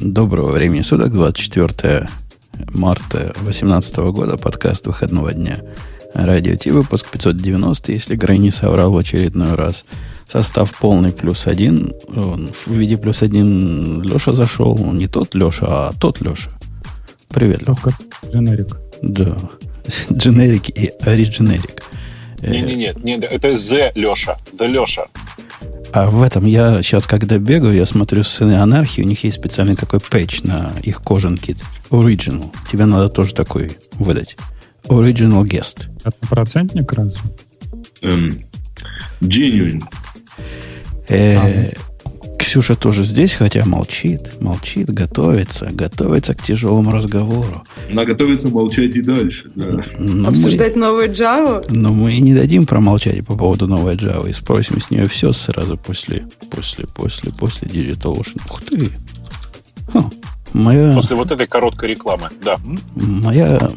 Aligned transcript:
Доброго 0.00 0.52
времени 0.52 0.82
суток, 0.82 1.12
24 1.12 2.08
марта 2.74 3.32
2018 3.40 3.96
года, 3.96 4.36
подкаст 4.36 4.86
выходного 4.86 5.32
дня. 5.32 5.58
Радио 6.14 6.54
Ти, 6.54 6.70
выпуск 6.70 7.10
590, 7.10 7.92
если 7.92 8.14
Грей 8.14 8.38
не 8.38 8.52
соврал 8.52 8.92
в 8.92 8.96
очередной 8.96 9.54
раз. 9.54 9.84
Состав 10.30 10.70
полный 10.78 11.12
плюс 11.12 11.48
один. 11.48 11.92
В 12.06 12.70
виде 12.70 12.96
плюс 12.96 13.22
один 13.22 14.00
Леша 14.02 14.32
зашел. 14.32 14.78
Не 14.92 15.08
тот 15.08 15.34
Леша, 15.34 15.66
а 15.88 15.92
тот 15.98 16.20
Леша. 16.20 16.52
Привет, 17.28 17.66
Леха. 17.66 17.90
Дженерик. 18.32 18.78
Да. 19.02 19.36
Дженерик 20.12 20.68
и 20.68 20.92
оригинерик. 21.00 21.82
Не-не-не, 22.40 22.94
не, 23.02 23.16
это 23.16 23.56
З 23.56 23.90
Леша. 23.96 24.38
Да 24.52 24.66
Леша. 24.68 25.06
А 25.98 26.06
в 26.06 26.22
этом 26.22 26.46
я 26.46 26.80
сейчас, 26.80 27.08
когда 27.08 27.38
бегаю, 27.38 27.74
я 27.74 27.84
смотрю 27.84 28.22
сцены 28.22 28.52
анархии, 28.52 29.02
у 29.02 29.04
них 29.04 29.24
есть 29.24 29.36
специальный 29.36 29.74
такой 29.74 29.98
пэтч 29.98 30.42
на 30.44 30.72
их 30.84 31.02
кожанки. 31.02 31.56
Original. 31.90 32.54
Тебе 32.70 32.84
надо 32.86 33.08
тоже 33.08 33.34
такой 33.34 33.78
выдать. 33.94 34.36
Original 34.84 35.42
guest. 35.42 35.88
Процентник 36.28 36.92
разве? 36.92 37.18
Эм, 38.02 38.44
genuine. 39.20 39.82
Э, 41.08 41.72
Ксюша 42.38 42.76
тоже 42.76 43.04
здесь, 43.04 43.32
хотя 43.32 43.64
молчит, 43.66 44.40
молчит, 44.40 44.88
готовится, 44.90 45.68
готовится 45.72 46.34
к 46.34 46.42
тяжелому 46.42 46.92
разговору. 46.92 47.64
Она 47.90 48.04
готовится 48.04 48.48
молчать 48.48 48.94
и 48.96 49.02
дальше. 49.02 49.50
Да. 49.54 49.82
Но 49.98 50.28
Обсуждать 50.28 50.76
мы, 50.76 50.82
новую 50.82 51.10
Java? 51.10 51.66
Но 51.68 51.92
мы 51.92 52.14
и 52.14 52.20
не 52.20 52.34
дадим 52.34 52.64
промолчать 52.64 53.26
по 53.26 53.36
поводу 53.36 53.66
новой 53.66 53.96
Java 53.96 54.28
и 54.28 54.32
спросим 54.32 54.80
с 54.80 54.90
нее 54.90 55.08
все 55.08 55.32
сразу 55.32 55.76
после, 55.76 56.26
после, 56.50 56.86
после, 56.86 57.32
после 57.32 57.68
Digital 57.68 58.16
Ocean. 58.16 58.40
Ух 58.48 58.62
ты! 58.62 58.90
Ха. 59.92 60.10
Моя, 60.52 60.94
После 60.94 61.16
вот 61.16 61.30
этой 61.30 61.46
короткой 61.46 61.90
рекламы, 61.90 62.28
да. 62.42 62.56
Моя, 62.94 63.70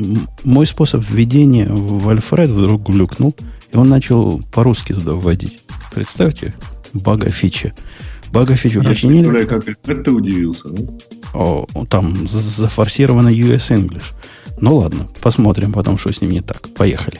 мой 0.43 0.65
способ 0.65 1.03
введения 1.09 1.67
в 1.67 2.07
Альфред 2.07 2.49
вдруг 2.49 2.89
глюкнул, 2.89 3.35
и 3.71 3.77
он 3.77 3.89
начал 3.89 4.41
по-русски 4.53 4.93
туда 4.93 5.13
вводить. 5.13 5.59
Представьте, 5.93 6.53
бага 6.93 7.29
фича. 7.29 7.73
Бага 8.31 8.55
фичу 8.55 8.83
починили. 8.83 9.27
Представляю, 9.27 9.75
как 9.83 10.03
ты 10.03 10.11
удивился. 10.11 10.69
Да? 10.69 10.93
О, 11.33 11.65
там 11.89 12.27
зафорсировано 12.27 13.29
US 13.29 13.69
English. 13.71 14.13
Ну 14.59 14.77
ладно, 14.77 15.07
посмотрим 15.21 15.71
потом, 15.73 15.97
что 15.97 16.13
с 16.13 16.21
ним 16.21 16.31
не 16.31 16.41
так. 16.41 16.69
Поехали. 16.75 17.19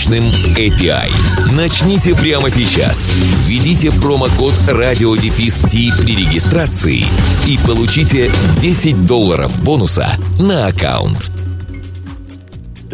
мощным 0.00 0.24
API. 0.56 1.12
Начните 1.54 2.14
прямо 2.14 2.48
сейчас. 2.48 3.12
Введите 3.46 3.92
промокод 3.92 4.54
RadioDefist 4.66 6.02
при 6.02 6.16
регистрации 6.16 7.04
и 7.46 7.58
получите 7.66 8.30
10 8.60 9.04
долларов 9.04 9.62
бонуса 9.62 10.06
на 10.38 10.68
аккаунт. 10.68 11.30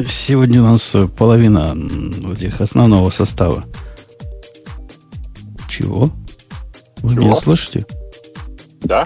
Сегодня 0.05 0.61
у 0.61 0.65
нас 0.67 0.97
половина 1.17 1.77
этих 2.33 2.61
основного 2.61 3.11
состава. 3.11 3.65
Чего? 5.69 6.11
Вы 7.03 7.15
Чего? 7.15 7.25
меня 7.25 7.37
слышите? 7.37 7.87
Да. 8.81 9.05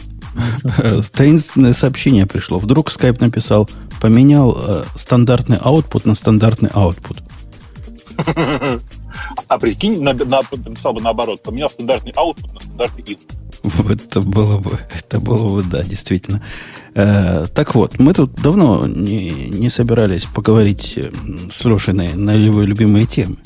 Таинственное 1.12 1.74
сообщение 1.74 2.24
пришло. 2.24 2.58
Вдруг 2.58 2.90
Skype 2.90 3.20
написал, 3.20 3.68
поменял 4.00 4.56
э, 4.58 4.84
стандартный 4.94 5.58
output 5.58 6.02
на 6.04 6.14
стандартный 6.14 6.70
output. 6.70 7.18
А 9.48 9.58
прикинь, 9.58 10.02
на, 10.02 10.12
на, 10.12 10.40
написал 10.52 10.92
бы 10.92 11.00
наоборот, 11.00 11.42
поменял 11.42 11.68
стандартный 11.68 12.12
output 12.12 12.54
на 12.54 12.60
стандартный 12.60 13.04
input. 13.04 13.92
Это 13.92 14.20
было 14.20 14.58
бы, 14.58 14.78
это 14.96 15.20
было 15.20 15.56
бы, 15.56 15.62
да, 15.62 15.82
действительно. 15.82 16.42
Э, 16.94 17.46
так 17.54 17.74
вот, 17.74 17.98
мы 17.98 18.14
тут 18.14 18.34
давно 18.34 18.86
не, 18.86 19.30
не 19.30 19.68
собирались 19.68 20.24
поговорить 20.24 20.98
с 21.50 21.64
Лешей 21.64 21.94
на, 21.94 22.32
его 22.32 22.62
любимые 22.62 23.06
темы. 23.06 23.36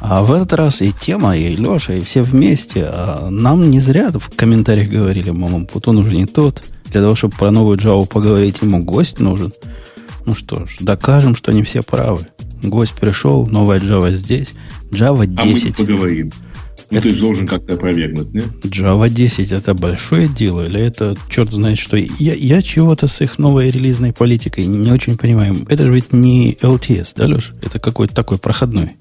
А 0.00 0.22
в 0.24 0.32
этот 0.32 0.54
раз 0.54 0.82
и 0.82 0.92
тема, 0.92 1.36
и 1.36 1.54
Леша, 1.54 1.94
и 1.94 2.00
все 2.00 2.22
вместе. 2.22 2.86
А 2.86 3.28
нам 3.30 3.70
не 3.70 3.78
зря 3.78 4.10
в 4.10 4.34
комментариях 4.34 4.88
говорили, 4.88 5.30
мама, 5.30 5.64
Путон 5.64 5.98
уже 5.98 6.12
не 6.16 6.26
тот. 6.26 6.64
Для 6.86 7.00
того, 7.00 7.14
чтобы 7.14 7.36
про 7.36 7.50
новую 7.52 7.78
Java 7.78 8.06
поговорить, 8.06 8.62
ему 8.62 8.82
гость 8.82 9.20
нужен. 9.20 9.52
Ну 10.26 10.34
что 10.34 10.66
ж, 10.66 10.76
докажем, 10.80 11.36
что 11.36 11.52
они 11.52 11.62
все 11.62 11.82
правы. 11.82 12.26
Гость 12.62 12.94
пришел, 12.94 13.46
новая 13.46 13.78
Java 13.78 14.12
здесь. 14.12 14.50
Java 14.90 15.26
10. 15.26 15.38
А 15.38 15.44
мы 15.44 15.86
поговорим. 15.86 16.32
Ну, 16.90 16.98
это... 16.98 17.08
ты 17.08 17.14
же 17.14 17.20
должен 17.20 17.48
как-то 17.48 17.74
опровергнуть, 17.74 18.34
не? 18.34 18.40
Java 18.64 19.08
10 19.08 19.50
это 19.50 19.74
большое 19.74 20.28
дело, 20.28 20.66
или 20.66 20.78
это 20.80 21.16
черт 21.30 21.50
знает 21.50 21.78
что? 21.78 21.96
Я, 21.96 22.34
я 22.34 22.60
чего-то 22.60 23.06
с 23.06 23.20
их 23.22 23.38
новой 23.38 23.70
релизной 23.70 24.12
политикой 24.12 24.66
не 24.66 24.92
очень 24.92 25.16
понимаю. 25.16 25.56
Это 25.68 25.84
же 25.84 25.94
ведь 25.94 26.12
не 26.12 26.52
LTS, 26.60 27.14
да, 27.16 27.26
Леш? 27.26 27.52
Это 27.62 27.78
какой-то 27.78 28.14
такой 28.14 28.38
проходной. 28.38 28.92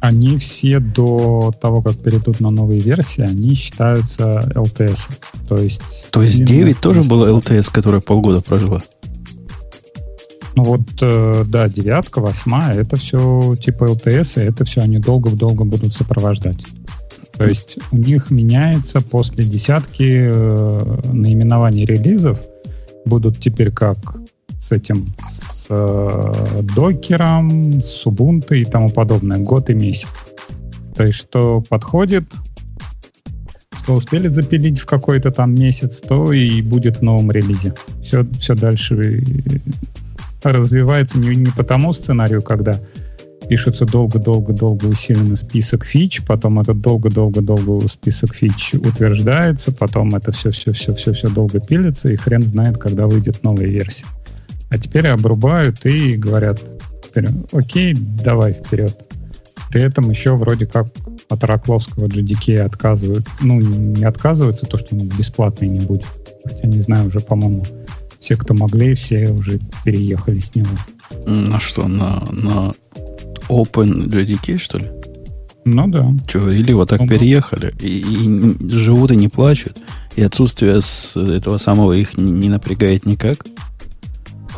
Они 0.00 0.36
все 0.38 0.80
до 0.80 1.52
того, 1.60 1.80
как 1.80 1.96
перейдут 1.96 2.40
на 2.40 2.50
новые 2.50 2.80
версии, 2.80 3.22
они 3.22 3.54
считаются 3.54 4.52
LTS. 4.54 4.98
То 5.48 5.56
есть... 5.56 6.10
То 6.10 6.22
есть 6.22 6.44
9 6.44 6.80
тоже 6.80 7.04
было 7.04 7.28
LTS, 7.38 7.70
которая 7.72 8.00
полгода 8.00 8.40
прожила? 8.40 8.80
Ну 10.54 10.64
вот, 10.64 10.82
э, 11.00 11.44
да, 11.46 11.68
девятка, 11.68 12.20
восьмая, 12.20 12.78
это 12.78 12.96
все 12.96 13.54
типа 13.56 13.84
LTS, 13.84 14.42
и 14.42 14.46
это 14.46 14.64
все 14.64 14.82
они 14.82 14.98
долго-долго 14.98 15.64
будут 15.64 15.94
сопровождать. 15.94 16.64
То 17.36 17.44
есть 17.44 17.78
у 17.90 17.96
них 17.96 18.30
меняется 18.30 19.00
после 19.00 19.44
десятки 19.44 20.30
э, 20.32 21.00
наименований 21.04 21.84
релизов, 21.84 22.38
будут 23.04 23.38
теперь 23.38 23.70
как 23.70 24.16
с 24.60 24.70
этим, 24.70 25.06
с 25.26 25.66
э, 25.70 26.62
докером, 26.74 27.82
с 27.82 28.06
Ubuntu 28.06 28.56
и 28.56 28.64
тому 28.64 28.88
подобное, 28.90 29.38
год 29.38 29.70
и 29.70 29.74
месяц. 29.74 30.08
То 30.94 31.04
есть 31.04 31.18
что 31.18 31.62
подходит, 31.68 32.24
что 33.82 33.94
успели 33.94 34.28
запилить 34.28 34.78
в 34.78 34.86
какой-то 34.86 35.32
там 35.32 35.54
месяц, 35.54 36.00
то 36.00 36.32
и 36.32 36.62
будет 36.62 36.98
в 36.98 37.02
новом 37.02 37.32
релизе. 37.32 37.74
Все, 38.02 38.24
все 38.38 38.54
дальше 38.54 39.24
развивается 40.44 41.18
не, 41.18 41.34
не 41.36 41.50
по 41.50 41.62
тому 41.62 41.92
сценарию, 41.92 42.42
когда 42.42 42.80
пишется 43.48 43.84
долго-долго-долго 43.84 44.86
усиленный 44.86 45.36
список 45.36 45.84
фич, 45.84 46.22
потом 46.24 46.60
этот 46.60 46.80
долго-долго-долго 46.80 47.88
список 47.88 48.34
фич 48.34 48.74
утверждается, 48.74 49.72
потом 49.72 50.14
это 50.14 50.32
все-все-все-все-все 50.32 51.28
долго 51.28 51.60
пилится, 51.60 52.08
и 52.08 52.16
хрен 52.16 52.42
знает, 52.42 52.78
когда 52.78 53.06
выйдет 53.06 53.42
новая 53.42 53.66
версия. 53.66 54.06
А 54.70 54.78
теперь 54.78 55.08
обрубают 55.08 55.84
и 55.84 56.16
говорят, 56.16 56.60
окей, 57.52 57.94
давай 57.94 58.54
вперед. 58.54 58.96
При 59.70 59.82
этом 59.82 60.10
еще 60.10 60.34
вроде 60.36 60.66
как 60.66 60.88
от 61.28 61.44
Ракловского 61.44 62.06
GDK 62.06 62.60
отказывают. 62.60 63.26
Ну, 63.40 63.58
не 63.60 64.04
отказываются, 64.04 64.66
то, 64.66 64.76
что 64.76 64.94
он 64.94 65.08
бесплатный 65.08 65.68
не 65.68 65.80
будет. 65.80 66.06
Хотя, 66.44 66.66
не 66.66 66.80
знаю, 66.80 67.06
уже, 67.06 67.20
по-моему, 67.20 67.64
все, 68.22 68.36
кто 68.36 68.54
могли, 68.54 68.94
все 68.94 69.30
уже 69.32 69.58
переехали 69.84 70.38
с 70.38 70.54
него. 70.54 70.70
На 71.26 71.58
что, 71.58 71.88
на, 71.88 72.24
на 72.30 72.72
Open 73.48 74.06
JDK, 74.06 74.58
что 74.58 74.78
ли? 74.78 74.86
Ну 75.64 75.88
да. 75.88 76.12
Че, 76.28 76.52
или 76.52 76.72
вот 76.72 76.88
так 76.88 77.00
ну, 77.00 77.08
переехали. 77.08 77.74
И, 77.80 77.98
и 77.98 78.68
живут 78.68 79.10
и 79.10 79.16
не 79.16 79.28
плачут. 79.28 79.76
И 80.14 80.22
отсутствие 80.22 80.80
с 80.80 81.16
этого 81.16 81.58
самого 81.58 81.92
их 81.94 82.16
не, 82.16 82.30
не 82.30 82.48
напрягает 82.48 83.06
никак. 83.06 83.44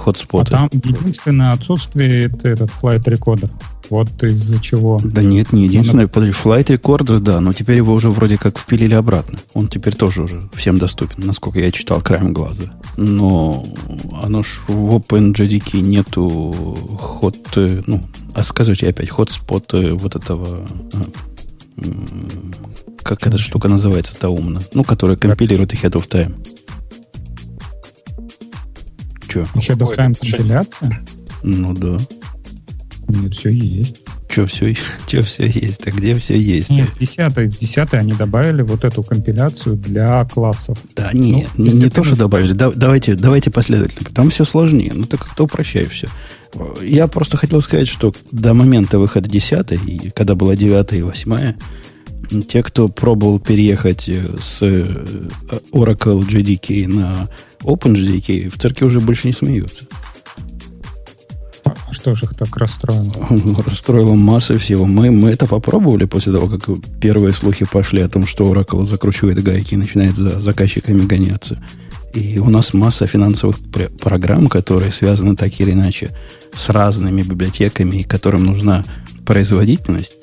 Хотспоты. 0.05 0.55
А 0.55 0.69
там 0.69 0.71
единственное 0.73 1.53
отсутствие 1.53 2.27
это 2.27 2.51
этот 2.51 2.71
flight 2.71 3.05
recorder. 3.05 3.51
Вот 3.89 4.23
из-за 4.23 4.61
чего. 4.61 5.01
Да 5.03 5.23
нет, 5.23 5.53
не 5.53 5.65
единственное. 5.65 6.09
Подожди, 6.09 6.35
Flight 6.35 6.67
Recorder, 6.67 7.19
да, 7.19 7.41
но 7.41 7.53
теперь 7.53 7.77
его 7.77 7.93
уже 7.93 8.11
вроде 8.11 8.37
как 8.39 8.59
впилили 8.59 8.95
обратно. 8.95 9.39
Он 9.53 9.69
теперь 9.69 9.95
тоже 9.95 10.23
уже 10.23 10.43
всем 10.55 10.79
доступен, 10.79 11.27
насколько 11.27 11.59
я 11.59 11.71
читал 11.71 12.01
краем 12.01 12.33
глаза. 12.33 12.65
Но 12.97 13.67
оно 14.23 14.43
ж 14.43 14.63
в 14.69 14.97
OpenJDK 14.97 15.81
нету 15.81 16.55
ход, 16.99 17.37
э, 17.57 17.83
ну, 17.87 18.03
а 18.35 18.45
скажите 18.45 18.89
опять, 18.89 19.11
хотспот 19.11 19.73
вот 19.73 20.17
этого 20.17 20.67
как 23.03 23.27
эта 23.27 23.39
штука 23.39 23.69
называется-то 23.69 24.29
умно? 24.29 24.61
Ну, 24.73 24.83
которая 24.83 25.17
компилирует 25.17 25.75
Ahead 25.75 25.93
of 25.93 26.09
Time. 26.09 26.35
Че? 29.35 29.41
Ahead 29.41 29.79
of 29.79 29.97
Time 29.97 30.15
компиляция? 30.15 31.01
Ну 31.43 31.75
да. 31.75 31.99
Нет, 33.09 33.35
все 33.35 33.51
есть. 33.51 34.01
Че 34.29 34.47
все, 34.47 34.75
че 35.07 35.23
все 35.23 35.47
есть? 35.47 35.87
А 35.87 35.91
где 35.91 36.15
все 36.15 36.37
есть? 36.37 36.71
Нет, 36.71 36.89
в 36.89 36.99
10, 36.99 37.37
в 37.37 37.59
10 37.59 37.95
они 37.95 38.13
добавили 38.13 38.63
вот 38.63 38.85
эту 38.85 39.03
компиляцию 39.03 39.77
для 39.77 40.25
классов. 40.25 40.79
Да, 40.95 41.11
нет, 41.13 41.49
ну, 41.57 41.67
не, 41.67 41.73
не 41.73 41.91
то, 41.91 42.05
что 42.05 42.17
добавили. 42.17 42.53
Да, 42.53 42.71
давайте, 42.71 43.17
давайте 43.17 43.51
последовательно. 43.51 44.11
Там 44.11 44.31
все 44.31 44.45
сложнее. 44.45 44.93
Ну, 44.95 45.05
ты 45.05 45.17
как-то 45.17 45.45
упрощаешь 45.45 45.91
все. 45.91 46.09
Я 46.81 47.09
просто 47.09 47.37
хотел 47.37 47.61
сказать, 47.61 47.89
что 47.89 48.15
до 48.31 48.55
момента 48.55 49.01
выхода 49.01 49.29
10 49.29 49.73
и 49.73 50.11
когда 50.15 50.37
была 50.37 50.55
9 50.55 50.93
и 50.93 51.03
8 51.03 51.55
те, 52.49 52.63
кто 52.63 52.89
пробовал 52.89 53.39
переехать 53.39 54.09
с 54.09 54.63
э, 54.63 54.83
Oracle 55.73 56.21
JDK 56.27 56.87
на 56.89 57.29
OpenJDK, 57.63 58.51
в 58.51 58.61
церкви 58.61 58.87
уже 58.87 59.01
больше 59.01 59.27
не 59.27 59.33
смеются. 59.33 59.85
Что 61.91 62.15
же 62.15 62.27
их 62.27 62.35
так 62.35 62.57
расстроило? 62.57 63.13
Расстроило 63.67 64.15
масса 64.15 64.59
всего. 64.59 64.85
Мы, 64.85 65.11
мы 65.11 65.31
это 65.31 65.47
попробовали 65.47 66.05
после 66.05 66.33
того, 66.33 66.49
как 66.49 66.69
первые 67.01 67.33
слухи 67.33 67.65
пошли 67.71 68.03
о 68.03 68.09
том, 68.09 68.27
что 68.27 68.45
Oracle 68.45 68.85
закручивает 68.85 69.43
гайки 69.43 69.75
и 69.75 69.79
начинает 69.79 70.17
за 70.17 70.41
заказчиками 70.41 71.07
гоняться. 71.07 71.63
И 72.13 72.39
у 72.39 72.49
нас 72.49 72.75
масса 72.75 73.07
финансовых 73.07 73.57
программ, 74.01 74.49
которые 74.49 74.93
связаны 74.93 75.35
так 75.35 75.59
или 75.61 75.73
иначе 75.73 76.11
с 76.55 76.69
разными 76.69 77.23
библиотеками, 77.23 78.03
которым 78.03 78.45
нужна 78.45 78.85
производительность, 79.25 80.15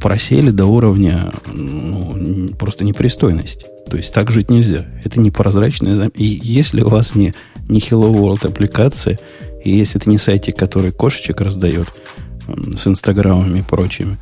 просели 0.00 0.50
до 0.50 0.66
уровня 0.66 1.32
ну, 1.52 2.48
просто 2.58 2.84
непристойности. 2.84 3.66
То 3.88 3.96
есть 3.96 4.12
так 4.14 4.30
жить 4.30 4.50
нельзя. 4.50 4.86
Это 5.04 5.20
непрозрачное. 5.20 6.10
И 6.14 6.24
если 6.42 6.82
у 6.82 6.88
вас 6.88 7.14
не, 7.14 7.32
не 7.68 7.80
Hello 7.80 8.12
World 8.12 8.46
аппликация, 8.46 9.18
и 9.64 9.70
если 9.70 10.00
это 10.00 10.08
не 10.08 10.18
сайтик, 10.18 10.56
который 10.56 10.92
кошечек 10.92 11.40
раздает 11.40 11.88
с 12.76 12.86
инстаграмами 12.86 13.58
и 13.60 13.62
прочими, 13.62 14.16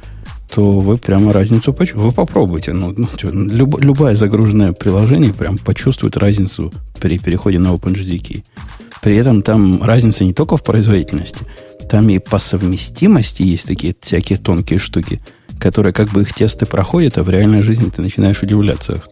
то 0.50 0.80
вы 0.80 0.96
прямо 0.96 1.32
разницу 1.32 1.72
почувствуете. 1.72 2.08
Вы 2.08 2.12
попробуйте. 2.12 2.72
Ну, 2.72 2.94
ну, 2.96 3.08
люб, 3.22 3.78
любое 3.80 4.14
загруженное 4.14 4.72
приложение 4.72 5.32
прям 5.32 5.58
почувствует 5.58 6.16
разницу 6.16 6.72
при 6.98 7.18
переходе 7.18 7.58
на 7.58 7.68
OpenJDK. 7.68 8.42
При 9.02 9.16
этом 9.16 9.42
там 9.42 9.82
разница 9.82 10.24
не 10.24 10.32
только 10.32 10.56
в 10.56 10.62
производительности, 10.62 11.44
там 11.88 12.08
и 12.08 12.18
по 12.18 12.38
совместимости 12.38 13.42
есть 13.42 13.66
такие 13.66 13.94
всякие 14.00 14.38
тонкие 14.38 14.78
штуки, 14.78 15.20
которые 15.58 15.92
как 15.92 16.08
бы 16.10 16.22
их 16.22 16.32
тесты 16.34 16.66
проходят, 16.66 17.18
а 17.18 17.22
в 17.22 17.28
реальной 17.28 17.62
жизни 17.62 17.90
ты 17.90 18.02
начинаешь 18.02 18.42
удивляться. 18.42 19.02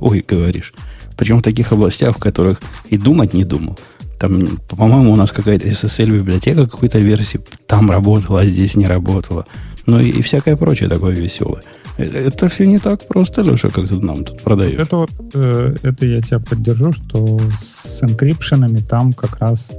Ой, 0.00 0.24
говоришь. 0.26 0.72
Причем 1.16 1.38
в 1.38 1.42
таких 1.42 1.72
областях, 1.72 2.16
в 2.16 2.20
которых 2.20 2.60
и 2.88 2.98
думать 2.98 3.34
не 3.34 3.44
думал. 3.44 3.78
Там, 4.18 4.58
по-моему, 4.68 5.12
у 5.12 5.16
нас 5.16 5.30
какая-то 5.30 5.68
SSL-библиотека 5.68 6.66
какой-то 6.66 6.98
версии 6.98 7.40
там 7.66 7.90
работала, 7.90 8.40
а 8.40 8.46
здесь 8.46 8.76
не 8.76 8.86
работала. 8.86 9.46
Ну 9.86 10.00
и, 10.00 10.08
и 10.08 10.22
всякое 10.22 10.56
прочее 10.56 10.88
такое 10.88 11.14
веселое. 11.14 11.62
Это, 11.96 12.18
это 12.18 12.48
все 12.48 12.66
не 12.66 12.78
так 12.78 13.06
просто, 13.06 13.42
Леша, 13.42 13.68
как 13.68 13.88
тут 13.88 14.02
нам 14.02 14.24
тут 14.24 14.42
продают. 14.42 14.78
Это 14.78 14.96
вот, 14.96 15.10
э, 15.34 15.76
это 15.82 16.06
я 16.06 16.20
тебя 16.20 16.38
поддержу, 16.40 16.92
что 16.92 17.38
с 17.58 18.02
энкрипшенами 18.02 18.78
там 18.78 19.12
как 19.12 19.38
раз 19.38 19.70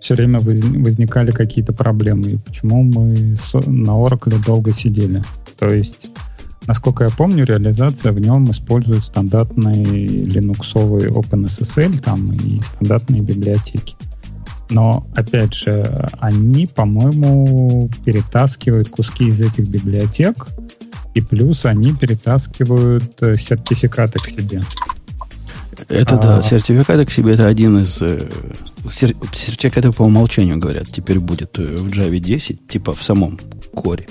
все 0.00 0.14
время 0.14 0.40
возникали 0.40 1.30
какие-то 1.30 1.72
проблемы. 1.72 2.32
И 2.32 2.36
почему 2.36 2.82
мы 2.82 3.36
на 3.66 3.90
Oracle 3.90 4.44
долго 4.44 4.72
сидели. 4.72 5.22
То 5.58 5.68
есть 5.68 6.10
Насколько 6.66 7.04
я 7.04 7.10
помню, 7.10 7.44
реализация 7.44 8.12
в 8.12 8.20
нем 8.20 8.50
использует 8.50 9.04
стандартный 9.04 9.82
линуксовый 9.82 11.08
OpenSSL 11.08 12.00
там, 12.00 12.32
и 12.32 12.60
стандартные 12.60 13.22
библиотеки. 13.22 13.96
Но, 14.68 15.06
опять 15.16 15.54
же, 15.54 16.08
они, 16.20 16.66
по-моему, 16.66 17.90
перетаскивают 18.04 18.88
куски 18.88 19.28
из 19.28 19.40
этих 19.40 19.68
библиотек, 19.68 20.46
и 21.14 21.20
плюс 21.20 21.64
они 21.64 21.92
перетаскивают 21.92 23.20
э, 23.22 23.36
сертификаты 23.36 24.20
к 24.20 24.26
себе. 24.26 24.62
Это 25.88 26.16
а... 26.16 26.18
да, 26.18 26.42
сертификаты 26.42 27.04
к 27.04 27.10
себе 27.10 27.34
это 27.34 27.46
один 27.46 27.78
из... 27.80 28.00
Э, 28.02 28.28
сертификаты 28.90 29.92
по 29.92 30.02
умолчанию, 30.02 30.58
говорят, 30.58 30.88
теперь 30.88 31.18
будет 31.18 31.58
э, 31.58 31.76
в 31.76 31.86
Java 31.88 32.18
10, 32.18 32.66
типа 32.68 32.92
в 32.92 33.02
самом 33.02 33.38
коре. 33.74 34.06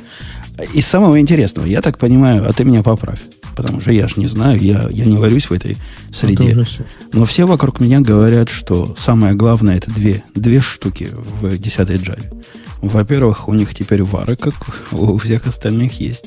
Из 0.74 0.86
самого 0.86 1.20
интересного, 1.20 1.66
я 1.66 1.82
так 1.82 1.98
понимаю, 1.98 2.48
а 2.48 2.54
ты 2.54 2.64
меня 2.64 2.84
поправь, 2.84 3.20
потому 3.56 3.82
что 3.82 3.92
я 3.92 4.08
же 4.08 4.16
не 4.18 4.28
знаю, 4.28 4.60
я, 4.60 4.88
я 4.90 5.06
не 5.06 5.18
варюсь 5.18 5.50
в 5.50 5.54
этой 5.54 5.78
среде. 6.12 6.66
Но 7.14 7.26
все 7.26 7.46
вокруг 7.46 7.80
меня 7.80 8.02
говорят, 8.02 8.50
что 8.50 8.96
самое 8.98 9.34
главное 9.34 9.78
это 9.78 9.92
две, 9.92 10.24
две 10.36 10.60
штуки 10.60 11.10
в 11.42 11.58
10 11.58 11.80
Java. 11.90 12.44
Во-первых, 12.82 13.48
у 13.50 13.54
них 13.54 13.74
теперь 13.74 14.04
вары, 14.04 14.36
как 14.36 14.54
у 14.92 15.18
всех 15.18 15.48
остальных 15.48 16.00
есть. 16.00 16.26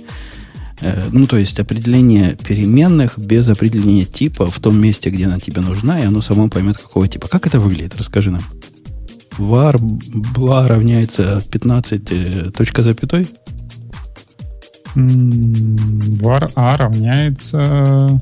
Э, 0.83 1.09
ну, 1.13 1.27
то 1.27 1.37
есть 1.37 1.61
определение 1.61 2.37
переменных 2.37 3.19
без 3.19 3.49
определения 3.49 4.05
типа 4.05 4.51
в 4.51 4.59
том 4.59 4.81
месте, 4.81 5.11
где 5.11 5.27
она 5.27 5.39
тебе 5.39 5.63
нужна, 5.63 6.01
и 6.01 6.05
оно 6.05 6.21
само 6.21 6.49
поймет, 6.49 6.77
какого 6.77 7.09
типа. 7.09 7.29
Как 7.29 7.47
это 7.47 7.61
выглядит? 7.61 7.97
Расскажи 7.97 8.31
нам. 8.31 8.43
var 9.39 9.79
бла 9.79 10.69
равняется 10.69 11.43
15 11.51 12.13
э, 12.13 12.51
точка 12.51 12.83
запятой? 12.83 13.27
var 14.95 16.51
a 16.55 16.77
равняется 16.77 18.21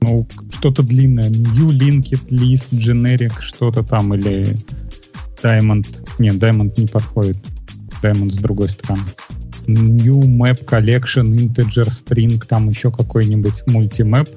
ну, 0.00 0.28
что-то 0.50 0.82
длинное. 0.82 1.28
New 1.28 1.70
linked 1.70 2.28
list 2.28 2.68
generic 2.72 3.40
что-то 3.40 3.82
там 3.82 4.14
или 4.14 4.56
diamond. 5.42 5.86
Нет, 6.18 6.34
diamond 6.34 6.72
не 6.76 6.86
подходит. 6.86 7.36
Diamond 8.02 8.30
с 8.30 8.36
другой 8.36 8.68
стороны. 8.68 9.02
New 9.68 10.20
map 10.22 10.64
collection 10.64 11.34
integer 11.36 11.88
string, 11.88 12.42
там 12.46 12.68
еще 12.68 12.90
какой-нибудь 12.90 13.66
мультимэп. 13.66 14.28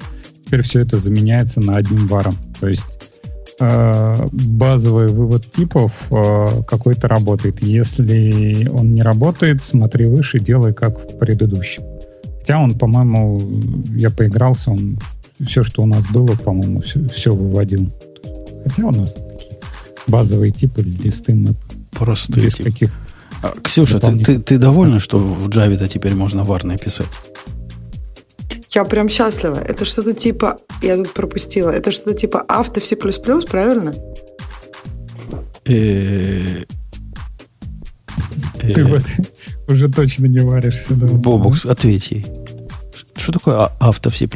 Теперь 0.45 0.61
все 0.61 0.81
это 0.81 0.99
заменяется 0.99 1.61
на 1.61 1.77
одним 1.77 2.07
варом. 2.07 2.35
То 2.59 2.67
есть 2.67 2.85
Э, 3.63 4.15
базовый 4.31 5.09
вывод 5.09 5.51
типов 5.51 6.07
э, 6.11 6.63
какой-то 6.67 7.07
работает. 7.07 7.61
Если 7.61 8.67
он 8.67 8.95
не 8.95 9.03
работает, 9.03 9.63
смотри 9.63 10.07
выше, 10.07 10.39
делай 10.39 10.73
как 10.73 10.97
в 10.97 11.19
предыдущем. 11.19 11.83
Хотя 12.39 12.57
он, 12.57 12.75
по-моему, 12.75 13.39
я 13.95 14.09
поигрался, 14.09 14.71
он 14.71 14.97
все, 15.45 15.61
что 15.61 15.83
у 15.83 15.85
нас 15.85 16.03
было, 16.09 16.35
по-моему, 16.35 16.81
все, 16.81 17.07
все 17.09 17.35
выводил. 17.35 17.91
Хотя 18.65 18.87
у 18.87 18.91
нас 18.91 19.15
базовые 20.07 20.51
типы, 20.51 20.81
листы 20.81 21.35
мэп. 21.35 21.57
Просто 21.91 22.33
без 22.39 22.55
тип. 22.55 22.65
каких 22.65 22.91
а, 23.41 23.53
Ксюша, 23.63 23.99
ты, 23.99 24.23
ты, 24.23 24.39
ты 24.39 24.57
довольна, 24.57 24.99
что 24.99 25.17
в 25.17 25.49
Java-то 25.49 25.87
теперь 25.87 26.13
можно 26.13 26.43
варно 26.43 26.77
писать? 26.77 27.07
Я 28.69 28.85
прям 28.85 29.09
счастлива. 29.09 29.59
Это 29.59 29.85
что-то 29.85 30.13
типа... 30.13 30.57
Я 30.81 30.95
тут 30.95 31.13
пропустила. 31.13 31.69
Это 31.69 31.91
что-то 31.91 32.13
типа 32.13 32.41
авто 32.47 32.79
C++, 32.79 32.95
правильно? 32.95 33.93
Ты 35.63 36.65
вот 38.85 39.03
уже 39.67 39.89
точно 39.89 40.27
не 40.27 40.39
варишься. 40.39 40.93
Да? 40.93 41.07
Бобукс, 41.07 41.65
ответь 41.65 42.11
ей. 42.11 42.25
Что 43.15 43.33
такое 43.33 43.55
а, 43.55 43.71
авто 43.79 44.09
C++? 44.09 44.27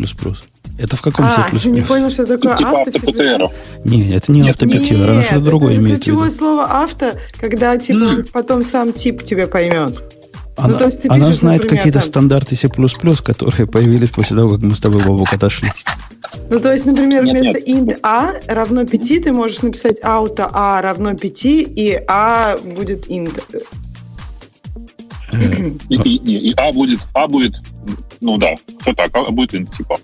Это 0.77 0.96
в 0.96 1.01
каком 1.01 1.25
а, 1.25 1.50
C++? 1.58 1.70
не 1.70 1.82
понял, 1.82 2.10
что 2.10 2.25
такое 2.25 2.58
типа 2.58 2.82
авто 2.82 2.91
C++. 2.91 3.50
Не, 3.86 4.12
это 4.12 4.32
не 4.32 4.50
авто 4.50 4.65
ПТР, 4.65 5.10
она 5.10 5.24
что-то 5.24 5.41
другое 5.41 5.75
имеет 5.75 6.03
в 6.03 6.08
виду. 6.08 6.17
ключевое 6.20 6.32
слово 6.32 6.82
авто, 6.82 7.12
когда 7.39 7.77
типа 7.77 8.24
потом 8.34 8.63
сам 8.63 8.91
тип 8.91 9.24
тебе 9.24 9.48
поймет. 9.48 10.03
Она, 10.58 10.70
ну, 10.70 10.77
то 10.77 10.86
есть 10.86 11.01
ты 11.01 11.10
она 11.10 11.27
пишешь, 11.27 11.39
знает 11.39 11.65
какие-то 11.65 12.00
там... 12.00 12.08
стандарты 12.08 12.55
C++, 12.55 12.70
которые 12.70 13.67
появились 13.67 14.10
после 14.10 14.38
того, 14.38 14.51
как 14.51 14.62
мы 14.62 14.74
с 14.75 14.79
тобой, 14.79 15.03
Бобок, 15.03 15.32
отошли. 15.34 15.70
Ну, 16.50 16.60
то 16.60 16.72
есть, 16.72 16.86
например, 16.86 17.24
нет, 17.24 17.34
вместо 17.34 17.60
int 17.60 18.00
a 18.03 18.34
равно 18.48 18.86
5 18.86 19.24
ты 19.24 19.34
можешь 19.34 19.62
написать 19.62 20.00
auto 20.01 20.50
a 20.51 20.82
равно 20.82 21.13
5, 21.13 21.46
и 21.46 22.01
a 22.08 22.58
будет 22.58 23.08
int. 23.08 23.41
Э, 23.51 23.60
и, 25.89 25.96
и, 25.96 26.15
и, 26.17 26.50
и 26.50 26.53
a 26.58 26.72
будет, 26.72 27.00
a 27.13 27.27
будет, 27.27 27.55
ну 28.22 28.38
да, 28.38 28.53
все 28.79 28.94
так, 28.94 29.12
а 29.13 29.32
будет 29.32 29.53
int, 29.53 29.75
типа. 29.75 29.98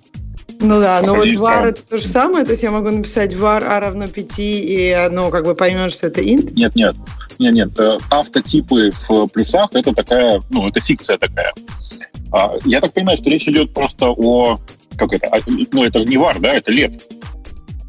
Ну 0.61 0.79
да, 0.79 1.01
но 1.01 1.15
вот 1.15 1.27
var 1.27 1.69
это 1.69 1.81
то 1.83 1.97
же 1.97 2.07
самое, 2.07 2.45
то 2.45 2.51
есть 2.51 2.61
я 2.61 2.69
могу 2.69 2.89
написать 2.89 3.33
var 3.33 3.63
a 3.63 3.79
равно 3.79 4.07
5, 4.07 4.39
и 4.39 4.91
оно 4.91 5.31
как 5.31 5.45
бы 5.45 5.55
поймет, 5.55 5.91
что 5.91 6.07
это 6.07 6.21
int? 6.21 6.53
Нет, 6.55 6.75
нет, 6.75 6.95
нет, 7.39 7.53
нет, 7.53 7.79
э, 7.79 7.97
автотипы 8.11 8.91
в 8.91 9.27
плюсах 9.27 9.69
это 9.73 9.93
такая, 9.93 10.39
ну, 10.51 10.69
это 10.69 10.79
фикция 10.79 11.17
такая. 11.17 11.51
А, 12.31 12.51
я 12.65 12.79
так 12.79 12.93
понимаю, 12.93 13.17
что 13.17 13.29
речь 13.29 13.47
идет 13.47 13.73
просто 13.73 14.09
о, 14.09 14.59
как 14.97 15.13
это, 15.13 15.29
ну, 15.71 15.83
это 15.83 15.97
же 15.97 16.07
не 16.07 16.17
var, 16.17 16.39
да, 16.39 16.53
это 16.53 16.71
лет. 16.71 16.93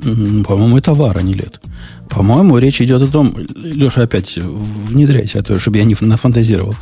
По-моему, 0.00 0.78
это 0.78 0.92
var, 0.92 1.18
а 1.18 1.22
не 1.22 1.34
лет. 1.34 1.60
По-моему, 2.08 2.58
речь 2.58 2.80
идет 2.80 3.02
о 3.02 3.06
том, 3.06 3.34
Леша, 3.56 4.02
опять 4.02 4.36
внедряйся, 4.36 5.40
а 5.40 5.42
то, 5.42 5.58
чтобы 5.58 5.78
я 5.78 5.84
не 5.84 5.96
нафантазировал. 6.00 6.74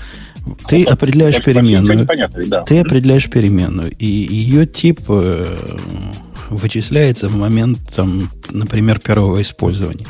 Ты 0.68 0.84
определяешь 0.84 1.34
Вообще 1.36 1.50
ничего 1.54 1.84
переменную. 1.84 2.06
понятно, 2.06 2.44
да. 2.46 2.62
Ты 2.62 2.78
определяешь 2.78 3.28
переменную, 3.30 3.92
и 3.98 4.06
ее 4.06 4.66
тип 4.66 5.00
э, 5.08 5.44
вычисляется 6.48 7.28
в 7.28 7.36
момент, 7.36 7.78
там, 7.94 8.30
например, 8.50 8.98
первого 9.00 9.42
использования. 9.42 10.06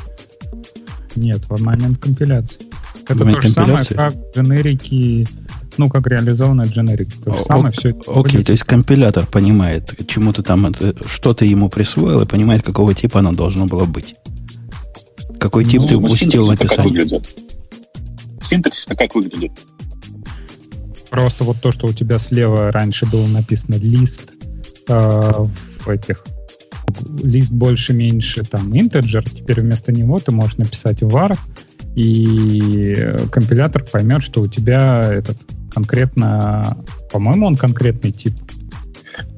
Нет, 1.17 1.45
в 1.49 1.61
момент 1.63 1.99
компиляции. 1.99 2.63
Это 3.09 3.25
момент 3.25 3.41
то 3.43 3.49
же 3.49 3.53
самое, 3.55 3.77
компиляции? 3.85 3.95
как 3.95 4.15
дженерики, 4.37 5.29
ну, 5.77 5.89
как 5.91 6.07
реализованная 6.07 6.67
дженерика. 6.67 7.11
То 7.25 7.35
же 7.35 7.41
О- 7.41 7.45
самое 7.45 7.69
ок- 7.71 7.75
все 7.79 7.89
это 7.91 8.11
Окей, 8.13 8.33
будет. 8.37 8.47
то 8.47 8.53
есть 8.53 8.65
компилятор 8.65 9.27
понимает, 9.27 9.93
чему 10.07 10.33
ты 10.33 10.43
там 10.45 10.67
это, 10.67 10.95
что 11.09 11.35
ты 11.35 11.47
ему 11.47 11.69
присвоил, 11.69 12.21
и 12.23 12.27
понимает, 12.27 12.63
какого 12.63 12.95
типа 12.95 13.19
оно 13.19 13.33
должно 13.33 13.67
было 13.67 13.85
быть. 13.85 14.15
Какой 15.41 15.65
тип 15.65 15.81
Ну, 15.83 15.87
ты 15.89 15.95
Ну, 15.95 16.01
упустил 16.07 16.29
в 16.43 16.45
синтаксис-то 16.45 16.57
как 16.57 16.67
описании. 16.71 16.91
выглядит? 16.91 17.37
Синтаксис-то 18.43 18.95
как 18.95 19.15
выглядит? 19.15 19.53
Просто 21.11 21.45
вот 21.45 21.57
то, 21.61 21.73
что 21.73 21.87
у 21.87 21.93
тебя 21.93 22.19
слева 22.19 22.71
раньше 22.71 23.07
было 23.07 23.27
написано 23.27 23.75
лист 23.75 24.31
э, 24.89 25.45
в 25.85 25.89
этих 25.89 26.25
лист 27.23 27.51
больше-меньше, 27.51 28.45
там, 28.45 28.73
integer, 28.73 29.23
теперь 29.23 29.61
вместо 29.61 29.93
него 29.93 30.19
ты 30.19 30.33
можешь 30.33 30.57
написать 30.57 31.03
var, 31.03 31.37
и 31.95 32.95
компилятор 33.31 33.85
поймет, 33.85 34.23
что 34.23 34.41
у 34.43 34.47
тебя 34.47 35.03
этот 35.03 35.37
конкретно, 35.73 36.85
по-моему, 37.13 37.47
он 37.47 37.57
конкретный 37.57 38.13
тип. 38.13 38.35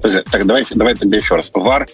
Так 0.02 0.46
давай, 0.46 0.64
давай 0.74 0.94
тогда 0.94 1.16
еще 1.16 1.36
раз. 1.36 1.50
var, 1.54 1.86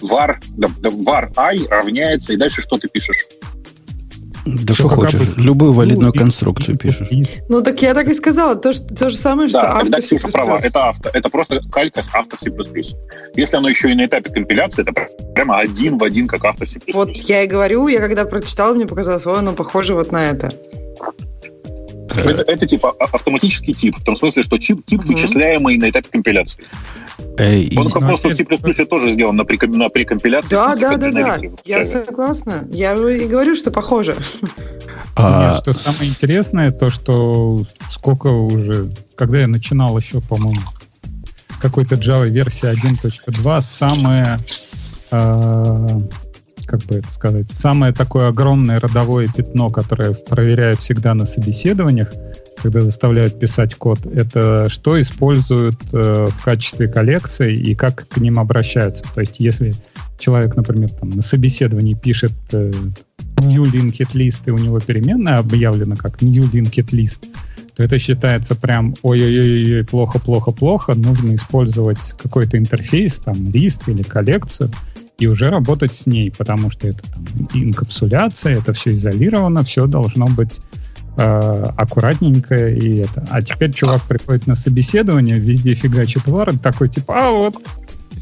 var, 0.00 0.38
var 0.82 1.30
i 1.36 1.66
равняется, 1.68 2.32
и 2.32 2.36
дальше 2.36 2.62
что 2.62 2.78
ты 2.78 2.88
пишешь? 2.88 3.26
Да 4.46 4.74
что 4.74 4.88
хочешь, 4.88 5.14
обычно. 5.22 5.40
любую 5.42 5.72
валидную 5.72 6.12
Ну, 6.14 6.20
конструкцию 6.20 6.74
и- 6.74 6.78
пишешь. 6.78 7.08
и- 7.10 7.24
Ну, 7.48 7.62
так 7.62 7.80
я 7.82 7.94
так 7.94 8.08
и 8.08 8.14
сказала. 8.14 8.54
То, 8.56 8.72
что, 8.72 8.94
то 8.94 9.10
же 9.10 9.16
самое, 9.16 9.48
что 9.48 9.60
Да, 9.60 9.78
тогда 9.80 9.96
автор 9.98 10.02
Ксюша 10.02 10.28
права. 10.28 10.58
Это 10.62 10.88
авто. 10.88 11.10
Это 11.12 11.28
просто 11.30 11.60
калька 11.70 12.02
с 12.02 12.10
автор 12.12 12.38
C++. 12.38 12.50
Если 13.36 13.56
оно 13.56 13.68
еще 13.68 13.90
и 13.90 13.94
на 13.94 14.04
этапе 14.06 14.30
компиляции, 14.30 14.82
это 14.82 14.92
прямо 15.34 15.56
один 15.58 15.98
в 15.98 16.04
один, 16.04 16.26
как 16.26 16.44
автор 16.44 16.68
C++. 16.68 16.78
Вот 16.92 17.16
я 17.16 17.42
и 17.42 17.46
говорю, 17.46 17.88
я 17.88 18.00
когда 18.00 18.24
прочитала, 18.24 18.74
мне 18.74 18.86
показалось, 18.86 19.26
ой, 19.26 19.38
оно 19.38 19.52
похоже 19.52 19.94
вот 19.94 20.12
на 20.12 20.28
это. 20.30 20.52
Это, 22.16 22.42
это 22.42 22.66
типа 22.66 22.94
а- 22.98 23.04
автоматический 23.12 23.74
тип, 23.74 23.96
в 23.98 24.04
том 24.04 24.16
смысле, 24.16 24.42
что 24.42 24.58
тип, 24.58 24.84
тип 24.86 25.00
Мгм. 25.00 25.08
вычисляемый 25.08 25.76
на 25.78 25.90
этапе 25.90 26.08
компиляции. 26.10 26.64
Э, 27.38 27.58
и- 27.58 27.76
Он 27.78 27.90
как 27.90 28.02
Ну, 28.02 28.08
просто 28.08 28.28
в 28.28 28.34
C++ 28.34 28.44
тоже 28.86 29.10
сделан 29.12 29.36
на, 29.36 29.44
приком- 29.44 29.76
на 29.76 29.88
прикомпиляции. 29.88 30.54
Да, 30.54 30.74
да, 30.76 30.96
да, 30.96 31.10
да. 31.10 31.38
Я 31.64 31.84
согласна. 31.84 32.66
Я 32.70 32.92
и 32.94 33.26
говорю, 33.26 33.54
что 33.56 33.70
похоже. 33.70 34.16
а, 35.16 35.52
Нет, 35.52 35.62
что 35.62 35.72
самое 35.72 36.10
интересное, 36.10 36.70
то, 36.72 36.90
что 36.90 37.64
сколько 37.90 38.28
уже, 38.28 38.90
когда 39.16 39.40
я 39.40 39.46
начинал 39.46 39.96
еще, 39.98 40.20
по-моему, 40.20 40.60
какой-то 41.60 41.94
Java 41.94 42.28
версия 42.28 42.68
1.2, 42.70 43.60
самое, 43.62 44.38
э, 45.10 45.88
как 46.66 46.80
бы 46.84 46.96
это 46.96 47.12
сказать, 47.12 47.52
самое 47.52 47.92
такое 47.92 48.28
огромное 48.28 48.80
родовое 48.80 49.28
пятно, 49.28 49.70
которое 49.70 50.14
проверяют 50.14 50.80
всегда 50.80 51.14
на 51.14 51.26
собеседованиях, 51.26 52.12
когда 52.62 52.80
заставляют 52.80 53.38
писать 53.38 53.74
код, 53.74 54.06
это 54.06 54.68
что 54.70 55.00
используют 55.00 55.78
э, 55.92 56.26
в 56.30 56.44
качестве 56.44 56.88
коллекции 56.88 57.54
и 57.54 57.74
как 57.74 58.08
к 58.08 58.16
ним 58.16 58.38
обращаются. 58.38 59.04
То 59.14 59.20
есть 59.20 59.38
если 59.38 59.74
человек, 60.18 60.56
например, 60.56 60.90
там, 60.90 61.10
на 61.10 61.22
собеседовании 61.22 61.94
пишет 61.94 62.32
э, 62.52 62.72
new 63.38 63.64
linked 63.64 64.12
list, 64.14 64.42
и 64.46 64.50
у 64.50 64.58
него 64.58 64.80
переменная 64.80 65.38
объявлена 65.38 65.96
как 65.96 66.22
new 66.22 66.42
linked 66.50 66.90
list, 66.90 67.26
то 67.76 67.82
это 67.82 67.98
считается 67.98 68.54
прям 68.54 68.94
ой-ой-ой, 69.02 69.84
плохо, 69.84 70.18
плохо, 70.18 70.52
плохо, 70.52 70.94
нужно 70.94 71.34
использовать 71.34 72.14
какой-то 72.16 72.56
интерфейс, 72.56 73.16
там, 73.16 73.50
лист 73.50 73.88
или 73.88 74.02
коллекцию, 74.02 74.70
и 75.18 75.26
уже 75.26 75.50
работать 75.50 75.94
с 75.94 76.06
ней, 76.06 76.32
потому 76.36 76.70
что 76.70 76.88
это 76.88 77.02
там, 77.12 77.24
инкапсуляция, 77.54 78.58
это 78.58 78.72
все 78.72 78.94
изолировано, 78.94 79.62
все 79.62 79.86
должно 79.86 80.26
быть 80.26 80.60
э, 81.16 81.64
аккуратненько 81.76 82.66
и 82.66 82.98
это. 82.98 83.26
А 83.30 83.42
теперь 83.42 83.72
чувак 83.72 84.02
приходит 84.02 84.46
на 84.46 84.54
собеседование, 84.54 85.38
везде 85.38 85.74
фигачит 85.74 86.26
вар, 86.26 86.58
такой 86.58 86.88
типа, 86.88 87.14
а 87.16 87.30
вот, 87.30 87.56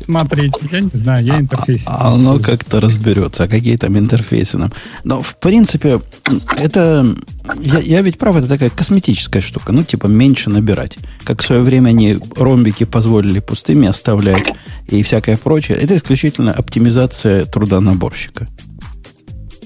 смотрите, 0.04 0.60
я 0.70 0.80
не 0.80 0.90
знаю, 0.92 1.24
я 1.24 1.38
интерфейс. 1.40 1.84
А 1.86 2.12
оно 2.12 2.38
как-то 2.38 2.80
разберется, 2.80 3.44
а 3.44 3.48
какие 3.48 3.76
там 3.76 3.98
интерфейсы 3.98 4.58
нам. 4.58 4.72
Но, 5.04 5.22
в 5.22 5.36
принципе, 5.36 6.00
это... 6.56 7.06
Я, 7.60 7.78
я 7.80 8.02
ведь 8.02 8.18
прав, 8.18 8.36
это 8.36 8.46
такая 8.46 8.70
косметическая 8.70 9.42
штука. 9.42 9.72
Ну, 9.72 9.82
типа, 9.82 10.06
меньше 10.06 10.50
набирать. 10.50 10.98
Как 11.24 11.42
в 11.42 11.46
свое 11.46 11.62
время 11.62 11.90
они 11.90 12.18
ромбики 12.36 12.84
позволили 12.84 13.40
пустыми 13.40 13.88
оставлять 13.88 14.52
и 14.88 15.02
всякое 15.02 15.36
прочее. 15.36 15.78
Это 15.78 15.96
исключительно 15.96 16.52
оптимизация 16.52 17.44
труда 17.44 17.80
наборщика. 17.80 18.46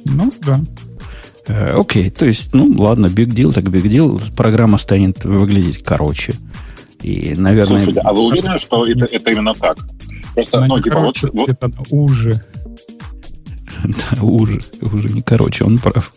Ну, 0.04 0.32
да. 0.44 0.60
Э, 1.48 1.78
Окей, 1.78 2.10
то 2.10 2.24
есть, 2.24 2.52
ну, 2.52 2.72
ладно, 2.76 3.06
big 3.06 3.28
deal, 3.28 3.52
так 3.52 3.64
big 3.64 3.84
deal. 3.84 4.20
Программа 4.34 4.78
станет 4.78 5.24
выглядеть 5.24 5.82
короче. 5.82 6.34
И, 7.02 7.34
наверное... 7.36 7.78
Слушайте, 7.78 8.00
а 8.00 8.12
вы 8.12 8.22
уверены, 8.22 8.58
что 8.58 8.86
это, 8.86 9.04
это 9.06 9.30
именно 9.30 9.54
так? 9.54 9.78
Просто, 10.36 10.58
Она 10.58 10.66
ну, 10.66 10.76
не 10.76 10.82
типа, 10.82 10.96
вот, 11.00 11.18
короче, 11.18 11.30
вот- 11.32 11.48
где-то 11.48 11.66
она 11.66 11.76
уже. 11.90 12.44
Да, 13.84 14.22
уже, 14.22 14.60
уже 14.82 15.08
не 15.08 15.22
короче, 15.22 15.64
он 15.64 15.78
прав. 15.78 16.12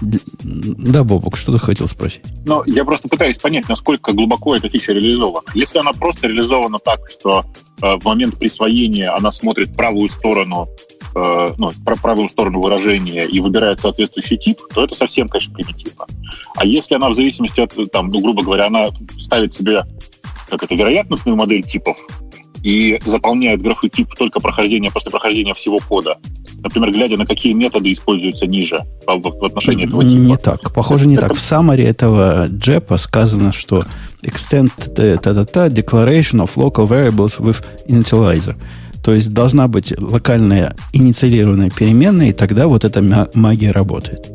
Да, 0.00 1.04
Бобок, 1.04 1.36
что 1.36 1.52
ты 1.52 1.58
хотел 1.58 1.86
спросить? 1.88 2.22
Но 2.46 2.62
я 2.66 2.86
просто 2.86 3.08
пытаюсь 3.08 3.38
понять, 3.38 3.68
насколько 3.68 4.12
глубоко 4.12 4.56
эта 4.56 4.70
фича 4.70 4.94
реализована. 4.94 5.44
Если 5.54 5.78
она 5.78 5.92
просто 5.92 6.26
реализована 6.26 6.78
так, 6.78 7.00
что 7.10 7.44
э, 7.82 7.96
в 7.96 8.04
момент 8.04 8.38
присвоения 8.38 9.14
она 9.14 9.30
смотрит 9.30 9.76
правую 9.76 10.08
сторону, 10.08 10.68
э, 11.14 11.48
ну, 11.58 11.70
про 11.84 11.96
правую 11.96 12.28
сторону 12.28 12.60
выражения 12.60 13.26
и 13.26 13.40
выбирает 13.40 13.80
соответствующий 13.80 14.38
тип, 14.38 14.58
то 14.74 14.84
это 14.84 14.94
совсем, 14.94 15.28
конечно, 15.28 15.54
примитивно. 15.54 16.06
А 16.56 16.64
если 16.64 16.94
она 16.94 17.10
в 17.10 17.14
зависимости 17.14 17.60
от, 17.60 17.74
там, 17.92 18.08
ну, 18.08 18.20
грубо 18.22 18.42
говоря, 18.42 18.66
она 18.68 18.88
ставит 19.18 19.52
себе 19.52 19.82
как 20.50 20.62
это, 20.62 20.74
вероятностную 20.74 21.36
модель 21.36 21.62
типов 21.62 21.96
и 22.62 23.00
заполняет 23.04 23.62
графу 23.62 23.88
тип 23.88 24.14
только 24.16 24.40
прохождения 24.40 24.90
после 24.90 25.10
прохождения 25.10 25.54
всего 25.54 25.78
кода, 25.78 26.16
например, 26.62 26.92
глядя 26.92 27.16
на 27.16 27.26
какие 27.26 27.52
методы 27.52 27.92
используются 27.92 28.46
ниже 28.46 28.80
в, 29.06 29.44
отношении 29.44 29.86
этого 29.86 30.04
типа. 30.04 30.20
Не 30.20 30.36
так. 30.36 30.72
Похоже, 30.72 31.06
не 31.06 31.16
так. 31.16 31.34
В 31.34 31.40
саммаре 31.40 31.84
этого 31.84 32.46
джепа 32.48 32.96
сказано, 32.96 33.52
что 33.52 33.84
extend 34.22 34.70
та-та-та 34.94 35.68
declaration 35.68 36.44
of 36.44 36.56
local 36.56 36.86
variables 36.86 37.38
with 37.38 37.64
initializer. 37.86 38.56
То 39.02 39.14
есть 39.14 39.32
должна 39.32 39.66
быть 39.66 39.98
локальная 39.98 40.76
инициалированная 40.92 41.70
переменная, 41.70 42.28
и 42.28 42.32
тогда 42.32 42.66
вот 42.66 42.84
эта 42.84 43.00
магия 43.34 43.70
работает. 43.70 44.30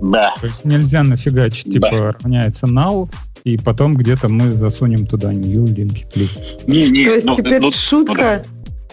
Да. 0.00 0.34
То 0.40 0.46
есть 0.46 0.64
нельзя 0.64 1.02
нафигачить, 1.02 1.72
типа, 1.72 1.90
Да. 1.92 2.12
равняется 2.12 2.66
null, 2.66 3.08
и 3.44 3.56
потом 3.56 3.94
где-то 3.94 4.28
мы 4.28 4.52
засунем 4.52 5.06
туда 5.06 5.32
new 5.32 5.64
linked 5.64 6.12
list. 6.14 6.64
Не, 6.66 6.88
не, 6.88 7.04
То 7.04 7.14
есть 7.14 7.26
ну, 7.26 7.34
теперь 7.34 7.60
ну, 7.60 7.70
шутка... 7.70 8.44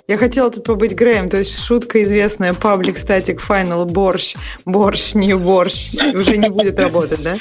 Я 0.06 0.18
хотела 0.18 0.52
тут 0.52 0.66
побыть 0.66 0.92
Греем, 0.92 1.30
то 1.30 1.38
есть 1.38 1.58
шутка 1.64 2.04
известная 2.04 2.52
public 2.52 2.96
static 2.96 3.40
final 3.40 3.86
борщ, 3.86 4.36
борщ, 4.66 5.14
не 5.14 5.34
борщ, 5.34 5.92
уже 6.14 6.36
не 6.36 6.50
будет 6.50 6.78
работать, 6.78 7.24
да? 7.24 7.38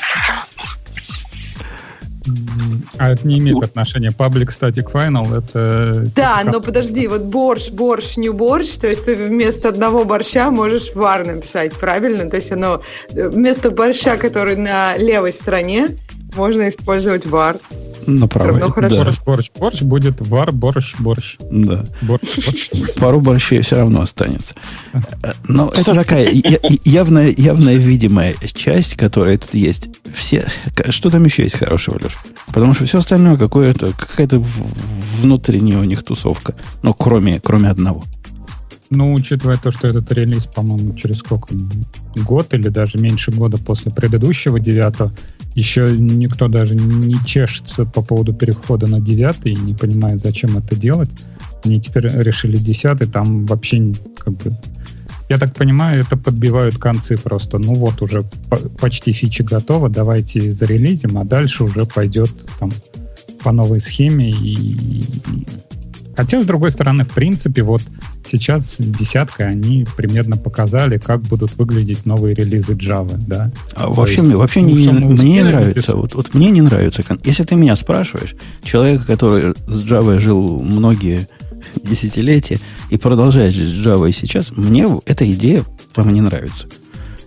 А 2.98 3.10
это 3.10 3.26
не 3.26 3.38
имеет 3.38 3.62
отношения. 3.62 4.10
Public 4.10 4.48
static 4.48 4.90
final 4.92 5.36
это... 5.36 6.06
Да, 6.14 6.40
типа 6.40 6.52
но 6.52 6.60
подожди, 6.60 7.06
вот 7.06 7.22
борщ, 7.22 7.70
борщ, 7.70 8.16
не 8.16 8.30
борщ, 8.30 8.76
то 8.76 8.88
есть 8.88 9.04
ты 9.04 9.16
вместо 9.16 9.68
одного 9.68 10.04
борща 10.04 10.50
можешь 10.50 10.94
вар 10.94 11.26
написать, 11.26 11.72
правильно? 11.74 12.28
То 12.28 12.36
есть 12.36 12.52
оно 12.52 12.82
э, 13.10 13.28
вместо 13.28 13.70
борща, 13.70 14.16
который 14.16 14.56
на 14.56 14.96
левой 14.96 15.32
стороне, 15.32 15.88
можно 16.36 16.68
использовать 16.68 17.26
вар. 17.26 17.58
На 18.06 18.26
правой. 18.26 18.58
равно 18.58 18.70
хорошо. 18.70 18.96
Да, 18.96 19.04
Борщ, 19.04 19.20
борщ, 19.24 19.50
борщ 19.56 19.82
будет 19.82 20.20
вар, 20.20 20.50
борщ, 20.50 20.94
борщ. 20.98 21.36
да. 21.38 21.84
Борщ, 22.02 22.36
борщ. 22.46 22.70
Пару 22.98 23.20
борщей 23.20 23.60
все 23.60 23.76
равно 23.76 24.02
останется. 24.02 24.56
Э, 25.22 25.32
Но 25.46 25.68
это 25.68 25.94
такая 25.94 26.28
явная, 26.84 27.32
явная 27.36 27.76
видимая 27.76 28.34
часть, 28.54 28.96
которая 28.96 29.38
тут 29.38 29.54
есть. 29.54 29.88
Все, 30.12 30.48
что 30.90 31.10
там 31.10 31.24
еще 31.24 31.44
есть 31.44 31.56
хорошего, 31.56 32.00
Леш? 32.02 32.16
Потому 32.52 32.74
что 32.74 32.86
все 32.86 32.98
остальное 32.98 33.36
какое-то, 33.36 33.92
какая-то 33.92 34.42
внутренняя 35.20 35.78
у 35.78 35.84
них 35.84 36.02
тусовка. 36.02 36.56
Ну, 36.82 36.94
кроме, 36.94 37.40
кроме 37.40 37.68
одного. 37.68 38.02
Ну, 38.90 39.14
учитывая 39.14 39.56
то, 39.56 39.72
что 39.72 39.86
этот 39.88 40.10
релиз, 40.12 40.44
по-моему, 40.46 40.94
через 40.94 41.18
сколько? 41.18 41.54
Год 42.16 42.52
или 42.52 42.68
даже 42.68 42.98
меньше 42.98 43.30
года 43.30 43.56
после 43.56 43.90
предыдущего 43.90 44.60
девятого, 44.60 45.12
еще 45.54 45.86
никто 45.98 46.48
даже 46.48 46.74
не 46.74 47.16
чешется 47.26 47.84
по 47.84 48.02
поводу 48.02 48.32
перехода 48.32 48.86
на 48.86 49.00
девятый 49.00 49.52
и 49.52 49.56
не 49.56 49.74
понимает, 49.74 50.20
зачем 50.22 50.56
это 50.56 50.76
делать. 50.76 51.10
Они 51.64 51.80
теперь 51.80 52.08
решили 52.08 52.56
десятый, 52.56 53.06
там 53.06 53.46
вообще 53.46 53.92
как 54.18 54.34
бы 54.34 54.56
Я 55.28 55.38
так 55.38 55.54
понимаю, 55.54 56.00
это 56.00 56.16
подбивают 56.16 56.78
концы 56.78 57.16
просто. 57.16 57.58
Ну 57.58 57.74
вот, 57.74 58.02
уже 58.02 58.22
по- 58.50 58.68
почти 58.80 59.12
фича 59.12 59.44
готова, 59.44 59.88
давайте 59.88 60.52
зарелизим, 60.52 61.18
а 61.18 61.24
дальше 61.24 61.64
уже 61.64 61.86
пойдет 61.86 62.30
там 62.58 62.70
по 63.42 63.52
новой 63.52 63.80
схеме. 63.80 64.30
И... 64.30 65.04
Хотя, 66.16 66.40
с 66.40 66.44
другой 66.44 66.70
стороны, 66.70 67.04
в 67.04 67.08
принципе, 67.08 67.62
вот 67.62 67.82
сейчас 68.26 68.76
с 68.76 68.90
десяткой 68.90 69.48
они 69.48 69.86
примерно 69.96 70.36
показали, 70.36 70.98
как 70.98 71.22
будут 71.22 71.56
выглядеть 71.56 72.04
новые 72.06 72.34
релизы 72.34 72.74
Java, 72.74 73.16
да. 73.26 73.50
А 73.74 73.88
вообще, 73.88 74.22
есть, 74.22 74.34
вообще 74.34 74.60
ну, 74.60 74.68
не, 74.68 74.88
мне 74.88 75.32
не 75.34 75.42
нравится. 75.42 75.96
Вот, 75.96 76.14
вот 76.14 76.34
мне 76.34 76.50
не 76.50 76.60
нравится. 76.60 77.02
Если 77.24 77.44
ты 77.44 77.54
меня 77.54 77.76
спрашиваешь, 77.76 78.34
человека, 78.62 79.04
который 79.06 79.54
с 79.66 79.84
Java 79.84 80.18
жил 80.18 80.60
многие 80.60 81.28
десятилетия 81.82 82.60
и 82.90 82.96
продолжает 82.98 83.52
жить 83.52 83.68
с 83.68 83.86
Java 83.86 84.08
и 84.08 84.12
сейчас, 84.12 84.52
мне 84.56 84.86
эта 85.06 85.30
идея 85.32 85.64
прямо 85.94 86.12
не 86.12 86.20
нравится. 86.20 86.66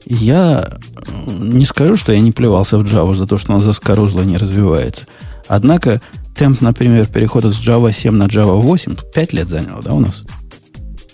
Я 0.05 0.77
э, 0.95 1.31
не 1.39 1.65
скажу, 1.65 1.95
что 1.95 2.11
я 2.11 2.19
не 2.19 2.31
плевался 2.31 2.77
в 2.77 2.83
Java 2.83 3.15
за 3.15 3.25
то, 3.25 3.37
что 3.37 3.53
она 3.53 3.61
заскорузла 3.61 4.21
не 4.21 4.37
развивается. 4.37 5.05
Однако 5.47 6.01
темп, 6.35 6.61
например, 6.61 7.07
перехода 7.07 7.49
с 7.49 7.59
Java 7.59 7.91
7 7.93 8.13
на 8.13 8.25
Java 8.25 8.59
8 8.59 8.95
5 9.13 9.33
лет 9.33 9.49
заняло, 9.49 9.81
да, 9.81 9.93
у 9.93 9.99
нас? 9.99 10.23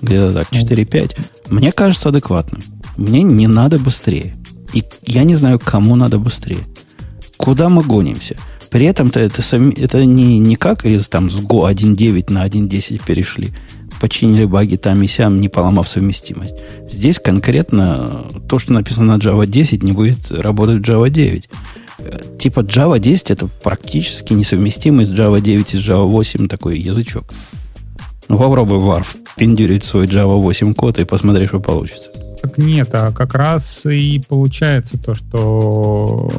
Где-то 0.02 0.34
так, 0.34 0.52
4-5. 0.52 1.18
Мне 1.50 1.72
кажется 1.72 2.10
адекватным. 2.10 2.62
Мне 2.98 3.22
не 3.24 3.48
надо 3.48 3.78
быстрее. 3.78 4.36
И 4.74 4.84
я 5.06 5.24
не 5.24 5.36
знаю, 5.36 5.60
кому 5.60 5.96
надо 5.96 6.18
быстрее. 6.18 6.66
Куда 7.38 7.70
мы 7.70 7.84
гонимся? 7.84 8.36
При 8.70 8.86
этом-то 8.86 9.20
это, 9.20 9.42
это 9.78 10.06
не, 10.06 10.40
не 10.40 10.56
как 10.56 10.86
из 10.86 11.08
там 11.10 11.30
с 11.30 11.36
Go 11.36 11.72
1.9 11.72 12.32
на 12.32 12.48
1.10 12.48 13.02
перешли. 13.06 13.50
Починили 14.00 14.46
баги 14.46 14.78
там 14.78 15.04
и 15.04 15.08
сям, 15.08 15.42
не 15.42 15.50
поломав 15.50 15.88
совместимость. 15.88 16.56
Здесь 16.90 17.20
конкретно 17.20 18.26
то, 18.50 18.58
что 18.58 18.74
написано 18.74 19.18
на 19.18 19.22
Java 19.22 19.46
10, 19.46 19.84
не 19.84 19.92
будет 19.92 20.32
работать 20.32 20.78
в 20.78 20.90
Java 20.90 21.10
9. 21.10 21.50
Типа 22.38 22.62
Java 22.62 23.00
10 23.00 23.32
это 23.32 23.48
практически 23.48 24.34
несовместимый 24.34 25.06
с 25.06 25.12
Java 25.12 25.42
9 25.42 25.74
и 25.74 25.78
с 25.78 25.82
Java 25.82 26.06
8 26.06 26.48
такой 26.48 26.80
язычок. 26.80 27.26
Ну, 28.28 28.38
попробуй 28.38 28.80
варф 28.80 29.18
пиндюрить 29.36 29.84
свой 29.84 30.06
Java 30.06 30.40
8 30.40 30.74
код 30.74 31.00
и 31.00 31.04
посмотри, 31.04 31.46
что 31.46 31.60
получится. 31.60 32.12
Так 32.42 32.58
нет, 32.58 32.90
а 32.94 33.12
как 33.12 33.36
раз 33.36 33.86
и 33.86 34.22
получается 34.28 34.98
то, 34.98 35.14
что 35.14 36.30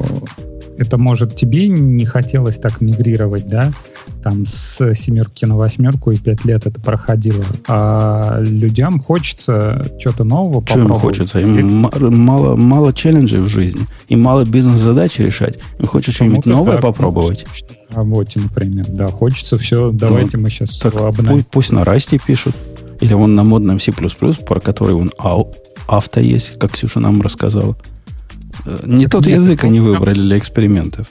это 0.77 0.97
может 0.97 1.35
тебе 1.35 1.67
не 1.67 2.05
хотелось 2.05 2.57
так 2.57 2.81
мигрировать, 2.81 3.47
да, 3.47 3.71
там 4.23 4.45
с 4.45 4.93
семерки 4.95 5.45
на 5.45 5.55
восьмерку 5.55 6.11
и 6.11 6.17
пять 6.17 6.45
лет 6.45 6.65
это 6.65 6.79
проходило, 6.79 7.43
а 7.67 8.39
людям 8.41 8.99
хочется 8.99 9.85
что-то 9.99 10.23
нового 10.23 10.65
Что 10.65 10.79
им 10.79 10.87
попробовать. 10.87 11.17
хочется? 11.17 11.39
Им 11.39 11.89
мало, 11.99 12.55
мало 12.55 12.93
челленджей 12.93 13.41
в 13.41 13.47
жизни 13.47 13.85
и 14.07 14.15
мало 14.15 14.45
бизнес-задач 14.45 15.19
решать. 15.19 15.59
Им 15.79 15.87
хочется 15.87 16.13
что-нибудь 16.13 16.45
новое 16.45 16.77
да, 16.77 16.81
попробовать. 16.81 17.45
На 17.89 17.97
работе, 17.97 18.39
например, 18.39 18.85
да, 18.89 19.07
хочется 19.07 19.57
все, 19.57 19.91
давайте 19.91 20.37
мы 20.37 20.49
сейчас 20.49 20.77
Так 20.77 20.93
все 20.93 21.11
пусть, 21.11 21.47
пусть 21.47 21.71
на 21.71 21.83
расте 21.83 22.19
пишут. 22.25 22.55
Или 23.03 23.13
вон 23.15 23.35
на 23.35 23.43
модном 23.43 23.81
C++, 23.81 23.91
про 23.91 24.59
который 24.61 24.95
вон 24.95 25.11
ау- 25.19 25.53
авто 25.89 26.21
есть, 26.21 26.57
как 26.57 26.71
Ксюша 26.71 27.01
нам 27.01 27.21
рассказала. 27.21 27.75
Э, 28.65 28.77
Не 28.85 29.07
тот 29.07 29.25
нет, 29.25 29.39
язык 29.41 29.65
они 29.65 29.81
выбрали 29.81 30.17
для 30.19 30.37
экспериментов. 30.37 31.07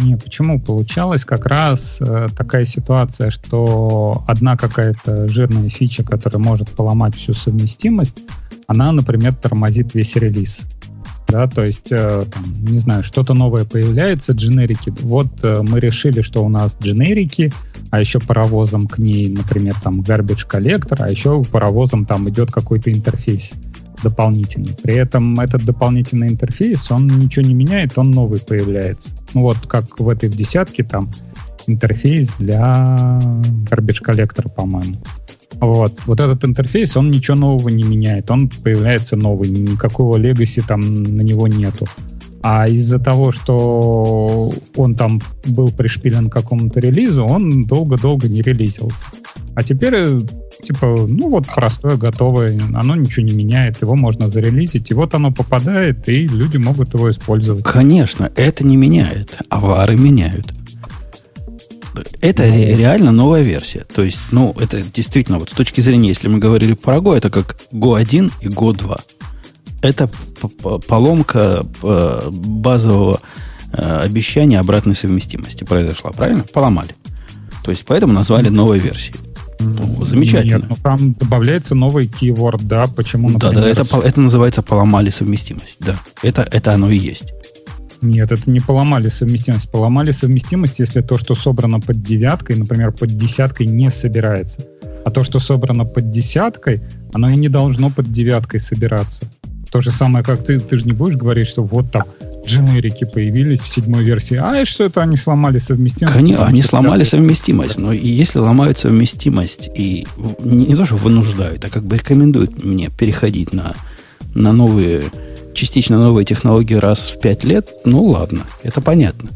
Не, 0.00 0.16
почему? 0.16 0.60
Получалась 0.60 1.24
как 1.24 1.46
раз 1.46 1.96
э, 2.00 2.28
такая 2.36 2.64
ситуация, 2.64 3.30
что 3.30 4.22
одна 4.28 4.56
какая-то 4.56 5.26
жирная 5.26 5.68
фича, 5.68 6.04
которая 6.04 6.40
может 6.40 6.68
поломать 6.70 7.16
всю 7.16 7.34
совместимость, 7.34 8.18
она, 8.68 8.92
например, 8.92 9.34
тормозит 9.34 9.94
весь 9.94 10.14
релиз. 10.14 10.60
Да, 11.28 11.46
то 11.46 11.62
есть, 11.62 11.92
э, 11.92 12.24
там, 12.32 12.44
не 12.64 12.78
знаю, 12.78 13.02
что-то 13.02 13.34
новое 13.34 13.64
появляется, 13.64 14.32
дженерики. 14.32 14.92
Вот 15.00 15.26
э, 15.42 15.60
мы 15.62 15.78
решили, 15.78 16.22
что 16.22 16.42
у 16.42 16.48
нас 16.48 16.76
дженерики, 16.80 17.52
а 17.90 18.00
еще 18.00 18.18
паровозом 18.18 18.86
к 18.86 18.96
ней, 18.98 19.28
например, 19.28 19.74
там 19.82 20.00
garbage 20.00 20.46
коллектор, 20.46 21.02
а 21.02 21.10
еще 21.10 21.42
паровозом 21.44 22.06
там 22.06 22.28
идет 22.30 22.50
какой-то 22.50 22.90
интерфейс 22.90 23.52
дополнительный. 24.02 24.74
При 24.82 24.94
этом 24.94 25.38
этот 25.38 25.64
дополнительный 25.64 26.28
интерфейс, 26.28 26.90
он 26.90 27.06
ничего 27.06 27.44
не 27.44 27.54
меняет, 27.54 27.98
он 27.98 28.10
новый 28.10 28.40
появляется. 28.40 29.14
Ну 29.34 29.42
вот 29.42 29.58
как 29.66 30.00
в 30.00 30.08
этой 30.08 30.30
в 30.30 30.36
десятке 30.36 30.82
там 30.82 31.10
интерфейс 31.66 32.28
для 32.38 33.20
garbage 33.70 34.02
коллектора, 34.02 34.48
по-моему. 34.48 34.96
Вот. 35.60 36.00
вот 36.06 36.20
этот 36.20 36.44
интерфейс, 36.44 36.96
он 36.96 37.10
ничего 37.10 37.36
нового 37.36 37.68
не 37.68 37.82
меняет, 37.82 38.30
он 38.30 38.48
появляется 38.48 39.16
новый, 39.16 39.48
никакого 39.50 40.16
легаси 40.16 40.62
там 40.66 40.80
на 40.80 41.22
него 41.22 41.48
нету. 41.48 41.86
А 42.42 42.68
из-за 42.68 43.00
того, 43.00 43.32
что 43.32 44.52
он 44.76 44.94
там 44.94 45.20
был 45.46 45.70
пришпилен 45.70 46.30
к 46.30 46.32
какому-то 46.32 46.78
релизу, 46.78 47.24
он 47.24 47.64
долго-долго 47.64 48.28
не 48.28 48.42
релизился. 48.42 49.06
А 49.56 49.64
теперь, 49.64 49.94
э, 49.96 50.20
типа, 50.62 51.06
ну 51.08 51.30
вот 51.30 51.48
простое, 51.48 51.96
готовое, 51.96 52.60
оно 52.76 52.94
ничего 52.94 53.26
не 53.26 53.32
меняет, 53.32 53.82
его 53.82 53.96
можно 53.96 54.28
зарелизить, 54.28 54.92
и 54.92 54.94
вот 54.94 55.14
оно 55.14 55.32
попадает, 55.32 56.08
и 56.08 56.28
люди 56.28 56.58
могут 56.58 56.94
его 56.94 57.10
использовать. 57.10 57.64
Конечно, 57.64 58.30
это 58.36 58.64
не 58.64 58.76
меняет, 58.76 59.36
а 59.48 59.58
вары 59.58 59.96
меняют. 59.96 60.54
Это 62.20 62.44
Ну. 62.44 62.52
ре- 62.52 62.74
реально 62.76 63.12
новая 63.12 63.42
версия. 63.42 63.84
То 63.94 64.02
есть, 64.02 64.20
ну, 64.30 64.54
это 64.60 64.82
действительно, 64.82 65.38
вот 65.38 65.50
с 65.50 65.52
точки 65.52 65.80
зрения, 65.80 66.08
если 66.08 66.28
мы 66.28 66.38
говорили 66.38 66.74
про 66.74 66.96
Go, 66.98 67.16
это 67.16 67.30
как 67.30 67.56
Go 67.72 67.96
1 67.98 68.30
и 68.40 68.46
Go 68.48 68.74
2. 68.76 68.98
Это 69.82 70.10
поломка 70.88 71.64
базового 72.30 73.20
э, 73.72 73.96
обещания 74.04 74.58
обратной 74.60 74.94
совместимости 74.94 75.64
произошла, 75.64 76.10
правильно? 76.10 76.42
Поломали. 76.52 76.94
То 77.64 77.70
есть, 77.70 77.84
поэтому 77.86 78.12
назвали 78.12 78.48
новой 78.48 78.78
версией. 78.78 79.14
Замечательно. 80.04 80.58
Нет, 80.58 80.68
ну 80.70 80.76
там 80.82 81.12
добавляется 81.14 81.74
новый 81.74 82.06
keyword, 82.06 82.62
да, 82.62 82.86
почему, 82.86 83.28
Да, 83.38 83.48
например, 83.48 83.62
да, 83.64 83.70
это, 83.70 83.84
с- 83.84 83.88
пол- 83.88 84.00
это 84.02 84.20
называется 84.20 84.62
поломали 84.62 85.10
совместимость. 85.10 85.76
Да, 85.80 85.96
это, 86.22 86.48
это 86.50 86.72
оно 86.72 86.90
и 86.90 86.96
есть. 86.96 87.26
Нет, 88.00 88.32
это 88.32 88.50
не 88.50 88.60
поломали 88.60 89.08
совместимость. 89.08 89.70
Поломали 89.70 90.10
совместимость, 90.12 90.78
если 90.78 91.00
то, 91.00 91.18
что 91.18 91.34
собрано 91.34 91.80
под 91.80 92.02
девяткой, 92.02 92.56
например, 92.56 92.92
под 92.92 93.16
десяткой 93.16 93.66
не 93.66 93.90
собирается. 93.90 94.62
А 95.04 95.10
то, 95.10 95.22
что 95.24 95.40
собрано 95.40 95.84
под 95.84 96.10
десяткой, 96.10 96.82
оно 97.12 97.30
и 97.30 97.36
не 97.36 97.48
должно 97.48 97.90
под 97.90 98.12
девяткой 98.12 98.60
собираться. 98.60 99.26
То 99.70 99.80
же 99.80 99.90
самое, 99.90 100.24
как 100.24 100.44
ты, 100.44 100.60
ты 100.60 100.78
же 100.78 100.84
не 100.86 100.92
будешь 100.92 101.16
говорить, 101.16 101.46
что 101.46 101.62
вот 101.62 101.90
там 101.90 102.04
дженерики 102.46 103.04
появились 103.04 103.60
в 103.60 103.68
седьмой 103.68 104.02
версии. 104.02 104.36
А 104.36 104.60
и 104.60 104.64
что 104.64 104.84
это 104.84 105.02
они 105.02 105.16
сломали 105.16 105.58
совместимость? 105.58 106.16
Они, 106.16 106.32
Потому 106.32 106.48
они 106.48 106.62
сломали 106.62 107.02
да, 107.04 107.10
совместимость, 107.10 107.78
но 107.78 107.92
и 107.92 108.06
если 108.06 108.38
ломают 108.38 108.78
совместимость 108.78 109.68
и 109.74 110.06
не, 110.38 110.66
не 110.66 110.74
то, 110.74 110.86
что 110.86 110.96
вынуждают, 110.96 111.64
а 111.64 111.68
как 111.68 111.84
бы 111.84 111.96
рекомендуют 111.96 112.64
мне 112.64 112.88
переходить 112.88 113.52
на, 113.52 113.74
на 114.34 114.52
новые, 114.52 115.04
частично 115.58 115.98
новые 115.98 116.24
технологии 116.24 116.74
раз 116.74 117.08
в 117.10 117.20
пять 117.20 117.44
лет, 117.44 117.72
ну 117.84 118.04
ладно, 118.04 118.46
это 118.62 118.80
понятно. 118.80 119.30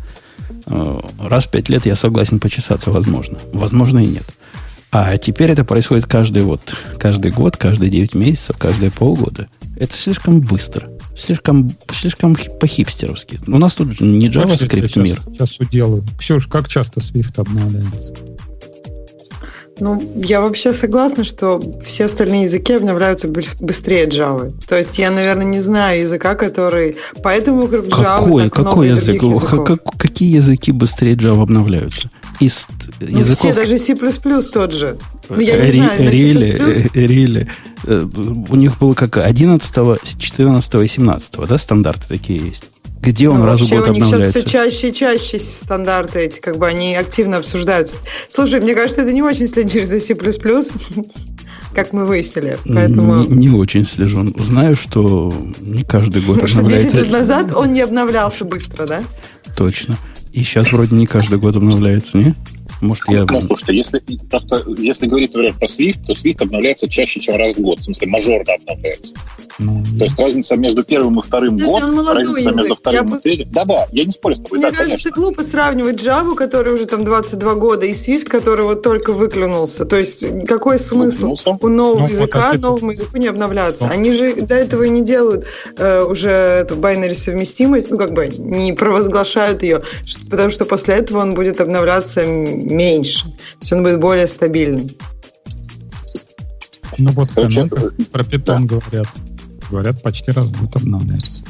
Э, 0.67 1.01
Раз 1.21 1.45
в 1.45 1.51
пять 1.51 1.69
лет 1.69 1.85
я 1.87 1.95
согласен 1.97 2.39
почесаться, 2.41 2.91
возможно. 2.91 3.39
Возможно 3.53 3.99
и 3.99 4.07
нет. 4.07 4.25
А 4.91 5.17
теперь 5.19 5.51
это 5.51 5.65
происходит 5.65 6.07
каждый 6.07 6.43
вот, 6.43 6.75
каждый 6.99 7.31
год, 7.31 7.57
каждые 7.57 7.91
9 7.91 8.15
месяцев, 8.15 8.57
каждые 8.59 8.91
полгода. 8.91 9.49
Это 9.77 9.95
слишком 9.97 10.41
быстро. 10.41 10.89
Слишком, 11.17 11.71
слишком 11.93 12.37
хи- 12.37 12.51
по-хипстеровски. 12.61 13.41
У 13.47 13.59
нас 13.59 13.75
тут 13.75 14.01
не 14.01 14.29
JavaScript 14.29 14.89
сейчас, 14.89 14.97
мир. 14.97 15.23
Сейчас 15.31 15.59
уделаю. 15.61 16.05
Ксюш, 16.19 16.47
как 16.47 16.69
часто 16.69 17.01
Swift 17.01 17.33
обновляется? 17.37 18.15
Ну, 19.83 20.01
я 20.15 20.41
вообще 20.41 20.73
согласна, 20.73 21.25
что 21.25 21.61
все 21.85 22.05
остальные 22.05 22.43
языки 22.45 22.73
обновляются 22.73 23.27
быс- 23.27 23.57
быстрее 23.59 24.07
Java. 24.07 24.53
То 24.69 24.77
есть 24.79 24.97
я, 24.97 25.11
наверное, 25.11 25.45
не 25.45 25.59
знаю 25.61 26.03
языка, 26.03 26.37
который... 26.37 26.95
Поэтому 27.21 27.63
вокруг 27.63 27.87
Java 27.87 28.19
Какой, 28.25 28.43
так 28.45 28.53
какой 28.53 28.89
язык? 28.91 29.21
как- 29.67 29.85
какие 29.99 30.37
языки 30.37 30.71
быстрее 30.71 31.15
Java 31.17 31.43
обновляются? 31.43 32.11
Из 32.39 32.69
Ну, 33.01 33.19
языков 33.19 33.39
все, 33.39 33.55
даже 33.55 33.77
C++ 33.79 33.97
тот 34.53 34.73
же. 34.73 34.99
Ну, 35.29 35.41
я 35.41 35.57
не 35.57 35.71
Ри- 35.73 35.79
знаю. 35.81 36.11
Рили, 36.11 36.89
Рили. 36.95 37.49
Э, 37.85 38.03
у 38.51 38.55
них 38.55 38.79
было 38.79 38.93
как 38.95 39.17
11, 39.17 39.69
14 40.05 40.75
и 40.85 40.87
17, 40.87 41.33
да, 41.49 41.59
стандарты 41.59 42.05
такие 42.09 42.39
есть? 42.39 42.69
Где 43.03 43.29
он 43.29 43.41
Ну, 43.41 43.47
раз 43.47 43.61
в 43.61 43.69
год 43.69 43.89
у 43.89 43.93
них 43.93 44.05
сейчас 44.05 44.13
обновляется? 44.13 44.39
все 44.39 44.49
чаще 44.49 44.89
и 44.91 44.95
чаще 44.95 45.39
стандарты 45.41 46.21
эти, 46.21 46.41
как 46.41 46.57
бы 46.57 46.69
они 46.69 46.95
активно 46.95 47.39
обсуждаются. 47.39 47.97
Слушай, 48.29 48.61
мне 48.61 48.75
кажется, 48.75 49.05
ты 49.05 49.13
не 49.13 49.23
очень 49.23 49.49
следишь 49.49 49.89
за 49.89 49.99
C++, 49.99 50.15
как 51.75 51.93
мы 51.93 52.05
выяснили. 52.05 52.59
Поэтому... 52.65 53.25
Не, 53.25 53.49
не 53.49 53.51
очень 53.51 53.87
слежу. 53.87 54.33
Знаю, 54.39 54.77
что 54.77 55.35
не 55.61 55.83
каждый 55.83 56.23
год 56.23 56.37
что 56.37 56.47
10 56.47 56.57
обновляется. 56.59 56.97
лет 56.99 57.11
назад 57.11 57.53
он 57.57 57.73
не 57.73 57.81
обновлялся 57.81 58.45
быстро, 58.45 58.87
да? 58.87 59.03
Точно. 59.57 59.99
И 60.33 60.45
сейчас 60.45 60.71
вроде 60.73 60.95
не 60.95 61.07
каждый 61.07 61.39
год 61.39 61.57
обновляется, 61.57 62.19
не? 62.19 62.35
Может, 62.83 63.05
я... 63.09 63.25
Ну, 63.25 63.41
слушайте, 63.41 63.75
если, 63.75 64.03
просто, 64.31 64.63
если 64.77 65.07
говорить, 65.07 65.33
например, 65.33 65.55
про 65.59 65.67
Swift, 65.67 66.01
то 66.07 66.13
Swift 66.13 66.43
обновляется 66.43 66.89
чаще, 66.89 67.21
чем 67.21 67.37
раз 67.37 67.53
в 67.55 67.61
год. 67.61 67.79
В 67.79 67.83
смысле, 67.85 68.09
мажорно 68.09 68.53
обновляется. 68.55 69.15
Ну, 69.59 69.83
То 69.99 70.05
есть 70.05 70.19
разница 70.19 70.57
между 70.57 70.83
первым 70.83 71.19
и 71.19 71.23
вторым 71.23 71.53
Подожди, 71.55 71.73
год, 71.73 71.83
он 71.85 71.95
молодой 71.95 72.15
разница 72.25 72.41
язык. 72.41 72.57
между 72.57 72.75
вторым 72.75 73.09
Я 73.09 73.17
и 73.17 73.21
третьим. 73.21 73.49
Да-да, 73.53 73.87
я 73.93 74.05
не 74.05 74.11
спорю 74.11 74.35
с 74.35 74.41
тобой, 74.41 74.59
Мне 74.59 74.71
да, 74.71 74.77
кажется, 74.77 75.11
конечно. 75.11 75.23
глупо 75.23 75.45
сравнивать 75.45 75.97
Java, 76.05 76.35
который 76.35 76.73
уже 76.75 76.87
там 76.87 77.05
22 77.05 77.55
года, 77.55 77.87
и 77.87 77.93
Swift, 77.93 78.25
который 78.27 78.65
вот 78.65 78.83
только 78.83 79.13
выклюнулся. 79.13 79.85
То 79.85 79.97
есть 79.97 80.25
какой 80.47 80.79
смысл 80.79 81.29
Выклюнулся. 81.31 81.51
у 81.61 81.69
нового 81.69 81.95
Ну, 81.97 82.03
вот 82.03 82.11
языка 82.11 82.51
это- 82.55 82.63
новому 82.63 82.91
языку 82.93 83.17
не 83.19 83.29
обновляться? 83.29 83.85
Ну. 83.87 83.93
Они 83.93 84.13
же 84.13 84.35
до 84.35 84.55
этого 84.55 84.83
и 84.85 84.89
не 84.91 85.03
делают 85.03 85.47
э, 85.77 86.03
уже 86.03 86.31
эту 86.31 86.75
binary 86.77 87.15
совместимость, 87.15 87.91
ну 87.91 87.99
как 87.99 88.13
бы 88.13 88.29
не 88.29 88.73
провозглашают 88.73 89.63
ее, 89.63 89.83
потому 90.31 90.51
что 90.51 90.65
после 90.65 90.95
этого 90.95 91.21
он 91.21 91.35
будет 91.35 91.61
обновляться 91.61 92.25
меньше. 92.73 93.25
То 93.25 93.59
есть 93.61 93.73
он 93.73 93.83
будет 93.83 94.01
более 94.01 94.27
стабильный. 94.27 94.97
ну 96.99 97.11
вот 97.13 97.29
Короче, 97.35 97.69
комментах 97.69 97.93
про 98.11 98.25
питон 98.25 98.67
говорят. 98.67 99.07
Говорят, 99.71 100.03
почти 100.03 100.31
раз 100.33 100.47
в 100.47 100.61
год 100.61 100.77
обновляется. 100.77 101.45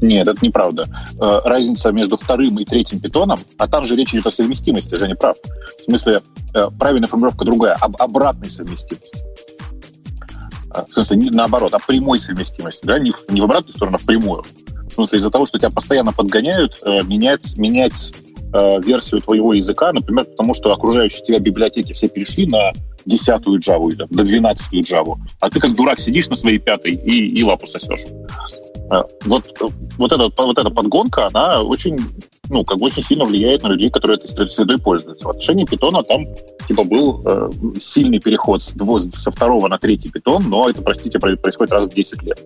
Нет, 0.00 0.26
это 0.26 0.44
неправда. 0.44 0.88
Э, 1.20 1.40
Разница 1.44 1.92
между 1.92 2.16
вторым 2.16 2.58
и 2.58 2.64
третьим 2.64 3.00
питоном, 3.00 3.38
а 3.58 3.68
там 3.68 3.84
же 3.84 3.94
речь 3.96 4.14
идет 4.14 4.26
о 4.26 4.30
совместимости, 4.30 4.94
Женя 4.96 5.14
прав. 5.14 5.36
В 5.78 5.84
смысле, 5.84 6.22
э, 6.54 6.68
правильная 6.78 7.06
формулировка 7.08 7.44
другая, 7.44 7.74
об 7.74 8.00
обратной 8.00 8.48
совместимости. 8.48 9.22
Э, 10.74 10.84
В 10.88 10.92
смысле, 10.94 11.16
не 11.18 11.30
наоборот, 11.30 11.74
о 11.74 11.78
прямой 11.78 12.18
совместимости, 12.18 12.86
да, 12.86 12.98
не 12.98 13.10
в, 13.10 13.24
не 13.28 13.40
в 13.42 13.44
обратную 13.44 13.72
сторону, 13.72 13.98
а 14.00 14.02
в 14.02 14.06
прямую. 14.06 14.42
В 14.90 14.94
смысле, 14.94 15.18
из-за 15.18 15.30
того, 15.30 15.44
что 15.46 15.58
тебя 15.58 15.70
постоянно 15.70 16.12
подгоняют, 16.12 16.78
э, 16.82 17.02
менять, 17.02 17.56
менять 17.58 18.14
э, 18.52 18.80
версию 18.82 19.20
твоего 19.22 19.54
языка, 19.54 19.92
например, 19.92 20.24
потому 20.24 20.54
что 20.54 20.72
окружающие 20.72 21.24
тебя 21.24 21.38
библиотеки 21.38 21.92
все 21.92 22.08
перешли 22.08 22.46
на 22.46 22.72
десятую 23.06 23.60
Java 23.60 23.88
или 23.90 24.06
на 24.10 24.24
двенадцатую 24.24 24.82
Java, 24.82 25.16
а 25.40 25.50
ты 25.50 25.60
как 25.60 25.74
дурак 25.74 25.98
сидишь 25.98 26.28
на 26.28 26.34
своей 26.34 26.58
пятой 26.58 26.94
и, 26.94 27.40
и 27.40 27.42
лапу 27.42 27.66
сосешь. 27.66 28.06
Э, 28.90 29.02
Вот, 29.24 29.46
э, 29.46 29.68
вот, 29.98 30.12
эта, 30.12 30.30
вот 30.36 30.58
эта 30.58 30.70
подгонка, 30.70 31.28
она 31.32 31.62
очень, 31.62 31.98
ну, 32.50 32.64
как 32.64 32.78
бы 32.78 32.86
очень 32.86 33.02
сильно 33.02 33.24
влияет 33.24 33.62
на 33.62 33.68
людей, 33.68 33.90
которые 33.90 34.18
этой 34.18 34.26
сред- 34.26 34.50
средой 34.50 34.78
пользуются. 34.78 35.26
В 35.26 35.30
отношении 35.30 35.64
питона 35.64 36.02
там 36.02 36.26
типа 36.68 36.82
был 36.84 37.22
э, 37.24 37.50
сильный 37.78 38.18
переход 38.18 38.60
с 38.60 38.74
дво- 38.76 38.98
со 38.98 39.30
второго 39.30 39.68
на 39.68 39.78
третий 39.78 40.10
питон, 40.10 40.44
но 40.48 40.68
это, 40.68 40.82
простите, 40.82 41.18
про- 41.18 41.36
происходит 41.36 41.72
раз 41.72 41.86
в 41.86 41.94
10 41.94 42.22
лет. 42.22 42.42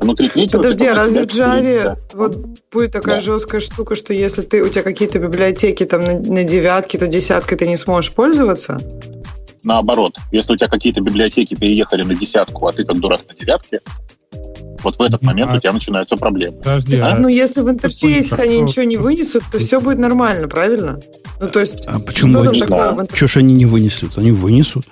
Внутри 0.00 0.28
третьего 0.28 0.60
Подожди, 0.60 0.84
а 0.86 0.88
питона 0.90 1.04
разве 1.04 1.22
в 1.22 1.26
Java 1.26 1.84
да. 1.84 1.96
вот 2.12 2.36
будет 2.72 2.92
такая 2.92 3.16
Да. 3.16 3.20
жесткая 3.20 3.60
штука, 3.60 3.94
что 3.94 4.12
если 4.12 4.42
ты 4.42 4.62
у 4.62 4.68
тебя 4.68 4.82
какие-то 4.82 5.18
библиотеки 5.18 5.86
там 5.86 6.02
на, 6.04 6.14
на 6.18 6.44
девятке, 6.44 6.98
то 6.98 7.06
десяткой 7.06 7.56
ты 7.56 7.66
не 7.66 7.76
сможешь 7.76 8.12
пользоваться? 8.12 8.80
Наоборот, 9.62 10.16
если 10.32 10.52
у 10.52 10.56
тебя 10.56 10.68
какие-то 10.68 11.00
библиотеки 11.00 11.54
переехали 11.54 12.02
на 12.02 12.14
десятку, 12.14 12.66
а 12.66 12.72
ты 12.72 12.84
как 12.84 13.00
дурак 13.00 13.22
на 13.28 13.34
девятке, 13.34 13.80
вот 14.86 14.96
в 14.96 15.02
этот 15.02 15.22
момент 15.22 15.50
а- 15.50 15.56
у 15.56 15.60
тебя 15.60 15.72
начинаются 15.72 16.16
проблемы. 16.16 16.58
Подожди, 16.58 16.96
а 16.98 17.16
Ну, 17.18 17.28
если 17.28 17.60
в 17.60 17.68
интерфейсе 17.68 18.30
Какой 18.30 18.44
они 18.46 18.60
ничего 18.62 18.84
не 18.84 18.96
вынесут, 18.96 19.42
то 19.50 19.58
все 19.58 19.80
будет 19.80 19.98
нормально, 19.98 20.46
правильно? 20.48 21.00
Ну, 21.40 21.48
то 21.48 21.60
есть, 21.60 21.86
А 21.86 21.98
почему 21.98 22.40
они- 22.40 22.60
такое 22.60 23.26
ж 23.26 23.36
они 23.38 23.54
не 23.54 23.66
вынесут? 23.66 24.16
Они 24.16 24.30
вынесут. 24.30 24.86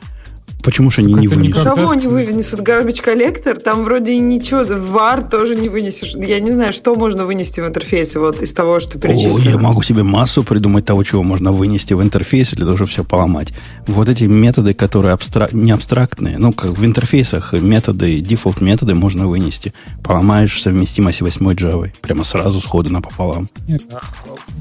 Почему 0.64 0.90
же 0.90 1.02
они 1.02 1.12
не 1.12 1.28
вынесут? 1.28 1.48
никак- 1.48 1.64
Кого 1.64 1.76
Когда- 1.76 1.92
они 1.92 2.06
вынесут? 2.06 2.60
Garbage 2.60 3.02
collector? 3.02 3.58
Там 3.58 3.84
вроде 3.84 4.12
и 4.12 4.18
ничего, 4.18 4.64
в 4.64 4.96
var 4.96 5.28
тоже 5.28 5.56
не 5.56 5.68
вынесешь. 5.68 6.14
Я 6.16 6.40
не 6.40 6.50
знаю, 6.52 6.72
что 6.72 6.94
можно 6.94 7.26
вынести 7.26 7.60
в 7.60 7.66
интерфейсе 7.66 8.18
вот 8.18 8.40
из 8.40 8.52
того, 8.52 8.80
что 8.80 8.96
О, 8.98 9.00
перечислено. 9.00 9.50
я 9.50 9.58
могу 9.58 9.82
себе 9.82 10.02
массу 10.02 10.42
придумать 10.42 10.84
того, 10.84 11.04
чего 11.04 11.22
можно 11.22 11.52
вынести 11.52 11.92
в 11.94 12.02
интерфейсе 12.02 12.56
для 12.56 12.64
того, 12.64 12.76
чтобы 12.78 12.90
все 12.90 13.04
поломать. 13.04 13.52
Вот 13.86 14.08
эти 14.08 14.24
методы, 14.24 14.72
которые 14.74 15.12
абстра... 15.12 15.48
не 15.52 15.70
абстрактные, 15.70 16.38
ну, 16.38 16.52
как 16.52 16.70
в 16.70 16.84
интерфейсах 16.84 17.52
методы, 17.52 18.20
дефолт 18.20 18.60
методы 18.62 18.94
можно 18.94 19.28
вынести. 19.28 19.74
Поломаешь 20.02 20.62
совместимость 20.62 21.20
8 21.20 21.46
Java. 21.52 21.90
Прямо 22.00 22.24
сразу 22.24 22.60
сходу 22.60 22.90
напополам. 22.90 23.48
Нет, 23.68 23.82
а 23.92 24.00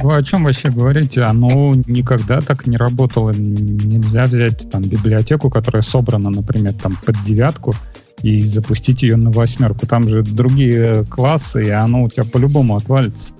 Вы 0.03 0.15
о 0.17 0.23
чем 0.23 0.43
вообще 0.43 0.69
говорите? 0.69 1.21
Оно 1.21 1.73
никогда 1.87 2.41
так 2.41 2.67
не 2.67 2.75
работало. 2.77 3.31
Нельзя 3.31 4.25
взять 4.25 4.69
там 4.69 4.81
библиотеку, 4.83 5.49
которая 5.49 5.81
собрана, 5.93 6.31
например, 6.31 6.73
там 6.73 6.97
под 7.05 7.15
девятку, 7.23 7.75
и 8.23 8.41
запустить 8.41 9.03
ее 9.03 9.15
на 9.15 9.29
восьмерку. 9.29 9.85
Там 9.85 10.09
же 10.09 10.23
другие 10.23 11.05
классы, 11.05 11.65
и 11.65 11.69
оно 11.69 12.03
у 12.03 12.09
тебя 12.09 12.23
по-любому 12.23 12.75
отвалится. 12.75 13.33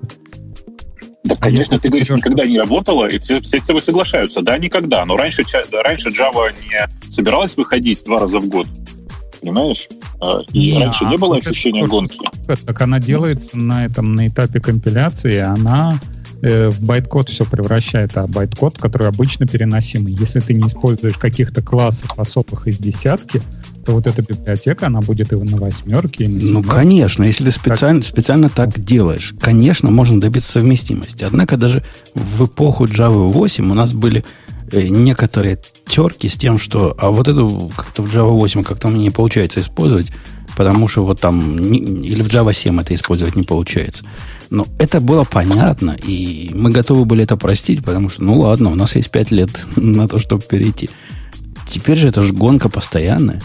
Да, 1.24 1.36
конечно, 1.36 1.74
если 1.74 1.78
ты 1.78 1.88
говоришь, 1.88 2.10
никогда 2.10 2.44
не 2.44 2.58
работало, 2.58 3.08
и 3.08 3.18
все, 3.18 3.40
все 3.40 3.58
с 3.58 3.66
тобой 3.66 3.82
соглашаются. 3.82 4.42
Да, 4.42 4.58
никогда. 4.58 5.04
Но 5.06 5.16
раньше, 5.16 5.42
раньше 5.72 6.10
Java 6.10 6.52
не 6.52 7.10
собиралась 7.10 7.56
выходить 7.56 8.04
два 8.04 8.20
раза 8.20 8.38
в 8.40 8.48
год. 8.48 8.66
Понимаешь? 9.40 9.88
А, 10.20 10.40
И 10.52 10.72
Не, 10.72 10.82
раньше 10.84 11.04
а 11.06 11.10
не 11.10 11.16
было 11.16 11.36
ощущения 11.36 11.86
гонки. 11.86 12.18
Так 12.46 12.80
она 12.80 13.00
делается 13.00 13.58
на 13.58 13.86
этом 13.86 14.14
на 14.14 14.28
этапе 14.28 14.60
компиляции, 14.60 15.38
она 15.38 15.98
э, 16.44 16.68
в 16.68 16.80
байткод 16.82 17.28
все 17.30 17.44
превращает, 17.44 18.16
а 18.16 18.26
байткод, 18.26 18.78
который 18.78 19.08
обычно 19.08 19.46
переносимый. 19.46 20.12
Если 20.12 20.40
ты 20.40 20.54
не 20.54 20.68
используешь 20.68 21.16
каких-то 21.16 21.62
классов 21.62 22.10
особых 22.18 22.68
из 22.68 22.78
десятки, 22.78 23.40
то 23.86 23.92
вот 23.92 24.06
эта 24.06 24.22
библиотека, 24.22 24.86
она 24.86 25.00
будет 25.00 25.32
и 25.32 25.36
на 25.36 25.56
восьмерке, 25.56 26.24
и 26.24 26.28
на 26.28 26.34
Ну, 26.34 26.40
семерке. 26.40 26.70
конечно, 26.70 27.24
если 27.24 27.44
ты 27.44 27.50
специально, 27.50 28.02
специально 28.02 28.48
так 28.48 28.78
делаешь, 28.78 29.34
конечно, 29.40 29.90
можно 29.90 30.20
добиться 30.20 30.52
совместимости. 30.52 31.24
Однако 31.24 31.56
даже 31.56 31.82
в 32.14 32.46
эпоху 32.46 32.84
Java 32.84 33.30
8 33.30 33.70
у 33.70 33.74
нас 33.74 33.92
были 33.92 34.24
э, 34.72 34.88
некоторые 34.88 35.58
терки 35.86 36.28
с 36.28 36.34
тем, 36.34 36.58
что 36.58 36.94
а 36.98 37.10
вот 37.10 37.28
эту 37.28 37.70
как-то 37.76 38.02
в 38.02 38.14
Java 38.14 38.30
8 38.30 38.62
как-то 38.64 38.88
мне 38.88 39.04
не 39.04 39.10
получается 39.10 39.60
использовать, 39.60 40.08
потому 40.56 40.88
что 40.88 41.04
вот 41.04 41.20
там 41.20 41.58
или 41.58 42.22
в 42.22 42.28
Java 42.28 42.52
7 42.54 42.80
это 42.80 42.94
использовать 42.94 43.36
не 43.36 43.42
получается. 43.42 44.04
Но 44.50 44.66
это 44.78 45.00
было 45.00 45.24
понятно, 45.24 45.96
и 46.06 46.50
мы 46.54 46.70
готовы 46.70 47.04
были 47.04 47.24
это 47.24 47.36
простить, 47.36 47.84
потому 47.84 48.08
что, 48.08 48.22
ну 48.22 48.38
ладно, 48.40 48.70
у 48.70 48.74
нас 48.74 48.94
есть 48.96 49.10
5 49.10 49.30
лет 49.30 49.50
на 49.76 50.08
то, 50.08 50.18
чтобы 50.18 50.42
перейти. 50.42 50.90
Теперь 51.68 51.96
же 51.96 52.08
это 52.08 52.22
же 52.22 52.32
гонка 52.32 52.68
постоянная. 52.68 53.40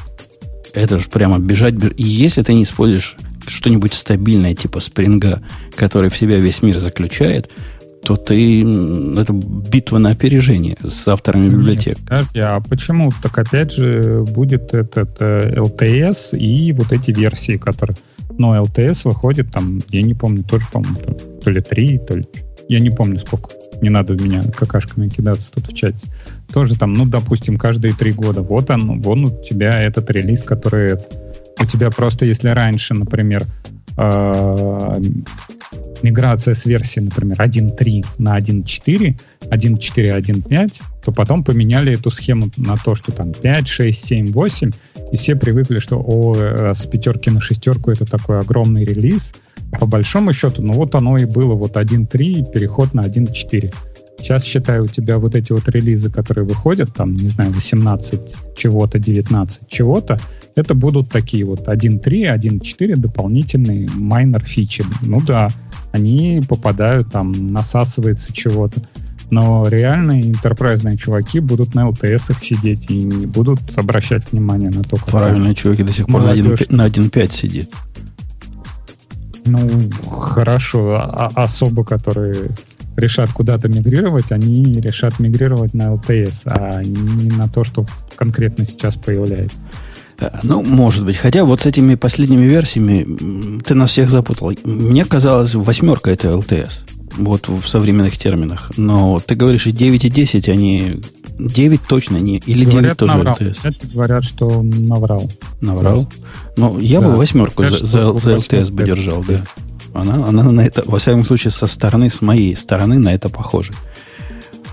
Это 0.74 1.00
же 1.00 1.10
прямо 1.10 1.40
бежать, 1.40 1.74
беж- 1.74 1.94
И 1.98 2.04
если 2.04 2.44
ты 2.44 2.54
не 2.54 2.64
используешь 2.64 3.16
что-нибудь 3.48 3.94
стабильное, 3.94 4.54
типа 4.54 4.80
спринга, 4.80 5.42
который 5.76 6.10
в 6.10 6.18
себя 6.18 6.38
весь 6.38 6.62
мир 6.62 6.78
заключает, 6.80 7.50
то 8.04 8.16
ты... 8.16 8.62
Это 9.18 9.34
битва 9.34 9.98
на 9.98 10.12
опережение 10.12 10.78
с 10.84 11.08
авторами 11.08 11.50
библиотек. 11.50 11.98
Нет, 12.00 12.08
подожди, 12.08 12.40
а 12.40 12.60
почему? 12.62 13.12
Так 13.22 13.38
опять 13.40 13.74
же 13.74 14.24
будет 14.28 14.74
этот 14.74 15.18
э, 15.20 15.54
LTS 15.56 16.38
и 16.38 16.72
вот 16.74 16.92
эти 16.92 17.12
версии, 17.12 17.58
которые... 17.58 17.98
Но 18.40 18.58
LTS 18.58 19.02
выходит 19.04 19.52
там, 19.52 19.80
я 19.90 20.02
не 20.02 20.16
помню, 20.16 20.44
тоже, 20.44 20.66
по-моему, 20.72 20.98
то 21.44 21.52
ли 21.52 21.62
три, 21.62 22.00
то 22.00 22.16
ли... 22.16 22.26
Я 22.70 22.80
не 22.80 22.90
помню 22.90 23.20
сколько. 23.20 23.50
Не 23.82 23.90
надо 23.90 24.14
в 24.14 24.22
меня 24.22 24.42
какашками 24.44 25.10
кидаться 25.10 25.52
тут 25.52 25.68
в 25.68 25.76
чате. 25.76 26.08
Тоже 26.52 26.78
там, 26.78 26.94
ну, 26.94 27.06
допустим, 27.06 27.58
каждые 27.58 27.94
три 27.94 28.12
года. 28.12 28.42
Вот 28.42 28.70
он, 28.70 29.02
вон 29.02 29.26
у 29.26 29.44
тебя 29.44 29.82
этот 29.82 30.10
релиз, 30.10 30.44
который... 30.44 30.98
У 31.62 31.66
тебя 31.66 31.92
просто, 31.92 32.26
если 32.26 32.48
раньше, 32.50 32.94
например, 32.94 33.46
э, 34.00 35.02
миграция 36.04 36.54
с 36.54 36.66
версии, 36.66 37.00
например, 37.02 37.38
1.3 37.40 38.06
на 38.18 38.40
1.4, 38.40 39.20
1.4, 39.42 40.22
1.5, 40.22 40.82
то 41.04 41.12
потом 41.12 41.44
поменяли 41.44 41.94
эту 41.94 42.12
схему 42.12 42.50
на 42.58 42.76
то, 42.78 42.96
что 42.96 43.12
там 43.12 43.34
5, 43.34 43.68
6, 43.68 44.06
7, 44.06 44.32
8, 44.32 44.72
и 45.12 45.18
все 45.18 45.36
привыкли, 45.36 45.80
что 45.80 45.98
о, 45.98 46.36
э, 46.36 46.74
с 46.74 46.86
пятерки 46.86 47.30
на 47.30 47.42
шестерку 47.42 47.92
это 47.92 48.06
такой 48.06 48.40
огромный 48.40 48.86
релиз. 48.86 49.34
По 49.80 49.86
большому 49.86 50.34
счету, 50.34 50.62
ну 50.64 50.74
вот 50.74 50.96
оно 50.96 51.18
и 51.18 51.26
было, 51.26 51.56
вот 51.56 51.76
1.3 51.76 52.24
и 52.24 52.52
переход 52.52 52.94
на 52.94 53.02
1.4. 53.02 53.74
Сейчас, 54.20 54.44
считаю, 54.44 54.84
у 54.84 54.88
тебя 54.88 55.18
вот 55.18 55.36
эти 55.36 55.54
вот 55.54 55.68
релизы, 55.70 56.12
которые 56.12 56.46
выходят, 56.46 56.94
там, 56.94 57.16
не 57.16 57.30
знаю, 57.30 57.52
18 57.52 58.56
чего-то, 58.56 59.00
19 59.00 59.62
чего-то, 59.70 60.20
это 60.56 60.76
будут 60.76 61.10
такие 61.10 61.46
вот 61.46 61.68
1.3, 61.68 62.02
1.4 62.04 62.96
дополнительные 62.98 63.88
майнер 63.96 64.44
фичи. 64.44 64.84
Ну 65.02 65.22
да, 65.22 65.50
они 65.94 66.42
попадают, 66.48 67.12
там, 67.12 67.32
насасывается 67.32 68.34
чего-то. 68.34 68.82
Но 69.32 69.68
реальные 69.68 70.30
интерпрайзные 70.30 70.98
чуваки 70.98 71.40
будут 71.40 71.76
на 71.76 71.88
LTS 71.88 72.36
сидеть 72.40 72.90
и 72.90 72.96
не 72.96 73.26
будут 73.28 73.60
обращать 73.78 74.32
внимание 74.32 74.70
на 74.70 74.84
то, 74.84 74.98
как... 74.98 75.06
Правильно, 75.06 75.56
чуваки 75.56 75.84
до 75.84 75.94
сих 75.94 76.08
пор 76.08 76.22
на 76.22 76.28
Молодежь. 76.28 76.62
1.5 76.62 76.76
на 76.76 76.88
1.5 76.88 77.32
сидит. 77.32 77.74
Ну, 79.46 79.60
хорошо, 80.10 80.96
а- 80.96 81.32
особо, 81.36 81.86
которые 81.86 82.50
решат 83.00 83.32
куда-то 83.32 83.68
мигрировать, 83.68 84.32
они 84.32 84.64
решат 84.80 85.20
мигрировать 85.20 85.74
на 85.74 85.94
LTS, 85.96 86.42
а 86.46 86.84
не 86.84 87.30
на 87.32 87.48
то, 87.48 87.64
что 87.64 87.86
конкретно 88.16 88.66
сейчас 88.66 88.96
появляется. 88.96 89.58
Э, 90.20 90.30
Ну, 90.44 90.62
может 90.64 91.06
быть. 91.06 91.16
Хотя 91.18 91.44
вот 91.46 91.62
с 91.62 91.66
этими 91.66 91.96
последними 91.96 92.46
версиями 92.46 93.60
ты 93.62 93.74
нас 93.76 93.92
всех 93.92 94.10
запутал. 94.10 94.52
Мне 94.64 95.06
казалось, 95.06 95.54
восьмерка 95.56 96.12
это 96.12 96.28
LTS. 96.30 96.82
Вот 97.18 97.48
в 97.48 97.68
современных 97.68 98.18
терминах. 98.18 98.72
Но 98.78 99.20
ты 99.20 99.36
говоришь, 99.36 99.66
и 99.68 99.72
9 99.72 100.06
и 100.06 100.10
10, 100.10 100.48
они 100.50 101.02
9 101.40 101.82
точно 101.88 102.18
не, 102.18 102.38
или 102.46 102.66
9 102.66 102.72
Говорят, 102.74 102.98
тоже 102.98 103.14
наврал. 103.16 103.36
LTS. 103.40 103.52
Кстати, 103.54 103.86
говорят, 103.94 104.24
что 104.24 104.62
наврал. 104.62 105.32
Наврал. 105.62 106.08
Ну, 106.58 106.78
я 106.80 107.00
Да. 107.00 107.08
бы 107.10 107.16
восьмерку 107.16 107.64
за, 107.64 107.70
Кажется, 107.70 107.86
за, 107.88 108.00
что 108.00 108.20
за 108.20 108.32
LTS 108.36 108.72
бы 108.72 108.84
держал, 108.84 109.24
да. 109.28 109.42
Она, 109.94 110.28
она 110.28 110.44
на 110.44 110.62
это, 110.62 110.84
во 110.86 111.00
всяком 111.00 111.26
случае, 111.26 111.52
со 111.52 111.68
стороны, 111.68 112.10
с 112.10 112.22
моей 112.22 112.56
стороны 112.56 113.00
на 113.00 113.14
это 113.14 113.30
похоже. 113.30 113.74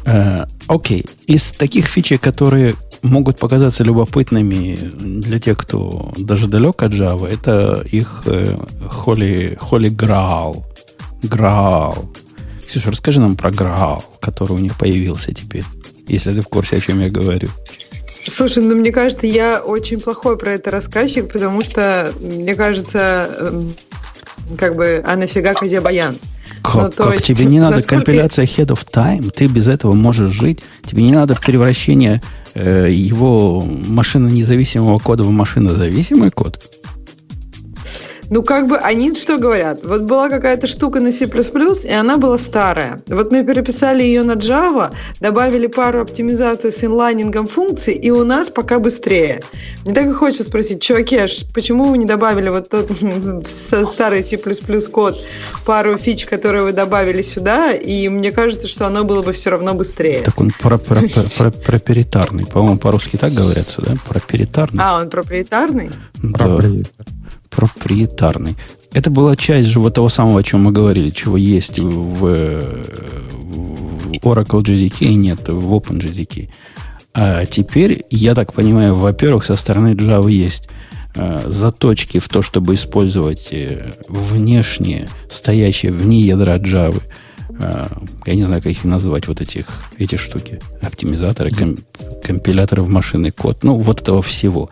Э, 0.05 0.47
Окей. 0.69 1.05
Из 1.27 1.53
таких 1.53 1.87
фичей, 1.87 2.19
которые 2.19 2.75
могут 3.03 3.39
показаться 3.39 3.85
любопытными 3.85 4.77
для 4.77 5.39
тех, 5.39 5.57
кто 5.59 6.13
даже 6.17 6.47
далек 6.47 6.83
от 6.83 6.93
Java, 6.93 7.29
это 7.29 7.85
их 7.93 8.23
э, 8.27 8.57
Holy, 9.05 9.59
Holy 9.59 9.91
Graal. 9.91 10.65
Graal. 11.23 12.09
Ксюша, 12.67 12.91
расскажи 12.91 13.21
нам 13.21 13.37
про 13.37 13.51
Graal, 13.51 14.03
который 14.21 14.53
у 14.53 14.59
них 14.59 14.77
появился 14.77 15.33
теперь, 15.33 15.65
если 16.09 16.33
ты 16.33 16.41
в 16.43 16.49
курсе, 16.49 16.77
о 16.77 16.81
чем 16.81 17.01
я 17.01 17.11
говорю. 17.11 17.49
Слушай, 18.25 18.65
ну 18.65 18.75
мне 18.75 18.91
кажется, 18.91 19.27
я 19.29 19.61
очень 19.61 20.01
плохой 20.01 20.37
про 20.37 20.53
это 20.53 20.73
рассказчик, 20.73 21.33
потому 21.33 21.61
что, 21.61 22.13
мне 22.21 22.57
кажется, 22.57 23.31
эм, 23.39 23.73
как 24.59 24.77
бы, 24.77 25.03
а 25.07 25.17
нафига 25.17 25.55
Козе 25.55 25.81
Баян? 25.81 26.17
Как, 26.63 26.75
Ну, 26.99 27.05
как? 27.05 27.15
есть, 27.15 27.27
тебе 27.27 27.45
не 27.47 27.59
надо 27.61 27.77
насколько- 27.77 28.05
компиляция 28.05 28.45
head 28.47 28.67
of 28.69 28.87
time, 28.91 29.31
ты 29.31 29.47
без 29.47 29.67
этого 29.69 29.93
можешь 29.93 30.33
жить. 30.33 30.61
Тебе 30.85 31.03
не 31.03 31.13
надо 31.13 31.35
превращение 31.35 32.23
э, 32.55 32.89
его 32.91 33.61
машинно-независимого 33.63 34.99
кода 34.99 35.25
в 35.25 35.31
машинозависимый 35.31 36.31
код. 36.31 36.59
Ну, 38.31 38.43
как 38.43 38.69
бы, 38.69 38.77
они 38.77 39.15
что 39.15 39.39
говорят? 39.39 39.85
Вот 39.85 40.03
была 40.03 40.29
какая-то 40.29 40.67
штука 40.67 41.01
на 41.01 41.13
C++, 41.13 41.27
и 41.27 41.93
она 41.93 42.17
была 42.17 42.39
старая. 42.39 43.03
Вот 43.07 43.31
мы 43.31 43.45
переписали 43.45 44.03
ее 44.03 44.23
на 44.23 44.33
Java, 44.33 44.93
добавили 45.21 45.67
пару 45.67 46.01
оптимизаций 46.01 46.73
с 46.73 46.83
инлайнингом 46.83 47.47
функций, 47.47 47.95
и 47.95 48.11
у 48.11 48.25
нас 48.25 48.51
пока 48.51 48.79
быстрее. 48.79 49.43
Мне 49.85 49.95
так 49.95 50.07
и 50.07 50.13
хочется 50.13 50.45
спросить, 50.45 50.83
чуваки, 50.83 51.17
а 51.17 51.27
почему 51.55 51.85
вы 51.85 51.99
не 51.99 52.07
добавили 52.07 52.49
вот 52.49 52.69
тот 52.69 52.91
старый 53.93 54.25
C++ 54.25 54.39
код, 54.91 55.17
пару 55.65 55.97
фич, 55.97 56.27
которые 56.27 56.65
вы 56.65 56.73
добавили 56.73 57.23
сюда, 57.23 57.73
и 57.73 58.09
мне 58.09 58.33
кажется, 58.33 58.67
что 58.67 58.87
оно 58.87 59.05
было 59.05 59.23
бы 59.23 59.33
все 59.33 59.51
равно 59.51 59.75
быстрее. 59.75 60.23
Так 60.23 60.41
он 60.41 60.51
про, 60.59 60.79
про, 60.79 61.03
про, 61.03 61.23
про- 61.39 61.51
проприетарный. 61.51 62.47
По-моему, 62.47 62.79
по-русски 62.79 63.17
так 63.17 63.33
говорится, 63.33 63.83
да? 63.83 63.95
Проприетарный. 64.09 64.83
А, 64.83 65.01
он 65.01 65.11
проприетарный? 65.11 65.91
Да. 66.23 66.59
Проприетарный. 67.57 68.57
Это 68.93 69.11
была 69.11 69.35
часть 69.35 69.69
же 69.69 69.81
вот 69.81 69.95
того 69.95 70.09
самого, 70.09 70.41
о 70.41 70.43
чем 70.43 70.63
мы 70.65 70.73
говорили, 70.73 71.11
чего 71.11 71.37
есть 71.37 71.79
в, 71.79 72.21
в 72.21 74.13
Oracle 74.23 74.63
JDK 74.63 75.07
и 75.07 75.15
нет 75.15 75.49
в 75.49 75.75
OpenJDK. 75.75 76.49
А 77.15 77.47
теперь, 77.47 78.05
я 78.11 78.35
так 78.35 78.53
понимаю, 78.53 78.95
во-первых, 78.95 79.47
со 79.47 79.57
стороны 79.57 79.95
Java 79.95 80.31
есть 80.31 80.69
э, 81.15 81.41
заточки 81.47 82.19
в 82.19 82.29
то, 82.29 82.43
чтобы 82.43 82.75
использовать 82.75 83.49
э, 83.53 83.93
внешние, 84.09 85.09
стоящие 85.31 85.93
вне 85.93 86.21
ядра 86.21 86.59
Java, 86.59 87.03
э, 87.59 87.87
я 88.27 88.35
не 88.35 88.43
знаю, 88.43 88.63
как 88.63 88.73
их 88.73 88.85
называть, 88.85 89.29
вот 89.29 89.41
этих, 89.41 89.67
эти 89.97 90.17
штуки, 90.17 90.61
оптимизаторы, 90.83 91.51
ком- 91.51 91.79
компиляторы 92.23 92.83
в 92.83 92.91
машинный 92.91 93.31
код, 93.31 93.65
ну, 93.65 93.79
вот 93.79 94.03
этого 94.03 94.21
всего. 94.21 94.69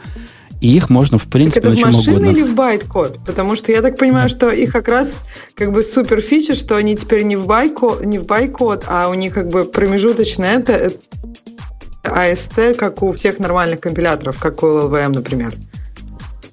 И 0.61 0.77
их 0.77 0.88
можно, 0.88 1.19
в 1.19 1.23
Так 1.23 1.33
принципе, 1.33 1.61
это 1.61 1.71
на 1.71 1.77
чем 1.77 1.93
машины 1.93 2.17
угодно. 2.17 2.37
или 2.37 2.43
в 2.43 2.55
байт-код? 2.55 3.21
Потому 3.27 3.57
что 3.57 3.73
я 3.73 3.83
так 3.83 3.99
понимаю, 3.99 4.29
что 4.29 4.51
их 4.51 4.73
как 4.73 4.88
раз 4.88 5.25
как 5.55 5.73
бы 5.73 5.83
супер 5.83 6.21
фича, 6.21 6.55
что 6.55 6.77
они 6.77 6.97
теперь 6.97 7.23
не 7.25 7.37
в 7.37 7.47
байт-код, 7.47 8.05
не 8.05 8.19
в 8.19 8.27
байт-код, 8.27 8.85
а 8.87 9.09
у 9.09 9.14
них 9.14 9.35
как 9.35 9.49
бы 9.49 9.64
промежуточно 9.64 10.45
это, 10.45 10.73
это 10.73 10.99
AST, 12.05 12.75
как 12.75 13.03
у 13.03 13.12
всех 13.12 13.38
нормальных 13.38 13.81
компиляторов, 13.81 14.38
как 14.38 14.62
у 14.62 14.67
LLVM, 14.67 15.09
например. 15.09 15.55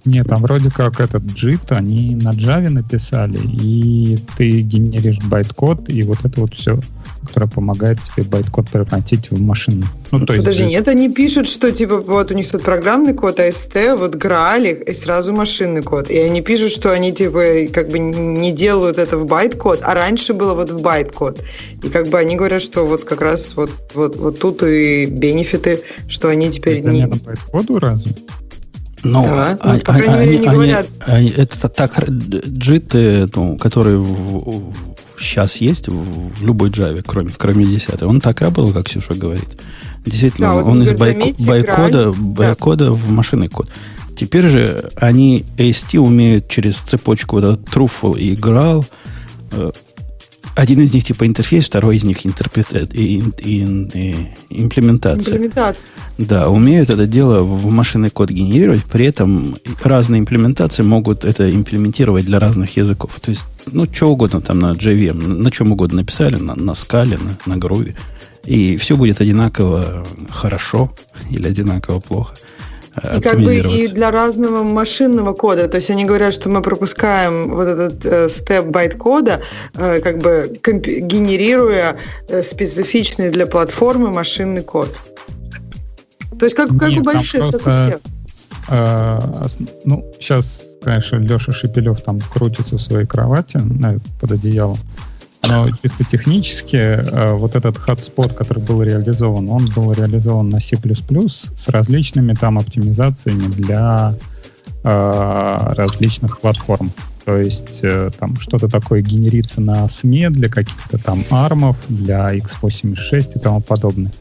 Нет, 0.03 0.27
там 0.27 0.41
вроде 0.41 0.71
как 0.71 0.99
этот 0.99 1.23
JIT 1.23 1.71
они 1.71 2.15
на 2.15 2.31
Java 2.31 2.69
написали, 2.69 3.37
и 3.37 4.17
ты 4.35 4.61
генеришь 4.61 5.19
байт-код, 5.19 5.89
и 5.89 6.01
вот 6.03 6.17
это 6.23 6.41
вот 6.41 6.55
все, 6.55 6.79
которое 7.27 7.47
помогает 7.47 7.99
тебе 8.01 8.25
байт-код 8.25 8.69
превратить 8.71 9.29
в 9.29 9.39
машину. 9.39 9.83
Ну, 10.11 10.25
то 10.25 10.33
есть 10.33 10.45
Подожди, 10.45 10.63
JIT. 10.63 10.69
нет, 10.69 10.87
они 10.87 11.09
пишут, 11.09 11.47
что 11.47 11.71
типа 11.71 12.01
вот 12.01 12.31
у 12.31 12.33
них 12.33 12.49
тут 12.49 12.63
программный 12.63 13.13
код, 13.13 13.39
AST, 13.39 13.95
вот 13.95 14.15
Грааль 14.15 14.67
и 14.87 14.93
сразу 14.93 15.33
машинный 15.33 15.83
код. 15.83 16.09
И 16.09 16.17
они 16.17 16.41
пишут, 16.41 16.71
что 16.71 16.91
они 16.91 17.13
типа 17.13 17.71
как 17.71 17.89
бы 17.89 17.99
не 17.99 18.51
делают 18.51 18.97
это 18.97 19.17
в 19.17 19.27
байт-код, 19.27 19.81
а 19.83 19.93
раньше 19.93 20.33
было 20.33 20.55
вот 20.55 20.71
в 20.71 20.81
байт-код. 20.81 21.43
И 21.83 21.89
как 21.89 22.07
бы 22.07 22.17
они 22.17 22.35
говорят, 22.35 22.63
что 22.63 22.85
вот 22.85 23.03
как 23.03 23.21
раз 23.21 23.55
вот, 23.55 23.69
вот, 23.93 24.15
вот 24.15 24.39
тут 24.39 24.63
и 24.63 25.05
бенефиты, 25.05 25.83
что 26.07 26.29
они 26.29 26.49
теперь 26.49 26.79
Это 26.79 26.89
не... 26.89 27.01
замена 27.01 27.17
байт-коду 27.23 27.77
разве? 27.77 28.15
Ну, 29.03 29.23
Да, 29.23 29.57
а- 29.61 29.73
ну, 29.73 29.79
по 29.79 29.93
крайней 29.93 30.13
а- 30.13 30.17
мере, 30.19 30.21
они- 30.21 30.37
они 30.37 30.47
они- 30.47 30.55
говорят. 30.55 30.87
они- 31.07 31.29
это 31.35 31.69
так, 31.69 31.97
э, 31.99 33.27
ну, 33.35 33.57
который 33.57 34.03
сейчас 35.19 35.57
есть 35.57 35.87
в, 35.87 36.39
в 36.39 36.43
любой 36.43 36.69
Java, 36.69 37.03
кроме, 37.05 37.29
кроме 37.37 37.65
10, 37.65 38.01
он 38.03 38.21
так 38.21 38.41
работал, 38.41 38.73
как 38.73 38.85
Ксюша 38.85 39.13
говорит. 39.13 39.49
Действительно, 40.05 40.47
Да, 40.49 40.53
вот 40.55 40.65
он 40.65 40.83
из 40.83 40.93
байко- 40.93 41.13
заметьте, 41.13 41.47
байкода, 41.47 42.11
байкода 42.13 42.91
в 42.91 43.09
машинный 43.11 43.47
код. 43.49 43.69
Теперь 44.15 44.47
же 44.47 44.91
они 44.97 45.45
AST 45.57 45.97
умеют 45.99 46.47
через 46.47 46.77
цепочку 46.77 47.37
вот 47.37 47.43
этот 47.45 47.69
truthful 47.69 48.19
и 48.19 48.35
graal. 48.35 48.85
Э, 50.55 50.61
Один 50.61 50.79
из 50.81 50.93
них 50.93 51.03
типа 51.03 51.25
интерфейс, 51.25 51.65
второй 51.65 51.95
из 51.97 52.03
них 52.03 52.25
интерпрета- 52.25 52.87
и- 52.93 53.23
и- 53.43 53.87
и- 53.93 54.27
имплементация. 54.49 55.33
Имплементация. 55.35 55.89
Да, 56.17 56.49
умеют 56.49 56.89
это 56.89 57.07
дело 57.07 57.43
в 57.43 57.69
машинный 57.71 58.09
код 58.09 58.29
генерировать, 58.29 58.83
при 58.85 59.05
этом 59.05 59.55
разные 59.83 60.19
имплементации 60.19 60.83
могут 60.83 61.25
это 61.25 61.49
имплементировать 61.49 62.25
для 62.25 62.39
разных 62.39 62.77
языков. 62.77 63.19
То 63.21 63.31
есть, 63.31 63.43
ну, 63.65 63.85
что 63.91 64.11
угодно 64.11 64.41
там 64.41 64.59
на 64.59 64.73
JVM, 64.73 65.13
на 65.37 65.51
чем 65.51 65.71
угодно 65.71 65.97
написали, 66.01 66.35
на, 66.35 66.55
на 66.55 66.73
скале, 66.75 67.17
на, 67.17 67.53
на 67.53 67.57
груве, 67.57 67.95
и 68.45 68.77
все 68.77 68.95
будет 68.97 69.21
одинаково 69.21 70.05
хорошо 70.29 70.91
или 71.29 71.47
одинаково 71.47 71.99
плохо 71.99 72.35
э, 72.35 72.60
И 73.15 73.21
как 73.21 73.39
бы 73.39 73.55
и 73.55 73.87
для 73.87 74.11
разного 74.11 74.63
машинного 74.63 75.33
кода. 75.33 75.67
То 75.69 75.77
есть 75.77 75.89
они 75.89 76.03
говорят, 76.05 76.33
что 76.33 76.49
мы 76.49 76.61
пропускаем 76.61 77.55
вот 77.55 77.67
этот 77.67 78.05
э, 78.05 78.27
step 78.29 78.65
байт-кода, 78.65 79.41
э, 79.75 79.99
как 79.99 80.17
бы 80.19 80.53
генерируя 80.61 81.95
э, 82.27 82.43
специфичный 82.43 83.29
для 83.29 83.45
платформы 83.45 84.11
машинный 84.11 84.61
код. 84.61 84.93
То 86.37 86.45
есть 86.45 86.55
как, 86.55 86.69
как 86.77 86.89
Нет, 86.89 86.99
у 86.99 87.03
больших, 87.03 87.39
как 87.41 87.49
у 87.49 87.59
просто- 87.59 87.87
всех. 87.87 87.99
Ос- 88.69 89.57
ну, 89.85 90.05
сейчас, 90.19 90.63
конечно, 90.83 91.17
Леша 91.17 91.51
Шепелев 91.51 92.01
там 92.01 92.19
крутится 92.33 92.75
в 92.75 92.81
своей 92.81 93.05
кровати 93.07 93.57
на- 93.57 93.99
под 94.19 94.33
одеялом. 94.33 94.77
Но 95.47 95.67
чисто 95.81 96.03
технически 96.03 96.75
э, 96.75 97.33
вот 97.33 97.55
этот 97.55 97.77
hotspot, 97.77 98.33
который 98.33 98.63
был 98.63 98.83
реализован, 98.83 99.49
он 99.49 99.65
был 99.75 99.91
реализован 99.91 100.49
на 100.49 100.59
C++ 100.59 100.77
с 100.77 101.69
различными 101.69 102.33
там 102.33 102.59
оптимизациями 102.59 103.47
для 103.47 104.15
э, 104.83 105.73
различных 105.75 106.39
платформ. 106.39 106.91
То 107.25 107.37
есть 107.37 107.79
э, 107.83 108.11
там 108.19 108.39
что-то 108.39 108.67
такое 108.67 109.01
генерится 109.01 109.61
на 109.61 109.87
СМЕ 109.87 110.29
для 110.29 110.49
каких-то 110.49 110.97
там 110.97 111.23
армов, 111.31 111.77
для 111.87 112.35
x86 112.35 113.37
и 113.37 113.39
тому 113.39 113.61
подобное. 113.61 114.11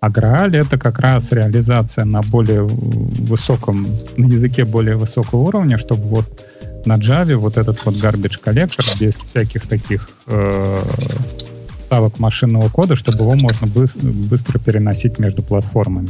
А 0.00 0.10
Graal 0.10 0.54
это 0.54 0.76
как 0.76 0.98
раз 0.98 1.32
реализация 1.32 2.04
на 2.04 2.20
более 2.20 2.62
высоком, 2.62 3.86
на 4.16 4.26
языке 4.26 4.64
более 4.64 4.96
высокого 4.96 5.40
уровня, 5.40 5.78
чтобы 5.78 6.02
вот 6.02 6.44
на 6.86 6.94
Java 6.96 7.36
вот 7.36 7.56
этот 7.56 7.84
вот 7.84 7.94
garbage 7.96 8.38
коллектор 8.42 8.84
без 9.00 9.14
всяких 9.14 9.66
таких 9.66 10.08
э, 10.26 10.80
ставок 11.86 12.18
машинного 12.18 12.68
кода, 12.68 12.96
чтобы 12.96 13.18
его 13.18 13.34
можно 13.34 13.66
быс- 13.66 13.98
быстро 14.28 14.58
переносить 14.58 15.18
между 15.18 15.42
платформами. 15.42 16.08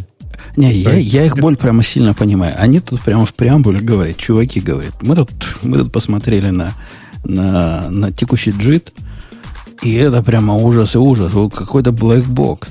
Не, 0.56 0.72
я, 0.72 0.92
есть- 0.94 1.12
я 1.12 1.24
их 1.26 1.36
боль 1.38 1.56
прямо 1.56 1.82
сильно 1.82 2.14
понимаю. 2.14 2.54
Они 2.58 2.80
тут 2.80 3.00
прямо 3.00 3.26
в 3.26 3.34
преамбуле 3.34 3.80
говорят, 3.80 4.16
чуваки 4.16 4.60
говорят, 4.60 5.02
мы 5.02 5.16
тут, 5.16 5.30
мы 5.62 5.78
тут 5.78 5.92
посмотрели 5.92 6.50
на, 6.50 6.72
на, 7.24 7.88
на 7.90 8.12
текущий 8.12 8.50
джит, 8.52 8.92
и 9.82 9.94
это 9.94 10.22
прямо 10.22 10.54
ужас 10.54 10.94
и 10.94 10.98
ужас. 10.98 11.32
Вот 11.32 11.54
какой-то 11.54 11.90
black 11.90 12.24
box. 12.26 12.68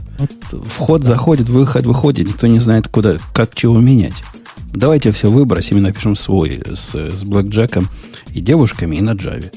Вход 0.67 1.03
заходит, 1.03 1.49
выход 1.49 1.85
выходит, 1.85 2.27
никто 2.27 2.47
не 2.47 2.59
знает, 2.59 2.87
куда, 2.87 3.17
как 3.33 3.53
чего 3.55 3.79
менять. 3.79 4.13
Давайте 4.73 5.11
все 5.11 5.29
выбросим 5.29 5.77
и 5.77 5.81
напишем 5.81 6.15
свой 6.15 6.61
с, 6.73 6.93
с 6.95 7.23
блэкджеком 7.23 7.87
и 8.33 8.41
девушками, 8.41 8.95
и 8.95 9.01
на 9.01 9.11
Java. 9.11 9.51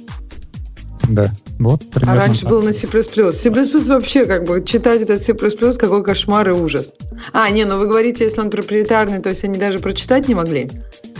Да, 1.08 1.32
вот 1.58 1.82
А 1.94 2.00
примерно 2.00 2.20
раньше 2.20 2.40
так. 2.42 2.50
был 2.50 2.62
на 2.62 2.72
C++. 2.72 2.86
C++ 2.86 3.50
вообще, 3.50 4.24
как 4.26 4.44
бы, 4.44 4.62
читать 4.64 5.02
этот 5.02 5.22
C++, 5.22 5.34
какой 5.34 6.02
кошмар 6.02 6.48
и 6.50 6.52
ужас. 6.52 6.92
А, 7.32 7.48
не, 7.50 7.64
ну 7.64 7.78
вы 7.78 7.86
говорите, 7.86 8.24
если 8.24 8.40
он 8.40 8.50
проприетарный, 8.50 9.20
то 9.20 9.28
есть 9.28 9.44
они 9.44 9.58
даже 9.58 9.78
прочитать 9.78 10.28
не 10.28 10.34
могли? 10.34 10.70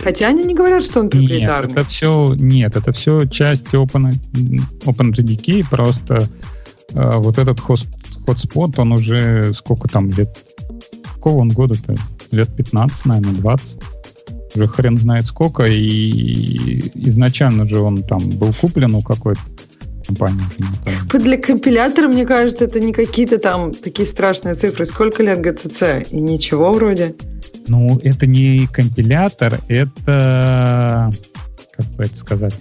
Хотя 0.03 0.27
они 0.27 0.43
не 0.43 0.53
говорят, 0.53 0.83
что 0.83 0.99
он 0.99 1.05
Нет, 1.05 1.13
проприетарный. 1.13 1.71
это 1.71 1.83
все, 1.85 2.33
нет, 2.35 2.75
это 2.75 2.91
все 2.91 3.25
часть 3.25 3.67
Open, 3.73 4.13
OpenJDK, 4.85 5.65
просто 5.69 6.27
э, 6.93 7.11
вот 7.15 7.37
этот 7.37 7.59
хост, 7.59 7.87
хотспот, 8.25 8.77
он 8.77 8.91
уже 8.91 9.53
сколько 9.53 9.87
там 9.87 10.09
лет 10.11 10.37
какого 11.15 11.41
он 11.41 11.49
года-то? 11.49 11.95
Лет 12.31 12.55
15, 12.55 13.05
наверное, 13.05 13.33
20. 13.33 13.79
Уже 14.55 14.67
хрен 14.67 14.97
знает 14.97 15.27
сколько. 15.27 15.65
И 15.65 16.91
изначально 17.07 17.67
же 17.67 17.79
он 17.79 18.03
там 18.03 18.19
был 18.19 18.53
куплен 18.53 18.95
у 18.95 19.01
какой-то 19.01 19.41
компании. 20.05 20.43
Для 21.13 21.37
компилятора, 21.37 22.07
мне 22.07 22.25
кажется, 22.25 22.65
это 22.65 22.79
не 22.79 22.93
какие-то 22.93 23.37
там 23.39 23.73
такие 23.73 24.07
страшные 24.07 24.55
цифры. 24.55 24.85
Сколько 24.85 25.23
лет 25.23 25.39
GCC? 25.39 26.09
И 26.11 26.19
ничего 26.19 26.71
вроде. 26.73 27.15
Ну, 27.67 27.99
это 28.01 28.25
не 28.25 28.67
компилятор, 28.71 29.59
это, 29.67 31.11
как 31.75 31.85
бы 31.95 32.03
это 32.03 32.15
сказать, 32.15 32.55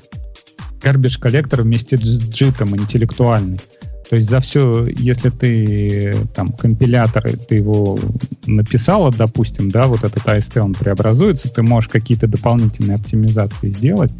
garbage 0.82 1.20
коллектор 1.20 1.62
вместе 1.62 1.96
с 1.96 2.28
джитом 2.28 2.76
интеллектуальный. 2.76 3.60
То 4.08 4.16
есть 4.16 4.28
за 4.28 4.40
все, 4.40 4.86
если 4.86 5.30
ты 5.30 6.14
там 6.34 6.48
компилятор, 6.48 7.28
ты 7.36 7.56
его 7.56 7.98
написала, 8.46 9.10
допустим, 9.10 9.70
да, 9.70 9.86
вот 9.86 10.04
этот 10.04 10.24
AST, 10.24 10.60
он 10.60 10.74
преобразуется, 10.74 11.52
ты 11.52 11.62
можешь 11.62 11.90
какие-то 11.90 12.28
дополнительные 12.28 12.96
оптимизации 12.96 13.68
сделать, 13.68 14.12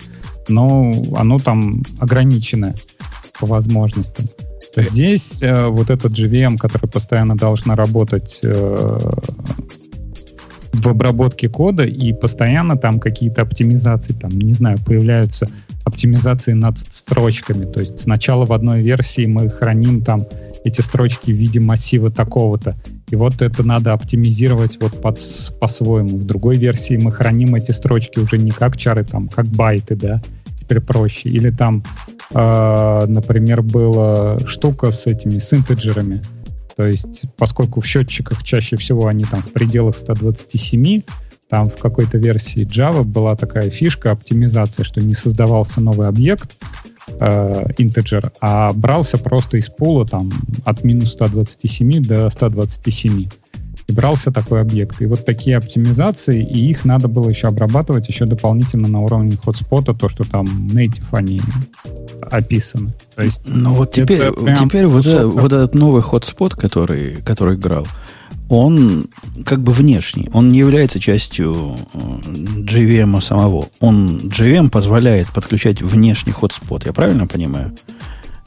но 0.48 0.92
оно 1.16 1.38
там 1.38 1.84
ограниченное 2.00 2.74
по 3.38 3.46
возможностям. 3.46 4.26
То 4.74 4.80
есть 4.80 4.92
здесь 4.92 5.42
э, 5.42 5.68
вот 5.68 5.90
этот 5.90 6.12
GVM, 6.12 6.58
который 6.58 6.88
постоянно 6.88 7.36
должна 7.36 7.76
работать 7.76 8.40
э, 8.42 8.98
в 10.72 10.88
обработке 10.88 11.48
кода, 11.48 11.84
и 11.84 12.12
постоянно 12.12 12.76
там 12.76 12.98
какие-то 13.00 13.42
оптимизации, 13.42 14.12
там, 14.12 14.32
не 14.32 14.52
знаю, 14.52 14.78
появляются 14.84 15.48
оптимизации 15.86 16.52
над 16.52 16.78
строчками. 16.78 17.64
То 17.64 17.80
есть 17.80 18.00
сначала 18.00 18.44
в 18.44 18.52
одной 18.52 18.82
версии 18.82 19.24
мы 19.24 19.48
храним 19.48 20.02
там 20.02 20.22
эти 20.64 20.80
строчки 20.80 21.30
в 21.30 21.36
виде 21.36 21.60
массива 21.60 22.10
такого-то, 22.10 22.76
и 23.08 23.14
вот 23.14 23.40
это 23.40 23.62
надо 23.62 23.92
оптимизировать 23.92 24.78
вот 24.82 25.00
под, 25.00 25.20
по-своему. 25.60 26.18
В 26.18 26.24
другой 26.24 26.56
версии 26.56 26.96
мы 26.96 27.12
храним 27.12 27.54
эти 27.54 27.70
строчки 27.70 28.18
уже 28.18 28.36
не 28.36 28.50
как 28.50 28.76
чары, 28.76 29.04
там, 29.04 29.28
как 29.28 29.46
байты, 29.46 29.94
да, 29.94 30.20
теперь 30.60 30.80
проще. 30.80 31.28
Или 31.28 31.50
там, 31.50 31.84
э, 32.34 33.04
например, 33.06 33.62
была 33.62 34.38
штука 34.40 34.90
с 34.90 35.06
этими, 35.06 35.38
с 35.38 35.54
интеджерами. 35.54 36.20
То 36.76 36.84
есть, 36.84 37.26
поскольку 37.38 37.80
в 37.80 37.86
счетчиках 37.86 38.42
чаще 38.42 38.76
всего 38.76 39.06
они 39.06 39.22
там 39.22 39.40
в 39.40 39.52
пределах 39.52 39.96
127, 39.96 41.02
там 41.48 41.68
в 41.68 41.76
какой-то 41.76 42.18
версии 42.18 42.66
Java 42.66 43.04
была 43.04 43.36
такая 43.36 43.70
фишка 43.70 44.10
оптимизации, 44.10 44.82
что 44.82 45.00
не 45.00 45.14
создавался 45.14 45.80
новый 45.80 46.08
объект, 46.08 46.56
э, 47.20 47.70
integer, 47.78 48.32
а 48.40 48.72
брался 48.72 49.16
просто 49.18 49.56
из 49.58 49.68
пула 49.68 50.06
там 50.06 50.30
от 50.64 50.82
минус 50.82 51.12
127 51.12 52.02
до 52.02 52.28
127. 52.30 53.28
И 53.88 53.92
брался 53.92 54.32
такой 54.32 54.62
объект. 54.62 55.00
И 55.00 55.06
вот 55.06 55.24
такие 55.24 55.56
оптимизации, 55.56 56.42
и 56.42 56.68
их 56.70 56.84
надо 56.84 57.06
было 57.06 57.28
еще 57.28 57.46
обрабатывать 57.46 58.08
еще 58.08 58.26
дополнительно 58.26 58.88
на 58.88 58.98
уровне 58.98 59.36
хотспота, 59.36 59.94
то, 59.94 60.08
что 60.08 60.24
там 60.24 60.46
native 60.46 61.04
они 61.12 61.40
описаны. 62.20 62.92
То 63.14 63.22
есть 63.22 63.42
Ну 63.46 63.74
вот 63.74 63.92
теперь, 63.92 64.32
теперь 64.58 64.86
вот, 64.86 65.06
это- 65.06 65.28
вот 65.28 65.52
этот 65.52 65.76
новый 65.76 66.02
хотспот, 66.02 66.54
который, 66.54 67.22
который 67.22 67.54
играл, 67.54 67.86
он 68.48 69.06
как 69.44 69.62
бы 69.62 69.72
внешний, 69.72 70.28
он 70.32 70.50
не 70.50 70.58
является 70.58 71.00
частью 71.00 71.76
э, 71.92 71.98
JVM 71.98 73.20
самого. 73.20 73.68
Он 73.80 74.18
JVM 74.18 74.70
позволяет 74.70 75.28
подключать 75.28 75.82
внешний 75.82 76.32
хотспот, 76.32 76.86
я 76.86 76.92
правильно 76.92 77.26
понимаю? 77.26 77.76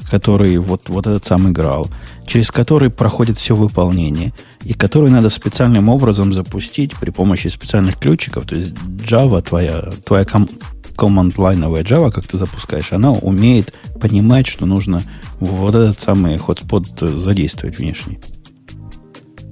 Который 0.10 0.58
вот, 0.58 0.90
вот 0.90 1.06
этот 1.06 1.26
сам 1.26 1.52
играл, 1.52 1.88
через 2.26 2.50
который 2.50 2.90
проходит 2.90 3.38
все 3.38 3.56
выполнение, 3.56 4.34
и 4.64 4.74
который 4.74 5.10
надо 5.12 5.30
специальным 5.30 5.90
образом 5.90 6.34
запустить 6.34 6.96
при 6.96 7.12
помощи 7.12 7.48
специальных 7.50 7.98
ключиков. 7.98 8.46
То 8.46 8.56
есть 8.56 8.74
Java, 8.74 9.42
твоя, 9.42 9.92
твоя 10.06 10.26
ком- 10.26 10.50
команд-лайновая 10.96 11.84
Java, 11.84 12.12
как 12.12 12.26
ты 12.26 12.38
запускаешь, 12.38 12.92
она 12.92 13.12
умеет 13.12 13.74
понимать, 14.00 14.48
что 14.48 14.66
нужно 14.66 15.04
вот 15.40 15.76
этот 15.76 16.00
самый 16.00 16.38
хотспот 16.38 16.88
э, 17.02 17.08
задействовать 17.08 17.78
внешний. 17.78 18.20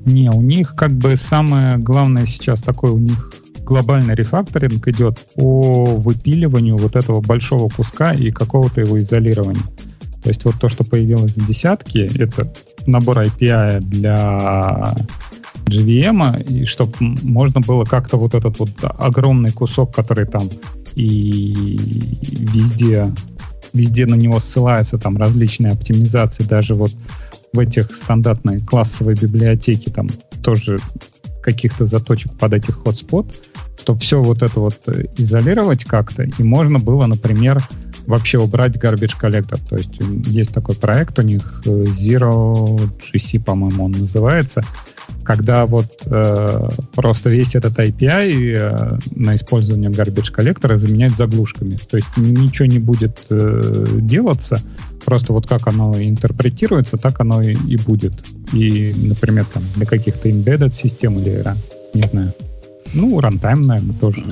Не, 0.07 0.31
у 0.31 0.41
них 0.41 0.73
как 0.73 0.93
бы 0.93 1.17
самое 1.17 1.77
главное 1.77 2.25
сейчас 2.25 2.61
такой 2.61 2.91
у 2.91 2.97
них 2.97 3.33
глобальный 3.59 4.15
рефакторинг 4.15 4.87
идет 4.87 5.19
по 5.35 5.83
выпиливанию 5.83 6.77
вот 6.77 6.95
этого 6.95 7.19
большого 7.19 7.67
куска 7.67 8.13
и 8.13 8.31
какого-то 8.31 8.79
его 8.79 8.99
изолирования. 9.01 9.61
То 10.23 10.29
есть 10.29 10.45
вот 10.45 10.55
то, 10.61 10.69
что 10.69 10.85
появилось 10.85 11.35
в 11.35 11.45
десятке, 11.45 12.05
это 12.05 12.53
набор 12.85 13.19
API 13.19 13.81
для 13.81 14.95
JVM, 15.65 16.53
и 16.53 16.63
чтобы 16.63 16.93
можно 16.99 17.59
было 17.59 17.83
как-то 17.83 18.15
вот 18.15 18.33
этот 18.33 18.59
вот 18.59 18.69
огромный 18.81 19.51
кусок, 19.51 19.93
который 19.93 20.25
там 20.25 20.49
и 20.95 21.77
везде, 22.21 23.13
везде 23.73 24.05
на 24.05 24.15
него 24.15 24.39
ссылаются 24.39 24.97
там 24.97 25.17
различные 25.17 25.73
оптимизации, 25.73 26.43
даже 26.43 26.75
вот 26.75 26.91
в 27.57 27.59
этих 27.59 27.95
стандартной 27.95 28.59
классовой 28.59 29.15
библиотеке 29.15 29.89
там 29.89 30.07
тоже 30.43 30.77
каких-то 31.41 31.87
заточек 31.87 32.31
под 32.37 32.53
этих 32.53 32.83
хотспот, 32.83 33.33
чтобы 33.81 33.99
все 33.99 34.21
вот 34.21 34.43
это 34.43 34.59
вот 34.59 34.75
э, 34.85 35.05
изолировать 35.17 35.83
как-то, 35.83 36.23
и 36.23 36.43
можно 36.43 36.77
было, 36.77 37.07
например, 37.07 37.59
вообще 38.07 38.39
убрать 38.39 38.77
garbage 38.77 39.19
collector. 39.21 39.59
То 39.69 39.75
есть 39.75 39.99
есть 40.27 40.53
такой 40.53 40.75
проект 40.75 41.19
у 41.19 41.21
них 41.21 41.61
э, 41.65 41.69
Zero 41.69 42.79
GC, 43.13 43.43
по-моему, 43.43 43.85
он 43.85 43.91
называется, 43.91 44.63
когда 45.23 45.65
вот 45.65 45.87
э, 46.05 46.69
просто 46.95 47.29
весь 47.29 47.55
этот 47.55 47.77
API 47.77 48.53
э, 48.55 48.99
на 49.13 49.35
использование 49.35 49.91
garbage 49.91 50.31
коллектора 50.31 50.77
заменять 50.77 51.17
заглушками. 51.17 51.75
То 51.75 51.97
есть 51.97 52.07
ничего 52.15 52.65
не 52.65 52.79
будет 52.79 53.25
э, 53.29 53.85
делаться, 53.97 54.61
просто 55.05 55.33
вот 55.33 55.45
как 55.45 55.67
оно 55.67 55.93
интерпретируется, 55.97 56.97
так 56.97 57.19
оно 57.19 57.41
и, 57.41 57.53
и 57.53 57.75
будет. 57.75 58.13
И, 58.53 58.93
например, 58.95 59.45
там 59.53 59.63
для 59.75 59.85
каких-то 59.85 60.29
embedded 60.29 60.71
систем 60.71 61.19
или, 61.19 61.43
не 61.93 62.07
знаю, 62.07 62.33
ну, 62.93 63.19
runtime, 63.19 63.65
наверное, 63.65 63.95
тоже 63.99 64.23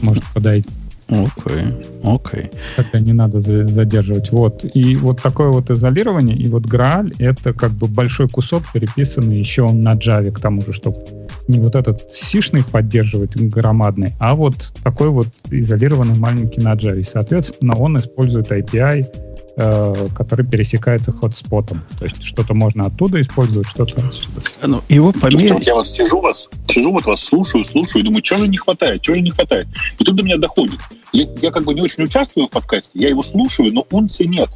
может 0.00 0.24
подойти. 0.32 0.70
Окей, 1.12 1.64
окей. 2.02 2.50
Тогда 2.76 3.00
не 3.00 3.12
надо 3.12 3.40
за- 3.40 3.66
задерживать. 3.66 4.32
Вот. 4.32 4.64
И 4.74 4.96
вот 4.96 5.20
такое 5.20 5.48
вот 5.48 5.70
изолирование, 5.70 6.36
и 6.36 6.48
вот 6.48 6.62
Graal— 6.64 7.14
это 7.18 7.52
как 7.52 7.72
бы 7.72 7.86
большой 7.86 8.28
кусок, 8.28 8.62
переписанный 8.72 9.38
еще 9.38 9.70
на 9.70 9.94
Java, 9.94 10.30
к 10.30 10.40
тому 10.40 10.62
же, 10.62 10.72
чтобы 10.72 10.96
не 11.48 11.58
вот 11.58 11.74
этот 11.74 12.12
сишный 12.12 12.64
поддерживать 12.64 13.36
громадный, 13.36 14.14
а 14.20 14.34
вот 14.34 14.72
такой 14.82 15.08
вот 15.08 15.28
изолированный 15.50 16.18
маленький 16.18 16.62
на 16.62 16.72
Java. 16.74 17.00
И, 17.00 17.04
соответственно, 17.04 17.74
он 17.74 17.98
использует 17.98 18.50
API, 18.50 19.04
который 19.56 20.46
пересекается 20.46 21.12
хотспотом. 21.12 21.82
То 21.98 22.04
есть 22.04 22.22
что-то 22.22 22.54
можно 22.54 22.86
оттуда 22.86 23.20
использовать, 23.20 23.68
что-то 23.68 24.02
отсюда. 24.06 24.40
Ну, 24.62 24.82
его 24.88 25.10
что 25.10 25.20
померить... 25.20 25.52
вот 25.52 25.62
я 25.64 25.74
вас 25.74 25.90
сижу 25.90 26.20
вас, 26.20 26.48
сижу 26.68 26.90
вот 26.90 27.04
вас 27.04 27.22
слушаю, 27.22 27.62
слушаю 27.64 28.02
и 28.02 28.06
думаю, 28.06 28.24
что 28.24 28.38
же 28.38 28.48
не 28.48 28.56
хватает, 28.56 29.02
что 29.04 29.14
же 29.14 29.20
не 29.20 29.30
хватает. 29.30 29.68
И 29.98 30.04
тут 30.04 30.16
до 30.16 30.22
меня 30.22 30.38
доходит. 30.38 30.80
Я, 31.12 31.26
я 31.40 31.50
как 31.50 31.64
бы 31.64 31.74
не 31.74 31.82
очень 31.82 32.04
участвую 32.04 32.46
в 32.46 32.50
подкасте, 32.50 32.92
я 32.94 33.08
его 33.08 33.22
слушаю, 33.22 33.72
но 33.72 33.86
унции 33.90 34.24
нет. 34.24 34.48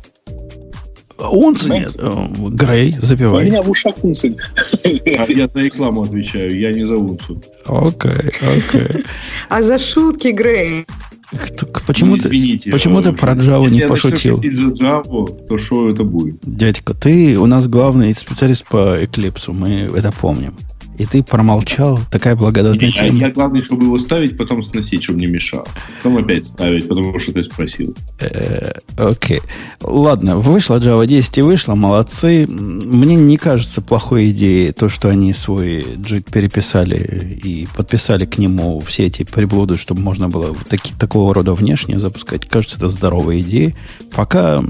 Унца 1.19 1.69
нет. 1.69 1.95
Э, 1.99 2.27
Грей, 2.51 2.97
У 3.01 3.07
запивай. 3.07 3.47
меня 3.47 3.63
в 3.63 3.71
ушах 3.71 3.95
унции. 4.03 4.37
А 4.85 5.31
я 5.31 5.49
за 5.49 5.59
рекламу 5.61 6.03
отвечаю, 6.03 6.59
я 6.59 6.73
не 6.73 6.85
за 6.85 6.97
унцию. 6.97 7.41
Окей, 7.65 8.31
окей. 8.43 9.05
А 9.49 9.63
за 9.63 9.79
шутки, 9.79 10.29
Грей? 10.29 10.87
Кто- 11.31 11.67
Почему 11.87 12.17
ты, 12.17 12.29
Извините. 12.29 12.71
почему 12.71 13.03
ты 13.03 13.13
про 13.13 13.35
Java 13.35 13.63
если 13.63 13.75
не 13.75 13.81
я 13.81 13.89
пошутил? 13.89 14.37
шутить 14.37 14.57
за 14.57 14.69
Java, 14.69 15.47
то 15.49 15.57
что 15.59 15.91
это 15.91 16.05
будет? 16.05 16.37
Дядька, 16.43 16.95
ты 16.95 17.37
у 17.39 17.47
нас 17.47 17.67
главный 17.69 18.13
специалист 18.15 18.65
по 18.67 18.95
Эклипсу, 19.03 19.53
мы 19.53 19.89
это 19.93 20.13
помним. 20.13 20.55
И 20.99 21.05
ты 21.05 21.23
промолчал, 21.23 21.99
такая 22.11 22.37
благодатная 22.37 22.89
Я, 22.89 22.93
тема. 22.93 23.19
я 23.19 23.31
главное, 23.31 23.63
чтобы 23.63 23.85
его 23.85 23.99
ставить, 23.99 24.37
потом 24.37 24.63
сносить, 24.63 25.03
чтобы 25.03 25.21
не 25.21 25.27
мешал. 25.27 25.67
Потом 25.99 26.17
опять 26.17 26.47
ставить, 26.47 26.89
потому 26.89 27.19
что 27.19 27.33
ты 27.33 27.45
спросил. 27.45 27.95
Э, 28.21 28.73
Окей. 28.97 29.41
Ладно, 29.83 30.39
вышла 30.39 30.79
Java 30.81 31.07
10 31.07 31.39
и 31.39 31.43
вышла, 31.43 31.75
молодцы. 31.75 32.47
Мне 32.47 33.15
не 33.15 33.37
кажется 33.37 33.83
плохой 33.83 34.31
идеей 34.31 34.73
то, 34.73 34.89
что 34.89 35.09
они 35.11 35.33
свой 35.35 35.83
JIT 35.83 36.33
переписали 36.33 37.39
и 37.43 37.67
подписали 37.77 38.25
к 38.25 38.39
нему 38.39 38.81
все 38.81 39.05
эти 39.05 39.23
приблуды, 39.23 39.77
чтобы 39.77 40.01
можно 40.01 40.29
было 40.31 40.55
таки, 40.69 40.95
такого 40.99 41.35
рода 41.35 41.53
внешне 41.53 41.99
запускать. 41.99 42.47
Кажется, 42.49 42.77
это 42.77 42.89
здоровая 42.89 43.41
идея. 43.41 43.75
Пока, 44.15 44.65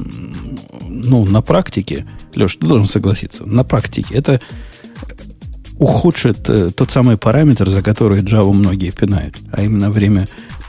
ну, 0.89 1.25
на 1.25 1.41
практике, 1.41 2.05
Леш, 2.35 2.57
ты 2.57 2.67
должен 2.67 2.89
согласиться, 2.89 3.45
на 3.45 3.63
практике 3.63 4.15
это 4.15 4.41
ухудшит 5.79 6.49
э, 6.49 6.71
тот 6.75 6.91
самый 6.91 7.17
параметр, 7.17 7.71
за 7.71 7.83
который 7.83 8.23
Java 8.23 8.53
многие 8.53 8.91
пинают, 8.91 9.37
а 9.53 9.63
именно 9.63 9.91
время 9.91 10.27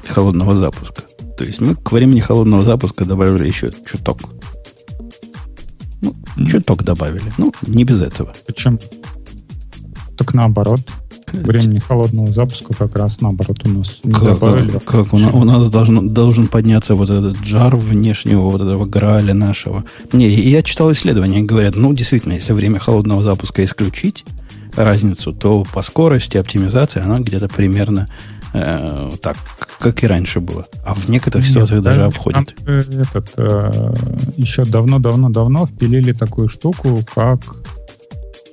холодного 0.08 0.56
запуска. 0.56 1.04
То 1.38 1.44
есть 1.44 1.62
мы 1.62 1.76
к 1.76 1.92
времени 1.92 2.20
холодного 2.20 2.64
запуска 2.64 3.06
добавили 3.06 3.48
еще 3.48 3.72
чуток. 3.86 4.20
Ну, 6.02 6.16
чуток 6.50 6.84
добавили. 6.84 7.32
Ну, 7.38 7.52
не 7.66 7.84
без 7.84 8.02
этого. 8.02 8.34
Причем 8.46 8.80
так 10.18 10.34
наоборот. 10.34 10.82
времени 11.32 11.80
холодного 11.80 12.32
запуска 12.32 12.74
как 12.74 12.96
раз 12.98 13.20
наоборот 13.22 13.60
у 13.66 13.70
нас 13.70 14.00
не 14.04 14.14
Как, 14.14 14.24
добавили. 14.24 14.80
как 14.86 15.14
у, 15.14 15.18
на- 15.18 15.32
у 15.32 15.44
нас 15.44 15.70
должен, 15.70 16.10
должен 16.14 16.48
подняться 16.48 16.96
вот 16.96 17.10
этот 17.10 17.38
жар 17.44 17.76
внешнего 17.76 18.42
вот 18.50 18.62
этого 18.62 18.86
граля 18.86 19.34
нашего. 19.34 19.84
Не, 20.14 20.28
я 20.30 20.64
читал 20.64 20.92
исследования, 20.92 21.42
говорят, 21.42 21.76
ну, 21.76 21.94
действительно, 21.94 22.34
если 22.34 22.54
время 22.54 22.80
холодного 22.80 23.22
запуска 23.24 23.64
исключить 23.66 24.26
разницу, 24.78 25.32
то 25.32 25.64
по 25.74 25.82
скорости 25.82 26.38
оптимизации 26.38 27.02
она 27.02 27.20
где-то 27.20 27.48
примерно 27.50 28.08
э, 28.54 29.12
так, 29.22 29.38
как 29.80 30.04
и 30.04 30.08
раньше 30.08 30.40
было. 30.40 30.68
А 30.86 30.94
в 30.94 31.10
некоторых 31.10 31.46
Нет, 31.46 31.54
ситуациях 31.54 31.82
даже 31.82 32.04
обходит. 32.04 32.56
Этот, 32.66 33.34
э, 33.38 33.94
еще 34.36 34.64
давно-давно-давно 34.64 35.68
впилили 35.68 36.14
такую 36.14 36.48
штуку, 36.48 37.02
как 37.14 37.40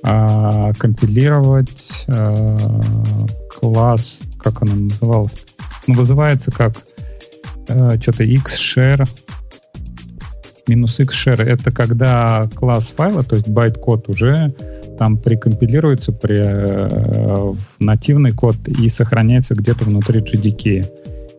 а, 0.07 0.71
компилировать 0.73 2.05
э, 2.07 2.81
класс, 3.49 4.19
как 4.39 4.61
она 4.61 4.75
называлась? 4.75 5.45
Ну, 5.87 5.95
вызывается 5.95 6.51
как 6.51 6.73
э, 7.67 7.99
что-то 7.99 8.23
xshare 8.23 9.07
минус 10.67 10.99
xshare. 10.99 11.41
Это 11.41 11.71
когда 11.71 12.47
класс 12.53 12.93
файла, 12.95 13.23
то 13.23 13.35
есть 13.35 13.47
байт-код 13.47 14.09
уже 14.09 14.53
там 14.97 15.17
прикомпилируется 15.17 16.11
при, 16.11 16.41
э, 16.43 17.51
в 17.51 17.57
нативный 17.79 18.31
код 18.31 18.55
и 18.67 18.89
сохраняется 18.89 19.55
где-то 19.55 19.85
внутри 19.85 20.21
JDK. 20.21 20.85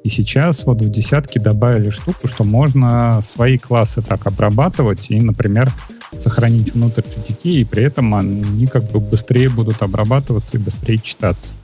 И 0.04 0.08
сейчас 0.08 0.64
вот 0.64 0.82
в 0.82 0.88
десятке 0.88 1.40
добавили 1.40 1.90
штуку, 1.90 2.28
что 2.28 2.44
можно 2.44 3.20
свои 3.22 3.58
классы 3.58 4.02
так 4.02 4.26
обрабатывать 4.26 5.10
и, 5.10 5.20
например, 5.20 5.70
сохранить 6.16 6.74
внутрь 6.74 7.02
GDK, 7.02 7.50
и 7.50 7.64
при 7.64 7.82
этом 7.82 8.14
они 8.14 8.66
как 8.66 8.84
бы 8.90 9.00
быстрее 9.00 9.48
будут 9.48 9.82
обрабатываться 9.82 10.56
и 10.56 10.60
быстрее 10.60 10.98
читаться. 10.98 11.54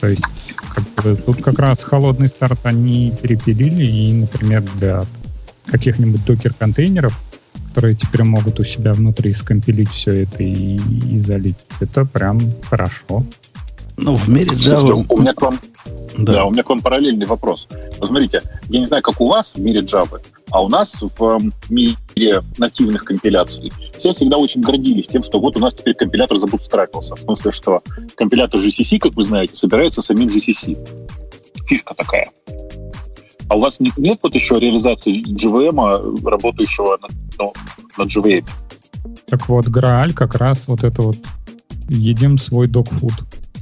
То 0.00 0.08
есть 0.08 0.22
как 0.74 0.84
бы, 1.02 1.16
тут 1.16 1.42
как 1.42 1.58
раз 1.58 1.82
холодный 1.82 2.28
старт 2.28 2.60
они 2.64 3.14
перепилили, 3.22 3.84
и, 3.86 4.12
например, 4.12 4.62
для 4.78 5.02
каких-нибудь 5.66 6.24
докер-контейнеров, 6.26 7.18
которые 7.74 7.96
теперь 7.96 8.22
могут 8.22 8.60
у 8.60 8.64
себя 8.64 8.92
внутри 8.92 9.34
скомпилить 9.34 9.90
все 9.90 10.22
это 10.22 10.44
и, 10.44 10.76
и 11.10 11.20
залить, 11.20 11.56
это 11.80 12.04
прям 12.04 12.40
хорошо. 12.70 13.24
Ну, 13.96 14.14
в 14.14 14.28
мире 14.28 14.50
Слушайте, 14.56 14.92
Java... 14.92 15.06
у 15.08 15.20
меня 15.20 15.34
к 15.34 15.42
вам 15.42 15.58
Да. 16.16 16.32
Да. 16.32 16.44
у 16.44 16.52
меня 16.52 16.62
к 16.62 16.68
вам 16.68 16.80
параллельный 16.80 17.26
вопрос. 17.26 17.66
Вот 17.98 18.08
смотрите, 18.08 18.42
я 18.68 18.78
не 18.78 18.86
знаю, 18.86 19.02
как 19.02 19.20
у 19.20 19.28
вас 19.28 19.54
в 19.54 19.60
мире 19.60 19.80
Java, 19.80 20.20
а 20.50 20.62
у 20.62 20.68
нас 20.68 21.02
в 21.02 21.40
мире 21.68 22.44
нативных 22.58 23.04
компиляций 23.04 23.72
все 23.96 24.12
всегда 24.12 24.36
очень 24.36 24.60
гордились 24.60 25.08
тем, 25.08 25.22
что 25.22 25.40
вот 25.40 25.56
у 25.56 25.60
нас 25.60 25.74
теперь 25.74 25.94
компилятор 25.94 26.36
забутстрапился. 26.36 27.16
В 27.16 27.22
смысле, 27.22 27.50
что 27.50 27.82
компилятор 28.14 28.60
GCC, 28.60 28.98
как 28.98 29.14
вы 29.14 29.24
знаете, 29.24 29.54
собирается 29.54 30.00
самим 30.00 30.28
GCC. 30.28 30.76
Фишка 31.66 31.94
такая. 31.94 32.30
А 33.48 33.56
у 33.56 33.60
вас 33.60 33.80
нет, 33.80 33.96
нет 33.98 34.18
вот 34.22 34.34
еще 34.34 34.58
реализации 34.58 35.22
JVM, 35.26 36.26
работающего 36.28 36.98
на, 37.02 37.08
ну, 37.38 37.52
на 37.98 38.02
JVM? 38.04 38.44
Так 39.26 39.48
вот, 39.48 39.66
Грааль 39.66 40.12
как 40.14 40.34
раз 40.36 40.66
вот 40.68 40.82
это 40.84 41.02
вот 41.02 41.16
едим 41.88 42.38
свой 42.38 42.66
dogfood. 42.68 43.12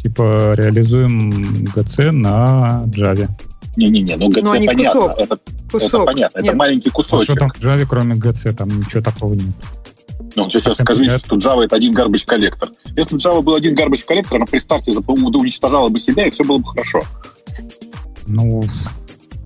Типа 0.02 0.54
реализуем 0.54 1.30
GC 1.64 2.10
на 2.12 2.84
Java. 2.86 3.28
Не-не-не, 3.76 4.16
ну 4.16 4.28
GC 4.28 4.50
они 4.56 4.66
понятно. 4.66 5.00
кусок. 5.00 5.18
Это, 5.18 5.36
Кусок. 5.70 5.88
это 5.94 6.04
понятно. 6.04 6.38
Это 6.38 6.46
Нет. 6.46 6.54
маленький 6.56 6.90
А 6.90 6.92
кусочек. 6.92 7.30
что 7.30 7.38
там 7.40 7.50
в 7.50 7.60
Java, 7.62 7.86
кроме 7.88 8.14
GC? 8.16 8.52
Там 8.54 8.68
ничего 8.68 9.00
такого 9.02 9.34
нет. 9.34 9.54
Ну, 10.34 10.48
сейчас 10.50 10.66
А 10.68 10.74
скажи, 10.74 11.00
компилятор? 11.06 11.18
что 11.20 11.36
Java 11.36 11.64
это 11.64 11.76
один 11.76 11.94
garbage 11.94 12.24
коллектор. 12.26 12.70
Если 12.96 13.14
бы 13.16 13.20
Java 13.20 13.42
был 13.42 13.54
один 13.54 13.74
garbage 13.74 14.04
коллектор, 14.06 14.36
она 14.36 14.46
при 14.46 14.58
старте 14.58 14.92
уничтожала 15.38 15.88
бы 15.88 15.98
себя, 15.98 16.26
и 16.26 16.30
все 16.30 16.44
было 16.44 16.58
бы 16.58 16.66
хорошо. 16.68 17.02
Ну, 18.26 18.62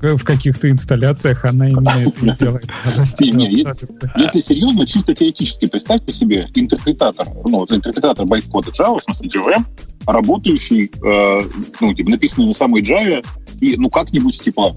в 0.01 0.25
каких-то 0.25 0.71
инсталляциях 0.71 1.45
она 1.45 1.71
имеет 1.71 2.23
и 2.23 2.31
делает. 2.39 2.69
Если 2.85 4.41
серьезно, 4.41 4.87
чисто 4.87 5.15
теоретически, 5.15 5.67
представьте 5.67 6.13
себе 6.13 6.49
интерпретатор, 6.55 7.29
ну, 7.29 7.59
вот 7.59 7.73
интерпретатор 7.73 8.27
байткода 8.27 8.71
Java, 8.71 8.99
в 8.99 9.03
смысле 9.03 9.29
JVM, 9.29 9.65
работающий, 10.07 10.91
э, 11.03 11.41
ну, 11.81 11.95
типа, 11.95 12.11
написанный 12.11 12.47
на 12.47 12.53
самой 12.53 12.83
Java, 12.83 13.25
и, 13.61 13.77
ну, 13.77 13.91
как-нибудь, 13.91 14.41
типа, 14.41 14.77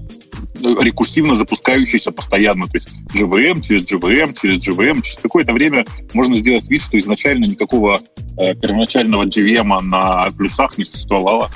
рекурсивно 0.60 1.34
запускающийся 1.34 2.12
постоянно. 2.12 2.66
То 2.66 2.74
есть 2.74 2.90
JVM 3.14 3.60
через 3.60 3.82
JVM 3.82 4.34
через 4.40 4.66
JVM. 4.66 5.02
Через 5.02 5.18
какое-то 5.18 5.52
время 5.52 5.84
можно 6.12 6.34
сделать 6.34 6.68
вид, 6.68 6.82
что 6.82 6.98
изначально 6.98 7.46
никакого 7.46 8.00
э, 8.38 8.54
первоначального 8.54 9.24
JVM 9.24 9.80
на 9.82 10.30
плюсах 10.36 10.78
не 10.78 10.84
существовало. 10.84 11.50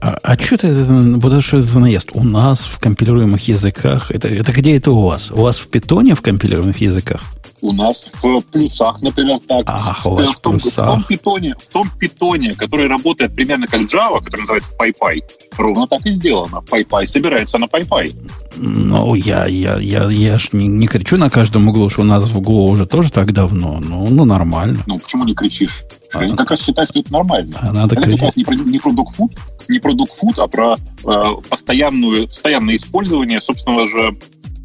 А, 0.00 0.34
что 0.40 0.54
это, 0.54 0.68
это, 0.68 0.92
вот 0.92 1.44
что 1.44 1.58
это 1.58 1.66
за 1.66 1.78
наезд? 1.78 2.10
У 2.14 2.24
нас 2.24 2.60
в 2.60 2.78
компилируемых 2.78 3.46
языках, 3.48 4.10
это, 4.10 4.28
это 4.28 4.50
где 4.52 4.76
это 4.76 4.92
у 4.92 5.02
вас? 5.02 5.30
У 5.30 5.42
вас 5.42 5.58
в 5.58 5.68
питоне 5.68 6.14
в 6.14 6.22
компилируемых 6.22 6.80
языках? 6.80 7.22
У 7.62 7.72
нас 7.72 8.10
в 8.22 8.42
плюсах, 8.42 9.02
например, 9.02 9.38
так. 9.46 9.64
Ах, 9.66 10.06
у 10.06 10.16
в, 10.16 10.22
в 10.22 10.40
том, 10.40 10.58
в 10.58 10.74
том 10.74 11.02
питоне, 11.04 11.54
в 11.58 11.68
том 11.68 11.88
питоне, 11.98 12.54
который 12.54 12.88
работает 12.88 13.34
примерно 13.34 13.66
как 13.66 13.82
Java, 13.82 14.22
который 14.22 14.40
называется 14.40 14.72
PyPy, 14.78 15.20
ровно 15.58 15.86
так 15.86 16.06
и 16.06 16.10
сделано. 16.10 16.62
PyPy 16.70 17.06
собирается 17.06 17.58
на 17.58 17.64
PyPy. 17.64 18.14
Ну, 18.56 19.14
я, 19.14 19.46
я, 19.46 19.78
я, 19.78 20.10
я 20.10 20.38
ж 20.38 20.48
не, 20.52 20.66
не 20.66 20.86
кричу 20.86 21.16
на 21.16 21.30
каждом 21.30 21.68
углу, 21.68 21.88
что 21.90 22.02
у 22.02 22.04
нас 22.04 22.28
в 22.28 22.38
углу 22.38 22.70
уже 22.70 22.86
тоже 22.86 23.10
так 23.10 23.32
давно. 23.32 23.80
Ну, 23.80 24.06
ну 24.08 24.24
нормально. 24.24 24.82
Ну, 24.86 24.98
почему 24.98 25.24
не 25.24 25.34
кричишь? 25.34 25.84
А, 26.12 26.24
Я 26.24 26.34
как 26.34 26.50
раз 26.50 26.64
считаю, 26.64 26.86
что 26.86 27.00
это 27.00 27.12
нормально. 27.12 27.58
А 27.60 27.72
надо 27.72 27.94
это 27.94 28.10
как 28.10 28.20
раз 28.20 28.36
не 28.36 28.44
про, 28.44 28.54
не 28.54 28.78
про 28.78 28.90
dogfood, 28.90 29.38
не 29.68 29.78
про 29.78 29.92
dogfood, 29.92 30.38
а 30.38 30.48
про 30.48 30.76
э, 30.76 31.42
постоянную, 31.48 32.26
постоянное 32.28 32.74
использование 32.74 33.40
собственного 33.40 33.86
же, 33.86 34.18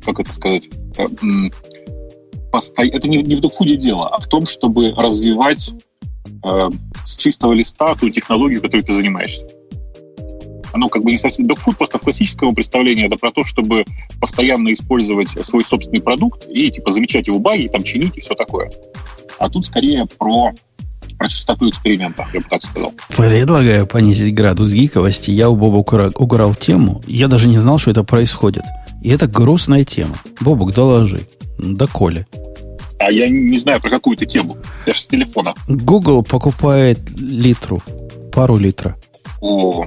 как 0.06 0.20
это 0.20 0.34
сказать, 0.34 0.70
э, 2.56 2.58
м, 2.58 2.62
посто- 2.62 2.84
это 2.98 3.08
не, 3.08 3.18
не 3.18 3.36
в 3.36 3.42
догфуде 3.42 3.76
дело, 3.76 4.08
а 4.08 4.20
в 4.20 4.28
том, 4.28 4.46
чтобы 4.46 4.92
развивать 4.96 5.72
э, 6.44 6.70
с 7.06 7.18
чистого 7.18 7.54
листа 7.54 7.96
ту 7.96 8.10
технологию, 8.10 8.62
которой 8.62 8.82
ты 8.82 8.94
занимаешься. 8.94 9.46
Оно 10.74 10.90
как 10.90 11.04
бы 11.04 11.12
не 11.12 11.18
совсем... 11.18 11.48
Dogfood 11.48 11.78
просто 11.78 11.98
в 12.00 12.02
классическом 12.02 12.54
представлении 12.54 13.06
это 13.06 13.18
про 13.18 13.32
то, 13.32 13.46
чтобы 13.46 13.86
постоянно 14.20 14.74
использовать 14.74 15.30
свой 15.30 15.64
собственный 15.64 16.02
продукт 16.02 16.46
и 16.50 16.70
типа 16.70 16.92
замечать 16.92 17.28
его 17.28 17.40
баги, 17.40 17.68
там 17.68 17.84
чинить 17.84 18.18
и 18.18 18.20
все 18.20 18.36
такое. 18.36 18.70
А 19.40 19.50
тут 19.50 19.66
скорее 19.66 20.06
про, 20.18 20.52
про 21.18 21.30
частоту 21.30 21.70
эксперимента, 21.70 22.28
я 22.34 22.42
бы 22.42 22.46
так 22.50 22.62
сказал. 22.62 22.94
Предлагаю 23.16 23.88
понизить 23.88 24.34
градус 24.34 24.72
гиковости. 24.72 25.32
Я 25.32 25.50
у 25.50 25.56
Боба 25.56 25.78
укра- 25.78 26.12
уграл 26.18 26.54
тему. 26.54 27.02
Я 27.08 27.30
даже 27.30 27.48
не 27.48 27.58
знал, 27.58 27.78
что 27.78 27.92
это 27.92 28.04
происходит. 28.04 28.64
И 29.06 29.10
это 29.10 29.28
грустная 29.28 29.84
тема. 29.84 30.16
Бобук, 30.42 30.74
доложи. 30.74 31.28
Да 31.60 31.86
Коля. 31.86 32.26
А 32.98 33.12
я 33.12 33.30
не 33.30 33.56
знаю 33.58 33.80
про 33.80 33.92
какую 33.92 34.18
то 34.18 34.26
тему. 34.26 34.58
Я 34.88 34.96
же 34.96 35.00
с 35.00 35.08
телефона. 35.08 35.54
Google 35.68 36.24
покупает 36.24 37.00
литру. 37.20 37.84
Пару 38.34 38.58
литра. 38.58 38.98
О, 39.42 39.86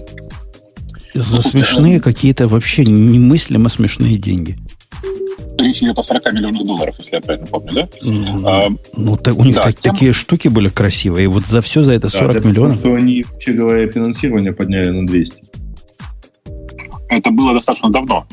За 1.14 1.42
Слушай, 1.42 1.50
смешные 1.50 2.00
какие-то 2.00 2.46
вообще 2.46 2.84
немыслимо 2.84 3.68
смешные 3.70 4.18
деньги. 4.18 4.56
речь 5.58 5.82
идет 5.82 5.98
о 5.98 6.02
40 6.04 6.32
миллионах 6.34 6.64
долларов, 6.64 6.94
если 7.00 7.16
я 7.16 7.20
правильно 7.20 7.46
помню, 7.48 7.72
да? 7.72 7.88
Ну, 8.02 8.48
А, 8.48 8.68
ну, 8.96 9.16
так 9.16 9.36
у 9.36 9.42
них 9.44 9.56
да, 9.56 9.64
так- 9.64 9.80
тема- 9.80 9.94
такие 9.94 10.12
штуки 10.12 10.46
были 10.46 10.68
красивые. 10.68 11.24
И 11.24 11.26
вот 11.26 11.44
за 11.44 11.60
все 11.60 11.82
за 11.82 11.94
это 11.94 12.02
Да, 12.06 12.10
40 12.20 12.30
это 12.30 12.38
потому, 12.48 12.52
миллионов. 12.52 12.76
что 12.76 12.94
они, 12.94 13.24
вообще 13.28 13.52
говоря, 13.52 13.88
финансирование 13.88 14.52
подняли 14.52 14.90
на 14.90 15.04
200. 15.08 15.42
это 17.08 17.30
было 17.30 17.52
достаточно 17.54 17.90
давно. 17.90 18.26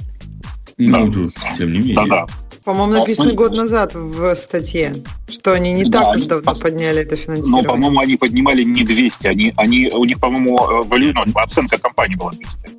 Ну, 0.77 1.07
Да. 1.09 1.55
тем 1.57 1.67
не 1.69 1.79
менее. 1.79 1.95
Да-да. 1.95 2.25
По-моему, 2.63 2.95
А, 2.95 2.99
написано 2.99 3.33
год 3.33 3.55
назад 3.55 3.93
в 3.93 4.35
статье, 4.35 5.03
что 5.29 5.53
они 5.53 5.71
не 5.73 5.85
Да, 5.85 6.01
так 6.01 6.15
уж 6.15 6.23
давно 6.23 6.51
пос- 6.51 6.61
подняли 6.63 7.01
это 7.01 7.11
Но, 7.11 7.17
финансирование. 7.17 7.67
по-моему, 7.69 7.99
они 7.99 8.17
поднимали 8.17 8.63
не 8.63 8.83
200. 8.83 9.27
Они, 9.27 9.53
они, 9.55 9.89
у 9.93 10.03
них, 10.03 10.19
по-моему, 10.19 10.57
э, 10.57 11.13
ну, 11.13 11.23
оценка 11.35 11.77
компании 11.77 12.15
была 12.15 12.31
200. 12.31 12.69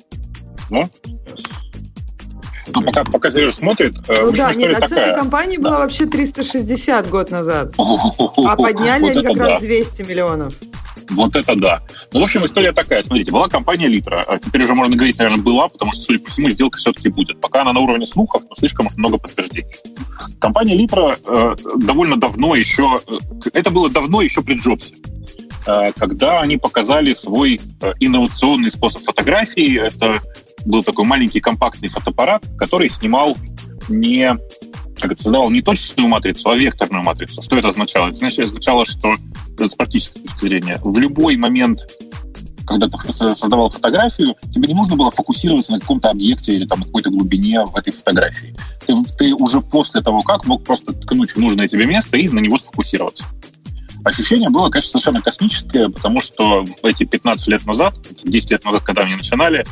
Да? 0.69 0.89
Ну, 2.75 2.81
пока, 2.81 3.05
пока 3.05 3.31
Сережа 3.31 3.53
смотрит, 3.53 3.95
э, 4.09 4.23
Ну 4.23 4.31
да, 4.33 4.53
нет, 4.53 4.71
оценка 4.71 4.87
такая. 4.95 5.15
компании 5.17 5.57
была 5.57 5.79
вообще 5.79 6.05
360 6.05 7.09
год 7.09 7.31
назад. 7.31 7.73
А 7.77 7.83
Вот 7.83 8.57
подняли 8.57 9.05
они 9.05 9.23
как 9.23 9.37
да. 9.37 9.47
раз 9.53 9.61
200 9.61 10.01
миллионов. 10.01 10.53
Вот 11.09 11.35
это 11.35 11.55
да. 11.55 11.81
Ну, 12.11 12.19
в 12.19 12.23
общем, 12.23 12.43
история 12.45 12.71
такая. 12.71 13.01
Смотрите, 13.01 13.31
была 13.31 13.47
компания 13.47 13.87
Литра. 13.87 14.23
А 14.27 14.37
теперь 14.37 14.63
уже 14.63 14.73
можно 14.73 14.95
говорить, 14.95 15.17
наверное, 15.17 15.41
была, 15.41 15.67
потому 15.69 15.91
что, 15.93 16.03
судя 16.03 16.19
по 16.23 16.29
всему, 16.29 16.49
сделка 16.49 16.77
все-таки 16.77 17.09
будет. 17.09 17.39
Пока 17.41 17.61
она 17.61 17.73
на 17.73 17.79
уровне 17.79 18.05
слухов, 18.05 18.43
но 18.49 18.55
слишком 18.55 18.87
уж 18.87 18.95
много 18.95 19.17
подтверждений. 19.17 19.73
Компания 20.39 20.75
Литра 20.75 21.17
э, 21.25 21.55
довольно 21.77 22.17
давно 22.17 22.55
еще... 22.55 22.97
э, 23.07 23.49
это 23.53 23.71
было 23.71 23.89
давно 23.89 24.21
еще 24.21 24.41
при 24.41 24.55
Джобсе. 24.55 24.95
э, 25.67 25.91
когда 25.95 26.39
они 26.39 26.57
показали 26.57 27.13
свой 27.13 27.59
э, 27.81 27.91
инновационный 27.99 28.71
способ 28.71 29.03
фотографии. 29.03 29.79
Это 29.79 30.19
был 30.65 30.83
такой 30.83 31.05
маленький 31.05 31.39
компактный 31.39 31.89
фотоаппарат, 31.89 32.43
который 32.57 32.89
снимал 32.89 33.37
не 33.89 34.37
как 34.99 35.19
создавал 35.19 35.49
не 35.49 35.61
точечную 35.61 36.07
матрицу, 36.07 36.49
а 36.49 36.55
векторную 36.55 37.03
матрицу. 37.03 37.41
Что 37.41 37.57
это 37.57 37.69
означало? 37.69 38.07
Это 38.07 38.17
значит, 38.17 38.45
означало, 38.45 38.85
что 38.85 39.13
с 39.59 39.75
практической 39.75 40.19
точки 40.19 40.41
зрения 40.41 40.79
в 40.83 40.97
любой 40.97 41.37
момент 41.37 41.87
когда 42.67 42.89
ты 42.89 43.13
создавал 43.13 43.69
фотографию, 43.69 44.35
тебе 44.53 44.67
не 44.67 44.73
нужно 44.73 44.97
было 44.97 45.09
фокусироваться 45.09 45.71
на 45.71 45.79
каком-то 45.79 46.09
объекте 46.09 46.53
или 46.53 46.65
там 46.65 46.83
какой-то 46.83 47.09
глубине 47.09 47.63
в 47.63 47.75
этой 47.77 47.93
фотографии. 47.93 48.55
Ты, 48.85 48.93
ты 49.17 49.33
уже 49.33 49.61
после 49.61 50.01
того, 50.01 50.21
как 50.21 50.45
мог 50.45 50.65
просто 50.65 50.91
ткнуть 50.91 51.31
в 51.31 51.37
нужное 51.37 51.69
тебе 51.69 51.85
место 51.85 52.17
и 52.17 52.27
на 52.27 52.39
него 52.39 52.57
сфокусироваться. 52.57 53.25
Ощущение 54.03 54.49
было, 54.49 54.69
конечно, 54.69 54.91
совершенно 54.91 55.21
космическое, 55.21 55.89
потому 55.89 56.21
что 56.21 56.65
эти 56.83 57.05
15 57.05 57.47
лет 57.47 57.65
назад, 57.65 57.95
10 58.23 58.51
лет 58.51 58.63
назад, 58.63 58.83
когда 58.83 59.03
они 59.03 59.15
начинали, 59.15 59.65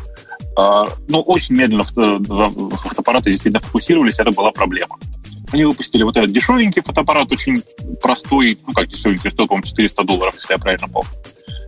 ну, 0.56 1.20
очень 1.22 1.56
медленно 1.56 1.84
фотоаппараты 1.84 3.30
действительно 3.30 3.62
фокусировались, 3.62 4.20
это 4.20 4.32
была 4.32 4.52
проблема. 4.52 4.98
Они 5.52 5.66
выпустили 5.66 6.04
вот 6.04 6.18
этот 6.18 6.32
дешевенький 6.32 6.82
фотоаппарат, 6.82 7.32
очень 7.32 7.64
простой, 8.02 8.58
ну 8.66 8.74
как 8.74 8.88
дешевенький, 8.88 9.30
стоил, 9.30 9.48
по-моему, 9.48 9.66
400 9.66 10.04
долларов, 10.04 10.36
если 10.36 10.54
я 10.54 10.58
правильно 10.58 10.88
помню. 10.88 11.10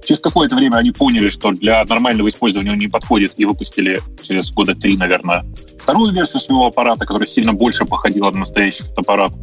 Через 0.06 0.22
какое-то 0.22 0.56
время 0.56 0.78
они 0.78 0.92
поняли, 0.92 1.28
что 1.30 1.52
для 1.52 1.84
нормального 1.84 2.30
использования 2.30 2.72
он 2.72 2.78
не 2.78 2.88
подходит, 2.88 3.34
и 3.38 3.44
выпустили 3.44 4.00
через 4.24 4.52
года 4.52 4.74
три, 4.74 4.96
наверное, 4.96 5.46
вторую 5.80 6.14
версию 6.14 6.40
своего 6.40 6.68
аппарата, 6.68 7.06
которая 7.06 7.28
сильно 7.28 7.54
больше 7.54 7.86
походила 7.86 8.32
на 8.32 8.40
настоящий 8.40 8.84
фотоаппарат, 8.84 9.34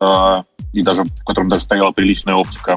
э, 0.00 0.42
и 0.72 0.82
даже 0.82 1.04
в 1.04 1.24
котором 1.24 1.48
даже 1.48 1.62
стояла 1.62 1.92
приличная 1.92 2.34
оптика. 2.34 2.76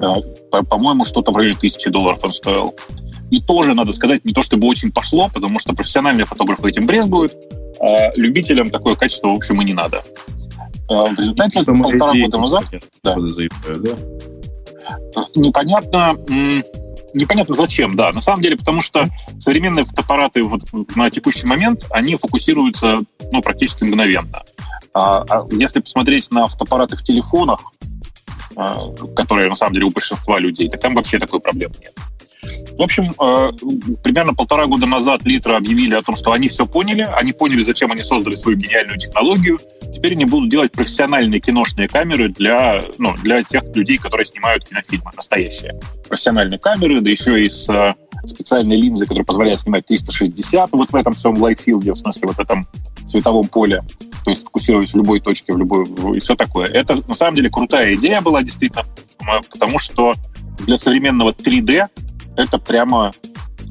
Э, 0.00 0.62
по-моему, 0.62 1.04
что-то 1.04 1.32
в 1.32 1.36
районе 1.36 1.56
тысячи 1.56 1.90
долларов 1.90 2.20
он 2.22 2.32
стоил. 2.32 2.74
И 3.32 3.40
тоже, 3.40 3.72
надо 3.72 3.92
сказать, 3.92 4.26
не 4.26 4.34
то 4.34 4.42
чтобы 4.42 4.66
очень 4.66 4.92
пошло, 4.92 5.30
потому 5.32 5.58
что 5.58 5.72
профессиональные 5.72 6.26
фотографы 6.26 6.68
этим 6.68 6.84
брезгуют, 6.84 7.32
а 7.80 8.12
любителям 8.14 8.68
такое 8.68 8.94
качество, 8.94 9.28
в 9.28 9.36
общем, 9.36 9.58
и 9.62 9.64
не 9.64 9.72
надо. 9.72 10.02
А, 10.90 11.06
в 11.06 11.18
результате 11.18 11.62
Самое 11.62 11.84
полтора 11.84 12.12
года 12.12 12.38
назад... 12.38 12.64
Да. 13.02 13.16
да? 13.16 13.96
Непонятно, 15.34 16.18
непонятно 17.14 17.54
зачем, 17.54 17.96
да. 17.96 18.12
На 18.12 18.20
самом 18.20 18.42
деле, 18.42 18.58
потому 18.58 18.82
что 18.82 19.08
современные 19.38 19.84
фотоаппараты 19.84 20.42
вот 20.42 20.60
на 20.94 21.08
текущий 21.08 21.46
момент, 21.46 21.86
они 21.88 22.16
фокусируются 22.16 22.98
ну, 23.32 23.40
практически 23.40 23.84
мгновенно. 23.84 24.42
А, 24.92 25.24
а 25.30 25.46
если 25.52 25.80
посмотреть 25.80 26.30
на 26.30 26.48
фотоаппараты 26.48 26.96
в 26.96 27.02
телефонах, 27.02 27.62
а, 28.56 28.88
которые 29.16 29.48
на 29.48 29.54
самом 29.54 29.72
деле 29.72 29.86
у 29.86 29.90
большинства 29.90 30.38
людей, 30.38 30.68
так 30.68 30.82
там 30.82 30.94
вообще 30.94 31.18
такой 31.18 31.40
проблемы 31.40 31.76
нет. 31.80 31.94
В 32.42 32.82
общем, 32.82 33.12
э, 33.12 33.52
примерно 34.02 34.34
полтора 34.34 34.66
года 34.66 34.86
назад 34.86 35.24
Литра 35.24 35.56
объявили 35.56 35.94
о 35.94 36.02
том, 36.02 36.16
что 36.16 36.32
они 36.32 36.48
все 36.48 36.66
поняли, 36.66 37.02
они 37.02 37.32
поняли, 37.32 37.62
зачем 37.62 37.92
они 37.92 38.02
создали 38.02 38.34
свою 38.34 38.56
гениальную 38.56 38.98
технологию. 38.98 39.58
Теперь 39.92 40.12
они 40.12 40.24
будут 40.24 40.50
делать 40.50 40.72
профессиональные 40.72 41.40
киношные 41.40 41.86
камеры 41.86 42.30
для, 42.30 42.82
ну, 42.98 43.14
для 43.22 43.44
тех 43.44 43.62
людей, 43.74 43.98
которые 43.98 44.26
снимают 44.26 44.64
кинофильмы, 44.64 45.10
настоящие. 45.14 45.78
Профессиональные 46.08 46.58
камеры, 46.58 47.00
да 47.00 47.10
еще 47.10 47.44
и 47.44 47.48
с 47.48 47.68
э, 47.68 47.94
специальной 48.26 48.76
линзой, 48.76 49.06
которая 49.06 49.24
позволяет 49.24 49.60
снимать 49.60 49.86
360 49.86 50.72
вот 50.72 50.90
в 50.90 50.96
этом 50.96 51.12
всем 51.12 51.40
лайтфилде, 51.40 51.92
в 51.92 51.96
смысле 51.96 52.28
вот 52.28 52.38
этом 52.40 52.66
световом 53.06 53.46
поле, 53.48 53.84
то 54.24 54.30
есть 54.30 54.42
фокусировать 54.42 54.92
в 54.92 54.96
любой 54.96 55.20
точке, 55.20 55.52
в 55.52 55.58
любой, 55.58 55.86
и 56.16 56.20
все 56.20 56.34
такое. 56.34 56.66
Это 56.66 56.96
на 57.06 57.14
самом 57.14 57.36
деле 57.36 57.50
крутая 57.50 57.94
идея 57.94 58.20
была 58.20 58.42
действительно, 58.42 58.84
потому 59.50 59.78
что 59.78 60.14
для 60.66 60.76
современного 60.76 61.30
3D 61.30 61.86
это 62.36 62.58
прямо 62.58 63.12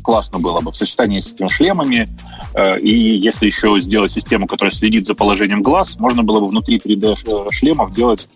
классно 0.04 0.40
было 0.40 0.62
бы 0.62 0.72
в 0.72 0.78
сочетании 0.78 1.20
с 1.20 1.34
этими 1.34 1.48
шлемами. 1.48 2.10
Э, 2.54 2.80
и 2.80 3.18
если 3.18 3.46
еще 3.46 3.78
сделать 3.80 4.12
систему, 4.12 4.48
которая 4.48 4.72
следит 4.72 5.06
за 5.06 5.16
положением 5.16 5.62
глаз, 5.62 6.00
можно 6.00 6.24
было 6.24 6.40
бы 6.40 6.48
внутри 6.48 6.78
3D-шлемов 6.78 7.92
делать 7.92 8.30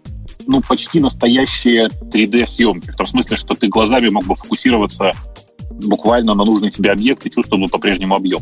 ну, 0.47 0.61
почти 0.61 0.99
настоящие 0.99 1.87
3D-съемки. 1.87 2.91
В 2.91 2.95
том 2.95 3.07
смысле, 3.07 3.37
что 3.37 3.55
ты 3.55 3.67
глазами 3.67 4.09
мог 4.09 4.25
бы 4.25 4.35
фокусироваться 4.35 5.13
буквально 5.71 6.33
на 6.35 6.45
нужный 6.45 6.69
тебе 6.69 6.91
объект 6.91 7.25
и 7.25 7.31
чувствовал 7.31 7.63
бы 7.63 7.69
по-прежнему 7.69 8.15
объем. 8.15 8.41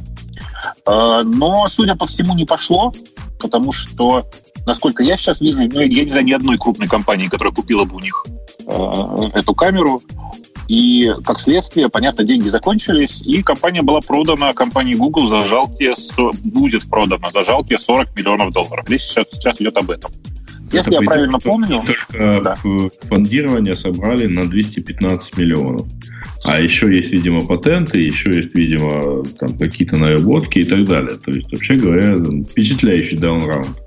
Э, 0.86 1.21
но, 1.23 1.67
судя 1.67 1.95
по 1.95 2.05
всему, 2.05 2.36
не 2.36 2.45
пошло, 2.45 2.93
потому 3.39 3.71
что, 3.71 4.23
насколько 4.65 5.03
я 5.03 5.17
сейчас 5.17 5.41
вижу, 5.41 5.67
ну, 5.71 5.79
я 5.79 6.03
не 6.03 6.09
знаю 6.09 6.25
ни 6.25 6.34
одной 6.34 6.57
крупной 6.57 6.88
компании, 6.88 7.27
которая 7.27 7.53
купила 7.53 7.86
бы 7.86 7.95
у 7.95 7.99
них 7.99 8.25
э, 8.65 9.29
эту 9.34 9.55
камеру. 9.55 10.01
И, 10.68 11.11
как 11.26 11.39
следствие, 11.39 11.89
понятно, 11.89 12.24
деньги 12.24 12.47
закончились, 12.47 13.22
и 13.22 13.43
компания 13.43 13.82
была 13.82 14.01
продана 14.01 14.53
компании 14.53 14.95
Google 14.95 15.26
за 15.26 15.45
жалкие, 15.45 15.93
будет 16.43 16.89
продана 16.89 17.30
за 17.30 17.43
жалкие 17.43 17.78
40 17.78 18.16
миллионов 18.16 18.53
долларов. 18.53 18.89
Речь 18.89 19.01
сейчас, 19.01 19.28
сейчас 19.32 19.61
идет 19.61 19.78
об 19.78 19.91
этом. 19.91 20.11
Если 20.72 20.93
Это 20.93 21.03
я 21.03 21.07
правильно 21.07 21.38
помню... 21.38 21.84
Только 21.86 22.41
да. 22.43 22.57
фондирование 23.03 23.76
собрали 23.76 24.26
на 24.26 24.49
215 24.49 25.38
миллионов. 25.38 25.88
А 26.45 26.59
еще 26.59 26.93
есть, 26.93 27.11
видимо, 27.11 27.45
патенты, 27.45 27.99
еще 27.99 28.32
есть, 28.32 28.55
видимо, 28.55 29.24
там 29.39 29.57
какие-то 29.57 29.97
наработки 29.97 30.59
и 30.59 30.64
так 30.64 30.86
далее. 30.86 31.18
То 31.24 31.32
есть, 31.32 31.51
вообще 31.51 31.76
говоря, 31.76 32.16
впечатляющий 32.16 33.18
даунраунд. 33.18 33.78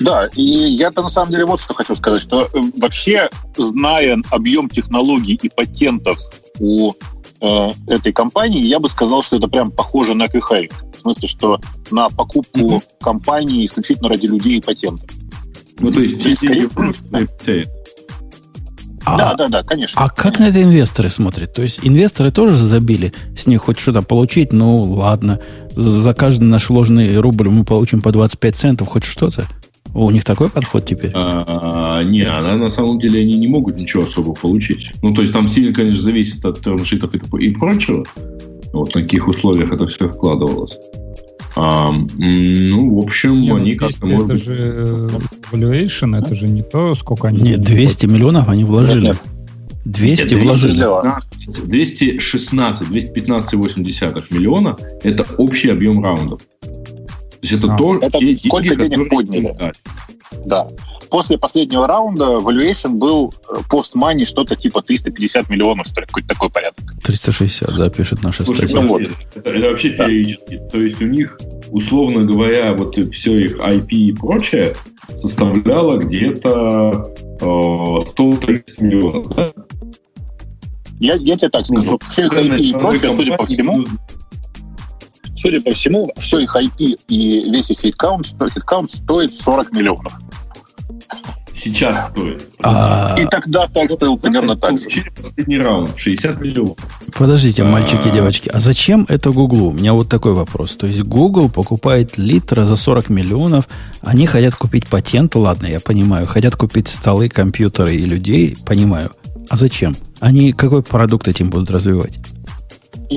Да, 0.00 0.28
и 0.34 0.42
я-то 0.42 1.02
на 1.02 1.08
самом 1.08 1.30
деле 1.30 1.44
вот 1.44 1.60
что 1.60 1.74
хочу 1.74 1.94
сказать, 1.94 2.20
что 2.22 2.42
э, 2.42 2.60
вообще, 2.76 3.28
зная 3.56 4.16
объем 4.30 4.68
технологий 4.68 5.34
и 5.34 5.48
патентов 5.48 6.18
у 6.58 6.92
э, 7.40 7.70
этой 7.86 8.12
компании, 8.12 8.64
я 8.64 8.78
бы 8.78 8.88
сказал, 8.88 9.22
что 9.22 9.36
это 9.36 9.48
прям 9.48 9.70
похоже 9.70 10.14
на 10.14 10.28
КХ. 10.28 10.50
В 10.96 11.00
смысле, 11.00 11.28
что 11.28 11.60
на 11.90 12.08
покупку 12.08 12.58
mm-hmm. 12.58 12.82
компании 13.00 13.64
исключительно 13.64 14.08
ради 14.08 14.26
людей 14.26 14.58
и 14.58 14.62
патентов. 14.62 15.08
Ну, 15.78 15.92
то 15.92 16.00
есть, 16.00 16.24
есть 16.24 16.42
скорее... 16.42 16.68
А, 19.04 19.16
да, 19.16 19.34
да, 19.34 19.48
да, 19.48 19.62
конечно. 19.62 20.00
А 20.00 20.10
как 20.10 20.38
на 20.38 20.48
это 20.48 20.62
инвесторы 20.62 21.08
смотрят? 21.08 21.54
То 21.54 21.62
есть 21.62 21.80
инвесторы 21.82 22.30
тоже 22.30 22.58
забили 22.58 23.12
с 23.36 23.46
них 23.46 23.62
хоть 23.62 23.80
что-то 23.80 24.02
получить, 24.02 24.52
ну 24.52 24.76
ладно, 24.76 25.40
за 25.74 26.12
каждый 26.12 26.44
наш 26.44 26.68
вложенный 26.68 27.18
рубль 27.18 27.48
мы 27.48 27.64
получим 27.64 28.02
по 28.02 28.12
25 28.12 28.56
центов, 28.56 28.88
хоть 28.88 29.04
что-то. 29.04 29.46
У 29.94 30.10
них 30.10 30.24
такой 30.24 30.48
подход 30.48 30.84
теперь? 30.86 31.12
А, 31.14 32.02
не, 32.02 32.22
она 32.22 32.56
на 32.56 32.70
самом 32.70 32.98
деле 32.98 33.20
они 33.20 33.34
не 33.34 33.48
могут 33.48 33.78
ничего 33.78 34.04
особо 34.04 34.34
получить. 34.34 34.92
Ну, 35.02 35.14
то 35.14 35.22
есть 35.22 35.32
там 35.32 35.48
сильно, 35.48 35.72
конечно, 35.72 36.02
зависит 36.02 36.44
от 36.44 36.60
термшитов 36.60 37.14
и, 37.14 37.44
и 37.44 37.52
прочего. 37.54 38.04
Вот 38.72 38.94
на 38.94 39.02
каких 39.02 39.26
условиях 39.26 39.72
это 39.72 39.86
все 39.86 40.08
вкладывалось. 40.08 40.78
А, 41.56 41.92
ну, 41.92 42.94
в 42.94 42.98
общем, 43.04 43.40
Нет, 43.40 43.56
они 43.56 43.74
как-то... 43.74 44.08
Это 44.08 44.24
быть... 44.24 44.44
же 44.44 45.08
valuation, 45.50 46.16
это 46.16 46.34
же 46.34 46.48
не 46.48 46.62
то, 46.62 46.94
сколько 46.94 47.28
они... 47.28 47.40
Нет, 47.40 47.60
200 47.60 48.06
миллионов 48.06 48.48
они 48.48 48.64
вложили. 48.64 49.06
Нет, 49.06 49.16
200 49.84 50.34
Нет, 50.34 50.42
вложили. 50.44 50.78
216, 51.64 52.88
215,8 52.88 54.24
миллиона– 54.30 54.76
это 55.02 55.26
общий 55.38 55.70
объем 55.70 56.02
раундов. 56.02 56.42
То 57.40 57.46
есть 57.46 57.52
это 57.54 57.72
а. 57.72 57.76
то, 57.76 57.96
это 57.96 58.18
те 58.18 58.38
сколько 58.38 58.76
деньги, 58.76 58.94
денег 58.94 59.10
подняли. 59.10 59.56
Да. 60.44 60.68
После 61.08 61.38
последнего 61.38 61.86
раунда 61.86 62.38
valuation 62.38 62.90
был 62.90 63.34
э, 63.48 63.60
money 63.94 64.24
что-то 64.24 64.56
типа 64.56 64.82
350 64.82 65.48
миллионов, 65.48 65.86
что 65.86 66.00
ли, 66.00 66.06
какой-то 66.06 66.28
такой 66.28 66.50
порядок. 66.50 66.84
360, 67.02 67.76
да, 67.76 67.90
пишет 67.90 68.22
наша 68.22 68.44
Слушай, 68.44 68.68
статья. 68.68 68.86
Вот. 68.86 69.02
Это, 69.02 69.50
это 69.50 69.70
вообще 69.70 69.90
да. 69.90 70.06
феерически. 70.06 70.60
То 70.70 70.80
есть 70.80 71.02
у 71.02 71.06
них, 71.06 71.38
условно 71.70 72.24
говоря, 72.24 72.74
вот 72.74 72.96
все 73.12 73.44
их 73.44 73.56
IP 73.56 73.88
и 73.88 74.12
прочее 74.12 74.76
составляло 75.14 75.96
где-то 75.96 77.12
э, 77.40 78.06
130 78.06 78.80
миллионов, 78.80 79.28
да? 79.34 79.50
Я, 81.00 81.14
я 81.14 81.36
тебе 81.36 81.48
так 81.48 81.64
скажу. 81.64 81.92
Ну, 81.92 81.98
все 82.08 82.26
IP 82.26 82.58
и 82.58 82.72
прочее, 82.74 83.10
судя 83.10 83.36
по 83.36 83.46
всему, 83.46 83.84
Судя 85.40 85.62
по 85.62 85.72
всему, 85.72 86.10
все 86.18 86.40
их 86.40 86.54
IP 86.54 86.98
и 87.08 87.50
весь 87.50 87.70
их 87.70 87.80
хиткаунт, 87.80 88.26
хиткаунт 88.26 88.90
стоит 88.90 89.32
40 89.32 89.72
миллионов. 89.72 90.12
Сейчас 91.54 92.08
стоит. 92.08 92.46
А... 92.62 93.16
И 93.18 93.24
тогда 93.24 93.66
так 93.66 93.90
стоил 93.90 94.18
примерно 94.18 94.54
так 94.54 94.78
же. 94.78 94.86
Последний 95.16 95.56
раунд, 95.56 95.96
60 95.96 96.38
миллионов. 96.42 96.76
Подождите, 97.16 97.64
мальчики 97.64 98.08
и 98.08 98.10
девочки, 98.10 98.50
а 98.50 98.60
зачем 98.60 99.06
это 99.08 99.30
Гуглу? 99.30 99.68
У 99.68 99.72
меня 99.72 99.94
вот 99.94 100.10
такой 100.10 100.34
вопрос. 100.34 100.76
То 100.76 100.86
есть 100.86 101.00
Google 101.04 101.48
покупает 101.48 102.18
литра 102.18 102.66
за 102.66 102.76
40 102.76 103.08
миллионов, 103.08 103.66
они 104.02 104.26
хотят 104.26 104.54
купить 104.56 104.88
патент, 104.88 105.34
ладно, 105.36 105.68
я 105.68 105.80
понимаю, 105.80 106.26
хотят 106.26 106.54
купить 106.56 106.88
столы, 106.88 107.30
компьютеры 107.30 107.96
и 107.96 108.04
людей, 108.04 108.58
понимаю. 108.66 109.10
А 109.48 109.56
зачем? 109.56 109.96
Они 110.20 110.52
какой 110.52 110.82
продукт 110.82 111.28
этим 111.28 111.48
будут 111.48 111.70
развивать? 111.70 112.18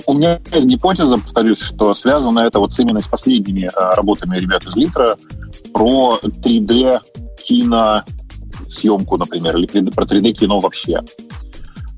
У 0.06 0.14
меня 0.14 0.40
есть 0.52 0.66
гипотеза, 0.66 1.18
повторюсь, 1.18 1.60
что 1.60 1.94
связано 1.94 2.40
это 2.40 2.60
вот 2.60 2.78
именно 2.80 3.02
с 3.02 3.08
последними 3.08 3.70
а, 3.76 3.96
работами 3.96 4.38
ребят 4.38 4.66
из 4.66 4.76
Литра 4.76 5.18
про 5.74 6.20
3D 6.24 7.00
кино 7.44 8.04
съемку, 8.70 9.18
например, 9.18 9.56
или 9.58 9.68
про 9.92 10.06
3D 10.06 10.32
кино 10.32 10.60
вообще. 10.60 11.02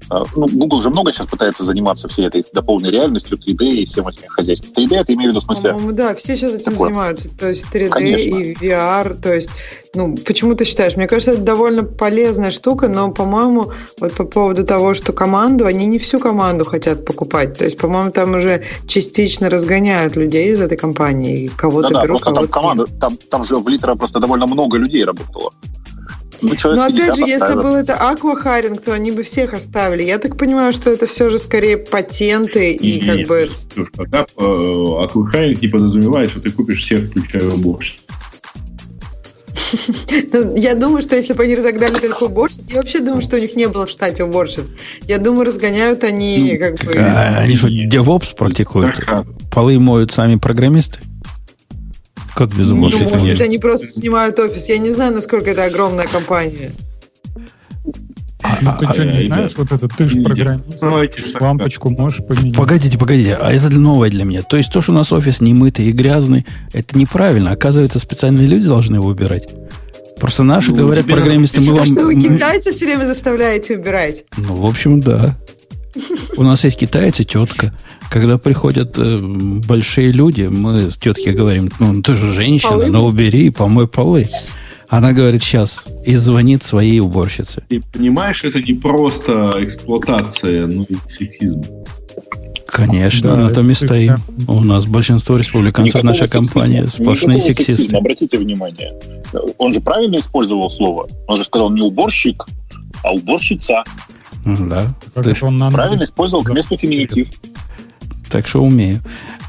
А, 0.09 0.23
ну, 0.35 0.47
Google 0.47 0.81
же 0.81 0.89
много 0.89 1.11
сейчас 1.11 1.27
пытается 1.27 1.63
заниматься 1.63 2.07
всей 2.07 2.27
этой 2.27 2.45
дополненной 2.53 2.91
реальностью, 2.91 3.37
3D 3.37 3.65
и 3.67 3.85
всем 3.85 4.07
этим 4.07 4.27
хозяйством. 4.29 4.71
3D 4.75 4.95
это 4.97 5.13
имею 5.13 5.29
в 5.29 5.31
виду 5.31 5.39
в 5.39 5.43
смысле? 5.43 5.71
По-моему, 5.71 5.91
да, 5.93 6.13
все 6.15 6.35
сейчас 6.35 6.53
этим 6.53 6.71
такое. 6.71 6.89
занимаются. 6.89 7.29
То 7.29 7.49
есть 7.49 7.65
3D 7.73 7.89
Конечно. 7.89 8.29
и 8.29 8.53
VR. 8.53 9.19
То 9.19 9.33
есть, 9.33 9.49
ну, 9.95 10.15
почему 10.15 10.55
ты 10.55 10.65
считаешь? 10.65 10.95
Мне 10.95 11.07
кажется, 11.07 11.31
это 11.31 11.41
довольно 11.41 11.83
полезная 11.83 12.51
штука, 12.51 12.87
но, 12.87 13.11
по-моему, 13.11 13.71
вот 13.99 14.13
по 14.13 14.25
поводу 14.25 14.65
того, 14.65 14.93
что 14.93 15.11
команду, 15.11 15.65
они 15.65 15.85
не 15.85 15.97
всю 15.97 16.19
команду 16.19 16.65
хотят 16.65 17.05
покупать. 17.05 17.57
То 17.57 17.65
есть, 17.65 17.77
по-моему, 17.77 18.11
там 18.11 18.35
уже 18.35 18.63
частично 18.87 19.49
разгоняют 19.49 20.15
людей 20.15 20.51
из 20.51 20.61
этой 20.61 20.77
компании. 20.77 21.49
Кого-то 21.55 21.89
да, 21.89 21.95
да, 21.95 22.03
берут, 22.03 22.21
кого-то 22.21 22.41
там 22.41 22.49
команда, 22.49 22.85
там, 22.99 23.17
там 23.17 23.43
же 23.43 23.57
в 23.57 23.67
Литра 23.67 23.95
просто 23.95 24.19
довольно 24.19 24.45
много 24.45 24.77
людей 24.77 25.03
работало. 25.03 25.51
Ну, 26.41 26.53
Но 26.63 26.85
опять 26.85 27.15
же, 27.15 27.23
если 27.23 27.53
был 27.53 27.75
это 27.75 27.95
аквахаринг, 27.95 28.81
то 28.81 28.93
они 28.93 29.11
бы 29.11 29.23
всех 29.23 29.53
оставили. 29.53 30.03
Я 30.03 30.17
так 30.17 30.37
понимаю, 30.37 30.73
что 30.73 30.89
это 30.89 31.07
все 31.07 31.29
же 31.29 31.39
скорее 31.39 31.77
патенты 31.77 32.73
и, 32.73 32.97
и 32.97 33.05
как 33.05 33.27
бы... 33.27 33.47
Пока 33.95 34.25
э, 34.37 35.03
аквахаринг 35.03 35.61
не 35.61 35.67
подразумевает, 35.67 36.31
что 36.31 36.41
ты 36.41 36.51
купишь 36.51 36.83
всех, 36.83 37.05
включая 37.05 37.49
уборщиц. 37.49 37.99
Ну, 40.33 40.55
я 40.55 40.75
думаю, 40.75 41.01
что 41.01 41.15
если 41.15 41.33
бы 41.33 41.43
они 41.43 41.55
разогнали 41.55 41.97
только 41.97 42.23
уборщиц, 42.23 42.61
я 42.69 42.77
вообще 42.77 42.99
думаю, 42.99 43.21
что 43.21 43.37
у 43.37 43.39
них 43.39 43.55
не 43.55 43.67
было 43.67 43.85
в 43.85 43.89
штате 43.89 44.23
уборщиц. 44.23 44.63
Я 45.07 45.17
думаю, 45.17 45.45
разгоняют 45.45 46.03
они 46.03 46.51
ну, 46.53 46.59
как 46.59 46.85
бы... 46.85 46.93
А, 46.97 47.39
они 47.39 47.55
что, 47.55 47.67
DevOps 47.67 48.35
практикуют? 48.35 48.95
Полы 49.51 49.79
моют 49.79 50.11
сами 50.11 50.35
программисты? 50.35 50.99
Как 52.35 52.53
без 52.53 52.69
уборщицы? 52.69 53.03
Ну, 53.03 53.09
может 53.11 53.27
быть, 53.27 53.41
они 53.41 53.57
просто 53.57 53.87
снимают 53.87 54.37
офис. 54.39 54.67
Я 54.67 54.77
не 54.77 54.91
знаю, 54.91 55.13
насколько 55.13 55.51
это 55.51 55.63
огромная 55.63 56.05
компания. 56.05 56.71
Ну, 58.61 58.71
ты 58.79 58.85
а, 58.85 58.93
что, 58.93 59.05
не 59.05 59.21
знаешь, 59.21 59.53
вот 59.55 59.71
это, 59.71 59.87
ты 59.87 60.07
же 60.07 60.21
программист, 60.21 61.41
лампочку 61.41 61.89
можешь 61.89 62.23
поменять. 62.25 62.55
Погодите, 62.55 62.97
погодите, 62.97 63.35
а 63.35 63.51
это 63.51 63.69
новое 63.69 64.09
для 64.09 64.23
меня. 64.23 64.43
То 64.43 64.57
есть 64.57 64.71
то, 64.71 64.81
что 64.81 64.91
у 64.91 64.95
нас 64.95 65.11
офис 65.11 65.41
не 65.41 65.53
мытый 65.53 65.87
и 65.87 65.91
грязный, 65.91 66.45
это 66.71 66.97
неправильно. 66.97 67.51
Оказывается, 67.51 67.99
специальные 67.99 68.47
люди 68.47 68.65
должны 68.67 68.97
его 68.97 69.07
убирать. 69.07 69.47
Просто 70.19 70.43
наши 70.43 70.71
ну, 70.71 70.77
говорят 70.77 71.05
программисты, 71.05 71.61
мы 71.61 71.73
вам... 71.73 71.85
Что 71.85 72.05
вы 72.05 72.15
китайцев 72.15 72.73
все 72.73 72.85
время 72.85 73.05
заставляете 73.05 73.77
убирать? 73.77 74.25
Ну, 74.37 74.55
в 74.55 74.65
общем, 74.65 74.99
да. 74.99 75.35
У 76.37 76.43
нас 76.43 76.63
есть 76.63 76.77
китайцы, 76.77 77.23
тетка. 77.23 77.73
Когда 78.09 78.37
приходят 78.37 78.97
э, 78.97 79.17
большие 79.17 80.11
люди, 80.11 80.43
мы 80.43 80.89
с 80.89 80.97
теткой 80.97 81.33
говорим, 81.33 81.69
ну, 81.79 82.01
ты 82.01 82.15
же 82.15 82.31
женщина, 82.31 82.71
полы? 82.71 82.87
ну, 82.87 83.05
убери 83.05 83.47
и 83.47 83.49
помой 83.49 83.87
полы. 83.87 84.27
Она 84.87 85.13
говорит 85.13 85.41
сейчас 85.41 85.85
и 86.05 86.15
звонит 86.15 86.63
своей 86.63 86.99
уборщице. 86.99 87.63
Ты 87.67 87.81
понимаешь, 87.91 88.43
это 88.43 88.61
не 88.61 88.73
просто 88.73 89.55
эксплуатация, 89.59 90.67
но 90.67 90.83
и 90.83 90.95
сексизм. 91.07 91.63
Конечно, 92.67 93.35
да, 93.35 93.41
на 93.41 93.49
том 93.49 93.69
и 93.69 93.73
стоим. 93.73 94.17
У 94.47 94.63
нас 94.63 94.85
большинство 94.85 95.37
республиканцев 95.37 96.03
Никакого 96.03 96.11
наша 96.11 96.27
компания 96.27 96.87
сплошные 96.87 97.39
сексисты. 97.39 97.73
Сексизма, 97.73 97.99
обратите 97.99 98.37
внимание, 98.37 98.91
он 99.57 99.73
же 99.73 99.81
правильно 99.81 100.17
использовал 100.17 100.69
слово. 100.69 101.07
Он 101.27 101.37
же 101.37 101.43
сказал 101.43 101.69
не 101.69 101.81
уборщик, 101.81 102.45
а 103.03 103.13
уборщица. 103.13 103.83
Да. 104.45 104.93
Ты... 105.15 105.35
Он 105.41 105.71
правильно 105.71 106.03
использовал 106.03 106.43
к 106.43 106.53
месту 106.53 106.75
феминитив. 106.77 107.29
Так 108.35 108.49
что 108.49 108.61
умею. 108.61 108.99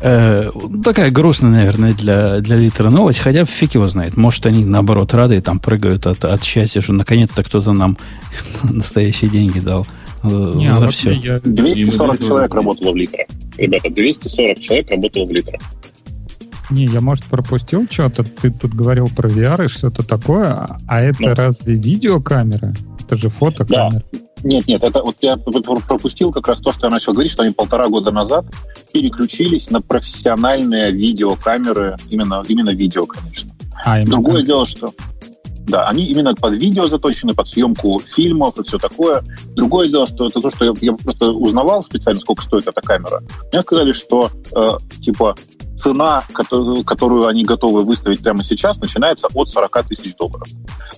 Э, 0.00 0.48
такая 0.84 1.10
грустная, 1.10 1.50
наверное, 1.50 1.92
для, 1.92 2.38
для 2.38 2.54
литра 2.54 2.88
новость, 2.88 3.18
хотя 3.18 3.44
фиг 3.44 3.74
его 3.74 3.88
знает. 3.88 4.16
Может, 4.16 4.46
они, 4.46 4.64
наоборот, 4.64 5.12
рады 5.12 5.38
и 5.38 5.40
там 5.40 5.58
прыгают 5.58 6.06
от, 6.06 6.24
от 6.24 6.44
счастья, 6.44 6.80
что 6.80 6.92
наконец-то 6.92 7.42
кто-то 7.42 7.72
нам 7.72 7.98
настоящие 8.62 9.28
деньги 9.28 9.58
дал. 9.58 9.84
Э, 10.22 10.52
Не, 10.54 10.68
за 10.68 10.86
а 10.86 10.90
все. 10.90 11.10
Я... 11.14 11.40
240 11.40 12.20
человек 12.20 12.54
работало 12.54 12.92
в 12.92 12.96
литре. 12.96 13.26
Ребята, 13.58 13.90
240 13.90 14.60
человек 14.60 14.88
работало 14.88 15.24
в 15.24 15.30
литре. 15.32 15.58
Не, 16.70 16.84
я, 16.84 17.00
может, 17.00 17.24
пропустил 17.24 17.88
что-то. 17.90 18.22
Ты 18.22 18.52
тут 18.52 18.72
говорил 18.72 19.08
про 19.08 19.28
VR 19.28 19.64
и 19.64 19.68
что-то 19.68 20.04
такое. 20.04 20.68
А 20.86 21.02
это 21.02 21.22
ну. 21.22 21.34
разве 21.34 21.74
видеокамера? 21.74 22.72
Это 23.00 23.16
же 23.16 23.30
фотокамера. 23.30 24.04
Да. 24.12 24.18
Нет, 24.46 24.68
нет, 24.68 24.84
это 24.84 25.02
вот 25.02 25.16
я 25.22 25.36
пропустил 25.36 26.30
как 26.30 26.46
раз 26.46 26.60
то, 26.60 26.70
что 26.70 26.86
я 26.86 26.90
начал 26.92 27.12
говорить, 27.12 27.32
что 27.32 27.42
они 27.42 27.52
полтора 27.52 27.88
года 27.88 28.12
назад 28.12 28.46
переключились 28.92 29.70
на 29.70 29.80
профессиональные 29.82 30.92
видеокамеры, 30.92 31.96
именно, 32.10 32.44
именно 32.46 32.70
видео, 32.70 33.06
конечно. 33.06 33.50
А, 33.84 34.04
Другое 34.04 34.44
дело, 34.44 34.64
что 34.64 34.94
да, 35.66 35.88
они 35.88 36.04
именно 36.04 36.32
под 36.32 36.54
видео 36.54 36.86
заточены, 36.86 37.34
под 37.34 37.48
съемку 37.48 37.98
фильмов 37.98 38.56
и 38.56 38.62
все 38.62 38.78
такое. 38.78 39.24
Другое 39.56 39.88
дело, 39.88 40.06
что 40.06 40.28
это 40.28 40.40
то, 40.40 40.48
что 40.48 40.64
я, 40.64 40.72
я 40.80 40.92
просто 40.92 41.32
узнавал 41.32 41.82
специально, 41.82 42.20
сколько 42.20 42.44
стоит 42.44 42.68
эта 42.68 42.80
камера. 42.80 43.24
Мне 43.52 43.62
сказали, 43.62 43.90
что 43.90 44.30
э, 44.54 44.68
типа 45.00 45.34
цена, 45.76 46.24
которую, 46.32 47.26
они 47.26 47.44
готовы 47.44 47.84
выставить 47.84 48.22
прямо 48.22 48.42
сейчас, 48.42 48.80
начинается 48.80 49.28
от 49.34 49.48
40 49.48 49.88
тысяч 49.88 50.14
долларов. 50.16 50.48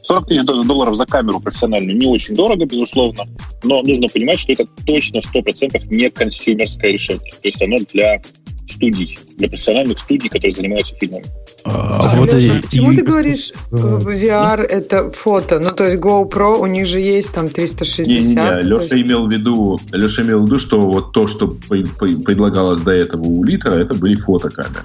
40 0.03 0.27
тысяч 0.27 0.43
долларов 0.45 0.95
за 0.95 1.07
камеру 1.07 1.41
профессиональную 1.41 1.97
не 1.97 2.07
очень 2.07 2.35
дорого, 2.35 2.65
безусловно, 2.65 3.25
но 3.65 3.83
нужно 3.83 4.09
понимать, 4.09 4.39
что 4.39 4.53
это 4.53 4.67
точно 4.87 5.19
100% 5.19 5.87
не 5.89 6.11
консюмерское 6.11 6.93
решение. 6.93 7.33
То 7.33 7.49
есть 7.49 7.61
оно 7.61 7.79
для 7.93 8.23
студий, 8.69 9.19
для 9.37 9.49
профессиональных 9.49 9.99
студий, 9.99 10.29
которые 10.29 10.53
занимаются 10.53 10.95
фильмами. 10.95 11.27
А, 11.65 12.13
а 12.13 12.17
вот 12.17 12.33
Леша, 12.33 12.57
и, 12.57 12.63
почему 12.63 12.93
и... 12.93 12.97
ты 12.97 13.03
говоришь, 13.03 13.53
VR 13.71 14.63
это 14.63 15.11
фото? 15.11 15.59
Ну, 15.59 15.73
то 15.73 15.85
есть 15.85 15.99
GoPro, 15.99 16.59
у 16.59 16.67
них 16.67 16.87
же 16.87 17.01
есть 17.01 17.33
там 17.33 17.49
360. 17.49 18.07
Не, 18.07 18.21
не, 18.21 18.35
не. 18.35 18.63
Леша 18.63 18.83
есть... 18.83 18.93
имел 18.95 19.27
в 19.27 19.33
виду, 19.33 19.79
Леша 19.93 20.23
имел 20.23 20.41
в 20.41 20.47
виду, 20.47 20.59
что 20.59 20.81
вот 20.81 21.13
то, 21.13 21.29
что 21.29 21.49
предлагалось 21.49 22.81
до 22.81 22.93
этого 22.93 23.23
у 23.23 23.45
Литра, 23.45 23.73
это 23.73 23.95
были 23.95 24.15
фотокамеры. 24.17 24.85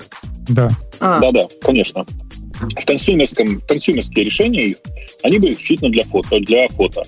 Да. 0.49 0.69
А. 0.99 1.19
Да, 1.19 1.31
да, 1.31 1.47
конечно. 1.61 2.05
В 2.53 2.85
консюмерском, 2.85 3.61
консюмерские 3.67 4.25
решения 4.25 4.75
они 5.23 5.39
были 5.39 5.53
исключительно 5.53 5.89
для 5.89 6.03
фото, 6.03 6.39
для 6.39 6.67
фото. 6.69 7.03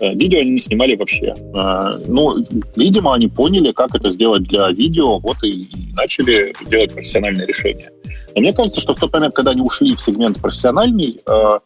Э, 0.00 0.14
видео 0.14 0.40
они 0.40 0.50
не 0.50 0.58
снимали 0.58 0.96
вообще. 0.96 1.34
Э, 1.54 1.98
ну, 2.06 2.44
видимо, 2.76 3.14
они 3.14 3.28
поняли, 3.28 3.72
как 3.72 3.94
это 3.94 4.10
сделать 4.10 4.44
для 4.44 4.68
видео, 4.70 5.18
вот 5.18 5.36
и 5.42 5.68
начали 5.96 6.54
делать 6.70 6.92
профессиональные 6.92 7.46
решения. 7.46 7.90
Но 8.34 8.40
мне 8.40 8.52
кажется, 8.52 8.80
что 8.80 8.94
в 8.94 9.00
тот 9.00 9.12
момент, 9.12 9.34
когда 9.34 9.52
они 9.52 9.62
ушли 9.62 9.94
в 9.96 10.00
сегмент 10.00 10.40
профессиональный, 10.40 11.20
э, 11.26 11.58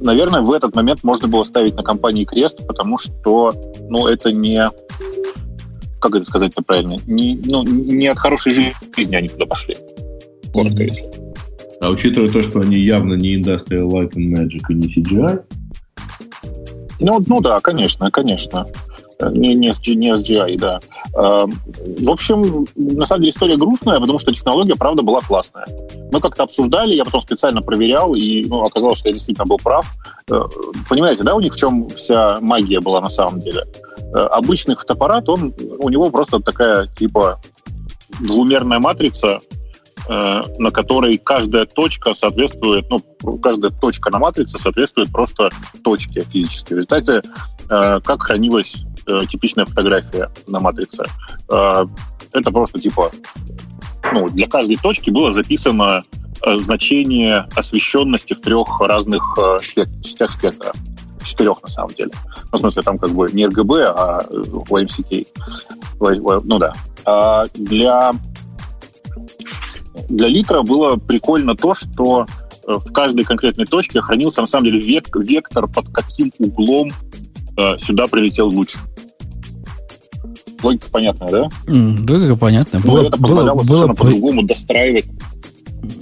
наверное, 0.00 0.40
в 0.40 0.52
этот 0.52 0.74
момент 0.74 1.04
можно 1.04 1.28
было 1.28 1.42
ставить 1.42 1.76
на 1.76 1.82
компании 1.82 2.24
крест, 2.24 2.66
потому 2.66 2.96
что, 2.96 3.52
ну, 3.88 4.06
это 4.06 4.32
не, 4.32 4.66
как 6.00 6.14
это 6.14 6.24
сказать-то 6.24 6.62
правильно, 6.62 6.96
не, 7.06 7.40
ну, 7.44 7.62
не 7.62 8.06
от 8.06 8.18
хорошей 8.18 8.52
жизни 8.52 9.14
они 9.14 9.28
туда 9.28 9.46
пошли. 9.46 9.76
Коротко, 10.52 10.82
mm-hmm. 10.82 10.86
если. 10.86 11.10
А 11.80 11.90
учитывая 11.90 12.28
то, 12.28 12.42
что 12.42 12.60
они 12.60 12.76
явно 12.78 13.14
не 13.14 13.36
Industrial 13.36 13.88
Light 13.88 14.12
and 14.12 14.34
Magic 14.34 14.60
и 14.68 14.74
не 14.74 14.88
CGI, 14.88 15.42
ну, 17.00 17.22
ну 17.26 17.40
да, 17.40 17.58
конечно, 17.60 18.10
конечно. 18.10 18.66
Не, 19.32 19.54
не, 19.54 19.70
не 19.94 20.12
SGI, 20.12 20.58
да. 20.58 20.80
Эм, 21.14 21.52
в 22.06 22.10
общем, 22.10 22.66
на 22.74 23.04
самом 23.04 23.22
деле 23.22 23.30
история 23.30 23.56
грустная, 23.56 24.00
потому 24.00 24.18
что 24.18 24.32
технология, 24.32 24.74
правда, 24.76 25.02
была 25.02 25.20
классная. 25.20 25.66
Мы 26.10 26.20
как-то 26.20 26.44
обсуждали, 26.44 26.94
я 26.94 27.04
потом 27.04 27.20
специально 27.20 27.60
проверял, 27.60 28.14
и 28.14 28.44
ну, 28.44 28.62
оказалось, 28.62 28.98
что 28.98 29.08
я 29.08 29.12
действительно 29.12 29.46
был 29.46 29.58
прав. 29.58 29.86
Э, 30.30 30.44
понимаете, 30.88 31.22
да, 31.22 31.34
у 31.34 31.40
них 31.40 31.52
в 31.54 31.58
чем 31.58 31.88
вся 31.90 32.38
магия 32.40 32.80
была 32.80 33.00
на 33.00 33.10
самом 33.10 33.40
деле? 33.40 33.64
Э, 34.14 34.18
обычный 34.18 34.74
фотоаппарат, 34.74 35.28
он, 35.28 35.52
у 35.78 35.88
него 35.90 36.10
просто 36.10 36.40
такая, 36.40 36.86
типа, 36.86 37.40
двумерная 38.20 38.78
матрица, 38.78 39.40
на 40.08 40.70
которой 40.70 41.18
каждая 41.18 41.66
точка 41.66 42.14
соответствует, 42.14 42.86
ну, 42.90 43.38
каждая 43.38 43.70
точка 43.70 44.10
на 44.10 44.18
матрице 44.18 44.58
соответствует 44.58 45.10
просто 45.12 45.50
точке 45.82 46.22
физической. 46.22 46.74
В 46.74 46.76
результате, 46.76 47.22
э, 47.68 48.00
как 48.00 48.22
хранилась 48.22 48.84
э, 49.06 49.22
типичная 49.28 49.66
фотография 49.66 50.30
на 50.46 50.60
матрице? 50.60 51.04
Это 51.48 52.50
просто 52.52 52.78
типа, 52.78 53.10
ну, 54.12 54.28
для 54.28 54.48
каждой 54.48 54.76
точки 54.76 55.10
было 55.10 55.32
записано 55.32 56.02
значение 56.56 57.48
освещенности 57.56 58.34
в 58.34 58.40
трех 58.40 58.80
разных 58.80 59.36
частях 59.60 60.32
спектра 60.32 60.72
четырех 61.24 61.62
на 61.62 61.68
самом 61.68 61.92
деле. 61.94 62.10
Ну, 62.50 62.56
в 62.56 62.58
смысле, 62.58 62.82
там 62.82 62.98
как 62.98 63.10
бы 63.10 63.30
не 63.32 63.44
RGB, 63.44 63.82
а 63.84 64.22
YMCK. 64.30 65.26
Ну 66.44 66.58
да. 66.58 66.72
А 67.04 67.46
для 67.54 68.12
для 70.08 70.28
литра 70.28 70.62
было 70.62 70.96
прикольно 70.96 71.56
то, 71.56 71.74
что 71.74 72.26
э, 72.66 72.72
в 72.74 72.92
каждой 72.92 73.24
конкретной 73.24 73.66
точке 73.66 74.00
хранился 74.00 74.40
на 74.40 74.46
самом 74.46 74.66
деле 74.66 74.80
век, 74.80 75.14
вектор, 75.16 75.66
под 75.66 75.88
каким 75.90 76.32
углом 76.38 76.90
э, 77.56 77.78
сюда 77.78 78.06
прилетел 78.06 78.48
луч. 78.48 78.76
Логика 80.62 80.90
понятная, 80.90 81.30
да? 81.30 81.48
Mm, 81.66 82.10
логика 82.10 82.36
понятная. 82.36 82.82
Ну, 82.84 82.92
было, 82.92 83.08
это 83.08 83.18
позволяло 83.18 83.56
было, 83.56 83.64
совершенно 83.64 83.94
было 83.94 84.04
по-другому 84.04 84.42
достраивать. 84.42 85.06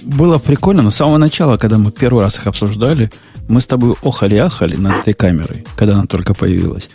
Было 0.03 0.37
прикольно, 0.37 0.81
но 0.81 0.89
с 0.89 0.95
самого 0.95 1.17
начала, 1.17 1.57
когда 1.57 1.77
мы 1.77 1.91
первый 1.91 2.23
раз 2.23 2.37
их 2.37 2.47
обсуждали, 2.47 3.09
мы 3.47 3.61
с 3.61 3.67
тобой 3.67 3.95
охали-ахали 4.03 4.75
над 4.75 4.99
этой 4.99 5.13
камерой, 5.13 5.65
когда 5.77 5.95
она 5.95 6.05
только 6.05 6.33
появилась. 6.33 6.89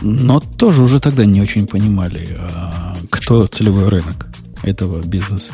Но 0.00 0.40
тоже 0.40 0.82
уже 0.82 0.98
тогда 1.00 1.24
не 1.24 1.40
очень 1.40 1.66
понимали, 1.66 2.36
а 2.40 2.96
кто 3.10 3.46
целевой 3.46 3.88
рынок 3.88 4.28
этого 4.62 5.00
бизнеса. 5.02 5.52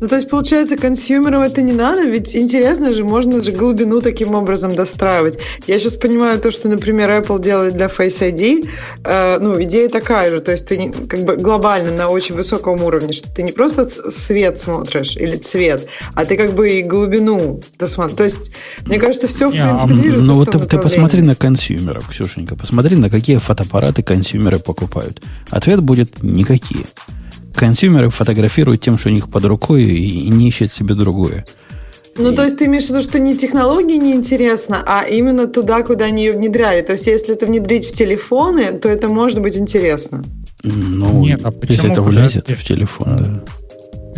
Ну, 0.00 0.08
то 0.08 0.16
есть, 0.16 0.28
получается, 0.28 0.76
консюмерам 0.76 1.42
это 1.42 1.62
не 1.62 1.72
надо, 1.72 2.04
ведь 2.04 2.36
интересно 2.36 2.92
же, 2.92 3.04
можно 3.04 3.42
же 3.42 3.52
глубину 3.52 4.00
таким 4.00 4.34
образом 4.34 4.74
достраивать. 4.74 5.38
Я 5.66 5.78
сейчас 5.78 5.96
понимаю 5.96 6.38
то, 6.40 6.50
что, 6.50 6.68
например, 6.68 7.10
Apple 7.10 7.40
делает 7.40 7.74
для 7.74 7.86
Face 7.86 8.20
ID, 8.20 8.68
э, 9.04 9.38
ну, 9.40 9.60
идея 9.62 9.88
такая 9.88 10.30
же, 10.30 10.40
то 10.40 10.52
есть 10.52 10.66
ты 10.66 10.76
не, 10.76 10.90
как 10.90 11.20
бы 11.20 11.36
глобально 11.36 11.90
на 11.90 12.08
очень 12.08 12.34
высоком 12.34 12.82
уровне, 12.84 13.12
что 13.12 13.28
ты 13.32 13.42
не 13.42 13.52
просто 13.52 13.88
свет 13.88 14.60
смотришь 14.60 15.16
или 15.16 15.36
цвет, 15.36 15.88
а 16.14 16.24
ты 16.24 16.36
как 16.36 16.52
бы 16.52 16.70
и 16.70 16.82
глубину 16.82 17.60
досмотришь. 17.78 18.16
То 18.16 18.24
есть, 18.24 18.52
мне 18.86 18.98
кажется, 18.98 19.26
все, 19.26 19.48
в 19.48 19.54
не, 19.54 19.62
принципе, 19.62 19.92
движется 19.94 20.24
Ну, 20.24 20.34
вот 20.36 20.50
ты, 20.50 20.58
ты 20.60 20.78
посмотри 20.78 21.22
на 21.22 21.34
консюмеров, 21.34 22.08
Ксюшенька, 22.08 22.54
посмотри, 22.54 22.96
на 22.96 23.10
какие 23.10 23.38
фотоаппараты 23.38 24.02
консюмеры 24.02 24.58
покупают. 24.58 25.22
Ответ 25.50 25.80
будет 25.80 26.22
никакие 26.22 26.86
консюмеры 27.58 28.08
фотографируют 28.10 28.80
тем, 28.80 28.98
что 28.98 29.08
у 29.08 29.12
них 29.12 29.28
под 29.28 29.44
рукой, 29.44 29.84
и 29.84 30.28
не 30.30 30.48
ищут 30.48 30.72
себе 30.72 30.94
другое. 30.94 31.44
Ну, 32.16 32.32
и... 32.32 32.36
то 32.36 32.44
есть 32.44 32.58
ты 32.58 32.66
имеешь 32.66 32.86
в 32.86 32.90
виду, 32.90 33.02
что 33.02 33.18
не 33.18 33.36
технологии 33.36 33.96
не 33.96 34.14
интересно, 34.14 34.82
а 34.86 35.02
именно 35.02 35.46
туда, 35.46 35.82
куда 35.82 36.06
они 36.06 36.24
ее 36.24 36.32
внедряли. 36.32 36.82
То 36.82 36.92
есть 36.92 37.06
если 37.06 37.34
это 37.34 37.46
внедрить 37.46 37.86
в 37.86 37.92
телефоны, 37.92 38.72
то 38.72 38.88
это 38.88 39.08
может 39.08 39.40
быть 39.40 39.56
интересно. 39.56 40.24
Ну, 40.62 41.20
Нет, 41.24 41.40
а 41.44 41.52
если 41.68 41.90
это 41.90 42.02
влезет 42.02 42.48
в 42.48 42.64
телефон, 42.64 43.16
да. 43.16 43.44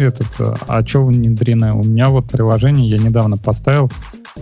Этот, 0.05 0.28
а 0.38 0.86
что 0.86 1.05
внедрено? 1.05 1.76
У 1.76 1.84
меня 1.84 2.09
вот 2.09 2.26
приложение 2.26 2.88
я 2.88 2.97
недавно 2.97 3.36
поставил, 3.36 3.91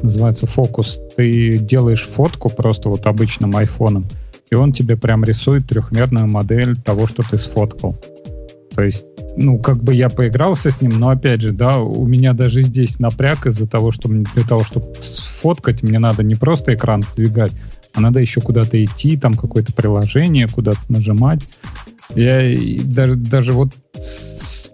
называется 0.03 0.47
Фокус. 0.47 1.01
Ты 1.17 1.57
делаешь 1.57 2.09
фотку 2.09 2.49
просто 2.49 2.89
вот 2.89 3.07
обычным 3.07 3.57
айфоном, 3.57 4.07
и 4.51 4.55
он 4.55 4.73
тебе 4.73 4.97
прям 4.97 5.25
рисует 5.25 5.67
трехмерную 5.67 6.29
модель 6.29 6.77
того, 6.77 7.09
что 7.09 7.25
ты 7.29 7.39
сфоткал. 7.39 7.97
То 8.79 8.85
есть, 8.85 9.07
ну, 9.37 9.59
как 9.59 9.83
бы 9.83 9.93
я 9.93 10.09
поигрался 10.09 10.71
с 10.71 10.81
ним, 10.81 11.01
но 11.01 11.09
опять 11.09 11.41
же, 11.41 11.51
да, 11.51 11.79
у 11.79 12.07
меня 12.07 12.33
даже 12.33 12.63
здесь 12.63 13.01
напряг 13.01 13.45
из-за 13.45 13.67
того, 13.67 13.91
что 13.91 14.09
для 14.09 14.45
того, 14.45 14.63
чтобы 14.63 14.93
сфоткать, 15.01 15.83
мне 15.83 15.99
надо 15.99 16.23
не 16.23 16.37
просто 16.37 16.77
экран 16.77 17.03
сдвигать, 17.03 17.51
а 17.93 18.01
надо 18.01 18.21
еще 18.21 18.41
куда-то 18.41 18.81
идти, 18.85 19.17
там 19.17 19.35
какое-то 19.35 19.73
приложение, 19.73 20.47
куда-то 20.47 20.79
нажимать. 20.91 21.41
Я 22.15 22.57
даже, 22.85 23.17
даже 23.17 23.53
вот 23.53 23.71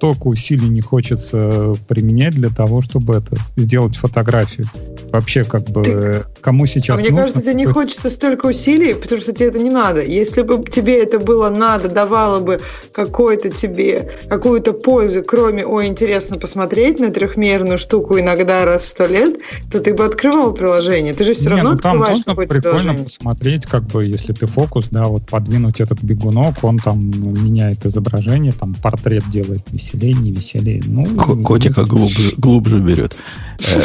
столько 0.05 0.27
усилий 0.27 0.69
не 0.69 0.83
хочется 0.83 1.73
применять 1.89 2.35
для 2.35 2.51
того, 2.51 2.83
чтобы 2.83 3.15
это 3.15 3.37
сделать 3.57 3.97
фотографию. 3.97 4.67
Вообще, 5.11 5.45
как 5.45 5.63
бы, 5.71 5.83
Ты... 5.83 6.25
кому 6.43 6.67
сейчас 6.67 7.01
а 7.01 7.03
Мне 7.03 7.11
кажется, 7.11 7.41
тебе 7.41 7.55
не 7.55 7.67
хочется 7.67 8.11
столько 8.11 8.47
усилий, 8.47 8.95
потому 8.95 9.21
что 9.21 9.33
тебе 9.33 9.49
это 9.49 9.61
не 9.61 9.71
надо. 9.71 10.05
Если 10.05 10.43
бы 10.43 10.63
тебе 10.69 11.03
это 11.03 11.19
было 11.19 11.49
надо, 11.49 11.89
давало 11.89 12.41
бы 12.41 12.61
какой-то 12.93 13.49
тебе, 13.49 14.11
какую-то 14.29 14.73
пользу, 14.73 15.23
кроме, 15.23 15.65
ой, 15.65 15.87
интересно 15.87 16.39
посмотреть 16.39 16.99
на 16.99 17.11
трехмерную 17.11 17.79
штуку 17.79 18.19
иногда 18.19 18.65
раз 18.65 18.83
в 18.83 18.89
сто 18.89 19.07
лет, 19.07 19.39
то 19.71 19.81
ты 19.81 19.95
бы 19.95 20.05
открывал 20.05 20.53
приложение. 20.53 21.15
Ты 21.15 21.25
же 21.25 21.33
все 21.33 21.45
не, 21.45 21.49
равно 21.51 21.73
ну, 21.73 21.79
там 21.79 22.03
открываешь 22.03 22.25
какое-то 22.25 22.53
прикольно 22.53 22.79
приложение. 22.79 23.05
посмотреть, 23.05 23.67
как 23.67 23.85
бы, 23.85 24.05
если 24.05 24.33
ты 24.33 24.47
фокус, 24.47 24.89
да, 24.91 25.05
вот 25.05 25.25
подвинуть 25.27 25.81
этот 25.81 26.03
бегунок, 26.03 26.63
он 26.63 26.79
там 26.79 27.01
меняет 27.01 27.87
изображение, 27.87 28.53
там 28.53 28.75
портрет 28.75 29.25
делает 29.31 29.63
веселее, 29.95 30.15
не 30.15 30.31
веселее. 30.33 30.83
Ну, 30.87 31.05
Котика 31.43 31.85
глубже, 31.85 32.33
глубже 32.37 32.79
берет. 32.79 33.17
Э, 33.61 33.81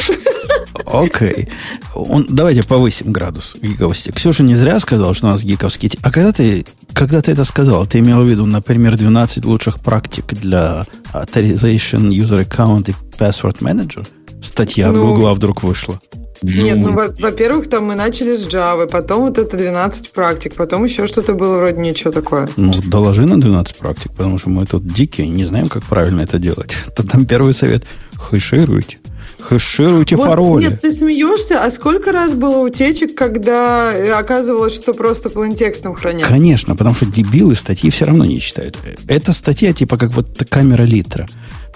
окей. 0.86 1.50
Он, 1.94 2.26
давайте 2.30 2.64
повысим 2.64 3.12
градус 3.12 3.56
гиковости. 3.62 4.12
Ксюша 4.12 4.44
не 4.44 4.56
зря 4.56 4.80
сказал, 4.80 5.14
что 5.14 5.28
у 5.28 5.30
нас 5.30 5.44
гиковский... 5.44 5.92
А 6.02 6.12
когда 6.12 6.32
ты, 6.32 6.66
когда 6.94 7.22
ты 7.22 7.32
это 7.32 7.44
сказал, 7.44 7.86
ты 7.86 8.00
имел 8.00 8.24
в 8.24 8.28
виду, 8.28 8.46
например, 8.46 8.98
12 8.98 9.46
лучших 9.46 9.80
практик 9.80 10.26
для 10.34 10.86
Authorization 11.14 12.10
User 12.10 12.48
Account 12.48 12.92
и 12.92 12.94
Password 13.18 13.60
Manager? 13.60 14.08
Статья 14.42 14.92
ну, 14.92 15.00
от 15.00 15.16
Гугла 15.16 15.34
вдруг 15.34 15.64
вышла. 15.64 16.00
Нет, 16.42 16.78
ну, 16.78 16.92
ну 16.92 17.14
во-первых, 17.20 17.70
там 17.70 17.86
мы 17.86 17.96
начали 17.96 18.36
с 18.36 18.48
Java, 18.48 18.88
потом 18.88 19.22
вот 19.22 19.38
это 19.38 19.58
12 19.58 20.12
практик, 20.12 20.56
потом 20.56 20.84
еще 20.86 21.08
что-то 21.08 21.34
было 21.34 21.58
вроде 21.58 21.80
ничего 21.82 22.12
такое. 22.12 22.50
Ну, 22.58 22.72
доложи 22.88 23.26
на 23.26 23.40
12 23.40 23.76
практик, 23.76 24.12
потому 24.12 24.38
что 24.38 24.50
мы 24.50 24.66
тут 24.66 24.88
дикие, 24.88 25.28
не 25.28 25.46
знаем, 25.46 25.68
как 25.68 25.84
правильно 25.84 26.22
это 26.22 26.40
делать. 26.40 26.76
То 26.96 27.04
там 27.04 27.26
первый 27.26 27.54
совет– 27.54 27.84
хэшируйте. 28.20 28.98
Хэшируйте 29.40 30.16
вот, 30.18 30.28
пароли. 30.28 30.66
Нет, 30.66 30.82
ты 30.82 30.92
смеешься, 30.92 31.64
а 31.64 31.72
сколько 31.72 32.12
раз 32.12 32.34
было 32.34 32.60
утечек, 32.60 33.16
когда 33.16 34.18
оказывалось, 34.18 34.76
что 34.76 34.94
просто 34.94 35.30
плантекстом 35.30 35.96
хранят? 35.96 36.28
Конечно, 36.28 36.76
потому 36.76 36.96
что 36.96 37.06
дебилы 37.06 37.56
статьи 37.56 37.90
все 37.90 38.06
равно 38.06 38.26
не 38.26 38.42
читают. 38.42 38.78
Это 39.08 39.32
статья 39.32 39.72
типа 39.72 39.98
как 39.98 40.14
вот 40.14 40.44
камера 40.50 40.84
литра. 40.84 41.28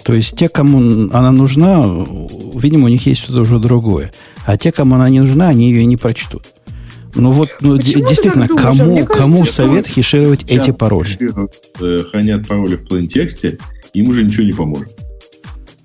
То 0.03 0.13
есть 0.13 0.35
те, 0.35 0.49
кому 0.49 1.09
она 1.13 1.31
нужна, 1.31 1.83
видимо, 2.55 2.85
у 2.85 2.89
них 2.89 3.05
есть 3.05 3.21
что-то 3.21 3.41
уже 3.41 3.59
другое. 3.59 4.11
А 4.45 4.57
те, 4.57 4.71
кому 4.71 4.95
она 4.95 5.09
не 5.09 5.19
нужна, 5.19 5.49
они 5.49 5.69
ее 5.69 5.85
не 5.85 5.97
прочтут. 5.97 6.45
Ну 7.15 7.31
вот, 7.31 7.49
ну, 7.61 7.77
действительно, 7.77 8.47
кому, 8.47 8.95
кажется, 8.95 9.05
кому 9.05 9.45
совет 9.45 9.87
хешировать 9.87 10.43
эти 10.49 10.71
пароли? 10.71 11.09
Э, 11.79 11.99
хранят 12.09 12.47
пароли 12.47 12.75
в 12.75 12.87
плейн-тексте, 12.87 13.59
им 13.93 14.09
уже 14.09 14.23
ничего 14.23 14.43
не 14.43 14.51
поможет. 14.51 14.89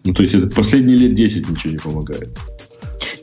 Ну, 0.04 0.14
то 0.14 0.22
есть, 0.22 0.34
это 0.34 0.48
последние 0.48 0.96
лет 0.96 1.14
10 1.14 1.50
ничего 1.50 1.72
не 1.72 1.78
помогает. 1.78 2.30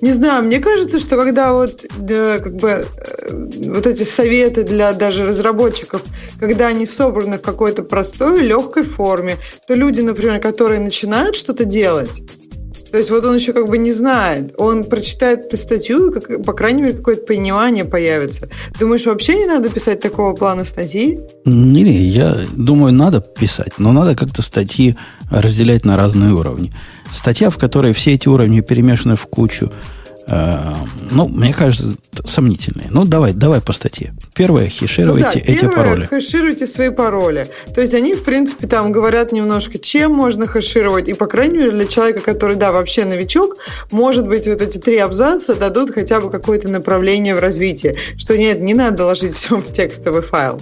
Не 0.02 0.14
знаю, 0.14 0.44
мне 0.44 0.60
кажется, 0.60 1.00
что 1.00 1.18
когда 1.18 1.54
вот 1.54 1.86
да, 1.98 2.40
как 2.40 2.56
бы 2.58 2.86
э, 2.98 3.48
вот 3.58 3.88
эти 3.88 4.04
советы 4.04 4.64
для 4.64 4.94
даже 4.94 5.26
разработчиков, 5.26 6.04
когда 6.40 6.68
они 6.68 6.86
собраны 6.86 7.38
в 7.38 7.42
какой-то 7.42 7.82
простой, 7.82 8.42
легкой 8.42 8.84
форме, 8.84 9.38
то 9.68 9.74
люди, 9.74 10.02
например, 10.02 10.40
которые 10.40 10.80
начинают 10.80 11.36
что-то 11.36 11.66
делать, 11.66 12.22
то 12.96 13.00
есть 13.00 13.12
вот 13.12 13.26
он 13.26 13.36
еще 13.36 13.52
как 13.52 13.68
бы 13.68 13.78
не 13.78 13.92
знает. 13.92 14.54
Он 14.58 14.86
прочитает 14.86 15.48
эту 15.48 15.58
статью, 15.58 16.08
и, 16.08 16.14
как, 16.14 16.46
по 16.46 16.54
крайней 16.54 16.82
мере, 16.82 16.96
какое-то 16.96 17.26
понимание 17.26 17.84
появится. 17.84 18.48
Думаешь, 18.80 19.06
вообще 19.06 19.36
не 19.36 19.46
надо 19.46 19.70
писать 19.70 20.00
такого 20.00 20.34
плана 20.34 20.64
статьи? 20.64 21.20
Не, 21.44 21.82
не, 21.82 21.92
я 21.92 22.38
думаю, 22.56 22.94
надо 22.94 23.20
писать, 23.20 23.74
но 23.80 23.92
надо 23.92 24.16
как-то 24.16 24.42
статьи 24.42 24.96
разделять 25.30 25.84
на 25.84 25.98
разные 25.98 26.32
уровни. 26.32 26.72
Статья, 27.12 27.50
в 27.50 27.58
которой 27.58 27.92
все 27.92 28.14
эти 28.14 28.30
уровни 28.30 28.62
перемешаны 28.62 29.18
в 29.18 29.26
кучу, 29.26 29.74
ну, 30.28 31.28
мне 31.28 31.54
кажется, 31.54 31.96
сомнительные. 32.26 32.88
Ну, 32.90 33.06
давай, 33.06 33.34
давай 33.34 33.62
по 33.62 33.74
статье. 33.74 34.14
Первое, 34.34 34.68
хешируйте 34.68 35.26
ну, 35.26 35.32
да, 35.34 35.40
эти 35.40 35.60
первое, 35.60 35.76
пароли. 35.76 36.06
Хешируйте 36.06 36.68
свои 36.68 36.90
пароли. 36.90 37.48
То 37.74 37.82
есть 37.82 37.94
они, 37.94 38.16
в 38.16 38.24
принципе, 38.24 38.68
там 38.68 38.92
говорят 38.92 39.32
немножко, 39.32 39.78
чем 39.78 40.14
можно 40.14 40.48
хешировать. 40.48 41.10
И, 41.10 41.14
по 41.14 41.28
крайней 41.28 41.58
мере, 41.58 41.72
для 41.72 41.86
человека, 41.86 42.22
который, 42.22 42.56
да, 42.56 42.72
вообще 42.72 43.06
новичок, 43.06 43.58
может 43.92 44.28
быть, 44.28 44.48
вот 44.48 44.62
эти 44.62 44.78
три 44.78 44.98
абзаца 44.98 45.56
дадут 45.56 45.92
хотя 45.92 46.20
бы 46.20 46.32
какое-то 46.32 46.70
направление 46.70 47.36
в 47.36 47.40
развитии. 47.40 47.96
Что 48.18 48.38
нет, 48.38 48.62
не 48.62 48.74
надо 48.74 49.06
ложить 49.06 49.36
все 49.36 49.58
в 49.58 49.72
текстовый 49.72 50.22
файл. 50.22 50.60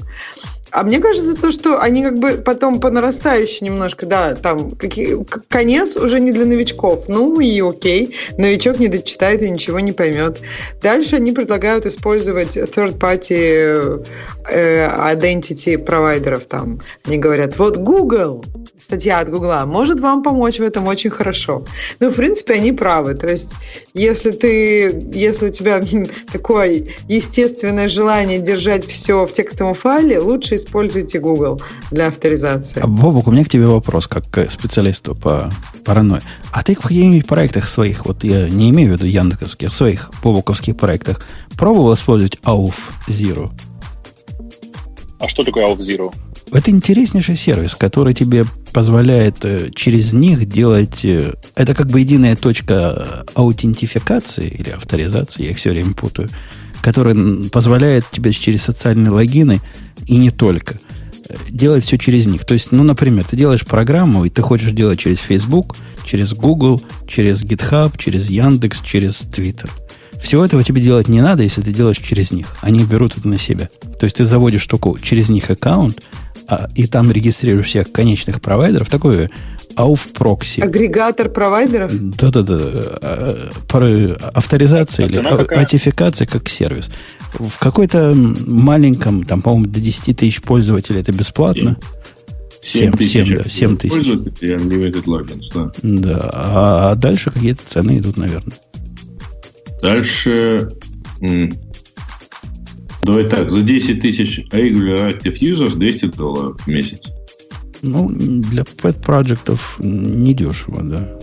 А 0.73 0.81
мне 0.81 0.99
кажется, 0.99 1.35
то, 1.35 1.51
что 1.51 1.79
они 1.79 2.03
как 2.03 2.17
бы 2.17 2.31
потом 2.31 2.79
по 2.79 2.89
нарастающей 2.89 3.63
немножко, 3.67 4.07
да, 4.07 4.33
там 4.33 4.71
какие, 4.71 5.23
конец 5.47 5.97
уже 5.97 6.19
не 6.19 6.31
для 6.31 6.45
новичков. 6.45 7.07
Ну 7.07 7.39
и 7.39 7.61
окей, 7.61 8.15
новичок 8.39 8.79
не 8.79 8.87
дочитает 8.87 9.43
и 9.43 9.51
ничего 9.51 9.79
не 9.79 9.91
поймет. 9.91 10.41
Дальше 10.81 11.17
они 11.17 11.31
предлагают 11.31 11.85
использовать 11.85 12.57
third-party 12.57 14.03
э, 14.49 15.13
identity 15.13 15.77
провайдеров. 15.77 16.45
Там 16.45 16.79
они 17.05 17.19
говорят, 17.19 17.59
вот 17.59 17.77
Google, 17.77 18.43
статья 18.75 19.19
от 19.19 19.29
Google, 19.29 19.67
может 19.67 19.99
вам 19.99 20.23
помочь 20.23 20.57
в 20.57 20.63
этом 20.63 20.87
очень 20.87 21.11
хорошо. 21.11 21.63
Ну, 21.99 22.09
в 22.09 22.15
принципе, 22.15 22.53
они 22.53 22.71
правы. 22.71 23.13
То 23.13 23.29
есть, 23.29 23.53
если 23.93 24.31
ты, 24.31 25.07
если 25.13 25.49
у 25.49 25.51
тебя 25.51 25.79
такое 26.31 26.87
естественное 27.07 27.87
желание 27.87 28.39
держать 28.39 28.87
все 28.87 29.27
в 29.27 29.31
текстовом 29.31 29.75
файле, 29.75 30.17
лучше 30.17 30.62
используйте 30.63 31.19
Google 31.19 31.61
для 31.91 32.07
авторизации. 32.07 32.79
А, 32.81 32.87
Бобок, 32.87 33.27
у 33.27 33.31
меня 33.31 33.43
к 33.43 33.49
тебе 33.49 33.67
вопрос, 33.67 34.07
как 34.07 34.29
к 34.29 34.49
специалисту 34.49 35.15
по 35.15 35.51
паранойи. 35.83 36.21
А 36.51 36.63
ты 36.63 36.75
в 36.75 36.79
каких-нибудь 36.79 37.27
проектах 37.27 37.67
своих, 37.67 38.05
вот 38.05 38.23
я 38.23 38.49
не 38.49 38.69
имею 38.69 38.89
в 38.89 38.93
виду 38.93 39.05
яндексовских, 39.05 39.69
в 39.69 39.73
своих 39.73 40.11
бобоковских 40.23 40.77
проектах, 40.77 41.25
пробовал 41.57 41.93
использовать 41.93 42.37
AUF 42.43 42.75
Zero? 43.07 43.51
А 45.19 45.27
что 45.27 45.43
такое 45.43 45.65
AUF 45.65 45.79
Zero? 45.79 46.13
Это 46.51 46.69
интереснейший 46.69 47.35
сервис, 47.35 47.73
который 47.73 48.13
тебе 48.13 48.45
позволяет 48.73 49.43
э, 49.43 49.71
через 49.73 50.13
них 50.13 50.47
делать... 50.47 51.03
Э, 51.03 51.33
это 51.55 51.73
как 51.73 51.87
бы 51.87 51.99
единая 51.99 52.35
точка 52.35 53.25
аутентификации 53.33 54.47
или 54.47 54.69
авторизации, 54.69 55.45
я 55.45 55.51
их 55.51 55.57
все 55.57 55.71
время 55.71 55.93
путаю, 55.93 56.29
которая 56.81 57.15
позволяет 57.49 58.05
тебе 58.11 58.31
через 58.31 58.63
социальные 58.63 59.11
логины 59.11 59.61
и 60.07 60.17
не 60.17 60.31
только 60.31 60.79
делать 61.49 61.85
все 61.85 61.97
через 61.97 62.27
них. 62.27 62.45
То 62.45 62.53
есть, 62.53 62.71
ну, 62.71 62.83
например, 62.83 63.23
ты 63.23 63.35
делаешь 63.35 63.65
программу, 63.65 64.25
и 64.25 64.29
ты 64.29 64.41
хочешь 64.41 64.71
делать 64.71 64.99
через 64.99 65.19
Facebook, 65.19 65.75
через 66.05 66.33
Google, 66.33 66.81
через 67.07 67.43
GitHub, 67.43 67.93
через 67.97 68.29
Яндекс, 68.29 68.81
через 68.81 69.21
Twitter. 69.23 69.69
Всего 70.21 70.45
этого 70.45 70.63
тебе 70.63 70.81
делать 70.81 71.07
не 71.07 71.21
надо, 71.21 71.43
если 71.43 71.61
ты 71.61 71.73
делаешь 71.73 71.97
через 71.97 72.31
них. 72.31 72.55
Они 72.61 72.83
берут 72.83 73.17
это 73.17 73.27
на 73.27 73.37
себя. 73.37 73.69
То 73.99 74.05
есть 74.05 74.17
ты 74.17 74.25
заводишь 74.25 74.61
штуку 74.61 74.97
через 75.01 75.29
них 75.29 75.49
аккаунт, 75.49 76.01
а, 76.47 76.69
и 76.75 76.87
там 76.87 77.11
регистрируешь 77.11 77.67
всех 77.67 77.91
конечных 77.91 78.41
провайдеров. 78.41 78.89
Такое 78.89 79.29
AUF 79.75 80.13
прокси. 80.13 80.61
Агрегатор 80.61 81.29
провайдеров? 81.29 81.91
Да-да-да. 81.93 82.55
А, 82.55 83.49
а, 83.71 84.29
авторизация 84.33 85.05
а 85.05 85.09
или 85.09 85.17
аутификация 85.17 86.27
как 86.27 86.47
сервис. 86.47 86.89
В 87.33 87.59
какой-то 87.59 88.13
маленьком, 88.15 89.23
там, 89.23 89.41
по-моему, 89.41 89.67
до 89.67 89.79
10 89.79 90.15
тысяч 90.15 90.41
пользователей 90.41 91.01
это 91.01 91.11
бесплатно. 91.11 91.77
7 92.61 92.93
тысяч. 92.93 93.27
7, 93.27 93.35
да, 93.37 93.43
7 93.43 93.77
тысяч. 93.77 93.93
Пользователей 93.93 94.55
Unlimited 94.55 95.05
Logins, 95.05 95.45
да. 95.53 95.71
Да, 95.81 96.29
а, 96.33 96.91
а 96.91 96.95
дальше 96.95 97.31
какие-то 97.31 97.61
цены 97.65 97.99
идут, 97.99 98.17
наверное. 98.17 98.57
Дальше... 99.81 100.69
Давай 103.01 103.25
так, 103.25 103.51
за 103.51 103.61
10 103.61 104.01
тысяч 104.01 104.45
regular 104.51 105.13
active 105.13 105.37
users 105.41 105.75
200 105.75 106.05
долларов 106.15 106.61
в 106.61 106.67
месяц. 106.67 107.11
Ну, 107.81 108.07
для 108.09 108.63
pet 108.63 109.01
проектов 109.01 109.77
недешево, 109.79 110.83
да. 110.83 111.19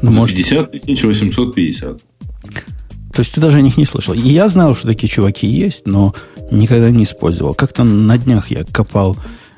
Ну, 0.00 0.10
может... 0.12 0.34
50 0.34 0.72
тысяч 0.72 1.02
850. 1.02 2.00
То 3.14 3.20
есть 3.20 3.32
ты 3.32 3.40
даже 3.40 3.58
о 3.58 3.60
них 3.60 3.76
не 3.76 3.84
слышал. 3.84 4.12
И 4.12 4.20
я 4.20 4.48
знал, 4.48 4.74
что 4.74 4.88
такие 4.88 5.08
чуваки 5.08 5.46
есть, 5.46 5.86
но 5.86 6.14
никогда 6.50 6.90
не 6.90 7.04
использовал. 7.04 7.54
Как-то 7.54 7.84
на 7.84 8.18
днях 8.18 8.50
я 8.50 8.64
копал, 8.64 9.16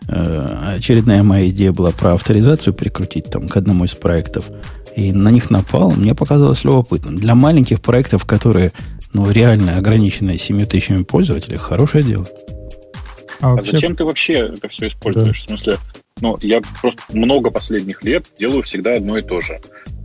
э, 0.08 0.74
очередная 0.76 1.22
моя 1.22 1.48
идея 1.48 1.72
была 1.72 1.90
про 1.90 2.14
авторизацию 2.14 2.74
прикрутить 2.74 3.30
там 3.30 3.48
к 3.48 3.56
одному 3.56 3.84
из 3.84 3.94
проектов. 3.94 4.44
И 4.94 5.12
на 5.12 5.30
них 5.30 5.50
напал, 5.50 5.90
мне 5.90 6.14
показалось 6.14 6.64
любопытным. 6.64 7.16
Для 7.16 7.34
маленьких 7.34 7.80
проектов, 7.80 8.26
которые 8.26 8.72
ну, 9.14 9.30
реально 9.30 9.78
ограниченные 9.78 10.38
7 10.38 10.66
тысячами 10.66 11.02
пользователей, 11.02 11.56
хорошее 11.56 12.04
дело. 12.04 12.26
А, 13.40 13.54
а 13.54 13.62
зачем 13.62 13.96
ты 13.96 14.04
вообще 14.04 14.50
это 14.54 14.68
все 14.68 14.88
используешь? 14.88 15.46
Да. 15.46 15.54
В 15.54 15.58
смысле, 15.58 15.78
ну, 16.20 16.38
я 16.42 16.60
просто 16.80 17.02
много 17.12 17.50
последних 17.50 18.04
лет 18.04 18.26
делаю 18.38 18.62
всегда 18.62 18.96
одно 18.96 19.16
и 19.16 19.22
то 19.22 19.40
же. 19.40 19.60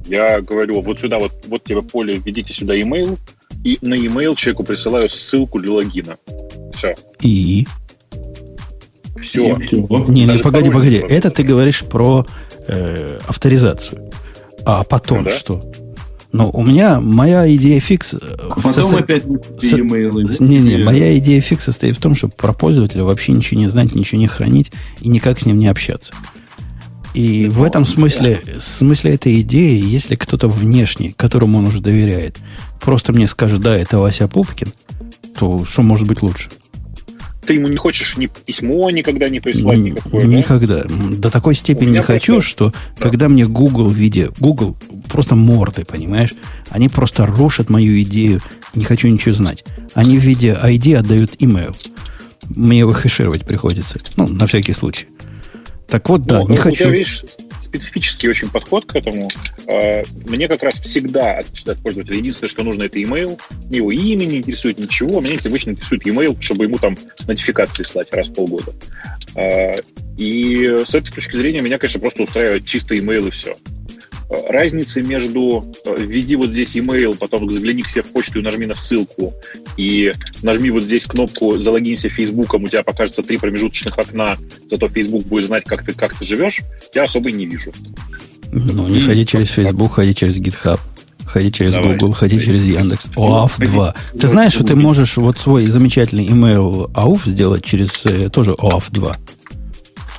Я 0.06 0.42
говорю, 0.42 0.82
вот 0.82 1.00
сюда, 1.00 1.20
вот, 1.20 1.32
вот 1.48 1.64
тебе 1.64 1.82
поле, 1.82 2.18
введите 2.18 2.54
сюда 2.54 2.78
email, 2.78 3.18
и 3.64 3.78
на 3.82 3.94
email 3.94 4.36
человеку 4.36 4.64
присылаю 4.64 5.10
ссылку 5.10 5.60
для 5.60 5.72
логина. 5.72 6.18
Все. 6.74 6.96
И? 7.22 7.68
Все. 9.22 9.58
Не, 10.08 10.26
не, 10.26 10.40
погоди, 10.40 10.70
погоди. 10.70 10.98
Это 10.98 11.30
ты 11.30 11.44
говоришь 11.44 11.84
про 11.84 12.26
э, 12.68 13.20
авторизацию. 13.28 14.10
А 14.66 14.84
потом 14.84 15.20
ну, 15.20 15.24
да? 15.26 15.32
что? 15.32 15.72
Ну, 16.32 16.50
у 16.50 16.64
меня 16.64 17.00
моя 17.02 17.54
идея 17.56 17.80
фикс... 17.80 18.14
Э, 18.14 18.18
а 18.22 18.56
потом 18.56 18.72
состо... 18.72 18.98
опять 18.98 19.24
Со... 19.60 19.78
Не-не, 19.78 20.78
моя 20.84 21.18
идея 21.18 21.42
фикс 21.42 21.66
состоит 21.66 21.98
в 21.98 22.02
том, 22.02 22.16
чтобы 22.16 22.34
про 22.36 22.54
пользователя 22.54 23.04
вообще 23.04 23.34
ничего 23.34 23.60
не 23.60 23.68
знать, 23.68 23.94
ничего 23.94 24.20
не 24.20 24.28
хранить 24.28 24.72
и 25.02 25.10
никак 25.10 25.40
с 25.40 25.46
ним 25.46 25.60
не 25.60 25.68
общаться. 25.68 26.14
И 27.14 27.48
в 27.48 27.64
этом 27.64 27.86
смысле, 27.86 28.42
смысле 28.60 29.14
этой 29.16 29.42
идеи, 29.42 29.84
если 29.84 30.16
кто-то 30.16 30.48
внешний, 30.48 31.12
которому 31.12 31.60
он 31.60 31.68
уже 31.68 31.82
доверяет, 31.82 32.38
просто 32.80 33.12
мне 33.12 33.28
скажет, 33.28 33.62
да, 33.62 33.76
это 33.76 34.00
Вася 34.00 34.28
Пупкин, 34.28 34.74
то 35.38 35.66
что 35.66 35.82
может 35.82 36.08
быть 36.08 36.22
лучше? 36.22 36.50
ты 37.46 37.56
ему 37.56 37.68
не 37.68 37.76
хочешь 37.76 38.18
ни 38.18 38.28
письмо 38.28 38.90
никогда 38.92 39.28
не 39.28 39.40
прислать 39.40 39.80
никакое, 39.80 40.26
Никогда. 40.26 40.84
Да? 40.84 40.96
До 41.18 41.32
такой 41.32 41.56
степени 41.56 41.92
не 41.92 42.02
хочу, 42.02 42.34
просто... 42.34 42.50
что 42.50 42.70
да. 42.70 43.02
когда 43.02 43.30
мне 43.30 43.48
Google 43.48 43.90
в 43.90 43.94
виде... 43.94 44.30
Google 44.40 44.78
просто 45.10 45.36
морды, 45.36 45.84
понимаешь? 45.84 46.34
Они 46.70 46.88
просто 46.88 47.26
рушат 47.26 47.70
мою 47.70 48.00
идею. 48.04 48.42
Не 48.76 48.86
хочу 48.86 49.08
ничего 49.08 49.34
знать. 49.34 49.66
Они 49.96 50.18
в 50.18 50.22
виде 50.22 50.58
ID 50.62 50.96
отдают 50.96 51.36
email. 51.42 51.76
Мне 52.48 52.80
его 52.80 52.94
хэшировать 52.94 53.46
приходится. 53.46 54.00
Ну, 54.16 54.28
на 54.28 54.48
всякий 54.48 54.74
случай. 54.74 55.08
Так 55.92 56.08
вот, 56.08 56.22
да, 56.22 56.40
ну, 56.40 56.48
не 56.48 56.56
хочу... 56.56 56.86
тебя, 56.86 56.90
видишь, 56.92 57.26
специфический 57.60 58.30
очень 58.30 58.50
подход 58.50 58.86
к 58.86 58.96
этому. 58.96 59.30
А, 59.68 60.04
мне 60.26 60.48
как 60.48 60.64
раз 60.64 60.80
всегда 60.80 61.40
от, 61.40 61.82
пользователя 61.84 62.16
единственное, 62.16 62.50
что 62.50 62.64
нужно, 62.64 62.84
это 62.84 62.98
email. 62.98 63.38
Ни 63.70 63.76
его 63.76 63.92
имя 63.92 64.24
не 64.24 64.38
интересует, 64.38 64.80
ничего. 64.80 65.20
Меня 65.20 65.38
обычно 65.44 65.72
интересует 65.72 66.08
email, 66.08 66.38
чтобы 66.40 66.64
ему 66.64 66.78
там 66.78 66.98
нотификации 67.28 67.84
слать 67.84 68.10
раз 68.14 68.30
в 68.30 68.36
полгода. 68.36 68.74
А, 69.36 69.74
и 70.18 70.78
с 70.86 70.96
этой 70.96 71.12
точки 71.12 71.36
зрения 71.36 71.60
меня, 71.60 71.78
конечно, 71.78 72.00
просто 72.00 72.24
устраивает 72.24 72.66
чисто 72.66 72.96
email 72.96 73.28
и 73.28 73.32
все 73.32 73.58
разницы 74.48 75.02
между 75.02 75.66
э, 75.86 75.96
введи 76.00 76.36
вот 76.36 76.52
здесь 76.52 76.76
email, 76.76 77.18
потом 77.18 77.52
загляни 77.52 77.84
к 77.84 77.88
себе 77.88 78.04
в 78.04 78.12
почту 78.12 78.40
и 78.40 78.42
нажми 78.42 78.66
на 78.66 78.76
ссылку, 78.76 79.34
и 79.78 80.14
нажми 80.42 80.70
вот 80.70 80.84
здесь 80.84 81.04
кнопку 81.04 81.58
залогинься 81.58 82.10
Фейсбуком, 82.10 82.64
у 82.64 82.68
тебя 82.68 82.84
покажется 82.84 83.24
три 83.24 83.38
промежуточных 83.38 83.98
окна, 83.98 84.38
зато 84.70 84.88
Facebook 84.90 85.26
будет 85.26 85.46
знать, 85.46 85.64
как 85.66 85.86
ты, 85.86 85.94
как 85.94 86.18
ты 86.18 86.26
живешь, 86.26 86.62
я 86.94 87.04
особо 87.04 87.32
не 87.32 87.46
вижу. 87.46 87.72
Ну, 88.52 88.88
не 88.88 89.02
ходи 89.02 89.26
через 89.26 89.50
Facebook, 89.50 89.94
ходи 89.94 90.14
через 90.14 90.40
GitHub. 90.40 90.80
Ходи 91.26 91.52
через 91.52 91.72
Давай. 91.72 91.94
Google, 91.94 92.12
ходи 92.12 92.44
через 92.44 92.64
Яндекс. 92.64 93.08
OAuth 93.16 93.64
2. 93.64 93.96
Ты 94.20 94.28
знаешь, 94.28 94.52
что 94.52 94.66
ты 94.66 94.76
можешь 94.76 95.16
вот 95.16 95.38
свой 95.38 95.66
замечательный 95.66 96.26
email 96.26 96.92
AUF 96.92 97.22
сделать 97.26 97.64
через 97.64 98.06
э, 98.06 98.30
тоже 98.30 98.52
OAuth 98.52 98.86
2? 98.90 99.16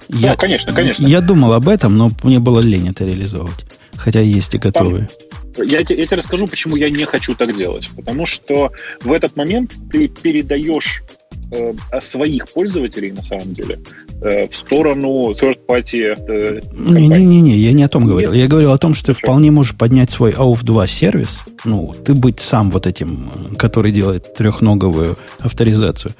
Я, 0.09 0.31
да, 0.31 0.37
конечно, 0.37 0.73
конечно. 0.73 1.07
Я 1.07 1.21
думал 1.21 1.53
об 1.53 1.69
этом, 1.69 1.97
но 1.97 2.11
мне 2.23 2.39
было 2.39 2.61
лень 2.61 2.89
это 2.89 3.05
реализовывать. 3.05 3.67
Хотя 4.03 4.21
есть 4.21 4.53
и 4.55 4.59
готовые. 4.59 5.09
Там, 5.57 5.67
я, 5.69 5.79
я 5.79 5.85
тебе 5.85 6.17
расскажу, 6.17 6.49
почему 6.49 6.75
я 6.77 6.91
не 6.91 7.05
хочу 7.05 7.35
так 7.35 7.57
делать. 7.57 7.89
Потому 7.95 8.27
что 8.27 8.73
в 9.03 9.13
этот 9.13 9.37
момент 9.37 9.73
ты 9.93 10.09
передаешь 10.09 11.05
э, 11.53 11.73
своих 12.01 12.49
пользователей, 12.49 13.13
на 13.13 13.23
самом 13.23 13.55
деле, 13.55 13.79
э, 14.23 14.49
в 14.49 14.57
сторону 14.57 15.31
third-party 15.33 16.17
э, 16.27 16.61
Не-не-не, 16.73 17.57
я 17.57 17.73
не 17.73 17.85
о 17.85 17.89
том 17.89 18.07
говорил. 18.07 18.33
Я 18.33 18.49
говорил 18.49 18.73
о 18.73 18.79
том, 18.79 18.95
что 18.95 19.07
ты 19.07 19.13
вполне 19.13 19.53
можешь 19.53 19.77
поднять 19.77 20.11
свой 20.11 20.33
AUF 20.33 20.65
2 20.65 20.87
сервис, 20.89 21.39
ну, 21.65 21.95
ты 22.05 22.15
быть 22.15 22.41
сам 22.41 22.71
вот 22.71 22.89
этим, 22.89 23.31
который 23.57 23.93
делает 23.93 24.35
трехноговую 24.35 25.17
авторизацию, 25.39 26.15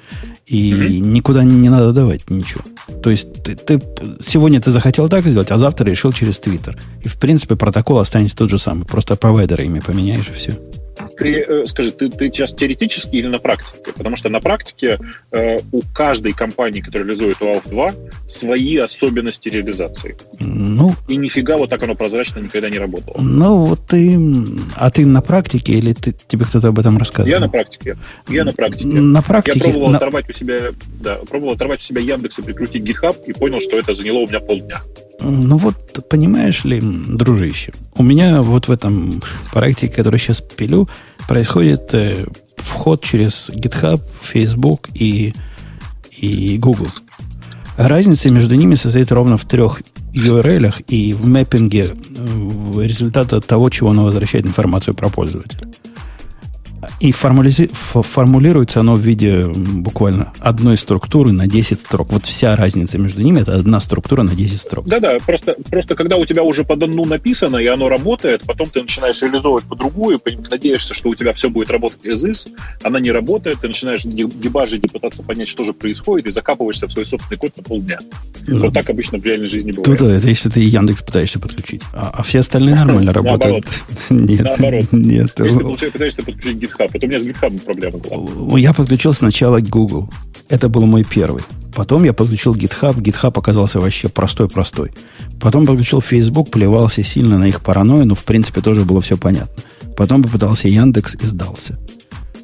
и 0.47 0.73
mm-hmm. 0.73 0.99
никуда 0.99 1.45
не, 1.45 1.57
не 1.57 1.69
надо 1.69 1.93
давать 1.93 2.29
ничего. 2.31 2.63
То 3.03 3.11
есть 3.11 3.43
ты, 3.43 3.55
ты 3.55 3.81
сегодня 4.25 4.61
ты 4.61 4.71
захотел 4.71 5.09
так 5.09 5.25
сделать, 5.25 5.51
а 5.51 5.59
завтра 5.59 5.89
решил 5.89 6.13
через 6.13 6.39
Твиттер. 6.39 6.79
И 7.03 7.09
в 7.09 7.19
принципе 7.19 7.57
протокол 7.57 7.99
останется 7.99 8.37
тот 8.37 8.51
же 8.51 8.59
самый. 8.59 8.85
Просто 8.85 9.17
провайдера 9.17 9.65
ими 9.65 9.81
поменяешь 9.81 10.29
и 10.29 10.33
все. 10.33 10.59
Ты 11.17 11.41
э, 11.41 11.67
скажи, 11.67 11.91
ты, 11.91 12.09
ты 12.09 12.27
сейчас 12.27 12.53
теоретически 12.53 13.17
или 13.17 13.29
на 13.29 13.39
практике? 13.39 13.93
Потому 13.97 14.17
что 14.17 14.29
на 14.29 14.41
практике 14.41 14.99
э, 15.31 15.59
у 15.73 15.81
каждой 15.95 16.33
компании, 16.33 16.81
которая 16.81 17.09
реализует 17.09 17.39
UALF 17.39 17.69
2, 17.69 17.91
свои 18.27 18.77
особенности 18.77 19.49
реализации. 19.49 20.17
Ну, 20.41 20.95
и 21.09 21.17
нифига 21.17 21.57
вот 21.57 21.71
так 21.71 21.83
оно 21.83 21.95
прозрачно 21.95 22.41
никогда 22.41 22.71
не 22.71 22.79
работало. 22.79 23.17
Ну, 23.21 23.65
вот 23.65 23.87
ты... 23.87 24.19
А 24.77 24.91
ты 24.91 25.07
на 25.07 25.23
практике 25.23 25.73
или 25.73 25.93
ты, 25.93 26.15
тебе 26.27 26.45
кто-то 26.45 26.69
об 26.69 26.79
этом 26.79 26.99
рассказывал? 26.99 27.31
Я 27.31 27.41
на 27.41 27.49
практике. 27.49 27.97
Я 28.29 28.45
на 28.45 28.53
практике. 28.53 28.89
На 28.89 29.23
практике. 29.23 29.59
Я 29.59 29.65
пробовал 29.65 29.91
на... 29.91 29.97
оторвать 29.97 30.31
у 30.31 30.33
себя, 30.33 30.71
да, 31.01 31.17
пробовал 31.29 31.55
оторвать 31.55 31.81
у 31.81 31.83
себя 31.83 32.01
Яндекс 32.01 32.39
и 32.39 32.43
прикрутить 32.43 32.83
GitHub 32.83 33.17
и 33.27 33.33
понял, 33.33 33.61
что 33.61 33.79
это 33.79 33.95
заняло 33.95 34.19
у 34.19 34.27
меня 34.27 34.41
полдня. 34.41 34.81
Ну 35.23 35.57
вот, 35.57 35.77
понимаешь 36.09 36.65
ли, 36.65 36.81
дружище, 36.83 37.73
у 37.97 38.03
меня 38.03 38.43
вот 38.43 38.67
в 38.67 38.73
этом 38.73 39.23
проекте, 39.53 39.89
который 39.89 40.19
сейчас 40.19 40.41
пилю, 40.41 40.89
происходит 41.29 41.95
э, 41.95 42.27
вход 42.57 43.03
через 43.03 43.51
GitHub, 43.51 44.03
Facebook 44.21 44.89
и, 44.95 45.35
и 46.11 46.59
Google. 46.59 46.89
Разница 47.77 48.33
между 48.33 48.55
ними 48.55 48.75
состоит 48.75 49.11
ровно 49.13 49.37
в 49.39 49.45
трех 49.45 49.83
URL 50.13 50.85
и 50.89 51.13
в 51.15 51.27
мэппинге 51.27 51.89
э, 51.89 52.83
результата 52.83 53.41
того, 53.41 53.71
чего 53.71 53.91
она 53.91 54.03
возвращает 54.03 54.47
информацию 54.47 54.95
про 54.95 55.09
пользователя. 55.09 55.69
И 57.01 57.13
формализи... 57.13 57.71
формулируется 57.73 58.81
оно 58.81 58.95
в 58.95 59.01
виде 59.01 59.43
буквально 59.43 60.33
одной 60.41 60.77
структуры 60.77 61.33
на 61.33 61.47
10 61.47 61.81
строк. 61.81 62.13
Вот 62.13 62.25
вся 62.25 62.57
разница 62.57 62.99
между 62.99 63.23
ними 63.23 63.41
это 63.41 63.55
одна 63.55 63.81
структура 63.81 64.23
на 64.23 64.35
10 64.35 64.61
строк. 64.61 64.87
Да-да, 64.87 65.19
просто, 65.25 65.57
просто 65.71 65.95
когда 65.95 66.17
у 66.17 66.25
тебя 66.25 66.43
уже 66.43 66.65
под 66.65 66.83
одну 66.83 67.05
написано, 67.05 67.59
и 67.59 67.67
оно 67.67 67.89
работает, 67.89 68.43
потом 68.45 68.69
ты 68.71 68.83
начинаешь 68.83 69.21
реализовывать 69.23 69.65
по 69.65 69.77
другую, 69.77 70.21
надеешься, 70.51 70.95
что 70.95 71.09
у 71.11 71.15
тебя 71.15 71.33
все 71.33 71.51
будет 71.51 71.71
работать 71.71 72.05
из 72.05 72.25
из, 72.25 72.49
она 72.83 73.01
не 73.01 73.11
работает, 73.11 73.61
ты 73.61 73.69
начинаешь 73.69 74.03
дебажить 74.03 74.85
и 74.85 74.89
пытаться 74.89 75.23
понять, 75.23 75.49
что 75.49 75.65
же 75.65 75.73
происходит, 75.73 76.27
и 76.27 76.31
закапываешься 76.31 76.87
в 76.87 76.93
свой 76.93 77.07
собственный 77.07 77.39
код 77.39 77.57
на 77.57 77.63
полдня. 77.63 77.99
Ну, 78.47 78.59
вот 78.59 78.75
так 78.75 78.89
обычно 78.91 79.19
в 79.19 79.25
реальной 79.25 79.47
жизни 79.47 79.73
бывает. 79.73 80.01
Да, 80.01 80.13
это 80.13 80.29
если 80.29 80.49
ты 80.49 80.61
Яндекс 80.61 81.03
пытаешься 81.03 81.39
подключить. 81.39 81.83
А, 81.93 82.11
а 82.15 82.23
все 82.23 82.41
остальные 82.41 82.75
нормально 82.75 83.13
работают. 83.13 83.67
Нет. 84.11 84.43
Наоборот. 84.43 84.87
Нет. 84.93 85.31
Если 85.39 85.59
ты 85.59 85.91
пытаешься 85.91 86.23
подключить 86.23 86.59
GitHub, 86.73 86.91
это 86.93 87.07
у 87.07 87.09
меня 87.09 87.21
с 87.21 87.25
GitHub 87.25 87.65
проблема 87.65 87.99
была. 87.99 88.59
Я 88.59 88.73
подключил 88.73 89.13
сначала 89.15 89.61
Google. 89.61 90.09
Это 90.49 90.69
был 90.69 90.87
мой 90.87 91.05
первый. 91.05 91.43
Потом 91.75 92.05
я 92.05 92.13
подключил 92.13 92.55
GitHub. 92.55 92.97
GitHub 92.97 93.39
оказался 93.39 93.81
вообще 93.81 94.09
простой-простой. 94.09 94.93
Потом 95.41 95.67
подключил 95.67 96.01
Facebook, 96.01 96.51
плевался 96.51 97.03
сильно 97.03 97.39
на 97.39 97.49
их 97.49 97.63
паранойю, 97.63 98.07
но 98.07 98.15
в 98.15 98.25
принципе 98.25 98.61
тоже 98.61 98.85
было 98.85 99.01
все 99.01 99.17
понятно. 99.17 99.63
Потом 99.97 100.23
попытался 100.23 100.69
Яндекс 100.69 101.17
и 101.17 101.27
сдался. 101.27 101.79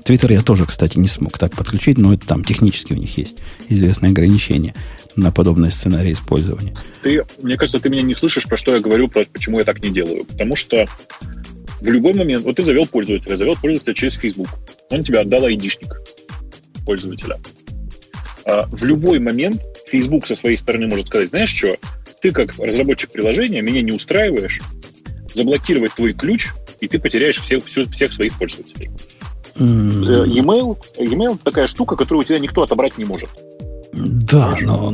Твиттер 0.04 0.32
я 0.32 0.42
тоже, 0.42 0.64
кстати, 0.64 0.98
не 0.98 1.08
смог 1.08 1.36
так 1.38 1.54
подключить, 1.54 1.98
но 1.98 2.14
это 2.14 2.26
там 2.26 2.42
технически 2.42 2.94
у 2.94 2.96
них 2.96 3.18
есть 3.18 3.38
известные 3.68 4.10
ограничения 4.10 4.74
на 5.16 5.30
подобные 5.30 5.70
сценарии 5.70 6.12
использования. 6.12 6.72
Ты, 7.02 7.24
мне 7.42 7.56
кажется, 7.56 7.80
ты 7.80 7.90
меня 7.90 8.02
не 8.02 8.14
слышишь, 8.14 8.46
про 8.46 8.56
что 8.56 8.74
я 8.74 8.80
говорю, 8.80 9.08
про 9.08 9.26
почему 9.30 9.58
я 9.58 9.64
так 9.64 9.82
не 9.82 9.90
делаю. 9.90 10.24
Потому 10.24 10.56
что 10.56 10.86
в 11.80 11.88
любой 11.88 12.14
момент, 12.14 12.44
вот 12.44 12.56
ты 12.56 12.62
завел 12.62 12.86
пользователя, 12.86 13.36
завел 13.36 13.56
пользователя 13.56 13.94
через 13.94 14.14
Facebook, 14.14 14.48
он 14.90 15.04
тебе 15.04 15.20
отдал 15.20 15.44
айдишник 15.44 16.00
пользователя. 16.84 17.38
А 18.44 18.66
в 18.70 18.84
любой 18.84 19.18
момент 19.18 19.62
Facebook 19.86 20.26
со 20.26 20.34
своей 20.34 20.56
стороны 20.56 20.86
может 20.86 21.08
сказать, 21.08 21.28
знаешь 21.28 21.54
что, 21.54 21.76
ты 22.20 22.32
как 22.32 22.58
разработчик 22.58 23.10
приложения 23.10 23.60
меня 23.60 23.82
не 23.82 23.92
устраиваешь, 23.92 24.60
заблокировать 25.34 25.92
твой 25.94 26.14
ключ, 26.14 26.48
и 26.80 26.88
ты 26.88 26.98
потеряешь 26.98 27.40
всех, 27.40 27.64
всех 27.64 28.12
своих 28.12 28.36
пользователей. 28.38 28.90
Mm. 29.56 30.26
E-mail, 30.28 30.78
e-mail 30.98 31.38
такая 31.42 31.66
штука, 31.66 31.96
которую 31.96 32.22
у 32.22 32.24
тебя 32.24 32.38
никто 32.38 32.62
отобрать 32.62 32.96
не 32.96 33.04
может. 33.04 33.30
Да, 33.92 34.56
но 34.60 34.92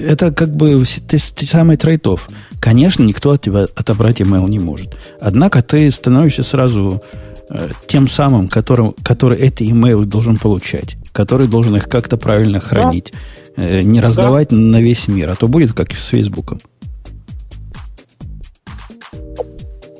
это 0.00 0.32
как 0.32 0.54
бы 0.54 0.84
ты, 0.84 1.18
ты 1.18 1.46
самый 1.46 1.76
трейдов. 1.76 2.28
Конечно, 2.60 3.04
никто 3.04 3.30
от 3.30 3.42
тебя 3.42 3.66
отобрать 3.74 4.20
email 4.20 4.48
не 4.48 4.58
может. 4.58 4.96
Однако 5.20 5.62
ты 5.62 5.90
становишься 5.90 6.42
сразу 6.42 7.02
э, 7.50 7.68
тем 7.86 8.08
самым, 8.08 8.48
которым, 8.48 8.94
который 9.04 9.38
эти 9.38 9.64
имейлы 9.70 10.04
должен 10.04 10.36
получать, 10.36 10.96
который 11.12 11.46
должен 11.46 11.76
их 11.76 11.88
как-то 11.88 12.16
правильно 12.16 12.58
хранить, 12.58 13.12
да. 13.56 13.64
э, 13.64 13.82
не 13.82 14.00
раздавать 14.00 14.48
да. 14.48 14.56
на 14.56 14.80
весь 14.80 15.06
мир, 15.06 15.30
а 15.30 15.34
то 15.34 15.46
будет 15.46 15.72
как 15.72 15.92
с 15.92 16.08
Фейсбуком. 16.08 16.60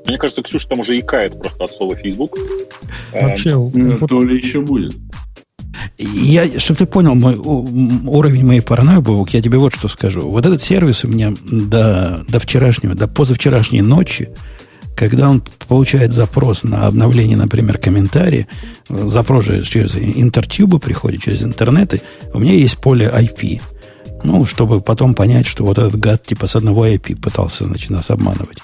Мне 0.06 0.16
кажется, 0.16 0.42
Ксюша 0.42 0.68
там 0.68 0.80
уже 0.80 0.98
икает 0.98 1.38
просто 1.38 1.64
от 1.64 1.72
слова 1.72 1.94
Facebook. 1.94 2.38
Вообще, 3.12 3.50
а, 3.52 4.06
то 4.06 4.22
ли 4.22 4.38
еще 4.38 4.62
будет. 4.62 4.96
Я, 5.98 6.58
чтобы 6.58 6.78
ты 6.78 6.86
понял 6.86 7.14
мой 7.14 7.36
уровень 7.36 8.44
моей 8.44 8.60
паранойи, 8.60 8.98
Бобок, 8.98 9.30
я 9.30 9.42
тебе 9.42 9.58
вот 9.58 9.74
что 9.74 9.88
скажу. 9.88 10.22
Вот 10.22 10.46
этот 10.46 10.62
сервис 10.62 11.04
у 11.04 11.08
меня 11.08 11.32
до, 11.42 12.24
до 12.28 12.40
вчерашнего, 12.40 12.94
до 12.94 13.08
позавчерашней 13.08 13.80
ночи, 13.80 14.30
когда 14.96 15.30
он 15.30 15.42
получает 15.68 16.12
запрос 16.12 16.64
на 16.64 16.86
обновление, 16.86 17.36
например, 17.36 17.78
комментария, 17.78 18.48
запрос 18.88 19.44
же 19.44 19.62
через 19.62 19.96
интертюбы 19.96 20.80
приходит, 20.80 21.22
через 21.22 21.42
интернеты, 21.42 22.02
у 22.32 22.40
меня 22.40 22.52
есть 22.52 22.78
поле 22.78 23.06
IP. 23.06 23.60
Ну, 24.24 24.44
чтобы 24.44 24.80
потом 24.80 25.14
понять, 25.14 25.46
что 25.46 25.64
вот 25.64 25.78
этот 25.78 25.98
гад 25.98 26.24
типа 26.24 26.48
с 26.48 26.56
одного 26.56 26.86
IP 26.88 27.20
пытался, 27.20 27.66
значит, 27.66 27.90
нас 27.90 28.10
обманывать. 28.10 28.58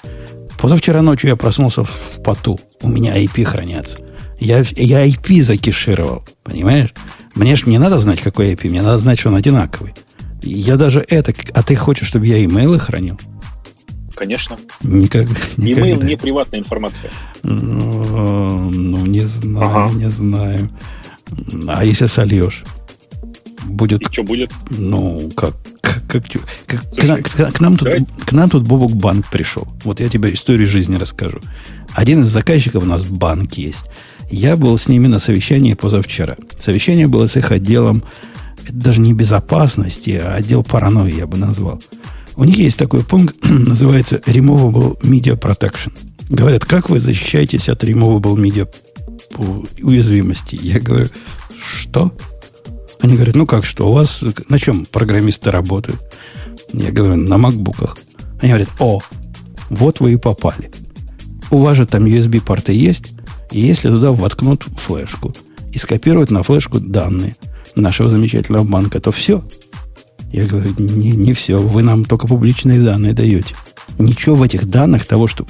Позавчера 0.59 1.01
ночью 1.01 1.29
я 1.29 1.35
проснулся 1.37 1.85
в 1.85 2.21
поту. 2.23 2.59
У 2.81 2.89
меня 2.89 3.17
IP 3.17 3.45
хранятся. 3.45 3.99
Я, 4.39 4.65
я 4.75 5.07
IP 5.07 5.41
закишировал, 5.41 6.25
понимаешь? 6.45 6.93
Мне 7.33 7.57
же 7.57 7.65
не 7.65 7.77
надо 7.77 7.99
знать, 7.99 8.21
какой 8.21 8.53
IP, 8.53 8.69
мне 8.69 8.81
надо 8.81 8.97
знать, 8.99 9.19
что 9.19 9.29
он 9.29 9.35
одинаковый. 9.35 9.93
Я 10.41 10.77
даже 10.77 11.03
это... 11.09 11.33
А 11.53 11.63
ты 11.63 11.75
хочешь, 11.75 12.07
чтобы 12.07 12.27
я 12.27 12.43
имейлы 12.45 12.79
хранил? 12.79 13.19
Конечно. 14.15 14.55
Никак, 14.81 15.27
никогда. 15.57 15.89
Имейл 15.89 16.01
не 16.01 16.15
приватная 16.15 16.59
информация. 16.59 17.11
Ну, 17.43 18.69
ну 18.71 19.05
не 19.05 19.25
знаю, 19.25 19.87
ага. 19.87 19.95
не 19.95 20.09
знаю. 20.09 20.69
А 21.67 21.83
если 21.83 22.05
сольешь? 22.05 22.63
Будет... 23.65 24.01
И 24.01 24.05
что 24.11 24.23
будет? 24.23 24.51
Ну, 24.69 25.31
как? 25.35 25.55
Как, 25.81 26.03
как, 26.07 26.23
как 26.67 26.81
Слушай, 26.93 27.23
к, 27.23 27.29
к, 27.29 27.51
к, 27.53 27.59
нам 27.59 27.77
тут, 27.77 27.89
к 28.25 28.31
нам 28.31 28.49
тут 28.49 28.63
Бобок 28.63 28.95
Банк 28.95 29.27
пришел. 29.29 29.67
Вот 29.83 29.99
я 29.99 30.07
тебе 30.07 30.33
историю 30.33 30.67
жизни 30.67 30.95
расскажу. 30.95 31.41
Один 31.93 32.21
из 32.21 32.27
заказчиков 32.27 32.83
у 32.83 32.85
нас 32.85 33.03
банк 33.03 33.53
есть. 33.53 33.85
Я 34.35 34.57
был 34.57 34.77
с 34.77 34.89
ними 34.89 35.07
на 35.07 35.19
совещании 35.19 35.75
позавчера. 35.75 36.35
Совещание 36.59 37.07
было 37.07 37.25
с 37.27 37.37
их 37.37 37.51
отделом, 37.51 38.03
это 38.65 38.73
даже 38.75 38.99
не 38.99 39.13
безопасности, 39.13 40.21
а 40.21 40.33
отдел 40.33 40.61
паранойи, 40.61 41.15
я 41.15 41.25
бы 41.25 41.37
назвал. 41.37 41.81
У 42.35 42.43
них 42.43 42.57
есть 42.57 42.77
такой 42.77 43.05
пункт, 43.05 43.37
называется 43.49 44.17
Removable 44.25 44.99
Media 44.99 45.39
Protection. 45.39 45.93
Говорят, 46.27 46.65
как 46.65 46.89
вы 46.89 46.99
защищаетесь 46.99 47.69
от 47.69 47.85
Removable 47.85 48.35
Media 48.35 48.67
уязвимости? 49.81 50.59
Я 50.61 50.81
говорю, 50.81 51.07
что? 51.65 52.11
Они 52.99 53.15
говорят, 53.15 53.37
ну 53.37 53.45
как 53.45 53.63
что, 53.63 53.87
у 53.89 53.93
вас 53.93 54.21
на 54.49 54.59
чем 54.59 54.85
программисты 54.85 55.49
работают? 55.49 56.01
Я 56.73 56.91
говорю, 56.91 57.15
на 57.15 57.37
макбуках. 57.37 57.97
Они 58.41 58.49
говорят, 58.49 58.69
о, 58.79 58.99
вот 59.69 60.01
вы 60.01 60.11
и 60.11 60.17
попали. 60.17 60.71
У 61.51 61.59
вас 61.59 61.77
же 61.77 61.85
там 61.85 62.03
USB-порты 62.03 62.73
есть, 62.73 63.14
и 63.55 63.61
если 63.61 63.87
туда 63.89 64.11
воткнут 64.11 64.63
флешку 64.63 65.33
и 65.71 65.77
скопируют 65.77 66.29
на 66.29 66.43
флешку 66.43 66.81
данные 66.81 67.37
нашего 67.77 68.09
замечательного 68.09 68.65
банка, 68.65 68.99
то 68.99 69.13
все. 69.13 69.41
Я 70.33 70.45
говорю, 70.45 70.73
не, 70.77 71.11
не 71.11 71.31
все. 71.31 71.57
Вы 71.57 71.81
нам 71.81 72.03
только 72.03 72.27
публичные 72.27 72.81
данные 72.81 73.13
даете. 73.13 73.55
Ничего 73.97 74.35
в 74.35 74.43
этих 74.43 74.65
данных, 74.65 75.05
того, 75.05 75.27
что 75.27 75.45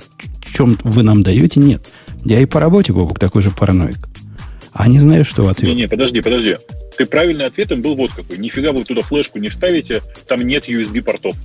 чем 0.56 0.78
вы 0.84 1.02
нам 1.02 1.24
даете, 1.24 1.60
нет. 1.60 1.88
Я 2.24 2.42
и 2.42 2.46
по 2.46 2.60
работе, 2.60 2.94
Бобок, 2.94 3.18
такой 3.18 3.42
же 3.42 3.50
параноик. 3.50 3.98
А 4.72 4.88
не 4.88 5.00
знаю, 5.00 5.26
что 5.26 5.48
ответ. 5.50 5.68
Не-не, 5.68 5.88
подожди, 5.88 6.22
подожди. 6.22 6.58
Ты 6.98 7.08
правильный 7.08 7.46
ответом 7.46 7.82
был 7.82 7.96
вот 7.96 8.12
какой. 8.12 8.38
Нифига 8.38 8.72
вы 8.72 8.84
туда 8.84 9.02
флешку 9.02 9.40
не 9.40 9.50
вставите, 9.50 10.04
там 10.28 10.42
нет 10.42 10.70
USB-портов. 10.70 11.36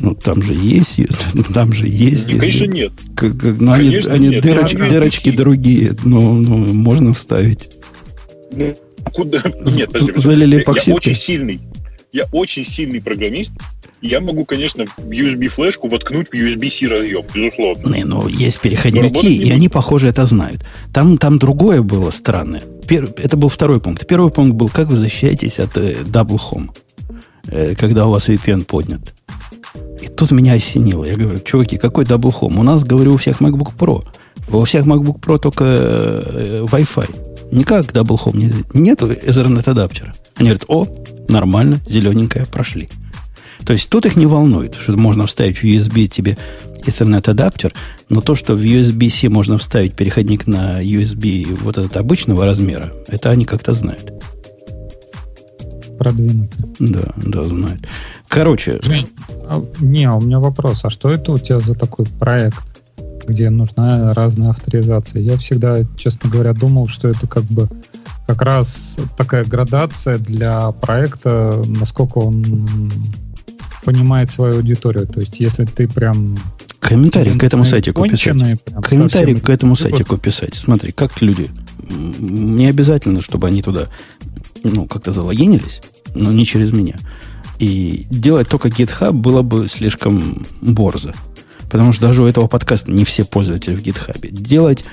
Ну, 0.00 0.14
там 0.14 0.42
же 0.42 0.54
есть, 0.54 0.98
там 1.54 1.72
же 1.72 1.86
есть. 1.86 2.32
Ну, 2.32 2.38
конечно, 2.38 2.64
нет. 2.64 2.92
Как, 3.14 3.38
как, 3.38 3.60
ну, 3.60 3.72
конечно, 3.72 4.12
они, 4.12 4.28
они 4.28 4.40
дырочки, 4.40 4.76
дырочки 4.76 5.30
другие, 5.30 5.96
но 6.04 6.20
ну, 6.32 6.56
можно 6.72 7.12
вставить. 7.12 7.70
Ну, 8.52 8.76
куда? 9.12 9.42
Нет, 9.44 9.92
подожди, 9.92 10.12
Залили 10.16 10.64
я 10.66 10.94
очень 10.94 11.14
сильный. 11.14 11.60
Я 12.12 12.24
очень 12.32 12.64
сильный 12.64 13.00
программист. 13.00 13.52
Я 14.02 14.20
могу, 14.20 14.44
конечно, 14.44 14.84
USB-флешку 14.98 15.88
воткнуть 15.88 16.28
в 16.28 16.34
USB-C 16.34 16.88
разъем, 16.88 17.22
безусловно. 17.32 17.94
Не, 17.94 18.04
ну, 18.04 18.26
есть 18.26 18.58
переходники, 18.60 19.26
и 19.26 19.50
они, 19.50 19.68
похоже, 19.68 20.08
это 20.08 20.24
знают. 20.24 20.64
Там, 20.92 21.18
там 21.18 21.38
другое 21.38 21.82
было 21.82 22.10
странное. 22.10 22.62
Пер, 22.88 23.12
это 23.18 23.36
был 23.36 23.50
второй 23.50 23.80
пункт. 23.80 24.06
Первый 24.06 24.32
пункт 24.32 24.54
был, 24.54 24.70
как 24.70 24.88
вы 24.88 24.96
защищаетесь 24.96 25.60
от 25.60 25.76
э, 25.76 25.96
Double 26.02 26.40
Home, 26.50 26.70
э, 27.46 27.74
когда 27.76 28.06
у 28.06 28.10
вас 28.10 28.28
VPN 28.28 28.64
поднят. 28.64 29.14
И 30.00 30.08
тут 30.08 30.30
меня 30.30 30.54
осенило. 30.54 31.04
Я 31.04 31.16
говорю, 31.16 31.38
чуваки, 31.38 31.76
какой 31.76 32.04
Double 32.04 32.32
Home? 32.40 32.58
У 32.58 32.62
нас, 32.62 32.84
говорю, 32.84 33.14
у 33.14 33.16
всех 33.16 33.40
MacBook 33.40 33.72
Pro. 33.76 34.04
Во 34.48 34.64
всех 34.64 34.86
MacBook 34.86 35.20
Pro 35.20 35.38
только 35.38 35.64
э, 35.64 36.66
Wi-Fi. 36.70 37.52
Никак 37.52 37.86
Double 37.86 38.18
Home 38.24 38.36
не, 38.36 38.52
нету 38.74 39.10
Ethernet 39.10 39.68
адаптера. 39.68 40.12
Они 40.36 40.48
говорят, 40.48 40.64
о, 40.68 40.86
нормально, 41.28 41.78
зелененькое, 41.86 42.46
прошли. 42.46 42.88
То 43.64 43.74
есть 43.74 43.88
тут 43.90 44.06
их 44.06 44.16
не 44.16 44.26
волнует, 44.26 44.74
что 44.74 44.96
можно 44.96 45.26
вставить 45.26 45.58
в 45.58 45.64
USB 45.64 46.06
тебе 46.06 46.38
Ethernet 46.86 47.28
адаптер, 47.28 47.74
но 48.08 48.22
то, 48.22 48.34
что 48.34 48.54
в 48.54 48.60
USB-C 48.60 49.28
можно 49.28 49.58
вставить 49.58 49.94
переходник 49.94 50.46
на 50.46 50.82
USB 50.82 51.46
вот 51.60 51.76
этот 51.76 51.96
обычного 51.98 52.46
размера, 52.46 52.92
это 53.06 53.30
они 53.30 53.44
как-то 53.44 53.74
знают 53.74 54.12
продвинуто. 56.00 56.56
Да, 56.78 57.12
да, 57.16 57.44
знает. 57.44 57.86
Короче. 58.26 58.78
Жень, 58.80 59.08
а, 59.44 59.62
не, 59.80 60.10
у 60.10 60.18
меня 60.18 60.40
вопрос. 60.40 60.80
А 60.82 60.88
что 60.88 61.10
это 61.10 61.32
у 61.32 61.38
тебя 61.38 61.60
за 61.60 61.74
такой 61.74 62.06
проект, 62.06 62.58
где 63.26 63.50
нужна 63.50 64.14
разная 64.14 64.48
авторизация? 64.48 65.20
Я 65.20 65.36
всегда, 65.36 65.84
честно 65.98 66.30
говоря, 66.30 66.54
думал, 66.54 66.88
что 66.88 67.08
это 67.08 67.26
как 67.26 67.44
бы 67.44 67.68
как 68.26 68.40
раз 68.40 68.96
такая 69.18 69.44
градация 69.44 70.16
для 70.16 70.70
проекта, 70.70 71.62
насколько 71.66 72.16
он 72.16 72.90
понимает 73.84 74.30
свою 74.30 74.54
аудиторию. 74.54 75.06
То 75.06 75.20
есть, 75.20 75.38
если 75.38 75.66
ты 75.66 75.86
прям 75.86 76.38
Комментарий 76.80 77.36
к 77.38 77.44
этому 77.44 77.66
сайтику 77.66 78.08
писать. 78.08 78.58
Комментарий 78.82 79.38
к 79.38 79.50
этому 79.50 79.76
сайтику 79.76 80.16
писать. 80.16 80.54
Смотри, 80.54 80.92
как 80.92 81.20
люди. 81.20 81.50
Не 82.18 82.68
обязательно, 82.68 83.20
чтобы 83.20 83.48
они 83.48 83.60
туда 83.60 83.88
ну, 84.62 84.86
как-то 84.86 85.10
залогинились, 85.10 85.80
но 86.14 86.32
не 86.32 86.44
через 86.44 86.72
меня. 86.72 86.96
И 87.58 88.06
делать 88.10 88.48
только 88.48 88.68
GitHub 88.68 89.12
было 89.12 89.42
бы 89.42 89.68
слишком 89.68 90.46
борзо. 90.60 91.12
Потому 91.70 91.92
что 91.92 92.08
даже 92.08 92.22
у 92.22 92.26
этого 92.26 92.46
подкаста 92.46 92.90
не 92.90 93.04
все 93.04 93.24
пользователи 93.24 93.76
в 93.76 93.82
GitHub. 93.82 94.28
Делать 94.30 94.84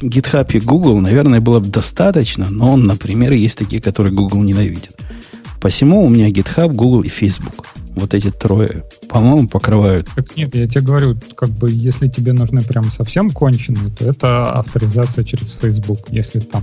GitHub 0.00 0.50
и 0.52 0.60
Google, 0.60 1.00
наверное, 1.00 1.40
было 1.40 1.60
бы 1.60 1.68
достаточно, 1.68 2.48
но, 2.50 2.76
например, 2.76 3.32
есть 3.32 3.58
такие, 3.58 3.80
которые 3.80 4.12
Google 4.12 4.42
ненавидят. 4.42 4.96
Посему 5.60 6.04
у 6.04 6.08
меня 6.08 6.28
GitHub, 6.30 6.72
Google 6.72 7.02
и 7.02 7.08
Facebook. 7.08 7.66
Вот 7.90 8.12
эти 8.12 8.30
трое, 8.30 8.84
по-моему, 9.08 9.48
покрывают. 9.48 10.08
Так 10.14 10.36
нет, 10.36 10.54
я 10.54 10.68
тебе 10.68 10.82
говорю, 10.82 11.16
как 11.34 11.48
бы, 11.50 11.70
если 11.70 12.08
тебе 12.08 12.32
нужны 12.32 12.60
прям 12.60 12.92
совсем 12.92 13.30
конченые, 13.30 13.90
то 13.90 14.08
это 14.08 14.52
авторизация 14.52 15.24
через 15.24 15.52
Facebook. 15.52 16.00
Если 16.10 16.40
там 16.40 16.62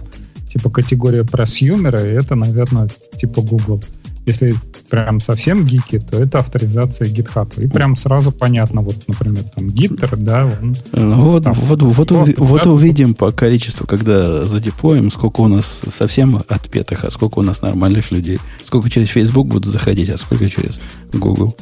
типа 0.53 0.69
категория 0.69 1.23
просьюмера, 1.23 2.07
и 2.07 2.13
это, 2.13 2.35
наверное, 2.35 2.87
типа 3.17 3.41
Google. 3.41 3.81
Если 4.25 4.53
прям 4.89 5.19
совсем 5.19 5.65
гики, 5.65 5.99
то 5.99 6.17
это 6.17 6.39
авторизация 6.39 7.09
GitHub. 7.09 7.61
И 7.61 7.67
прям 7.67 7.97
сразу 7.97 8.31
понятно, 8.31 8.81
вот, 8.81 8.95
например, 9.07 9.43
там 9.43 9.67
Gitter, 9.67 10.15
да, 10.15 10.45
он... 10.45 10.75
Ну, 10.93 11.31
вот, 11.31 11.43
там, 11.43 11.53
вот, 11.53 11.81
вот, 11.81 12.11
уви, 12.11 12.35
вот 12.37 12.65
увидим 12.67 13.15
по 13.15 13.31
количеству, 13.31 13.85
когда 13.85 14.43
задеплоим, 14.43 15.11
сколько 15.11 15.41
у 15.41 15.47
нас 15.47 15.83
совсем 15.89 16.41
отпетых, 16.47 17.03
а 17.03 17.11
сколько 17.11 17.39
у 17.39 17.41
нас 17.41 17.61
нормальных 17.61 18.11
людей. 18.11 18.39
Сколько 18.63 18.89
через 18.89 19.09
Facebook 19.09 19.47
будут 19.47 19.65
заходить, 19.71 20.09
а 20.09 20.17
сколько 20.17 20.49
через 20.49 20.79
Google. 21.11 21.57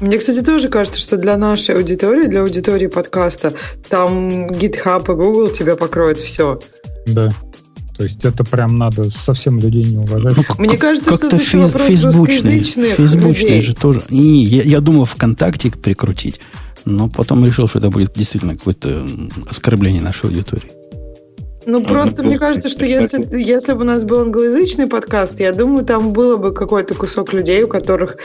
Мне, 0.00 0.18
кстати, 0.18 0.42
тоже 0.42 0.68
кажется, 0.68 0.98
что 0.98 1.16
для 1.16 1.36
нашей 1.36 1.76
аудитории, 1.76 2.26
для 2.26 2.40
аудитории 2.40 2.86
подкаста, 2.86 3.52
там 3.88 4.46
GitHub 4.46 5.12
и 5.12 5.14
Google 5.14 5.48
тебя 5.48 5.76
покроют 5.76 6.18
все. 6.18 6.58
Да. 7.06 7.30
То 8.00 8.04
есть 8.04 8.24
это 8.24 8.44
прям 8.44 8.78
надо 8.78 9.10
совсем 9.10 9.58
людей 9.58 9.84
не 9.84 9.98
уважать. 9.98 10.34
Ну, 10.34 10.42
Мне 10.56 10.78
кажется, 10.78 11.10
как-то 11.10 11.38
что 11.38 11.64
это 11.66 11.78
фейс, 11.78 12.00
фейсбучные, 12.00 12.62
фейсбучные 12.62 13.60
же 13.60 13.74
тоже. 13.74 14.00
И 14.08 14.16
я, 14.16 14.62
я 14.62 14.80
думал 14.80 15.04
ВКонтакте 15.04 15.70
прикрутить, 15.70 16.40
но 16.86 17.10
потом 17.10 17.44
решил, 17.44 17.68
что 17.68 17.78
это 17.78 17.90
будет 17.90 18.14
действительно 18.14 18.54
какое-то 18.54 19.06
оскорбление 19.46 20.00
нашей 20.00 20.30
аудитории. 20.30 20.72
Ну, 21.66 21.84
просто 21.84 22.22
мне 22.22 22.38
кажется, 22.38 22.70
что 22.70 22.86
если, 22.86 23.38
если 23.38 23.74
бы 23.74 23.82
у 23.82 23.84
нас 23.84 24.04
был 24.04 24.20
англоязычный 24.20 24.86
подкаст, 24.86 25.38
я 25.38 25.52
думаю, 25.52 25.84
там 25.84 26.14
было 26.14 26.38
бы 26.38 26.54
какой-то 26.54 26.94
кусок 26.94 27.34
людей, 27.34 27.62
у 27.64 27.68
которых, 27.68 28.16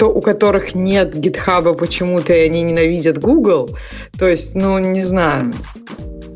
у 0.00 0.20
которых 0.20 0.74
нет 0.74 1.16
гитхаба 1.16 1.74
почему-то, 1.74 2.32
и 2.32 2.40
они 2.40 2.62
ненавидят 2.62 3.18
Google. 3.18 3.70
То 4.18 4.26
есть, 4.26 4.56
ну, 4.56 4.80
не 4.80 5.04
знаю. 5.04 5.52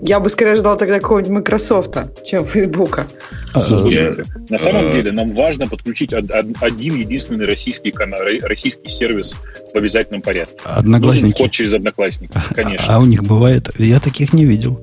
Я 0.02 0.20
бы 0.20 0.30
скорее 0.30 0.56
ждал 0.56 0.76
тогда 0.76 1.00
какого-нибудь 1.00 1.32
Microsoft, 1.32 1.96
чем 2.24 2.44
Facebook. 2.44 3.00
А, 3.54 3.62
Слушайте, 3.62 4.24
на 4.50 4.58
самом 4.58 4.90
деле 4.90 5.12
нам 5.12 5.32
важно 5.32 5.66
подключить 5.66 6.12
один 6.12 6.94
единственный 6.94 7.46
российский 7.46 7.90
канал, 7.90 8.20
российский 8.42 8.88
сервис 8.88 9.34
в 9.72 9.76
обязательном 9.76 10.22
порядке. 10.22 10.56
Одноклассники. 10.64 11.22
Нужен 11.22 11.34
вход 11.34 11.50
через 11.50 11.74
одноклассники, 11.74 12.32
конечно. 12.54 12.86
А, 12.88 12.96
а 12.96 13.00
у 13.00 13.06
них 13.06 13.24
бывает? 13.24 13.70
Я 13.78 14.00
таких 14.00 14.32
не 14.32 14.44
видел. 14.44 14.80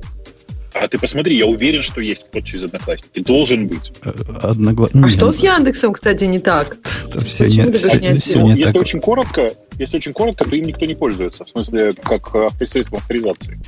А 0.74 0.88
ты 0.88 0.98
посмотри, 0.98 1.38
я 1.38 1.46
уверен, 1.46 1.84
что 1.84 2.02
есть 2.02 2.26
вход 2.28 2.44
через 2.44 2.64
Одноклассники. 2.64 3.20
Должен 3.20 3.68
быть. 3.68 3.92
Э, 4.04 4.12
Одногла... 4.42 4.90
А 4.94 5.10
что 5.10 5.32
с 5.32 5.42
Яндексом, 5.44 5.94
кстати, 5.94 6.26
не 6.26 6.40
так? 6.40 6.78
все 7.24 7.46
не, 7.46 7.72
все, 7.78 8.16
все 8.16 8.42
не 8.42 8.50
если 8.52 8.64
так. 8.64 8.82
очень 8.82 9.00
коротко, 9.00 9.52
если 9.78 9.98
очень 9.98 10.14
коротко, 10.14 10.46
то 10.46 10.56
им 10.56 10.66
никто 10.66 10.86
не 10.86 10.96
пользуется. 10.96 11.46
В 11.46 11.50
смысле, 11.50 11.94
как 11.94 12.32
средством 12.66 12.98
авторизации. 12.98 13.60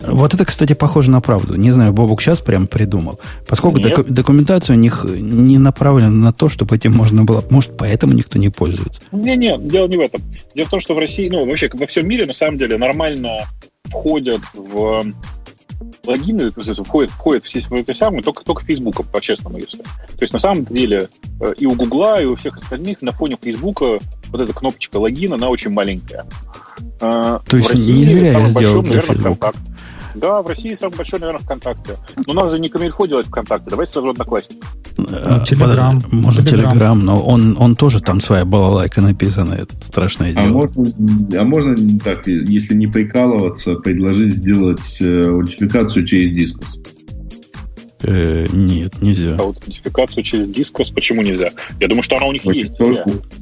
Вот 0.00 0.34
это, 0.34 0.44
кстати, 0.44 0.72
похоже 0.72 1.10
на 1.10 1.20
правду. 1.20 1.56
Не 1.56 1.70
знаю, 1.70 1.92
Бобук 1.92 2.22
сейчас 2.22 2.40
прям 2.40 2.66
придумал. 2.66 3.20
Поскольку 3.46 3.80
доку- 3.80 4.04
документация 4.04 4.76
у 4.76 4.78
них 4.78 5.04
не 5.04 5.58
направлена 5.58 6.10
на 6.10 6.32
то, 6.32 6.48
чтобы 6.48 6.76
этим 6.76 6.92
можно 6.92 7.24
было... 7.24 7.44
Может, 7.50 7.76
поэтому 7.76 8.12
никто 8.12 8.38
не 8.38 8.48
пользуется? 8.48 9.02
Не-не, 9.12 9.58
дело 9.58 9.88
не 9.88 9.96
в 9.96 10.00
этом. 10.00 10.22
Дело 10.54 10.66
в 10.66 10.70
том, 10.70 10.80
что 10.80 10.94
в 10.94 10.98
России, 10.98 11.28
ну, 11.28 11.46
вообще 11.46 11.70
во 11.72 11.86
всем 11.86 12.06
мире, 12.08 12.26
на 12.26 12.32
самом 12.32 12.58
деле, 12.58 12.76
нормально 12.78 13.46
входят 13.88 14.40
в 14.54 15.04
логины 16.04 16.50
входят, 16.50 17.10
входят 17.10 17.44
все 17.44 17.60
эти 17.70 17.92
самые 17.92 18.22
только, 18.22 18.44
только 18.44 18.64
Фейсбука, 18.64 19.02
по-честному, 19.02 19.58
если. 19.58 19.78
То 19.78 20.20
есть, 20.20 20.32
на 20.32 20.38
самом 20.38 20.64
деле, 20.66 21.08
э, 21.40 21.54
и 21.56 21.66
у 21.66 21.74
Гугла, 21.74 22.20
и 22.20 22.26
у 22.26 22.36
всех 22.36 22.56
остальных 22.56 23.02
на 23.02 23.12
фоне 23.12 23.36
Фейсбука 23.40 23.98
вот 24.28 24.40
эта 24.40 24.52
кнопочка 24.52 24.98
логин, 24.98 25.32
она 25.32 25.48
очень 25.48 25.70
маленькая. 25.70 26.26
Э, 27.00 27.38
То 27.46 27.56
есть, 27.56 27.70
России 27.70 27.92
не 27.92 28.06
зря 28.06 28.38
я 28.38 28.46
сделал 28.46 28.82
для 28.82 29.00
Фейсбука. 29.00 29.52
Да, 30.14 30.42
в 30.42 30.46
России 30.48 30.74
самый 30.74 30.96
большой, 30.96 31.20
наверное, 31.20 31.40
ВКонтакте. 31.40 31.96
Но 32.26 32.32
у 32.32 32.34
нас 32.34 32.50
же 32.50 32.58
не 32.58 32.68
Камильфо 32.68 33.06
делать 33.06 33.28
ВКонтакте. 33.28 33.70
Давайте 33.70 33.92
сразу 33.92 34.10
Одноклассник. 34.10 34.62
Ну, 34.96 35.06
Телеграм. 35.46 36.02
Может, 36.10 36.48
Телеграм, 36.48 37.00
но 37.00 37.22
он, 37.22 37.56
он 37.58 37.76
тоже 37.76 38.00
там 38.00 38.20
своя 38.20 38.44
балалайка 38.44 39.00
написана. 39.00 39.54
Это 39.54 39.74
страшное 39.80 40.30
а 40.30 40.42
дело. 40.42 40.52
Можно, 40.52 40.84
а 41.38 41.44
можно 41.44 41.98
так, 42.00 42.26
если 42.26 42.74
не 42.74 42.88
прикалываться, 42.88 43.76
предложить 43.76 44.34
сделать 44.34 44.98
э, 45.00 45.28
аутентификацию 45.28 46.04
через 46.04 46.32
дискус? 46.32 46.80
Э, 48.02 48.46
нет, 48.52 49.00
нельзя. 49.02 49.36
Аутентификацию 49.36 50.22
через 50.22 50.48
дискос 50.48 50.90
почему 50.90 51.22
нельзя? 51.22 51.50
Я 51.80 51.88
думаю, 51.88 52.02
что 52.02 52.16
она 52.16 52.26
у 52.26 52.32
них 52.32 52.44
вот 52.44 52.54
есть. 52.54 52.80
У 52.80 52.92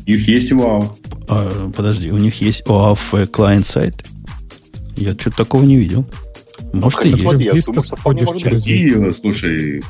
них 0.06 0.28
есть 0.28 0.52
OAuth. 0.52 0.96
А, 1.28 1.70
подожди, 1.70 2.10
у 2.10 2.16
них 2.16 2.40
есть 2.40 2.62
OAuth 2.62 3.26
клиент-сайт? 3.26 3.94
Я 4.96 5.12
что-то 5.12 5.38
такого 5.38 5.62
не 5.62 5.76
видел. 5.76 6.06
Может, 6.72 7.04
и 7.04 7.10
есть. 7.10 7.24
Какие, 8.42 9.12
слушай, 9.12 9.82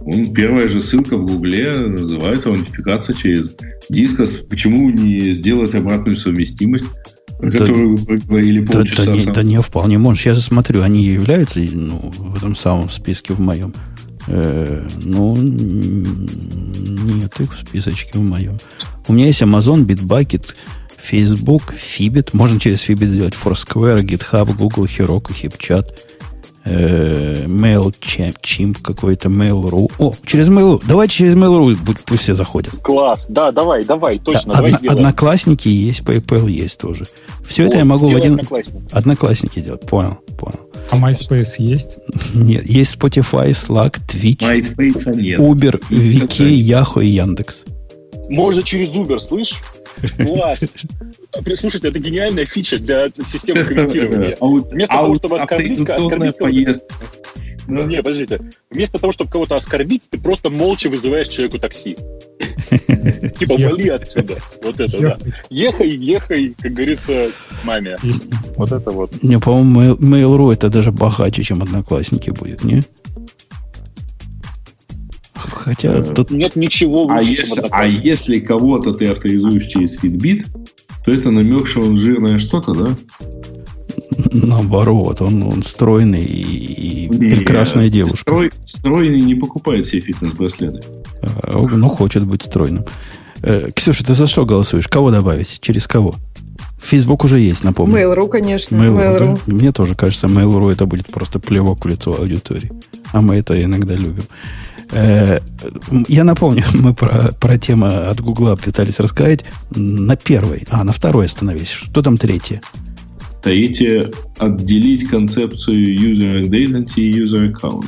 он, 0.00 0.32
первая 0.32 0.68
же 0.68 0.80
ссылка 0.80 1.16
в 1.16 1.26
Гугле 1.26 1.76
называется 1.76 2.50
аутентификация 2.50 3.14
через 3.14 3.50
дискос. 3.88 4.42
Почему 4.48 4.90
не 4.90 5.32
сделать 5.32 5.74
обратную 5.74 6.16
совместимость? 6.16 6.86
Да, 7.40 7.50
которую 7.50 7.96
вы 7.96 8.18
говорили 8.18 8.64
полчаса. 8.64 9.06
Да, 9.06 9.12
да, 9.12 9.18
не, 9.18 9.24
да 9.24 9.42
не, 9.42 9.60
вполне 9.62 9.96
можно. 9.96 10.28
Я 10.28 10.34
же 10.34 10.42
смотрю, 10.42 10.82
они 10.82 11.02
являются 11.02 11.60
ну, 11.60 12.12
в 12.16 12.36
этом 12.36 12.54
самом 12.54 12.90
списке 12.90 13.32
в 13.32 13.40
моем. 13.40 13.72
Э, 14.26 14.86
ну, 15.02 15.36
нет 15.36 17.40
их 17.40 17.52
в 17.54 17.66
списочке 17.68 18.18
в 18.18 18.22
моем. 18.22 18.58
У 19.08 19.12
меня 19.12 19.26
есть 19.26 19.42
Amazon, 19.42 19.84
Bitbucket, 19.84 20.54
Facebook, 21.02 21.74
Fibit. 21.74 22.30
Можно 22.32 22.60
через 22.60 22.88
Fibit 22.88 23.06
сделать 23.06 23.34
Foursquare, 23.34 24.02
GitHub, 24.02 24.54
Google, 24.56 24.84
Heroku, 24.84 25.32
HipChat 25.32 25.86
э, 26.64 27.44
MailChimp 27.46 28.76
какой-то, 28.82 29.28
Mail.ru. 29.28 29.90
О, 29.98 30.14
через 30.24 30.48
Mail.ru. 30.48 30.82
Давайте 30.86 31.14
через 31.14 31.34
Mail.ru 31.34 31.76
пусть 32.06 32.22
все 32.22 32.34
заходят. 32.34 32.74
Класс, 32.82 33.26
да, 33.28 33.50
давай, 33.50 33.84
давай, 33.84 34.18
точно, 34.18 34.52
да, 34.52 34.56
давай 34.58 34.74
од- 34.74 34.86
Одноклассники 34.86 35.68
есть, 35.68 36.00
PayPal 36.00 36.48
есть 36.50 36.78
тоже. 36.78 37.06
Все 37.46 37.64
О, 37.64 37.66
это 37.66 37.78
я 37.78 37.84
могу 37.84 38.06
в 38.06 38.14
один... 38.14 38.34
Одноклассники. 38.34 38.84
Одноклассники 38.92 39.60
делать, 39.60 39.80
понял, 39.82 40.18
понял. 40.40 40.70
А 40.90 40.96
MySpace 40.96 41.54
есть? 41.58 41.98
Нет, 42.34 42.66
есть 42.66 42.96
Spotify, 42.96 43.50
Slack, 43.50 44.00
Twitch, 44.08 44.40
MySpace 44.40 45.16
нет. 45.16 45.38
Uber, 45.38 45.80
Wiki, 45.90 46.50
Yahoo 46.50 47.02
и 47.02 47.08
Яндекс. 47.08 47.64
Можно 48.28 48.62
через 48.62 48.88
Uber, 48.90 49.18
слышь? 49.18 49.54
Класс. 50.16 50.76
Слушайте, 51.56 51.88
это 51.88 51.98
гениальная 51.98 52.46
фича 52.46 52.78
для 52.78 53.08
системы 53.10 53.64
комментирования. 53.64 54.36
А 54.40 54.46
Вместо 54.46 54.94
того, 54.94 55.14
чтобы 55.16 55.40
оскорбить, 55.40 55.80
оскорбить 55.80 56.36
кого-то... 56.36 56.80
Ну, 57.70 57.86
не, 57.86 57.96
подождите. 57.98 58.40
Вместо 58.70 58.98
того, 58.98 59.12
чтобы 59.12 59.30
кого-то 59.30 59.56
оскорбить, 59.56 60.02
ты 60.10 60.18
просто 60.18 60.50
молча 60.50 60.88
вызываешь 60.90 61.28
человеку 61.28 61.58
такси. 61.58 61.96
Типа, 63.38 63.54
вали 63.54 63.88
отсюда. 63.88 64.36
Вот 64.62 64.80
это, 64.80 64.98
да. 65.00 65.18
Ехай, 65.50 65.88
ехай, 65.88 66.54
как 66.60 66.72
говорится, 66.72 67.30
маме. 67.64 67.96
Вот 68.56 68.72
это 68.72 68.90
вот. 68.90 69.22
Не, 69.22 69.38
по-моему, 69.38 69.94
Mail.ru 69.94 70.52
это 70.52 70.68
даже 70.68 70.92
богаче, 70.92 71.42
чем 71.42 71.62
Одноклассники 71.62 72.30
будет, 72.30 72.64
не? 72.64 72.82
Хотя 75.34 75.98
э, 75.98 76.02
тут... 76.02 76.30
Нет 76.30 76.56
ничего 76.56 77.08
а 77.10 77.18
а 77.18 77.22
если, 77.22 77.62
а 77.70 77.86
если 77.86 78.38
кого-то 78.38 78.92
ты 78.92 79.06
авторизуешь 79.06 79.66
через 79.66 80.02
Fitbit, 80.02 80.46
то 81.04 81.12
это 81.12 81.30
намек, 81.30 81.66
что 81.66 81.80
он 81.80 81.96
жирное 81.96 82.38
что-то, 82.38 82.72
да? 82.72 82.96
Наоборот, 84.32 85.20
он, 85.20 85.42
он 85.42 85.62
стройный 85.62 86.24
и, 86.24 87.04
и 87.04 87.08
не, 87.08 87.30
прекрасная 87.30 87.88
девушка. 87.88 88.18
Строй, 88.20 88.50
стройный 88.64 89.20
не 89.20 89.34
покупает 89.34 89.86
себе 89.86 90.00
фитнес-браслеты. 90.00 90.80
А, 91.22 91.58
ну, 91.58 91.88
хочет 91.88 92.24
быть 92.24 92.42
стройным. 92.42 92.84
Э, 93.42 93.70
Ксюша, 93.74 94.04
ты 94.04 94.14
за 94.14 94.26
что 94.26 94.44
голосуешь? 94.44 94.88
Кого 94.88 95.10
добавить? 95.10 95.58
Через 95.60 95.86
кого? 95.86 96.14
Фейсбук 96.82 97.24
уже 97.24 97.40
есть, 97.40 97.62
напомню. 97.62 97.96
Mail.ru, 97.96 98.28
конечно. 98.28 98.76
Mail.ru, 98.76 99.18
Mail.ru. 99.18 99.40
Да? 99.46 99.52
Мне 99.52 99.72
тоже 99.72 99.94
кажется, 99.94 100.26
Mail.ru 100.26 100.72
это 100.72 100.86
будет 100.86 101.06
просто 101.06 101.38
плевок 101.38 101.84
в 101.84 101.88
лицо 101.88 102.16
аудитории. 102.18 102.72
А 103.12 103.20
мы 103.20 103.36
это 103.36 103.62
иногда 103.62 103.94
любим. 103.94 104.24
Э, 104.92 105.38
я 106.08 106.24
напомню, 106.24 106.64
мы 106.74 106.94
про, 106.94 107.32
про 107.38 107.58
тему 107.58 107.86
от 107.86 108.20
Гугла 108.20 108.56
пытались 108.56 108.98
рассказать. 108.98 109.44
На 109.74 110.16
первой, 110.16 110.66
а, 110.70 110.84
на 110.84 110.92
второй 110.92 111.26
остановились. 111.26 111.68
Что 111.68 112.02
там 112.02 112.16
третье? 112.16 112.60
Третье– 113.42 114.10
отделить 114.38 115.08
концепцию 115.08 115.96
user 115.96 116.42
identity 116.42 117.00
и 117.00 117.22
user 117.22 117.52
account. 117.52 117.86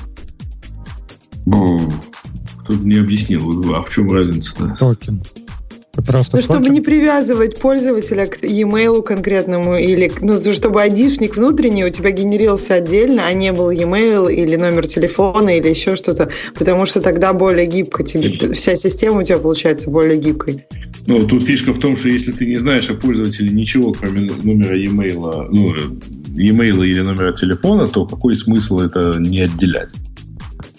Кто-то 2.64 2.86
не 2.86 2.96
объяснил, 2.96 3.74
а 3.74 3.82
в 3.82 3.90
чем 3.90 4.10
разница-то? 4.10 4.76
Токен. 4.78 5.22
Просто 5.94 6.38
ну, 6.38 6.42
чтобы 6.42 6.70
не 6.70 6.80
привязывать 6.80 7.58
пользователя 7.60 8.26
к 8.26 8.42
e-mail 8.42 9.02
конкретному, 9.02 9.76
или 9.76 10.10
ну, 10.22 10.40
чтобы 10.40 10.80
айдишник 10.80 11.36
внутренний 11.36 11.84
у 11.84 11.90
тебя 11.90 12.12
генерился 12.12 12.76
отдельно, 12.76 13.26
а 13.26 13.32
не 13.34 13.52
был 13.52 13.70
e-mail 13.70 14.32
или 14.32 14.56
номер 14.56 14.86
телефона 14.86 15.58
или 15.58 15.68
еще 15.68 15.94
что-то, 15.96 16.30
потому 16.54 16.86
что 16.86 17.02
тогда 17.02 17.34
более 17.34 17.66
гибко 17.66 18.04
тебе, 18.04 18.54
вся 18.54 18.74
система 18.74 19.20
у 19.20 19.22
тебя 19.22 19.36
получается 19.36 19.90
более 19.90 20.18
гибкой. 20.18 20.64
Ну, 21.06 21.26
тут 21.26 21.42
фишка 21.42 21.74
в 21.74 21.78
том, 21.78 21.94
что 21.94 22.08
если 22.08 22.32
ты 22.32 22.46
не 22.46 22.56
знаешь 22.56 22.88
о 22.88 22.94
пользователе 22.94 23.50
ничего, 23.50 23.92
кроме 23.92 24.30
номера 24.42 24.76
e-mail, 24.76 25.48
ну, 25.50 25.74
e-mail 26.36 26.86
или 26.86 27.00
номера 27.00 27.34
телефона, 27.34 27.86
то 27.86 28.06
какой 28.06 28.34
смысл 28.34 28.78
это 28.78 29.18
не 29.18 29.42
отделять? 29.42 29.92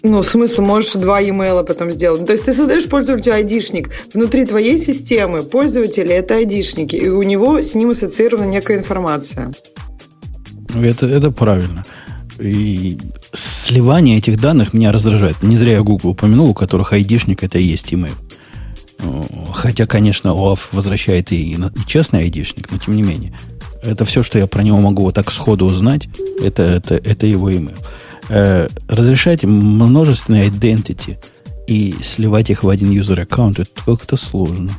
Ну, 0.06 0.22
смысл, 0.22 0.62
можешь 0.62 0.94
два 0.94 1.22
e-mail 1.22 1.64
потом 1.64 1.90
сделать. 1.90 2.20
Ну, 2.20 2.28
то 2.28 2.34
есть 2.34 2.44
ты 2.44 2.54
создаешь 2.54 2.90
пользователю 2.90 3.36
айдишник. 3.36 3.90
Внутри 4.14 4.46
твоей 4.46 4.78
системы 4.78 5.44
пользователи– 5.44 6.10
это 6.14 6.36
айдишники, 6.36 6.98
и 6.98 7.08
у 7.08 7.24
него 7.24 7.62
с 7.62 7.74
ним 7.74 7.92
ассоциирована 7.92 8.46
некая 8.46 8.78
информация. 8.78 9.54
Это, 10.76 11.06
это 11.06 11.32
правильно. 11.32 11.86
И 12.38 12.98
сливание 13.32 14.18
этих 14.18 14.42
данных 14.42 14.74
меня 14.74 14.92
раздражает. 14.92 15.42
Не 15.42 15.56
зря 15.56 15.74
я 15.74 15.82
Google 15.82 16.10
упомянул, 16.10 16.50
у 16.50 16.54
которых 16.54 16.92
айдишник– 16.92 17.42
это 17.46 17.58
и 17.58 17.64
есть 17.64 17.94
email. 17.94 18.16
Хотя, 19.54 19.86
конечно, 19.86 20.30
OAuth 20.30 20.68
возвращает 20.74 21.32
и, 21.32 21.54
и 21.54 21.58
честный 21.88 22.22
айдишник, 22.22 22.70
но 22.72 22.78
тем 22.78 22.96
не 22.96 23.04
менее. 23.04 23.34
Это 23.82 24.04
все, 24.04 24.22
что 24.22 24.38
я 24.38 24.48
про 24.48 24.64
него 24.64 24.78
могу 24.78 25.04
вот 25.04 25.16
так 25.16 25.32
сходу 25.32 25.66
узнать, 25.66 26.08
это, 26.42 26.64
это, 26.64 26.96
это 26.96 27.26
его 27.26 27.50
email. 27.50 27.78
Э, 28.30 28.68
разрешать 28.88 29.44
множественные 29.44 30.48
identity 30.48 31.18
и 31.68 31.94
сливать 32.02 32.50
их 32.50 32.64
в 32.64 32.70
один 32.70 32.92
user 32.92 33.22
аккаунт, 33.22 33.60
это 33.60 33.70
как-то 33.86 34.18
сложно. 34.18 34.72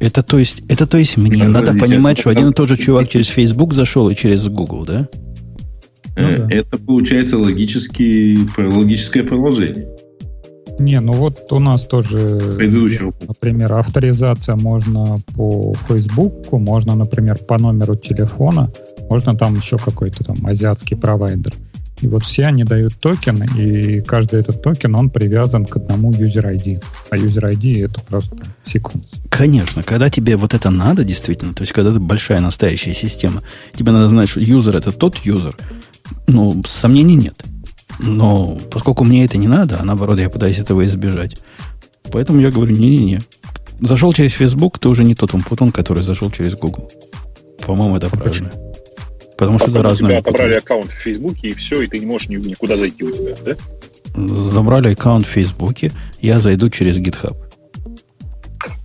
Это 0.00 0.22
то 0.22 0.38
есть, 0.38 0.62
это 0.68 0.86
то 0.86 0.98
есть 0.98 1.16
мне 1.16 1.48
надо 1.48 1.72
понимать, 1.74 2.18
что 2.18 2.30
один 2.30 2.50
и 2.50 2.52
тот 2.52 2.68
же 2.68 2.76
чувак 2.76 3.08
через 3.08 3.28
Facebook 3.28 3.72
зашел 3.72 4.10
и 4.10 4.16
через 4.16 4.46
Google, 4.48 4.84
да? 4.84 5.08
Ну, 6.16 6.28
да. 6.36 6.48
Это 6.50 6.78
получается 6.78 7.38
логический, 7.38 8.38
логическое 8.56 9.22
продолжение. 9.22 9.88
Не, 10.78 11.00
ну 11.00 11.12
вот 11.12 11.40
у 11.50 11.60
нас 11.60 11.86
тоже, 11.86 12.40
Предыдущего. 12.56 13.14
например, 13.26 13.72
авторизация 13.74 14.56
можно 14.56 15.16
по 15.36 15.72
Facebook, 15.88 16.50
можно, 16.52 16.96
например, 16.96 17.38
по 17.38 17.58
номеру 17.58 17.94
телефона, 17.94 18.70
можно 19.08 19.34
там 19.34 19.54
еще 19.56 19.78
какой-то 19.78 20.24
там 20.24 20.44
азиатский 20.44 20.96
провайдер. 20.96 21.54
И 22.00 22.08
вот 22.08 22.24
все 22.24 22.44
они 22.44 22.64
дают 22.64 22.94
токен, 23.00 23.42
и 23.56 24.00
каждый 24.00 24.40
этот 24.40 24.62
токен, 24.62 24.94
он 24.96 25.10
привязан 25.10 25.64
к 25.64 25.76
одному 25.76 26.10
user 26.10 26.54
ID. 26.54 26.82
А 27.10 27.16
user 27.16 27.52
ID 27.52 27.84
это 27.84 28.00
просто 28.00 28.36
секунд. 28.66 29.04
Конечно, 29.30 29.82
когда 29.82 30.10
тебе 30.10 30.36
вот 30.36 30.54
это 30.54 30.70
надо 30.70 31.04
действительно, 31.04 31.54
то 31.54 31.62
есть 31.62 31.72
когда 31.72 31.90
это 31.90 32.00
большая 32.00 32.40
настоящая 32.40 32.94
система, 32.94 33.42
тебе 33.74 33.92
надо 33.92 34.08
знать, 34.08 34.28
что 34.28 34.40
юзер 34.40 34.76
это 34.76 34.92
тот 34.92 35.18
юзер, 35.18 35.56
ну, 36.26 36.62
сомнений 36.66 37.16
нет. 37.16 37.42
Но 38.00 38.58
поскольку 38.70 39.04
мне 39.04 39.24
это 39.24 39.38
не 39.38 39.46
надо, 39.46 39.78
а 39.80 39.84
наоборот 39.84 40.18
я 40.18 40.28
пытаюсь 40.28 40.58
этого 40.58 40.84
избежать, 40.84 41.36
поэтому 42.10 42.40
я 42.40 42.50
говорю, 42.50 42.74
не-не-не. 42.74 43.20
Зашел 43.80 44.12
через 44.12 44.32
Facebook, 44.32 44.78
ты 44.78 44.88
уже 44.88 45.04
не 45.04 45.14
тот 45.14 45.32
Умпутун, 45.32 45.70
который 45.70 46.02
зашел 46.02 46.30
через 46.30 46.54
Google. 46.54 46.90
По-моему, 47.64 47.96
это 47.96 48.06
а 48.06 48.10
правильно. 48.10 48.50
Почему? 48.50 48.73
Потому 49.36 49.58
что 49.58 49.70
это 49.70 49.82
разные. 49.82 50.10
тебя 50.10 50.18
отобрали 50.20 50.54
аккаунт 50.54 50.90
в 50.90 50.94
Фейсбуке, 50.94 51.48
и 51.48 51.54
все, 51.54 51.82
и 51.82 51.86
ты 51.86 51.98
не 51.98 52.06
можешь 52.06 52.28
никуда 52.28 52.76
зайти 52.76 53.02
у 53.02 53.10
тебя, 53.10 53.34
да? 53.44 53.56
Забрали 54.36 54.92
аккаунт 54.92 55.26
в 55.26 55.30
Фейсбуке, 55.30 55.92
я 56.20 56.40
зайду 56.40 56.70
через 56.70 56.98
GitHub. 56.98 57.36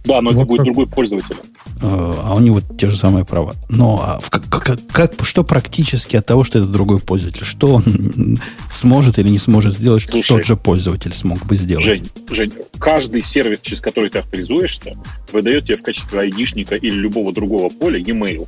Да, 0.06 0.22
но 0.22 0.32
вот 0.32 0.38
это 0.38 0.46
будет 0.46 0.58
как... 0.58 0.66
другой 0.66 0.88
пользователь. 0.88 1.36
Э, 1.82 2.14
а 2.24 2.36
у 2.36 2.40
него 2.40 2.60
те 2.62 2.90
же 2.90 2.98
самые 2.98 3.24
права. 3.24 3.54
Но 3.70 4.02
а 4.04 4.20
как, 4.30 4.48
как, 4.50 4.80
как, 4.92 5.14
что 5.24 5.44
практически 5.44 6.18
от 6.18 6.26
того, 6.26 6.44
что 6.44 6.60
это 6.60 6.68
другой 6.68 7.00
пользователь? 7.00 7.46
Что 7.46 7.76
он 7.76 8.38
сможет 8.72 9.18
или 9.18 9.30
не 9.30 9.38
сможет 9.38 9.74
сделать, 9.74 10.02
что 10.02 10.14
Слушай, 10.14 10.28
тот 10.28 10.46
же 10.46 10.58
пользователь 10.58 11.14
смог 11.14 11.46
бы 11.46 11.56
сделать? 11.56 11.86
Жень, 11.86 12.10
Жень, 12.30 12.54
каждый 12.80 13.22
сервис, 13.22 13.62
через 13.62 13.80
который 13.80 14.10
ты 14.10 14.20
авторизуешься, 14.20 14.94
выдает 15.32 15.66
тебе 15.66 15.78
в 15.78 15.82
качестве 15.82 16.20
айдишника 16.20 16.76
или 16.76 16.96
любого 16.96 17.32
другого 17.32 17.70
поля 17.70 17.98
e-mail. 17.98 18.48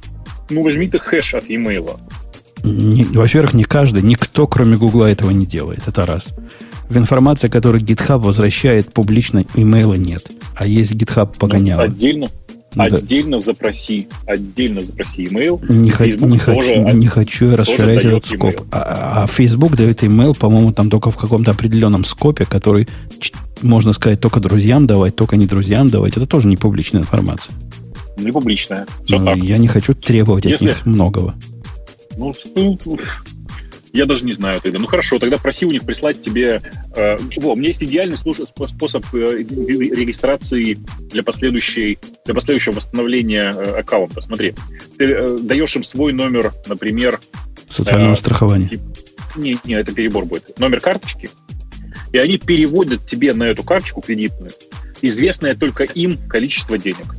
Ну, 0.49 0.63
возьми 0.63 0.89
ты 0.89 0.99
хэш 0.99 1.35
от 1.35 1.49
e-mail. 1.49 1.97
во-первых, 2.63 3.53
не 3.53 3.63
каждый, 3.63 4.03
никто, 4.03 4.45
кроме 4.45 4.75
Гугла, 4.75 5.05
этого 5.05 5.31
не 5.31 5.45
делает. 5.45 5.87
Это 5.87 6.05
раз. 6.05 6.33
В 6.89 6.97
информации, 6.97 7.47
которую 7.47 7.81
GitHub 7.81 8.17
возвращает 8.17 8.91
публично, 8.91 9.45
имейла 9.55 9.93
нет. 9.93 10.29
А 10.57 10.67
есть 10.67 10.93
GitHub 10.95 11.37
погоняло. 11.37 11.79
Ну, 11.79 11.85
отдельно, 11.85 12.27
да. 12.75 12.85
Отдельно 12.85 13.39
запроси, 13.39 14.07
отдельно 14.25 14.81
запроси 14.81 15.25
email. 15.25 15.63
Не, 15.67 15.79
не, 15.79 15.91
хочу, 15.91 16.25
не 16.93 17.07
хочу 17.07 17.55
расширять 17.55 18.05
этот 18.05 18.25
скоп. 18.25 18.61
А, 18.71 19.23
а 19.23 19.27
Facebook 19.27 19.75
дает 19.75 20.03
email, 20.03 20.37
по-моему, 20.37 20.71
там 20.71 20.89
только 20.89 21.11
в 21.11 21.17
каком-то 21.17 21.51
определенном 21.51 22.05
скопе, 22.05 22.45
который, 22.45 22.87
можно 23.61 23.91
сказать, 23.91 24.21
только 24.21 24.39
друзьям 24.39 24.87
давать, 24.87 25.15
только 25.15 25.35
не 25.35 25.47
друзьям 25.47 25.89
давать. 25.89 26.15
Это 26.15 26.25
тоже 26.25 26.47
не 26.47 26.55
публичная 26.55 27.01
информация. 27.01 27.53
Не 28.17 28.31
публичная. 28.31 28.85
Все 29.03 29.19
ну, 29.19 29.25
так. 29.25 29.37
Я 29.37 29.57
не 29.57 29.67
хочу 29.67 29.93
требовать 29.93 30.45
Если... 30.45 30.69
от 30.69 30.77
них 30.77 30.85
многого. 30.85 31.35
Ну, 32.15 32.33
ну 32.55 32.77
я 33.93 34.05
даже 34.05 34.25
не 34.25 34.33
знаю 34.33 34.61
тогда. 34.61 34.79
Ну 34.79 34.87
хорошо, 34.87 35.19
тогда 35.19 35.37
проси 35.37 35.65
у 35.65 35.71
них 35.71 35.83
прислать 35.83 36.21
тебе... 36.21 36.61
Э, 36.95 37.17
во, 37.37 37.53
у 37.53 37.55
меня 37.55 37.69
есть 37.69 37.83
идеальный 37.83 38.17
способ 38.17 39.05
э, 39.13 39.37
регистрации 39.37 40.77
для, 41.11 41.23
последующей, 41.23 41.99
для 42.25 42.33
последующего 42.33 42.73
восстановления 42.73 43.53
э, 43.53 43.79
аккаунта. 43.79 44.21
Смотри, 44.21 44.53
ты 44.97 45.05
э, 45.05 45.37
даешь 45.39 45.75
им 45.75 45.83
свой 45.83 46.13
номер, 46.13 46.53
например... 46.67 47.19
Социального 47.67 48.13
э, 48.13 48.17
страхования. 48.17 48.67
Тип, 48.67 48.81
не, 49.35 49.57
не, 49.65 49.73
это 49.73 49.93
перебор 49.93 50.25
будет. 50.25 50.57
Номер 50.59 50.79
карточки, 50.79 51.29
и 52.11 52.17
они 52.17 52.37
переводят 52.37 53.05
тебе 53.05 53.33
на 53.33 53.43
эту 53.43 53.63
карточку 53.63 54.01
кредитную 54.01 54.51
известное 55.01 55.55
только 55.55 55.83
им 55.83 56.17
количество 56.27 56.77
денег. 56.77 57.15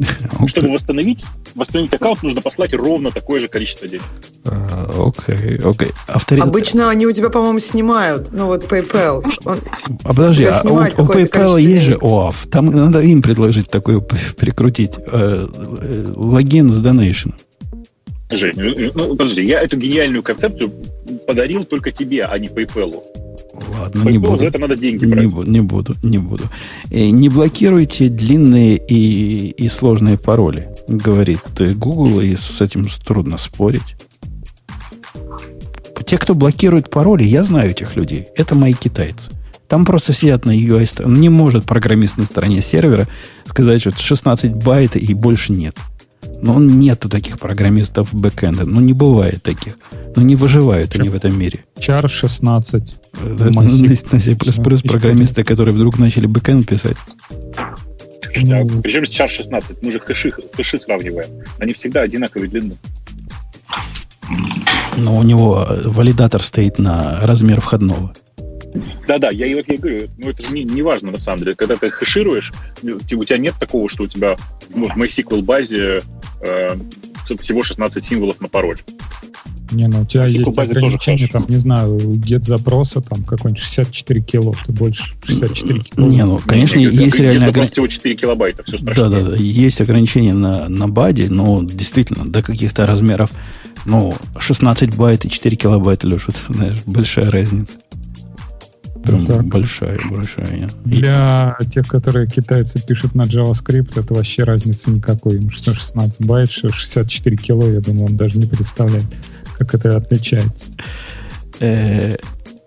Чтобы 0.46 0.72
восстановить, 0.72 1.24
восстановить 1.54 1.92
аккаунт, 1.92 2.22
нужно 2.22 2.40
послать 2.40 2.74
ровно 2.74 3.10
такое 3.10 3.40
же 3.40 3.48
количество 3.48 3.88
денег. 3.88 4.04
А, 4.44 4.90
окей, 5.06 5.58
окей. 5.58 5.88
Авторитет... 6.06 6.48
Обычно 6.48 6.90
они 6.90 7.06
у 7.06 7.12
тебя, 7.12 7.28
по-моему, 7.28 7.58
снимают. 7.58 8.32
Ну 8.32 8.46
вот 8.46 8.64
PayPal. 8.64 9.24
Он 9.44 9.58
а 10.04 10.08
подожди, 10.08 10.44
а 10.44 10.60
у, 10.64 10.74
у 10.74 11.06
PayPal 11.06 11.60
есть 11.60 11.86
же 11.86 11.94
OAuth. 11.94 12.48
Там 12.50 12.66
надо 12.66 13.00
им 13.00 13.22
предложить 13.22 13.70
такое 13.70 14.00
прикрутить. 14.00 14.98
Э, 14.98 15.46
э, 15.82 16.12
логин 16.14 16.70
с 16.70 16.84
donation. 16.84 17.34
Жень, 18.30 18.54
ну, 18.56 18.92
ну 18.94 19.16
подожди, 19.16 19.44
я 19.44 19.60
эту 19.60 19.76
гениальную 19.76 20.22
концепцию 20.22 20.70
подарил 21.26 21.64
только 21.64 21.90
тебе, 21.90 22.24
а 22.24 22.38
не 22.38 22.46
PayPal. 22.46 23.02
Ладно, 23.68 24.08
не 24.08 24.18
буду. 24.18 24.36
За 24.36 24.46
это 24.46 24.58
надо 24.58 24.76
деньги 24.76 25.04
брать. 25.04 25.22
Не, 25.22 25.28
буду, 25.28 25.50
не 25.50 25.60
буду, 25.60 25.94
не 26.02 26.18
буду. 26.18 26.44
И 26.90 27.08
э, 27.08 27.10
не 27.10 27.28
блокируйте 27.28 28.08
длинные 28.08 28.76
и, 28.76 29.50
и 29.50 29.68
сложные 29.68 30.18
пароли, 30.18 30.68
говорит 30.88 31.42
Google, 31.76 32.20
и 32.20 32.34
с 32.36 32.60
этим 32.60 32.86
трудно 33.04 33.38
спорить. 33.38 33.96
Те, 36.06 36.18
кто 36.18 36.34
блокирует 36.34 36.90
пароли, 36.90 37.22
я 37.22 37.44
знаю 37.44 37.70
этих 37.70 37.94
людей. 37.94 38.26
Это 38.34 38.56
мои 38.56 38.72
китайцы. 38.72 39.30
Там 39.68 39.84
просто 39.84 40.12
сидят 40.12 40.44
на 40.44 40.50
UI. 40.50 41.08
Не 41.08 41.28
может 41.28 41.64
программист 41.64 42.16
на 42.18 42.24
стороне 42.24 42.60
сервера 42.60 43.06
сказать, 43.46 43.80
что 43.80 43.92
16 43.92 44.54
байт 44.54 44.96
и 44.96 45.14
больше 45.14 45.52
нет. 45.52 45.76
Но 46.42 46.58
нету 46.58 47.08
таких 47.08 47.38
программистов 47.38 48.12
бэкэнда. 48.12 48.66
Ну, 48.66 48.80
не 48.80 48.92
бывает 48.92 49.44
таких. 49.44 49.78
Ну, 50.16 50.22
не 50.22 50.34
выживают 50.34 50.96
они 50.96 51.08
в 51.08 51.14
этом 51.14 51.38
мире. 51.38 51.64
Char 51.78 52.08
16. 52.08 52.99
На 53.12 54.18
C++ 54.18 54.36
программисты, 54.36 55.44
которые 55.44 55.74
вдруг 55.74 55.98
начали 55.98 56.26
бэкэнд 56.26 56.66
писать. 56.66 56.96
Ну, 58.44 58.62
а 58.62 58.82
причем 58.82 59.04
с 59.04 59.10
Char 59.10 59.28
16? 59.28 59.82
Мы 59.82 59.92
же 59.92 59.98
хэши, 59.98 60.32
хэши 60.56 60.78
сравниваем. 60.78 61.30
Они 61.58 61.72
всегда 61.72 62.02
одинаковые 62.02 62.48
длины. 62.48 62.76
Но 64.96 65.16
у 65.16 65.22
него 65.22 65.66
валидатор 65.84 66.42
стоит 66.42 66.78
на 66.78 67.20
размер 67.22 67.60
входного. 67.60 68.14
Да-да, 69.08 69.30
я, 69.30 69.46
я, 69.46 69.62
я 69.66 69.78
говорю, 69.78 70.08
ну 70.18 70.30
это 70.30 70.44
же 70.44 70.52
не, 70.52 70.62
не 70.62 70.82
важно 70.82 71.10
на 71.10 71.18
самом 71.18 71.40
деле. 71.40 71.56
Когда 71.56 71.76
ты 71.76 71.90
хэшируешь, 71.90 72.52
у 72.82 73.24
тебя 73.24 73.38
нет 73.38 73.54
такого, 73.58 73.88
что 73.88 74.04
у 74.04 74.06
тебя 74.06 74.36
ну, 74.74 74.88
в 74.88 74.96
MySQL 74.96 75.42
базе 75.42 76.02
э, 76.40 76.76
всего 77.24 77.62
16 77.62 78.04
символов 78.04 78.40
на 78.40 78.48
пароль. 78.48 78.78
Не, 79.72 79.86
ну 79.86 80.02
у 80.02 80.04
тебя 80.04 80.24
есть 80.24 80.58
ограничение, 80.58 81.28
там, 81.28 81.44
не 81.48 81.56
знаю, 81.56 81.96
get 81.96 82.42
запроса, 82.42 83.00
там, 83.00 83.22
какой-нибудь 83.22 83.62
64 83.62 84.20
кило, 84.20 84.54
ты 84.66 84.72
больше 84.72 85.12
64 85.24 85.80
кило. 85.80 86.06
Не, 86.08 86.24
ну, 86.24 86.40
конечно, 86.44 86.78
не, 86.78 86.86
есть 86.86 87.18
реально 87.18 87.46
ограничение. 87.46 87.72
всего 87.72 87.86
4 87.86 88.14
килобайта, 88.16 88.64
все 88.64 88.78
страшно. 88.78 89.08
Да, 89.08 89.20
да, 89.20 89.30
да, 89.30 89.36
есть 89.36 89.80
ограничения 89.80 90.34
на, 90.34 90.68
на 90.68 90.88
баде, 90.88 91.28
но 91.28 91.62
действительно, 91.62 92.28
до 92.28 92.42
каких-то 92.42 92.86
размеров, 92.86 93.30
ну, 93.84 94.14
16 94.38 94.96
байт 94.96 95.24
и 95.24 95.30
4 95.30 95.56
килобайта, 95.56 96.06
Леша, 96.06 96.26
это, 96.28 96.52
знаешь, 96.52 96.78
большая 96.86 97.30
разница. 97.30 97.76
Прям 99.04 99.24
так. 99.24 99.44
большая, 99.44 99.98
большая. 100.10 100.70
Для 100.84 101.56
тех, 101.70 101.86
которые 101.88 102.26
китайцы 102.26 102.84
пишут 102.84 103.14
на 103.14 103.22
JavaScript, 103.22 103.98
это 103.98 104.14
вообще 104.14 104.44
разницы 104.44 104.90
никакой. 104.90 105.36
Им 105.36 105.50
что 105.50 105.74
16 105.74 106.26
байт, 106.26 106.50
что 106.50 106.68
64 106.68 107.36
кило, 107.36 107.70
я 107.70 107.80
думаю, 107.80 108.06
он 108.06 108.16
даже 108.16 108.38
не 108.38 108.46
представляет, 108.46 109.06
как 109.58 109.74
это 109.74 109.96
отличается. 109.96 110.70
Э, 111.60 112.16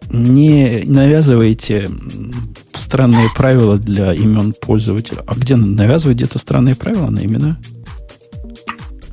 не 0.10 0.84
навязывайте 0.86 1.90
странные 2.74 3.30
правила 3.36 3.78
для 3.78 4.14
имен 4.14 4.54
пользователя. 4.54 5.24
А 5.26 5.36
где 5.36 5.56
навязывать 5.56 6.18
где-то 6.18 6.40
странные 6.40 6.76
правила 6.76 7.10
на 7.10 7.24
имена? 7.24 7.58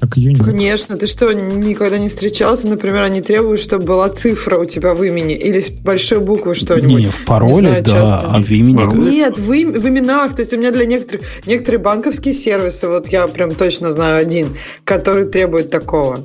Как 0.00 0.16
Unity. 0.16 0.42
Конечно, 0.42 0.96
ты 0.96 1.06
что, 1.06 1.32
никогда 1.32 1.98
не 1.98 2.08
встречался? 2.08 2.66
Например, 2.66 3.02
они 3.02 3.20
требуют, 3.20 3.60
чтобы 3.60 3.84
была 3.84 4.08
цифра 4.08 4.56
у 4.56 4.64
тебя 4.64 4.94
в 4.94 5.02
имени 5.04 5.34
или 5.34 5.60
с 5.60 5.70
большой 5.70 6.20
буквы 6.20 6.54
что-нибудь. 6.54 7.04
Не, 7.04 7.06
в 7.06 7.24
пароле, 7.26 7.68
знаю, 7.68 7.84
да, 7.84 7.90
часто. 7.90 8.30
а 8.30 8.40
в 8.40 8.50
имени... 8.50 8.76
Пароль? 8.76 8.98
Нет, 8.98 9.38
в, 9.38 9.52
им- 9.52 9.72
в 9.72 9.86
именах. 9.86 10.34
То 10.34 10.40
есть 10.40 10.54
у 10.54 10.56
меня 10.56 10.70
для 10.70 10.86
некоторых 10.86 11.22
некоторые 11.44 11.80
банковские 11.82 12.32
сервисы, 12.32 12.88
вот 12.88 13.08
я 13.08 13.26
прям 13.28 13.54
точно 13.54 13.92
знаю 13.92 14.22
один, 14.22 14.56
который 14.84 15.24
требует 15.24 15.68
такого. 15.68 16.24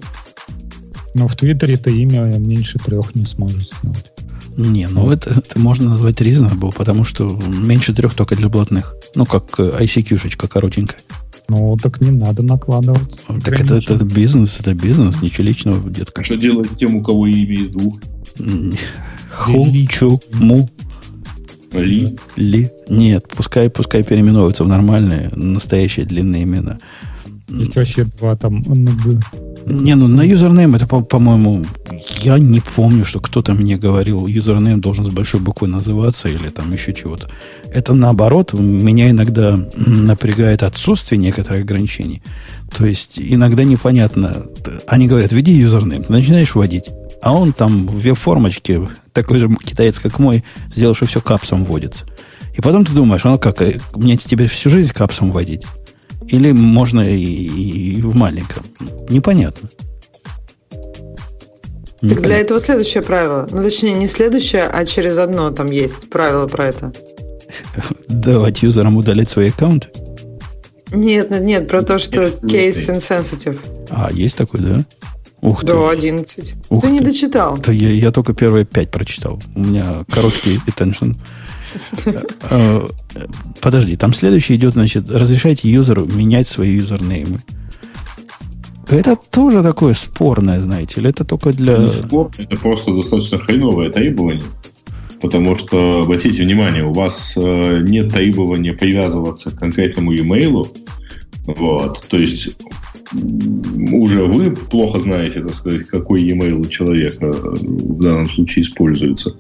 Но 1.13 1.27
в 1.27 1.35
Твиттере 1.35 1.75
ты 1.75 1.91
имя 1.91 2.23
меньше 2.37 2.79
трех 2.79 3.13
не 3.13 3.25
сможешь 3.25 3.69
сделать. 3.77 4.11
Не, 4.55 4.87
ну 4.87 5.11
это, 5.11 5.31
это 5.31 5.59
можно 5.59 5.89
назвать 5.89 6.21
reasonable, 6.21 6.73
потому 6.73 7.03
что 7.03 7.27
меньше 7.45 7.93
трех 7.93 8.13
только 8.13 8.35
для 8.35 8.47
блатных. 8.47 8.95
Ну, 9.13 9.25
как 9.25 9.59
э, 9.59 9.63
ICQ-шечка 9.81 10.47
коротенькая. 10.47 10.99
Ну, 11.47 11.77
так 11.77 12.01
не 12.01 12.11
надо 12.11 12.43
накладывать. 12.43 13.01
Так 13.43 13.59
это, 13.59 13.75
это, 13.75 14.03
бизнес, 14.03 14.59
это 14.59 14.73
бизнес, 14.73 15.21
ничего 15.21 15.43
личного, 15.43 15.89
детка. 15.89 16.21
А 16.21 16.23
что 16.23 16.37
делать 16.37 16.69
тем, 16.77 16.95
у 16.95 17.03
кого 17.03 17.27
имя 17.27 17.55
из 17.55 17.69
двух? 17.69 17.99
Ху, 19.31 19.65
чу, 19.89 20.19
му, 20.33 20.69
Ли? 21.73 22.17
ли. 22.35 22.71
Нет, 22.89 23.27
пускай, 23.35 23.69
пускай 23.69 24.03
переименовываются 24.03 24.63
в 24.63 24.67
нормальные, 24.67 25.29
настоящие 25.35 26.05
длинные 26.05 26.43
имена. 26.43 26.79
Есть 27.49 27.75
вообще 27.75 28.05
два 28.05 28.35
там 28.35 28.61
НГ. 28.65 29.23
Не, 29.67 29.95
ну 29.95 30.07
на 30.07 30.21
username 30.21 30.75
это, 30.75 30.85
по- 30.85 31.01
по-моему, 31.01 31.65
я 32.21 32.37
не 32.37 32.59
помню, 32.61 33.03
что 33.03 33.19
кто-то 33.19 33.53
мне 33.53 33.77
говорил, 33.77 34.27
юзернейм 34.27 34.79
должен 34.79 35.05
с 35.05 35.09
большой 35.09 35.39
буквы 35.39 35.67
называться 35.67 36.29
или 36.29 36.49
там 36.49 36.71
еще 36.71 36.93
чего-то. 36.93 37.29
Это 37.73 37.95
наоборот, 37.95 38.53
меня 38.53 39.09
иногда 39.09 39.59
напрягает 39.75 40.61
отсутствие 40.61 41.17
некоторых 41.19 41.61
ограничений. 41.61 42.21
То 42.77 42.85
есть 42.85 43.19
иногда 43.19 43.63
непонятно. 43.63 44.45
Они 44.85 45.07
говорят, 45.07 45.31
введи 45.31 45.53
username, 45.53 46.03
ты 46.03 46.11
начинаешь 46.13 46.53
вводить, 46.53 46.91
а 47.23 47.33
он 47.33 47.51
там 47.51 47.87
в 47.87 47.99
веб-формочке, 48.01 48.87
такой 49.13 49.39
же 49.39 49.49
китаец, 49.63 49.97
как 49.97 50.19
мой, 50.19 50.43
сделал, 50.73 50.93
что 50.93 51.07
все 51.07 51.21
капсом 51.21 51.65
вводится. 51.65 52.05
И 52.55 52.61
потом 52.61 52.85
ты 52.85 52.93
думаешь, 52.93 53.23
ну 53.23 53.39
как, 53.39 53.61
э, 53.63 53.79
мне 53.95 54.15
теперь 54.15 54.47
всю 54.47 54.69
жизнь 54.69 54.93
капсом 54.93 55.31
вводить? 55.31 55.65
Или 56.27 56.51
можно 56.51 57.01
и, 57.01 57.21
и 57.21 58.01
в 58.01 58.15
маленьком? 58.15 58.63
Непонятно. 59.09 59.69
Так 62.01 62.21
для 62.21 62.37
этого 62.37 62.59
следующее 62.59 63.01
правило. 63.03 63.47
Ну, 63.51 63.63
точнее, 63.63 63.93
не 63.93 64.07
следующее, 64.07 64.63
а 64.63 64.85
через 64.85 65.17
одно 65.17 65.49
там 65.51 65.71
есть 65.71 66.09
правило 66.09 66.47
про 66.47 66.67
это. 66.67 66.93
Давать 68.07 68.61
юзерам 68.61 68.97
удалить 68.97 69.29
свои 69.29 69.49
аккаунты? 69.49 69.89
Нет, 70.91 71.31
нет, 71.31 71.41
нет, 71.41 71.67
про 71.67 71.81
то, 71.81 71.97
что 71.97 72.25
Нет, 72.25 72.43
case 72.43 72.91
нет. 72.91 73.01
insensitive. 73.01 73.57
А, 73.89 74.11
есть 74.11 74.37
такой, 74.37 74.61
да? 74.61 74.85
Ух 75.45 75.61
ты. 75.61 75.67
Да, 75.67 75.89
11. 75.91 76.55
Ух 76.69 76.81
ты 76.81 76.89
не 76.89 76.99
ты. 76.99 77.05
дочитал. 77.05 77.57
Да 77.57 77.71
я, 77.71 77.91
я 77.91 78.11
только 78.11 78.33
первые 78.33 78.65
пять 78.65 78.89
прочитал. 78.89 79.39
У 79.53 79.59
меня 79.59 80.03
короткий 80.11 80.59
attention. 80.67 81.15
Э, 82.51 82.85
э, 83.15 83.25
Подожди, 83.59 83.95
там 83.95 84.13
следующий 84.13 84.55
идет, 84.55 84.73
значит, 84.73 85.09
разрешайте 85.09 85.67
юзеру 85.67 86.05
менять 86.05 86.47
свои 86.47 86.75
юзернеймы. 86.75 87.39
Это 88.87 89.15
тоже 89.15 89.63
такое 89.63 89.95
спорное, 89.95 90.61
знаете, 90.61 91.01
или 91.01 91.09
это 91.09 91.25
только 91.25 91.53
для... 91.53 91.77
Не 91.79 91.87
спор, 91.87 92.29
это 92.37 92.55
просто 92.55 92.93
достаточно 92.93 93.39
хреновое 93.39 93.89
требование. 93.89 94.43
Потому 95.19 95.55
что, 95.55 96.01
обратите 96.01 96.43
внимание, 96.43 96.83
у 96.83 96.93
вас 96.93 97.33
э, 97.35 97.79
нет 97.81 98.13
требования 98.13 98.73
привязываться 98.73 99.49
к 99.49 99.57
конкретному 99.57 100.11
e-mail. 100.13 100.67
Вот. 101.47 102.05
То 102.07 102.17
есть 102.17 102.55
уже 103.91 104.23
вы 104.25 104.51
плохо 104.51 104.99
знаете, 104.99 105.41
так 105.41 105.53
сказать, 105.53 105.83
какой 105.83 106.21
e-mail 106.21 106.61
у 106.61 106.65
человека 106.65 107.27
э, 107.27 107.31
в 107.31 108.01
данном 108.01 108.27
случае 108.27 108.63
используется. 108.63 109.35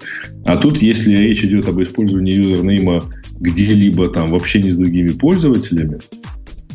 А 0.45 0.57
тут, 0.57 0.81
если 0.81 1.15
речь 1.15 1.43
идет 1.43 1.67
об 1.67 1.81
использовании 1.81 2.33
юзернейма 2.33 3.03
где-либо 3.39 4.09
там 4.09 4.27
в 4.29 4.35
общении 4.35 4.69
с 4.69 4.77
другими 4.77 5.09
пользователями, 5.09 5.99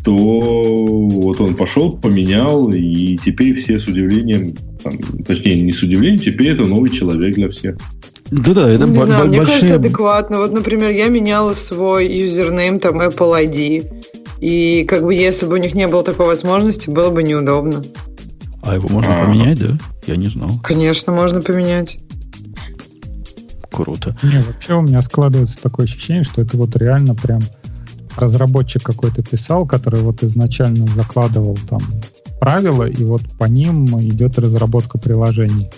то 0.04 0.14
вот 0.16 1.40
он 1.40 1.54
пошел, 1.54 1.92
поменял, 1.92 2.70
и 2.72 3.18
теперь 3.18 3.54
все 3.54 3.78
с 3.78 3.86
удивлением, 3.86 4.54
там, 4.82 4.98
точнее, 5.26 5.60
не 5.60 5.72
с 5.72 5.82
удивлением, 5.82 6.18
теперь 6.18 6.48
это 6.48 6.64
новый 6.64 6.90
человек 6.90 7.34
для 7.34 7.48
всех. 7.48 7.76
Да-да, 8.30 8.70
это 8.70 8.86
не 8.86 8.96
бо- 8.96 9.06
знаю, 9.06 9.24
бо- 9.24 9.28
мне 9.28 9.38
кажется, 9.38 9.60
большие... 9.60 9.74
адекватно. 9.74 10.38
Вот, 10.38 10.52
например, 10.52 10.90
я 10.90 11.08
меняла 11.08 11.52
свой 11.54 12.06
юзернейм, 12.06 12.78
там, 12.78 13.00
Apple 13.00 13.50
ID. 13.50 13.84
И 14.40 14.84
как 14.84 15.02
бы 15.04 15.14
если 15.14 15.46
бы 15.46 15.54
у 15.54 15.58
них 15.58 15.74
не 15.74 15.86
было 15.86 16.02
такой 16.02 16.26
возможности, 16.26 16.88
было 16.88 17.10
бы 17.10 17.22
неудобно. 17.22 17.82
А 18.62 18.74
его 18.74 18.88
можно 18.88 19.22
А. 19.22 19.24
поменять, 19.24 19.58
да? 19.58 19.78
Я 20.06 20.16
не 20.16 20.28
знал. 20.28 20.50
Конечно, 20.62 21.12
можно 21.12 21.40
поменять. 21.42 21.98
Круто. 23.70 24.16
Не, 24.22 24.40
вообще 24.42 24.74
у 24.74 24.82
меня 24.82 25.00
складывается 25.02 25.62
такое 25.62 25.86
ощущение, 25.86 26.24
что 26.24 26.42
это 26.42 26.56
вот 26.56 26.76
реально 26.76 27.14
прям 27.14 27.40
разработчик 28.16 28.82
какой-то 28.82 29.22
писал, 29.22 29.66
который 29.66 30.00
вот 30.00 30.22
изначально 30.22 30.86
закладывал 30.88 31.56
там 31.68 31.80
правила, 32.40 32.84
и 32.84 33.04
вот 33.04 33.22
по 33.38 33.44
ним 33.44 33.86
идет 34.00 34.38
разработка 34.38 34.98
приложений. 34.98 35.70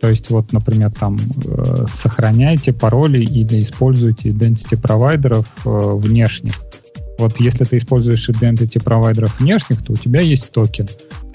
То 0.00 0.08
есть 0.08 0.30
вот, 0.30 0.52
например, 0.52 0.90
там 0.90 1.16
э, 1.44 1.84
сохраняйте 1.88 2.72
пароли 2.72 3.22
или 3.22 3.62
используйте 3.62 4.30
identity 4.30 4.80
провайдеров 4.80 5.46
э, 5.64 5.68
внешних. 5.68 6.60
Вот 7.18 7.38
если 7.40 7.64
ты 7.64 7.76
используешь 7.76 8.28
identity 8.28 8.82
провайдеров 8.82 9.38
внешних, 9.40 9.82
то 9.82 9.92
у 9.92 9.96
тебя 9.96 10.20
есть 10.20 10.50
токен. 10.50 10.88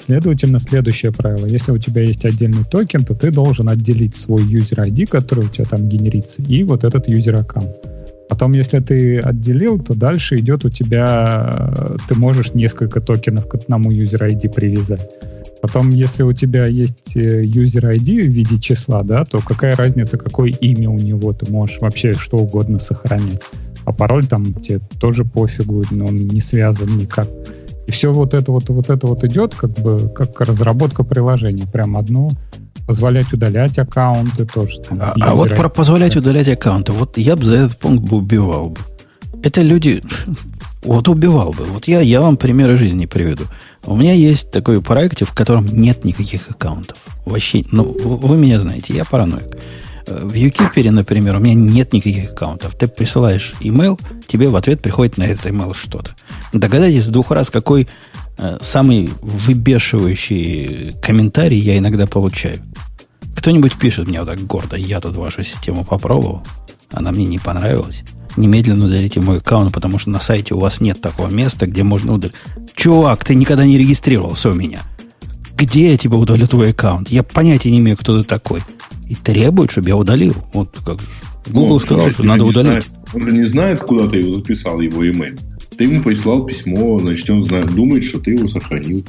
Следовательно, 0.03 0.59
следующее 0.59 1.11
правило. 1.11 1.45
Если 1.45 1.71
у 1.71 1.77
тебя 1.77 2.01
есть 2.01 2.25
отдельный 2.25 2.63
токен, 2.63 3.03
то 3.03 3.13
ты 3.13 3.31
должен 3.31 3.69
отделить 3.69 4.15
свой 4.15 4.41
user 4.43 4.85
ID, 4.85 5.07
который 5.07 5.45
у 5.45 5.49
тебя 5.49 5.65
там 5.65 5.87
генерится, 5.87 6.41
и 6.41 6.63
вот 6.63 6.83
этот 6.83 7.07
user 7.07 7.39
аккаунт. 7.39 7.75
Потом, 8.29 8.51
если 8.51 8.79
ты 8.79 9.19
отделил, 9.19 9.79
то 9.79 9.93
дальше 9.93 10.37
идет 10.37 10.65
у 10.65 10.69
тебя, 10.69 11.73
э, 11.77 11.97
ты 12.09 12.15
можешь 12.15 12.53
несколько 12.53 12.99
токенов 12.99 13.47
к 13.47 13.55
одному 13.55 13.91
user 13.91 14.29
ID 14.29 14.53
привязать. 14.53 15.09
Потом, 15.61 15.89
если 15.89 16.23
у 16.23 16.33
тебя 16.33 16.67
есть 16.67 17.15
э, 17.15 17.43
user 17.43 17.95
ID 17.95 18.21
в 18.21 18.27
виде 18.27 18.59
числа, 18.59 19.03
да, 19.03 19.23
то 19.23 19.39
какая 19.39 19.75
разница, 19.75 20.17
какое 20.17 20.49
имя 20.49 20.89
у 20.89 20.97
него, 20.97 21.33
ты 21.33 21.49
можешь 21.51 21.79
вообще 21.79 22.13
что 22.13 22.37
угодно 22.37 22.79
сохранять. 22.79 23.41
А 23.87 23.93
пароль 23.93 24.27
там 24.27 24.53
тебе 24.55 24.81
тоже 24.99 25.23
пофигу, 25.23 25.81
но 25.91 26.07
он 26.07 26.17
не 26.17 26.41
связан 26.41 26.97
никак. 26.97 27.29
И 27.87 27.91
все 27.91 28.11
вот 28.11 28.33
это 28.33 28.51
вот, 28.51 28.67
вот 28.67 28.89
это 28.89 29.07
вот 29.07 29.23
идет 29.23 29.55
как 29.55 29.71
бы 29.79 30.09
как 30.09 30.41
разработка 30.41 31.05
приложения. 31.05 31.65
Прям 31.65 31.95
одно 31.95 32.29
позволять 32.85 33.31
удалять 33.31 33.79
аккаунты 33.79 34.45
тоже. 34.45 34.81
Там, 34.81 34.99
А, 35.01 35.13
а 35.21 35.35
вот 35.35 35.55
про 35.55 35.69
позволять 35.69 36.17
удалять 36.17 36.49
аккаунты, 36.49 36.91
вот 36.91 37.17
я 37.17 37.37
бы 37.37 37.45
за 37.45 37.55
этот 37.55 37.79
пункт 37.79 38.03
бы 38.03 38.17
убивал 38.17 38.71
бы. 38.71 38.81
Это 39.41 39.61
люди, 39.61 40.03
вот 40.83 41.07
убивал 41.07 41.53
бы. 41.53 41.63
Вот 41.63 41.87
я, 41.87 42.01
я 42.01 42.19
вам 42.19 42.35
примеры 42.35 42.75
жизни 42.75 43.05
приведу. 43.05 43.45
У 43.85 43.95
меня 43.95 44.11
есть 44.11 44.51
такой 44.51 44.81
проект, 44.81 45.21
в 45.21 45.33
котором 45.33 45.65
нет 45.65 46.03
никаких 46.03 46.49
аккаунтов. 46.49 46.97
Вообще, 47.25 47.63
ну, 47.71 47.95
вы 48.03 48.35
меня 48.35 48.59
знаете, 48.59 48.93
я 48.93 49.05
параноик. 49.05 49.57
В 50.07 50.33
Юкипере, 50.33 50.91
например, 50.91 51.35
у 51.35 51.39
меня 51.39 51.53
нет 51.53 51.91
никаких 51.91 52.31
аккаунтов. 52.31 52.75
Ты 52.75 52.87
присылаешь 52.87 53.53
email, 53.59 53.99
тебе 54.25 54.47
в 54.49 54.55
ответ 54.55 54.81
приходит 54.81 55.17
на 55.17 55.23
этот 55.23 55.45
email 55.47 55.73
что-то. 55.75 56.11
Догадайтесь 56.53 57.05
с 57.05 57.09
двух 57.09 57.31
раз, 57.31 57.49
какой 57.49 57.89
э, 58.37 58.57
самый 58.61 59.09
выбешивающий 59.21 60.93
комментарий 61.01 61.59
я 61.59 61.77
иногда 61.77 62.07
получаю. 62.07 62.61
Кто-нибудь 63.35 63.75
пишет 63.77 64.07
мне 64.07 64.19
вот 64.19 64.29
так 64.29 64.39
гордо, 64.39 64.77
я 64.77 65.01
тут 65.01 65.15
вашу 65.17 65.43
систему 65.43 65.83
попробовал, 65.83 66.43
она 66.91 67.11
мне 67.11 67.25
не 67.25 67.37
понравилась. 67.37 68.03
Немедленно 68.37 68.85
удалите 68.85 69.19
мой 69.19 69.39
аккаунт, 69.39 69.73
потому 69.73 69.97
что 69.97 70.09
на 70.09 70.19
сайте 70.19 70.53
у 70.53 70.59
вас 70.59 70.79
нет 70.79 71.01
такого 71.01 71.27
места, 71.27 71.65
где 71.65 71.83
можно 71.83 72.13
удалить. 72.13 72.35
Чувак, 72.75 73.25
ты 73.25 73.35
никогда 73.35 73.65
не 73.65 73.77
регистрировался 73.77 74.49
у 74.49 74.53
меня. 74.53 74.81
Где 75.55 75.91
я 75.91 75.97
тебе 75.97 76.15
удалю 76.15 76.47
твой 76.47 76.69
аккаунт? 76.69 77.09
Я 77.09 77.23
понятия 77.23 77.71
не 77.71 77.79
имею, 77.79 77.97
кто 77.97 78.21
ты 78.21 78.27
такой. 78.27 78.61
И 79.09 79.15
требует, 79.15 79.71
чтобы 79.71 79.89
я 79.89 79.97
удалил. 79.97 80.35
Вот 80.53 80.77
как 80.85 80.99
же. 80.99 81.07
Google 81.47 81.67
Ну, 81.69 81.79
сказал, 81.79 82.03
слушай, 82.03 82.13
что 82.13 82.23
надо 82.23 82.43
не 82.43 82.49
удалить. 82.49 82.83
знаешь- 82.83 82.85
он 83.13 83.23
же 83.25 83.31
не 83.31 83.45
знает, 83.45 83.79
куда 83.79 84.07
ты 84.07 84.17
его 84.17 84.33
записал, 84.33 84.81
его 84.81 85.03
email. 85.05 85.39
Ты 85.77 85.85
ему 85.85 86.01
прислал 86.01 86.43
письмо, 86.45 86.99
значит, 86.99 87.29
он 87.29 87.43
знает, 87.43 87.67
думает, 87.73 88.03
что 88.03 88.19
ты 88.19 88.31
его 88.31 88.47
сохранил. 88.47 89.05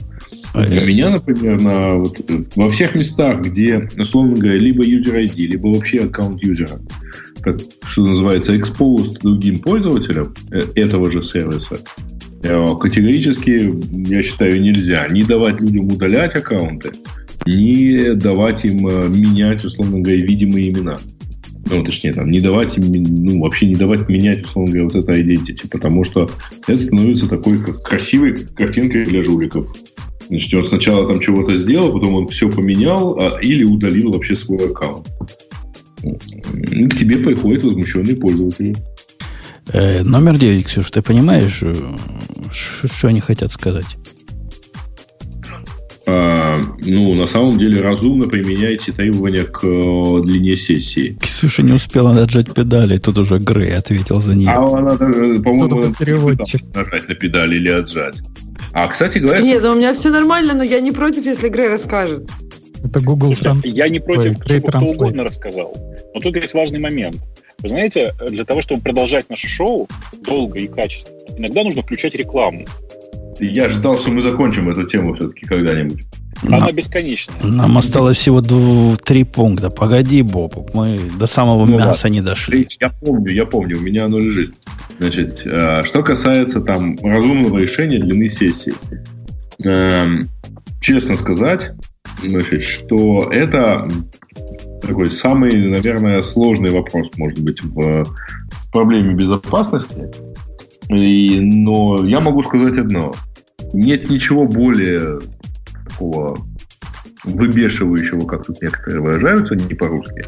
А, 0.55 0.67
Для 0.67 0.83
э, 0.83 0.87
меня, 0.87 1.11
например, 1.11 1.61
на, 1.61 1.95
вот, 1.97 2.21
э, 2.29 2.45
во 2.55 2.69
всех 2.71 2.95
местах, 2.95 3.41
где, 3.43 3.89
условно 3.99 4.37
говоря, 4.37 4.59
либо 4.59 4.85
user 4.85 5.15
ID, 5.25 5.47
либо 5.47 5.69
вообще 5.69 5.99
аккаунт 6.05 6.43
юзера, 6.43 6.81
как, 7.41 7.59
что 7.87 8.05
называется, 8.05 8.53
exposed 8.55 9.19
другим 9.23 9.59
пользователям 9.61 10.35
э, 10.53 10.61
этого 10.77 11.11
же 11.11 11.23
сервиса, 11.23 11.79
э, 12.43 12.67
категорически, 12.81 13.73
я 14.11 14.23
считаю, 14.23 14.61
нельзя 14.61 15.07
ни 15.09 15.23
давать 15.23 15.61
людям 15.61 15.89
удалять 15.89 16.35
аккаунты, 16.37 16.93
ни 17.57 18.15
давать 18.15 18.65
им 18.65 18.87
э, 18.87 19.09
менять, 19.09 19.65
условно 19.65 20.01
говоря, 20.01 20.21
видимые 20.21 20.71
имена. 20.71 20.99
Ну, 21.71 21.85
точнее, 21.85 22.15
там, 22.15 22.31
не 22.31 22.41
давать 22.41 22.79
им, 22.79 22.85
ну, 22.93 23.41
вообще 23.43 23.67
не 23.67 23.75
давать 23.75 24.09
менять, 24.09 24.47
условно 24.47 24.73
говоря, 24.73 24.85
вот 24.85 24.95
это 24.95 25.13
identity, 25.13 25.69
потому 25.71 26.05
что 26.05 26.31
это 26.67 26.81
становится 26.81 27.29
такой 27.29 27.59
как 27.63 27.83
красивой 27.83 28.35
картинкой 28.35 29.05
для 29.05 29.23
жуликов. 29.23 29.67
Значит, 30.29 30.55
он 30.55 30.65
сначала 30.65 31.11
там 31.11 31.21
чего-то 31.21 31.57
сделал, 31.57 31.93
потом 31.93 32.15
он 32.15 32.29
все 32.29 32.51
поменял 32.51 33.19
а, 33.19 33.39
или 33.41 33.65
удалил 33.65 34.13
вообще 34.13 34.37
свой 34.37 34.71
аккаунт. 34.71 35.07
к 36.01 36.97
тебе 36.97 37.19
приходят 37.19 37.65
возмущенные 37.65 38.17
пользователи. 38.17 38.77
Э, 39.73 40.03
номер 40.03 40.39
9, 40.39 40.67
Ксюш, 40.67 40.91
ты 40.91 41.03
понимаешь, 41.03 41.61
э, 41.63 41.75
что 42.53 43.09
они 43.09 43.21
хотят 43.21 43.53
сказать? 43.53 43.87
А, 46.11 46.59
ну, 46.81 47.15
на 47.15 47.27
самом 47.27 47.59
деле, 47.59 47.83
разумно 47.83 48.29
применяйте 48.29 48.93
требования 48.93 49.45
к 49.45 49.63
э, 49.63 50.23
длине 50.23 50.57
сессии. 50.57 51.19
Ксюша 51.21 51.63
не 51.63 51.73
успела 51.73 52.15
нажать 52.15 52.55
педали, 52.55 52.97
тут 52.97 53.19
уже 53.19 53.39
Грей 53.39 53.77
ответил 53.77 54.23
за 54.23 54.35
нее. 54.35 54.49
А 54.49 54.65
она 54.65 54.95
даже, 54.95 55.39
по-моему, 55.41 55.95
нажать 56.75 57.09
на 57.09 57.15
педали 57.15 57.57
или 57.57 57.69
отжать. 57.69 58.23
А, 58.73 58.89
кстати 58.89 59.19
говоря... 59.19 59.43
Нет, 59.43 59.63
у 59.65 59.75
меня 59.75 59.93
все 59.93 60.09
нормально, 60.09 60.55
но 60.55 60.63
я 60.63 60.81
не 60.81 60.93
против, 60.93 61.27
если 61.27 61.51
Грей 61.51 61.69
расскажет. 61.69 62.27
Это 62.83 63.01
Google 63.01 63.37
Слушайте, 63.37 63.69
Я 63.69 63.91
не 63.91 64.01
против, 64.01 64.39
чтобы 64.43 64.61
кто 64.61 64.79
угодно 64.79 65.25
рассказал. 65.25 65.77
Но 66.15 66.21
тут 66.21 66.37
есть 66.37 66.55
важный 66.55 66.79
момент. 66.79 67.17
Вы 67.59 67.69
знаете, 67.69 68.15
для 68.31 68.47
того, 68.47 68.63
чтобы 68.63 68.81
продолжать 68.81 69.29
наше 69.29 69.47
шоу 69.47 69.87
долго 70.25 70.59
и 70.59 70.69
качественно, 70.69 71.19
иногда 71.37 71.65
нужно 71.65 71.83
включать 71.83 72.15
рекламу. 72.15 72.65
Я 73.41 73.69
ждал, 73.69 73.99
что 73.99 74.11
мы 74.11 74.23
закончим 74.23 74.69
эту 74.69 74.85
тему 74.85 75.15
все-таки 75.15 75.47
когда-нибудь. 75.47 76.03
Она 76.47 76.59
нам, 76.59 76.75
бесконечная. 76.75 77.37
Нам 77.43 77.79
осталось 77.79 78.17
всего 78.17 78.41
дв- 78.41 78.97
три 79.05 79.25
пункта. 79.25 79.71
Погоди, 79.71 80.23
Боб, 80.23 80.71
мы 80.75 81.01
до 81.19 81.27
самого 81.27 81.67
ну, 81.67 81.79
мяса 81.79 82.07
ладно. 82.07 82.15
не 82.15 82.21
дошли. 82.21 82.67
Я 82.81 82.91
помню, 82.91 83.33
я 83.33 83.45
помню, 83.45 83.77
у 83.79 83.81
меня 83.81 84.05
оно 84.05 84.19
лежит. 84.19 84.55
Значит, 84.99 85.43
э, 85.45 85.83
что 85.85 86.03
касается 86.03 86.61
там 86.61 86.97
разумного 87.03 87.59
решения 87.59 87.99
длины 87.99 88.29
сессии. 88.31 88.73
Э, 89.65 90.07
честно 90.81 91.17
сказать, 91.17 91.73
значит, 92.23 92.63
что 92.63 93.31
это 93.33 93.89
такой 94.83 95.13
самый, 95.13 95.53
наверное, 95.65 96.23
сложный 96.23 96.71
вопрос, 96.71 97.11
может 97.17 97.41
быть, 97.41 97.63
в 97.63 98.07
проблеме 98.73 99.15
безопасности. 99.15 100.09
И, 100.89 101.39
но 101.41 102.05
я 102.07 102.21
могу 102.21 102.43
сказать 102.45 102.79
одно. 102.79 103.13
Нет 103.73 104.11
ничего 104.11 104.45
более 104.45 105.21
такого 105.89 106.39
выбешивающего, 107.25 108.27
как 108.27 108.47
тут 108.47 108.63
некоторые 108.63 109.01
выражаются, 109.01 109.57
не 109.57 109.75
по-русски, 109.75 110.25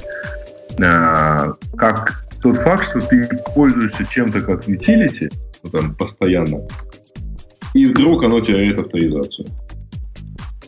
а, 0.83 1.53
как 1.77 2.25
тот 2.43 2.57
факт, 2.57 2.85
что 2.85 3.01
ты 3.01 3.29
пользуешься 3.55 4.05
чем-то 4.05 4.41
как 4.41 4.69
utility, 4.69 5.33
ну, 5.63 5.71
там, 5.71 5.95
постоянно, 5.95 6.67
и 7.75 7.87
вдруг 7.87 8.25
оно 8.25 8.41
теряет 8.41 8.81
авторизацию. 8.81 9.47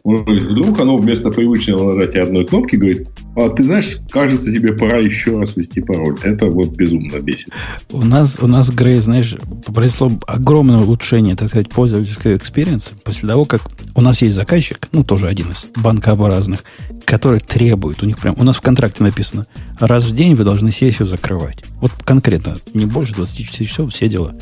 Вдруг 0.05 0.81
оно 0.81 0.97
вместо 0.97 1.31
привычного 1.31 1.95
нажатия 1.95 2.23
одной 2.23 2.45
кнопки 2.45 2.75
говорит, 2.75 3.09
а 3.37 3.49
ты 3.51 3.63
знаешь, 3.63 3.99
кажется, 4.11 4.53
тебе 4.53 4.73
пора 4.73 4.99
еще 4.99 5.39
раз 5.39 5.57
ввести 5.57 5.81
пароль. 5.81 6.17
Это 6.23 6.47
вот 6.47 6.71
безумно 6.71 7.21
бесит. 7.21 7.51
У 7.91 8.05
нас, 8.05 8.39
у 8.41 8.49
нас 8.49 8.71
Грей, 8.71 8.99
знаешь, 8.99 9.37
произошло 9.65 10.11
огромное 10.27 10.81
улучшение, 10.81 11.37
так 11.37 11.49
сказать, 11.49 11.69
пользовательского 11.69 12.37
experience 12.37 12.89
а 12.89 12.95
после 13.05 13.29
того, 13.29 13.45
как 13.45 13.63
у 13.95 14.01
нас 14.01 14.23
есть 14.23 14.35
заказчик, 14.35 14.89
ну, 14.91 15.05
тоже 15.05 15.29
один 15.29 15.53
из 15.53 15.69
банкообразных, 15.77 16.65
который 17.05 17.39
требует, 17.39 18.03
у 18.03 18.07
них 18.07 18.19
прям, 18.19 18.35
у 18.39 18.43
нас 18.43 18.57
в 18.57 18.61
контракте 18.61 19.05
написано, 19.05 19.47
раз 19.79 20.07
в 20.07 20.15
день 20.17 20.35
вы 20.35 20.43
должны 20.43 20.73
сессию 20.73 21.07
закрывать. 21.07 21.63
Вот 21.81 21.93
конкретно, 22.05 22.57
не 22.75 22.87
больше 22.87 23.15
24 23.15 23.69
часов, 23.69 23.93
все 23.93 24.09
дела. 24.09 24.35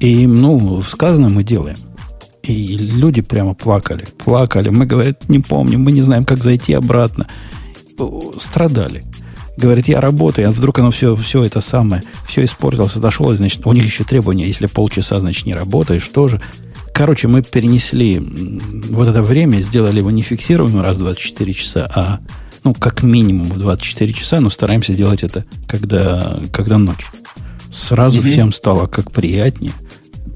И, 0.00 0.26
ну, 0.26 0.82
сказано 0.82 1.30
мы 1.30 1.44
делаем. 1.44 1.76
И 2.42 2.76
люди 2.76 3.20
прямо 3.20 3.54
плакали, 3.54 4.06
плакали. 4.18 4.70
Мы, 4.70 4.86
говорят, 4.86 5.28
не 5.28 5.40
помним, 5.40 5.82
мы 5.82 5.92
не 5.92 6.02
знаем, 6.02 6.24
как 6.24 6.42
зайти 6.42 6.72
обратно. 6.72 7.26
Страдали. 8.38 9.04
Говорит, 9.56 9.88
я 9.88 10.00
работаю, 10.00 10.48
а 10.48 10.52
вдруг 10.52 10.78
оно 10.78 10.90
все, 10.90 11.14
все 11.16 11.42
это 11.44 11.60
самое, 11.60 12.02
все 12.26 12.44
испортилось, 12.44 12.96
отошло, 12.96 13.34
значит, 13.34 13.66
у 13.66 13.72
них 13.72 13.84
еще 13.84 14.04
требования, 14.04 14.46
если 14.46 14.66
полчаса, 14.66 15.20
значит, 15.20 15.44
не 15.44 15.52
работаешь, 15.52 16.08
тоже. 16.08 16.40
Короче, 16.94 17.28
мы 17.28 17.42
перенесли 17.42 18.18
вот 18.18 19.08
это 19.08 19.22
время, 19.22 19.58
сделали 19.58 19.98
его 19.98 20.10
не 20.10 20.22
фиксированным 20.22 20.80
раз 20.80 20.96
в 20.96 21.00
24 21.00 21.52
часа, 21.52 21.90
а 21.94 22.20
ну, 22.64 22.74
как 22.74 23.02
минимум 23.02 23.48
в 23.48 23.58
24 23.58 24.12
часа, 24.12 24.40
но 24.40 24.50
стараемся 24.50 24.94
делать 24.94 25.22
это, 25.22 25.44
когда, 25.66 26.38
когда 26.52 26.78
ночь. 26.78 27.06
Сразу 27.70 28.18
mm-hmm. 28.18 28.30
всем 28.30 28.52
стало 28.52 28.86
как 28.86 29.12
приятнее. 29.12 29.72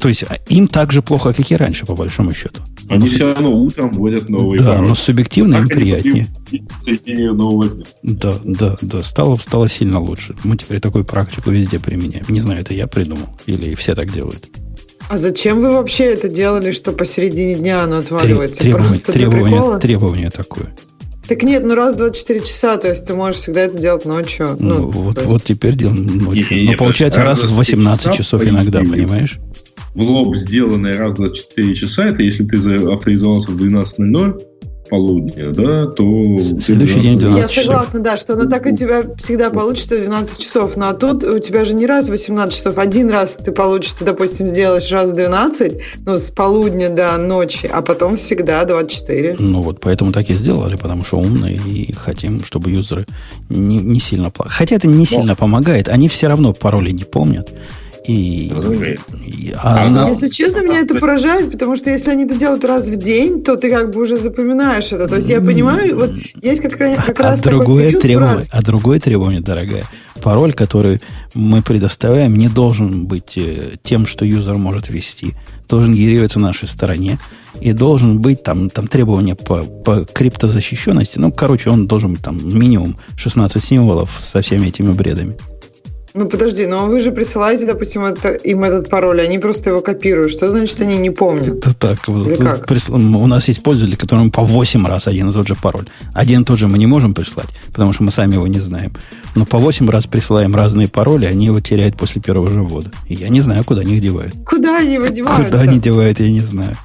То 0.04 0.08
есть 0.08 0.22
а, 0.24 0.36
им 0.48 0.68
так 0.68 0.92
же 0.92 1.00
плохо, 1.00 1.32
как 1.32 1.50
и 1.50 1.56
раньше, 1.56 1.86
по 1.86 1.94
большому 1.94 2.34
счету. 2.34 2.60
Они 2.90 2.98
но 2.98 3.06
все 3.06 3.32
равно 3.32 3.50
утром 3.56 3.90
вводят 3.90 4.28
новые 4.28 4.58
Да, 4.58 4.72
пароли. 4.72 4.88
но 4.88 4.94
субъективно 4.94 5.56
им 5.56 5.66
приятнее. 5.66 6.26
Да, 8.02 8.34
да, 8.44 8.76
да. 8.82 9.00
Стало, 9.00 9.36
стало 9.36 9.66
сильно 9.66 9.98
лучше. 9.98 10.36
Мы 10.44 10.58
теперь 10.58 10.80
такую 10.80 11.06
практику 11.06 11.50
везде 11.50 11.78
применяем. 11.78 12.26
Не 12.28 12.40
знаю, 12.40 12.60
это 12.60 12.74
я 12.74 12.86
придумал. 12.86 13.28
Или 13.46 13.74
все 13.76 13.94
так 13.94 14.12
делают. 14.12 14.46
А 15.08 15.16
зачем 15.16 15.62
вы 15.62 15.70
вообще 15.70 16.04
это 16.12 16.28
делали, 16.28 16.72
что 16.72 16.92
посередине 16.92 17.54
дня 17.54 17.82
оно 17.82 17.96
отваливается? 17.96 18.60
Требование, 18.60 18.90
Просто 18.90 19.12
требование, 19.12 19.78
требование 19.78 20.30
такое. 20.30 20.74
Так 21.26 21.42
нет, 21.42 21.64
ну 21.64 21.74
раз 21.74 21.94
в 21.94 21.98
24 21.98 22.40
часа, 22.40 22.76
то 22.76 22.88
есть 22.88 23.06
ты 23.06 23.14
можешь 23.14 23.40
всегда 23.40 23.62
это 23.62 23.78
делать 23.78 24.04
ночью. 24.04 24.56
Ну, 24.58 24.74
ну 24.74 24.90
вот, 24.90 25.16
есть... 25.16 25.26
вот 25.26 25.44
теперь 25.44 25.74
делаем 25.74 26.04
ночью. 26.18 26.46
Не, 26.50 26.64
не, 26.64 26.70
Но 26.72 26.76
получается 26.76 27.22
раз 27.22 27.42
в 27.42 27.56
18 27.56 28.14
часов 28.14 28.44
иногда, 28.44 28.80
понимаешь? 28.80 29.38
В 29.94 30.02
лоб 30.02 30.36
сделанное 30.36 30.98
раз 30.98 31.12
в 31.12 31.16
24 31.16 31.74
часа, 31.74 32.06
это 32.06 32.22
если 32.22 32.44
ты 32.44 32.56
авторизовался 32.56 33.50
в 33.50 33.62
12.00, 33.62 34.40
полудня, 34.88 35.50
да, 35.50 35.86
то... 35.86 36.04
Следующий 36.60 37.00
день 37.00 37.18
12 37.18 37.56
Я 37.56 37.62
согласна, 37.62 38.00
да, 38.00 38.16
что 38.16 38.34
оно 38.34 38.44
так 38.44 38.66
у 38.66 38.74
тебя 38.74 39.02
всегда 39.16 39.50
получится 39.50 39.98
12 39.98 40.38
часов, 40.38 40.76
но 40.76 40.88
а 40.88 40.94
тут 40.94 41.24
у 41.24 41.38
тебя 41.38 41.64
же 41.64 41.74
не 41.74 41.86
раз 41.86 42.08
18 42.08 42.54
часов, 42.54 42.78
один 42.78 43.10
раз 43.10 43.38
ты 43.42 43.50
получишь, 43.50 43.92
ты, 43.92 44.04
допустим, 44.04 44.46
сделаешь 44.46 44.90
раз 44.92 45.12
12, 45.12 45.80
ну, 46.04 46.18
с 46.18 46.30
полудня 46.30 46.90
до 46.90 47.16
ночи, 47.16 47.66
а 47.72 47.82
потом 47.82 48.16
всегда 48.16 48.64
24. 48.64 49.36
Ну 49.38 49.62
вот, 49.62 49.80
поэтому 49.80 50.12
так 50.12 50.28
и 50.30 50.34
сделали, 50.34 50.76
потому 50.76 51.04
что 51.04 51.18
умные 51.18 51.56
и 51.56 51.92
хотим, 51.92 52.44
чтобы 52.44 52.70
юзеры 52.70 53.06
не, 53.48 53.78
не 53.78 54.00
сильно 54.00 54.30
плакали. 54.30 54.54
Хотя 54.54 54.76
это 54.76 54.86
не 54.86 54.98
но. 54.98 55.04
сильно 55.06 55.34
помогает, 55.34 55.88
они 55.88 56.08
все 56.08 56.28
равно 56.28 56.52
пароли 56.52 56.90
не 56.90 57.04
помнят. 57.04 57.52
И, 58.06 58.52
и 59.26 59.54
а 59.56 59.86
она... 59.86 60.10
Если 60.10 60.28
честно, 60.28 60.60
меня 60.60 60.80
это 60.80 60.96
поражает, 60.96 61.50
потому 61.50 61.74
что 61.74 61.88
если 61.88 62.10
они 62.10 62.24
это 62.24 62.36
делают 62.36 62.64
раз 62.64 62.86
в 62.86 62.96
день, 62.96 63.42
то 63.42 63.56
ты 63.56 63.70
как 63.70 63.92
бы 63.92 64.02
уже 64.02 64.18
запоминаешь 64.18 64.92
это. 64.92 65.08
То 65.08 65.16
есть 65.16 65.28
я 65.28 65.40
понимаю, 65.40 65.96
вот 65.96 66.12
есть 66.42 66.60
как, 66.60 66.76
как 66.76 67.18
раз 67.18 67.40
а 67.40 67.42
другое 67.42 67.86
такой 67.86 68.02
требование, 68.02 68.46
А 68.50 68.62
другое 68.62 69.00
требование, 69.00 69.40
дорогая, 69.40 69.84
пароль, 70.22 70.52
который 70.52 71.00
мы 71.32 71.62
предоставляем, 71.62 72.36
не 72.36 72.48
должен 72.48 73.06
быть 73.06 73.38
э, 73.38 73.76
тем, 73.82 74.04
что 74.04 74.26
юзер 74.26 74.58
может 74.58 74.90
ввести. 74.90 75.32
Должен 75.66 75.94
генерироваться 75.94 76.38
на 76.38 76.48
нашей 76.48 76.68
стороне. 76.68 77.18
И 77.60 77.72
должен 77.72 78.20
быть 78.20 78.42
там, 78.42 78.68
там 78.68 78.86
требования 78.86 79.34
по, 79.34 79.62
по 79.62 80.04
криптозащищенности. 80.04 81.18
Ну, 81.18 81.32
короче, 81.32 81.70
он 81.70 81.86
должен 81.86 82.12
быть 82.14 82.22
там 82.22 82.36
минимум 82.42 82.96
16 83.16 83.62
символов 83.64 84.16
со 84.18 84.42
всеми 84.42 84.66
этими 84.66 84.92
бредами. 84.92 85.36
Ну 86.16 86.26
подожди, 86.28 86.64
но 86.66 86.86
вы 86.86 87.00
же 87.00 87.10
присылаете, 87.10 87.66
допустим, 87.66 88.04
это, 88.04 88.34
им 88.34 88.62
этот 88.62 88.88
пароль, 88.88 89.20
они 89.20 89.40
просто 89.40 89.70
его 89.70 89.80
копируют. 89.80 90.30
Что 90.30 90.48
значит 90.48 90.80
они 90.80 90.96
не 90.96 91.10
помнят? 91.10 91.56
Это 91.56 91.74
так. 91.74 92.08
Или 92.08 92.36
как? 92.36 92.68
Присл... 92.68 92.94
У 92.94 93.26
нас 93.26 93.48
есть 93.48 93.64
пользователи, 93.64 93.96
которым 93.96 94.30
по 94.30 94.42
8 94.42 94.86
раз 94.86 95.08
один 95.08 95.30
и 95.30 95.32
тот 95.32 95.48
же 95.48 95.56
пароль. 95.56 95.88
Один 96.12 96.42
и 96.42 96.44
тот 96.44 96.56
же 96.56 96.68
мы 96.68 96.78
не 96.78 96.86
можем 96.86 97.14
прислать, 97.14 97.48
потому 97.72 97.92
что 97.92 98.04
мы 98.04 98.12
сами 98.12 98.34
его 98.34 98.46
не 98.46 98.60
знаем. 98.60 98.92
Но 99.34 99.44
по 99.44 99.58
8 99.58 99.90
раз 99.90 100.06
присылаем 100.06 100.54
разные 100.54 100.86
пароли, 100.86 101.26
они 101.26 101.46
его 101.46 101.58
теряют 101.58 101.96
после 101.96 102.22
первого 102.22 102.48
же 102.48 102.62
ввода. 102.62 102.92
И 103.08 103.14
я 103.14 103.28
не 103.28 103.40
знаю, 103.40 103.64
куда 103.64 103.80
они 103.80 103.96
их 103.96 104.00
девают. 104.00 104.36
Куда 104.46 104.78
они 104.78 104.94
его 104.94 105.08
девают? 105.08 105.46
Куда 105.46 105.62
они 105.62 105.80
девают, 105.80 106.20
я 106.20 106.30
не 106.30 106.42
знаю. 106.42 106.76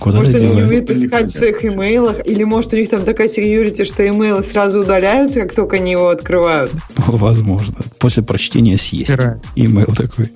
Куда 0.00 0.18
может, 0.18 0.34
они 0.34 0.48
не 0.48 0.62
умеют 0.62 0.90
искать 0.90 1.30
в 1.30 1.36
своих 1.36 1.64
имейлах, 1.64 2.26
или 2.26 2.42
может 2.42 2.72
у 2.72 2.76
них 2.76 2.88
там 2.88 3.04
такая 3.04 3.28
секьюрити, 3.28 3.84
что 3.84 4.08
имейлы 4.08 4.42
сразу 4.42 4.80
удаляются, 4.80 5.40
как 5.40 5.54
только 5.54 5.76
они 5.76 5.92
его 5.92 6.08
открывают. 6.08 6.72
Возможно. 6.96 7.76
После 7.98 8.22
прочтения 8.22 8.78
съесть. 8.78 9.12
Имейл 9.54 9.94
такой. 9.94 10.32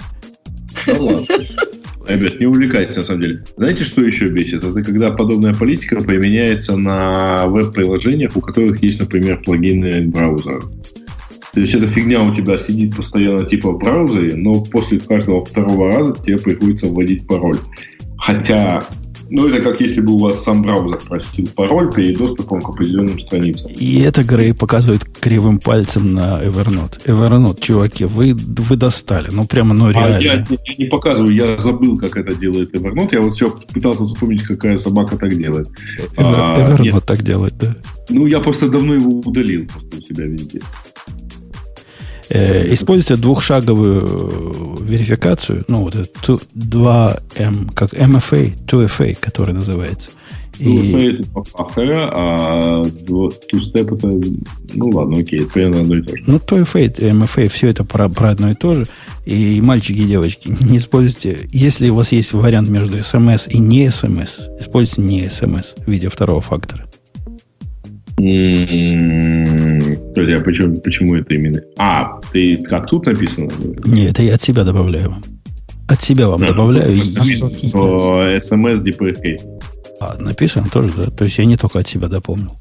Ну 0.86 1.24
Ребят, 2.06 2.38
не 2.38 2.44
увлекайтесь, 2.44 2.96
на 2.96 3.04
самом 3.04 3.22
деле. 3.22 3.44
Знаете, 3.56 3.84
что 3.84 4.02
еще 4.02 4.28
бесит? 4.28 4.62
Это 4.62 4.82
когда 4.82 5.10
подобная 5.10 5.54
политика 5.54 5.96
применяется 5.96 6.76
на 6.76 7.46
веб-приложениях, 7.46 8.36
у 8.36 8.42
которых 8.42 8.82
есть, 8.82 9.00
например, 9.00 9.42
плагины 9.42 10.02
браузера. 10.02 10.60
То 11.54 11.60
есть 11.60 11.72
эта 11.72 11.86
фигня 11.86 12.20
у 12.20 12.34
тебя 12.34 12.58
сидит 12.58 12.94
постоянно 12.94 13.46
типа 13.46 13.72
в 13.72 13.78
браузере, 13.78 14.36
но 14.36 14.62
после 14.64 15.00
каждого 15.00 15.42
второго 15.42 15.90
раза 15.92 16.14
тебе 16.14 16.36
приходится 16.36 16.88
вводить 16.88 17.26
пароль. 17.26 17.58
Хотя 18.18 18.82
Ну, 19.36 19.48
это 19.48 19.60
как 19.68 19.80
если 19.80 20.00
бы 20.00 20.12
у 20.12 20.18
вас 20.18 20.44
сам 20.44 20.62
браузер 20.62 20.96
просил 21.08 21.48
пароль 21.56 21.92
перед 21.92 22.16
доступом 22.16 22.62
к 22.62 22.68
определенным 22.68 23.18
страницам. 23.18 23.68
И 23.72 23.98
это 23.98 24.22
Грей 24.22 24.54
показывает 24.54 25.02
кривым 25.18 25.58
пальцем 25.58 26.14
на 26.14 26.40
Evernote. 26.40 27.04
Evernote, 27.04 27.60
чуваки, 27.60 28.04
вы, 28.04 28.32
вы 28.36 28.76
достали. 28.76 29.30
Ну, 29.32 29.44
прямо, 29.44 29.74
ну, 29.74 29.90
реально. 29.90 30.18
А 30.18 30.20
я, 30.20 30.34
я, 30.34 30.46
я 30.48 30.74
не 30.78 30.84
показываю, 30.84 31.34
я 31.34 31.58
забыл, 31.58 31.98
как 31.98 32.16
это 32.16 32.32
делает 32.36 32.72
Evernote. 32.76 33.08
Я 33.10 33.22
вот 33.22 33.34
все 33.34 33.52
пытался 33.72 34.04
вспомнить, 34.04 34.42
какая 34.42 34.76
собака 34.76 35.18
так 35.18 35.36
делает. 35.36 35.66
Ever, 36.16 36.34
а, 36.36 36.76
Evernote 36.76 36.82
нет. 36.82 37.04
так 37.04 37.22
делает, 37.24 37.54
да? 37.58 37.74
Ну, 38.10 38.26
я 38.26 38.38
просто 38.38 38.68
давно 38.68 38.94
его 38.94 39.18
удалил 39.18 39.66
просто 39.66 39.96
у 39.98 40.00
себя 40.00 40.26
везде. 40.26 40.60
Э, 42.30 42.72
используйте 42.72 43.16
двухшаговую 43.16 44.80
э, 44.80 44.84
верификацию, 44.84 45.64
ну, 45.68 45.82
вот 45.82 45.94
это 45.94 46.08
2M, 46.54 47.72
как 47.74 47.92
MFA, 47.92 48.52
2FA, 48.66 49.16
который 49.20 49.54
называется. 49.54 50.10
И... 50.58 50.68
Ну, 50.68 50.98
это 50.98 51.30
по 51.30 51.44
фактору, 51.44 51.92
а 51.94 52.82
two-step 52.84 53.96
это, 53.96 54.06
ну 54.74 54.88
ладно, 54.90 55.18
окей, 55.18 55.40
это 55.42 55.50
примерно 55.50 55.80
одно 55.80 55.96
и 55.96 56.02
то 56.02 56.16
же. 56.16 56.22
Ну, 56.26 56.36
2FA, 56.36 56.96
MFA, 56.96 57.48
все 57.48 57.68
это 57.68 57.84
про, 57.84 58.08
про 58.08 58.30
одно 58.30 58.50
и 58.50 58.54
то 58.54 58.74
же. 58.74 58.86
И 59.26 59.60
мальчики 59.60 59.98
и 59.98 60.04
девочки, 60.04 60.48
не 60.60 60.76
используйте, 60.78 61.48
если 61.50 61.88
у 61.88 61.96
вас 61.96 62.12
есть 62.12 62.32
вариант 62.32 62.68
между 62.68 62.98
SMS 62.98 63.48
и 63.48 63.58
не 63.58 63.86
SMS, 63.86 64.60
используйте 64.60 65.02
не 65.02 65.24
SMS 65.26 65.74
в 65.84 65.90
виде 65.90 66.08
второго 66.08 66.40
фактора. 66.40 66.86
Подожди, 70.14 70.32
а 70.32 70.40
почему, 70.40 70.76
почему 70.76 71.16
это 71.16 71.34
именно? 71.34 71.60
А, 71.78 72.20
ты 72.32 72.56
как 72.58 72.88
тут 72.88 73.06
написано? 73.06 73.50
Нет, 73.84 74.12
это 74.12 74.22
я 74.22 74.34
от 74.34 74.42
себя 74.42 74.64
добавляю. 74.64 75.16
От 75.88 76.02
себя 76.02 76.28
вам 76.28 76.42
а, 76.42 76.46
добавляю. 76.46 76.96
SMS 76.96 78.82
DPK. 78.82 79.38
А, 80.00 80.16
написано 80.18 80.66
тоже, 80.72 80.90
да? 80.96 81.10
То 81.10 81.24
есть 81.24 81.38
я 81.38 81.44
не 81.44 81.56
только 81.56 81.78
от 81.80 81.88
себя 81.88 82.08
дополнил. 82.08 82.56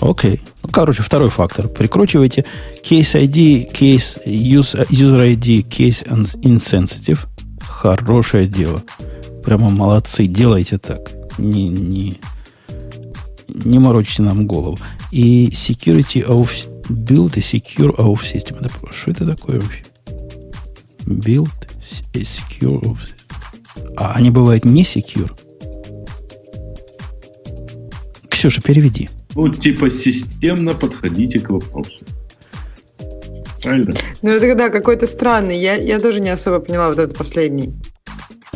Окей. 0.00 0.40
Ну, 0.62 0.68
короче, 0.70 1.02
второй 1.02 1.30
фактор. 1.30 1.68
Прикручивайте 1.68 2.44
case 2.82 3.14
ID, 3.22 3.70
case 3.72 4.20
user, 4.26 4.86
ID, 4.90 5.66
case 5.68 6.06
insensitive. 6.42 7.20
Хорошее 7.60 8.46
дело. 8.46 8.82
Прямо 9.44 9.70
молодцы. 9.70 10.26
Делайте 10.26 10.78
так. 10.78 11.12
Не, 11.38 11.68
не, 11.68 12.18
не 13.48 13.78
морочите 13.78 14.22
нам 14.22 14.46
голову. 14.46 14.78
И 15.12 15.48
security 15.50 16.26
of 16.26 16.50
build 16.88 17.36
и 17.36 17.40
secure 17.40 17.94
of 17.96 18.20
system. 18.22 18.58
Это, 18.60 18.70
что 18.92 19.10
это 19.10 19.26
такое 19.26 19.60
вообще? 19.60 19.82
Build, 21.06 21.50
secure 22.12 22.80
of 22.82 22.98
А 23.96 24.12
они 24.14 24.30
бывают 24.30 24.64
не 24.64 24.82
secure? 24.82 25.30
Ксюша, 28.28 28.60
переведи. 28.60 29.08
Ну, 29.34 29.48
типа 29.48 29.90
системно 29.90 30.74
подходите 30.74 31.40
к 31.40 31.50
вопросу. 31.50 32.04
Правильно? 33.62 33.94
Ну, 34.22 34.30
это 34.30 34.54
да, 34.54 34.68
какой-то 34.68 35.06
странный. 35.06 35.58
Я, 35.58 35.74
я 35.74 35.98
тоже 35.98 36.20
не 36.20 36.30
особо 36.30 36.60
поняла 36.60 36.88
вот 36.88 36.98
этот 36.98 37.16
последний. 37.16 37.74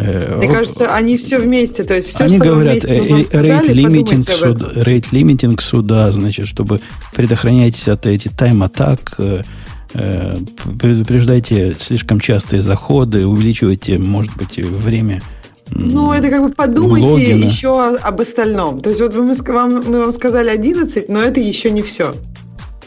Э, 0.01 0.37
Мне 0.39 0.49
кажется, 0.49 0.95
они 0.95 1.17
все 1.17 1.39
вместе, 1.39 1.85
то 1.85 1.95
есть 1.95 2.09
все, 2.09 2.25
они 2.25 2.39
что 2.39 2.47
говорят, 2.47 2.85
rate 2.85 3.69
limiting, 3.69 4.23
суда, 4.23 4.73
rate 4.75 5.11
limiting 5.13 5.61
суда, 5.61 6.11
значит, 6.13 6.47
чтобы 6.47 6.81
предохранять 7.15 7.87
от 7.87 8.07
этих 8.07 8.35
тайм-атак, 8.37 9.15
э, 9.19 9.43
э, 9.95 10.37
предупреждайте 10.79 11.75
слишком 11.79 12.19
частые 12.19 12.63
заходы, 12.63 13.27
увеличивайте, 13.27 13.99
может 13.99 14.37
быть, 14.37 14.57
время 14.59 15.23
ну, 15.73 16.13
это 16.13 16.31
как 16.31 16.43
бы 16.43 16.53
подумайте 16.53 17.07
логина. 17.07 17.45
еще 17.45 17.95
об 17.95 18.21
остальном. 18.21 18.81
То 18.81 18.89
есть 18.89 19.01
вот 19.01 19.15
мы, 19.15 19.33
вам, 19.55 19.85
мы 19.87 20.01
вам 20.01 20.11
сказали 20.11 20.49
11, 20.51 21.09
но 21.09 21.21
это 21.21 21.39
еще 21.39 21.71
не 21.71 21.83
все. 21.83 22.13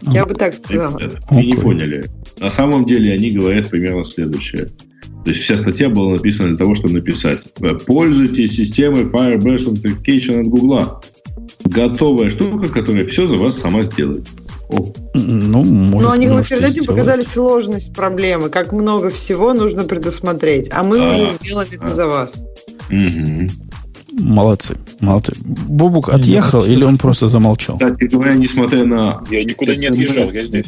Я 0.01 0.25
бы 0.25 0.33
так 0.33 0.53
сказала. 0.53 0.99
Вы 1.29 1.45
не 1.45 1.55
поняли. 1.55 2.11
На 2.39 2.49
самом 2.49 2.85
деле 2.85 3.13
они 3.13 3.31
говорят 3.31 3.69
примерно 3.69 4.03
следующее. 4.03 4.67
То 5.23 5.29
есть 5.29 5.41
вся 5.41 5.57
статья 5.57 5.89
была 5.89 6.13
написана 6.13 6.49
для 6.49 6.57
того, 6.57 6.75
чтобы 6.75 6.95
написать. 6.95 7.39
Пользуйтесь 7.85 8.55
системой 8.55 9.03
Firebase 9.03 9.73
Authentication 9.73 10.41
от 10.41 10.47
Google. 10.47 11.01
Готовая 11.63 12.29
штука, 12.29 12.67
которая 12.67 13.05
все 13.05 13.27
за 13.27 13.35
вас 13.35 13.57
сама 13.57 13.83
сделает. 13.83 14.27
О. 14.69 14.91
Ну, 15.13 15.63
может, 15.63 16.07
Но 16.07 16.11
они 16.11 16.27
перед 16.27 16.61
этим 16.61 16.71
сделать. 16.71 16.87
показали 16.87 17.23
сложность 17.23 17.93
проблемы, 17.93 18.49
как 18.49 18.73
много 18.73 19.09
всего 19.09 19.53
нужно 19.53 19.83
предусмотреть. 19.85 20.69
А 20.73 20.83
мы 20.83 20.99
а, 20.99 21.13
уже 21.13 21.37
сделали 21.41 21.67
а. 21.71 21.75
это 21.75 21.95
за 21.95 22.07
вас. 22.07 22.43
Угу. 22.89 23.49
Молодцы, 24.19 24.77
молодцы. 24.99 25.33
Бобук 25.43 26.09
отъехал 26.09 26.65
или 26.65 26.83
он 26.83 26.97
просто 26.97 27.27
замолчал? 27.27 27.77
Кстати 27.77 28.05
говоря, 28.05 28.35
несмотря 28.35 28.85
на... 28.85 29.23
Я 29.31 29.43
никуда 29.43 29.73
не 29.75 29.87
отъезжал, 29.87 30.29
я 30.29 30.43
здесь. 30.43 30.67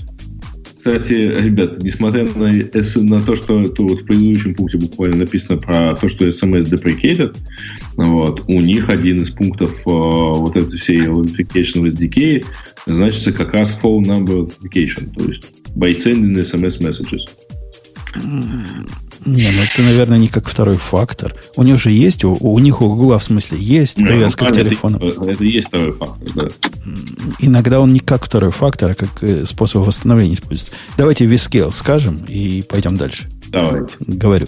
Кстати, 0.85 1.13
ребята, 1.13 1.81
несмотря 1.81 2.25
на, 2.35 2.51
на 2.51 3.19
то, 3.19 3.35
что 3.35 3.63
это 3.63 3.81
вот 3.81 4.01
в 4.01 4.05
предыдущем 4.05 4.53
пункте 4.53 4.77
буквально 4.77 5.15
написано 5.15 5.57
про 5.57 5.95
то, 5.95 6.07
что 6.07 6.27
SMS 6.27 6.69
deprecated, 6.69 7.35
вот, 7.95 8.43
у 8.47 8.61
них 8.61 8.87
один 8.89 9.17
из 9.17 9.31
пунктов 9.31 9.71
э, 9.87 9.89
вот 9.89 10.55
этой 10.55 10.77
всей 10.77 11.01
authentication 11.07 11.87
SDK 11.87 12.45
значится 12.85 13.31
как 13.31 13.55
раз 13.55 13.75
phone 13.81 14.03
number 14.03 14.45
authentication, 14.45 15.11
то 15.17 15.25
есть 15.27 15.45
by 15.75 15.89
sending 15.97 16.39
SMS 16.39 16.79
messages. 16.79 17.21
Не, 19.25 19.49
ну 19.51 19.63
это, 19.63 19.81
наверное, 19.81 20.17
не 20.17 20.27
как 20.27 20.47
второй 20.47 20.75
фактор. 20.75 21.35
У 21.55 21.63
них 21.63 21.79
же 21.79 21.89
есть, 21.91 22.23
у, 22.23 22.33
у 22.33 22.59
них 22.59 22.81
у 22.81 22.87
Гугла 22.87 23.17
в 23.17 23.23
смысле 23.23 23.57
есть 23.59 23.97
ну, 23.97 24.05
привязка 24.05 24.45
к 24.45 24.53
телефону. 24.53 24.97
Это, 24.99 25.25
это 25.25 25.43
есть 25.43 25.67
второй 25.67 25.91
фактор, 25.91 26.29
да. 26.35 26.47
Иногда 27.39 27.79
он 27.79 27.91
не 27.91 27.99
как 27.99 28.23
второй 28.25 28.51
фактор, 28.51 28.91
а 28.91 28.93
как 28.93 29.23
э, 29.23 29.45
способ 29.45 29.85
восстановления 29.85 30.35
используется. 30.35 30.75
Давайте 30.97 31.25
Viscale 31.25 31.71
скажем 31.71 32.23
и 32.27 32.61
пойдем 32.61 32.95
дальше. 32.97 33.27
Давайте. 33.47 33.95
Говорю. 33.99 34.47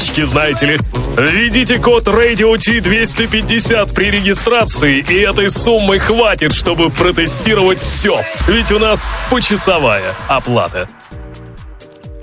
карточки, 0.01 0.23
знаете 0.23 0.65
ли. 0.65 0.77
Введите 1.17 1.77
код 1.77 2.07
Radio 2.07 2.55
T250 2.55 3.93
при 3.93 4.11
регистрации, 4.11 4.99
и 5.07 5.13
этой 5.15 5.49
суммы 5.49 5.99
хватит, 5.99 6.53
чтобы 6.53 6.89
протестировать 6.89 7.79
все. 7.79 8.21
Ведь 8.47 8.71
у 8.71 8.79
нас 8.79 9.07
почасовая 9.29 10.15
оплата. 10.27 10.87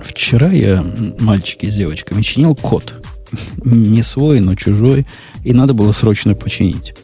Вчера 0.01 0.49
я, 0.49 0.85
мальчики 1.21 1.67
с 1.67 1.75
девочками, 1.75 2.23
чинил 2.23 2.55
код. 2.55 2.95
Не 3.65 4.03
свой, 4.03 4.41
но 4.41 4.55
чужой. 4.55 5.07
И 5.45 5.53
надо 5.53 5.75
было 5.75 5.93
срочно 5.93 6.35
починить. 6.35 6.95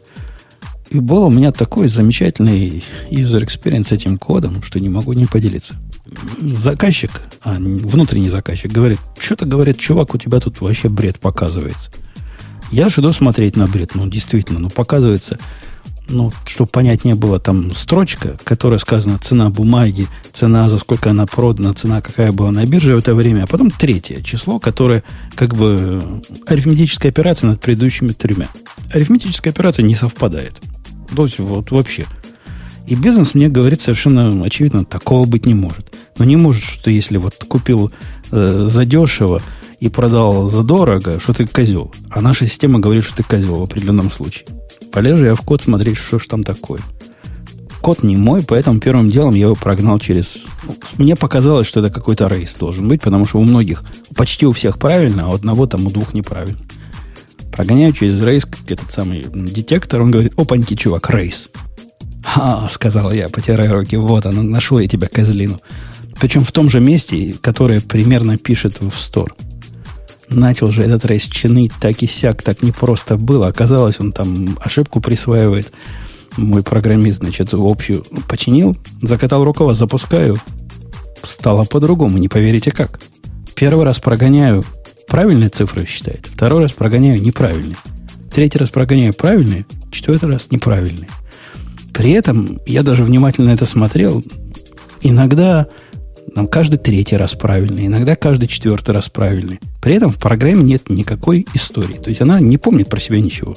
И 0.89 0.99
был 0.99 1.25
у 1.25 1.31
меня 1.31 1.51
такой 1.51 1.87
замечательный 1.87 2.83
user 3.09 3.45
experience 3.45 3.85
с 3.85 3.91
этим 3.91 4.17
кодом, 4.17 4.61
что 4.63 4.79
не 4.79 4.89
могу 4.89 5.13
не 5.13 5.25
поделиться 5.25 5.75
заказчик, 6.41 7.11
а 7.43 7.55
внутренний 7.55 8.29
заказчик, 8.29 8.71
говорит, 8.71 8.99
что-то, 9.19 9.45
говорит, 9.45 9.79
чувак, 9.79 10.13
у 10.13 10.17
тебя 10.17 10.39
тут 10.39 10.61
вообще 10.61 10.89
бред 10.89 11.19
показывается. 11.19 11.91
Я 12.71 12.89
же 12.89 13.01
иду 13.01 13.13
смотреть 13.13 13.55
на 13.55 13.67
бред. 13.67 13.95
Ну, 13.95 14.07
действительно, 14.07 14.59
ну, 14.59 14.69
показывается, 14.69 15.37
ну, 16.09 16.31
чтобы 16.45 16.69
понятнее 16.69 17.15
было, 17.15 17.39
там 17.39 17.73
строчка, 17.73 18.37
которая 18.43 18.79
сказана 18.79 19.17
цена 19.19 19.49
бумаги, 19.49 20.07
цена, 20.33 20.67
за 20.69 20.77
сколько 20.77 21.09
она 21.09 21.25
продана, 21.25 21.73
цена, 21.73 22.01
какая 22.01 22.31
была 22.31 22.51
на 22.51 22.65
бирже 22.65 22.95
в 22.95 22.99
это 22.99 23.15
время, 23.15 23.43
а 23.43 23.47
потом 23.47 23.71
третье 23.71 24.21
число, 24.21 24.59
которое 24.59 25.03
как 25.35 25.55
бы 25.55 26.21
арифметическая 26.47 27.11
операция 27.11 27.49
над 27.49 27.61
предыдущими 27.61 28.09
тремя. 28.09 28.49
Арифметическая 28.91 29.53
операция 29.53 29.83
не 29.83 29.95
совпадает. 29.95 30.53
То 31.15 31.25
есть 31.25 31.39
вот 31.39 31.71
вообще. 31.71 32.05
И 32.87 32.95
бизнес 32.95 33.33
мне 33.33 33.49
говорит 33.49 33.81
совершенно 33.81 34.43
очевидно, 34.43 34.85
такого 34.85 35.25
быть 35.25 35.45
не 35.45 35.53
может. 35.53 35.95
Но 36.17 36.25
не 36.25 36.35
может, 36.35 36.63
что 36.63 36.83
ты, 36.83 36.91
если 36.91 37.17
вот 37.17 37.33
купил 37.47 37.91
э, 38.31 38.67
задешево 38.69 39.41
и 39.79 39.89
продал 39.89 40.47
задорого, 40.49 41.19
что 41.19 41.33
ты 41.33 41.47
козел. 41.47 41.91
А 42.11 42.21
наша 42.21 42.47
система 42.47 42.79
говорит, 42.79 43.03
что 43.03 43.17
ты 43.17 43.23
козел 43.23 43.55
в 43.55 43.63
определенном 43.63 44.11
случае. 44.11 44.45
Полежу 44.91 45.25
я 45.25 45.35
в 45.35 45.41
код 45.41 45.61
смотреть, 45.63 45.97
что 45.97 46.19
ж 46.19 46.27
там 46.27 46.43
такое. 46.43 46.79
Код 47.81 48.03
не 48.03 48.15
мой, 48.15 48.43
поэтому 48.43 48.79
первым 48.79 49.09
делом 49.09 49.35
я 49.35 49.45
его 49.45 49.55
прогнал 49.55 49.99
через... 49.99 50.45
Мне 50.97 51.15
показалось, 51.15 51.67
что 51.67 51.81
это 51.81 51.91
какой-то 51.91 52.27
рейс 52.27 52.55
должен 52.55 52.87
быть, 52.87 53.01
потому 53.01 53.25
что 53.25 53.39
у 53.39 53.43
многих, 53.43 53.83
почти 54.15 54.45
у 54.45 54.53
всех 54.53 54.77
правильно, 54.77 55.25
а 55.25 55.29
у 55.29 55.35
одного 55.35 55.65
там 55.65 55.85
у 55.85 55.89
двух 55.89 56.13
неправильно. 56.13 56.57
Прогоняю 57.51 57.93
через 57.93 58.21
рейс 58.21 58.47
этот 58.67 58.91
самый 58.91 59.25
детектор, 59.25 60.01
он 60.01 60.11
говорит, 60.11 60.33
опаньки, 60.37 60.75
чувак, 60.75 61.09
рейс. 61.09 61.49
«А,— 62.25 62.67
сказал 62.69 63.11
я, 63.11 63.29
потирая 63.29 63.71
руки,— 63.71 63.95
вот 63.97 64.25
оно, 64.25 64.41
нашел 64.41 64.79
я 64.79 64.87
тебя, 64.87 65.07
козлину. 65.07 65.61
Причем 66.19 66.43
в 66.43 66.51
том 66.51 66.69
же 66.69 66.79
месте, 66.79 67.35
которое 67.41 67.81
примерно 67.81 68.37
пишет 68.37 68.81
в 68.81 68.97
стор. 68.97 69.35
Начал 70.29 70.71
же 70.71 70.81
этот 70.81 71.05
рейс 71.05 71.23
чинить 71.23 71.71
так 71.79 72.01
и 72.01 72.07
сяк, 72.07 72.41
так 72.41 72.63
непросто 72.63 73.17
было. 73.17 73.47
Оказалось, 73.47 73.99
он 73.99 74.11
там 74.11 74.57
ошибку 74.59 75.01
присваивает. 75.01 75.71
Мой 76.37 76.63
программист, 76.63 77.19
значит, 77.19 77.49
общую 77.53 78.05
починил, 78.27 78.75
закатал 79.01 79.43
рукава, 79.43 79.73
запускаю. 79.73 80.37
Стало 81.21 81.65
по-другому, 81.65 82.17
не 82.17 82.27
поверите 82.27 82.71
как. 82.71 82.99
Первый 83.55 83.85
раз 83.85 83.99
прогоняю, 83.99 84.65
правильные 85.07 85.49
цифры 85.49 85.85
считает. 85.85 86.27
Второй 86.33 86.63
раз 86.63 86.71
прогоняю 86.71 87.21
неправильные. 87.21 87.77
Третий 88.33 88.57
раз 88.57 88.69
прогоняю 88.69 89.13
правильные, 89.13 89.65
четвертый 89.91 90.29
раз 90.29 90.51
неправильные. 90.51 91.07
При 91.95 92.11
этом 92.11 92.59
я 92.65 92.83
даже 92.83 93.05
внимательно 93.05 93.51
это 93.51 93.65
смотрел. 93.65 94.21
Иногда 95.01 95.67
там, 96.35 96.45
каждый 96.47 96.77
третий 96.77 97.15
раз 97.15 97.35
правильный, 97.35 97.85
иногда 97.85 98.17
каждый 98.17 98.47
четвертый 98.47 98.91
раз 98.91 99.07
правильный. 99.07 99.59
При 99.81 99.95
этом 99.95 100.11
в 100.11 100.17
программе 100.17 100.61
нет 100.61 100.89
никакой 100.89 101.47
истории. 101.53 101.93
То 101.93 102.09
есть 102.09 102.19
она 102.21 102.41
не 102.41 102.57
помнит 102.57 102.89
про 102.89 102.99
себя 102.99 103.21
ничего. 103.21 103.55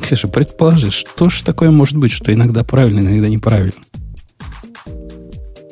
Ксюша, 0.00 0.28
предположи, 0.28 0.92
что 0.92 1.28
же 1.28 1.42
такое 1.42 1.72
может 1.72 1.96
быть, 1.96 2.12
что 2.12 2.32
иногда 2.32 2.62
правильно, 2.62 3.00
иногда 3.00 3.28
неправильно? 3.28 3.82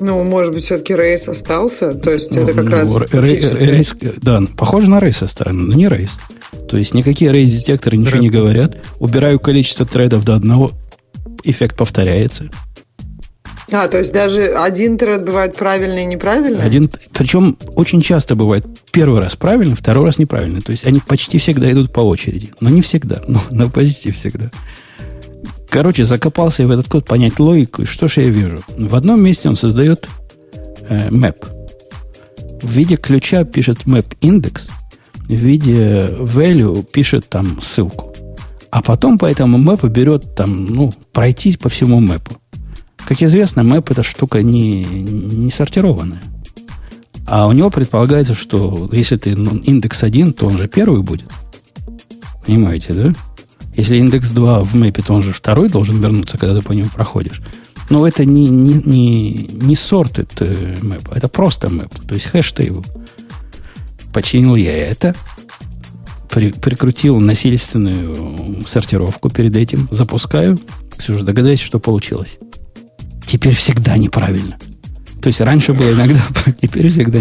Ну, 0.01 0.25
может 0.25 0.53
быть, 0.53 0.65
все-таки 0.65 0.97
рейс 0.97 1.29
остался? 1.29 1.95
То 1.95 2.11
есть 2.11 2.37
это 2.37 2.55
как 2.55 2.65
ну, 2.65 2.71
раз... 2.73 3.01
Рейс, 3.13 3.95
да, 4.21 4.43
похоже 4.57 4.91
на 4.91 4.99
рейс 4.99 5.19
со 5.19 5.29
стороны, 5.29 5.63
но 5.63 5.75
не 5.75 5.89
рейс. 5.89 6.19
То 6.69 6.77
есть 6.77 6.93
никакие 6.93 7.31
рейс-детекторы 7.31 7.97
ничего 7.97 8.19
не 8.19 8.31
говорят. 8.31 8.77
Убираю 8.99 9.39
количество 9.39 9.87
трейдов 9.87 10.25
до 10.25 10.35
одного, 10.35 10.73
эффект 11.45 11.77
повторяется. 11.77 12.51
А, 13.71 13.87
то 13.89 13.99
есть 13.99 14.13
даже 14.13 14.47
один 14.47 14.97
тред 14.97 15.25
бывает 15.25 15.55
правильный 15.57 16.05
и 16.05 16.07
неправильный? 16.07 16.65
Один, 16.65 16.91
причем 17.13 17.59
очень 17.75 18.01
часто 18.01 18.35
бывает 18.35 18.65
первый 18.93 19.21
раз 19.21 19.37
правильный, 19.37 19.77
второй 19.77 20.07
раз 20.07 20.19
неправильный. 20.19 20.63
То 20.63 20.73
есть 20.73 20.87
они 20.87 21.01
почти 21.01 21.39
всегда 21.39 21.71
идут 21.71 21.93
по 21.93 22.01
очереди. 22.01 22.51
Но 22.61 22.71
не 22.71 22.81
всегда, 22.81 23.21
но, 23.29 23.43
но 23.51 23.69
почти 23.69 24.11
всегда. 24.11 24.51
Короче, 25.69 26.05
закопался 26.05 26.63
я 26.63 26.69
в 26.69 26.71
этот 26.71 26.89
код 26.89 27.05
понять 27.05 27.39
логику. 27.39 27.85
Что 27.85 28.09
же 28.09 28.23
я 28.23 28.29
вижу? 28.29 28.63
В 28.77 28.97
одном 28.97 29.23
месте 29.23 29.51
он 29.51 29.57
создает 29.57 30.09
э, 30.89 31.09
map. 31.11 31.37
В 32.63 32.71
виде 32.71 32.97
ключа 32.97 33.45
пишет 33.45 33.81
map 33.85 34.17
индекс, 34.23 34.69
в 35.29 35.33
виде 35.33 36.07
value 36.19 36.83
пишет 36.91 37.29
там 37.29 37.61
ссылку. 37.61 38.08
А 38.71 38.83
потом 38.83 39.19
по 39.19 39.27
этому 39.27 39.59
мэпу 39.59 39.89
берет 39.89 40.35
там, 40.35 40.67
ну, 40.67 40.93
пройтись 41.13 41.57
по 41.57 41.69
всему 41.69 42.01
мэпу. 42.01 42.37
Как 42.97 43.23
известно, 43.23 43.63
мэп 43.63 43.91
это 43.91 44.03
штука 44.03 44.43
не, 44.43 44.85
не 44.85 45.51
сортированная. 45.51 46.23
А 47.27 47.47
у 47.47 47.53
него 47.53 47.71
предполагается, 47.71 48.35
что 48.35 48.89
если 48.93 49.17
ты 49.17 49.37
ну, 49.37 49.57
индекс 49.57 50.03
1, 50.03 50.33
то 50.33 50.47
он 50.47 50.59
же 50.59 50.69
первый 50.69 51.03
будет. 51.03 51.31
Понимаете, 52.45 52.93
да? 52.93 53.13
Если 53.75 53.97
индекс 53.97 54.31
2 54.31 54.65
в 54.65 54.75
мэпе, 54.75 55.03
то 55.03 55.15
он 55.15 55.23
же 55.23 55.33
второй 55.33 55.69
должен 55.69 56.01
вернуться, 56.01 56.37
когда 56.37 56.57
ты 56.59 56.63
по 56.63 56.73
нему 56.73 56.89
проходишь. 56.95 57.41
Но 57.91 58.07
это 58.07 58.25
не, 58.25 58.49
не, 58.49 58.75
не, 58.85 59.31
не 59.53 59.75
sorted 59.75 60.85
мэп, 60.85 61.09
это 61.11 61.29
просто 61.29 61.71
мэп, 61.71 61.95
то 62.07 62.15
есть 62.15 62.27
хэш-тейбл. 62.27 62.85
Починил 64.13 64.57
я 64.57 64.77
это, 64.77 65.15
при, 66.39 66.53
прикрутил 66.53 67.19
насильственную 67.19 68.65
сортировку 68.65 69.29
перед 69.29 69.57
этим, 69.57 69.89
запускаю. 69.91 70.57
Ксюша, 70.97 71.25
догадайся, 71.25 71.65
что 71.65 71.81
получилось. 71.81 72.39
Теперь 73.27 73.57
всегда 73.57 73.97
неправильно. 73.97 74.57
То 75.21 75.27
есть 75.27 75.41
раньше 75.41 75.73
было 75.73 75.91
иногда, 75.91 76.21
теперь 76.63 76.91
всегда. 76.91 77.19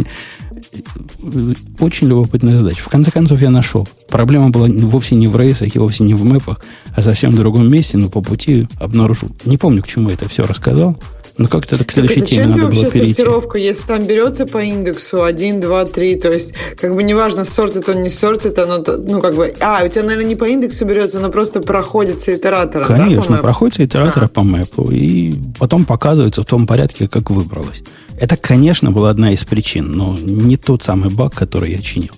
Очень 1.80 2.10
любопытная 2.10 2.60
задача. 2.60 2.84
В 2.84 2.90
конце 2.90 3.10
концов, 3.10 3.42
я 3.42 3.50
нашел. 3.50 3.90
Проблема 4.08 4.52
была 4.52 4.68
вовсе 4.68 5.16
не 5.16 5.28
в 5.28 5.36
рейсах 5.36 5.76
и 5.76 5.80
вовсе 5.80 6.04
не 6.04 6.14
в 6.14 6.24
мэпах, 6.24 6.64
а 6.96 7.02
совсем 7.02 7.32
в 7.32 7.36
другом 7.36 7.72
месте, 7.72 7.98
но 7.98 8.10
по 8.10 8.22
пути 8.22 8.68
обнаружил. 8.80 9.30
Не 9.46 9.58
помню, 9.58 9.82
к 9.82 9.88
чему 9.88 10.12
это 10.12 10.30
все 10.30 10.44
рассказал. 10.44 10.96
Ну, 11.38 11.48
как-то 11.48 11.84
к 11.84 11.92
следующей 11.92 12.22
так, 12.22 12.30
теме 12.30 12.48
надо 12.48 12.60
было 12.62 12.70
перейти. 12.72 12.86
вообще 12.86 13.14
сортировка, 13.14 13.58
если 13.60 13.88
там 13.88 14.06
берется 14.06 14.46
по 14.48 14.58
индексу 14.58 15.24
1, 15.24 15.62
2, 15.62 15.86
3, 15.86 16.16
то 16.16 16.32
есть, 16.32 16.54
как 16.80 16.96
бы 16.96 17.04
неважно, 17.04 17.46
сортит 17.46 17.88
он, 17.90 18.02
не 18.02 18.10
сортит, 18.10 18.58
оно, 18.58 18.84
ну, 18.86 19.22
как 19.22 19.36
бы, 19.36 19.54
а, 19.60 19.84
у 19.86 19.88
тебя, 19.88 20.04
наверное, 20.04 20.26
не 20.26 20.36
по 20.36 20.46
индексу 20.46 20.86
берется, 20.86 21.20
оно 21.20 21.30
просто 21.30 21.62
проходится 21.62 22.36
итератором, 22.36 22.88
Конечно, 22.88 23.38
да, 23.38 23.42
проходится 23.44 23.86
итератора 23.86 24.26
а. 24.26 24.30
по 24.30 24.42
мэпу, 24.42 24.90
и 24.92 25.36
потом 25.60 25.86
показывается 25.86 26.42
в 26.42 26.46
том 26.46 26.66
порядке, 26.66 27.08
как 27.08 27.30
выбралось. 27.30 27.84
Это, 28.20 28.36
конечно, 28.36 28.92
была 28.92 29.12
одна 29.12 29.32
из 29.32 29.44
причин, 29.44 29.92
но 29.92 30.18
не 30.18 30.58
тот 30.58 30.82
самый 30.82 31.14
баг, 31.14 31.36
который 31.36 31.72
я 31.72 31.80
чинил. 31.80 32.14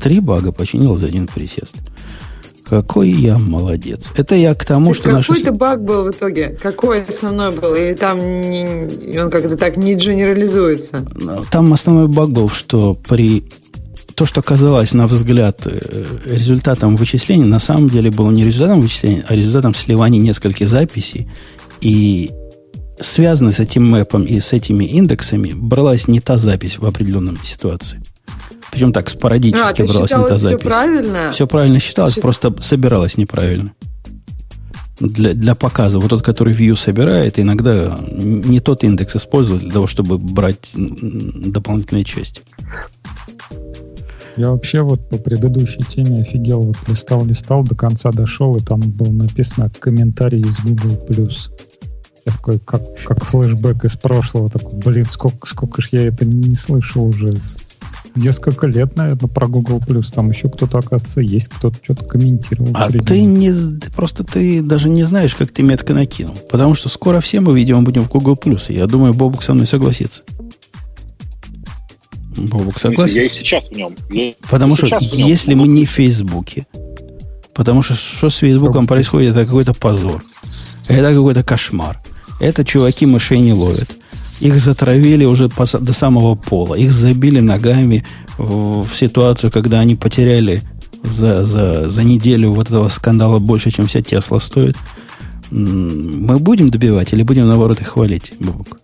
Три 0.00 0.20
бага 0.20 0.50
починил 0.50 0.96
за 0.96 1.06
один 1.06 1.26
присест. 1.26 1.76
Какой 2.68 3.10
я 3.10 3.38
молодец. 3.38 4.10
Это 4.16 4.34
я 4.34 4.54
к 4.54 4.64
тому, 4.64 4.88
так 4.88 4.96
что... 4.96 5.10
Какой-то 5.10 5.44
наши... 5.46 5.52
баг 5.52 5.84
был 5.84 6.04
в 6.04 6.10
итоге? 6.10 6.58
Какой 6.60 7.02
основной 7.02 7.52
был? 7.52 7.74
Или 7.74 7.94
там 7.94 8.18
не, 8.18 9.18
он 9.18 9.30
как-то 9.30 9.56
так 9.56 9.76
не 9.76 9.94
генерализуется? 9.94 11.04
Там 11.50 11.72
основной 11.72 12.08
баг 12.08 12.30
был, 12.30 12.48
что 12.48 12.94
при... 12.94 13.44
То, 14.14 14.26
что 14.26 14.42
казалось, 14.42 14.94
на 14.94 15.06
взгляд, 15.06 15.60
э, 15.66 16.04
результатом 16.24 16.96
вычисления, 16.96 17.44
на 17.44 17.58
самом 17.58 17.88
деле 17.88 18.10
было 18.10 18.30
не 18.30 18.44
результатом 18.44 18.80
вычисления, 18.80 19.24
а 19.28 19.34
результатом 19.34 19.74
сливания 19.74 20.18
нескольких 20.18 20.68
записей. 20.68 21.28
И 21.82 22.30
связанной 22.98 23.52
с 23.52 23.60
этим 23.60 23.88
мэпом 23.88 24.24
и 24.24 24.40
с 24.40 24.52
этими 24.52 24.84
индексами 24.84 25.52
бралась 25.54 26.08
не 26.08 26.20
та 26.20 26.38
запись 26.38 26.78
в 26.78 26.86
определенной 26.86 27.36
ситуации. 27.44 28.00
Причем 28.70 28.92
так 28.92 29.08
спорадически 29.08 29.82
а, 29.82 29.86
бралась 29.86 30.10
не 30.10 30.26
та 30.26 30.34
запись. 30.34 30.58
Все 30.58 30.68
правильно? 30.68 31.32
Все 31.32 31.46
правильно 31.46 31.78
считалось, 31.78 32.14
Счит... 32.14 32.22
просто 32.22 32.54
собиралась 32.60 33.16
неправильно. 33.16 33.72
Для, 34.98 35.34
для 35.34 35.54
показа. 35.54 35.98
Вот 35.98 36.08
тот, 36.08 36.22
который 36.22 36.54
view 36.54 36.74
собирает, 36.74 37.38
иногда 37.38 37.98
не 38.10 38.60
тот 38.60 38.82
индекс 38.82 39.16
использует 39.16 39.62
для 39.62 39.72
того, 39.72 39.86
чтобы 39.86 40.18
брать 40.18 40.72
дополнительные 40.74 42.04
части. 42.04 42.42
Я 44.36 44.50
вообще 44.50 44.82
вот 44.82 45.08
по 45.08 45.16
предыдущей 45.16 45.82
теме 45.82 46.20
офигел. 46.20 46.62
Вот 46.62 46.76
листал, 46.88 47.24
листал, 47.24 47.62
до 47.62 47.74
конца 47.74 48.10
дошел, 48.10 48.56
и 48.56 48.60
там 48.60 48.80
было 48.80 49.10
написано 49.10 49.70
комментарий 49.78 50.40
из 50.40 50.60
Google+. 50.60 50.98
Я 52.26 52.32
такой, 52.32 52.58
как, 52.58 52.82
как 53.04 53.24
флешбэк 53.24 53.84
из 53.84 53.96
прошлого. 53.96 54.50
Такой, 54.50 54.78
блин, 54.78 55.06
сколько, 55.06 55.46
сколько 55.46 55.80
ж 55.80 55.88
я 55.92 56.08
это 56.08 56.24
не 56.26 56.54
слышал 56.54 57.06
уже 57.06 57.34
несколько 58.16 58.66
лет, 58.66 58.96
наверное, 58.96 59.28
про 59.28 59.46
Google 59.46 59.78
Plus. 59.78 60.12
Там 60.12 60.30
еще 60.30 60.48
кто-то, 60.48 60.78
оказывается, 60.78 61.20
есть, 61.20 61.48
кто-то 61.48 61.78
что-то 61.82 62.04
комментировал. 62.04 62.70
А 62.74 62.90
ты 62.90 63.22
не 63.24 63.52
просто 63.90 64.24
ты 64.24 64.62
даже 64.62 64.88
не 64.88 65.04
знаешь, 65.04 65.34
как 65.34 65.50
ты 65.52 65.62
метко 65.62 65.94
накинул. 65.94 66.36
Потому 66.50 66.74
что 66.74 66.88
скоро 66.88 67.20
все 67.20 67.40
мы, 67.40 67.56
видимо, 67.56 67.82
будем 67.82 68.04
в 68.04 68.08
Google 68.08 68.34
Plus. 68.34 68.66
И 68.68 68.74
я 68.74 68.86
думаю, 68.86 69.14
Бобук 69.14 69.42
со 69.42 69.54
мной 69.54 69.66
согласится. 69.66 70.22
Бобук 72.36 72.78
согласен? 72.78 73.16
Я 73.16 73.24
и 73.24 73.28
сейчас 73.28 73.68
в 73.68 73.72
нем. 73.72 73.94
Я 74.10 74.32
потому 74.48 74.76
что 74.76 74.98
если 75.00 75.54
мы 75.54 75.68
не 75.68 75.86
в 75.86 75.90
Фейсбуке, 75.90 76.66
потому 77.54 77.82
что 77.82 77.94
что 77.94 78.30
с 78.30 78.36
Фейсбуком 78.36 78.86
происходит, 78.86 79.32
это 79.32 79.46
какой-то 79.46 79.74
позор. 79.74 80.22
Это 80.88 81.14
какой-то 81.14 81.42
кошмар. 81.42 82.00
Это 82.38 82.64
чуваки 82.64 83.06
мышей 83.06 83.40
не 83.40 83.52
ловят. 83.52 83.90
Их 84.40 84.58
затравили 84.58 85.24
уже 85.24 85.48
до 85.48 85.92
самого 85.92 86.34
пола. 86.34 86.74
Их 86.74 86.92
забили 86.92 87.40
ногами 87.40 88.04
в, 88.38 88.84
в 88.84 88.96
ситуацию, 88.96 89.50
когда 89.50 89.80
они 89.80 89.96
потеряли 89.96 90.62
за, 91.02 91.44
за, 91.44 91.88
за 91.88 92.02
неделю 92.04 92.52
вот 92.52 92.66
этого 92.66 92.88
скандала 92.88 93.38
больше, 93.38 93.70
чем 93.70 93.86
вся 93.86 94.02
Тесла 94.02 94.40
стоит. 94.40 94.76
Мы 95.50 96.38
будем 96.38 96.70
добивать 96.70 97.12
или 97.12 97.22
будем, 97.22 97.46
наоборот, 97.46 97.80
их 97.80 97.88
хвалить, 97.88 98.32
Бабук? 98.40 98.78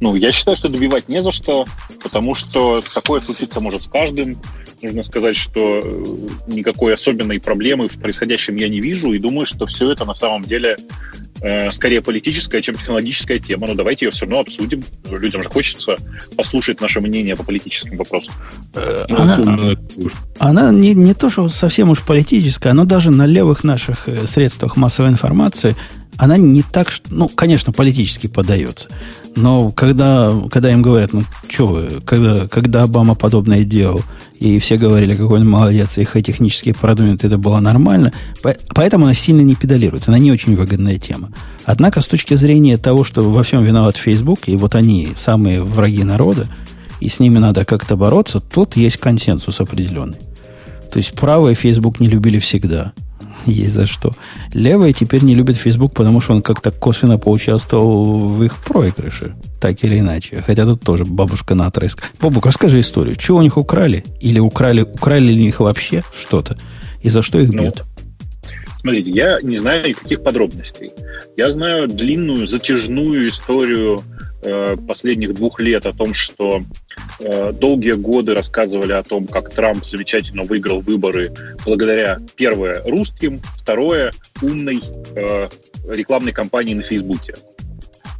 Ну, 0.00 0.14
я 0.14 0.32
считаю, 0.32 0.56
что 0.56 0.68
добивать 0.68 1.08
не 1.08 1.22
за 1.22 1.30
что, 1.30 1.66
потому 2.02 2.34
что 2.34 2.82
такое 2.94 3.20
случиться 3.20 3.60
может 3.60 3.82
с 3.84 3.86
каждым. 3.86 4.38
Нужно 4.82 5.02
сказать, 5.02 5.36
что 5.36 5.80
э, 5.82 6.16
никакой 6.46 6.94
особенной 6.94 7.38
проблемы 7.38 7.88
в 7.88 7.98
происходящем 7.98 8.56
я 8.56 8.68
не 8.68 8.80
вижу, 8.80 9.12
и 9.12 9.18
думаю, 9.18 9.44
что 9.44 9.66
все 9.66 9.90
это 9.90 10.06
на 10.06 10.14
самом 10.14 10.44
деле 10.44 10.76
э, 11.42 11.70
скорее 11.70 12.00
политическая, 12.00 12.62
чем 12.62 12.76
технологическая 12.76 13.38
тема. 13.38 13.66
Но 13.66 13.74
давайте 13.74 14.06
ее 14.06 14.10
все 14.10 14.24
равно 14.24 14.40
обсудим. 14.40 14.82
Людям 15.10 15.42
же 15.42 15.50
хочется 15.50 15.96
послушать 16.36 16.80
наше 16.80 17.00
мнение 17.00 17.36
по 17.36 17.42
политическим 17.42 17.98
вопросам. 17.98 18.32
Э, 18.74 19.04
она, 19.10 19.76
она 20.38 20.70
не, 20.70 20.94
не 20.94 21.12
то, 21.12 21.28
что 21.28 21.48
совсем 21.48 21.90
уж 21.90 22.00
политическая, 22.02 22.72
но 22.72 22.84
даже 22.84 23.10
на 23.10 23.26
левых 23.26 23.64
наших 23.64 24.08
средствах 24.24 24.76
массовой 24.76 25.10
информации 25.10 25.76
она 26.20 26.36
не 26.36 26.62
так, 26.62 26.92
ну, 27.08 27.28
конечно, 27.28 27.72
политически 27.72 28.26
подается. 28.26 28.90
Но 29.36 29.70
когда, 29.70 30.30
когда 30.50 30.70
им 30.70 30.82
говорят, 30.82 31.14
ну, 31.14 31.22
что 31.48 31.66
вы, 31.66 31.88
когда, 32.04 32.46
когда 32.46 32.82
Обама 32.82 33.14
подобное 33.14 33.64
делал, 33.64 34.02
и 34.38 34.58
все 34.58 34.76
говорили, 34.76 35.14
какой 35.14 35.40
он 35.40 35.48
молодец, 35.48 35.96
и 35.96 36.04
технически 36.22 36.72
продвинут, 36.72 37.24
это 37.24 37.38
было 37.38 37.58
нормально, 37.60 38.12
поэтому 38.74 39.06
она 39.06 39.14
сильно 39.14 39.40
не 39.40 39.54
педалируется, 39.54 40.10
она 40.10 40.18
не 40.18 40.30
очень 40.30 40.56
выгодная 40.56 40.98
тема. 40.98 41.30
Однако, 41.64 42.02
с 42.02 42.06
точки 42.06 42.34
зрения 42.34 42.76
того, 42.76 43.02
что 43.02 43.22
во 43.22 43.42
всем 43.42 43.64
виноват 43.64 43.96
Facebook, 43.96 44.40
и 44.46 44.56
вот 44.56 44.74
они 44.74 45.08
самые 45.16 45.62
враги 45.62 46.04
народа, 46.04 46.48
и 47.00 47.08
с 47.08 47.18
ними 47.18 47.38
надо 47.38 47.64
как-то 47.64 47.96
бороться, 47.96 48.40
тут 48.40 48.76
есть 48.76 48.98
консенсус 48.98 49.58
определенный. 49.58 50.18
То 50.92 50.98
есть 50.98 51.12
правые 51.12 51.54
Facebook 51.54 51.98
не 51.98 52.08
любили 52.08 52.38
всегда– 52.38 52.92
есть 53.46 53.72
за 53.72 53.86
что. 53.86 54.12
Левые 54.52 54.92
теперь 54.92 55.22
не 55.22 55.34
любят 55.34 55.56
Facebook, 55.56 55.94
потому 55.94 56.20
что 56.20 56.34
он 56.34 56.42
как-то 56.42 56.70
косвенно 56.70 57.18
поучаствовал 57.18 58.26
в 58.26 58.42
их 58.44 58.56
проигрыше. 58.58 59.34
Так 59.60 59.82
или 59.84 59.98
иначе. 59.98 60.42
Хотя 60.46 60.64
тут 60.64 60.82
тоже 60.82 61.04
бабушка 61.04 61.54
на 61.54 61.66
отрыск. 61.66 62.02
Бабук, 62.20 62.46
расскажи 62.46 62.80
историю. 62.80 63.16
Чего 63.16 63.38
у 63.38 63.42
них 63.42 63.56
украли? 63.56 64.04
Или 64.20 64.38
украли, 64.38 64.82
украли 64.82 65.32
ли 65.32 65.44
их 65.44 65.60
вообще 65.60 66.02
что-то? 66.18 66.56
И 67.02 67.08
за 67.08 67.22
что 67.22 67.38
их 67.38 67.52
ну, 67.52 67.62
бьют? 67.62 67.84
Смотрите, 68.80 69.10
я 69.10 69.38
не 69.42 69.56
знаю 69.56 69.88
никаких 69.88 70.22
подробностей. 70.22 70.92
Я 71.36 71.50
знаю 71.50 71.86
длинную, 71.86 72.46
затяжную 72.46 73.28
историю 73.28 74.02
последних 74.86 75.34
двух 75.34 75.60
лет 75.60 75.86
о 75.86 75.92
том, 75.92 76.14
что 76.14 76.62
э, 77.18 77.52
долгие 77.52 77.92
годы 77.92 78.34
рассказывали 78.34 78.92
о 78.92 79.02
том, 79.02 79.26
как 79.26 79.50
Трамп 79.50 79.84
замечательно 79.84 80.44
выиграл 80.44 80.80
выборы 80.80 81.32
благодаря, 81.64 82.20
первое, 82.36 82.82
русским, 82.84 83.40
второе, 83.56 84.12
умной 84.42 84.80
э, 85.14 85.48
рекламной 85.88 86.32
кампании 86.32 86.74
на 86.74 86.82
Фейсбуке. 86.82 87.34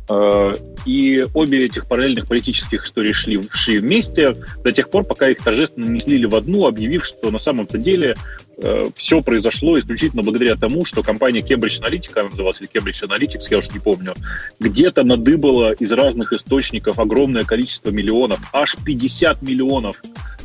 Э, 0.08 0.54
и 0.84 1.24
обе 1.34 1.66
этих 1.66 1.86
параллельных 1.86 2.26
политических 2.26 2.84
историй 2.84 3.12
шли, 3.12 3.40
шли 3.52 3.78
вместе 3.78 4.34
до 4.64 4.72
тех 4.72 4.90
пор, 4.90 5.04
пока 5.04 5.28
их 5.28 5.42
торжественно 5.42 5.86
не 5.86 6.00
слили 6.00 6.26
в 6.26 6.34
одну, 6.34 6.66
объявив, 6.66 7.04
что 7.04 7.30
на 7.30 7.38
самом-то 7.38 7.78
деле 7.78 8.16
э, 8.62 8.86
все 8.94 9.22
произошло 9.22 9.78
исключительно 9.78 10.22
благодаря 10.22 10.56
тому, 10.56 10.84
что 10.84 11.02
компания 11.02 11.40
Cambridge 11.40 11.80
Analytica, 11.80 12.20
она 12.20 12.30
называлась, 12.30 12.60
или 12.60 12.68
Cambridge 12.70 13.06
Analytics, 13.06 13.46
я 13.50 13.58
уж 13.58 13.70
не 13.70 13.78
помню, 13.78 14.14
где-то 14.58 15.02
надыбала 15.02 15.72
из 15.72 15.92
разных 15.92 16.32
источников 16.32 16.98
огромное 16.98 17.44
количество 17.44 17.90
миллионов, 17.90 18.40
аж 18.52 18.76
50 18.84 19.42
миллионов 19.42 20.02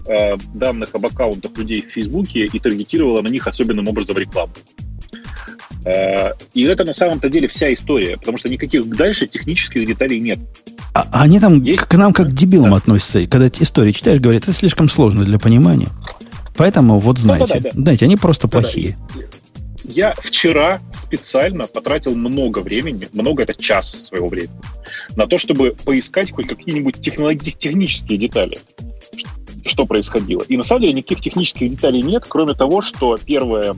э, 0.08 0.38
данных 0.54 0.90
об 0.94 1.06
аккаунтах 1.06 1.58
людей 1.58 1.82
в 1.82 1.92
Фейсбуке 1.92 2.46
и 2.46 2.60
таргетировала 2.60 3.22
на 3.22 3.28
них 3.28 3.48
особенным 3.48 3.88
образом 3.88 4.18
рекламу. 4.18 4.54
Э, 5.86 6.32
и 6.54 6.64
это 6.64 6.84
на 6.84 6.94
самом-то 6.94 7.30
деле 7.30 7.48
вся 7.48 7.72
история, 7.72 8.18
потому 8.18 8.38
что 8.38 8.50
никаких 8.50 8.88
дальше 8.90 9.28
технических 9.28 9.86
деталей 9.86 10.20
нет. 10.20 10.40
А, 10.94 11.08
а 11.12 11.22
они 11.24 11.40
там 11.40 11.62
Есть? 11.62 11.84
к 11.84 11.94
нам 11.96 12.14
как 12.14 12.30
к 12.30 12.34
дебилам 12.34 12.72
да. 12.72 12.78
относятся. 12.78 13.26
Когда 13.28 13.48
эти 13.48 13.64
истории 13.64 13.92
читаешь, 13.92 14.20
говорят, 14.20 14.44
это 14.44 14.54
слишком 14.54 14.90
сложно 14.90 15.24
для 15.26 15.38
понимания. 15.38 15.90
Поэтому 16.58 17.00
вот 17.00 17.18
знаете, 17.18 17.56
да, 17.56 17.60
да, 17.60 17.70
да. 17.74 17.82
знаете, 17.82 18.06
они 18.06 18.16
просто 18.16 18.48
плохие. 18.48 18.98
Я 19.84 20.14
вчера 20.18 20.82
специально 20.92 21.68
потратил 21.68 22.16
много 22.16 22.60
времени, 22.60 23.08
много 23.14 23.44
это 23.44 23.54
час 23.54 24.06
своего 24.08 24.28
времени, 24.28 24.56
на 25.16 25.28
то, 25.28 25.38
чтобы 25.38 25.76
поискать 25.86 26.32
хоть 26.32 26.48
какие-нибудь 26.48 27.02
технические 27.02 28.18
детали 28.18 28.58
что 29.68 29.86
происходило. 29.86 30.44
И 30.44 30.58
на 30.58 30.64
самом 30.64 30.82
деле 30.82 30.94
никаких 30.94 31.22
технических 31.22 31.72
деталей 31.72 32.04
нет, 32.04 32.24
кроме 32.28 32.54
того, 32.54 32.82
что 32.82 33.18
первое 33.18 33.76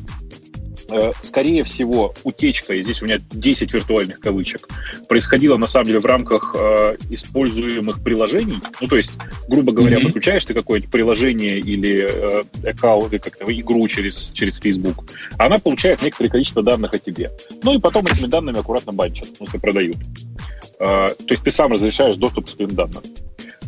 скорее 1.23 1.64
всего, 1.64 2.14
утечка, 2.23 2.73
и 2.73 2.81
здесь 2.81 3.01
у 3.01 3.05
меня 3.05 3.19
10 3.31 3.73
виртуальных 3.73 4.19
кавычек, 4.19 4.68
происходила 5.07 5.57
на 5.57 5.68
самом 5.68 5.88
деле 5.88 5.99
в 5.99 6.05
рамках 6.05 6.55
э, 6.57 6.97
используемых 7.09 8.03
приложений. 8.03 8.59
Ну, 8.81 8.88
то 8.88 8.95
есть, 8.95 9.14
грубо 9.47 9.72
говоря, 9.72 9.97
mm-hmm. 9.97 10.03
подключаешь 10.03 10.45
ты 10.45 10.53
какое-то 10.53 10.88
приложение 10.89 11.59
или 11.59 12.07
э, 12.09 12.43
аккаунт, 12.69 13.14
или 13.14 13.19
как-то 13.19 13.45
игру 13.51 13.88
через, 13.88 14.31
через 14.31 14.59
Facebook, 14.59 15.05
она 15.38 15.59
получает 15.59 16.01
некоторое 16.01 16.30
количество 16.30 16.64
данных 16.64 16.93
о 16.93 16.99
тебе. 16.99 17.31
Ну 17.64 17.76
и 17.76 17.80
потом 17.80 18.05
этими 18.05 18.27
данными 18.27 18.59
аккуратно 18.59 18.93
банчат, 18.93 19.27
в 19.30 19.38
смысле 19.38 19.59
продают. 19.59 19.97
Э, 20.80 21.09
то 21.09 21.31
есть 21.31 21.43
ты 21.43 21.51
сам 21.51 21.72
разрешаешь 21.72 22.18
доступ 22.18 22.45
к 22.45 22.49
своим 22.49 22.72
данным. 22.76 23.03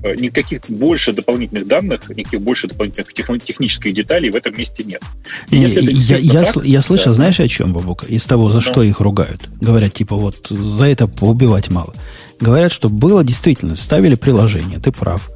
Э, 0.02 0.16
никаких 0.16 0.62
больше 0.70 1.12
дополнительных 1.12 1.68
данных, 1.68 2.08
никаких 2.10 2.42
больше 2.42 2.68
дополнительных 2.68 3.14
технических 3.44 3.94
деталей 3.94 4.30
в 4.30 4.36
этом 4.36 4.58
месте 4.58 4.84
нет. 4.84 5.02
И 5.50 5.58
если 5.58 5.82
я, 5.82 6.18
я, 6.18 6.44
так, 6.44 6.64
я 6.64 6.82
слышал, 6.82 7.08
да. 7.08 7.16
знаешь, 7.16 7.40
о 7.40 7.48
чем, 7.50 7.74
Бабука? 7.74 8.06
Из 8.06 8.24
того, 8.24 8.48
за 8.48 8.62
да. 8.62 8.62
что 8.62 8.82
их 8.82 9.02
ругают. 9.02 9.50
Говорят, 9.60 9.94
типа, 9.94 10.16
вот 10.16 10.48
за 10.50 10.86
это 10.86 11.08
поубивать 11.08 11.70
мало. 11.70 11.94
Говорят, 12.40 12.72
что 12.72 12.88
было 12.88 13.26
действительно, 13.26 13.76
ставили 13.76 14.16
приложение, 14.16 14.80
ты 14.80 14.94
прав. 14.94 15.30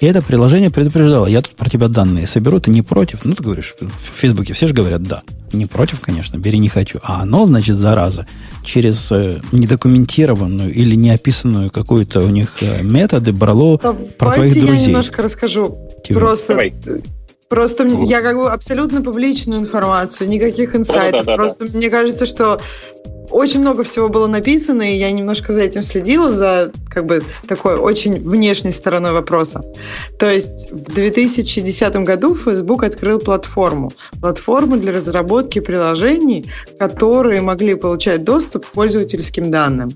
И 0.00 0.06
это 0.06 0.22
приложение 0.22 0.70
предупреждало, 0.70 1.26
я 1.26 1.42
тут 1.42 1.54
про 1.56 1.68
тебя 1.68 1.88
данные 1.88 2.26
соберу, 2.26 2.58
ты 2.58 2.70
не 2.70 2.80
против? 2.80 3.24
Ну, 3.24 3.34
ты 3.34 3.42
говоришь, 3.42 3.74
в 3.78 4.18
Фейсбуке 4.18 4.54
все 4.54 4.66
же 4.66 4.72
говорят, 4.72 5.02
да. 5.02 5.22
Не 5.52 5.66
против, 5.66 6.00
конечно, 6.00 6.38
бери 6.38 6.58
не 6.58 6.68
хочу. 6.68 7.00
А 7.02 7.22
оно, 7.22 7.44
значит, 7.44 7.76
зараза, 7.76 8.26
через 8.64 9.12
э, 9.12 9.40
недокументированную 9.52 10.72
или 10.72 10.94
неописанную 10.94 11.70
какую-то 11.70 12.20
у 12.20 12.28
них 12.28 12.62
э, 12.62 12.82
методы 12.82 13.32
брало 13.32 13.78
Давайте 13.82 14.12
про 14.12 14.32
твоих 14.32 14.54
друзей. 14.54 14.78
я 14.78 14.86
немножко 14.86 15.22
расскажу. 15.22 15.78
Типа. 16.02 16.20
Просто... 16.20 16.48
Давай. 16.48 16.74
Просто 17.50 17.84
я 17.84 18.22
как 18.22 18.36
бы 18.36 18.48
абсолютно 18.48 19.02
публичную 19.02 19.60
информацию, 19.60 20.28
никаких 20.28 20.76
инсайтов. 20.76 21.24
Да, 21.26 21.32
да, 21.32 21.32
да, 21.32 21.36
Просто 21.36 21.66
да. 21.66 21.78
мне 21.78 21.90
кажется, 21.90 22.24
что 22.24 22.60
очень 23.30 23.60
много 23.60 23.82
всего 23.82 24.08
было 24.08 24.26
написано, 24.26 24.82
и 24.82 24.96
я 24.96 25.10
немножко 25.10 25.52
за 25.52 25.62
этим 25.62 25.82
следила, 25.82 26.30
за 26.30 26.72
как 26.88 27.06
бы 27.06 27.22
такой 27.46 27.76
очень 27.76 28.20
внешней 28.20 28.72
стороной 28.72 29.12
вопроса. 29.12 29.62
То 30.18 30.30
есть 30.30 30.70
в 30.70 30.92
2010 30.92 31.96
году 31.96 32.34
Facebook 32.34 32.82
открыл 32.82 33.18
платформу. 33.18 33.92
Платформу 34.20 34.76
для 34.76 34.92
разработки 34.92 35.60
приложений, 35.60 36.50
которые 36.78 37.40
могли 37.40 37.74
получать 37.74 38.24
доступ 38.24 38.66
к 38.66 38.70
пользовательским 38.70 39.50
данным. 39.50 39.90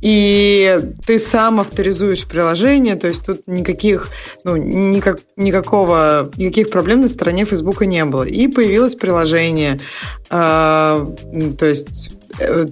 И 0.00 0.80
ты 1.06 1.18
сам 1.18 1.60
авторизуешь 1.60 2.26
приложение, 2.26 2.94
то 2.94 3.08
есть 3.08 3.24
тут 3.24 3.46
никаких, 3.46 4.08
ну, 4.44 4.56
никак, 4.56 5.20
никакого, 5.36 6.30
никаких 6.36 6.70
проблем 6.70 7.00
на 7.00 7.08
стороне 7.08 7.44
Facebook 7.44 7.84
не 7.84 8.04
было. 8.04 8.22
И 8.22 8.46
появилось 8.46 8.94
приложение, 8.94 9.80
э, 10.30 11.06
то 11.58 11.66
есть 11.66 12.17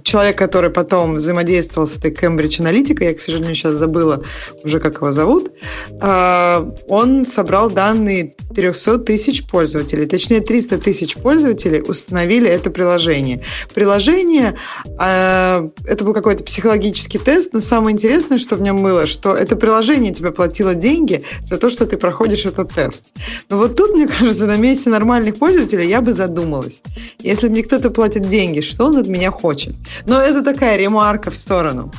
человек, 0.03 0.37
который 0.37 0.69
потом 0.69 1.15
взаимодействовал 1.15 1.87
с 1.87 1.95
этой 1.95 2.11
Cambridge 2.11 2.59
Analytica, 2.61 3.03
я, 3.03 3.13
к 3.13 3.19
сожалению, 3.19 3.55
сейчас 3.55 3.73
забыла 3.75 4.23
уже, 4.63 4.79
как 4.79 4.97
его 4.97 5.11
зовут, 5.11 5.51
а, 5.99 6.71
он 6.87 7.25
собрал 7.25 7.69
данные 7.69 8.35
300 8.55 8.99
тысяч 8.99 9.45
пользователей, 9.45 10.05
точнее 10.05 10.41
300 10.41 10.77
тысяч 10.77 11.15
пользователей 11.15 11.81
установили 11.81 12.49
это 12.49 12.69
приложение. 12.69 13.43
Приложение, 13.73 14.57
а, 14.97 15.69
это 15.85 16.03
был 16.05 16.13
какой-то 16.13 16.43
психологический 16.43 17.19
тест, 17.19 17.53
но 17.53 17.59
самое 17.59 17.93
интересное, 17.93 18.37
что 18.37 18.55
в 18.55 18.61
нем 18.61 18.83
было, 18.83 19.07
что 19.07 19.35
это 19.35 19.55
приложение 19.55 20.13
тебе 20.13 20.31
платило 20.31 20.75
деньги 20.75 21.23
за 21.41 21.57
то, 21.57 21.69
что 21.69 21.85
ты 21.85 21.97
проходишь 21.97 22.45
этот 22.45 22.73
тест. 22.73 23.05
Но 23.49 23.57
вот 23.57 23.75
тут, 23.75 23.93
мне 23.93 24.07
кажется, 24.19 24.45
на 24.45 24.57
месте 24.57 24.89
нормальных 24.89 25.37
пользователей 25.37 25.87
я 25.87 26.01
бы 26.01 26.13
задумалась. 26.13 26.81
Если 27.19 27.49
мне 27.49 27.63
кто-то 27.63 27.89
платит 27.89 28.27
деньги, 28.27 28.61
что 28.61 28.85
он 28.85 28.97
от 28.97 29.07
меня 29.07 29.31
хочет? 29.31 29.46
Хочет. 29.47 29.75
Но 30.05 30.19
это 30.19 30.43
такая 30.43 30.75
ремарка 30.75 31.29
в 31.29 31.35
сторону. 31.35 31.89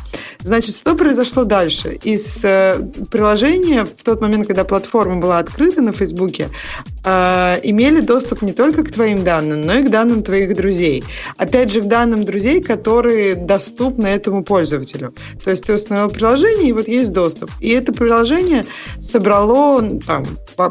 Значит, 0.42 0.76
что 0.76 0.94
произошло 0.94 1.44
дальше? 1.44 1.98
Из 2.04 2.44
э, 2.44 2.78
приложения 3.10 3.86
в 3.86 4.02
тот 4.04 4.20
момент, 4.20 4.46
когда 4.46 4.64
платформа 4.64 5.16
была 5.16 5.38
открыта 5.38 5.80
на 5.80 5.92
Фейсбуке, 5.92 6.48
э, 7.04 7.60
имели 7.62 8.00
доступ 8.02 8.42
не 8.42 8.52
только 8.52 8.82
к 8.82 8.92
твоим 8.92 9.24
данным, 9.24 9.62
но 9.62 9.78
и 9.78 9.82
к 9.82 9.90
данным 9.90 10.22
твоих 10.22 10.54
друзей. 10.54 11.04
Опять 11.38 11.72
же, 11.72 11.80
к 11.80 11.84
данным 11.86 12.24
друзей, 12.24 12.62
которые 12.62 13.34
доступны 13.34 14.06
этому 14.06 14.44
пользователю. 14.44 15.14
То 15.42 15.50
есть 15.50 15.64
ты 15.64 15.72
установил 15.72 16.10
приложение, 16.10 16.68
и 16.68 16.72
вот 16.72 16.86
есть 16.86 17.12
доступ. 17.12 17.50
И 17.60 17.70
это 17.70 17.92
приложение 17.94 18.66
собрало 19.00 19.82
там, 20.06 20.24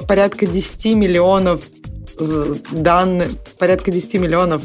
порядка 0.07 0.45
10 0.45 0.95
миллионов 0.95 1.61
данных, 2.71 3.31
порядка 3.57 3.91
10 3.91 4.15
миллионов 4.15 4.63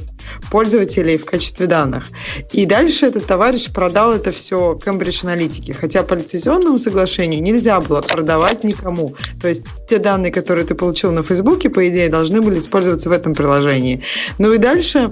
пользователей 0.51 1.19
в 1.19 1.25
качестве 1.25 1.67
данных. 1.67 2.09
И 2.53 2.67
дальше 2.67 3.07
этот 3.07 3.27
товарищ 3.27 3.71
продал 3.71 4.13
это 4.13 4.33
все 4.33 4.79
Cambridge 4.85 5.25
Analytica, 5.25 5.75
хотя 5.75 6.03
по 6.03 6.15
лицензионному 6.15 6.79
соглашению 6.79 7.43
нельзя 7.43 7.81
было 7.81 8.01
продавать 8.01 8.65
никому. 8.65 9.15
То 9.41 9.49
есть 9.49 9.65
те 9.89 9.99
данные, 9.99 10.33
которые 10.33 10.65
ты 10.65 10.75
получил 10.75 11.13
на 11.13 11.23
Фейсбуке, 11.23 11.71
по 11.71 11.89
идее, 11.89 12.09
должны 12.09 12.41
были 12.41 12.59
использоваться 12.59 13.09
в 13.09 13.13
этом 13.13 13.35
приложении. 13.35 14.03
Ну 14.39 14.53
и 14.53 14.59
дальше 14.59 15.11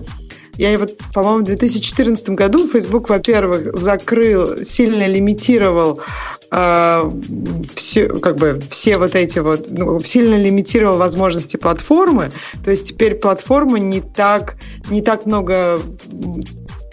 я 0.61 0.77
вот, 0.79 0.99
по-моему, 1.15 1.41
в 1.41 1.45
2014 1.45 2.29
году 2.31 2.69
Facebook, 2.69 3.09
во-первых, 3.09 3.75
закрыл, 3.79 4.63
сильно 4.63 5.07
лимитировал 5.07 6.01
э, 6.51 7.11
все, 7.75 8.09
как 8.09 8.37
бы 8.37 8.61
все 8.71 8.99
вот 8.99 9.15
эти 9.15 9.39
вот, 9.39 9.71
ну, 9.71 10.01
сильно 10.01 10.35
лимитировал 10.35 10.99
возможности 10.99 11.57
платформы. 11.57 12.31
То 12.63 12.71
есть 12.71 12.89
теперь 12.89 13.15
платформа 13.15 13.79
не 13.79 14.03
так, 14.03 14.57
не 14.91 15.01
так 15.01 15.25
много 15.25 15.81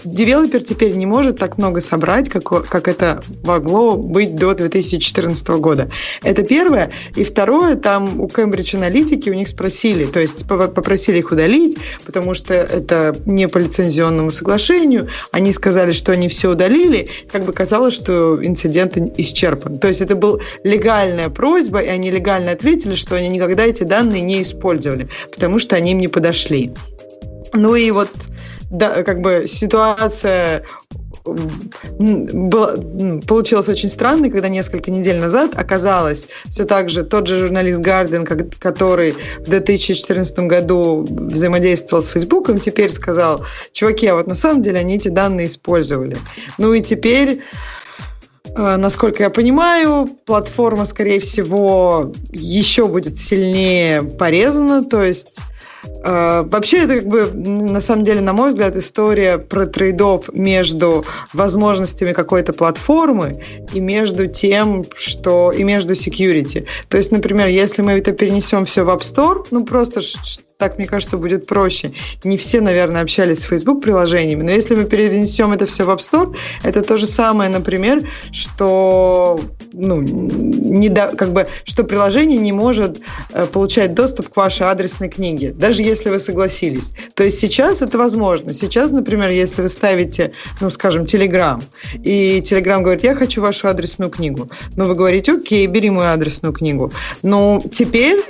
девелопер 0.04 0.64
теперь 0.64 0.96
не 0.96 1.06
может 1.06 1.38
так 1.38 1.58
много 1.58 1.82
собрать, 1.82 2.30
как, 2.30 2.44
как 2.44 2.88
это 2.88 3.24
могло 3.44 3.98
быть 3.98 4.36
до 4.36 4.54
2014 4.54 5.48
года. 5.50 5.90
Это 6.24 6.44
первое. 6.44 6.92
И 7.16 7.24
второе, 7.24 7.76
там 7.76 8.20
у 8.20 8.28
Cambridge 8.28 8.76
Аналитики 8.76 9.30
у 9.30 9.34
них 9.34 9.48
спросили, 9.48 10.06
то 10.06 10.20
есть 10.20 10.48
попросили 10.48 11.20
их 11.20 11.32
удалить, 11.32 11.78
потому 12.06 12.34
что 12.34 12.54
это 12.54 13.16
не 13.26 13.48
по 13.48 13.58
лицензионному 13.58 14.32
соглашению. 14.32 15.08
Они 15.32 15.54
сказали, 15.54 15.92
что 15.92 16.12
они 16.12 16.28
все 16.28 16.52
удалили. 16.52 17.10
Как 17.32 17.44
бы 17.44 17.54
казалось, 17.54 17.94
что 17.94 18.44
инцидент 18.44 18.98
исчерпан. 19.18 19.80
То 19.80 19.88
есть 19.88 20.02
это 20.02 20.16
была 20.16 20.40
легальная 20.64 21.30
просьба, 21.30 21.80
и 21.80 21.88
они 21.88 22.12
легально 22.12 22.52
ответили, 22.52 22.96
что 22.96 23.16
они 23.16 23.30
никогда 23.30 23.66
эти 23.66 23.84
данные 23.84 24.22
не 24.22 24.42
использовали, 24.42 25.08
потому 25.32 25.60
что 25.60 25.76
они 25.76 25.92
им 25.92 26.00
не 26.00 26.08
подошли. 26.08 26.72
Ну 27.54 27.76
и 27.76 27.92
вот 27.92 28.10
да, 28.70 29.04
как 29.04 29.22
бы 29.22 29.46
ситуация 29.48 30.64
была, 32.00 32.76
получилось 33.28 33.68
очень 33.68 33.90
странной, 33.90 34.30
когда 34.30 34.50
несколько 34.50 34.92
недель 34.92 35.20
назад 35.20 35.52
оказалось 35.56 36.28
все 36.50 36.66
так 36.66 36.90
же 36.90 37.04
тот 37.04 37.28
же 37.28 37.38
журналист 37.38 37.80
Гардин, 37.80 38.26
который 38.26 39.16
в 39.40 39.44
2014 39.44 40.40
году 40.40 41.06
взаимодействовал 41.10 42.04
с 42.04 42.10
Фейсбуком, 42.10 42.60
теперь 42.60 42.92
сказал, 42.92 43.46
чуваки, 43.74 44.08
а 44.08 44.16
вот 44.16 44.28
на 44.28 44.36
самом 44.36 44.62
деле 44.62 44.80
они 44.80 44.96
эти 44.96 45.10
данные 45.10 45.48
использовали. 45.48 46.18
Ну 46.58 46.74
и 46.74 46.82
теперь 46.82 47.42
э, 48.46 48.76
Насколько 48.78 49.24
я 49.24 49.30
понимаю, 49.30 50.08
платформа, 50.26 50.86
скорее 50.86 51.20
всего, 51.20 52.14
еще 52.32 52.88
будет 52.88 53.18
сильнее 53.18 54.02
порезана, 54.04 54.84
то 54.84 55.04
есть 55.04 55.42
вообще, 56.04 56.84
это 56.84 56.96
как 56.96 57.08
бы, 57.08 57.32
на 57.34 57.82
самом 57.82 58.04
деле, 58.04 58.22
на 58.22 58.34
мой 58.34 58.50
взгляд, 58.50 58.76
история 58.78 59.38
про 59.38 59.66
трейдов 59.66 60.30
между 60.34 61.06
возможностями 61.34 62.14
какой-то 62.14 62.54
платформы 62.54 63.44
и 63.74 63.80
между 63.80 64.28
тем, 64.28 64.86
что 64.96 65.52
и 65.52 65.64
между 65.64 65.94
security. 65.94 66.66
То 66.90 66.98
есть, 66.98 67.12
например, 67.12 67.48
если 67.48 67.82
мы 67.82 67.94
это 67.94 68.12
перенесем 68.14 68.66
все 68.66 68.84
в 68.84 68.90
App 68.90 69.02
Store, 69.02 69.46
ну 69.52 69.66
просто 69.66 70.02
так, 70.58 70.78
мне 70.78 70.88
кажется, 70.88 71.18
будет 71.18 71.46
проще. 71.46 71.92
Не 72.24 72.36
все, 72.38 72.62
наверное, 72.62 73.02
общались 73.02 73.42
с 73.42 73.44
Facebook 73.44 73.82
приложениями, 73.84 74.42
но 74.42 74.52
если 74.52 74.76
мы 74.76 74.86
перенесем 74.86 75.52
это 75.52 75.66
все 75.68 75.84
в 75.84 75.90
App 75.90 76.00
Store, 76.00 76.36
это 76.64 76.82
то 76.82 76.98
же 76.98 77.06
самое, 77.06 77.50
например, 77.50 78.08
что 78.32 79.40
ну, 79.78 80.02
не 80.02 80.90
до, 80.90 81.16
как 81.16 81.32
бы, 81.34 81.48
что 81.64 81.84
приложение 81.84 82.38
не 82.38 82.52
может 82.52 83.00
э, 83.32 83.46
получать 83.46 83.94
доступ 83.94 84.30
к 84.30 84.36
вашей 84.36 84.68
адресной 84.68 85.10
книге, 85.10 85.52
даже 85.52 85.84
если 85.84 86.10
вы 86.10 86.20
согласились. 86.20 86.94
То 87.14 87.24
есть 87.24 87.40
сейчас 87.40 87.82
это 87.82 87.98
возможно. 87.98 88.54
Сейчас, 88.54 88.92
например, 88.92 89.30
если 89.30 89.62
вы 89.62 89.70
ставите, 89.70 90.32
ну, 90.62 90.70
скажем, 90.70 91.04
Telegram, 91.04 91.64
и 92.04 92.42
Telegram 92.44 92.82
говорит, 92.82 93.04
я 93.04 93.16
хочу 93.16 93.42
вашу 93.42 93.68
адресную 93.68 94.10
книгу, 94.10 94.50
но 94.76 94.86
вы 94.86 94.96
говорите, 94.96 95.34
окей, 95.34 95.68
бери 95.68 95.90
мою 95.90 96.10
адресную 96.10 96.54
книгу. 96.54 96.92
Но 97.22 97.62
теперь 97.72 98.22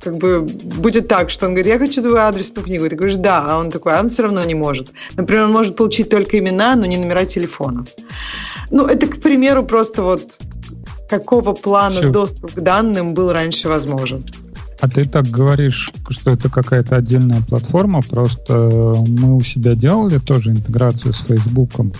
как 0.00 0.16
бы 0.16 0.40
будет 0.42 1.08
так, 1.08 1.30
что 1.30 1.46
он 1.46 1.52
говорит, 1.52 1.72
я 1.72 1.78
хочу 1.78 2.00
твою 2.00 2.16
адресную 2.16 2.64
книгу. 2.64 2.86
И 2.86 2.88
ты 2.88 2.96
говоришь, 2.96 3.16
да, 3.16 3.44
а 3.46 3.58
он 3.58 3.70
такой, 3.70 3.94
а 3.94 4.00
он 4.00 4.08
все 4.08 4.22
равно 4.22 4.44
не 4.44 4.54
может. 4.54 4.88
Например, 5.16 5.44
он 5.44 5.52
может 5.52 5.76
получить 5.76 6.08
только 6.08 6.38
имена, 6.38 6.74
но 6.76 6.86
не 6.86 6.96
номера 6.96 7.24
телефонов. 7.24 7.88
Ну, 8.70 8.86
это, 8.86 9.06
к 9.06 9.20
примеру, 9.20 9.64
просто 9.64 10.02
вот 10.02 10.22
какого 11.10 11.52
плана 11.52 12.00
Все. 12.00 12.12
доступ 12.12 12.54
к 12.54 12.60
данным 12.60 13.14
был 13.14 13.32
раньше 13.32 13.68
возможен. 13.68 14.24
А 14.80 14.88
ты 14.88 15.04
так 15.04 15.26
говоришь, 15.26 15.92
что 16.08 16.30
это 16.30 16.48
какая-то 16.48 16.96
отдельная 16.96 17.42
платформа, 17.42 18.00
просто 18.00 18.70
мы 19.06 19.36
у 19.36 19.40
себя 19.42 19.74
делали 19.74 20.18
тоже 20.18 20.50
интеграцию 20.52 21.12
с 21.12 21.18
Фейсбуком. 21.24 21.92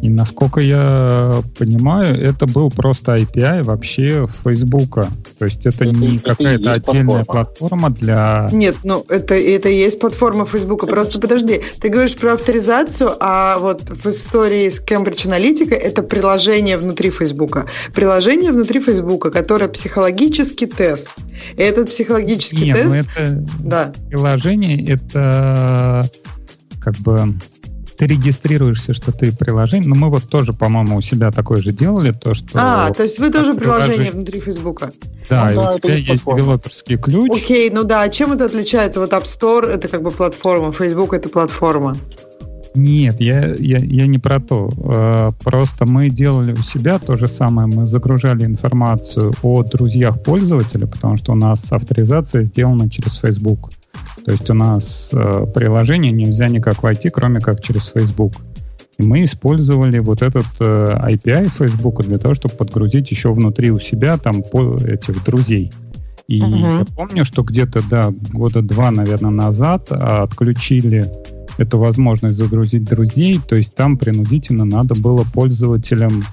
И 0.00 0.10
насколько 0.10 0.60
я 0.60 1.42
понимаю, 1.58 2.14
это 2.20 2.46
был 2.46 2.70
просто 2.70 3.16
API 3.16 3.62
вообще 3.62 4.26
Фейсбука. 4.42 5.08
То 5.38 5.44
есть 5.46 5.64
это, 5.66 5.84
это 5.84 5.88
не 5.88 6.18
какая-то 6.18 6.72
отдельная 6.72 7.24
платформа. 7.24 7.24
платформа 7.24 7.90
для... 7.90 8.48
Нет, 8.52 8.76
ну 8.84 9.04
это, 9.08 9.34
это 9.34 9.68
и 9.68 9.76
есть 9.76 10.00
платформа 10.00 10.46
Фейсбука. 10.46 10.86
Просто 10.86 11.20
подожди, 11.20 11.62
ты 11.80 11.88
говоришь 11.88 12.16
про 12.16 12.34
авторизацию, 12.34 13.12
а 13.20 13.58
вот 13.58 13.88
в 13.88 14.06
истории 14.06 14.68
с 14.68 14.82
Cambridge 14.82 15.26
Analytica 15.26 15.74
это 15.74 16.02
приложение 16.02 16.76
внутри 16.76 17.10
Фейсбука. 17.10 17.66
Приложение 17.94 18.52
внутри 18.52 18.80
Фейсбука, 18.80 19.30
которое 19.30 19.68
психологический 19.68 20.66
тест. 20.66 21.08
И 21.56 21.62
этот 21.62 21.90
психологический 21.90 22.66
Нет, 22.66 22.84
ну 22.84 22.92
тест... 22.92 23.08
Ну 23.16 23.22
это 23.22 23.44
да. 23.60 23.92
приложение, 24.08 24.86
это 24.92 26.08
как 26.80 26.96
бы 26.98 27.34
ты 27.96 28.06
регистрируешься, 28.06 28.94
что 28.94 29.12
ты 29.12 29.32
приложение. 29.32 29.88
Но 29.88 29.94
мы 29.94 30.10
вот 30.10 30.28
тоже, 30.28 30.52
по-моему, 30.52 30.96
у 30.96 31.00
себя 31.00 31.30
такое 31.30 31.62
же 31.62 31.72
делали, 31.72 32.12
то 32.12 32.34
что. 32.34 32.46
А, 32.54 32.90
то 32.90 33.02
есть 33.02 33.18
вы 33.18 33.30
тоже 33.30 33.54
приложение 33.54 34.10
внутри 34.10 34.40
Фейсбука. 34.40 34.92
Да, 35.28 35.44
ну, 35.46 35.50
и 35.50 35.54
да, 35.54 35.70
у 35.70 35.78
тебя 35.78 35.94
есть, 35.94 36.08
есть 36.08 36.24
девелоперский 36.24 36.98
ключ. 36.98 37.30
Окей, 37.30 37.70
ну 37.70 37.84
да, 37.84 38.02
а 38.02 38.08
чем 38.08 38.32
это 38.32 38.46
отличается? 38.46 39.00
Вот 39.00 39.12
App 39.12 39.24
Store 39.24 39.66
это 39.66 39.88
как 39.88 40.02
бы 40.02 40.10
платформа, 40.10 40.72
Facebook 40.72 41.14
это 41.14 41.28
платформа. 41.28 41.96
Нет, 42.74 43.20
я, 43.20 43.54
я, 43.54 43.78
я 43.78 44.06
не 44.06 44.18
про 44.18 44.40
то. 44.40 44.68
А, 44.84 45.30
просто 45.44 45.86
мы 45.86 46.10
делали 46.10 46.52
у 46.52 46.62
себя 46.62 46.98
то 46.98 47.16
же 47.16 47.28
самое. 47.28 47.68
Мы 47.68 47.86
загружали 47.86 48.44
информацию 48.44 49.32
о 49.42 49.62
друзьях 49.62 50.22
пользователя, 50.22 50.86
потому 50.86 51.16
что 51.16 51.32
у 51.32 51.36
нас 51.36 51.70
авторизация 51.70 52.42
сделана 52.42 52.90
через 52.90 53.18
Facebook. 53.18 53.70
То 54.24 54.32
есть 54.32 54.48
у 54.50 54.54
нас 54.54 55.10
э, 55.12 55.46
приложение 55.54 56.10
нельзя 56.10 56.48
никак 56.48 56.82
войти, 56.82 57.10
кроме 57.10 57.40
как 57.40 57.62
через 57.62 57.88
Facebook. 57.88 58.32
И 58.98 59.02
мы 59.02 59.24
использовали 59.24 59.98
вот 59.98 60.22
этот 60.22 60.46
API 60.60 61.50
Facebook 61.50 62.02
для 62.04 62.18
того, 62.18 62.34
чтобы 62.34 62.54
подгрузить 62.54 63.10
еще 63.10 63.32
внутри 63.32 63.70
у 63.70 63.78
себя 63.78 64.16
там 64.18 64.40
этих 64.40 65.22
друзей. 65.24 65.72
И 66.26 66.40
uh-huh. 66.40 66.78
я 66.78 66.84
помню, 66.96 67.24
что 67.24 67.42
где-то, 67.42 67.82
да, 67.88 68.12
года 68.32 68.62
два, 68.62 68.90
наверное, 68.90 69.30
назад 69.30 69.92
отключили 69.92 71.12
эту 71.58 71.78
возможность 71.78 72.36
загрузить 72.36 72.84
друзей, 72.84 73.40
то 73.46 73.56
есть 73.56 73.74
там 73.74 73.96
принудительно 73.96 74.64
надо 74.64 74.94
было 74.94 75.24
пользователям 75.32 76.24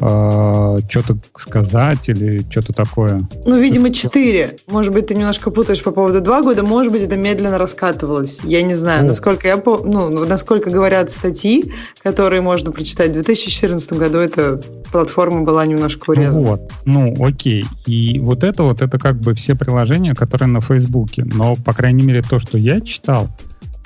э, 0.00 0.76
что-то 0.88 1.18
сказать 1.36 2.08
или 2.08 2.44
что-то 2.50 2.72
такое. 2.72 3.28
Ну, 3.44 3.60
видимо, 3.60 3.90
4. 3.90 4.58
Может 4.68 4.92
быть, 4.92 5.08
ты 5.08 5.14
немножко 5.14 5.50
путаешь 5.50 5.82
по 5.82 5.90
поводу 5.90 6.20
2 6.20 6.42
года, 6.42 6.62
может 6.62 6.92
быть, 6.92 7.02
это 7.02 7.16
медленно 7.16 7.58
раскатывалось. 7.58 8.40
Я 8.44 8.62
не 8.62 8.74
знаю, 8.74 9.04
О. 9.04 9.08
насколько 9.08 9.48
я 9.48 9.62
ну, 9.64 10.10
насколько 10.26 10.70
говорят 10.70 11.10
статьи, 11.10 11.72
которые 12.02 12.42
можно 12.42 12.72
прочитать 12.72 13.10
в 13.10 13.14
2014 13.14 13.92
году, 13.92 14.18
эта 14.18 14.60
платформа 14.90 15.42
была 15.42 15.66
немножко 15.66 16.10
урезана. 16.10 16.40
Ну, 16.40 16.46
вот, 16.46 16.72
ну, 16.84 17.14
окей. 17.24 17.64
И 17.86 18.18
вот 18.20 18.44
это 18.44 18.62
вот, 18.62 18.82
это 18.82 18.98
как 18.98 19.16
бы 19.16 19.34
все 19.34 19.54
приложения, 19.54 20.14
которые 20.14 20.48
на 20.48 20.60
Фейсбуке. 20.60 21.24
Но, 21.24 21.56
по 21.56 21.72
крайней 21.72 22.02
мере, 22.02 22.22
то, 22.22 22.38
что 22.38 22.58
я 22.58 22.80
читал, 22.80 23.28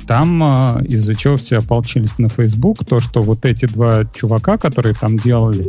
там 0.06 0.42
э, 0.42 0.84
из-за 0.86 1.14
чего 1.14 1.36
все 1.36 1.58
ополчились 1.58 2.18
на 2.18 2.28
Facebook, 2.28 2.84
то, 2.84 3.00
что 3.00 3.20
вот 3.22 3.44
эти 3.44 3.66
два 3.66 4.04
чувака, 4.04 4.58
которые 4.58 4.94
там 4.94 5.16
делали, 5.16 5.66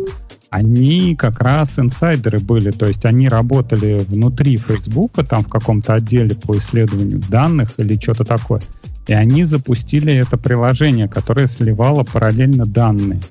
они 0.49 1.15
как 1.15 1.41
раз 1.41 1.77
инсайдеры 1.79 2.39
были, 2.39 2.71
то 2.71 2.87
есть 2.87 3.05
они 3.05 3.27
работали 3.27 4.05
внутри 4.07 4.57
Фейсбука, 4.57 5.25
там 5.25 5.43
в 5.43 5.49
каком-то 5.49 5.95
отделе 5.95 6.35
по 6.35 6.57
исследованию 6.57 7.21
данных 7.29 7.73
или 7.77 7.99
что-то 7.99 8.23
такое. 8.23 8.61
И 9.07 9.13
они 9.13 9.43
запустили 9.43 10.13
это 10.13 10.37
приложение, 10.37 11.07
которое 11.07 11.47
сливало 11.47 12.03
параллельно 12.03 12.65
данные. 12.65 13.21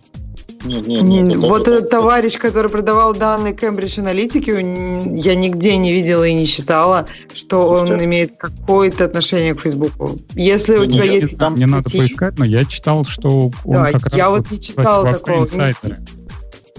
Нет, 0.64 0.86
нет, 0.86 1.02
нет, 1.02 1.36
вот 1.36 1.68
этот 1.68 1.90
товарищ, 1.90 2.38
который 2.38 2.70
продавал 2.70 3.14
данные 3.14 3.52
Cambridge 3.52 4.02
Analytica, 4.02 5.14
я 5.14 5.34
нигде 5.34 5.76
не 5.76 5.92
видела 5.92 6.24
и 6.24 6.32
не 6.32 6.46
считала, 6.46 7.06
что 7.34 7.68
он 7.68 8.02
имеет 8.02 8.36
какое-то 8.38 9.04
отношение 9.04 9.54
к 9.54 9.60
Фейсбуку. 9.60 10.18
Если 10.34 10.76
у 10.76 10.86
тебя 10.86 11.04
есть 11.04 11.36
там 11.36 11.54
Мне 11.54 11.66
надо 11.66 11.90
поискать, 11.90 12.38
но 12.38 12.44
я 12.44 12.64
читал, 12.64 13.04
что 13.04 13.50
он 13.64 13.72
да, 13.72 13.92
как 13.92 14.14
я 14.14 14.30
раз 14.30 14.40
вот 14.40 14.50
не 14.50 14.60
читала 14.60 15.12
такого. 15.12 15.46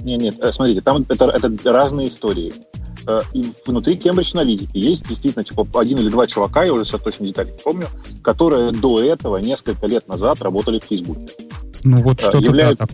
Нет, 0.01 0.21
нет, 0.21 0.35
э, 0.39 0.51
смотрите, 0.51 0.81
там 0.81 1.03
это, 1.09 1.25
это 1.25 1.73
разные 1.73 2.09
истории. 2.09 2.53
Э, 3.07 3.21
и 3.33 3.51
внутри 3.65 3.95
Кембридж 3.95 4.33
аналитики 4.33 4.77
есть 4.77 5.07
действительно 5.07 5.43
типа 5.43 5.67
один 5.75 5.97
или 5.97 6.09
два 6.09 6.27
чувака, 6.27 6.63
я 6.63 6.73
уже 6.73 6.85
сейчас 6.85 7.01
точно 7.01 7.25
детали 7.25 7.51
не 7.51 7.57
помню, 7.57 7.87
которые 8.21 8.71
до 8.71 9.01
этого 9.01 9.37
несколько 9.37 9.87
лет 9.87 10.07
назад 10.07 10.41
работали 10.41 10.79
в 10.79 10.83
Фейсбуке. 10.83 11.27
Ну 11.85 11.97
вот 11.97 12.19
что 12.19 12.39
являют... 12.39 12.79
да, 12.79 12.87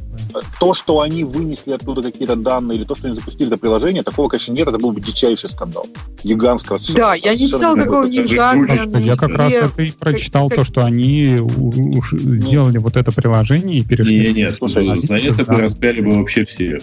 То, 0.59 0.73
что 0.73 0.99
они 0.99 1.23
вынесли 1.23 1.71
оттуда 1.71 2.03
какие-то 2.03 2.35
данные, 2.35 2.77
или 2.77 2.83
то, 2.83 2.93
что 2.93 3.07
они 3.07 3.15
запустили 3.15 3.47
это 3.49 3.57
приложение, 3.57 4.03
такого, 4.03 4.27
конечно, 4.27 4.51
нет, 4.51 4.67
это 4.67 4.77
был 4.77 4.91
бы 4.91 4.99
дичайший 4.99 5.47
скандал. 5.47 5.87
Гигантского. 6.23 6.77
Да, 6.93 7.13
я 7.15 7.33
не 7.33 7.47
читал 7.47 7.75
такого 7.75 8.05
ни 8.05 8.21
гигантского. 8.21 8.99
Я 8.99 9.15
как 9.15 9.31
раз 9.31 9.53
это 9.53 9.81
и 9.81 9.91
прочитал, 9.91 10.49
то, 10.49 10.65
что 10.65 10.83
они 10.83 11.39
уж 11.39 12.11
сделали 12.13 12.77
вот 12.79 12.97
это 12.97 13.11
приложение 13.13 13.79
и 13.79 13.83
перешли. 13.83 14.27
Нет, 14.27 14.35
нет, 14.35 14.55
слушай, 14.57 14.93
за 15.01 15.15
это 15.17 15.45
бы 15.45 15.61
распяли 15.61 16.01
бы 16.01 16.17
вообще 16.17 16.43
все. 16.43 16.79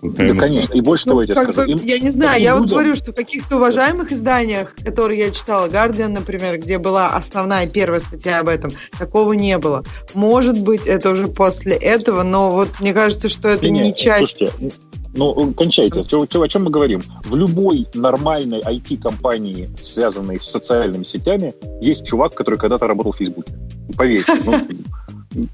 Да, 0.00 0.32
конечно. 0.34 0.74
И 0.74 0.80
больше 0.80 1.06
того, 1.06 1.22
я 1.22 1.26
тебе 1.26 1.42
Ну, 1.44 1.52
скажу. 1.52 1.66
бы, 1.66 1.72
им- 1.72 1.84
я 1.84 1.98
не 1.98 2.10
знаю, 2.10 2.40
я 2.40 2.54
вот 2.54 2.62
людям- 2.66 2.78
говорю, 2.78 2.94
что 2.94 3.10
в 3.12 3.16
каких-то 3.16 3.56
уважаемых 3.56 4.12
изданиях, 4.12 4.74
которые 4.76 5.18
я 5.26 5.30
читала, 5.32 5.66
Guardian, 5.68 6.08
например, 6.08 6.58
где 6.60 6.78
была 6.78 7.08
основная 7.08 7.66
первая 7.66 7.98
статья 7.98 8.38
об 8.38 8.48
этом, 8.48 8.70
такого 8.96 9.32
не 9.32 9.58
было. 9.58 9.84
Может 10.14 10.60
быть, 10.60 10.86
это 10.86 11.10
уже 11.10 11.26
после 11.50 11.76
этого, 11.76 12.22
но 12.22 12.50
вот 12.50 12.68
мне 12.80 12.92
кажется, 12.94 13.28
что 13.28 13.48
это 13.48 13.64
Не-не, 13.64 13.88
не 13.88 13.94
часть. 13.94 14.38
Слушайте, 14.38 14.72
ну, 15.14 15.52
кончайте. 15.54 16.02
Чё- 16.04 16.26
чё- 16.26 16.42
о 16.42 16.48
чем 16.48 16.64
мы 16.64 16.70
говорим? 16.70 17.02
В 17.24 17.34
любой 17.36 17.86
нормальной 17.94 18.60
IT-компании, 18.60 19.70
связанной 19.80 20.38
с 20.38 20.44
социальными 20.44 21.02
сетями, 21.04 21.54
есть 21.80 22.06
чувак, 22.06 22.34
который 22.34 22.58
когда-то 22.58 22.86
работал 22.86 23.12
в 23.12 23.16
Фейсбуке. 23.16 23.52
Поверьте. 23.96 24.32
ну, 24.44 24.54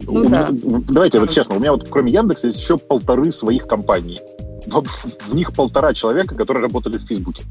Ну 0.07 0.12
у 0.12 0.29
да. 0.29 0.49
меня- 0.51 0.83
Давайте 0.89 1.19
вот 1.21 1.31
честно, 1.31 1.57
у 1.57 1.59
меня 1.59 1.73
вот 1.73 1.89
кроме 1.89 2.12
Яндекса 2.12 2.47
есть 2.49 2.59
еще 2.61 2.79
полторы 2.79 3.33
своих 3.33 3.66
компаний. 3.66 4.21
В 4.66 5.35
них 5.35 5.53
полтора 5.53 5.93
человека, 5.93 6.35
которые 6.35 6.62
работали 6.62 6.97
в 6.99 7.03
Фейсбуке. 7.03 7.45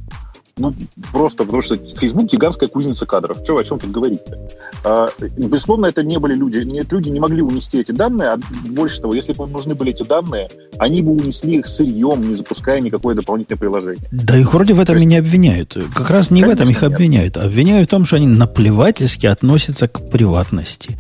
Ну, 0.56 0.72
просто 1.12 1.46
потому 1.46 1.62
что 1.64 1.78
Фейсбук 1.78 2.32
гигантская 2.32 2.70
кузница 2.70 3.08
кадров. 3.08 3.44
Че, 3.44 3.58
о 3.58 3.64
чем 3.64 3.80
тут 3.80 3.90
говорить-то? 3.90 4.38
А, 4.84 5.10
безусловно, 5.36 5.88
это 5.88 6.04
не 6.04 6.20
были 6.20 6.36
люди. 6.36 6.60
Нет, 6.60 6.92
люди 6.92 7.10
не 7.10 7.20
могли 7.20 7.42
унести 7.42 7.80
эти 7.80 7.92
данные, 7.92 8.30
а 8.30 8.38
больше 8.70 9.02
того, 9.02 9.16
если 9.16 9.34
бы 9.34 9.46
им 9.46 9.52
нужны 9.52 9.74
были 9.74 9.92
эти 9.92 10.04
данные, 10.04 10.50
они 10.78 11.02
бы 11.02 11.12
унесли 11.14 11.56
их 11.58 11.68
сырьем, 11.68 12.28
не 12.28 12.36
запуская 12.36 12.82
никакое 12.82 13.16
дополнительное 13.16 13.58
приложение. 13.58 14.08
Да 14.12 14.38
их 14.38 14.54
вроде 14.54 14.74
в 14.76 14.80
этом 14.80 14.94
То 14.94 14.94
есть- 14.94 15.06
и 15.06 15.08
не 15.08 15.18
обвиняют. 15.18 15.76
Как 15.96 16.12
раз 16.12 16.30
не 16.30 16.44
в 16.44 16.50
этом 16.50 16.70
их 16.70 16.80
Конечно, 16.80 16.86
нет. 16.86 16.94
обвиняют. 16.94 17.38
Обвиняют 17.38 17.88
в 17.88 17.92
том, 17.92 18.06
что 18.06 18.18
они 18.18 18.28
наплевательски 18.28 19.26
относятся 19.26 19.88
к 19.88 20.08
приватности. 20.12 21.00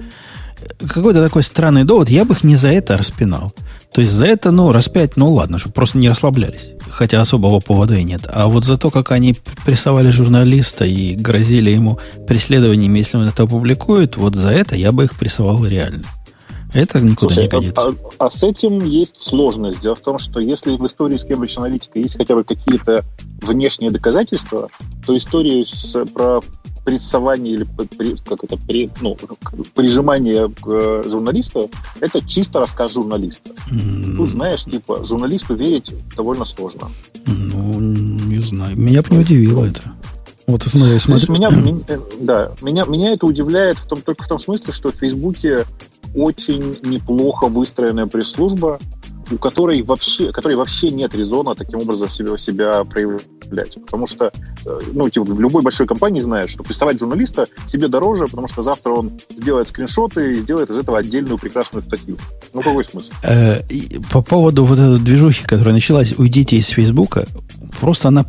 Какой-то 0.87 1.23
такой 1.23 1.43
странный 1.43 1.83
довод, 1.83 2.09
я 2.09 2.25
бы 2.25 2.33
их 2.33 2.43
не 2.43 2.55
за 2.55 2.69
это 2.69 2.97
распинал. 2.97 3.53
То 3.93 4.01
есть 4.01 4.13
за 4.13 4.25
это, 4.25 4.51
ну, 4.51 4.71
распять, 4.71 5.17
ну 5.17 5.31
ладно, 5.31 5.59
чтобы 5.59 5.73
просто 5.73 5.97
не 5.99 6.09
расслаблялись. 6.09 6.71
Хотя 6.89 7.21
особого 7.21 7.59
повода 7.59 7.95
и 7.95 8.03
нет. 8.03 8.21
А 8.27 8.47
вот 8.47 8.65
за 8.65 8.77
то, 8.77 8.89
как 8.89 9.11
они 9.11 9.35
прессовали 9.65 10.09
журналиста 10.09 10.85
и 10.85 11.15
грозили 11.15 11.69
ему 11.69 11.99
преследованием, 12.27 12.93
если 12.95 13.17
он 13.17 13.27
это 13.27 13.43
опубликует, 13.43 14.17
вот 14.17 14.35
за 14.35 14.49
это 14.49 14.75
я 14.75 14.91
бы 14.91 15.05
их 15.05 15.15
прессовал 15.15 15.65
реально. 15.65 16.03
Это 16.73 16.99
никуда 16.99 17.33
Слушай, 17.33 17.43
не 17.43 17.49
годится. 17.49 17.81
а, 17.87 17.93
а 18.25 18.29
с 18.29 18.43
этим 18.43 18.83
есть 18.85 19.21
сложность. 19.21 19.81
Дело 19.81 19.95
в 19.95 19.99
том, 19.99 20.17
что 20.17 20.39
если 20.39 20.75
в 20.75 20.85
истории 20.85 21.17
с 21.17 21.25
Cambridge 21.25 21.57
Analytica 21.57 21.99
есть 22.01 22.17
хотя 22.17 22.35
бы 22.35 22.43
какие-то 22.43 23.03
внешние 23.41 23.91
доказательства, 23.91 24.69
то 25.05 25.15
историю 25.15 25.65
с, 25.65 25.95
про 26.13 26.41
прессование 26.83 27.53
или 27.53 27.63
при- 27.63 28.15
как 28.27 28.43
это, 28.43 28.57
при- 28.57 28.89
ну, 29.01 29.15
прижимание 29.73 30.49
к, 30.49 30.67
э, 30.67 31.03
журналиста, 31.09 31.69
это 32.01 32.25
чисто 32.27 32.59
рассказ 32.59 32.93
журналиста. 32.93 33.51
М, 33.71 34.15
Тут, 34.17 34.31
знаешь, 34.31 34.65
типа, 34.65 35.03
журналисту 35.03 35.53
верить 35.55 35.93
довольно 36.17 36.43
сложно. 36.43 36.91
Ну, 37.25 37.79
не 37.79 38.39
знаю. 38.39 38.77
Меня 38.77 39.01
бы 39.01 39.11
не 39.11 39.19
удивило 39.19 39.65
это. 39.65 39.81
Вот 40.45 40.63
смотри, 40.63 40.99
смотри. 40.99 41.33
меня, 41.33 41.49
меня- 41.51 41.79
э, 41.87 41.99
да, 42.19 42.51
меня, 42.61 42.83
меня 42.83 43.13
это 43.13 43.25
удивляет 43.27 43.77
в 43.77 43.87
том, 43.87 44.01
только 44.01 44.23
в 44.23 44.27
том 44.27 44.39
смысле, 44.39 44.73
что 44.73 44.91
в 44.91 44.95
Фейсбуке 44.95 45.65
очень 46.15 46.77
неплохо 46.83 47.47
выстроенная 47.47 48.07
пресс-служба, 48.07 48.79
у 49.31 49.37
которой 49.37 49.81
вообще, 49.81 50.31
которой 50.31 50.55
вообще 50.55 50.89
нет 50.89 51.15
резона 51.15 51.55
таким 51.55 51.79
образом 51.79 52.09
себя, 52.09 52.37
себя 52.37 52.83
проявлять. 52.83 53.77
Потому 53.85 54.05
что 54.05 54.31
э, 54.65 54.79
ну, 54.93 55.09
типа, 55.09 55.25
в 55.25 55.39
любой 55.39 55.61
большой 55.61 55.87
компании 55.87 56.19
знают, 56.19 56.49
что 56.49 56.63
прессовать 56.63 56.99
журналиста 56.99 57.47
себе 57.65 57.87
дороже, 57.87 58.25
потому 58.25 58.47
что 58.47 58.61
завтра 58.61 58.91
он 58.91 59.11
сделает 59.35 59.67
скриншоты 59.67 60.33
и 60.33 60.39
сделает 60.39 60.69
из 60.69 60.77
этого 60.77 60.97
отдельную 60.97 61.37
прекрасную 61.37 61.83
статью. 61.83 62.17
Ну, 62.53 62.61
какой 62.61 62.83
смысл? 62.83 63.13
Э, 63.23 63.61
по 64.11 64.21
поводу 64.21 64.65
вот 64.65 64.77
этой 64.77 64.99
движухи, 64.99 65.43
которая 65.45 65.73
началась, 65.73 66.13
уйдите 66.17 66.57
из 66.57 66.67
Фейсбука, 66.67 67.25
просто 67.79 68.09
она 68.09 68.25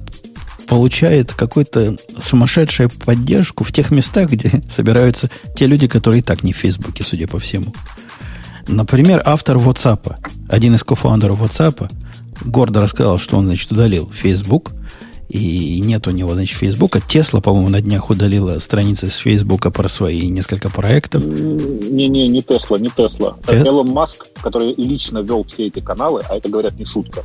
получает 0.67 1.33
какую-то 1.33 1.97
сумасшедшую 2.19 2.91
поддержку 2.91 3.65
в 3.65 3.73
тех 3.73 3.91
местах, 3.91 4.31
где 4.31 4.63
собираются 4.71 5.31
те 5.57 5.67
люди, 5.67 5.87
которые 5.87 6.21
и 6.21 6.23
так 6.23 6.43
не 6.43 6.53
в 6.53 6.57
Фейсбуке, 6.57 7.05
судя 7.05 7.27
по 7.29 7.39
всему. 7.39 7.73
Например, 8.67 9.23
автор 9.25 9.57
WhatsApp, 9.59 10.17
один 10.49 10.75
из 10.75 10.83
кофаундеров 10.85 11.43
WhatsApp, 11.43 11.91
гордо 12.45 12.81
рассказал, 12.81 13.19
что 13.19 13.37
он, 13.37 13.47
значит, 13.47 13.71
удалил 13.71 14.11
Facebook, 14.11 14.73
и 15.29 15.81
нет 15.81 16.07
у 16.07 16.11
него, 16.13 16.33
значит, 16.35 16.57
Фейсбука. 16.59 17.01
Тесла, 17.01 17.41
по-моему, 17.41 17.69
на 17.69 17.81
днях 17.81 18.09
удалила 18.11 18.59
страницы 18.61 19.11
с 19.11 19.17
Фейсбука 19.17 19.71
про 19.71 19.89
свои 19.89 20.29
несколько 20.29 20.71
проектов. 20.71 21.23
Не-не, 21.25 22.29
не 22.29 22.43
Тесла, 22.43 22.79
не 22.79 22.89
Тесла. 22.91 23.37
Тес- 23.47 23.67
Элон 23.67 23.89
Маск, 23.89 24.27
который 24.43 24.75
лично 24.77 25.19
вел 25.19 25.45
все 25.45 25.67
эти 25.67 25.81
каналы, 25.81 26.23
а 26.29 26.37
это, 26.37 26.49
говорят, 26.49 26.79
не 26.79 26.85
шутка. 26.85 27.23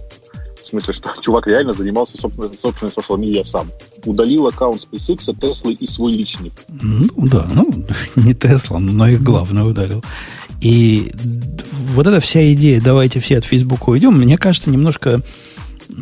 Смысле, 0.69 0.93
что 0.93 1.09
чувак 1.21 1.47
реально 1.47 1.73
занимался 1.73 2.17
собственной, 2.17 2.55
собственной 2.55 2.91
social 2.91 3.17
media 3.17 3.43
сам. 3.43 3.69
Удалил 4.05 4.47
аккаунт 4.47 4.87
SpaceX, 4.91 5.35
Теслы 5.39 5.73
и 5.73 5.87
свой 5.87 6.11
личный. 6.11 6.51
Ну, 6.67 7.07
да, 7.27 7.47
ну, 7.53 7.85
не 8.15 8.35
Тесла, 8.35 8.79
но 8.79 9.07
их 9.07 9.23
главное 9.23 9.63
ударил. 9.63 10.03
И 10.61 11.11
вот 11.93 12.05
эта 12.05 12.19
вся 12.19 12.53
идея, 12.53 12.81
давайте 12.81 13.19
все 13.19 13.37
от 13.37 13.45
Фейсбука 13.45 13.89
уйдем, 13.89 14.13
мне 14.13 14.37
кажется, 14.37 14.69
немножко 14.69 15.21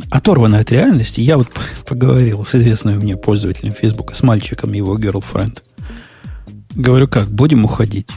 оторвана 0.09 0.59
от 0.59 0.71
реальности. 0.71 1.21
Я 1.21 1.37
вот 1.37 1.47
поговорил 1.87 2.43
с 2.43 2.55
известным 2.55 2.97
мне 2.97 3.15
пользователем 3.15 3.73
Фейсбука, 3.73 4.15
с 4.15 4.23
мальчиком 4.23 4.73
его 4.73 4.97
girlfriend. 4.97 5.59
Говорю, 6.75 7.07
как, 7.07 7.29
будем 7.29 7.63
уходить? 7.63 8.09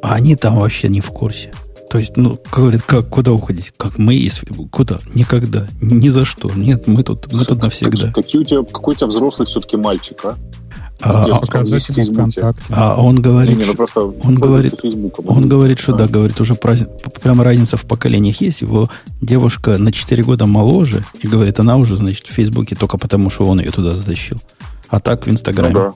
А 0.00 0.14
они 0.14 0.36
там 0.36 0.60
вообще 0.60 0.88
не 0.88 1.00
в 1.00 1.08
курсе. 1.08 1.52
То 1.94 1.98
есть, 2.00 2.16
ну, 2.16 2.36
говорят, 2.50 2.82
как, 2.82 3.08
куда 3.08 3.30
уходить? 3.32 3.72
Как 3.76 3.98
мы 3.98 4.16
из? 4.16 4.42
Куда? 4.72 4.98
Никогда. 5.14 5.68
Ни 5.80 6.08
за 6.08 6.24
что. 6.24 6.50
Нет, 6.52 6.88
мы 6.88 7.04
тут, 7.04 7.32
мы 7.32 7.38
тут 7.38 7.62
навсегда. 7.62 8.08
Какие, 8.08 8.10
какие 8.10 8.40
у 8.40 8.44
тебя, 8.44 8.64
какой 8.64 8.94
у 8.94 8.96
тебя 8.96 9.06
взрослый 9.06 9.46
все-таки 9.46 9.76
мальчик, 9.76 10.16
а? 10.24 10.34
А, 11.00 11.28
Я 11.28 11.34
а- 11.36 11.38
показать 11.38 11.84
в 11.88 11.92
Фейсбуке. 11.94 12.52
А 12.70 13.00
он 13.00 13.14
Не, 13.14 13.22
говорит, 13.22 13.56
не, 13.58 13.64
ну 13.64 13.74
просто 13.74 14.00
он 14.00 14.34
говорит-. 14.34 14.74
Он 15.24 15.48
говорит, 15.48 15.78
что 15.78 15.92
да, 15.94 16.04
А. 16.04 16.08
говорит, 16.08 16.40
уже 16.40 16.54
праздник, 16.54 16.88
прям 17.22 17.40
разница 17.40 17.76
в 17.76 17.86
поколениях 17.86 18.40
есть. 18.40 18.62
Его 18.62 18.90
девушка 19.20 19.78
на 19.78 19.92
4 19.92 20.24
года 20.24 20.46
моложе, 20.46 21.04
и 21.22 21.28
говорит, 21.28 21.60
она 21.60 21.76
уже, 21.76 21.96
значит, 21.96 22.26
в 22.26 22.32
Фейсбуке 22.32 22.74
только 22.74 22.98
потому, 22.98 23.30
что 23.30 23.46
он 23.46 23.60
ее 23.60 23.70
туда 23.70 23.92
затащил. 23.92 24.38
А 24.88 24.98
так 24.98 25.22
в 25.22 25.26
Ну, 25.26 25.32
Инстаграме. 25.34 25.74
да. 25.74 25.92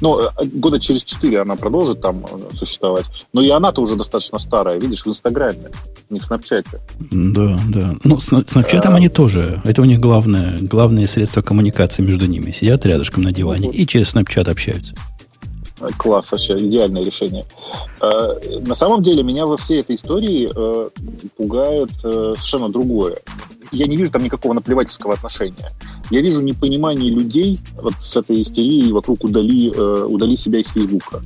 Ну, 0.00 0.20
э, 0.20 0.28
года 0.52 0.78
через 0.78 1.04
четыре 1.04 1.40
она 1.40 1.56
продолжит 1.56 2.00
там 2.00 2.24
э, 2.24 2.54
существовать. 2.54 3.10
Но 3.32 3.42
и 3.42 3.50
она-то 3.50 3.80
уже 3.80 3.96
достаточно 3.96 4.38
старая, 4.38 4.78
видишь, 4.78 5.02
в 5.04 5.08
Инстаграме, 5.08 5.70
не 6.10 6.20
в 6.20 6.24
Снапчате. 6.24 6.80
Да, 7.10 7.58
да. 7.68 7.94
Ну, 8.04 8.20
с 8.20 8.32
Snapchat 8.32 8.86
они 8.86 9.08
тоже. 9.08 9.60
Это 9.64 9.82
у 9.82 9.84
них 9.84 10.00
главное, 10.00 10.58
главное 10.60 11.06
средство 11.06 11.42
коммуникации 11.42 12.02
между 12.02 12.26
ними. 12.26 12.50
Сидят 12.50 12.84
рядышком 12.86 13.22
на 13.22 13.32
диване 13.32 13.66
Ну, 13.66 13.66
вот. 13.68 13.76
и 13.76 13.86
через 13.86 14.14
Snapchat 14.14 14.50
общаются. 14.50 14.94
Класс 15.98 16.32
вообще, 16.32 16.56
идеальное 16.56 17.04
решение. 17.04 17.44
Э, 18.00 18.58
На 18.60 18.74
самом 18.74 19.02
деле 19.02 19.22
меня 19.22 19.46
во 19.46 19.56
всей 19.56 19.80
этой 19.80 19.96
истории 19.96 20.50
э, 20.54 20.88
пугает 21.36 21.90
э, 22.02 22.34
совершенно 22.36 22.70
другое. 22.70 23.18
Я 23.72 23.86
не 23.86 23.96
вижу 23.96 24.10
там 24.10 24.22
никакого 24.22 24.54
наплевательского 24.54 25.14
отношения. 25.14 25.70
Я 26.10 26.22
вижу 26.22 26.42
непонимание 26.42 27.10
людей 27.10 27.60
вот 27.74 27.94
с 28.00 28.16
этой 28.16 28.40
истерией 28.40 28.92
вокруг 28.92 29.24
удали, 29.24 29.70
э, 29.74 30.06
удали 30.08 30.36
себя 30.36 30.60
из 30.60 30.68
Фейсбука. 30.68 31.22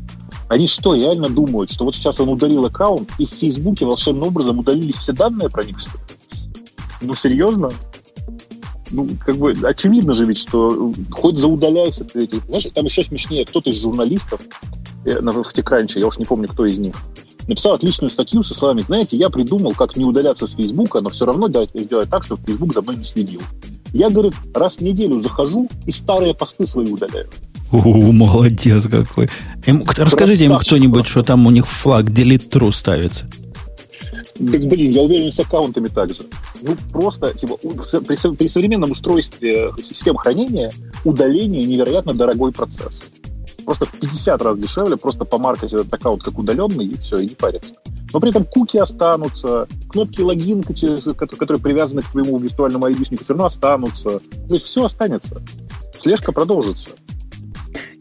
Они 0.48 0.66
что, 0.66 0.96
реально 0.96 1.28
думают, 1.28 1.70
что 1.70 1.84
вот 1.84 1.94
сейчас 1.94 2.18
он 2.18 2.28
удалил 2.28 2.64
аккаунт, 2.64 3.08
и 3.18 3.26
в 3.26 3.30
Фейсбуке 3.30 3.86
волшебным 3.86 4.28
образом 4.28 4.58
удалились 4.58 4.96
все 4.96 5.12
данные 5.12 5.48
про 5.48 5.62
них, 5.62 5.78
что? 5.78 5.92
Ну, 7.02 7.14
серьезно? 7.14 7.70
Ну, 8.90 9.08
как 9.24 9.36
бы, 9.36 9.54
очевидно 9.62 10.14
же 10.14 10.24
ведь, 10.24 10.38
что 10.38 10.90
э, 10.90 10.94
хоть 11.10 11.36
заудаляйся 11.36 12.04
ты 12.04 12.24
эти... 12.24 12.40
Знаешь, 12.48 12.66
там 12.74 12.84
еще 12.84 13.04
смешнее, 13.04 13.44
кто-то 13.44 13.70
из 13.70 13.80
журналистов 13.80 14.40
э, 15.04 15.20
в 15.20 15.52
Текранче, 15.52 16.00
я 16.00 16.06
уж 16.06 16.18
не 16.18 16.24
помню, 16.24 16.48
кто 16.48 16.66
из 16.66 16.78
них, 16.78 16.94
написал 17.46 17.74
отличную 17.74 18.10
статью 18.10 18.42
со 18.42 18.54
словами, 18.54 18.82
знаете, 18.82 19.16
я 19.16 19.30
придумал, 19.30 19.72
как 19.72 19.96
не 19.96 20.04
удаляться 20.04 20.46
с 20.46 20.54
Фейсбука, 20.54 21.00
но 21.00 21.10
все 21.10 21.26
равно 21.26 21.48
сделать 21.74 22.10
так, 22.10 22.24
чтобы 22.24 22.42
Фейсбук 22.44 22.74
за 22.74 22.82
мной 22.82 22.96
не 22.96 23.04
следил. 23.04 23.40
Я, 23.92 24.08
говорит, 24.08 24.34
раз 24.54 24.76
в 24.76 24.80
неделю 24.80 25.18
захожу 25.18 25.68
и 25.86 25.90
старые 25.90 26.34
посты 26.34 26.66
свои 26.66 26.90
удаляю. 26.90 27.28
У, 27.72 28.12
молодец 28.12 28.84
какой. 28.84 29.28
Ему- 29.66 29.84
кто- 29.84 30.04
расскажите 30.04 30.46
Красавчик 30.46 30.66
кто-нибудь, 30.68 31.06
что 31.06 31.22
там 31.22 31.46
у 31.46 31.50
них 31.50 31.66
флаг 31.66 32.06
delete 32.06 32.48
true 32.48 32.72
ставится. 32.72 33.28
Так, 34.40 34.62
блин, 34.62 34.90
я 34.90 35.02
уверен, 35.02 35.30
с 35.30 35.38
аккаунтами 35.38 35.88
также. 35.88 36.26
Ну, 36.62 36.74
просто, 36.90 37.34
типа, 37.34 37.56
при, 37.58 38.36
при 38.36 38.48
современном 38.48 38.92
устройстве 38.92 39.72
систем 39.82 40.16
хранения 40.16 40.72
удаление 41.04 41.64
невероятно 41.64 42.14
дорогой 42.14 42.50
процесс. 42.50 43.02
Просто 43.66 43.84
в 43.84 43.92
50 43.92 44.42
раз 44.42 44.58
дешевле 44.58 44.96
просто 44.96 45.26
помаркать 45.26 45.74
этот 45.74 45.92
аккаунт 45.92 46.22
как 46.22 46.38
удаленный, 46.38 46.86
и 46.86 46.96
все, 46.98 47.18
и 47.18 47.28
не 47.28 47.34
париться. 47.34 47.74
Но 48.12 48.20
при 48.20 48.30
этом 48.30 48.44
куки 48.44 48.78
останутся, 48.78 49.68
кнопки 49.90 50.22
логин, 50.22 50.62
которые 50.62 51.60
привязаны 51.60 52.00
к 52.00 52.10
твоему 52.10 52.38
виртуальному 52.38 52.86
айдишнику, 52.86 53.22
все 53.22 53.34
равно 53.34 53.44
останутся. 53.44 54.20
То 54.20 54.54
есть 54.54 54.64
все 54.64 54.84
останется. 54.84 55.42
Слежка 55.98 56.32
продолжится. 56.32 56.90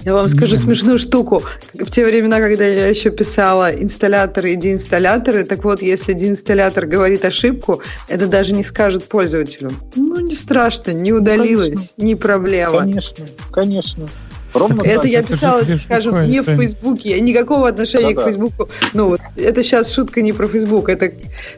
Я 0.09 0.15
вам 0.15 0.27
скажу 0.27 0.55
смешную 0.55 0.97
штуку. 0.97 1.43
В 1.75 1.91
те 1.91 2.03
времена, 2.03 2.39
когда 2.39 2.65
я 2.65 2.87
еще 2.87 3.11
писала 3.11 3.69
инсталляторы 3.71 4.53
и 4.53 4.55
деинсталляторы, 4.55 5.43
так 5.43 5.63
вот, 5.63 5.83
если 5.83 6.13
деинсталлятор 6.13 6.87
говорит 6.87 7.23
ошибку, 7.25 7.83
это 8.07 8.25
даже 8.25 8.53
не 8.53 8.63
скажет 8.63 9.03
пользователю. 9.03 9.69
Ну, 9.95 10.19
не 10.19 10.33
страшно, 10.33 10.93
не 10.93 11.13
удалилось, 11.13 11.69
Конечно. 11.69 12.03
не 12.03 12.15
проблема. 12.15 12.79
Конечно, 12.79 13.27
конечно. 13.51 14.09
Ровно 14.53 14.81
Это 14.83 15.01
так. 15.01 15.05
я 15.05 15.19
это 15.19 15.33
писала, 15.33 15.61
скажем, 15.77 16.27
не 16.29 16.41
в 16.41 16.47
это- 16.47 16.57
Фейсбуке. 16.57 17.09
Я 17.11 17.19
никакого 17.19 17.67
отношения 17.67 18.09
Да-да. 18.15 18.21
к 18.21 18.25
Фейсбуку. 18.25 18.69
Ну, 18.93 19.09
вот, 19.09 19.19
это 19.35 19.63
сейчас 19.63 19.93
шутка 19.93 20.21
не 20.21 20.33
про 20.33 20.47
Фейсбук. 20.47 20.89
Это 20.89 21.11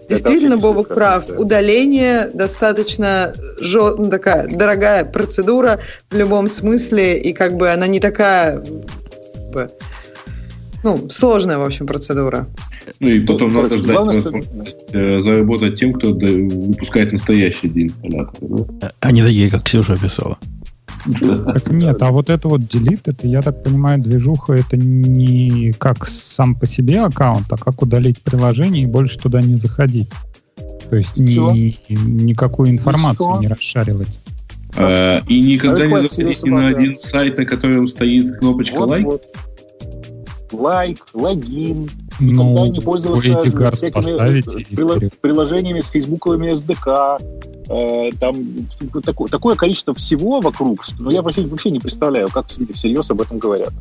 действительно, 0.09 0.55
вообще 0.55 0.68
не 0.68 0.73
Бобок 0.73 0.88
прав. 0.89 1.26
да. 1.26 1.35
Удаление 1.35 2.30
достаточно 2.34 3.34
жё- 3.61 3.95
ну, 3.97 4.09
такая 4.09 4.47
дорогая 4.47 5.05
процедура 5.05 5.80
в 6.09 6.18
любом 6.18 6.47
смысле. 6.49 7.19
И 7.19 7.34
как 7.34 7.55
бы 7.55 7.69
она 7.72 7.88
не 7.88 7.99
такая... 7.99 8.61
Ну, 10.84 11.09
сложная, 11.09 11.59
в 11.59 11.63
общем, 11.63 11.85
процедура. 11.85 12.47
Ну 12.99 13.09
и 13.09 13.19
потом 13.19 13.51
Короче, 13.51 13.76
надо 13.76 13.77
ждать 13.80 13.95
главное, 13.95 14.19
что- 14.19 14.31
возможность 14.31 14.77
э, 14.91 15.22
заработать 15.22 15.76
тем, 15.80 15.93
кто 15.93 16.11
да, 16.13 16.26
выпускает 16.27 17.11
настоящие 17.11 17.72
деинсталляторы. 17.72 18.65
Да? 18.81 18.91
Они 18.99 19.22
такие, 19.22 19.49
как 19.51 19.63
Ксюша 19.63 19.93
описала. 19.93 20.39
Так 21.03 21.69
нет, 21.72 22.02
а 22.02 22.11
вот 22.11 22.30
это 22.30 22.48
вот 22.48 22.61
delete, 22.61 23.02
это, 23.06 23.28
я 23.28 23.41
так 23.41 23.64
понимаю, 23.64 23.99
движуха, 23.99 24.53
это 24.53 24.78
не 24.78 25.73
как 25.73 26.06
сам 26.07 26.56
по 26.56 26.65
себе 26.65 27.02
аккаунт, 27.02 27.45
а 27.52 27.57
как 27.57 27.82
удалить 27.82 28.22
приложение 28.22 28.84
и 28.84 28.88
больше 28.88 29.18
туда 29.18 29.41
не 29.41 29.56
заходить. 29.56 30.10
То 30.90 30.95
есть 30.98 31.18
ни, 31.18 31.76
никакую 31.90 32.69
информацию 32.69 33.40
не 33.40 33.48
расшаривать. 33.48 34.10
Э, 34.78 35.19
И 35.28 35.41
никогда 35.41 35.86
не 35.86 35.91
ни 36.44 36.49
на 36.49 36.68
один 36.68 36.98
сайт, 36.98 37.38
на 37.38 37.45
котором 37.45 37.88
стоит 37.88 38.38
кнопочка 38.38 38.78
Вот, 38.80 38.90
лайк. 38.90 39.06
вот. 39.06 39.23
Лайк, 40.52 41.06
логин, 41.14 41.90
никогда 42.19 42.68
не 42.68 42.82
пользоваться 42.82 43.38
всякими 43.72 44.18
прила- 44.76 44.95
вперед. 44.95 45.14
приложениями 45.22 45.80
с 45.80 45.90
фейсбуковыми 45.90 46.52
SDK. 46.52 47.22
Э, 47.72 48.11
там 48.19 48.35
такое, 49.03 49.27
такое 49.30 49.56
количество 49.56 49.93
всего 49.93 50.41
вокруг, 50.41 50.84
что 50.84 50.95
ну, 51.02 51.10
я 51.11 51.22
вообще, 51.22 51.43
вообще 51.43 51.72
не 51.72 51.80
представляю, 51.80 52.30
как 52.30 52.45
люди 52.57 52.73
всерьез 52.73 53.10
об 53.11 53.22
этом 53.22 53.38
говорят. 53.38 53.73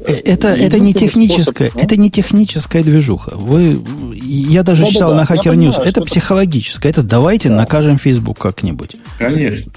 Э, 0.00 0.12
Это, 0.12 0.48
это 0.48 0.78
не 0.78 0.94
техническая, 0.94 1.68
способ, 1.68 1.74
ну, 1.74 1.80
это 1.82 1.96
не 2.00 2.10
техническая 2.10 2.82
движуха. 2.82 3.36
Вы, 3.36 3.82
я 4.14 4.62
даже 4.62 4.82
Да-да-да, 4.82 4.92
читал 4.94 5.14
на 5.14 5.20
я 5.20 5.26
Hacker 5.26 5.54
News. 5.56 5.80
Это 5.82 6.02
психологическое. 6.02 6.88
Это 6.88 7.02
давайте 7.02 7.48
Да. 7.48 7.56
накажем 7.56 7.98
Facebook 7.98 8.38
как-нибудь. 8.38 8.96
Конечно. 9.18 9.72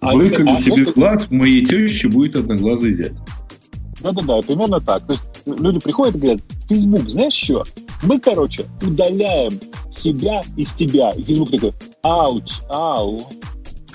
А 0.00 0.14
Выколи 0.14 0.42
это- 0.42 0.52
а 0.56 0.60
себе 0.60 0.72
знаешь, 0.76 0.94
глаз, 0.96 1.30
моей 1.30 1.64
теще 1.64 2.08
будет 2.08 2.36
одноглазый 2.36 2.94
дядь. 2.94 3.12
Да-да-да, 4.02 4.42
примерно 4.42 4.80
так. 4.80 5.06
То 5.06 5.12
есть 5.12 5.24
люди 5.46 5.80
приходят 5.80 6.16
и 6.16 6.18
говорят, 6.18 6.40
Facebook, 6.68 7.08
знаешь 7.08 7.34
что? 7.34 7.64
Мы, 8.02 8.18
короче, 8.18 8.64
удаляем 8.82 9.52
себя 9.90 10.42
из 10.56 10.74
тебя. 10.74 11.10
И 11.12 11.22
Facebook 11.22 11.50
такой, 11.50 11.72
ауч, 12.02 12.60
ау. 12.68 13.22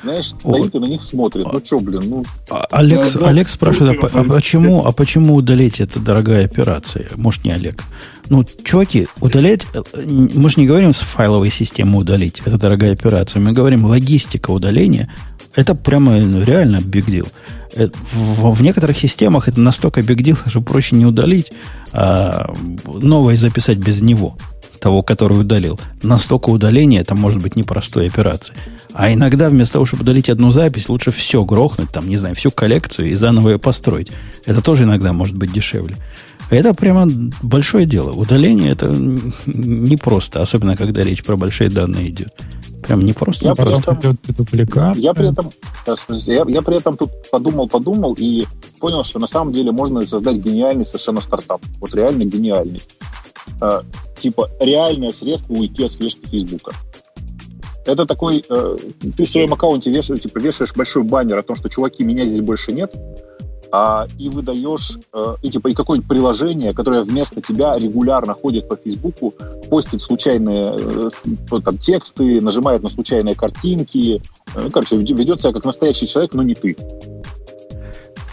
Знаешь, 0.04 0.28
стоит 0.28 0.76
и 0.76 0.80
на 0.80 0.86
них 0.86 1.02
смотрит. 1.02 1.48
Ну 1.52 1.60
что, 1.64 1.80
блин, 1.80 2.04
ну... 2.06 2.26
А- 2.52 2.66
Алекс, 2.70 3.14
Да, 3.14 3.22
да. 3.22 3.28
Алекс 3.30 3.52
спрашивает, 3.52 4.04
а, 4.04 4.20
а 4.20 4.24
почему, 4.24 4.86
а 4.86 4.92
почему 4.92 5.34
удалить 5.36 5.80
это 5.80 6.00
дорогая 6.00 6.46
операция? 6.46 7.10
Может, 7.16 7.46
не 7.46 7.52
Олег. 7.52 7.84
Ну, 8.30 8.46
чуваки, 8.64 9.08
удалять, 9.22 9.66
э, 9.74 9.82
мы 10.06 10.50
же 10.50 10.60
не 10.60 10.68
говорим 10.68 10.94
с 10.94 11.00
файловой 11.00 11.50
системы 11.50 11.98
удалить, 11.98 12.42
это 12.46 12.58
дорогая 12.58 12.94
операция. 12.94 13.42
Мы 13.42 13.54
говорим 13.54 13.86
логистика 13.86 14.52
удаления. 14.52 15.12
Это 15.56 15.74
прямо 15.74 16.20
реально 16.20 16.78
big 16.78 17.08
deal. 17.08 17.28
Э, 17.76 17.90
В, 18.14 18.62
некоторых 18.62 18.98
системах 18.98 19.48
это 19.48 19.60
настолько 19.60 20.02
big 20.02 20.18
deal, 20.18 20.38
что 20.48 20.62
проще 20.62 20.96
не 20.96 21.06
удалить, 21.06 21.52
а 21.92 22.54
новое 22.86 23.36
записать 23.36 23.78
без 23.78 24.02
него 24.02 24.38
того, 24.80 25.02
который 25.02 25.40
удалил. 25.40 25.80
Настолько 26.04 26.50
удаления 26.50 27.02
это 27.02 27.16
может 27.16 27.42
быть 27.42 27.56
непростой 27.56 28.08
операцией. 28.08 28.58
А 28.94 29.12
иногда 29.12 29.50
вместо 29.50 29.74
того, 29.74 29.86
чтобы 29.86 30.04
удалить 30.04 30.30
одну 30.30 30.52
запись, 30.52 30.90
лучше 30.90 31.12
все 31.12 31.44
грохнуть, 31.44 31.90
там, 31.90 32.08
не 32.08 32.18
знаю, 32.18 32.36
всю 32.36 32.52
коллекцию 32.52 33.10
и 33.10 33.16
заново 33.16 33.50
ее 33.52 33.60
построить. 33.60 34.12
Это 34.46 34.62
тоже 34.62 34.84
иногда 34.84 35.14
может 35.14 35.36
быть 35.36 35.52
дешевле. 35.52 35.96
Это 36.50 36.74
прямо 36.74 37.08
большое 37.42 37.86
дело. 37.86 38.12
Удаление 38.12 38.72
это 38.72 38.96
непросто, 39.46 40.42
особенно 40.42 40.78
когда 40.78 41.04
речь 41.04 41.24
про 41.24 41.36
большие 41.36 41.70
данные 41.70 42.10
идет. 42.10 42.30
Прям 42.88 43.04
не 43.04 43.12
просто. 43.12 43.44
Я 43.44 43.52
не 43.52 43.56
при 43.56 43.64
просто. 43.64 43.92
этом-. 43.92 44.00
Я 44.98 45.14
при 45.14 45.30
этом, 45.30 45.52
я, 46.26 46.46
я 46.48 46.62
при 46.62 46.78
этом 46.78 46.96
тут 46.96 47.12
подумал, 47.30 47.68
подумал 47.68 48.16
и 48.18 48.46
понял, 48.80 49.04
что 49.04 49.20
на 49.20 49.28
самом 49.28 49.52
деле 49.52 49.72
можно 49.72 50.06
создать 50.06 50.38
гениальный 50.38 50.86
совершенно 50.86 51.20
стартап. 51.20 51.62
Вот 51.82 51.94
реально 51.94 52.24
гениальный. 52.24 52.82
Э, 53.62 53.82
типа 54.20 54.50
реальное 54.62 55.12
средство 55.12 55.54
уйти 55.54 55.84
от 55.84 55.92
слежки 55.92 56.26
Фейсбука. 56.30 56.72
Это 57.86 58.06
такой, 58.06 58.44
э, 58.48 58.78
ты 59.16 59.26
в 59.26 59.30
своем 59.30 59.54
аккаунте 59.54 59.92
вешаешь, 59.92 60.22
типа, 60.22 60.40
вешаешь 60.40 60.74
большой 60.74 61.04
баннер 61.04 61.38
о 61.38 61.44
том, 61.44 61.56
что, 61.56 61.70
чуваки, 61.70 62.04
меня 62.04 62.26
здесь 62.26 62.42
больше 62.42 62.74
нет, 62.74 62.94
а, 63.72 64.08
и 64.18 64.30
выдаешь, 64.30 64.98
э, 65.14 65.36
и, 65.42 65.50
типа, 65.50 65.68
и 65.70 65.74
какое-нибудь 65.74 66.10
приложение, 66.10 66.74
которое 66.74 67.04
вместо 67.04 67.42
тебя 67.42 67.78
регулярно 67.78 68.34
ходит 68.34 68.68
по 68.68 68.76
Фейсбуку, 68.76 69.34
постит 69.70 70.02
случайные 70.02 70.76
э, 70.78 71.60
там, 71.64 71.78
тексты, 71.78 72.42
нажимает 72.42 72.84
на 72.84 72.90
случайные 72.90 73.36
картинки, 73.36 74.22
э, 74.56 74.62
ну, 74.64 74.72
короче, 74.72 74.98
ведет 74.98 75.42
себя 75.42 75.54
как 75.54 75.66
настоящий 75.66 76.08
человек, 76.08 76.34
но 76.34 76.44
не 76.44 76.56
ты. 76.56 76.76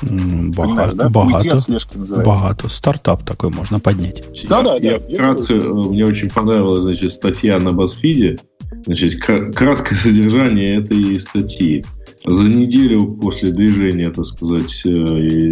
Богато. 0.03 0.95
да? 0.95 1.09
Богато. 1.09 1.59
слежки 1.59 1.97
называется. 1.97 2.33
Богато. 2.33 2.69
Стартап 2.69 3.23
такой 3.25 3.51
можно 3.51 3.81
поднять. 3.81 4.23
Да, 4.49 4.63
да, 4.63 4.75
я, 4.75 4.99
да. 4.99 5.05
я 5.09 5.15
вкратце, 5.15 5.55
э, 5.55 5.69
мне 5.69 6.05
очень 6.05 6.31
понравилась, 6.31 6.83
значит, 6.83 7.13
статья 7.13 7.59
на 7.59 7.71
BuzzFeed. 7.71 8.41
Значит, 8.87 9.23
кра- 9.23 9.53
краткое 9.53 9.95
содержание 9.95 10.81
этой 10.81 11.19
статьи. 11.21 11.85
За 12.27 12.49
неделю 12.49 13.19
после 13.21 13.51
движения, 13.51 14.11
так 14.11 14.25
сказать, 14.25 14.83
э, 14.87 15.51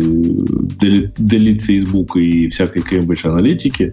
делит, 0.78 1.62
Facebook 1.62 2.16
и 2.16 2.48
всякой 2.48 2.82
Cambridge 2.82 3.28
аналитики, 3.28 3.92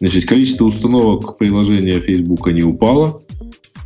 значит, 0.00 0.24
количество 0.24 0.64
установок 0.64 1.36
приложения 1.36 2.00
Facebook 2.00 2.50
не 2.50 2.62
упало, 2.62 3.20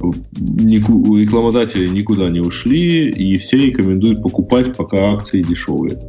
рекламодатели 0.00 1.88
никуда 1.88 2.30
не 2.30 2.38
ушли, 2.38 3.10
и 3.10 3.36
все 3.36 3.58
рекомендуют 3.58 4.22
покупать, 4.22 4.76
пока 4.76 5.14
акции 5.14 5.42
дешевые. 5.42 6.00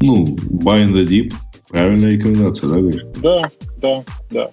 Ну, 0.00 0.24
buy 0.26 0.84
in 0.84 0.92
the 0.92 1.06
deep. 1.06 1.32
Правильная 1.70 2.10
рекомендация, 2.10 2.68
да, 2.68 2.80
Гриш? 2.80 3.02
Да, 3.22 3.50
да, 3.80 4.04
да. 4.30 4.50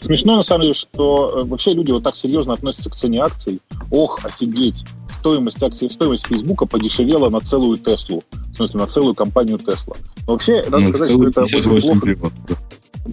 Смешно, 0.00 0.36
на 0.36 0.42
самом 0.42 0.62
деле, 0.62 0.74
что 0.74 1.40
э, 1.40 1.44
вообще 1.44 1.72
люди 1.72 1.92
вот 1.92 2.02
так 2.02 2.16
серьезно 2.16 2.52
относятся 2.54 2.90
к 2.90 2.94
цене 2.96 3.20
акций. 3.22 3.60
Ох, 3.90 4.24
офигеть, 4.24 4.84
стоимость 5.10 5.62
акций, 5.62 5.90
стоимость 5.90 6.26
Фейсбука 6.26 6.66
подешевела 6.66 7.28
на 7.30 7.40
целую 7.40 7.76
Теслу. 7.76 8.24
В 8.52 8.56
смысле, 8.56 8.80
на 8.80 8.86
целую 8.86 9.14
компанию 9.14 9.58
Тесла. 9.58 9.94
Но 10.26 10.32
вообще, 10.32 10.64
надо 10.64 10.78
Ну, 10.80 10.84
сказать, 10.88 11.10
что 11.10 11.28
это 11.28 11.42
очень 11.42 11.52
58 11.62 11.90
плохо. 11.92 12.06
миллионов, 12.06 12.32
да. 12.48 12.54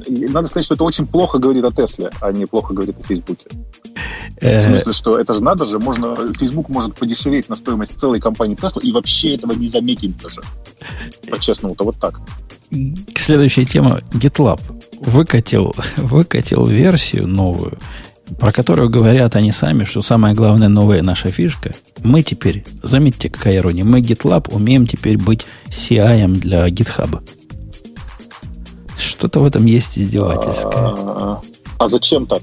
Надо 0.07 0.47
сказать, 0.47 0.65
что 0.65 0.75
это 0.75 0.83
очень 0.83 1.05
плохо 1.05 1.37
говорит 1.37 1.63
о 1.63 1.71
Тесле, 1.71 2.09
а 2.21 2.31
не 2.31 2.45
плохо 2.45 2.73
говорит 2.73 2.97
о 2.99 3.03
Фейсбуке. 3.03 3.45
Э, 4.41 4.59
В 4.59 4.63
смысле, 4.63 4.93
что 4.93 5.19
это 5.19 5.33
же 5.33 5.43
надо 5.43 5.65
же, 5.65 5.79
можно, 5.79 6.15
Facebook 6.37 6.69
может 6.69 6.95
подешеветь 6.95 7.49
на 7.49 7.55
стоимость 7.55 7.99
целой 7.99 8.19
компании 8.19 8.57
Tesla 8.57 8.81
и 8.81 8.91
вообще 8.91 9.35
этого 9.35 9.53
не 9.53 9.67
заметить 9.67 10.17
даже. 10.17 10.41
По-честному-то 11.29 11.83
вот 11.83 11.97
так. 11.99 12.19
Следующая 13.15 13.65
тема. 13.65 14.01
GitLab 14.13 14.59
выкатил, 14.99 15.75
выкатил 15.97 16.65
версию 16.65 17.27
новую, 17.27 17.77
про 18.39 18.51
которую 18.51 18.89
говорят 18.89 19.35
они 19.35 19.51
сами, 19.51 19.83
что 19.83 20.01
самая 20.01 20.33
главная 20.33 20.69
новая 20.69 21.01
наша 21.01 21.29
фишка. 21.29 21.73
Мы 22.03 22.23
теперь, 22.23 22.65
заметьте, 22.81 23.29
какая 23.29 23.57
ирония, 23.57 23.83
мы 23.83 23.99
GitLab 24.01 24.51
умеем 24.51 24.87
теперь 24.87 25.17
быть 25.17 25.45
CI 25.69 26.27
для 26.27 26.67
GitHub. 26.67 27.21
Что-то 28.97 29.39
в 29.39 29.45
этом 29.45 29.65
есть 29.65 29.97
издевательское. 29.97 30.71
А, 30.73 31.41
а 31.77 31.87
зачем 31.87 32.25
так? 32.25 32.41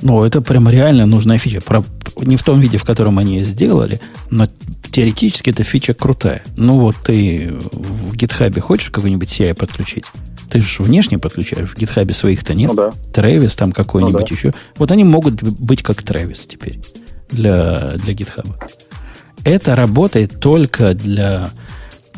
Ну, 0.00 0.22
это 0.22 0.40
прям 0.40 0.68
реально 0.68 1.06
нужная 1.06 1.38
фича. 1.38 1.60
Про- 1.60 1.84
не 2.20 2.36
в 2.36 2.42
том 2.42 2.60
виде, 2.60 2.78
в 2.78 2.84
котором 2.84 3.18
они 3.18 3.38
ее 3.38 3.44
сделали, 3.44 4.00
но 4.30 4.46
теоретически 4.92 5.50
эта 5.50 5.64
фича 5.64 5.94
крутая. 5.94 6.42
Ну, 6.56 6.78
вот 6.78 6.96
ты 7.04 7.52
в 7.72 8.14
GitHub 8.14 8.58
хочешь 8.60 8.90
какой-нибудь 8.90 9.28
CI 9.28 9.54
подключить? 9.54 10.04
Ты 10.50 10.60
же 10.60 10.82
внешне 10.82 11.18
подключаешь. 11.18 11.70
В 11.70 11.76
GitHub 11.76 12.12
своих-то 12.12 12.54
нет. 12.54 12.70
Ну 12.70 12.74
да. 12.74 12.92
Travis 13.12 13.56
там 13.56 13.72
какой-нибудь 13.72 14.20
Ну 14.20 14.26
да. 14.26 14.34
еще. 14.34 14.54
Вот 14.76 14.90
они 14.92 15.04
могут 15.04 15.42
быть 15.42 15.82
как 15.82 16.02
Travis 16.02 16.46
теперь 16.48 16.80
для, 17.30 17.94
для 17.96 18.14
GitHub. 18.14 18.54
Это 19.44 19.76
работает 19.76 20.40
только 20.40 20.94
для... 20.94 21.50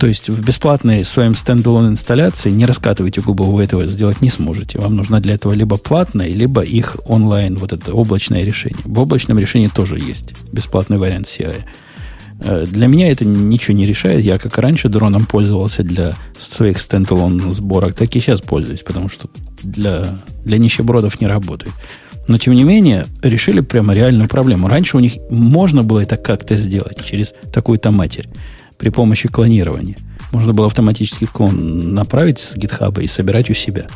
То 0.00 0.06
есть 0.06 0.30
в 0.30 0.42
бесплатной 0.42 1.04
своем 1.04 1.34
стендалон 1.34 1.90
инсталляции 1.90 2.48
не 2.48 2.64
раскатывайте 2.64 3.20
губы, 3.20 3.44
вы 3.44 3.64
этого 3.64 3.86
сделать 3.86 4.22
не 4.22 4.30
сможете. 4.30 4.78
Вам 4.78 4.96
нужно 4.96 5.20
для 5.20 5.34
этого 5.34 5.52
либо 5.52 5.76
платное, 5.76 6.28
либо 6.28 6.62
их 6.62 6.96
онлайн, 7.04 7.58
вот 7.58 7.74
это 7.74 7.92
облачное 7.92 8.42
решение. 8.42 8.80
В 8.86 8.98
облачном 8.98 9.38
решении 9.38 9.66
тоже 9.66 9.98
есть 9.98 10.32
бесплатный 10.52 10.96
вариант 10.96 11.26
CI. 11.26 11.54
Э, 12.40 12.64
для 12.66 12.86
меня 12.86 13.12
это 13.12 13.26
ничего 13.26 13.76
не 13.76 13.84
решает. 13.84 14.24
Я 14.24 14.38
как 14.38 14.56
раньше 14.56 14.88
дроном 14.88 15.26
пользовался 15.26 15.82
для 15.82 16.14
своих 16.38 16.80
стендалон 16.80 17.52
сборок, 17.52 17.94
так 17.94 18.08
и 18.16 18.20
сейчас 18.20 18.40
пользуюсь, 18.40 18.80
потому 18.80 19.10
что 19.10 19.28
для, 19.62 20.18
для 20.46 20.56
нищебродов 20.56 21.20
не 21.20 21.26
работает. 21.26 21.74
Но, 22.26 22.38
тем 22.38 22.54
не 22.54 22.64
менее, 22.64 23.04
решили 23.20 23.60
прямо 23.60 23.92
реальную 23.92 24.30
проблему. 24.30 24.66
Раньше 24.66 24.96
у 24.96 25.00
них 25.00 25.16
можно 25.28 25.82
было 25.82 26.00
это 26.00 26.16
как-то 26.16 26.56
сделать 26.56 27.04
через 27.04 27.34
такую-то 27.52 27.90
матерь 27.90 28.30
при 28.80 28.88
помощи 28.88 29.28
клонирования. 29.28 29.96
Можно 30.32 30.54
было 30.54 30.66
автоматически 30.66 31.26
клон 31.26 31.94
направить 31.94 32.38
с 32.38 32.56
GitHub 32.56 33.02
и 33.02 33.06
собирать 33.06 33.50
у 33.50 33.54
себя. 33.54 33.86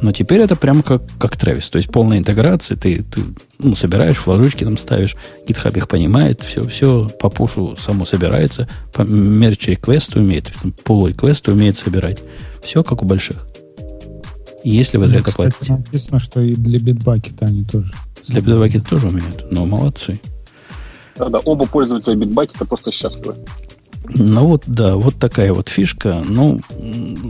Но 0.00 0.12
теперь 0.12 0.40
это 0.40 0.54
прямо 0.54 0.84
как, 0.84 1.02
как 1.18 1.34
Travis. 1.34 1.68
То 1.70 1.78
есть 1.78 1.90
полная 1.90 2.18
интеграция. 2.18 2.76
Ты, 2.76 3.02
ты 3.02 3.22
ну, 3.58 3.74
собираешь, 3.74 4.16
флажочки 4.16 4.62
там 4.62 4.76
ставишь, 4.76 5.16
GitHub 5.48 5.76
их 5.76 5.88
понимает, 5.88 6.40
все, 6.42 6.62
все 6.62 7.08
по 7.20 7.30
пушу 7.30 7.76
само 7.76 8.04
собирается, 8.04 8.68
по 8.92 9.02
мерч 9.02 9.66
реквесту 9.66 10.20
умеет, 10.20 10.52
пул 10.84 11.08
реквесту 11.08 11.52
умеет 11.52 11.76
собирать. 11.76 12.18
Все 12.62 12.84
как 12.84 13.02
у 13.02 13.06
больших. 13.06 13.48
Если 14.62 14.98
вы 14.98 15.08
за 15.08 15.16
это 15.16 15.30
кстати, 15.30 15.50
платите. 15.50 15.72
написано, 15.72 16.18
что 16.20 16.40
и 16.40 16.54
для 16.54 16.78
битбакета 16.78 17.46
они 17.46 17.64
тоже. 17.64 17.92
Для 18.28 18.40
битбакета 18.40 18.88
тоже 18.88 19.08
умеют. 19.08 19.50
Но 19.50 19.66
молодцы. 19.66 20.20
Да, 21.16 21.28
да, 21.28 21.38
оба 21.38 21.66
пользователя 21.66 22.14
битбакета 22.14 22.64
просто 22.64 22.92
счастливы. 22.92 23.34
Ну 24.14 24.46
вот, 24.46 24.64
да, 24.66 24.96
вот 24.96 25.16
такая 25.18 25.52
вот 25.52 25.68
фишка. 25.68 26.22
Ну, 26.26 26.60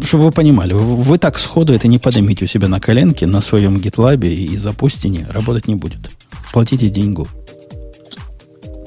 чтобы 0.02 0.24
вы 0.24 0.32
понимали, 0.32 0.72
вы, 0.72 0.96
вы 0.96 1.18
так 1.18 1.38
сходу 1.38 1.72
это 1.72 1.88
не 1.88 1.98
поднимите 1.98 2.44
у 2.44 2.48
себя 2.48 2.68
на 2.68 2.80
коленке, 2.80 3.26
на 3.26 3.40
своем 3.40 3.76
GitLab 3.76 4.26
и 4.26 4.56
запустите, 4.56 5.26
работать 5.30 5.66
не 5.66 5.74
будет. 5.74 6.10
Платите 6.52 6.88
деньгу. 6.88 7.26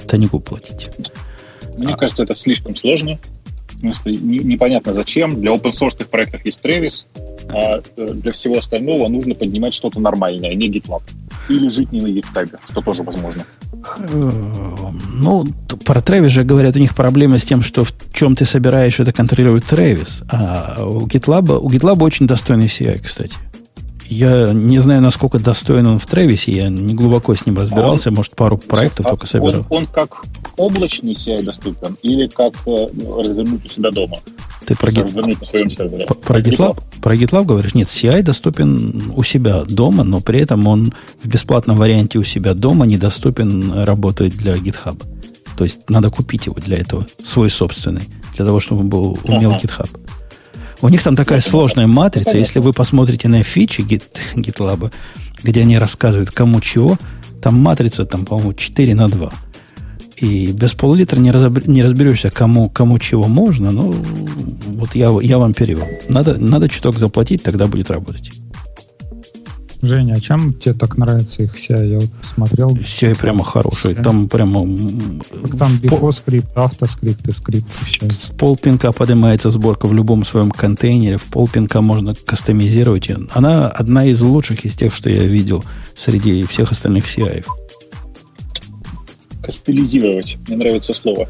Тайнику 0.08 0.40
платите. 0.40 0.90
Мне 1.76 1.94
а. 1.94 1.96
кажется, 1.96 2.22
это 2.24 2.34
слишком 2.34 2.74
сложно. 2.74 3.18
Не, 3.82 4.38
непонятно 4.38 4.94
зачем. 4.94 5.40
Для 5.40 5.52
open 5.52 5.72
source 5.72 6.04
проектов 6.04 6.44
есть 6.44 6.60
Travis, 6.62 7.06
а 7.48 7.80
э, 7.96 8.12
для 8.14 8.32
всего 8.32 8.58
остального 8.58 9.08
нужно 9.08 9.34
поднимать 9.34 9.74
что-то 9.74 10.00
нормальное, 10.00 10.54
не 10.54 10.70
GitLab. 10.70 11.02
Или 11.48 11.68
жить 11.68 11.92
не 11.92 12.00
на 12.00 12.06
GitHub, 12.06 12.58
что 12.70 12.80
тоже 12.80 13.02
возможно. 13.02 13.44
Ну, 15.14 15.46
про 15.84 16.00
Travis 16.00 16.28
же 16.28 16.44
говорят, 16.44 16.76
у 16.76 16.78
них 16.78 16.94
проблемы 16.94 17.38
с 17.38 17.44
тем, 17.44 17.62
что 17.62 17.84
в 17.84 17.92
чем 18.12 18.36
ты 18.36 18.44
собираешь, 18.44 19.00
это 19.00 19.12
контролирует 19.12 19.64
Travis. 19.64 20.24
А 20.30 20.84
у 20.84 21.06
GitLab, 21.06 21.58
у 21.58 21.68
GitLab 21.68 22.02
очень 22.02 22.26
достойный 22.26 22.66
CI, 22.66 23.00
кстати. 23.02 23.36
Я 24.08 24.52
не 24.52 24.78
знаю, 24.78 25.00
насколько 25.00 25.38
достоин 25.38 25.86
он 25.86 25.98
в 25.98 26.06
Тревисе, 26.06 26.52
я 26.52 26.68
не 26.68 26.94
глубоко 26.94 27.34
с 27.34 27.46
ним 27.46 27.58
разбирался, 27.58 28.10
он, 28.10 28.16
может, 28.16 28.36
пару 28.36 28.58
проектов 28.58 29.06
только 29.06 29.26
собирал. 29.26 29.66
Он, 29.70 29.78
он 29.78 29.86
как 29.86 30.24
облачный 30.56 31.12
CI 31.12 31.42
доступен 31.42 31.96
или 32.02 32.26
как 32.26 32.54
э, 32.66 32.86
развернуть 33.18 33.64
у 33.64 33.68
себя 33.68 33.90
дома? 33.90 34.18
Ты 34.66 34.74
про, 34.74 34.88
развернуть 34.88 35.40
на 35.40 35.46
своем 35.46 35.68
сервере. 35.68 36.06
Про, 36.06 36.14
про, 36.14 36.40
GitLab? 36.40 36.82
про 37.00 37.16
GitLab 37.16 37.44
говоришь? 37.44 37.74
Нет, 37.74 37.88
CI 37.88 38.22
доступен 38.22 39.12
у 39.14 39.22
себя 39.22 39.64
дома, 39.64 40.04
но 40.04 40.20
при 40.20 40.40
этом 40.40 40.66
он 40.66 40.92
в 41.22 41.28
бесплатном 41.28 41.76
варианте 41.76 42.18
у 42.18 42.24
себя 42.24 42.54
дома 42.54 42.86
недоступен 42.86 43.84
работать 43.84 44.36
для 44.36 44.54
GitHub. 44.54 45.02
То 45.56 45.64
есть 45.64 45.80
надо 45.88 46.10
купить 46.10 46.46
его 46.46 46.56
для 46.56 46.78
этого, 46.78 47.06
свой 47.22 47.50
собственный, 47.50 48.08
для 48.36 48.44
того, 48.44 48.60
чтобы 48.60 48.84
был 48.84 49.18
умел 49.24 49.52
ага. 49.52 49.60
GitHub. 49.62 49.88
У 50.82 50.88
них 50.88 51.02
там 51.02 51.14
такая 51.14 51.40
сложная 51.40 51.86
матрица. 51.86 52.36
Если 52.36 52.58
вы 52.58 52.72
посмотрите 52.72 53.28
на 53.28 53.42
фичи 53.44 53.82
Git, 53.82 54.02
GitLab, 54.34 54.92
где 55.42 55.60
они 55.60 55.78
рассказывают, 55.78 56.32
кому 56.32 56.60
чего, 56.60 56.98
там 57.40 57.56
матрица, 57.58 58.04
там, 58.04 58.24
по-моему, 58.24 58.52
4 58.52 58.94
на 58.96 59.08
2. 59.08 59.32
И 60.16 60.52
без 60.52 60.72
пол-литра 60.72 61.18
не, 61.20 61.30
разобр... 61.30 61.68
не 61.68 61.82
разберешься, 61.82 62.30
кому, 62.30 62.68
кому 62.68 62.98
чего 62.98 63.28
можно. 63.28 63.70
Ну, 63.70 63.92
вот 63.92 64.94
я, 64.96 65.10
я 65.22 65.38
вам 65.38 65.54
перевел. 65.54 65.86
Надо, 66.08 66.36
надо 66.36 66.68
чуток 66.68 66.98
заплатить, 66.98 67.42
тогда 67.42 67.68
будет 67.68 67.90
работать. 67.90 68.30
Женя, 69.82 70.14
а 70.16 70.20
чем 70.20 70.54
тебе 70.54 70.74
так 70.74 70.96
нравится 70.96 71.42
их 71.42 71.54
вся? 71.54 71.74
Я 71.74 71.98
вот 71.98 72.10
смотрел. 72.22 72.70
CI 72.76 73.18
прямо 73.18 73.42
хороший. 73.42 73.94
Там 73.96 74.28
прямо... 74.28 74.60
Там 75.58 75.76
бифоскрипт, 75.80 76.56
автоскрипт 76.56 77.26
и 77.26 77.32
скрипт. 77.32 77.66
В 78.00 78.36
полпинка 78.36 78.92
поднимается 78.92 79.50
сборка 79.50 79.86
в 79.86 79.92
любом 79.92 80.24
своем 80.24 80.52
контейнере. 80.52 81.16
В 81.16 81.24
полпинка 81.24 81.80
можно 81.80 82.14
кастомизировать 82.14 83.08
ее. 83.08 83.26
Она 83.32 83.66
одна 83.66 84.04
из 84.06 84.22
лучших 84.22 84.64
из 84.64 84.76
тех, 84.76 84.94
что 84.94 85.10
я 85.10 85.24
видел 85.24 85.64
среди 85.96 86.44
всех 86.44 86.70
остальных 86.70 87.06
CI. 87.06 87.44
Кастелизировать. 89.42 90.38
Мне 90.46 90.58
нравится 90.58 90.94
слово. 90.94 91.28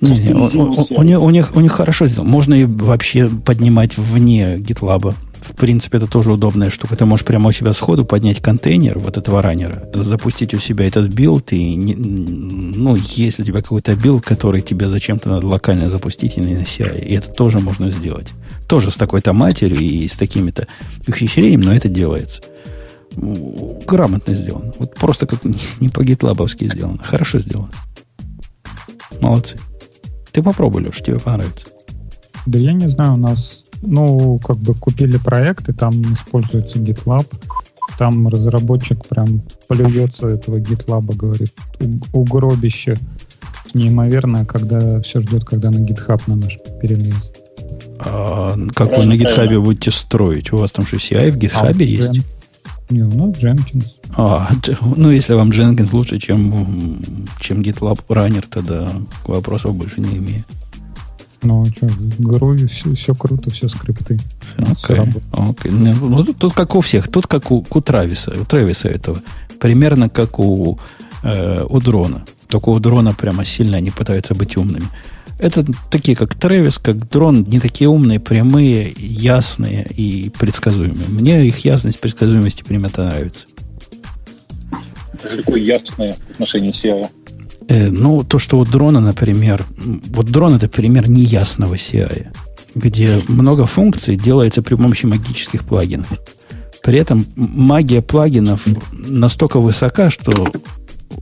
Не, 0.00 0.10
не, 0.10 0.32
у, 0.32 0.44
у, 0.44 1.00
у, 1.00 1.02
них, 1.02 1.22
у, 1.22 1.30
них, 1.30 1.56
у 1.56 1.60
них 1.60 1.72
хорошо 1.72 2.08
сделано. 2.08 2.30
Можно 2.30 2.54
и 2.54 2.64
вообще 2.64 3.28
поднимать 3.28 3.96
вне 3.96 4.56
GitLab 4.56 5.14
в 5.48 5.56
принципе, 5.56 5.98
это 5.98 6.06
тоже 6.06 6.32
удобная 6.32 6.70
штука. 6.70 6.96
Ты 6.96 7.04
можешь 7.04 7.24
прямо 7.24 7.48
у 7.48 7.52
себя 7.52 7.72
сходу 7.72 8.04
поднять 8.04 8.40
контейнер 8.40 8.98
вот 8.98 9.16
этого 9.16 9.42
раннера, 9.42 9.88
запустить 9.94 10.54
у 10.54 10.58
себя 10.58 10.86
этот 10.86 11.12
билд, 11.12 11.52
и, 11.52 11.74
не, 11.74 11.94
ну, 11.94 12.96
если 12.96 13.42
у 13.42 13.46
тебя 13.46 13.62
какой-то 13.62 13.94
билд, 13.96 14.24
который 14.24 14.60
тебе 14.60 14.88
зачем-то 14.88 15.28
надо 15.28 15.46
локально 15.46 15.88
запустить 15.88 16.36
и 16.36 16.40
на 16.40 16.62
CI, 16.62 17.04
и 17.04 17.14
это 17.14 17.30
тоже 17.32 17.58
можно 17.58 17.90
сделать. 17.90 18.32
Тоже 18.66 18.90
с 18.90 18.96
такой-то 18.96 19.32
матерью 19.32 19.80
и 19.80 20.06
с 20.06 20.16
такими-то 20.16 20.66
ухищрениями, 21.06 21.64
но 21.64 21.74
это 21.74 21.88
делается. 21.88 22.42
Грамотно 23.16 24.34
сделано. 24.34 24.72
Вот 24.78 24.94
просто 24.94 25.26
как 25.26 25.40
не 25.80 25.88
по-гитлабовски 25.88 26.64
сделано. 26.64 26.98
Хорошо 27.02 27.38
сделано. 27.38 27.70
Молодцы. 29.20 29.58
Ты 30.32 30.42
попробуй, 30.42 30.84
Леш, 30.84 30.98
тебе 30.98 31.18
понравится. 31.18 31.66
Да 32.46 32.58
я 32.58 32.72
не 32.72 32.88
знаю, 32.88 33.14
у 33.14 33.16
нас 33.16 33.57
ну, 33.82 34.38
как 34.38 34.56
бы 34.56 34.74
купили 34.74 35.16
проект, 35.18 35.68
и 35.68 35.72
там 35.72 36.02
используется 36.12 36.78
GitLab. 36.78 37.26
Там 37.98 38.28
разработчик 38.28 39.06
прям 39.08 39.42
плюется 39.66 40.28
этого 40.28 40.58
GitLab, 40.58 41.14
говорит, 41.16 41.52
угробище 42.12 42.96
неимоверное, 43.74 44.44
когда 44.44 45.00
все 45.00 45.20
ждет, 45.20 45.44
когда 45.44 45.70
на 45.70 45.78
GitHub 45.78 46.20
на 46.26 46.36
наш 46.36 46.58
перелезет. 46.80 47.40
А 47.98 48.56
как 48.74 48.96
вы 48.96 49.04
на 49.04 49.14
GitHub 49.14 49.60
будете 49.60 49.90
строить? 49.90 50.52
У 50.52 50.56
вас 50.56 50.72
там 50.72 50.86
что, 50.86 50.96
CI 50.96 51.32
в 51.32 51.36
GitHub 51.36 51.76
а, 51.78 51.82
есть? 51.82 52.12
Джен... 52.12 52.24
Не, 52.90 53.02
у 53.02 53.10
нас 53.10 53.36
Jenkins. 53.36 53.86
А, 54.16 54.50
ну, 54.96 55.10
если 55.10 55.34
вам 55.34 55.50
Jenkins 55.50 55.90
лучше, 55.92 56.18
чем, 56.18 57.02
чем 57.40 57.60
GitLab 57.60 58.00
Runner, 58.08 58.44
тогда 58.48 58.90
вопросов 59.24 59.74
больше 59.74 60.00
не 60.00 60.16
имею. 60.16 60.44
Ну, 61.42 61.66
что, 61.66 61.86
Groovy, 61.86 62.66
все, 62.66 62.94
все 62.94 63.14
круто, 63.14 63.50
все 63.50 63.68
скрипты. 63.68 64.18
Okay. 64.56 65.22
Okay. 65.32 65.70
Ну, 65.70 66.24
тут, 66.24 66.38
тут 66.38 66.54
как 66.54 66.74
у 66.74 66.80
всех, 66.80 67.08
тут 67.08 67.26
как 67.26 67.50
у, 67.50 67.64
у 67.68 67.80
Трависа, 67.80 68.34
у 68.40 68.44
Трависа 68.44 68.88
этого. 68.88 69.22
Примерно 69.60 70.08
как 70.08 70.38
у, 70.38 70.78
э, 71.22 71.64
у 71.68 71.80
дрона. 71.80 72.24
Только 72.48 72.70
у 72.70 72.80
дрона 72.80 73.14
прямо 73.14 73.44
сильно 73.44 73.76
они 73.76 73.90
пытаются 73.90 74.34
быть 74.34 74.56
умными. 74.56 74.88
Это 75.38 75.64
такие, 75.90 76.16
как 76.16 76.34
Трэвис, 76.34 76.78
как 76.78 77.08
дрон, 77.08 77.44
не 77.44 77.60
такие 77.60 77.88
умные, 77.88 78.18
прямые, 78.18 78.92
ясные 78.96 79.86
и 79.86 80.30
предсказуемые. 80.30 81.08
Мне 81.08 81.46
их 81.46 81.64
ясность, 81.64 82.00
предсказуемость 82.00 82.60
и 82.60 82.64
примета 82.64 83.04
нравится. 83.04 83.46
Это 85.22 85.36
такое 85.36 85.60
ясное 85.60 86.16
отношение 86.32 86.72
CI. 86.72 87.08
Э, 87.68 87.90
ну, 87.90 88.24
то, 88.24 88.38
что 88.38 88.58
у 88.58 88.64
дрона, 88.64 89.00
например, 89.00 89.64
вот 89.76 90.26
дрон 90.26 90.54
это 90.54 90.68
пример 90.68 91.08
неясного 91.08 91.74
CI, 91.74 92.28
где 92.74 93.22
много 93.28 93.66
функций 93.66 94.16
делается 94.16 94.62
при 94.62 94.74
помощи 94.74 95.04
магических 95.06 95.64
плагинов. 95.64 96.08
При 96.82 96.98
этом 96.98 97.26
магия 97.36 98.00
плагинов 98.00 98.64
настолько 98.92 99.60
высока, 99.60 100.08
что 100.10 100.50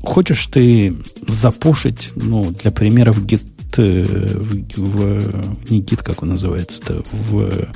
хочешь 0.03 0.47
ты 0.47 0.97
запушить, 1.27 2.11
ну, 2.15 2.53
для 2.53 2.71
примера, 2.71 3.13
в 3.13 3.27
Git, 3.27 3.43
э, 3.79 4.05
в, 4.05 4.77
в 4.77 5.71
не 5.71 5.83
Git, 5.83 6.05
как 6.05 6.23
он 6.23 6.29
называется-то, 6.29 7.03
в 7.11 7.69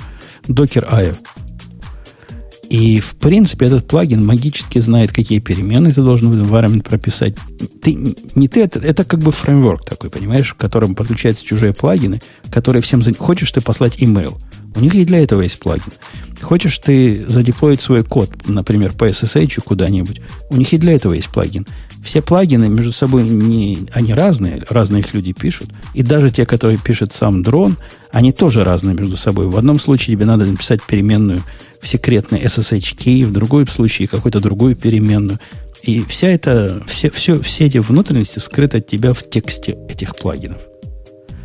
Docker 0.46 0.88
IO. 0.88 1.16
И, 2.70 3.00
в 3.00 3.16
принципе, 3.16 3.66
этот 3.66 3.88
плагин 3.88 4.24
магически 4.24 4.78
знает, 4.78 5.12
какие 5.12 5.40
перемены 5.40 5.92
ты 5.92 6.02
должен 6.02 6.30
в 6.30 6.40
environment 6.40 6.84
прописать. 6.84 7.34
Ты, 7.82 8.14
не 8.36 8.46
ты, 8.46 8.62
это, 8.62 8.78
это 8.78 9.04
как 9.04 9.18
бы 9.18 9.32
фреймворк 9.32 9.84
такой, 9.84 10.08
понимаешь, 10.08 10.50
в 10.50 10.54
котором 10.54 10.94
подключаются 10.94 11.44
чужие 11.44 11.74
плагины, 11.74 12.22
которые 12.48 12.80
всем... 12.80 13.02
Хочешь 13.18 13.50
ты 13.50 13.60
послать 13.60 13.96
email, 13.96 14.38
у 14.74 14.80
них 14.80 14.94
и 14.94 15.04
для 15.04 15.20
этого 15.20 15.42
есть 15.42 15.58
плагин. 15.58 15.92
Хочешь 16.40 16.78
ты 16.78 17.24
задеплоить 17.26 17.80
свой 17.80 18.04
код, 18.04 18.30
например, 18.46 18.92
по 18.92 19.08
SSH 19.08 19.60
куда-нибудь, 19.62 20.20
у 20.48 20.56
них 20.56 20.72
и 20.72 20.78
для 20.78 20.92
этого 20.92 21.14
есть 21.14 21.28
плагин. 21.28 21.66
Все 22.02 22.22
плагины 22.22 22.68
между 22.68 22.92
собой 22.92 23.24
не, 23.24 23.80
они 23.92 24.14
разные, 24.14 24.62
разные 24.70 25.00
их 25.00 25.12
люди 25.12 25.32
пишут. 25.32 25.68
И 25.92 26.02
даже 26.02 26.30
те, 26.30 26.46
которые 26.46 26.78
пишет 26.78 27.12
сам 27.12 27.42
дрон, 27.42 27.76
они 28.10 28.32
тоже 28.32 28.64
разные 28.64 28.94
между 28.94 29.18
собой. 29.18 29.48
В 29.48 29.56
одном 29.58 29.78
случае 29.78 30.16
тебе 30.16 30.24
надо 30.24 30.46
написать 30.46 30.82
переменную 30.82 31.42
в 31.80 31.86
секретный 31.86 32.40
SSH 32.40 32.96
key, 32.96 33.26
в 33.26 33.32
другом 33.32 33.68
случае 33.68 34.08
какую-то 34.08 34.40
другую 34.40 34.76
переменную. 34.76 35.38
И 35.82 36.02
вся 36.02 36.28
эта, 36.28 36.82
все, 36.86 37.10
все, 37.10 37.40
все 37.40 37.66
эти 37.66 37.78
внутренности 37.78 38.38
скрыты 38.38 38.78
от 38.78 38.86
тебя 38.86 39.12
в 39.12 39.28
тексте 39.28 39.76
этих 39.88 40.16
плагинов. 40.16 40.62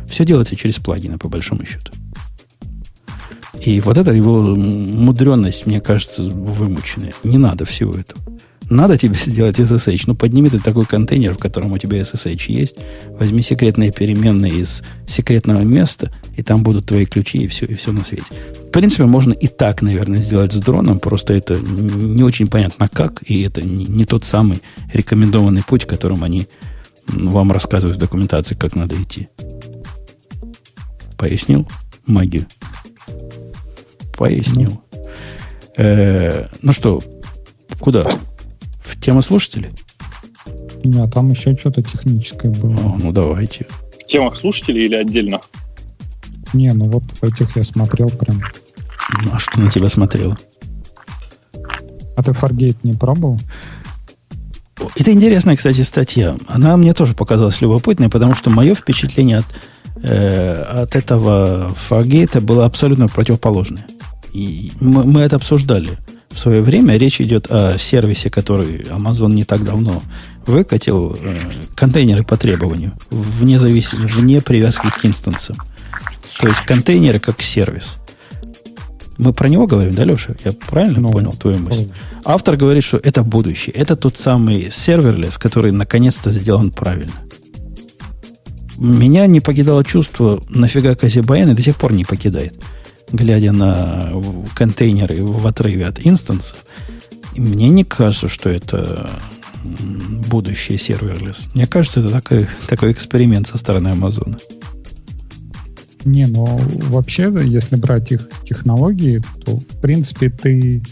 Все 0.08 0.24
делается 0.24 0.56
через 0.56 0.76
плагины, 0.76 1.18
по 1.18 1.28
большому 1.28 1.66
счету. 1.66 1.92
И 3.64 3.80
вот 3.80 3.96
эта 3.98 4.12
его 4.12 4.40
мудренность, 4.42 5.66
мне 5.66 5.80
кажется, 5.80 6.22
вымученная. 6.22 7.14
Не 7.24 7.38
надо 7.38 7.64
всего 7.64 7.92
этого. 7.92 8.22
Надо 8.68 8.98
тебе 8.98 9.14
сделать 9.14 9.60
SSH. 9.60 10.04
Ну, 10.06 10.16
подними 10.16 10.50
ты 10.50 10.58
такой 10.58 10.86
контейнер, 10.86 11.34
в 11.34 11.38
котором 11.38 11.72
у 11.72 11.78
тебя 11.78 12.00
SSH 12.00 12.44
есть. 12.48 12.76
Возьми 13.10 13.42
секретные 13.42 13.92
переменные 13.92 14.54
из 14.54 14.82
секретного 15.06 15.60
места, 15.60 16.12
и 16.36 16.42
там 16.42 16.62
будут 16.62 16.86
твои 16.86 17.06
ключи, 17.06 17.38
и 17.38 17.46
все, 17.46 17.66
и 17.66 17.74
все 17.74 17.92
на 17.92 18.04
свете. 18.04 18.24
В 18.68 18.70
принципе, 18.72 19.04
можно 19.04 19.32
и 19.32 19.46
так, 19.46 19.82
наверное, 19.82 20.20
сделать 20.20 20.52
с 20.52 20.56
дроном, 20.56 20.98
просто 20.98 21.32
это 21.32 21.54
не 21.54 22.24
очень 22.24 22.48
понятно 22.48 22.88
как, 22.88 23.22
и 23.24 23.42
это 23.42 23.62
не, 23.62 23.86
не 23.86 24.04
тот 24.04 24.24
самый 24.24 24.60
рекомендованный 24.92 25.62
путь, 25.62 25.84
которым 25.84 26.24
они 26.24 26.48
вам 27.06 27.52
рассказывают 27.52 27.96
в 27.96 28.00
документации, 28.00 28.56
как 28.56 28.74
надо 28.74 29.00
идти. 29.00 29.28
Пояснил 31.16 31.68
магию? 32.06 32.46
Пояснил. 34.16 34.80
Ну, 34.92 35.02
э, 35.76 36.48
ну 36.62 36.72
что, 36.72 37.00
куда? 37.78 38.06
В 38.84 39.00
тему 39.00 39.22
слушателей? 39.22 39.70
Нет, 40.84 41.12
там 41.12 41.30
еще 41.30 41.56
что-то 41.56 41.82
техническое 41.82 42.50
было. 42.50 42.74
О, 42.76 42.98
ну 43.00 43.12
давайте. 43.12 43.66
В 44.00 44.06
темах 44.06 44.36
слушателей 44.36 44.86
или 44.86 44.94
отдельно? 44.94 45.40
Не, 46.52 46.72
ну 46.72 46.84
вот 46.84 47.02
в 47.20 47.24
этих 47.24 47.56
я 47.56 47.64
смотрел 47.64 48.08
прям. 48.08 48.40
Ну, 49.24 49.30
а 49.32 49.38
что 49.38 49.58
на 49.60 49.70
тебя 49.70 49.88
смотрело? 49.88 50.36
А 52.16 52.22
ты 52.22 52.30
Fargate 52.30 52.78
не 52.82 52.92
пробовал? 52.92 53.38
Это 54.94 55.12
интересная, 55.12 55.56
кстати, 55.56 55.82
статья. 55.82 56.36
Она 56.46 56.76
мне 56.76 56.94
тоже 56.94 57.14
показалась 57.14 57.60
любопытной, 57.60 58.08
потому 58.08 58.34
что 58.34 58.50
мое 58.50 58.74
впечатление 58.74 59.38
от, 59.38 59.46
э, 60.02 60.52
от 60.52 60.94
этого 60.94 61.74
Fargate 61.90 62.40
было 62.40 62.64
абсолютно 62.64 63.08
противоположное. 63.08 63.86
И 64.36 64.70
мы, 64.80 65.04
мы 65.04 65.20
это 65.22 65.36
обсуждали 65.36 65.92
в 66.28 66.38
свое 66.38 66.60
время. 66.60 66.98
Речь 66.98 67.22
идет 67.22 67.46
о 67.48 67.78
сервисе, 67.78 68.28
который 68.28 68.82
Amazon 68.82 69.32
не 69.32 69.44
так 69.44 69.64
давно 69.64 70.02
выкатил. 70.44 71.16
Э, 71.18 71.34
контейнеры 71.74 72.22
по 72.22 72.36
требованию, 72.36 72.92
вне, 73.10 73.58
зависимости, 73.58 74.14
вне 74.14 74.42
привязки 74.42 74.88
к 74.88 75.06
инстансам. 75.06 75.56
То 76.38 76.48
есть 76.48 76.60
контейнеры 76.66 77.18
как 77.18 77.40
сервис. 77.40 77.96
Мы 79.16 79.32
про 79.32 79.48
него 79.48 79.66
говорим, 79.66 79.94
да, 79.94 80.04
Леша? 80.04 80.34
Я 80.44 80.52
правильно 80.52 81.00
ну, 81.00 81.12
понял 81.12 81.32
твою 81.32 81.58
мысль? 81.58 81.88
Автор 82.22 82.58
говорит, 82.58 82.84
что 82.84 82.98
это 82.98 83.22
будущее. 83.22 83.74
Это 83.74 83.96
тот 83.96 84.18
самый 84.18 84.70
serverless, 84.70 85.38
который 85.38 85.72
наконец-то 85.72 86.30
сделан 86.30 86.70
правильно. 86.72 87.14
Меня 88.76 89.26
не 89.26 89.40
покидало 89.40 89.82
чувство, 89.82 90.42
нафига 90.50 90.94
козе 90.94 91.16
баян, 91.16 91.48
и 91.48 91.54
до 91.54 91.62
сих 91.62 91.76
пор 91.76 91.94
не 91.94 92.04
покидает 92.04 92.54
глядя 93.12 93.52
на 93.52 94.12
контейнеры 94.54 95.22
в 95.22 95.46
отрыве 95.46 95.86
от 95.86 96.04
инстансов, 96.04 96.64
мне 97.34 97.68
не 97.68 97.84
кажется, 97.84 98.28
что 98.28 98.50
это 98.50 99.10
будущее 100.28 100.78
serverless. 100.78 101.48
Мне 101.54 101.66
кажется, 101.66 102.00
это 102.00 102.10
такой, 102.10 102.48
такой 102.68 102.92
эксперимент 102.92 103.46
со 103.46 103.58
стороны 103.58 103.88
Амазона. 103.88 104.38
Не, 106.04 106.26
ну 106.26 106.46
вообще, 106.88 107.32
если 107.44 107.74
брать 107.74 108.12
их 108.12 108.28
технологии, 108.44 109.20
то 109.44 109.56
в 109.56 109.80
принципе 109.80 110.30
ты 110.30 110.82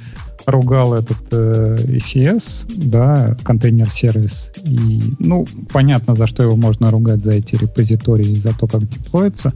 ругал 0.47 0.95
этот 0.95 1.19
э, 1.31 1.77
ECS, 1.85 2.67
да, 2.77 3.37
контейнер-сервис. 3.45 4.53
И, 4.65 5.01
ну, 5.19 5.47
понятно, 5.73 6.15
за 6.15 6.27
что 6.27 6.43
его 6.43 6.57
можно 6.57 6.91
ругать, 6.91 7.25
за 7.25 7.33
эти 7.33 7.55
репозитории, 7.55 8.39
за 8.39 8.53
то, 8.53 8.67
как 8.67 8.87
деплоится. 8.89 9.53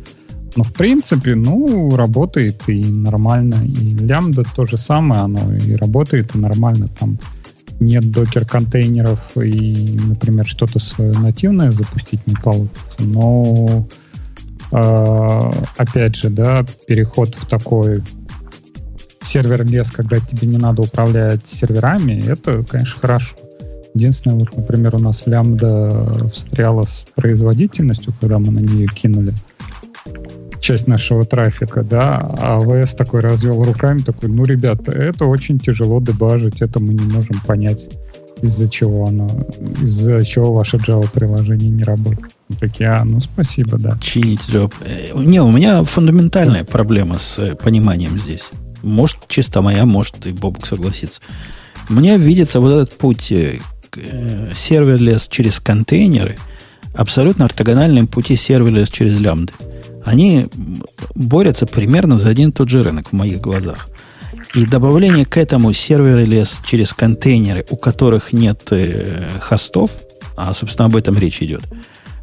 Но 0.56 0.64
в 0.64 0.72
принципе, 0.72 1.34
ну, 1.34 1.94
работает 1.94 2.62
и 2.68 2.84
нормально. 2.84 3.62
И 3.64 3.94
лямбда 3.94 4.44
то 4.56 4.64
же 4.64 4.76
самое, 4.76 5.22
оно 5.22 5.54
и 5.54 5.74
работает, 5.74 6.34
и 6.34 6.38
нормально. 6.38 6.88
Там 6.98 7.18
нет 7.80 8.10
докер-контейнеров, 8.10 9.36
и, 9.36 9.96
например, 10.04 10.46
что-то 10.46 10.78
свое 10.78 11.12
нативное 11.12 11.70
запустить 11.70 12.26
не 12.26 12.34
получится. 12.34 12.98
Но, 12.98 13.86
э, 14.72 15.50
опять 15.76 16.16
же, 16.16 16.30
да, 16.30 16.64
переход 16.86 17.34
в 17.36 17.46
такой 17.46 18.02
сервер-лес, 19.20 19.90
когда 19.90 20.18
тебе 20.18 20.48
не 20.48 20.58
надо 20.58 20.82
управлять 20.82 21.46
серверами, 21.46 22.22
это, 22.26 22.64
конечно, 22.64 23.00
хорошо. 23.00 23.36
Единственное, 23.94 24.38
вот, 24.38 24.56
например, 24.56 24.96
у 24.96 24.98
нас 24.98 25.26
лямбда 25.26 26.28
встряла 26.32 26.84
с 26.84 27.04
производительностью, 27.14 28.14
когда 28.20 28.38
мы 28.38 28.50
на 28.50 28.60
нее 28.60 28.86
кинули 28.86 29.34
часть 30.68 30.86
нашего 30.86 31.24
трафика, 31.24 31.82
да, 31.82 32.12
а 32.38 32.58
АВС 32.58 32.94
такой 32.94 33.20
развел 33.20 33.62
руками, 33.64 34.00
такой, 34.00 34.28
ну, 34.28 34.44
ребята, 34.44 34.92
это 34.92 35.24
очень 35.24 35.58
тяжело 35.58 35.98
дебажить, 35.98 36.60
это 36.60 36.78
мы 36.78 36.92
не 36.92 37.10
можем 37.10 37.40
понять, 37.46 37.88
из-за 38.42 38.68
чего 38.68 39.06
оно, 39.06 39.30
из-за 39.80 40.22
чего 40.26 40.52
ваше 40.52 40.76
Java-приложение 40.76 41.70
не 41.70 41.84
работает. 41.84 42.32
Мы 42.50 42.56
такие, 42.56 42.90
а, 42.90 43.02
ну, 43.02 43.18
спасибо, 43.20 43.78
да. 43.78 43.98
Чинить 44.02 44.42
Java. 44.50 44.70
Э, 44.84 45.18
не, 45.18 45.40
у 45.40 45.50
меня 45.50 45.82
фундаментальная 45.84 46.64
да. 46.64 46.70
проблема 46.70 47.18
с 47.18 47.38
э, 47.38 47.54
пониманием 47.54 48.18
здесь. 48.18 48.50
Может, 48.82 49.20
чисто 49.26 49.62
моя, 49.62 49.86
может, 49.86 50.26
и 50.26 50.32
Бобук 50.32 50.66
согласится. 50.66 51.22
Мне 51.88 52.18
видится 52.18 52.60
вот 52.60 52.72
этот 52.72 52.98
путь 52.98 53.32
э, 53.32 53.60
serverless 54.54 55.28
через 55.28 55.60
контейнеры 55.60 56.36
абсолютно 56.92 57.46
ортогональным 57.46 58.06
пути 58.06 58.36
serverless 58.36 58.90
через 58.90 59.18
лямбды 59.18 59.54
они 60.08 60.46
борются 61.14 61.66
примерно 61.66 62.18
за 62.18 62.30
один 62.30 62.48
и 62.48 62.52
тот 62.52 62.70
же 62.70 62.82
рынок 62.82 63.08
в 63.10 63.12
моих 63.12 63.42
глазах. 63.42 63.88
И 64.54 64.64
добавление 64.64 65.26
к 65.26 65.36
этому 65.36 65.74
serverless 65.74 66.62
через 66.66 66.94
контейнеры, 66.94 67.66
у 67.68 67.76
которых 67.76 68.32
нет 68.32 68.68
э, 68.70 69.28
хостов, 69.40 69.90
а, 70.34 70.54
собственно, 70.54 70.86
об 70.86 70.96
этом 70.96 71.18
речь 71.18 71.42
идет, 71.42 71.62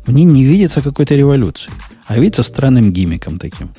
мне 0.08 0.24
не 0.24 0.44
видится 0.44 0.82
какой-то 0.82 1.14
революции, 1.14 1.72
а 2.08 2.18
видится 2.18 2.42
странным 2.42 2.92
гимиком 2.92 3.38
таким. 3.38 3.70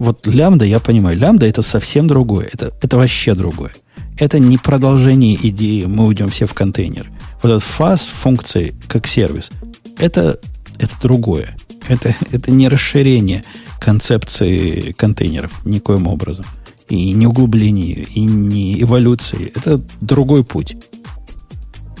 Вот 0.00 0.26
лямбда, 0.26 0.64
я 0.64 0.80
понимаю, 0.80 1.16
лямбда 1.16 1.46
это 1.46 1.62
совсем 1.62 2.08
другое, 2.08 2.50
это, 2.52 2.72
это 2.82 2.96
вообще 2.96 3.36
другое. 3.36 3.70
Это 4.18 4.40
не 4.40 4.58
продолжение 4.58 5.38
идеи, 5.48 5.84
мы 5.84 6.06
уйдем 6.06 6.28
все 6.28 6.46
в 6.46 6.54
контейнер. 6.54 7.08
Вот 7.40 7.50
этот 7.50 7.62
фаз 7.62 8.00
функции 8.00 8.74
как 8.88 9.06
сервис, 9.06 9.50
это, 9.98 10.40
это 10.78 10.94
другое. 11.00 11.56
Это, 11.88 12.14
это 12.30 12.50
не 12.50 12.68
расширение 12.68 13.44
концепции 13.80 14.92
контейнеров 14.92 15.64
никоим 15.64 16.06
образом. 16.06 16.44
И 16.88 17.12
не 17.12 17.26
углубление, 17.26 18.06
и 18.14 18.20
не 18.20 18.80
эволюции. 18.82 19.52
Это 19.54 19.80
другой 20.00 20.44
путь. 20.44 20.76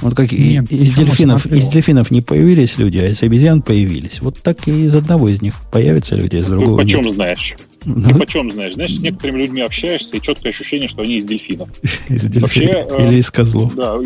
Вот 0.02 0.16
как 0.16 0.32
Нет, 0.32 0.70
из 0.70 0.94
дельфинов, 0.94 1.46
из 1.46 1.68
дельфинов 1.68 2.10
не 2.10 2.20
появились 2.20 2.76
люди, 2.76 2.98
а 2.98 3.06
из 3.06 3.22
обезьян 3.22 3.62
появились. 3.62 4.20
Вот 4.20 4.40
так 4.42 4.66
и 4.66 4.82
из 4.82 4.94
одного 4.94 5.28
из 5.28 5.40
них 5.40 5.54
появятся 5.70 6.16
люди, 6.16 6.36
а 6.36 6.40
из 6.40 6.48
другого. 6.48 6.78
Ты 6.78 6.84
почем 6.84 7.02
нет. 7.02 7.12
знаешь? 7.12 7.54
Ну? 7.84 8.10
Ты 8.10 8.14
почем 8.16 8.50
знаешь? 8.50 8.74
Знаешь, 8.74 8.96
с 8.96 9.00
некоторыми 9.00 9.42
людьми 9.42 9.60
общаешься, 9.60 10.16
и 10.16 10.20
четкое 10.20 10.50
ощущение, 10.50 10.88
что 10.88 11.02
они 11.02 11.18
из 11.18 11.24
дельфинов. 11.24 11.68
Из 12.08 12.24
дельфинов. 12.24 13.00
Или 13.00 13.14
из 13.14 13.30
козлов. 13.30 13.74
Да, 13.76 13.96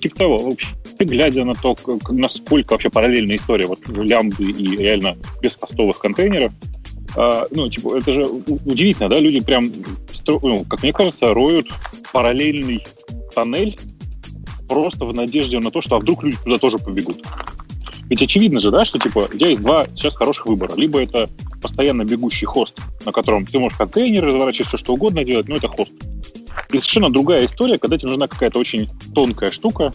типа 0.00 0.16
того. 0.16 0.56
Вообще, 0.98 1.14
глядя 1.14 1.44
на 1.44 1.54
то, 1.54 1.74
как, 1.74 2.10
насколько 2.10 2.72
вообще 2.72 2.90
параллельная 2.90 3.36
история 3.36 3.66
вот 3.66 3.86
лямбды 3.88 4.44
и 4.44 4.76
реально 4.76 5.16
бескостовых 5.40 5.98
контейнеров, 5.98 6.52
а, 7.16 7.46
ну, 7.50 7.68
типа, 7.68 7.96
это 7.96 8.12
же 8.12 8.24
удивительно, 8.24 9.08
да, 9.08 9.18
люди 9.18 9.40
прям, 9.40 9.70
ну, 10.26 10.64
как 10.64 10.82
мне 10.82 10.92
кажется, 10.92 11.32
роют 11.32 11.68
параллельный 12.12 12.84
тоннель 13.34 13.78
просто 14.68 15.04
в 15.04 15.14
надежде 15.14 15.58
на 15.60 15.70
то, 15.70 15.80
что 15.80 15.96
а 15.96 15.98
вдруг 16.00 16.24
люди 16.24 16.36
туда 16.42 16.58
тоже 16.58 16.78
побегут. 16.78 17.24
Ведь 18.08 18.22
очевидно 18.22 18.60
же, 18.60 18.70
да, 18.70 18.84
что 18.84 18.98
типа 18.98 19.28
у 19.32 19.36
тебя 19.36 19.48
есть 19.48 19.60
два 19.60 19.86
сейчас 19.94 20.14
хороших 20.14 20.46
выбора. 20.46 20.74
Либо 20.76 21.00
это 21.00 21.28
постоянно 21.60 22.04
бегущий 22.04 22.46
хост, 22.46 22.78
на 23.04 23.12
котором 23.12 23.44
ты 23.44 23.58
можешь 23.58 23.76
контейнер 23.76 24.24
разворачивать, 24.24 24.68
все 24.68 24.78
что 24.78 24.94
угодно 24.94 25.24
делать, 25.24 25.46
но 25.46 25.56
это 25.56 25.68
хост. 25.68 25.92
И 26.72 26.78
совершенно 26.78 27.10
другая 27.10 27.46
история, 27.46 27.78
когда 27.78 27.98
тебе 27.98 28.08
нужна 28.08 28.26
какая-то 28.26 28.58
очень 28.58 28.88
тонкая 29.14 29.50
штука, 29.50 29.92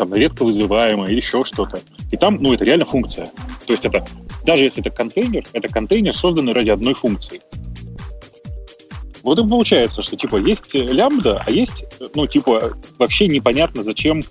там, 0.00 0.14
редко 0.14 0.44
вызываемая 0.44 1.10
или 1.10 1.18
еще 1.18 1.44
что-то. 1.44 1.80
И 2.10 2.16
там, 2.16 2.38
ну, 2.40 2.54
это 2.54 2.64
реально 2.64 2.86
функция. 2.86 3.26
То 3.66 3.74
есть 3.74 3.84
это, 3.84 4.02
даже 4.46 4.64
если 4.64 4.80
это 4.80 4.88
контейнер, 4.88 5.44
это 5.52 5.68
контейнер, 5.68 6.16
созданный 6.16 6.54
ради 6.54 6.70
одной 6.70 6.94
функции. 6.94 7.42
Вот 9.22 9.38
и 9.38 9.46
получается, 9.46 10.00
что, 10.00 10.16
типа, 10.16 10.36
есть 10.36 10.72
лямбда, 10.72 11.42
а 11.46 11.50
есть, 11.50 11.84
ну, 12.14 12.26
типа, 12.26 12.72
вообще 12.98 13.28
непонятно, 13.28 13.82
зачем 13.82 14.22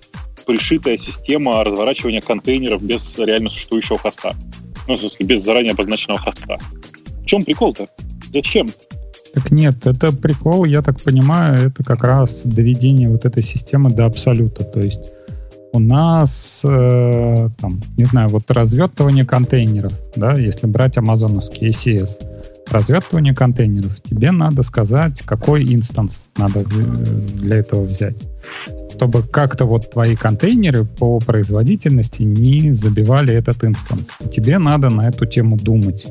пришитая 0.47 0.97
система 0.97 1.63
разворачивания 1.63 2.21
контейнеров 2.21 2.81
без 2.81 3.15
реально 3.19 3.51
существующего 3.51 3.99
хоста. 3.99 4.33
Ну, 4.87 4.95
в 4.95 4.99
смысле, 4.99 5.27
без 5.27 5.43
заранее 5.43 5.73
обозначенного 5.73 6.19
хоста. 6.19 6.57
В 7.21 7.25
чем 7.27 7.43
прикол-то? 7.43 7.87
Зачем? 8.33 8.69
Так 9.35 9.51
нет, 9.51 9.85
это 9.85 10.11
прикол, 10.11 10.65
я 10.65 10.81
так 10.81 10.99
понимаю, 10.99 11.67
это 11.67 11.83
как 11.83 12.03
раз 12.03 12.41
доведение 12.43 13.07
вот 13.07 13.25
этой 13.25 13.43
системы 13.43 13.91
до 13.91 14.07
абсолюта. 14.07 14.63
То 14.63 14.79
есть 14.79 15.01
у 15.71 15.79
нас, 15.79 16.61
э, 16.63 17.49
там, 17.59 17.79
не 17.97 18.05
знаю, 18.05 18.29
вот 18.29 18.49
развертывание 18.49 19.25
контейнеров, 19.25 19.93
да, 20.15 20.33
если 20.33 20.67
брать 20.67 20.97
амазоновский 20.97 21.69
ACS, 21.69 22.19
развертывание 22.71 23.35
контейнеров, 23.35 23.99
тебе 24.01 24.31
надо 24.31 24.63
сказать, 24.63 25.21
какой 25.21 25.63
инстанс 25.63 26.25
надо 26.37 26.63
для 26.63 27.57
этого 27.57 27.83
взять. 27.83 28.15
Чтобы 28.95 29.23
как-то 29.23 29.65
вот 29.65 29.91
твои 29.91 30.15
контейнеры 30.15 30.85
по 30.85 31.19
производительности 31.19 32.23
не 32.23 32.71
забивали 32.73 33.33
этот 33.33 33.63
инстанс. 33.63 34.09
Тебе 34.31 34.57
надо 34.57 34.89
на 34.89 35.07
эту 35.07 35.25
тему 35.25 35.57
думать. 35.57 36.07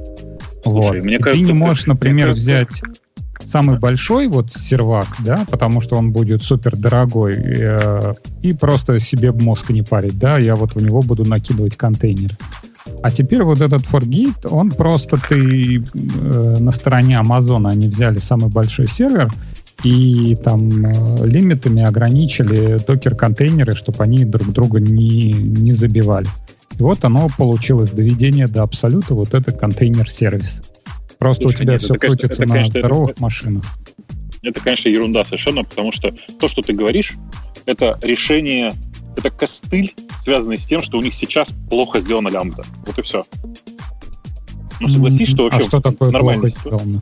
Слушай, 0.62 0.98
вот. 0.98 1.04
Мне 1.04 1.18
кажется, 1.18 1.46
ты 1.46 1.52
не 1.52 1.58
можешь, 1.58 1.86
например, 1.86 2.28
кажется... 2.28 2.50
взять 2.50 2.82
самый 3.48 3.78
большой 3.78 4.28
вот 4.28 4.52
сервак, 4.52 5.06
да, 5.20 5.44
потому 5.50 5.80
что 5.80 5.96
он 5.96 6.12
будет 6.12 6.42
супер 6.42 6.76
дорогой, 6.76 7.34
э, 7.34 8.14
и 8.42 8.52
просто 8.52 9.00
себе 9.00 9.32
мозг 9.32 9.70
не 9.70 9.82
парить, 9.82 10.18
да, 10.18 10.38
я 10.38 10.54
вот 10.54 10.74
в 10.74 10.82
него 10.82 11.00
буду 11.00 11.24
накидывать 11.24 11.76
контейнер. 11.76 12.36
А 13.02 13.10
теперь 13.10 13.42
вот 13.42 13.60
этот 13.60 13.82
Forgit, 13.82 14.48
он 14.48 14.70
просто 14.70 15.16
ты 15.16 15.76
э, 15.76 16.56
на 16.58 16.70
стороне 16.70 17.18
Амазона 17.18 17.70
они 17.70 17.88
взяли 17.88 18.18
самый 18.18 18.50
большой 18.50 18.86
сервер 18.86 19.32
и 19.84 20.36
там 20.42 20.86
э, 20.86 21.26
лимитами 21.26 21.82
ограничили 21.82 22.78
докер-контейнеры, 22.86 23.74
чтобы 23.74 24.02
они 24.04 24.24
друг 24.24 24.52
друга 24.52 24.80
не, 24.80 25.32
не 25.32 25.72
забивали. 25.72 26.26
И 26.78 26.82
вот 26.82 27.04
оно 27.04 27.28
получилось 27.36 27.90
доведение 27.90 28.46
до 28.46 28.62
абсолюта, 28.62 29.14
вот 29.14 29.34
этот 29.34 29.58
контейнер-сервис. 29.58 30.62
Просто 31.18 31.42
Слушай, 31.42 31.54
у 31.54 31.58
тебя 31.58 31.72
нет, 31.72 31.82
все 31.82 31.94
это, 31.94 32.06
крутится 32.06 32.42
это, 32.42 32.48
на 32.48 32.54
конечно, 32.54 32.80
здоровых 32.80 33.10
это, 33.10 33.22
машинах. 33.22 33.64
Это, 34.42 34.60
конечно, 34.60 34.88
ерунда 34.88 35.24
совершенно, 35.24 35.64
потому 35.64 35.92
что 35.92 36.14
то, 36.38 36.48
что 36.48 36.62
ты 36.62 36.72
говоришь, 36.72 37.12
это 37.66 37.98
решение, 38.02 38.72
это 39.16 39.30
костыль, 39.30 39.94
связанный 40.22 40.58
с 40.58 40.64
тем, 40.64 40.82
что 40.82 40.98
у 40.98 41.02
них 41.02 41.14
сейчас 41.14 41.52
плохо 41.68 42.00
сделана 42.00 42.28
лямбда. 42.28 42.62
Вот 42.86 42.98
и 42.98 43.02
все. 43.02 43.24
Ну, 44.80 44.88
согласись, 44.88 45.28
что 45.28 45.44
вообще 45.44 45.58
а 45.58 45.62
что 45.62 45.80
такое 45.80 46.10
нормально 46.10 46.42
плохо 46.42 46.60
сделано? 46.60 47.00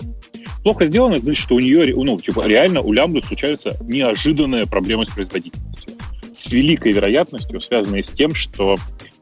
Плохо 0.62 0.86
сделано, 0.86 1.18
значит, 1.20 1.42
что 1.42 1.56
у 1.56 1.60
нее, 1.60 1.94
ну, 1.94 2.18
типа, 2.18 2.46
реально 2.46 2.80
у 2.80 2.92
лямбды 2.92 3.22
случаются 3.22 3.76
неожиданные 3.82 4.66
проблемы 4.66 5.04
с 5.04 5.10
производительностью. 5.10 5.92
С 6.32 6.50
великой 6.50 6.92
вероятностью, 6.92 7.60
связанные 7.60 8.02
с 8.02 8.10
тем, 8.10 8.34
что 8.34 8.76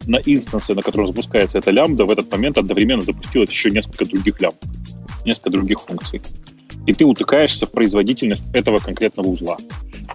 на 0.07 0.17
инстансе, 0.17 0.75
на 0.75 0.83
котором 0.83 1.07
запускается 1.09 1.59
эта 1.59 1.71
лямбда, 1.71 2.05
в 2.05 2.11
этот 2.11 2.31
момент 2.31 2.59
одновременно 2.59 3.03
запустилось 3.03 3.51
еще 3.51 3.71
несколько 3.71 4.05
других 4.05 4.41
лямбд, 4.41 4.59
несколько 5.25 5.51
других 5.51 5.81
функций. 5.81 6.21
И 6.87 6.93
ты 6.93 7.05
утыкаешься 7.05 7.67
в 7.67 7.71
производительность 7.71 8.45
этого 8.55 8.79
конкретного 8.79 9.29
узла. 9.29 9.57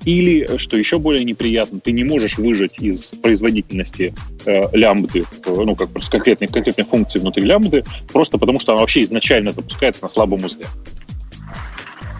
Или, 0.06 0.57
что 0.57 0.78
еще 0.78 0.99
более 0.99 1.24
неприятно, 1.24 1.80
ты 1.80 1.91
не 1.91 2.03
можешь 2.03 2.38
выжать 2.38 2.80
из 2.80 3.14
производительности 3.22 4.14
э, 4.45 4.64
лямбды, 4.72 5.26
ну, 5.48 5.76
как 5.76 5.90
просто 5.90 6.11
конкретной, 6.11 6.48
конкретной 6.48 6.86
функции 6.86 7.20
внутри 7.20 7.44
лямбды, 7.44 7.84
просто 8.14 8.38
потому 8.38 8.60
что 8.60 8.74
она 8.74 8.82
вообще 8.82 9.03
изначально 9.03 9.52
запускается 9.52 10.03
на 10.03 10.10
слабом 10.10 10.44
узле. 10.44 10.68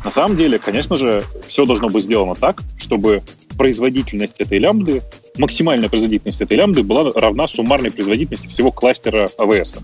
На 0.04 0.12
самом 0.12 0.38
деле, 0.38 0.60
конечно 0.60 0.98
же, 0.98 1.24
все 1.48 1.66
должно 1.66 1.90
быть 1.90 2.06
сделано 2.06 2.36
так, 2.36 2.62
чтобы 2.78 3.22
производительность 3.58 4.40
этой 4.40 4.58
лямбды, 4.58 5.02
максимальная 5.38 5.90
производительность 5.90 6.42
этой 6.42 6.58
лямбды 6.58 6.84
была 6.84 7.12
равна 7.14 7.48
суммарной 7.48 7.92
производительности 7.92 8.48
всего 8.48 8.72
кластера 8.72 9.30
АВС. 9.38 9.78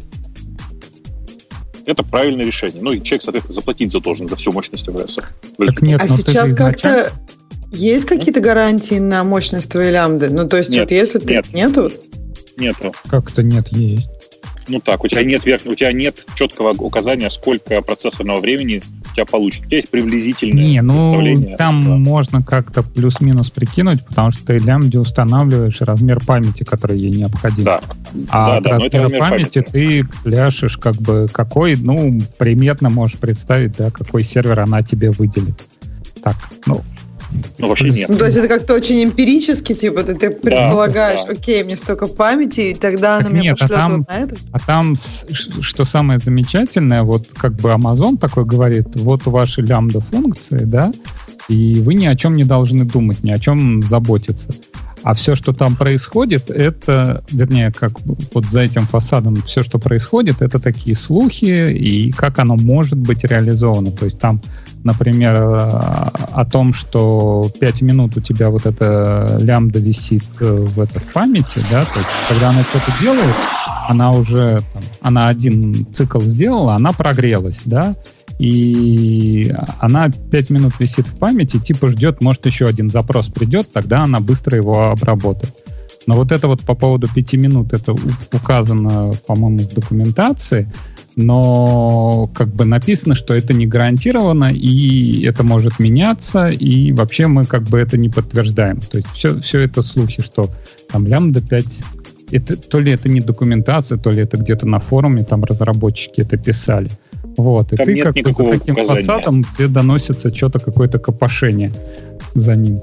Это 1.85 2.03
правильное 2.03 2.45
решение. 2.45 2.81
Ну 2.81 2.93
и 2.93 3.03
человек, 3.03 3.23
соответственно, 3.23 3.53
заплатить 3.53 3.91
за 3.91 3.99
должен 3.99 4.27
за 4.27 4.35
всю 4.37 4.51
мощность 4.51 4.87
АВС. 4.87 5.19
Так 5.57 5.81
нет, 5.81 6.01
а 6.01 6.07
сейчас 6.07 6.53
как-то 6.53 7.11
есть 7.71 8.05
какие-то 8.05 8.39
гарантии 8.39 8.95
на 8.95 9.23
мощность 9.23 9.69
твоей 9.69 9.91
лямбды? 9.91 10.29
Ну, 10.29 10.47
то 10.47 10.57
есть, 10.57 10.69
нет, 10.69 10.81
вот 10.81 10.91
если 10.91 11.19
ты 11.19 11.35
нет. 11.35 11.53
нету? 11.53 11.91
Нету. 12.57 12.93
Как-то 13.07 13.43
нет, 13.43 13.67
есть. 13.71 14.07
Ну 14.67 14.79
так, 14.79 15.03
у 15.03 15.07
тебя 15.07 15.23
нет 15.23 15.45
верх, 15.45 15.61
у 15.65 15.75
тебя 15.75 15.91
нет 15.91 16.25
четкого 16.35 16.71
указания, 16.71 17.29
сколько 17.29 17.81
процессорного 17.81 18.39
времени 18.39 18.81
у 19.11 19.13
тебя 19.13 19.25
получит. 19.25 19.61
У 19.65 19.65
тебя 19.65 19.77
есть 19.77 19.89
приблизительное 19.89 20.63
Не, 20.63 20.81
ну 20.81 21.55
там 21.57 21.83
да. 21.83 21.95
можно 21.95 22.41
как-то 22.41 22.83
плюс-минус 22.83 23.51
прикинуть, 23.51 24.05
потому 24.05 24.31
что 24.31 24.45
ты 24.45 24.57
лямбде 24.57 24.99
устанавливаешь 24.99 25.81
размер 25.81 26.19
памяти, 26.25 26.63
который 26.63 26.99
ей 26.99 27.11
необходим. 27.11 27.63
Да. 27.63 27.81
А 28.29 28.51
да, 28.51 28.57
от 28.57 28.63
да, 28.63 28.69
размера 28.71 29.09
памяти, 29.09 29.19
памяти 29.19 29.61
ты 29.71 30.07
пляшешь 30.23 30.77
как 30.77 30.95
бы 30.95 31.27
какой, 31.31 31.75
ну, 31.75 32.19
приметно 32.37 32.89
можешь 32.89 33.17
представить, 33.19 33.75
да, 33.77 33.91
какой 33.91 34.23
сервер 34.23 34.59
она 34.59 34.81
тебе 34.81 35.11
выделит. 35.11 35.61
Так, 36.23 36.35
ну, 36.65 36.81
ну, 37.57 37.67
вообще 37.67 37.89
нет. 37.89 38.09
Ну, 38.09 38.17
то 38.17 38.25
есть 38.25 38.37
это 38.37 38.47
как-то 38.47 38.73
очень 38.73 39.03
эмпирически, 39.03 39.73
типа, 39.73 40.03
ты, 40.03 40.15
ты 40.15 40.31
предполагаешь, 40.31 41.21
да, 41.21 41.27
да. 41.27 41.33
окей, 41.33 41.63
мне 41.63 41.75
столько 41.75 42.07
памяти, 42.07 42.61
и 42.61 42.73
тогда 42.73 43.19
так 43.19 43.27
она 43.27 43.35
нет, 43.35 43.41
мне 43.41 43.51
пошлет 43.51 43.71
а 43.71 43.75
там, 43.75 43.97
вот 43.97 44.07
на 44.09 44.13
это? 44.13 44.35
А 44.51 44.59
там, 44.59 44.95
что 44.95 45.85
самое 45.85 46.19
замечательное, 46.19 47.03
вот 47.03 47.27
как 47.33 47.53
бы 47.53 47.69
Amazon 47.69 48.17
такой 48.17 48.45
говорит, 48.45 48.87
вот 48.95 49.25
ваши 49.25 49.61
лямбда-функции, 49.61 50.59
да, 50.59 50.91
и 51.47 51.79
вы 51.79 51.93
ни 51.93 52.05
о 52.05 52.15
чем 52.15 52.35
не 52.35 52.43
должны 52.43 52.85
думать, 52.85 53.23
ни 53.23 53.31
о 53.31 53.37
чем 53.37 53.83
заботиться. 53.83 54.49
А 55.05 55.13
все, 55.13 55.35
что 55.35 55.53
там 55.53 55.75
происходит, 55.75 56.49
это, 56.49 57.23
вернее, 57.29 57.71
как 57.71 57.91
вот 58.33 58.45
за 58.45 58.61
этим 58.61 58.87
фасадом 58.87 59.35
все, 59.43 59.61
что 59.61 59.77
происходит, 59.77 60.41
это 60.41 60.59
такие 60.59 60.95
слухи 60.95 61.71
и 61.71 62.11
как 62.11 62.39
оно 62.39 62.55
может 62.55 62.97
быть 62.97 63.23
реализовано. 63.23 63.91
То 63.91 64.05
есть 64.05 64.17
там, 64.17 64.41
например, 64.83 65.35
о 65.35 66.49
том, 66.51 66.73
что 66.73 67.51
5 67.59 67.81
минут 67.83 68.17
у 68.17 68.19
тебя 68.19 68.49
вот 68.49 68.65
эта 68.65 69.37
лямбда 69.39 69.77
висит 69.77 70.25
э, 70.39 70.51
в 70.51 70.81
этой 70.81 71.01
памяти, 71.13 71.63
да, 71.69 71.85
то 71.85 71.99
есть 71.99 72.11
когда 72.27 72.49
она 72.49 72.63
что-то 72.63 72.91
делает, 72.99 73.35
она 73.87 74.09
уже, 74.09 74.61
там, 74.73 74.81
она 75.01 75.27
один 75.27 75.85
цикл 75.93 76.19
сделала, 76.21 76.73
она 76.73 76.93
прогрелась, 76.93 77.61
да, 77.65 77.95
и 78.39 79.53
она 79.79 80.09
5 80.09 80.49
минут 80.49 80.73
висит 80.79 81.07
в 81.07 81.17
памяти, 81.17 81.57
типа 81.57 81.89
ждет, 81.89 82.21
может, 82.21 82.45
еще 82.45 82.65
один 82.65 82.89
запрос 82.89 83.27
придет, 83.27 83.71
тогда 83.71 84.03
она 84.03 84.19
быстро 84.19 84.57
его 84.57 84.89
обработает. 84.89 85.53
Но 86.07 86.15
вот 86.15 86.31
это 86.31 86.47
вот 86.47 86.61
по 86.61 86.75
поводу 86.75 87.07
5 87.13 87.33
минут, 87.33 87.73
это 87.73 87.95
указано, 88.33 89.11
по-моему, 89.25 89.59
в 89.59 89.73
документации, 89.73 90.71
но 91.15 92.29
как 92.35 92.49
бы 92.49 92.65
написано, 92.65 93.15
что 93.15 93.33
это 93.33 93.53
не 93.53 93.65
гарантировано, 93.65 94.51
и 94.53 95.23
это 95.23 95.43
может 95.43 95.79
меняться, 95.79 96.49
и 96.49 96.91
вообще 96.91 97.27
мы 97.27 97.45
как 97.45 97.63
бы 97.63 97.79
это 97.79 97.97
не 97.97 98.09
подтверждаем. 98.09 98.81
То 98.81 98.97
есть 98.97 99.09
все, 99.13 99.39
все 99.39 99.61
это 99.61 99.81
слухи, 99.81 100.21
что 100.21 100.49
там 100.91 101.07
лямбда 101.07 101.41
5 101.41 101.83
это, 102.31 102.57
то 102.57 102.79
ли 102.79 102.91
это 102.91 103.07
не 103.07 103.21
документация, 103.21 103.97
то 103.97 104.11
ли 104.11 104.21
это 104.21 104.37
где-то 104.37 104.65
на 104.65 104.79
форуме 104.79 105.23
там 105.23 105.43
разработчики 105.43 106.21
это 106.21 106.37
писали. 106.37 106.89
Вот, 107.37 107.73
и 107.73 107.75
Там 107.75 107.85
ты 107.85 108.01
как 108.01 108.15
бы 108.15 108.31
за 108.31 108.43
таким 108.49 108.73
указания. 108.73 109.01
фасадом 109.01 109.43
тебе 109.43 109.67
доносится 109.67 110.33
что-то, 110.33 110.59
какое-то 110.59 110.99
копошение 110.99 111.73
за 112.33 112.55
ним. 112.55 112.81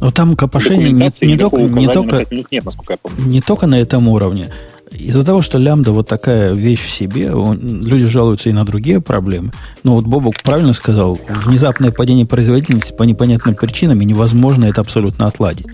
Но 0.00 0.10
там 0.10 0.36
копошение 0.36 0.90
не, 0.90 1.12
не, 1.26 1.38
только, 1.38 1.58
не, 1.58 1.86
только, 1.86 2.26
нет, 2.50 2.64
насколько 2.64 2.94
я 2.94 2.98
помню. 3.02 3.24
не 3.26 3.40
только 3.40 3.66
на 3.66 3.78
этом 3.78 4.08
уровне. 4.08 4.48
Из-за 4.90 5.24
того, 5.24 5.40
что 5.40 5.58
лямбда 5.58 5.92
вот 5.92 6.08
такая 6.08 6.52
вещь 6.52 6.84
в 6.84 6.90
себе, 6.90 7.32
он, 7.32 7.82
люди 7.82 8.06
жалуются 8.06 8.48
и 8.48 8.52
на 8.52 8.64
другие 8.64 9.00
проблемы. 9.00 9.52
Но 9.84 9.94
вот 9.94 10.04
Бобок 10.04 10.42
правильно 10.42 10.72
сказал, 10.72 11.18
внезапное 11.28 11.92
падение 11.92 12.26
производительности 12.26 12.92
по 12.92 13.04
непонятным 13.04 13.54
причинам, 13.54 14.00
и 14.00 14.04
невозможно 14.04 14.64
это 14.64 14.80
абсолютно 14.80 15.26
отладить. 15.26 15.68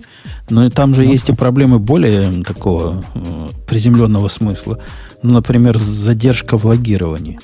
Но 0.51 0.69
там 0.71 0.95
же 0.95 1.03
ну, 1.03 1.13
есть 1.13 1.29
и 1.29 1.33
проблемы 1.33 1.79
более 1.79 2.45
такого 2.45 3.03
э, 3.15 3.21
приземленного 3.67 4.29
смысла. 4.29 4.79
Ну, 5.23 5.35
например, 5.35 5.79
задержка 5.79 6.59
в 6.59 6.67
логировании. 6.67 7.41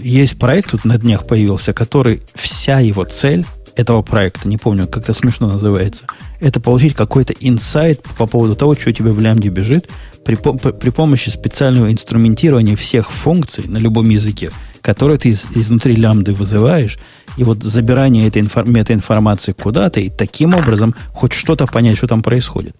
Есть 0.00 0.38
проект, 0.38 0.70
тут 0.70 0.84
на 0.84 0.98
днях 0.98 1.26
появился, 1.26 1.72
который 1.72 2.22
вся 2.34 2.80
его 2.80 3.04
цель 3.04 3.44
этого 3.76 4.02
проекта, 4.02 4.48
не 4.48 4.56
помню, 4.56 4.86
как-то 4.86 5.12
смешно 5.12 5.48
называется, 5.48 6.04
это 6.40 6.60
получить 6.60 6.94
какой-то 6.94 7.34
инсайт 7.40 8.02
по 8.16 8.26
поводу 8.26 8.54
того, 8.54 8.74
что 8.74 8.90
у 8.90 8.92
тебя 8.92 9.12
в 9.12 9.20
лямбде 9.20 9.48
бежит 9.48 9.90
при, 10.24 10.36
при 10.36 10.90
помощи 10.90 11.28
специального 11.28 11.90
инструментирования 11.90 12.76
всех 12.76 13.10
функций 13.10 13.64
на 13.66 13.78
любом 13.78 14.08
языке, 14.08 14.50
которые 14.80 15.18
ты 15.18 15.30
из, 15.30 15.46
изнутри 15.54 15.96
лямбды 15.96 16.32
вызываешь, 16.32 16.98
и 17.36 17.44
вот 17.44 17.62
забирание 17.64 18.28
этой 18.28 18.42
инфор, 18.42 18.68
метаинформации 18.68 19.52
куда-то, 19.52 20.00
и 20.00 20.08
таким 20.08 20.54
образом 20.54 20.94
хоть 21.12 21.32
что-то 21.32 21.66
понять, 21.66 21.96
что 21.96 22.06
там 22.06 22.22
происходит. 22.22 22.76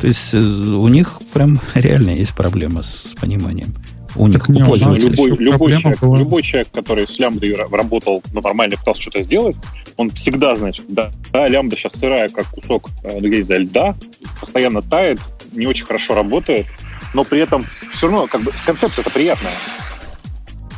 То 0.00 0.06
есть 0.06 0.32
э, 0.32 0.38
у 0.38 0.88
них 0.88 1.20
прям 1.34 1.60
реально 1.74 2.10
есть 2.10 2.34
проблема 2.34 2.82
с, 2.82 3.10
с 3.10 3.14
пониманием 3.14 3.74
у 4.16 4.26
них 4.26 4.48
не, 4.48 4.62
у 4.62 4.74
любой, 4.74 5.36
любой, 5.36 5.78
человек, 5.78 6.02
любой 6.02 6.42
человек, 6.42 6.68
который 6.72 7.06
с 7.06 7.18
лямбдой 7.18 7.54
работал, 7.54 8.22
ну, 8.32 8.40
нормально 8.40 8.76
пытался 8.76 9.02
что-то 9.02 9.22
сделать, 9.22 9.56
он 9.96 10.10
всегда, 10.10 10.56
значит, 10.56 10.84
да, 10.88 11.10
да 11.32 11.46
лямбда 11.46 11.76
сейчас 11.76 11.92
сырая, 11.92 12.28
как 12.28 12.46
кусок, 12.48 12.90
э, 13.04 13.18
ну, 13.20 13.26
я 13.26 13.58
льда, 13.58 13.94
постоянно 14.40 14.82
тает, 14.82 15.20
не 15.52 15.66
очень 15.66 15.86
хорошо 15.86 16.14
работает, 16.14 16.66
но 17.14 17.24
при 17.24 17.40
этом 17.40 17.66
все 17.92 18.08
равно, 18.08 18.26
как 18.26 18.42
бы, 18.42 18.52
концепция 18.64 19.02
это 19.02 19.10
приятная. 19.10 19.52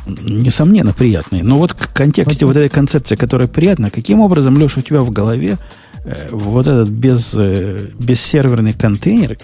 Несомненно, 0.05 0.93
приятная. 0.93 1.43
Но 1.43 1.55
вот 1.55 1.71
в 1.71 1.93
контексте 1.93 2.45
вот 2.45 2.57
этой 2.57 2.69
концепции, 2.69 3.15
которая 3.15 3.47
приятна, 3.47 3.89
каким 3.89 4.19
образом, 4.19 4.57
Леша, 4.57 4.81
у 4.81 4.83
тебя 4.83 5.01
в 5.01 5.11
голове 5.11 5.57
э, 6.03 6.27
вот 6.29 6.67
этот 6.67 6.89
без, 6.89 7.33
э, 7.35 7.87
бессерверный 7.97 8.73
контейнер 8.73 9.37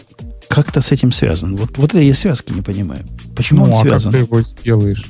как-то 0.50 0.82
с 0.82 0.92
этим 0.92 1.12
связан. 1.12 1.56
Вот, 1.56 1.78
вот 1.78 1.92
это 1.92 2.00
я 2.00 2.14
связки 2.14 2.52
не 2.52 2.62
понимаю. 2.62 3.06
Почему 3.36 3.66
ну, 3.66 3.72
он 3.72 3.78
а 3.78 3.82
связан? 3.82 4.12
как 4.12 4.20
ты 4.20 4.26
его 4.26 4.42
сделаешь? 4.42 5.06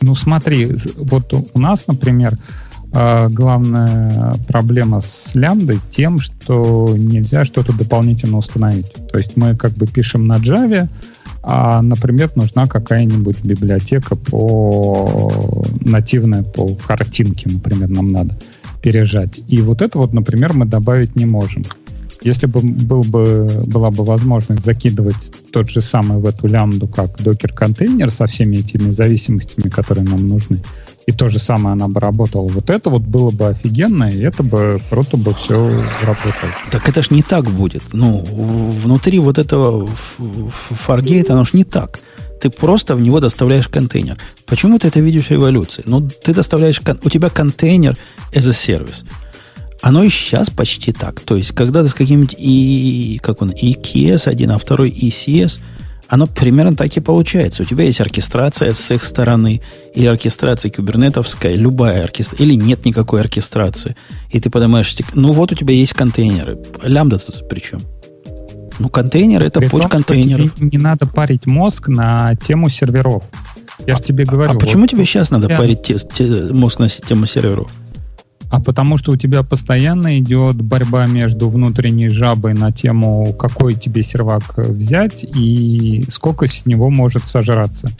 Ну, 0.00 0.14
смотри, 0.14 0.74
вот 0.96 1.32
у 1.52 1.60
нас, 1.60 1.86
например, 1.86 2.38
э, 2.92 3.28
главная 3.28 4.34
проблема 4.48 5.00
с 5.00 5.34
лямбдой 5.34 5.80
тем, 5.90 6.18
что 6.18 6.94
нельзя 6.96 7.44
что-то 7.44 7.72
дополнительно 7.72 8.38
установить. 8.38 8.92
То 9.10 9.18
есть 9.18 9.36
мы 9.36 9.54
как 9.54 9.72
бы 9.72 9.86
пишем 9.86 10.26
на 10.26 10.36
Java, 10.36 10.88
а, 11.42 11.82
например, 11.82 12.30
нужна 12.34 12.66
какая-нибудь 12.66 13.44
библиотека 13.44 14.16
по 14.16 15.64
нативная 15.80 16.42
по 16.42 16.74
картинке, 16.74 17.48
например, 17.50 17.88
нам 17.88 18.12
надо 18.12 18.38
пережать. 18.82 19.38
И 19.46 19.60
вот 19.60 19.82
это 19.82 19.98
вот, 19.98 20.12
например, 20.12 20.52
мы 20.54 20.66
добавить 20.66 21.16
не 21.16 21.26
можем. 21.26 21.64
Если 22.22 22.46
бы, 22.46 22.60
был 22.60 23.02
бы 23.02 23.46
была 23.66 23.90
бы 23.90 24.04
возможность 24.04 24.64
закидывать 24.64 25.32
тот 25.52 25.68
же 25.70 25.80
самый 25.80 26.18
в 26.18 26.26
эту 26.26 26.48
лямбду, 26.48 26.88
как 26.88 27.22
докер-контейнер 27.22 28.10
со 28.10 28.26
всеми 28.26 28.56
этими 28.56 28.90
зависимостями, 28.90 29.68
которые 29.68 30.04
нам 30.04 30.26
нужны, 30.26 30.62
и 31.06 31.12
то 31.12 31.28
же 31.28 31.38
самое 31.38 31.72
она 31.72 31.88
бы 31.88 32.00
работала, 32.00 32.48
вот 32.48 32.70
это 32.70 32.90
вот 32.90 33.02
было 33.02 33.30
бы 33.30 33.46
офигенно, 33.46 34.10
и 34.10 34.20
это 34.20 34.42
бы 34.42 34.80
круто 34.90 35.16
бы 35.16 35.32
все 35.34 35.54
работало. 35.54 36.52
Так 36.70 36.88
это 36.88 37.02
ж 37.02 37.10
не 37.10 37.22
так 37.22 37.44
будет. 37.44 37.82
Ну, 37.92 38.24
внутри 38.26 39.18
вот 39.18 39.38
этого 39.38 39.86
фаргейта 39.86 41.34
оно 41.34 41.44
ж 41.44 41.54
не 41.54 41.64
так. 41.64 42.00
Ты 42.40 42.50
просто 42.50 42.94
в 42.94 43.00
него 43.00 43.20
доставляешь 43.20 43.68
контейнер. 43.68 44.18
Почему 44.46 44.78
ты 44.78 44.88
это 44.88 45.00
видишь 45.00 45.30
революцией? 45.30 45.84
Ну, 45.88 46.08
ты 46.08 46.34
доставляешь... 46.34 46.80
У 47.02 47.10
тебя 47.10 47.30
контейнер 47.30 47.96
as 48.32 48.48
a 48.48 48.52
service. 48.52 49.04
Оно 49.80 50.02
и 50.02 50.08
сейчас 50.08 50.50
почти 50.50 50.92
так. 50.92 51.20
То 51.20 51.36
есть, 51.36 51.52
когда 51.52 51.82
ты 51.82 51.88
с 51.88 51.94
каким-нибудь 51.94 52.34
и, 52.36 53.20
как 53.22 53.42
он, 53.42 53.50
EKS 53.50 54.28
один, 54.28 54.50
а 54.50 54.58
второй 54.58 54.90
ECS, 54.90 55.60
оно 56.08 56.26
примерно 56.26 56.74
так 56.74 56.96
и 56.96 57.00
получается. 57.00 57.62
У 57.62 57.66
тебя 57.66 57.84
есть 57.84 58.00
оркестрация 58.00 58.72
с 58.72 58.90
их 58.90 59.04
стороны, 59.04 59.60
или 59.94 60.06
оркестрация 60.06 60.70
кубернетовская, 60.70 61.54
любая 61.54 62.02
оркестрация, 62.02 62.46
или 62.46 62.54
нет 62.54 62.84
никакой 62.86 63.20
оркестрации. 63.20 63.94
И 64.30 64.40
ты 64.40 64.50
поднимаешь, 64.50 64.96
ну 65.14 65.32
вот 65.32 65.52
у 65.52 65.54
тебя 65.54 65.74
есть 65.74 65.92
контейнеры. 65.92 66.58
Лямбда 66.82 67.18
тут 67.18 67.48
при 67.48 67.60
чем? 67.60 67.82
Ну, 68.78 68.88
контейнер 68.88 69.42
это 69.42 69.60
При 69.60 69.68
путь 69.68 69.82
том, 69.82 69.90
контейнеров. 69.90 70.54
Тебе 70.54 70.68
не 70.70 70.78
надо 70.78 71.06
парить 71.06 71.46
мозг 71.46 71.88
на 71.88 72.34
тему 72.36 72.68
серверов. 72.70 73.24
Я 73.86 73.96
же 73.96 74.02
тебе 74.02 74.24
говорю. 74.24 74.50
А 74.50 74.54
вот, 74.54 74.62
почему 74.62 74.86
тебе 74.86 75.04
сейчас 75.04 75.30
надо 75.30 75.48
парить 75.48 75.82
те, 75.82 75.96
те, 75.98 76.24
мозг 76.52 76.78
на 76.78 76.88
тему 76.88 77.26
серверов? 77.26 77.70
А 78.50 78.60
потому 78.60 78.96
что 78.96 79.12
у 79.12 79.16
тебя 79.16 79.42
постоянно 79.42 80.18
идет 80.18 80.56
борьба 80.56 81.06
между 81.06 81.48
внутренней 81.48 82.08
жабой 82.08 82.54
на 82.54 82.72
тему, 82.72 83.34
какой 83.34 83.74
тебе 83.74 84.02
сервак 84.02 84.56
взять 84.56 85.24
и 85.24 86.04
сколько 86.08 86.46
с 86.46 86.64
него 86.64 86.88
может 86.88 87.28
сожраться 87.28 87.90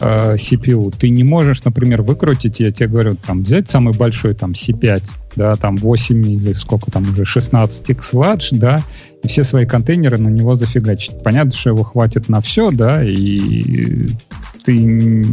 э, 0.00 0.36
CPU. 0.36 0.94
Ты 0.96 1.10
не 1.10 1.24
можешь, 1.24 1.62
например, 1.64 2.02
выкрутить, 2.02 2.60
я 2.60 2.70
тебе 2.70 2.88
говорю, 2.88 3.14
там, 3.14 3.42
взять 3.42 3.70
самый 3.70 3.94
большой, 3.94 4.34
там, 4.34 4.52
C5, 4.52 5.02
да, 5.36 5.56
там, 5.56 5.76
8 5.76 6.30
или 6.30 6.52
сколько 6.54 6.90
там 6.90 7.10
уже, 7.10 7.24
16 7.26 7.90
X 7.90 8.14
large, 8.14 8.48
да, 8.52 8.80
и 9.22 9.28
все 9.28 9.44
свои 9.44 9.66
контейнеры 9.66 10.16
на 10.16 10.28
него 10.28 10.56
зафигачить. 10.56 11.22
Понятно, 11.22 11.52
что 11.52 11.70
его 11.70 11.82
хватит 11.84 12.30
на 12.30 12.40
все, 12.40 12.70
да, 12.70 13.02
и 13.04 14.08
ты 14.64 15.24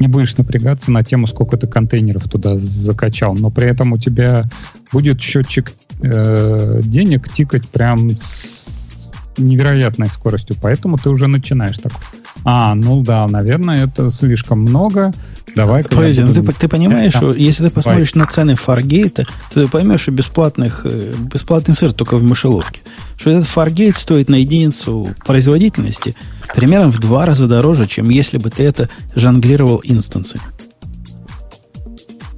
не 0.00 0.08
будешь 0.08 0.36
напрягаться 0.36 0.90
на 0.90 1.02
тему, 1.02 1.26
сколько 1.26 1.56
ты 1.56 1.66
контейнеров 1.66 2.24
туда 2.24 2.58
закачал, 2.58 3.34
но 3.34 3.50
при 3.50 3.66
этом 3.66 3.92
у 3.92 3.98
тебя 3.98 4.44
будет 4.92 5.20
счетчик 5.20 5.72
э, 6.02 6.80
денег 6.82 7.32
тикать 7.32 7.68
прям 7.68 8.10
с 8.20 9.08
невероятной 9.36 10.08
скоростью, 10.08 10.56
поэтому 10.60 10.96
ты 10.96 11.10
уже 11.10 11.26
начинаешь 11.26 11.78
так. 11.78 11.92
А, 12.44 12.74
ну 12.74 13.02
да, 13.02 13.26
наверное, 13.26 13.86
это 13.86 14.10
слишком 14.10 14.60
много. 14.60 15.12
Давай. 15.54 15.84
Подожди, 15.84 16.22
ну 16.22 16.34
ты, 16.34 16.42
ты 16.42 16.68
понимаешь, 16.68 17.12
что 17.14 17.32
если 17.32 17.64
ты 17.64 17.70
посмотришь 17.70 18.12
Давай. 18.12 18.26
на 18.26 18.32
цены 18.32 18.50
Fargate, 18.52 19.26
то 19.52 19.62
ты 19.62 19.68
поймешь, 19.68 20.00
что 20.00 20.10
бесплатных, 20.10 20.82
э, 20.84 21.14
бесплатный 21.32 21.74
сыр 21.74 21.92
только 21.92 22.16
в 22.16 22.22
мышеловке. 22.22 22.80
Что 23.16 23.30
этот 23.30 23.46
Fargate 23.46 23.96
стоит 23.96 24.28
на 24.28 24.36
единицу 24.36 25.08
производительности 25.24 26.16
примерно 26.54 26.90
в 26.90 26.98
два 26.98 27.26
раза 27.26 27.46
дороже, 27.46 27.86
чем 27.86 28.08
если 28.08 28.38
бы 28.38 28.50
ты 28.50 28.64
это 28.64 28.88
жонглировал 29.14 29.80
инстансы. 29.84 30.38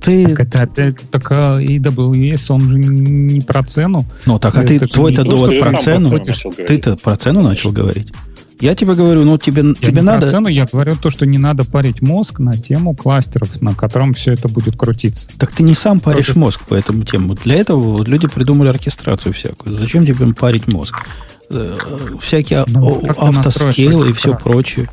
Ты... 0.02 0.28
Так 0.28 0.40
это 0.40 0.62
опять 0.62 1.10
так 1.10 1.32
AWS, 1.32 2.44
он 2.50 2.60
же 2.60 2.78
не 2.78 3.40
про 3.40 3.62
цену. 3.64 4.04
Ну 4.24 4.38
так, 4.38 4.56
а 4.56 4.62
ты 4.62 4.78
твой-то 4.78 5.24
довод 5.24 5.58
про 5.58 5.72
цену, 5.76 6.20
ты-то 6.20 6.96
про 6.96 7.16
цену 7.16 7.42
начал 7.42 7.72
говорить. 7.72 8.12
Я 8.60 8.74
тебе 8.74 8.94
говорю, 8.94 9.24
ну 9.24 9.36
тебе, 9.36 9.62
я 9.62 9.74
тебе 9.74 10.02
надо... 10.02 10.30
цену, 10.30 10.48
я 10.48 10.66
говорю 10.70 10.96
то, 10.96 11.10
что 11.10 11.26
не 11.26 11.38
надо 11.38 11.64
парить 11.64 12.00
мозг 12.00 12.38
на 12.38 12.56
тему 12.56 12.94
кластеров, 12.94 13.60
на 13.60 13.74
котором 13.74 14.14
все 14.14 14.32
это 14.32 14.48
будет 14.48 14.76
крутиться. 14.76 15.28
Так 15.38 15.52
ты 15.52 15.62
не 15.62 15.74
сам 15.74 16.00
паришь 16.00 16.28
Тоже... 16.28 16.38
мозг 16.38 16.62
по 16.66 16.74
этому 16.74 17.04
тему. 17.04 17.34
Для 17.34 17.56
этого 17.56 18.02
люди 18.04 18.28
придумали 18.28 18.68
оркестрацию 18.68 19.34
всякую. 19.34 19.74
Зачем 19.74 20.06
тебе 20.06 20.32
парить 20.32 20.68
мозг? 20.68 20.96
Э, 21.50 21.76
всякие 22.20 22.64
ну, 22.66 23.02
автоскейлы 23.06 24.10
и 24.10 24.12
все 24.12 24.34
прочее. 24.34 24.88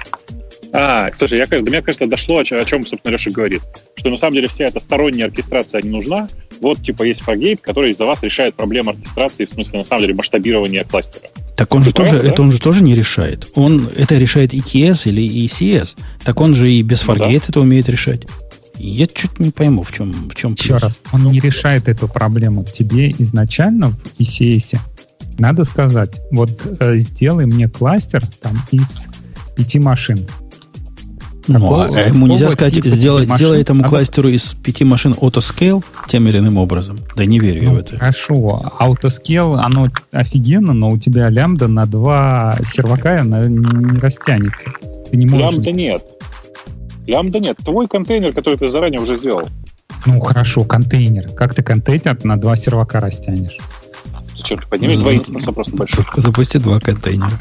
А, 0.75 1.11
слушай, 1.15 1.37
я, 1.37 1.45
до 1.45 1.61
меня, 1.61 1.83
кажется, 1.83 2.07
дошло, 2.07 2.39
о 2.39 2.43
чем, 2.43 2.85
собственно, 2.85 3.11
Леша 3.11 3.29
говорит. 3.29 3.61
Что 3.95 4.09
на 4.09 4.17
самом 4.17 4.33
деле 4.33 4.47
вся 4.47 4.65
эта 4.65 4.79
сторонняя 4.79 5.27
оркестрация 5.27 5.83
не 5.83 5.89
нужна. 5.89 6.27
Вот, 6.61 6.81
типа, 6.81 7.03
есть 7.03 7.21
Fargate, 7.21 7.59
который 7.61 7.93
за 7.93 8.05
вас 8.05 8.23
решает 8.23 8.55
проблему 8.55 8.89
оркестрации, 8.89 9.45
в 9.45 9.51
смысле, 9.51 9.79
на 9.79 9.85
самом 9.85 10.01
деле, 10.01 10.15
масштабирования 10.15 10.83
кластера. 10.83 11.27
Так 11.55 11.75
он 11.75 11.83
же 11.83 11.93
тоже, 11.93 12.11
правда, 12.11 12.27
это 12.27 12.37
да? 12.37 12.43
он 12.43 12.51
же 12.51 12.59
тоже 12.59 12.83
не 12.83 12.95
решает. 12.95 13.47
Он 13.53 13.87
это 13.95 14.17
решает 14.17 14.53
EKS 14.55 15.09
или 15.09 15.45
ECS. 15.45 15.95
Так 16.23 16.41
он 16.41 16.55
же 16.55 16.71
и 16.71 16.81
без 16.81 17.03
Fargate 17.03 17.27
ну, 17.27 17.39
да. 17.39 17.45
это 17.49 17.59
умеет 17.59 17.87
решать. 17.87 18.21
Я 18.75 19.05
чуть 19.05 19.39
не 19.39 19.51
пойму, 19.51 19.83
в 19.83 19.93
чем, 19.93 20.11
в 20.11 20.35
чем 20.35 20.53
Еще 20.53 20.77
раз, 20.77 21.03
он 21.11 21.27
не 21.27 21.39
решает 21.39 21.87
эту 21.87 22.07
проблему. 22.07 22.65
Тебе 22.65 23.11
изначально 23.11 23.91
в 23.91 24.19
ECS 24.19 24.79
надо 25.37 25.63
сказать, 25.63 26.21
вот 26.31 26.61
э, 26.79 26.97
сделай 26.97 27.45
мне 27.45 27.67
кластер 27.67 28.23
там 28.41 28.55
из 28.71 29.07
пяти 29.55 29.79
машин. 29.79 30.27
Ну, 31.47 31.81
а 31.81 32.01
ему 32.07 32.27
нельзя 32.27 32.49
сказать, 32.51 32.75
типа 32.75 32.89
сделай, 32.89 33.25
сделай 33.25 33.61
этому 33.61 33.81
надо... 33.81 33.89
кластеру 33.89 34.29
из 34.29 34.53
пяти 34.53 34.85
машин 34.85 35.13
autoscale 35.13 35.83
тем 36.07 36.27
или 36.27 36.37
иным 36.37 36.57
образом. 36.57 36.99
Да 37.15 37.25
не 37.25 37.39
верю 37.39 37.63
ну, 37.63 37.69
я 37.69 37.75
в 37.75 37.77
это. 37.79 37.97
Хорошо. 37.97 38.71
Autoscale, 38.79 39.57
оно 39.57 39.89
офигенно, 40.11 40.73
но 40.73 40.91
у 40.91 40.97
тебя 40.97 41.29
лямбда 41.29 41.67
на 41.67 41.85
два 41.85 42.57
сервака 42.63 43.19
она 43.21 43.43
не 43.45 43.99
растянется. 43.99 44.69
Ты 45.11 45.17
не 45.17 45.25
можешь... 45.25 45.51
Лямбда 45.51 45.71
нет. 45.71 46.03
Лямбда 47.07 47.39
нет. 47.39 47.57
Твой 47.57 47.87
контейнер, 47.87 48.33
который 48.33 48.57
ты 48.57 48.67
заранее 48.67 49.01
уже 49.01 49.15
сделал. 49.15 49.47
Ну, 50.05 50.19
хорошо, 50.21 50.63
контейнер. 50.63 51.29
Как 51.29 51.53
ты 51.53 51.63
контейнер 51.63 52.17
на 52.23 52.37
два 52.37 52.55
сервака 52.55 52.99
растянешь? 52.99 53.57
Зачем 54.35 54.59
ты 54.59 54.67
поднимешь 54.67 54.97
два 54.97 55.13
инстанса 55.13 55.51
просто 55.51 55.75
больших? 55.75 56.13
Запусти 56.15 56.59
два 56.59 56.79
контейнера. 56.79 57.31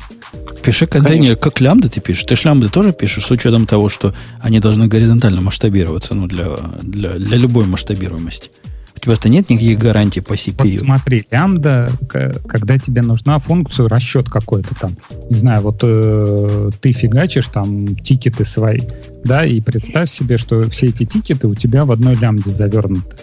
Пиши 0.63 0.87
контейнер, 0.87 1.37
как 1.37 1.61
лямбда 1.61 1.89
ты 1.89 2.01
пишешь. 2.01 2.25
Ты 2.25 2.37
ж 2.37 2.45
лямбды 2.45 2.69
тоже 2.69 2.93
пишешь 2.93 3.25
с 3.25 3.31
учетом 3.31 3.67
того, 3.67 3.89
что 3.89 4.15
они 4.41 4.61
должны 4.61 4.87
горизонтально 4.87 5.41
масштабироваться 5.41 6.15
ну, 6.15 6.27
для, 6.27 6.57
для, 6.83 7.15
для 7.15 7.37
любой 7.37 7.67
масштабируемости. 7.67 8.51
У 8.95 9.01
тебя-то 9.01 9.29
нет 9.29 9.51
никаких 9.51 9.79
гарантий 9.81 10.21
по 10.21 10.35
CPU. 10.35 10.71
Вот 10.71 10.81
смотри, 10.81 11.27
лямбда, 11.29 11.91
когда 12.09 12.79
тебе 12.79 13.03
нужна 13.03 13.41
функцию 13.41 13.89
расчет 13.89 14.29
какой-то 14.31 14.77
там. 14.77 14.97
Не 15.29 15.37
знаю, 15.37 15.63
вот 15.63 15.81
э, 15.83 16.71
ты 16.81 16.93
фигачишь 16.93 17.49
там 17.49 17.97
тикеты 17.97 18.45
свои, 18.45 18.83
да, 19.25 19.45
и 19.45 19.61
представь 19.61 20.09
себе, 20.09 20.39
что 20.39 20.63
все 20.71 20.87
эти 20.87 21.05
тикеты 21.05 21.49
у 21.49 21.57
тебя 21.57 21.85
в 21.85 21.91
одной 21.91 22.15
лямбде 22.15 22.53
завернуты. 22.53 23.17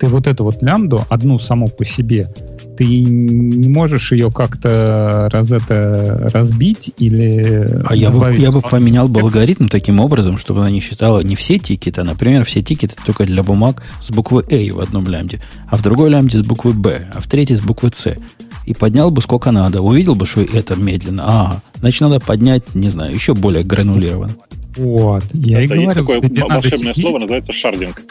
Ты 0.00 0.06
вот 0.06 0.26
эту 0.26 0.44
вот 0.44 0.62
лямбду, 0.62 1.04
одну 1.10 1.38
саму 1.38 1.68
по 1.68 1.84
себе, 1.84 2.32
ты 2.78 2.86
не 2.86 3.68
можешь 3.68 4.12
ее 4.12 4.30
как-то 4.30 5.28
раз 5.30 5.52
это 5.52 6.30
разбить 6.32 6.90
или... 6.96 7.82
А 7.84 7.94
я 7.94 8.08
бы, 8.08 8.34
я 8.34 8.50
бы 8.50 8.62
поменял 8.62 9.08
бы 9.08 9.20
алгоритм 9.20 9.66
таким 9.66 10.00
образом, 10.00 10.38
чтобы 10.38 10.60
она 10.60 10.70
не 10.70 10.80
считала 10.80 11.20
не 11.20 11.36
все 11.36 11.58
тикеты, 11.58 12.00
а, 12.00 12.04
например, 12.04 12.46
все 12.46 12.62
тикеты 12.62 12.94
только 13.04 13.26
для 13.26 13.42
бумаг 13.42 13.82
с 14.00 14.10
буквы 14.10 14.42
A 14.50 14.74
в 14.74 14.80
одном 14.80 15.06
лямбде, 15.06 15.42
а 15.68 15.76
в 15.76 15.82
другой 15.82 16.08
лямбде 16.08 16.38
с 16.38 16.42
буквы 16.42 16.72
B, 16.72 17.10
а 17.14 17.20
в 17.20 17.26
третьей 17.26 17.56
с 17.56 17.60
буквы 17.60 17.90
C. 17.92 18.16
И 18.64 18.72
поднял 18.72 19.10
бы 19.10 19.20
сколько 19.20 19.50
надо. 19.50 19.82
Увидел 19.82 20.14
бы, 20.14 20.24
что 20.24 20.40
это 20.40 20.76
медленно. 20.76 21.24
Ага, 21.26 21.62
значит, 21.80 22.00
надо 22.00 22.20
поднять, 22.20 22.74
не 22.74 22.88
знаю, 22.88 23.12
еще 23.12 23.34
более 23.34 23.64
гранулированно. 23.64 24.34
Вот, 24.76 25.24
я 25.34 25.62
это 25.62 25.74
и 25.74 25.84
говорю. 25.84 26.08
Есть 26.08 26.34
такое 26.34 26.48
волшебное 26.48 26.94
слово, 26.94 27.18
называется 27.18 27.52
шардинг. 27.52 28.02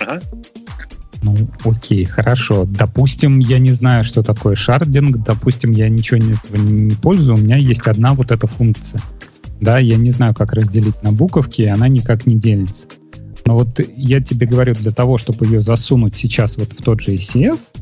Ага. 0.00 0.20
Ну, 1.22 1.34
окей, 1.64 2.04
хорошо. 2.04 2.64
Допустим, 2.64 3.38
я 3.40 3.58
не 3.58 3.72
знаю, 3.72 4.04
что 4.04 4.22
такое 4.22 4.54
шардинг, 4.54 5.18
допустим, 5.24 5.72
я 5.72 5.88
ничего 5.88 6.18
не, 6.18 6.34
не 6.58 6.94
пользую, 6.94 7.36
у 7.36 7.40
меня 7.40 7.56
есть 7.56 7.86
одна 7.86 8.14
вот 8.14 8.30
эта 8.30 8.46
функция. 8.46 9.00
Да, 9.60 9.78
я 9.78 9.96
не 9.96 10.10
знаю, 10.12 10.34
как 10.34 10.52
разделить 10.52 11.02
на 11.02 11.12
буковки, 11.12 11.62
и 11.62 11.66
она 11.66 11.88
никак 11.88 12.26
не 12.26 12.36
делится. 12.36 12.86
Но 13.44 13.54
вот 13.54 13.80
я 13.96 14.20
тебе 14.20 14.46
говорю, 14.46 14.74
для 14.74 14.92
того, 14.92 15.18
чтобы 15.18 15.46
ее 15.46 15.62
засунуть 15.62 16.14
сейчас 16.14 16.56
вот 16.56 16.72
в 16.72 16.82
тот 16.82 17.00
же 17.00 17.14
ECS, 17.14 17.72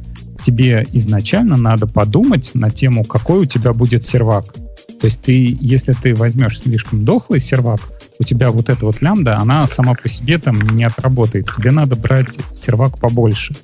тебе 0.42 0.86
изначально 0.92 1.56
надо 1.56 1.86
подумать 1.86 2.52
на 2.54 2.70
тему, 2.70 3.04
какой 3.04 3.40
у 3.40 3.44
тебя 3.46 3.72
будет 3.72 4.04
сервак. 4.04 4.54
То 5.00 5.06
есть 5.06 5.20
ты, 5.20 5.56
если 5.60 5.92
ты 5.92 6.14
возьмешь 6.14 6.60
слишком 6.60 7.04
дохлый 7.04 7.40
сервак, 7.40 7.80
у 8.18 8.24
тебя 8.24 8.50
вот 8.50 8.68
эта 8.68 8.86
вот 8.86 9.02
лямбда, 9.02 9.38
она 9.38 9.66
сама 9.66 9.94
по 9.94 10.08
себе 10.08 10.38
там 10.38 10.58
не 10.74 10.84
отработает. 10.84 11.48
Тебе 11.54 11.70
надо 11.70 11.96
брать 11.96 12.38
сервак 12.54 12.98
побольше. 12.98 13.54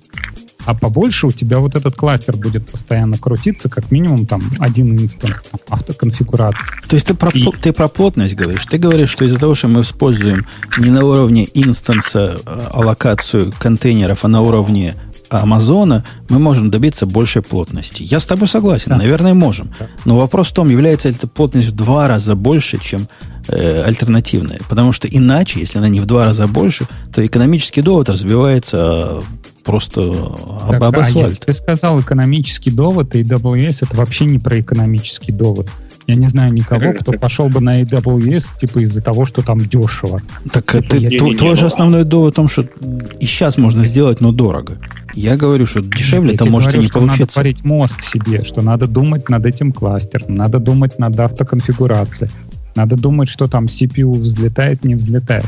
А 0.64 0.74
побольше 0.74 1.26
у 1.26 1.32
тебя 1.32 1.58
вот 1.58 1.74
этот 1.74 1.96
кластер 1.96 2.36
будет 2.36 2.70
постоянно 2.70 3.18
крутиться, 3.18 3.68
как 3.68 3.90
минимум 3.90 4.26
там 4.26 4.42
один 4.60 4.96
инстанс 4.96 5.42
там, 5.50 5.60
автоконфигурации. 5.68 6.62
То 6.88 6.94
есть 6.94 7.06
ты 7.06 7.14
про, 7.14 7.30
И... 7.30 7.44
ты 7.60 7.72
про 7.72 7.88
плотность 7.88 8.34
говоришь. 8.34 8.66
Ты 8.66 8.78
говоришь, 8.78 9.10
что 9.10 9.24
из-за 9.24 9.38
того, 9.38 9.54
что 9.54 9.68
мы 9.68 9.80
используем 9.80 10.46
не 10.78 10.90
на 10.90 11.04
уровне 11.04 11.48
инстанса 11.54 12.38
э, 12.44 12.66
аллокацию 12.70 13.52
контейнеров, 13.58 14.24
а 14.24 14.28
на 14.28 14.42
уровне 14.42 14.94
Амазона, 15.40 16.04
мы 16.28 16.38
можем 16.38 16.70
добиться 16.70 17.06
большей 17.06 17.42
плотности. 17.42 18.02
Я 18.02 18.20
с 18.20 18.26
тобой 18.26 18.48
согласен, 18.48 18.90
да. 18.90 18.96
наверное, 18.96 19.34
можем. 19.34 19.70
Да. 19.78 19.88
Но 20.04 20.16
вопрос 20.16 20.50
в 20.50 20.54
том, 20.54 20.68
является 20.68 21.08
ли 21.08 21.14
эта 21.14 21.26
плотность 21.26 21.68
в 21.68 21.72
два 21.72 22.08
раза 22.08 22.34
больше, 22.34 22.78
чем 22.78 23.08
э, 23.48 23.82
альтернативная. 23.82 24.60
Потому 24.68 24.92
что 24.92 25.08
иначе, 25.08 25.60
если 25.60 25.78
она 25.78 25.88
не 25.88 26.00
в 26.00 26.06
два 26.06 26.24
раза 26.24 26.46
больше, 26.46 26.86
то 27.14 27.24
экономический 27.24 27.82
довод 27.82 28.08
разбивается 28.08 29.22
просто 29.64 30.12
так, 30.12 30.74
об, 30.74 30.84
об 30.84 30.98
асфальт. 30.98 31.38
А 31.38 31.44
тебе 31.44 31.54
сказал, 31.54 32.00
экономический 32.00 32.70
довод 32.70 33.14
и 33.14 33.22
AWS 33.22 33.78
это 33.82 33.96
вообще 33.96 34.24
не 34.24 34.38
про 34.38 34.60
экономический 34.60 35.32
довод. 35.32 35.68
Я 36.06 36.16
не 36.16 36.28
знаю 36.28 36.52
никого, 36.52 36.92
кто 36.92 37.12
пошел 37.12 37.48
бы 37.48 37.60
на 37.60 37.82
AWS 37.82 38.44
типа 38.60 38.80
из-за 38.80 39.00
того, 39.00 39.24
что 39.24 39.42
там 39.42 39.60
дешево. 39.60 40.20
Так 40.52 40.72
типа, 40.72 40.88
ты, 40.88 40.98
я, 40.98 41.18
твой, 41.18 41.36
твой 41.36 41.56
же 41.56 41.66
основной 41.66 42.04
довод 42.04 42.32
в 42.32 42.36
том, 42.36 42.48
что 42.48 42.66
и 43.20 43.26
сейчас 43.26 43.56
можно 43.56 43.84
сделать, 43.84 44.20
но 44.20 44.32
дорого. 44.32 44.78
Я 45.14 45.36
говорю, 45.36 45.66
что 45.66 45.80
дешевле 45.80 46.34
это 46.34 46.46
может 46.46 46.70
говорю, 46.70 46.82
и 46.82 46.84
не 46.86 46.90
получиться. 46.90 47.20
Надо 47.20 47.32
парить 47.34 47.64
мозг 47.64 48.02
себе, 48.02 48.44
что 48.44 48.62
надо 48.62 48.86
думать 48.86 49.28
над 49.28 49.46
этим 49.46 49.72
кластером, 49.72 50.34
надо 50.34 50.58
думать 50.58 50.98
над 50.98 51.18
автоконфигурацией, 51.20 52.30
надо 52.74 52.96
думать, 52.96 53.28
что 53.28 53.46
там 53.46 53.66
CPU 53.66 54.12
взлетает, 54.18 54.84
не 54.84 54.94
взлетает. 54.94 55.46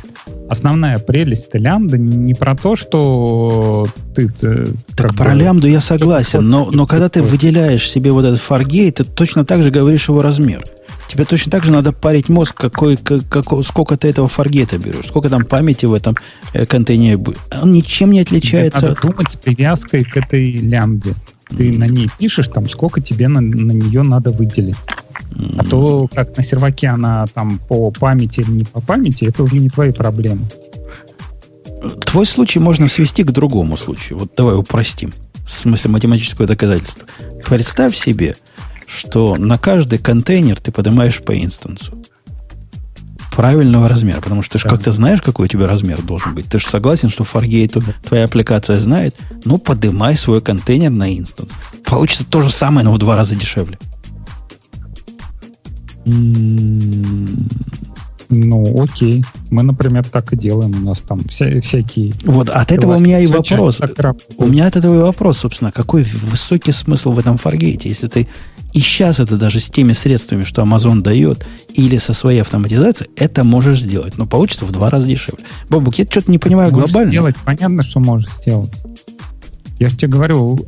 Основная 0.49 0.99
прелесть 0.99 1.49
лямбда 1.55 1.97
не 1.97 2.35
про 2.35 2.55
то, 2.55 2.77
что 2.77 3.87
ты... 4.15 4.29
ты 4.29 4.66
так 4.95 5.15
про 5.15 5.31
бы, 5.31 5.37
лямбду 5.37 5.66
я 5.66 5.81
согласен, 5.81 6.47
но, 6.47 6.71
но 6.71 6.87
когда 6.87 7.09
ты 7.09 7.23
выделяешь 7.23 7.89
себе 7.89 8.12
вот 8.12 8.25
этот 8.25 8.41
Fargate, 8.41 8.93
ты 8.93 9.05
точно 9.05 9.45
так 9.45 9.62
же 9.62 9.71
говоришь 9.71 10.09
его 10.09 10.21
размер. 10.21 10.62
Тебе 11.09 11.25
точно 11.25 11.53
так 11.53 11.65
же 11.65 11.71
надо 11.71 11.93
парить 11.93 12.29
мозг, 12.29 12.57
какой, 12.57 12.97
как, 12.97 13.23
сколько 13.65 13.97
ты 13.97 14.09
этого 14.09 14.27
фаргета 14.27 14.79
берешь, 14.79 15.07
сколько 15.07 15.29
там 15.29 15.45
памяти 15.45 15.87
в 15.87 15.95
этом 15.95 16.16
э, 16.53 16.66
контейнере 16.66 17.16
будет. 17.16 17.39
Он 17.62 17.73
ничем 17.73 18.11
не 18.11 18.21
отличается. 18.21 18.81
Тебе 18.81 18.89
надо 18.89 19.01
думать 19.03 19.33
с 19.33 19.37
привязкой 19.37 20.05
к 20.05 20.16
этой 20.16 20.51
лямбде. 20.53 21.15
Ты 21.49 21.77
на 21.79 21.85
ней 21.85 22.09
пишешь, 22.19 22.49
там, 22.49 22.69
сколько 22.69 23.01
тебе 23.01 23.29
на, 23.29 23.41
на 23.41 23.73
нее 23.73 24.03
надо 24.03 24.31
выделить. 24.31 24.77
А 25.57 25.65
то, 25.65 26.09
как 26.12 26.37
на 26.37 26.43
серваке 26.43 26.89
она 26.89 27.27
там 27.27 27.59
по 27.59 27.91
памяти 27.91 28.41
или 28.41 28.51
не 28.51 28.65
по 28.65 28.81
памяти, 28.81 29.25
это 29.25 29.43
уже 29.43 29.59
не 29.59 29.69
твои 29.69 29.93
проблемы. 29.93 30.47
Твой 32.07 32.27
случай 32.27 32.59
можно 32.61 32.89
свести 32.89 33.25
к 33.25 33.31
другому 33.31 33.77
случаю. 33.77 34.19
Вот 34.19 34.33
давай 34.37 34.57
упростим. 34.57 35.12
В 35.47 35.51
смысле 35.51 35.91
математического 35.91 36.47
доказательства. 36.47 37.07
Представь 37.45 37.95
себе, 37.95 38.37
что 38.87 39.37
на 39.37 39.59
каждый 39.59 39.99
контейнер 39.99 40.59
ты 40.61 40.73
поднимаешь 40.73 41.21
по 41.21 41.37
инстансу 41.37 42.03
правильного 43.35 43.89
размера, 43.89 44.20
потому 44.20 44.43
что 44.43 44.55
ты 44.55 44.59
же 44.61 44.69
как-то 44.69 44.93
знаешь, 44.93 45.20
какой 45.20 45.47
у 45.47 45.48
тебя 45.48 45.66
размер 45.66 46.02
должен 46.02 46.35
быть. 46.35 46.47
Ты 46.47 46.59
же 46.59 46.69
согласен, 46.69 47.09
что 47.09 47.24
Fargate 47.24 47.82
твоя 48.06 48.24
аппликация 48.24 48.78
знает, 48.78 49.16
ну, 49.44 49.59
подымай 49.59 50.16
свой 50.16 50.40
контейнер 50.40 50.90
на 50.90 51.16
инстанс. 51.16 51.51
Получится 51.85 52.24
то 52.24 52.43
же 52.43 52.51
самое, 52.51 52.85
но 52.85 52.93
в 52.93 52.98
два 52.98 53.16
раза 53.16 53.35
дешевле. 53.35 53.78
Ну, 58.31 58.82
окей. 58.82 59.24
Мы, 59.51 59.62
например, 59.62 60.05
так 60.05 60.32
и 60.32 60.36
делаем. 60.36 60.74
У 60.74 60.89
нас 60.89 61.01
там 61.01 61.20
вся, 61.28 61.61
всякие... 61.61 62.15
Вот 62.24 62.51
от 62.51 62.73
этого 62.73 62.97
у 62.97 63.01
меня 63.01 63.20
и 63.20 63.27
вопрос. 63.27 63.81
У 64.36 64.47
меня 64.47 64.66
от 64.66 64.77
этого 64.77 64.94
и 64.94 65.02
вопрос, 65.02 65.39
собственно, 65.39 65.73
какой 65.73 66.02
высокий 66.02 66.73
смысл 66.73 67.12
в 67.12 67.19
этом 67.19 67.39
фаргейте, 67.39 67.89
если 67.89 68.09
ты 68.09 68.28
и 68.74 68.80
сейчас 68.80 69.20
это 69.20 69.36
даже 69.36 69.60
с 69.60 69.70
теми 69.70 69.92
средствами, 69.92 70.42
что 70.42 70.62
Amazon 70.62 71.01
дает, 71.01 71.46
или 71.72 71.96
со 71.98 72.12
своей 72.12 72.40
автоматизацией, 72.40 73.09
это 73.16 73.44
можешь 73.44 73.80
сделать. 73.80 74.18
Но 74.18 74.26
получится 74.26 74.66
в 74.66 74.72
два 74.72 74.90
раза 74.90 75.06
дешевле. 75.06 75.44
Бобук, 75.70 75.94
я 75.94 76.05
что-то 76.05 76.28
не 76.28 76.38
понимаю 76.38 76.72
можешь 76.72 76.90
глобально. 76.90 77.12
Сделать, 77.12 77.36
понятно, 77.44 77.84
что 77.84 78.01
можешь 78.01 78.28
сделать. 78.32 78.72
Я 79.78 79.88
же 79.88 79.96
тебе 79.96 80.09
говорю, 80.09 80.59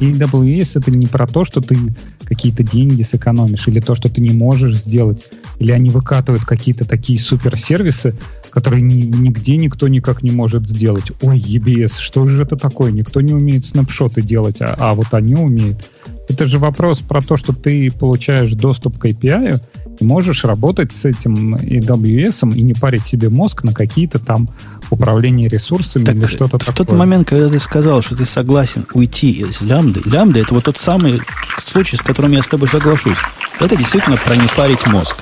AWS 0.00 0.80
это 0.80 0.90
не 0.90 1.06
про 1.06 1.26
то, 1.26 1.44
что 1.44 1.60
ты 1.60 1.76
какие-то 2.24 2.62
деньги 2.62 3.02
сэкономишь, 3.02 3.68
или 3.68 3.80
то, 3.80 3.94
что 3.94 4.08
ты 4.08 4.22
не 4.22 4.30
можешь 4.30 4.76
сделать, 4.76 5.26
или 5.58 5.72
они 5.72 5.90
выкатывают 5.90 6.44
какие-то 6.44 6.86
такие 6.86 7.18
суперсервисы, 7.18 8.14
которые 8.50 8.82
ни, 8.82 9.02
нигде 9.02 9.56
никто 9.56 9.88
никак 9.88 10.22
не 10.22 10.30
может 10.30 10.66
сделать. 10.66 11.12
Ой, 11.20 11.38
EBS, 11.38 11.98
что 11.98 12.24
же 12.26 12.42
это 12.42 12.56
такое? 12.56 12.90
Никто 12.90 13.20
не 13.20 13.34
умеет 13.34 13.66
снапшоты 13.66 14.22
делать, 14.22 14.60
а, 14.60 14.76
а 14.78 14.94
вот 14.94 15.12
они 15.12 15.34
умеют. 15.34 15.90
Это 16.30 16.46
же 16.46 16.60
вопрос 16.60 17.00
про 17.00 17.20
то, 17.20 17.36
что 17.36 17.52
ты 17.52 17.90
получаешь 17.90 18.52
доступ 18.52 18.98
к 18.98 19.06
API, 19.06 19.60
и 19.98 20.04
можешь 20.04 20.44
работать 20.44 20.94
с 20.94 21.04
этим 21.04 21.56
AWS 21.56 22.54
и 22.54 22.62
не 22.62 22.72
парить 22.72 23.04
себе 23.04 23.28
мозг 23.30 23.64
на 23.64 23.74
какие-то 23.74 24.20
там 24.20 24.48
управления 24.90 25.48
ресурсами 25.48 26.04
так 26.04 26.14
или 26.14 26.26
что-то 26.26 26.58
такое. 26.58 26.72
В 26.72 26.76
тот 26.76 26.92
момент, 26.92 27.28
когда 27.28 27.48
ты 27.48 27.58
сказал, 27.58 28.00
что 28.00 28.16
ты 28.16 28.24
согласен 28.24 28.86
уйти 28.94 29.32
из 29.32 29.60
лямбды, 29.62 30.02
лямбда 30.04 30.38
это 30.38 30.54
вот 30.54 30.64
тот 30.64 30.78
самый 30.78 31.20
случай, 31.66 31.96
с 31.96 32.02
которым 32.02 32.30
я 32.32 32.42
с 32.42 32.48
тобой 32.48 32.68
соглашусь. 32.68 33.18
Это 33.58 33.74
действительно 33.76 34.16
про 34.16 34.36
не 34.36 34.46
парить 34.56 34.86
мозг. 34.86 35.16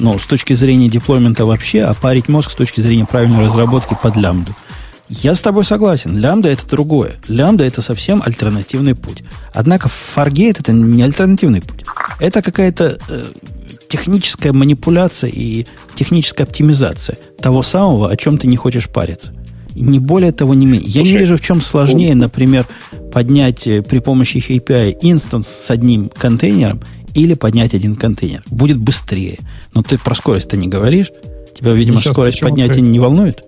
Но 0.00 0.18
с 0.18 0.24
точки 0.24 0.54
зрения 0.54 0.88
деплоймента 0.88 1.44
вообще, 1.44 1.82
а 1.82 1.92
парить 1.92 2.28
мозг 2.28 2.52
с 2.52 2.54
точки 2.54 2.80
зрения 2.80 3.04
правильной 3.04 3.44
разработки 3.44 3.96
под 4.00 4.16
лямбду. 4.16 4.54
Я 5.08 5.34
с 5.34 5.40
тобой 5.40 5.64
согласен. 5.64 6.16
Лямбда 6.16 6.50
это 6.50 6.66
другое. 6.66 7.14
Лямбда 7.28 7.64
это 7.64 7.80
совсем 7.82 8.22
альтернативный 8.24 8.94
путь. 8.94 9.22
Однако 9.54 9.88
Fargate 9.88 10.58
это 10.60 10.72
не 10.72 11.02
альтернативный 11.02 11.62
путь. 11.62 11.84
Это 12.20 12.42
какая-то 12.42 12.98
э, 13.08 13.24
техническая 13.88 14.52
манипуляция 14.52 15.30
и 15.30 15.66
техническая 15.94 16.46
оптимизация 16.46 17.18
того 17.40 17.62
самого, 17.62 18.10
о 18.10 18.16
чем 18.16 18.38
ты 18.38 18.46
не 18.46 18.56
хочешь 18.56 18.88
париться. 18.88 19.32
И 19.74 19.80
не 19.80 19.98
более 19.98 20.32
того, 20.32 20.54
не 20.54 20.66
менее. 20.66 20.88
Я 20.88 21.00
Слушай, 21.00 21.12
не 21.12 21.18
вижу, 21.18 21.36
в 21.36 21.40
чем 21.40 21.62
сложнее, 21.62 22.14
например, 22.14 22.66
поднять 23.12 23.66
э, 23.66 23.82
при 23.82 24.00
помощи 24.00 24.38
API 24.38 24.96
инстанс 25.00 25.48
с 25.48 25.70
одним 25.70 26.10
контейнером 26.10 26.80
или 27.14 27.34
поднять 27.34 27.74
один 27.74 27.96
контейнер. 27.96 28.42
Будет 28.50 28.76
быстрее. 28.76 29.38
Но 29.74 29.82
ты 29.82 29.96
про 29.96 30.14
скорость-то 30.14 30.56
не 30.56 30.68
говоришь. 30.68 31.10
Тебя, 31.58 31.72
видимо, 31.72 32.00
ну, 32.04 32.12
скорость 32.12 32.40
поднятия 32.40 32.74
ты... 32.74 32.80
не 32.82 33.00
волнует? 33.00 33.42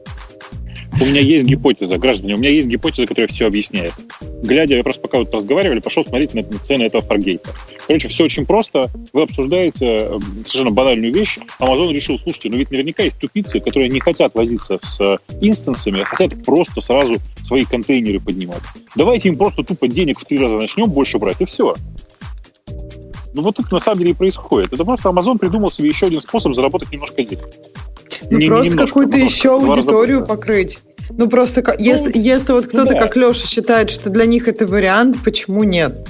У 0.98 1.04
меня 1.04 1.20
есть 1.20 1.44
гипотеза, 1.44 1.98
граждане, 1.98 2.34
у 2.34 2.38
меня 2.38 2.50
есть 2.50 2.66
гипотеза, 2.66 3.06
которая 3.06 3.28
все 3.28 3.46
объясняет. 3.46 3.94
Глядя, 4.42 4.76
я 4.76 4.82
просто 4.82 5.00
пока 5.00 5.18
вот 5.18 5.32
разговаривали, 5.32 5.80
пошел 5.80 6.04
смотреть 6.04 6.34
на, 6.34 6.42
на 6.42 6.58
цены 6.58 6.84
этого 6.84 7.02
фаргейта. 7.02 7.50
Короче, 7.86 8.08
все 8.08 8.24
очень 8.24 8.46
просто. 8.46 8.90
Вы 9.12 9.22
обсуждаете 9.22 9.86
э, 9.86 10.18
совершенно 10.46 10.70
банальную 10.70 11.12
вещь. 11.12 11.38
Amazon 11.58 11.92
решил, 11.92 12.18
слушайте, 12.18 12.50
ну 12.50 12.56
ведь 12.56 12.70
наверняка 12.70 13.02
есть 13.02 13.18
тупицы, 13.18 13.60
которые 13.60 13.88
не 13.88 14.00
хотят 14.00 14.34
возиться 14.34 14.78
с 14.82 15.18
инстансами, 15.40 16.00
а 16.00 16.04
хотят 16.04 16.44
просто 16.44 16.80
сразу 16.80 17.16
свои 17.42 17.64
контейнеры 17.64 18.20
поднимать. 18.20 18.62
Давайте 18.94 19.28
им 19.28 19.36
просто 19.36 19.62
тупо 19.62 19.88
денег 19.88 20.20
в 20.20 20.24
три 20.24 20.38
раза 20.38 20.56
начнем 20.56 20.90
больше 20.90 21.18
брать, 21.18 21.40
и 21.40 21.44
все. 21.44 21.74
Ну 23.32 23.42
вот 23.42 23.56
так 23.56 23.70
на 23.70 23.78
самом 23.78 24.00
деле 24.00 24.10
и 24.10 24.14
происходит. 24.14 24.72
Это 24.72 24.84
просто 24.84 25.08
Amazon 25.08 25.38
придумал 25.38 25.70
себе 25.70 25.88
еще 25.88 26.06
один 26.06 26.20
способ 26.20 26.54
заработать 26.54 26.90
немножко 26.90 27.22
денег. 27.22 27.48
Ну 28.28 28.38
не, 28.38 28.46
просто 28.46 28.76
какую-то 28.76 29.16
еще 29.16 29.54
аудиторию 29.54 30.24
покрыть. 30.24 30.80
Ну 31.10 31.28
просто, 31.28 31.62
ну, 31.66 31.74
если, 31.78 32.12
если 32.16 32.52
вот 32.52 32.66
кто-то, 32.66 32.94
да. 32.94 32.98
как 32.98 33.16
Леша, 33.16 33.46
считает, 33.46 33.90
что 33.90 34.10
для 34.10 34.26
них 34.26 34.48
это 34.48 34.66
вариант, 34.66 35.16
почему 35.24 35.64
нет? 35.64 36.06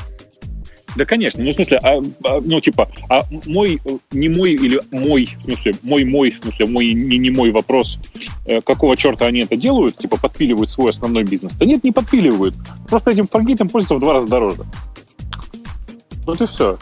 Да, 0.97 1.05
конечно. 1.05 1.42
Ну, 1.42 1.52
в 1.52 1.55
смысле, 1.55 1.78
а, 1.82 2.02
а, 2.24 2.40
ну, 2.42 2.60
типа, 2.60 2.90
а 3.08 3.22
мой, 3.47 3.80
не 4.10 4.28
мой 4.28 4.52
или 4.52 4.80
мой, 4.90 5.28
в 5.40 5.44
смысле, 5.44 5.74
мой, 5.82 6.05
мой, 6.05 6.30
в 6.30 6.39
смысле, 6.39 6.66
мой, 6.66 6.92
не, 6.92 7.18
не 7.18 7.30
мой 7.30 7.50
вопрос, 7.52 7.98
э, 8.47 8.60
какого 8.60 8.97
черта 8.97 9.26
они 9.26 9.40
это 9.40 9.56
делают, 9.56 9.97
типа, 9.98 10.18
подпиливают 10.18 10.68
свой 10.68 10.90
основной 10.90 11.24
бизнес? 11.24 11.55
Да 11.55 11.64
нет, 11.64 11.84
не 11.84 11.92
подпиливают. 11.92 12.55
Просто 12.89 13.12
этим 13.12 13.28
фаргейтом 13.28 13.68
пользуются 13.68 13.94
в 13.94 14.00
два 14.00 14.14
раза 14.14 14.28
дороже. 14.28 14.62
Вот 16.26 16.40
и 16.40 16.47
все. 16.47 16.78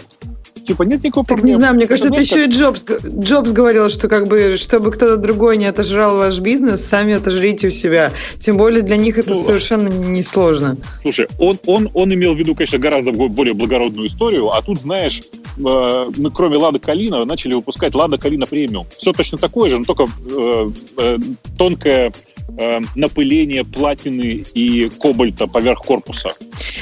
Типа 0.69 0.83
нет 0.83 1.03
никакого 1.03 1.25
так 1.25 1.37
проблемы. 1.39 1.49
Не 1.49 1.57
знаю, 1.57 1.75
мне 1.77 1.87
кажется, 1.87 2.13
это 2.13 2.21
еще 2.21 2.45
и 2.45 2.49
Джобс, 2.49 2.85
Джобс 2.85 3.53
говорил, 3.53 3.89
что 3.89 4.07
как 4.07 4.29
бы, 4.29 4.59
чтобы 4.59 4.91
кто-то 4.91 5.17
другой 5.17 5.57
не 5.57 5.65
отожрал 5.65 6.19
ваш 6.19 6.41
бизнес, 6.41 6.85
сами 6.85 7.15
отожрите 7.15 7.69
у 7.69 7.71
себя. 7.71 8.13
Тем 8.39 8.59
более 8.59 8.83
для 8.83 8.99
них 8.99 9.17
это 9.17 9.31
ну, 9.31 9.43
совершенно 9.43 9.89
несложно. 9.89 10.77
Слушай, 11.01 11.29
он, 11.39 11.59
он, 11.65 11.89
он 11.95 12.13
имел 12.13 12.35
в 12.35 12.39
виду, 12.39 12.55
конечно, 12.55 12.79
гораздо 12.79 13.13
более 13.13 13.55
благородную 13.55 14.09
историю, 14.09 14.51
а 14.51 14.61
тут, 14.61 14.79
знаешь, 14.83 15.23
э, 15.57 16.11
мы 16.19 16.31
кроме 16.31 16.59
Лада 16.59 16.79
Калина 16.79 17.25
начали 17.25 17.55
выпускать 17.55 17.95
Лада 17.95 18.19
Калина 18.19 18.45
премиум. 18.45 18.87
Все 18.99 19.15
точно 19.15 19.39
такое 19.39 19.71
же, 19.71 19.79
но 19.79 19.85
только 19.85 20.05
э, 20.05 20.71
э, 20.99 21.19
тонкая 21.57 22.13
э, 22.59 22.81
напыления 22.95 23.65
платины 23.65 24.45
и 24.55 24.91
кобальта 25.01 25.47
поверх 25.47 25.81
корпуса. 25.81 26.33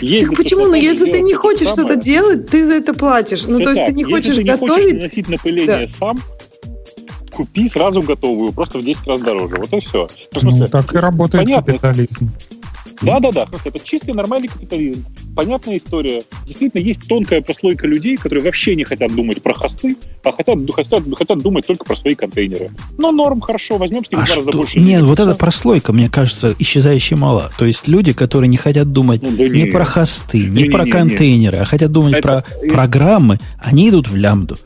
Есть 0.00 0.28
так 0.28 0.36
почему? 0.36 0.66
Ну, 0.66 0.74
если 0.74 1.10
ты 1.10 1.20
не 1.20 1.34
хочешь 1.34 1.68
что-то 1.68 1.96
делать, 1.96 2.48
ты 2.48 2.64
за 2.64 2.74
это 2.74 2.94
платишь. 2.94 3.46
Ну, 3.46 3.58
то 3.60 3.70
есть 3.70 3.80
так. 3.80 3.88
ты 3.88 3.94
не 3.94 4.02
если 4.02 4.14
хочешь 4.14 4.36
ты 4.36 4.42
не 4.42 4.50
готовить... 4.50 4.84
хочешь 4.84 4.94
наносить 4.94 5.28
напыление 5.28 5.86
да. 5.86 5.88
сам, 5.88 6.20
купи 7.32 7.68
сразу 7.68 8.02
готовую, 8.02 8.52
просто 8.52 8.78
в 8.78 8.84
10 8.84 9.06
раз 9.06 9.20
дороже. 9.20 9.56
Вот 9.56 9.72
и 9.72 9.80
все. 9.80 10.08
Ну, 10.34 10.40
смысле, 10.40 10.66
так 10.68 10.94
и 10.94 10.98
работает 10.98 11.44
понятно, 11.44 11.72
капитализм. 11.72 12.30
Да, 13.02 13.20
да, 13.20 13.32
да. 13.32 13.46
Это 13.64 13.78
чистый 13.80 14.14
нормальный 14.14 14.48
капитализм. 14.48 15.04
Понятная 15.34 15.76
история. 15.76 16.22
Действительно, 16.46 16.80
есть 16.80 17.06
тонкая 17.08 17.40
прослойка 17.40 17.86
людей, 17.86 18.16
которые 18.16 18.44
вообще 18.44 18.74
не 18.74 18.84
хотят 18.84 19.14
думать 19.14 19.42
про 19.42 19.54
хосты, 19.54 19.96
а 20.24 20.32
хотят, 20.32 20.58
хотят, 20.74 21.02
хотят 21.16 21.38
думать 21.38 21.66
только 21.66 21.84
про 21.84 21.96
свои 21.96 22.14
контейнеры. 22.14 22.70
Но 22.98 23.12
норм, 23.12 23.40
хорошо, 23.40 23.76
возьмем 23.76 24.04
с 24.04 24.10
них 24.10 24.20
а 24.20 24.26
два 24.26 24.36
раза 24.36 24.52
больше. 24.52 24.78
Нет, 24.78 25.02
вот 25.02 25.20
эта 25.20 25.34
прослойка, 25.34 25.92
мне 25.92 26.08
кажется, 26.08 26.54
исчезающая 26.58 27.16
мала. 27.16 27.50
То 27.58 27.64
есть 27.64 27.88
люди, 27.88 28.12
которые 28.12 28.48
не 28.48 28.56
хотят 28.56 28.92
думать 28.92 29.22
ну, 29.22 29.30
да 29.30 29.44
не 29.44 29.64
нет. 29.64 29.72
про 29.72 29.84
хосты, 29.84 30.38
не, 30.38 30.64
не 30.64 30.70
про 30.70 30.84
не, 30.84 30.90
контейнеры, 30.90 31.56
не. 31.56 31.62
а 31.62 31.66
хотят 31.66 31.92
думать 31.92 32.14
это, 32.14 32.44
про 32.44 32.68
программы, 32.72 33.38
они 33.58 33.88
идут 33.88 34.08
в 34.08 34.16
лямбду. 34.16 34.56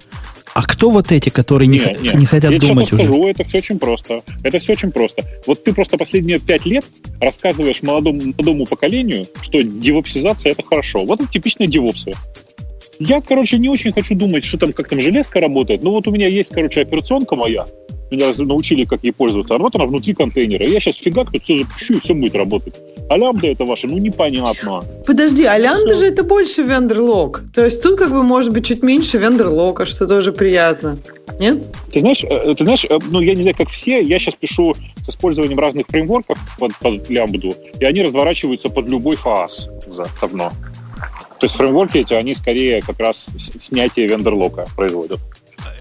А 0.54 0.62
кто 0.64 0.90
вот 0.90 1.12
эти, 1.12 1.28
которые 1.28 1.68
не, 1.68 1.78
не, 1.78 2.08
не, 2.08 2.14
не 2.20 2.26
хотят 2.26 2.50
я 2.52 2.58
думать 2.58 2.92
уже? 2.92 3.04
скажу, 3.04 3.26
это 3.26 3.44
все 3.44 3.58
очень 3.58 3.78
просто. 3.78 4.22
Это 4.42 4.58
все 4.58 4.72
очень 4.72 4.90
просто. 4.90 5.24
Вот 5.46 5.62
ты 5.62 5.72
просто 5.72 5.96
последние 5.96 6.38
пять 6.38 6.66
лет 6.66 6.84
рассказываешь 7.20 7.82
молодому, 7.82 8.20
молодому 8.20 8.66
поколению, 8.66 9.28
что 9.42 9.62
девопсизация 9.62 10.52
это 10.52 10.62
хорошо. 10.62 11.04
Вот 11.04 11.20
это 11.20 11.30
типичная 11.30 11.68
девопсия. 11.68 12.16
Я, 12.98 13.20
короче, 13.20 13.58
не 13.58 13.68
очень 13.68 13.92
хочу 13.92 14.14
думать, 14.14 14.44
что 14.44 14.58
там, 14.58 14.72
как 14.72 14.88
там 14.88 15.00
железка 15.00 15.40
работает. 15.40 15.82
Ну 15.82 15.90
вот 15.90 16.06
у 16.06 16.10
меня 16.10 16.26
есть, 16.28 16.50
короче, 16.50 16.82
операционка 16.82 17.36
моя, 17.36 17.66
меня 18.10 18.32
научили, 18.38 18.84
как 18.84 19.02
ей 19.02 19.12
пользоваться. 19.12 19.54
А 19.54 19.58
вот 19.58 19.74
она 19.76 19.86
внутри 19.86 20.14
контейнера. 20.14 20.66
Я 20.66 20.80
сейчас 20.80 20.96
фигак 20.96 21.30
тут 21.32 21.42
все 21.42 21.60
запущу, 21.60 21.94
и 21.94 22.00
все 22.00 22.14
будет 22.14 22.34
работать. 22.34 22.74
А 23.08 23.16
лямбда 23.16 23.48
это 23.48 23.64
ваше, 23.64 23.88
ну 23.88 23.98
непонятно. 23.98 24.84
Подожди, 25.04 25.44
а 25.44 25.58
лямбда 25.58 25.96
же 25.96 26.06
это 26.06 26.22
больше 26.22 26.62
вендерлог. 26.62 27.42
То 27.54 27.64
есть 27.64 27.82
тут 27.82 27.98
как 27.98 28.10
бы 28.10 28.22
может 28.22 28.52
быть 28.52 28.66
чуть 28.66 28.82
меньше 28.82 29.18
вендерлока, 29.18 29.84
что 29.84 30.06
тоже 30.06 30.32
приятно. 30.32 30.98
Нет? 31.40 31.58
Ты 31.92 32.00
знаешь, 32.00 32.22
э, 32.22 32.54
ты 32.54 32.64
знаешь, 32.64 32.84
э, 32.88 32.98
ну 33.10 33.20
я 33.20 33.34
не 33.34 33.42
знаю, 33.42 33.56
как 33.56 33.70
все, 33.70 34.00
я 34.00 34.18
сейчас 34.18 34.34
пишу 34.34 34.74
с 35.02 35.08
использованием 35.08 35.58
разных 35.58 35.86
фреймворков 35.88 36.38
под, 36.58 36.76
под 36.76 37.08
лямбду, 37.08 37.56
и 37.80 37.84
они 37.84 38.02
разворачиваются 38.02 38.68
под 38.68 38.86
любой 38.88 39.16
фаз 39.16 39.68
уже 39.86 40.04
давно. 40.20 40.52
То 41.40 41.46
есть 41.46 41.56
фреймворки 41.56 41.98
эти, 41.98 42.12
они 42.12 42.34
скорее 42.34 42.82
как 42.82 43.00
раз 43.00 43.30
снятие 43.58 44.06
вендерлока 44.06 44.66
производят. 44.76 45.18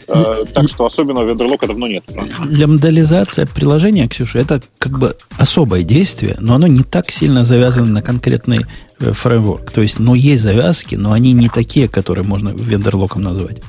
Э, 0.09 0.45
так 0.53 0.67
что 0.69 0.85
особенного 0.85 1.29
вендерлока 1.29 1.67
давно 1.67 1.87
нет. 1.87 2.03
Лямдализация 2.49 3.45
приложения, 3.45 4.07
Ксюша, 4.07 4.39
это 4.39 4.61
как 4.77 4.97
бы 4.97 5.15
особое 5.37 5.83
действие, 5.83 6.35
но 6.39 6.55
оно 6.55 6.67
не 6.67 6.83
так 6.83 7.11
сильно 7.11 7.45
завязано 7.45 7.87
на 7.87 8.01
конкретный 8.01 8.65
э, 8.99 9.11
фреймворк. 9.11 9.71
То 9.71 9.81
есть, 9.81 9.99
ну, 9.99 10.15
есть 10.15 10.43
завязки, 10.43 10.95
но 10.95 11.13
они 11.13 11.33
не 11.33 11.49
такие, 11.49 11.87
которые 11.87 12.25
можно 12.25 12.49
вендерлоком 12.49 13.21
назвать. 13.21 13.61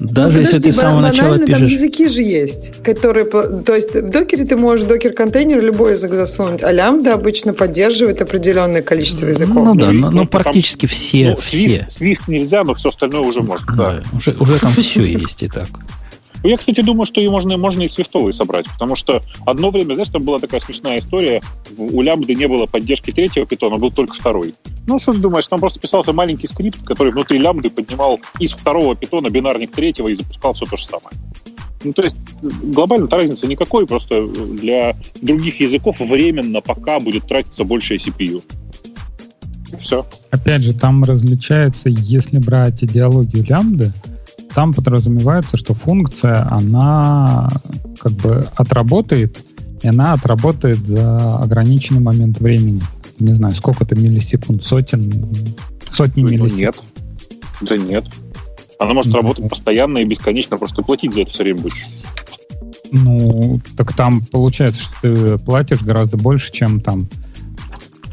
Даже 0.00 0.36
ну, 0.36 0.40
если 0.40 0.56
подожди, 0.56 0.70
ты 0.70 0.72
с 0.72 0.80
самого 0.80 1.00
начала 1.00 1.38
пишешь... 1.38 1.58
Там 1.58 1.68
языки 1.68 2.08
же 2.08 2.22
есть, 2.22 2.82
которые... 2.82 3.24
То 3.26 3.74
есть 3.74 3.94
в 3.94 4.10
докере 4.10 4.44
ты 4.44 4.56
можешь 4.56 4.86
докер-контейнер 4.86 5.60
любой 5.60 5.92
язык 5.92 6.12
засунуть, 6.12 6.62
а 6.62 6.72
лямбда 6.72 7.14
обычно 7.14 7.52
поддерживает 7.52 8.22
определенное 8.22 8.82
количество 8.82 9.26
языков. 9.26 9.54
Ну 9.54 9.74
да, 9.74 9.92
но, 9.92 10.10
но 10.10 10.26
практически 10.26 10.86
все. 10.86 11.30
Ну, 11.30 11.36
все. 11.36 11.86
Swift, 11.88 12.22
нельзя, 12.28 12.64
но 12.64 12.74
все 12.74 12.88
остальное 12.88 13.22
уже 13.22 13.42
можно. 13.42 13.76
Да, 13.76 13.90
да. 13.90 14.02
Уже, 14.16 14.36
уже 14.38 14.58
там 14.58 14.72
все 14.76 15.02
есть 15.02 15.42
и 15.42 15.48
так. 15.48 15.68
Ну, 16.44 16.50
я, 16.50 16.58
кстати, 16.58 16.82
думаю, 16.82 17.06
что 17.06 17.22
и 17.22 17.28
можно, 17.28 17.56
можно 17.56 17.82
и 17.82 17.88
свифтовые 17.88 18.34
собрать, 18.34 18.66
потому 18.70 18.94
что 18.96 19.22
одно 19.46 19.70
время, 19.70 19.94
знаешь, 19.94 20.10
там 20.10 20.24
была 20.24 20.38
такая 20.38 20.60
смешная 20.60 20.98
история, 20.98 21.42
у 21.78 22.02
лямбды 22.02 22.34
не 22.34 22.46
было 22.46 22.66
поддержки 22.66 23.12
третьего 23.12 23.46
питона, 23.46 23.78
был 23.78 23.90
только 23.90 24.12
второй. 24.12 24.54
Ну, 24.86 24.98
что 24.98 25.12
ты 25.12 25.20
думаешь, 25.20 25.46
там 25.46 25.58
просто 25.58 25.80
писался 25.80 26.12
маленький 26.12 26.46
скрипт, 26.46 26.82
который 26.84 27.12
внутри 27.12 27.38
лямбды 27.38 27.70
поднимал 27.70 28.20
из 28.40 28.52
второго 28.52 28.94
питона 28.94 29.30
бинарник 29.30 29.72
третьего 29.72 30.08
и 30.08 30.14
запускал 30.14 30.52
все 30.52 30.66
то 30.66 30.76
же 30.76 30.84
самое. 30.84 31.16
Ну, 31.82 31.94
то 31.94 32.02
есть 32.02 32.16
глобально 32.62 33.08
разницы 33.08 33.46
никакой, 33.46 33.86
просто 33.86 34.26
для 34.26 34.96
других 35.22 35.60
языков 35.60 35.98
временно 36.00 36.60
пока 36.60 37.00
будет 37.00 37.26
тратиться 37.26 37.64
больше 37.64 37.94
CPU. 37.96 38.42
Все. 39.80 40.04
Опять 40.30 40.60
же, 40.60 40.74
там 40.74 41.04
различается, 41.04 41.88
если 41.88 42.36
брать 42.36 42.84
идеологию 42.84 43.46
лямбды, 43.48 43.94
там 44.54 44.72
подразумевается, 44.72 45.56
что 45.56 45.74
функция, 45.74 46.46
она 46.50 47.50
как 47.98 48.12
бы 48.12 48.46
отработает, 48.54 49.44
и 49.82 49.88
она 49.88 50.12
отработает 50.12 50.78
за 50.78 51.36
ограниченный 51.36 52.00
момент 52.00 52.38
времени. 52.38 52.82
Не 53.18 53.32
знаю, 53.32 53.54
сколько-то 53.54 53.94
миллисекунд, 53.94 54.62
сотен, 54.62 55.28
сотни 55.88 56.22
ну, 56.22 56.28
миллисекунд. 56.28 56.84
Нет. 57.60 57.68
Да 57.68 57.76
нет. 57.76 58.04
Она 58.78 58.94
может 58.94 59.12
ну, 59.12 59.18
работать 59.18 59.48
постоянно 59.48 59.98
и 59.98 60.04
бесконечно, 60.04 60.56
просто 60.56 60.82
платить 60.82 61.14
за 61.14 61.22
это 61.22 61.30
все 61.30 61.42
время 61.44 61.60
будешь. 61.60 61.86
Ну, 62.92 63.60
так 63.76 63.92
там 63.94 64.22
получается, 64.22 64.82
что 64.82 64.92
ты 65.02 65.38
платишь 65.38 65.82
гораздо 65.82 66.16
больше, 66.16 66.52
чем 66.52 66.80
там 66.80 67.08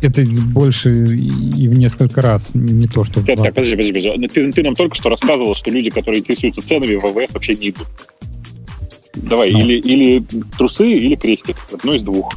это 0.01 0.23
больше 0.25 0.91
и 0.91 1.67
в 1.67 1.77
несколько 1.77 2.21
раз, 2.21 2.55
не 2.55 2.87
то, 2.87 3.03
что... 3.03 3.21
Нет, 3.21 3.37
так, 3.37 3.53
подожди, 3.53 3.75
подожди, 3.75 3.93
подожди. 3.93 4.27
Ты, 4.27 4.51
ты 4.51 4.63
нам 4.63 4.75
только 4.75 4.95
что 4.95 5.09
рассказывал, 5.09 5.55
что 5.55 5.69
люди, 5.69 5.89
которые 5.89 6.19
интересуются 6.19 6.61
ценами, 6.61 6.95
в 6.95 7.01
ВВС 7.01 7.33
вообще 7.33 7.55
не 7.55 7.69
идут. 7.69 7.87
Давай, 9.15 9.51
ну. 9.51 9.59
или, 9.59 9.73
или 9.79 10.23
трусы, 10.57 10.89
или 10.89 11.15
крестик. 11.15 11.57
Одно 11.73 11.93
из 11.93 12.03
двух. 12.03 12.33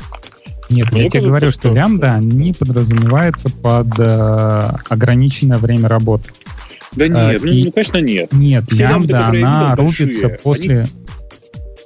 Нет, 0.70 0.90
Мне 0.92 1.02
я 1.04 1.08
тебе 1.10 1.22
говорю, 1.22 1.50
что, 1.50 1.60
что 1.60 1.72
лямбда 1.72 2.18
не 2.20 2.52
подразумевается 2.52 3.50
под 3.50 3.98
э, 3.98 4.70
ограниченное 4.88 5.58
время 5.58 5.88
работы. 5.88 6.30
Да 6.92 7.08
нет, 7.08 7.16
а, 7.18 7.36
ну, 7.40 7.52
и... 7.52 7.64
ну, 7.64 7.72
конечно, 7.72 7.98
нет. 7.98 8.32
Нет, 8.32 8.64
Все 8.70 8.84
лямбда, 8.84 9.28
она 9.28 9.76
рубится 9.76 10.28
большие, 10.28 10.38
после... 10.42 10.80
Они... 10.80 10.90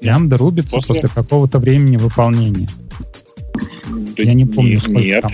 Лямбда 0.01 0.37
рубится 0.37 0.77
после, 0.77 0.95
после 0.95 1.09
какого-то 1.09 1.59
времени 1.59 1.97
выполнения. 1.97 2.69
Да 4.17 4.23
я 4.23 4.35
не 4.35 4.45
помню, 4.45 4.79
сколько 4.79 5.01
нет. 5.01 5.23
там. 5.23 5.33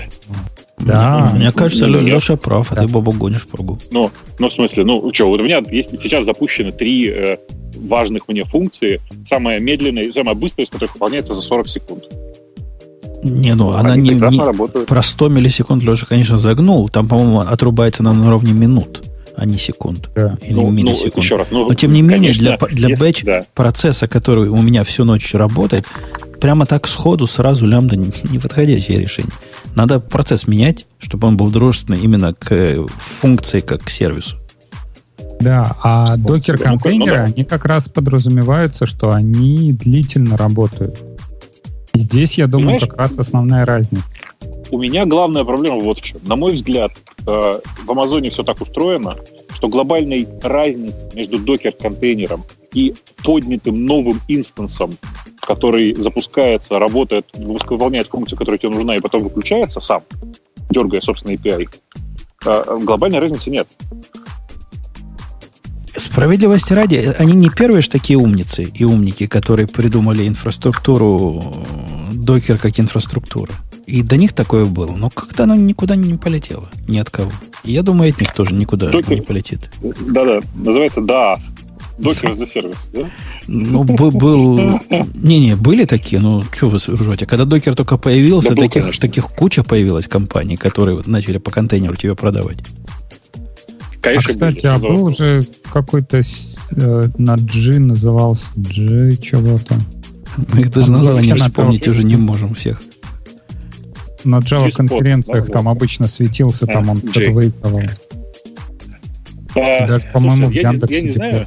Да. 0.84 1.32
Мне 1.34 1.50
кажется, 1.52 1.86
ну, 1.86 2.00
Леша 2.00 2.36
прав, 2.36 2.72
а 2.72 2.76
ты 2.76 2.86
Бобу 2.86 3.12
гонишь 3.12 3.46
прогу. 3.46 3.78
Ну, 3.90 4.10
ну, 4.38 4.48
в 4.48 4.52
смысле, 4.52 4.84
ну, 4.84 5.10
что, 5.12 5.28
вот 5.28 5.40
у 5.40 5.44
меня 5.44 5.62
есть 5.70 5.90
сейчас 6.00 6.24
запущены 6.24 6.72
три 6.72 7.08
э, 7.08 7.36
важных 7.76 8.28
мне 8.28 8.44
функции. 8.44 9.00
Самая 9.26 9.60
медленная, 9.60 10.12
самая 10.12 10.34
быстрая 10.34 10.66
из 10.66 10.70
которых 10.70 10.94
выполняется 10.94 11.34
за 11.34 11.40
40 11.40 11.68
секунд. 11.68 12.04
Не, 13.22 13.54
ну, 13.54 13.70
она 13.70 13.96
не, 13.96 14.10
не 14.10 14.84
про 14.84 15.02
100 15.02 15.28
миллисекунд 15.30 15.82
Леша, 15.82 16.06
конечно, 16.06 16.36
загнул. 16.36 16.88
Там, 16.90 17.08
по-моему, 17.08 17.40
отрубается 17.40 18.02
на 18.02 18.10
уровне 18.10 18.52
минут, 18.52 19.02
а 19.34 19.46
не 19.46 19.56
секунд. 19.56 20.10
Да. 20.14 20.36
Или 20.42 20.52
ну, 20.52 20.64
ну 20.64 20.70
миллисекунд. 20.70 21.16
Ну, 21.16 21.22
еще 21.22 21.36
раз, 21.36 21.50
ну, 21.50 21.66
Но, 21.66 21.74
тем 21.74 21.92
не 21.92 22.02
менее, 22.02 22.34
для, 22.34 22.58
для 22.58 22.88
если, 22.90 23.02
бэч 23.02 23.24
да. 23.24 23.44
процесса, 23.54 24.08
который 24.08 24.50
у 24.50 24.60
меня 24.60 24.84
всю 24.84 25.04
ночь 25.04 25.32
работает, 25.32 25.86
прямо 26.38 26.66
так 26.66 26.86
сходу 26.86 27.26
сразу 27.26 27.66
лямбда 27.66 27.96
не, 27.96 28.12
не 28.30 28.38
подходящее 28.38 29.00
решение. 29.00 29.32
Надо 29.74 30.00
процесс 30.00 30.46
менять, 30.46 30.86
чтобы 30.98 31.28
он 31.28 31.36
был 31.36 31.50
дружественный 31.50 32.00
именно 32.00 32.34
к 32.34 32.52
э, 32.52 32.84
функции, 32.96 33.60
как 33.60 33.82
к 33.82 33.90
сервису. 33.90 34.36
Да, 35.40 35.76
а 35.82 36.16
докер-контейнеры, 36.16 37.18
ну, 37.18 37.24
они 37.24 37.44
как 37.44 37.64
раз 37.64 37.88
подразумеваются, 37.88 38.86
что 38.86 39.10
они 39.10 39.72
длительно 39.72 40.36
работают. 40.36 41.02
И 41.92 42.00
здесь, 42.00 42.38
я 42.38 42.46
думаю, 42.46 42.78
Понимаешь, 42.78 42.88
как 42.88 42.98
раз 42.98 43.18
основная 43.18 43.64
разница. 43.64 44.04
У 44.70 44.78
меня 44.78 45.06
главная 45.06 45.44
проблема 45.44 45.80
вот 45.80 45.98
в 45.98 46.02
чем. 46.02 46.20
На 46.26 46.36
мой 46.36 46.54
взгляд, 46.54 46.92
э, 47.26 47.60
в 47.84 47.90
Амазоне 47.90 48.30
все 48.30 48.42
так 48.42 48.60
устроено, 48.60 49.16
что 49.64 49.68
глобальной 49.70 50.28
разницы 50.42 51.08
между 51.14 51.38
докер-контейнером 51.38 52.44
и 52.74 52.94
поднятым 53.22 53.86
новым 53.86 54.20
инстансом, 54.28 54.98
который 55.40 55.94
запускается, 55.94 56.78
работает, 56.78 57.24
выполняет 57.32 58.08
функцию, 58.08 58.38
которая 58.38 58.58
тебе 58.58 58.72
нужна, 58.72 58.96
и 58.96 59.00
потом 59.00 59.22
выключается 59.22 59.80
сам, 59.80 60.02
дергая, 60.68 61.00
собственно, 61.00 61.32
API, 61.32 61.66
а, 62.44 62.76
глобальной 62.76 63.20
разницы 63.20 63.48
нет. 63.48 63.66
Справедливости 65.96 66.74
ради, 66.74 67.14
они 67.18 67.32
не 67.32 67.48
первые 67.48 67.80
же 67.80 67.88
такие 67.88 68.18
умницы 68.18 68.64
и 68.64 68.84
умники, 68.84 69.26
которые 69.26 69.66
придумали 69.66 70.28
инфраструктуру, 70.28 71.42
докер 72.12 72.58
как 72.58 72.78
инфраструктуру. 72.78 73.50
И 73.86 74.02
до 74.02 74.16
них 74.16 74.32
такое 74.32 74.64
было, 74.64 74.92
но 74.92 75.10
как-то 75.10 75.44
оно 75.44 75.54
никуда 75.54 75.94
не 75.94 76.14
полетело, 76.14 76.68
ни 76.88 76.98
от 76.98 77.10
кого. 77.10 77.30
И 77.64 77.72
я 77.72 77.82
думаю, 77.82 78.10
от 78.10 78.20
них 78.20 78.32
тоже 78.32 78.54
никуда 78.54 78.90
Докер, 78.90 79.16
не 79.16 79.20
полетит. 79.20 79.70
Да-да, 79.82 80.40
называется 80.54 81.00
DAS. 81.00 81.40
Докер 81.98 82.34
за 82.34 82.46
сервис, 82.46 82.88
да? 82.92 83.08
Ну, 83.46 83.84
был... 83.84 84.80
Не-не, 85.14 85.54
были 85.54 85.84
такие, 85.84 86.20
ну, 86.20 86.42
что 86.42 86.68
вы 86.68 86.78
ржете? 86.78 87.26
Когда 87.26 87.44
докер 87.44 87.76
только 87.76 87.98
появился, 87.98 88.50
да, 88.50 88.54
был, 88.56 88.62
таких, 88.62 88.98
таких 88.98 89.26
куча 89.26 89.62
появилась 89.62 90.08
компаний, 90.08 90.56
которые 90.56 91.02
начали 91.06 91.38
по 91.38 91.50
контейнеру 91.50 91.94
тебе 91.94 92.16
продавать. 92.16 92.58
Конечно, 94.00 94.30
а, 94.30 94.32
кстати, 94.32 94.66
были, 94.66 94.66
а 94.66 94.78
был 94.78 95.04
уже 95.04 95.46
какой-то 95.72 96.20
э, 96.20 97.08
на 97.16 97.36
G 97.36 97.78
назывался 97.78 98.46
G 98.56 99.16
чего-то. 99.16 99.76
Мы 100.52 100.62
их 100.62 100.70
даже 100.72 100.90
название 100.90 101.36
вспомнить 101.36 101.86
уже 101.86 102.02
не 102.02 102.16
можем 102.16 102.54
всех. 102.54 102.82
На 104.24 104.38
Java 104.38 104.70
конференциях 104.70 105.50
там 105.50 105.68
обычно 105.68 106.08
светился, 106.08 106.66
там 106.66 106.90
он 106.90 106.98
что-то 106.98 107.30
выигрывал. 107.30 107.82
А, 109.56 109.86
Даже, 109.86 110.06
по-моему, 110.12 110.48
в 110.48 110.52
Яндексе. 110.52 110.96
Я 110.96 111.02
не 111.02 111.10
знаю. 111.10 111.46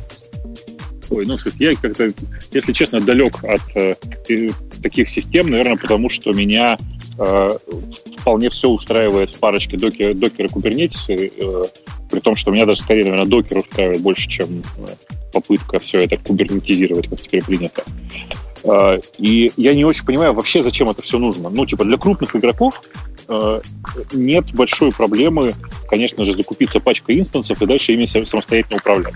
Ой, 1.10 1.26
ну, 1.26 1.38
я 1.60 1.74
как-то, 1.76 2.12
если 2.52 2.74
честно, 2.74 3.00
далек 3.00 3.44
от 3.44 3.62
э, 3.76 3.96
таких 4.82 5.10
систем, 5.10 5.50
наверное, 5.50 5.78
потому 5.78 6.10
что 6.10 6.34
меня 6.34 6.78
э, 7.18 7.50
вполне 8.20 8.50
все 8.50 8.70
устраивает 8.70 9.30
в 9.30 9.40
парочке 9.40 9.78
докер, 9.78 10.14
докера 10.14 10.48
Kubernetes, 10.48 11.10
э, 11.10 11.66
при 12.12 12.20
том, 12.20 12.36
что 12.36 12.52
меня 12.52 12.66
даже 12.66 12.82
скорее, 12.82 13.06
наверное, 13.06 13.26
докер 13.26 13.60
устраивает 13.60 14.02
больше, 14.02 14.28
чем 14.28 14.64
э, 14.78 14.88
попытка 15.32 15.80
все 15.80 16.02
это 16.02 16.18
кубернетизировать, 16.18 17.08
как 17.08 17.22
теперь 17.22 17.44
принято. 17.44 17.84
Э, 18.64 19.00
и 19.18 19.52
я 19.58 19.74
не 19.74 19.86
очень 19.86 20.06
понимаю 20.06 20.34
вообще, 20.34 20.61
зачем 20.61 20.90
это 20.90 21.02
все 21.02 21.18
нужно. 21.18 21.50
Ну, 21.50 21.66
типа, 21.66 21.84
для 21.84 21.98
крупных 21.98 22.36
игроков 22.36 22.82
э, 23.27 23.61
нет 24.14 24.53
большой 24.53 24.92
проблемы, 24.92 25.53
конечно 25.90 26.26
же, 26.26 26.36
закупиться 26.36 26.80
пачкой 26.80 27.19
инстансов 27.19 27.61
и 27.61 27.66
дальше 27.66 27.94
ими 27.94 28.06
самостоятельно 28.06 28.77
управлять. 28.77 29.14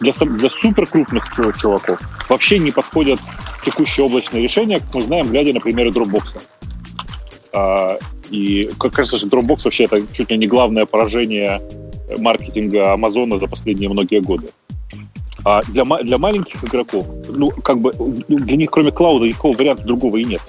Для, 0.00 0.12
для 0.12 0.50
суперкрупных 0.50 1.24
чуваков 1.58 2.00
вообще 2.28 2.58
не 2.58 2.70
подходят 2.70 3.18
текущие 3.64 4.04
облачные 4.04 4.42
решения, 4.42 4.80
как 4.80 4.94
мы 4.94 5.02
знаем, 5.02 5.28
глядя 5.28 5.54
на 5.54 5.60
примеры 5.60 5.90
Dropbox. 5.90 6.42
А, 7.52 7.98
и, 8.30 8.70
как 8.78 8.92
кажется, 8.92 9.16
что 9.16 9.28
Dropbox 9.28 9.62
вообще 9.64 9.84
это 9.84 10.02
чуть 10.12 10.30
ли 10.30 10.36
не 10.36 10.46
главное 10.46 10.84
поражение 10.84 11.62
маркетинга 12.18 12.92
Амазона 12.92 13.38
за 13.38 13.46
последние 13.46 13.88
многие 13.88 14.20
годы. 14.20 14.48
А 15.48 15.62
для, 15.62 15.84
для 15.84 16.18
маленьких 16.18 16.64
игроков, 16.64 17.06
ну, 17.28 17.50
как 17.50 17.78
бы, 17.78 17.92
для 18.26 18.56
них 18.56 18.68
кроме 18.68 18.90
клауда 18.90 19.28
никакого 19.28 19.56
варианта 19.56 19.84
другого 19.84 20.16
и 20.16 20.24
нет. 20.24 20.40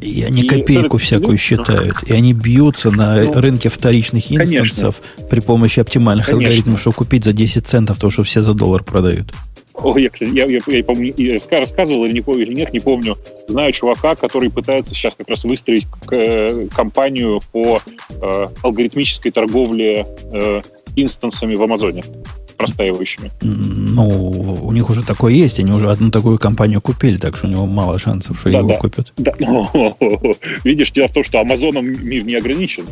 И 0.00 0.22
они 0.22 0.40
и 0.40 0.48
копейку 0.48 0.96
всякую 0.96 1.36
считают. 1.36 2.02
И 2.06 2.14
они 2.14 2.32
бьются 2.32 2.90
на 2.90 3.22
ну, 3.22 3.34
рынке 3.34 3.68
вторичных 3.68 4.32
инстансов 4.32 5.02
конечно. 5.02 5.28
при 5.28 5.40
помощи 5.40 5.78
оптимальных 5.80 6.24
конечно. 6.24 6.46
алгоритмов, 6.46 6.80
чтобы 6.80 6.96
купить 6.96 7.24
за 7.24 7.34
10 7.34 7.66
центов 7.66 7.98
то, 7.98 8.08
что 8.08 8.22
все 8.24 8.40
за 8.40 8.54
доллар 8.54 8.82
продают. 8.82 9.34
О, 9.74 9.98
я, 9.98 10.08
я, 10.20 10.46
я, 10.46 10.60
я, 10.66 10.84
помню, 10.84 11.12
я 11.18 11.38
рассказывал 11.58 12.06
или, 12.06 12.14
не, 12.14 12.42
или 12.42 12.54
нет, 12.54 12.72
не 12.72 12.80
помню. 12.80 13.18
Знаю 13.46 13.74
чувака, 13.74 14.14
который 14.14 14.48
пытается 14.48 14.94
сейчас 14.94 15.16
как 15.16 15.28
раз 15.28 15.44
выстроить 15.44 15.86
э, 16.10 16.66
компанию 16.74 17.42
по 17.52 17.78
э, 18.08 18.48
алгоритмической 18.62 19.32
торговле 19.32 20.06
э, 20.32 20.62
инстансами 20.96 21.56
в 21.56 21.62
Амазоне 21.62 22.04
простаивающими. 22.60 23.30
Ну, 23.40 24.06
у 24.62 24.72
них 24.72 24.90
уже 24.90 25.02
такое 25.02 25.32
есть, 25.32 25.58
они 25.58 25.72
уже 25.72 25.90
одну 25.90 26.10
такую 26.10 26.38
компанию 26.38 26.80
купили, 26.80 27.16
так 27.16 27.36
что 27.36 27.46
у 27.46 27.50
него 27.50 27.66
мало 27.66 27.98
шансов, 27.98 28.38
что 28.38 28.50
да, 28.50 28.58
его 28.58 28.68
да. 28.68 28.76
купят. 28.76 29.12
Да. 29.16 29.32
Видишь, 30.64 30.90
дело 30.92 31.08
в 31.08 31.12
том, 31.12 31.24
что 31.24 31.40
Амазоном 31.40 31.86
мир 31.86 32.24
не 32.24 32.34
ограничен. 32.34 32.84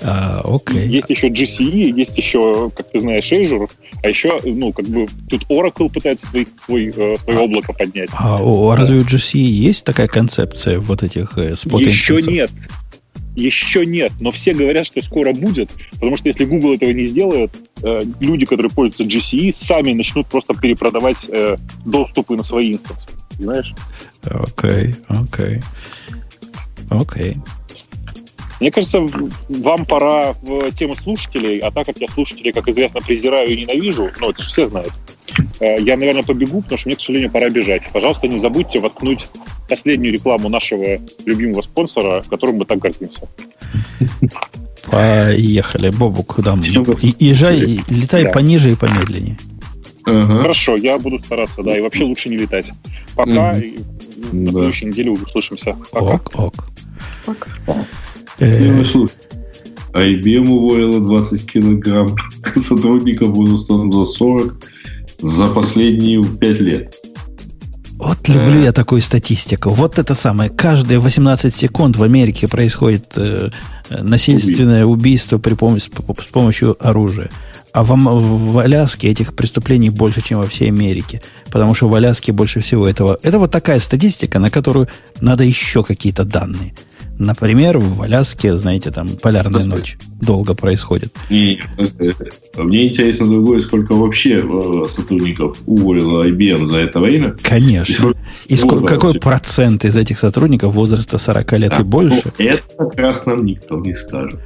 А, 0.00 0.40
окей. 0.44 0.86
Есть 0.86 1.10
еще 1.10 1.28
GCE, 1.28 1.92
есть 1.96 2.18
еще, 2.18 2.70
как 2.76 2.90
ты 2.90 3.00
знаешь, 3.00 3.30
Azure, 3.32 3.70
а 4.02 4.08
еще, 4.08 4.38
ну, 4.44 4.72
как 4.72 4.86
бы 4.86 5.06
тут 5.30 5.44
Oracle 5.48 5.88
пытается 5.88 6.26
свой, 6.26 6.46
свой, 6.62 6.92
э, 6.94 7.16
свое 7.24 7.38
а, 7.38 7.42
облако 7.42 7.72
поднять. 7.72 8.10
А, 8.12 8.38
а 8.38 8.76
разве 8.76 8.98
у 8.98 9.02
GCE 9.02 9.38
есть 9.38 9.84
такая 9.84 10.08
концепция 10.08 10.78
вот 10.78 11.02
этих 11.02 11.38
э, 11.38 11.56
спот 11.56 11.80
Еще 11.80 12.16
нет. 12.30 12.50
Еще 13.34 13.84
нет, 13.84 14.12
но 14.20 14.30
все 14.30 14.54
говорят, 14.54 14.86
что 14.86 15.02
скоро 15.02 15.32
будет, 15.32 15.70
потому 15.92 16.16
что 16.16 16.28
если 16.28 16.44
Google 16.44 16.74
этого 16.74 16.90
не 16.90 17.04
сделает, 17.04 17.50
э, 17.82 18.02
люди, 18.20 18.46
которые 18.46 18.70
пользуются 18.70 19.04
GCE, 19.04 19.52
сами 19.52 19.92
начнут 19.92 20.26
просто 20.28 20.54
перепродавать 20.54 21.28
э, 21.28 21.56
доступы 21.84 22.36
на 22.36 22.42
свои 22.42 22.72
инстансы. 22.72 23.08
Понимаешь? 23.36 23.74
Окей, 24.22 24.94
окей. 25.08 25.60
Окей. 26.90 27.36
Мне 28.60 28.70
кажется, 28.70 29.00
вам 29.48 29.84
пора 29.84 30.34
в 30.42 30.70
тему 30.72 30.94
слушателей, 30.94 31.58
а 31.58 31.70
так 31.70 31.86
как 31.86 31.98
я 31.98 32.08
слушателей, 32.08 32.52
как 32.52 32.68
известно, 32.68 33.00
презираю 33.00 33.48
и 33.48 33.62
ненавижу, 33.62 34.10
ну, 34.20 34.30
это 34.30 34.42
же 34.42 34.48
все 34.48 34.66
знают, 34.66 34.92
э, 35.60 35.80
я, 35.80 35.96
наверное, 35.96 36.22
побегу, 36.22 36.62
потому 36.62 36.78
что 36.78 36.88
мне, 36.88 36.96
к 36.96 37.00
сожалению, 37.00 37.30
пора 37.30 37.50
бежать. 37.50 37.82
Пожалуйста, 37.92 38.28
не 38.28 38.38
забудьте 38.38 38.78
воткнуть 38.78 39.26
последнюю 39.68 40.12
рекламу 40.12 40.48
нашего 40.48 41.00
любимого 41.24 41.62
спонсора, 41.62 42.22
которым 42.28 42.56
мы 42.56 42.64
так 42.64 42.78
гордимся. 42.78 43.28
Поехали, 44.90 45.90
Бобук. 45.90 46.38
И, 47.02 47.14
езжай, 47.18 47.80
летай 47.88 48.24
да. 48.24 48.30
пониже 48.30 48.72
и 48.72 48.76
помедленнее. 48.76 49.36
Ага. 50.06 50.42
Хорошо, 50.42 50.76
я 50.76 50.98
буду 50.98 51.18
стараться, 51.18 51.62
да, 51.62 51.76
и 51.76 51.80
вообще 51.80 52.04
лучше 52.04 52.28
не 52.28 52.36
летать. 52.36 52.70
Пока, 53.16 53.54
на 54.32 54.52
следующей 54.52 54.86
неделе 54.86 55.10
услышимся. 55.12 55.76
Пока. 55.90 56.14
Ок, 56.14 56.32
ок. 56.34 56.54
Пока. 57.24 57.50
Э, 58.38 58.72
ну, 58.72 58.84
слушай, 58.84 59.16
IBM 59.92 60.48
уволила 60.48 61.00
20 61.00 61.50
килограмм 61.50 62.16
сотрудников 62.56 63.30
Windows 63.30 63.92
за 63.92 64.04
40 64.04 64.56
за 65.20 65.48
последние 65.48 66.22
5 66.24 66.60
лет. 66.60 66.94
Вот 67.96 68.28
люблю 68.28 68.60
я 68.60 68.72
такую 68.72 69.00
статистику. 69.00 69.70
Вот 69.70 69.98
это 69.98 70.14
самое. 70.14 70.50
Каждые 70.50 70.98
18 70.98 71.54
секунд 71.54 71.96
в 71.96 72.02
Америке 72.02 72.48
происходит 72.48 73.12
э, 73.16 73.50
насильственное 73.88 74.84
убийство 74.84 75.38
при 75.38 75.54
помощи, 75.54 75.90
с 75.90 76.26
помощью 76.26 76.76
оружия. 76.80 77.30
А 77.72 77.82
в, 77.82 77.96
в 77.96 78.58
Аляске 78.58 79.08
этих 79.08 79.34
преступлений 79.34 79.90
больше, 79.90 80.20
чем 80.22 80.38
во 80.38 80.46
всей 80.48 80.68
Америке. 80.68 81.22
Потому 81.50 81.74
что 81.74 81.88
в 81.88 81.94
Аляске 81.94 82.32
больше 82.32 82.60
всего 82.60 82.86
этого. 82.86 83.18
Это 83.22 83.38
вот 83.38 83.50
такая 83.52 83.78
статистика, 83.78 84.38
на 84.38 84.50
которую 84.50 84.88
надо 85.20 85.44
еще 85.44 85.82
какие-то 85.82 86.24
данные. 86.24 86.74
Например, 87.18 87.78
в 87.78 88.02
Аляске, 88.02 88.56
знаете, 88.56 88.90
там 88.90 89.08
полярная 89.08 89.60
Достаточно. 89.60 89.98
ночь 89.98 89.98
долго 90.20 90.54
происходит. 90.54 91.14
И, 91.28 91.60
мне 92.56 92.88
интересно 92.88 93.28
другое, 93.28 93.60
сколько 93.60 93.94
вообще 93.94 94.42
э, 94.42 94.84
сотрудников 94.94 95.58
уволила 95.66 96.26
IBM 96.26 96.66
за 96.66 96.78
это 96.78 97.00
время. 97.00 97.36
Конечно. 97.42 98.14
И, 98.46 98.56
сколько, 98.56 98.86
какой 98.86 99.12
вообще? 99.12 99.20
процент 99.20 99.84
из 99.84 99.96
этих 99.96 100.18
сотрудников 100.18 100.74
возраста 100.74 101.18
40 101.18 101.52
лет 101.52 101.70
да, 101.70 101.76
и 101.78 101.84
больше? 101.84 102.32
Ну, 102.38 102.44
это 102.44 102.62
как 102.76 102.96
раз 102.96 103.26
нам 103.26 103.44
никто 103.44 103.78
не 103.78 103.94
скажет. 103.94 104.40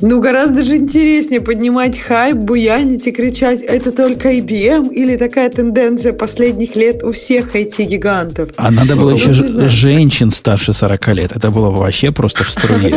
Ну, 0.00 0.20
гораздо 0.20 0.62
же 0.62 0.76
интереснее 0.76 1.40
поднимать 1.40 1.98
хайп, 1.98 2.36
буянить 2.36 3.06
и 3.06 3.12
кричать 3.12 3.62
«это 3.62 3.92
только 3.92 4.32
IBM» 4.32 4.92
или 4.92 5.16
такая 5.16 5.50
тенденция 5.50 6.12
последних 6.12 6.76
лет 6.76 7.02
у 7.02 7.12
всех 7.12 7.54
IT-гигантов. 7.54 8.50
А 8.56 8.70
надо 8.70 8.96
было 8.96 9.10
ну, 9.10 9.16
еще 9.16 9.32
ж- 9.32 9.68
женщин 9.68 10.30
старше 10.30 10.72
40 10.72 11.08
лет. 11.14 11.32
Это 11.32 11.50
было 11.50 11.70
вообще 11.70 12.12
просто 12.12 12.44
в 12.44 12.50
струе. 12.50 12.94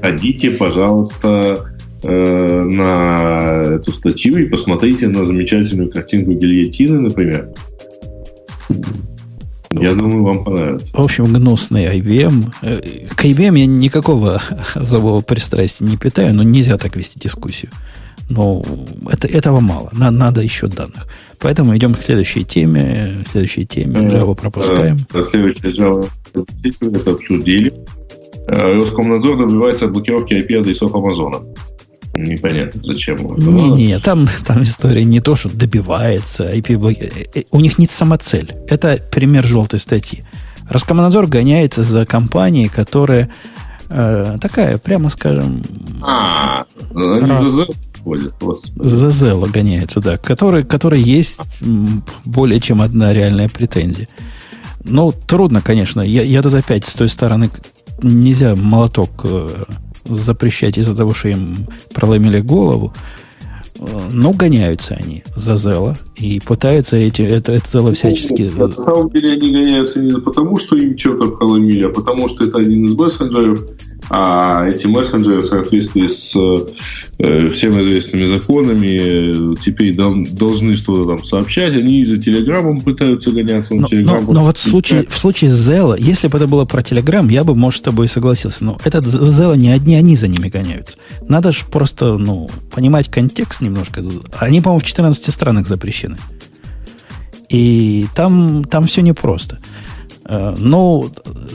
Ходите, 0.00 0.50
пожалуйста, 0.50 1.70
э, 2.02 2.08
на 2.08 3.76
эту 3.76 3.92
статью 3.92 4.36
и 4.38 4.46
посмотрите 4.48 5.08
на 5.08 5.24
замечательную 5.24 5.90
картинку 5.90 6.32
гильотины, 6.32 7.00
например. 7.00 7.48
Я 9.80 9.94
думаю, 9.94 10.22
вам 10.22 10.44
понравится. 10.44 10.92
В 10.96 11.00
общем, 11.00 11.24
гнусный 11.24 11.86
IBM. 11.98 12.52
Э, 12.62 12.80
к 13.14 13.24
IBM 13.24 13.58
я 13.58 13.66
никакого 13.66 14.42
особого 14.74 15.20
пристрастия 15.20 15.84
не 15.84 15.96
питаю, 15.96 16.34
но 16.34 16.42
нельзя 16.42 16.76
так 16.78 16.96
вести 16.96 17.18
дискуссию. 17.18 17.70
Но 18.30 18.64
это, 19.10 19.26
этого 19.28 19.60
мало. 19.60 19.90
Надо, 19.92 20.16
надо 20.16 20.40
еще 20.40 20.66
данных. 20.66 21.06
Поэтому 21.38 21.76
идем 21.76 21.94
к 21.94 22.00
следующей 22.00 22.44
теме. 22.44 23.22
К 23.24 23.28
следующей 23.28 23.66
теме 23.66 24.08
Java 24.08 24.34
пропускаем. 24.34 25.06
Следующая 25.10 25.68
Java 25.68 26.08
действительно 26.34 26.96
это 26.96 27.12
обсудили. 27.12 27.72
Э, 28.46 28.72
Роскомнадзор 28.74 29.38
добивается 29.38 29.88
блокировки 29.88 30.34
IP-адресов 30.34 30.94
Амазона. 30.94 31.42
Непонятно, 32.16 32.80
зачем. 32.84 33.16
Не-не, 33.36 33.98
там, 33.98 34.28
там 34.46 34.62
история 34.62 35.04
не 35.04 35.20
то, 35.20 35.34
что 35.34 35.54
добивается 35.54 36.52
IP. 36.52 36.96
Э, 37.00 37.22
э, 37.34 37.42
у 37.50 37.60
них 37.60 37.78
нет 37.78 37.90
самоцель. 37.90 38.54
Это 38.68 39.00
пример 39.10 39.44
желтой 39.44 39.80
статьи. 39.80 40.24
Роскомнадзор 40.68 41.26
гоняется 41.26 41.82
за 41.82 42.06
компанией, 42.06 42.68
которая 42.68 43.30
э, 43.88 44.38
такая, 44.40 44.78
прямо 44.78 45.08
скажем... 45.08 45.62
А, 46.02 46.64
они 46.94 47.50
за 47.50 47.66
ходят, 48.04 48.34
да. 50.00 50.16
Который, 50.16 50.64
который 50.64 51.00
есть 51.00 51.40
более 52.24 52.60
чем 52.60 52.80
одна 52.80 53.12
реальная 53.12 53.48
претензия. 53.48 54.08
Ну, 54.84 55.12
трудно, 55.12 55.62
конечно. 55.62 56.00
Я, 56.02 56.22
я 56.22 56.42
тут 56.42 56.54
опять 56.54 56.84
с 56.84 56.94
той 56.94 57.08
стороны 57.08 57.50
нельзя 58.02 58.54
молоток 58.54 59.22
э, 59.24 59.48
запрещать 60.04 60.78
из-за 60.78 60.96
того, 60.96 61.14
что 61.14 61.28
им 61.28 61.66
проломили 61.92 62.40
голову. 62.40 62.92
Но 64.12 64.32
гоняются 64.32 64.94
они 64.94 65.24
за 65.34 65.56
Зела 65.56 65.96
и 66.16 66.40
пытаются 66.40 66.96
эти, 66.96 67.22
это, 67.22 67.52
это 67.52 67.68
Зела 67.68 67.92
всячески... 67.92 68.50
На 68.56 68.70
самом 68.70 69.10
деле 69.10 69.32
они 69.32 69.52
гоняются 69.52 70.00
не 70.00 70.18
потому, 70.20 70.58
что 70.58 70.76
им 70.76 70.96
что-то 70.96 71.26
проломили, 71.32 71.84
а 71.84 71.90
потому 71.90 72.28
что 72.28 72.44
это 72.44 72.58
один 72.58 72.84
из 72.84 72.94
мессенджеров, 72.94 73.62
А 74.10 74.66
эти 74.68 74.86
мессенджеры 74.86 75.40
в 75.40 75.46
соответствии 75.46 76.06
с 76.06 76.36
э, 76.36 77.48
всем 77.48 77.80
известными 77.80 78.26
законами 78.26 79.56
теперь 79.56 79.94
дол- 79.94 80.26
должны 80.30 80.76
что-то 80.76 81.06
там 81.06 81.24
сообщать. 81.24 81.74
Они 81.74 82.00
и 82.00 82.04
за 82.04 82.20
Телеграмом 82.20 82.80
пытаются 82.80 83.30
гоняться. 83.30 83.74
Но, 83.74 83.88
но, 83.90 84.20
но 84.20 84.42
вот 84.42 84.58
в 84.58 84.62
случае, 84.62 85.06
в 85.08 85.16
случае 85.16 85.50
Zella, 85.52 85.96
если 85.98 86.28
бы 86.28 86.36
это 86.36 86.46
было 86.46 86.66
про 86.66 86.82
Телеграм, 86.82 87.28
я 87.28 87.44
бы, 87.44 87.54
может, 87.54 87.80
с 87.80 87.82
тобой 87.82 88.08
согласился. 88.08 88.64
Но 88.64 88.78
этот 88.84 89.06
Zella 89.06 89.56
не 89.56 89.70
одни 89.70 89.96
они 89.96 90.16
за 90.16 90.28
ними 90.28 90.48
гоняются. 90.48 90.98
Надо 91.26 91.52
же 91.52 91.60
просто 91.70 92.18
ну, 92.18 92.50
понимать 92.72 93.10
контекст 93.10 93.62
немножко. 93.62 94.02
Они, 94.38 94.60
по-моему, 94.60 94.80
в 94.80 94.84
14 94.84 95.32
странах 95.32 95.66
запрещены. 95.66 96.18
И 97.48 98.06
там, 98.14 98.64
там 98.64 98.86
все 98.86 99.00
непросто. 99.00 99.58
Э, 99.58 99.84
но 100.26 101.06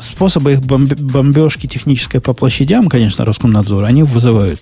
способы 0.01 0.53
их 0.53 0.61
бомбежки 0.61 1.67
технической 1.67 2.21
по 2.21 2.33
площадям, 2.33 2.87
конечно, 2.87 3.25
Роскомнадзор, 3.25 3.83
они 3.83 4.03
вызывают 4.03 4.61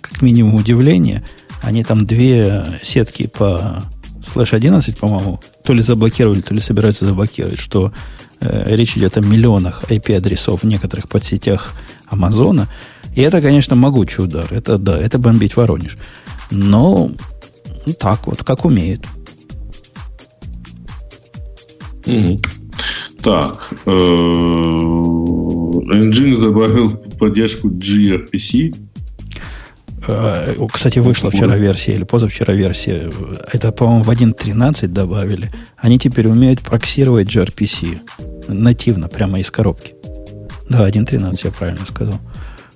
как 0.00 0.20
минимум 0.22 0.56
удивление. 0.56 1.24
Они 1.62 1.82
там 1.82 2.04
две 2.04 2.66
сетки 2.82 3.26
по 3.26 3.82
слэш 4.22 4.52
11, 4.52 4.98
по-моему, 4.98 5.40
то 5.64 5.72
ли 5.72 5.82
заблокировали, 5.82 6.40
то 6.40 6.52
ли 6.52 6.60
собираются 6.60 7.06
заблокировать, 7.06 7.58
что 7.58 7.92
э, 8.40 8.74
речь 8.74 8.96
идет 8.96 9.16
о 9.16 9.20
миллионах 9.20 9.84
IP-адресов 9.84 10.62
в 10.62 10.66
некоторых 10.66 11.08
подсетях 11.08 11.74
Амазона. 12.08 12.68
И 13.14 13.22
это, 13.22 13.40
конечно, 13.40 13.76
могучий 13.76 14.22
удар. 14.22 14.46
Это 14.50 14.78
да, 14.78 14.98
это 14.98 15.18
бомбить 15.18 15.56
Воронеж. 15.56 15.96
Но 16.50 17.10
так 17.98 18.26
вот, 18.26 18.42
как 18.44 18.64
умеют. 18.64 19.06
Mm-hmm. 22.04 22.65
Так. 23.26 23.68
Э, 23.86 23.90
Nginx 25.90 26.40
добавил 26.40 26.96
поддержку 27.18 27.68
gRPC. 27.68 28.76
Э, 30.06 30.54
кстати, 30.72 31.00
вышла 31.00 31.32
вчера 31.32 31.56
версия 31.56 31.94
или 31.94 32.04
позавчера 32.04 32.54
версия. 32.54 33.10
Это, 33.52 33.72
по-моему, 33.72 34.04
в 34.04 34.10
1.13 34.10 34.86
добавили. 34.86 35.50
Они 35.76 35.98
теперь 35.98 36.28
умеют 36.28 36.60
проксировать 36.60 37.26
gRPC 37.26 37.98
нативно, 38.46 39.08
прямо 39.08 39.40
из 39.40 39.50
коробки. 39.50 39.94
Да, 40.68 40.88
1.13, 40.88 41.40
я 41.42 41.50
правильно 41.50 41.84
сказал. 41.84 42.20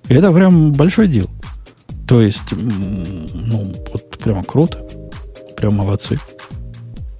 И 0.08 0.14
это 0.14 0.32
прям 0.32 0.72
большой 0.72 1.06
дел. 1.06 1.30
То 2.08 2.20
есть, 2.20 2.50
ну, 2.50 3.72
вот 3.92 4.18
прямо 4.18 4.42
круто. 4.42 4.84
Прям 5.56 5.74
молодцы. 5.74 6.18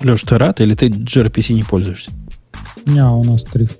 Леш, 0.03 0.23
ты 0.23 0.37
рад 0.37 0.61
или 0.61 0.75
ты 0.75 0.89
gRPC 0.89 1.53
не 1.53 1.63
пользуешься? 1.63 2.11
Не, 2.87 3.05
у 3.05 3.25
нас 3.25 3.43
трифт. 3.43 3.79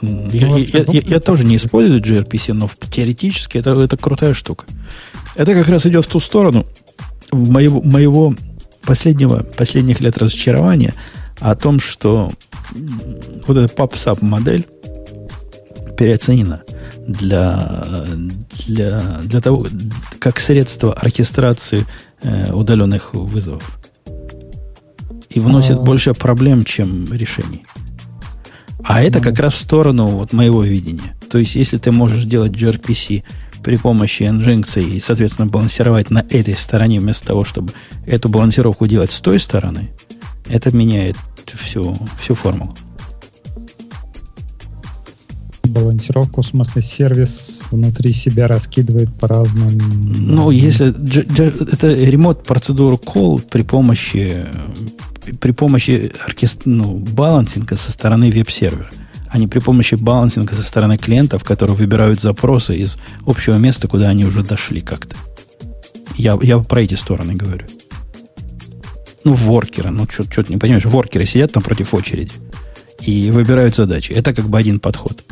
Я, 0.00 0.56
я, 0.56 0.56
я, 0.56 0.84
я, 0.88 1.00
я 1.04 1.20
тоже 1.20 1.44
не 1.44 1.56
использую 1.56 2.02
gRPC, 2.02 2.52
но 2.52 2.68
теоретически 2.90 3.58
это, 3.58 3.70
это 3.70 3.96
крутая 3.96 4.34
штука. 4.34 4.66
Это 5.36 5.54
как 5.54 5.68
раз 5.68 5.86
идет 5.86 6.04
в 6.06 6.08
ту 6.08 6.18
сторону 6.18 6.66
моего, 7.30 7.80
моего 7.82 8.34
последнего, 8.84 9.42
последних 9.42 10.00
лет 10.00 10.18
разочарования 10.18 10.94
о 11.38 11.54
том, 11.54 11.78
что 11.80 12.30
вот 13.46 13.56
эта 13.56 13.72
PubSub 13.72 14.24
модель 14.24 14.66
переоценена 15.96 16.62
для, 17.06 17.84
для, 18.66 19.00
для 19.22 19.40
того, 19.40 19.66
как 20.18 20.40
средство 20.40 20.92
оркестрации 20.92 21.86
э, 22.22 22.52
удаленных 22.52 23.14
вызовов. 23.14 23.78
И 25.30 25.40
вносит 25.40 25.78
а... 25.78 25.80
больше 25.80 26.14
проблем, 26.14 26.64
чем 26.64 27.12
решений. 27.12 27.64
А 28.84 29.02
это 29.02 29.20
как 29.20 29.38
раз 29.38 29.54
в 29.54 29.58
сторону 29.58 30.06
вот 30.06 30.32
моего 30.32 30.62
видения. 30.62 31.14
То 31.30 31.38
есть, 31.38 31.54
если 31.54 31.78
ты 31.78 31.92
можешь 31.92 32.24
делать 32.24 32.52
gRPC 32.52 33.22
при 33.62 33.76
помощи 33.76 34.22
Nginx 34.22 34.82
и, 34.82 34.98
соответственно, 34.98 35.48
балансировать 35.48 36.10
на 36.10 36.24
этой 36.28 36.56
стороне 36.56 36.98
вместо 36.98 37.28
того, 37.28 37.44
чтобы 37.44 37.72
эту 38.06 38.28
балансировку 38.28 38.86
делать 38.86 39.12
с 39.12 39.20
той 39.20 39.38
стороны, 39.38 39.90
это 40.48 40.74
меняет 40.74 41.16
всю, 41.46 41.96
всю 42.18 42.34
формулу. 42.34 42.74
Балансировку, 45.64 46.42
в 46.42 46.46
смысле, 46.46 46.82
сервис 46.82 47.64
внутри 47.70 48.12
себя 48.12 48.46
раскидывает 48.46 49.14
по 49.18 49.28
разным... 49.28 49.78
Ну, 50.04 50.50
если 50.50 50.88
это 51.72 51.94
ремонт 51.94 52.42
процедуру 52.42 53.00
call 53.02 53.40
при 53.48 53.62
помощи 53.62 54.44
при 55.40 55.52
помощи 55.52 56.12
оркестр, 56.26 56.62
ну, 56.66 56.96
балансинга 56.96 57.76
со 57.76 57.92
стороны 57.92 58.30
веб-сервера, 58.30 58.90
а 59.28 59.38
не 59.38 59.46
при 59.46 59.60
помощи 59.60 59.94
балансинга 59.94 60.54
со 60.54 60.62
стороны 60.62 60.96
клиентов, 60.96 61.44
которые 61.44 61.76
выбирают 61.76 62.20
запросы 62.20 62.76
из 62.76 62.98
общего 63.26 63.56
места, 63.56 63.88
куда 63.88 64.08
они 64.08 64.24
уже 64.24 64.42
дошли 64.42 64.80
как-то. 64.80 65.16
Я, 66.16 66.38
я 66.42 66.58
про 66.58 66.82
эти 66.82 66.94
стороны 66.94 67.34
говорю. 67.34 67.66
Ну, 69.24 69.34
воркеры, 69.34 69.90
ну, 69.90 70.06
что-то 70.08 70.52
не 70.52 70.58
понимаешь, 70.58 70.84
воркеры 70.84 71.26
сидят 71.26 71.52
там 71.52 71.62
против 71.62 71.94
очереди 71.94 72.32
и 73.00 73.30
выбирают 73.30 73.74
задачи. 73.74 74.12
Это 74.12 74.34
как 74.34 74.48
бы 74.48 74.58
один 74.58 74.80
подход. 74.80 75.24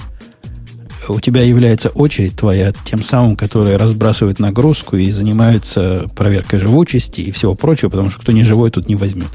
У 1.08 1.18
тебя 1.18 1.42
является 1.42 1.88
очередь 1.88 2.36
твоя 2.36 2.72
тем 2.84 3.02
самым, 3.02 3.34
который 3.34 3.76
разбрасывает 3.76 4.38
нагрузку 4.38 4.96
и 4.96 5.10
занимаются 5.10 6.06
проверкой 6.14 6.60
живучести 6.60 7.22
и 7.22 7.32
всего 7.32 7.54
прочего, 7.56 7.88
потому 7.88 8.10
что 8.10 8.20
кто 8.20 8.32
не 8.32 8.44
живой, 8.44 8.70
тут 8.70 8.88
не 8.88 8.94
возьмет. 8.94 9.30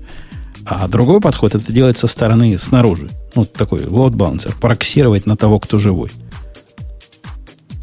А 0.66 0.88
другой 0.88 1.22
подход 1.22 1.54
это 1.54 1.72
делать 1.72 1.98
со 1.98 2.08
стороны 2.08 2.58
снаружи. 2.58 3.10
Ну, 3.36 3.46
такой 3.46 3.84
balancer, 4.14 4.54
проксировать 4.60 5.26
на 5.26 5.38
того, 5.38 5.60
кто 5.60 5.78
живой. 5.78 6.12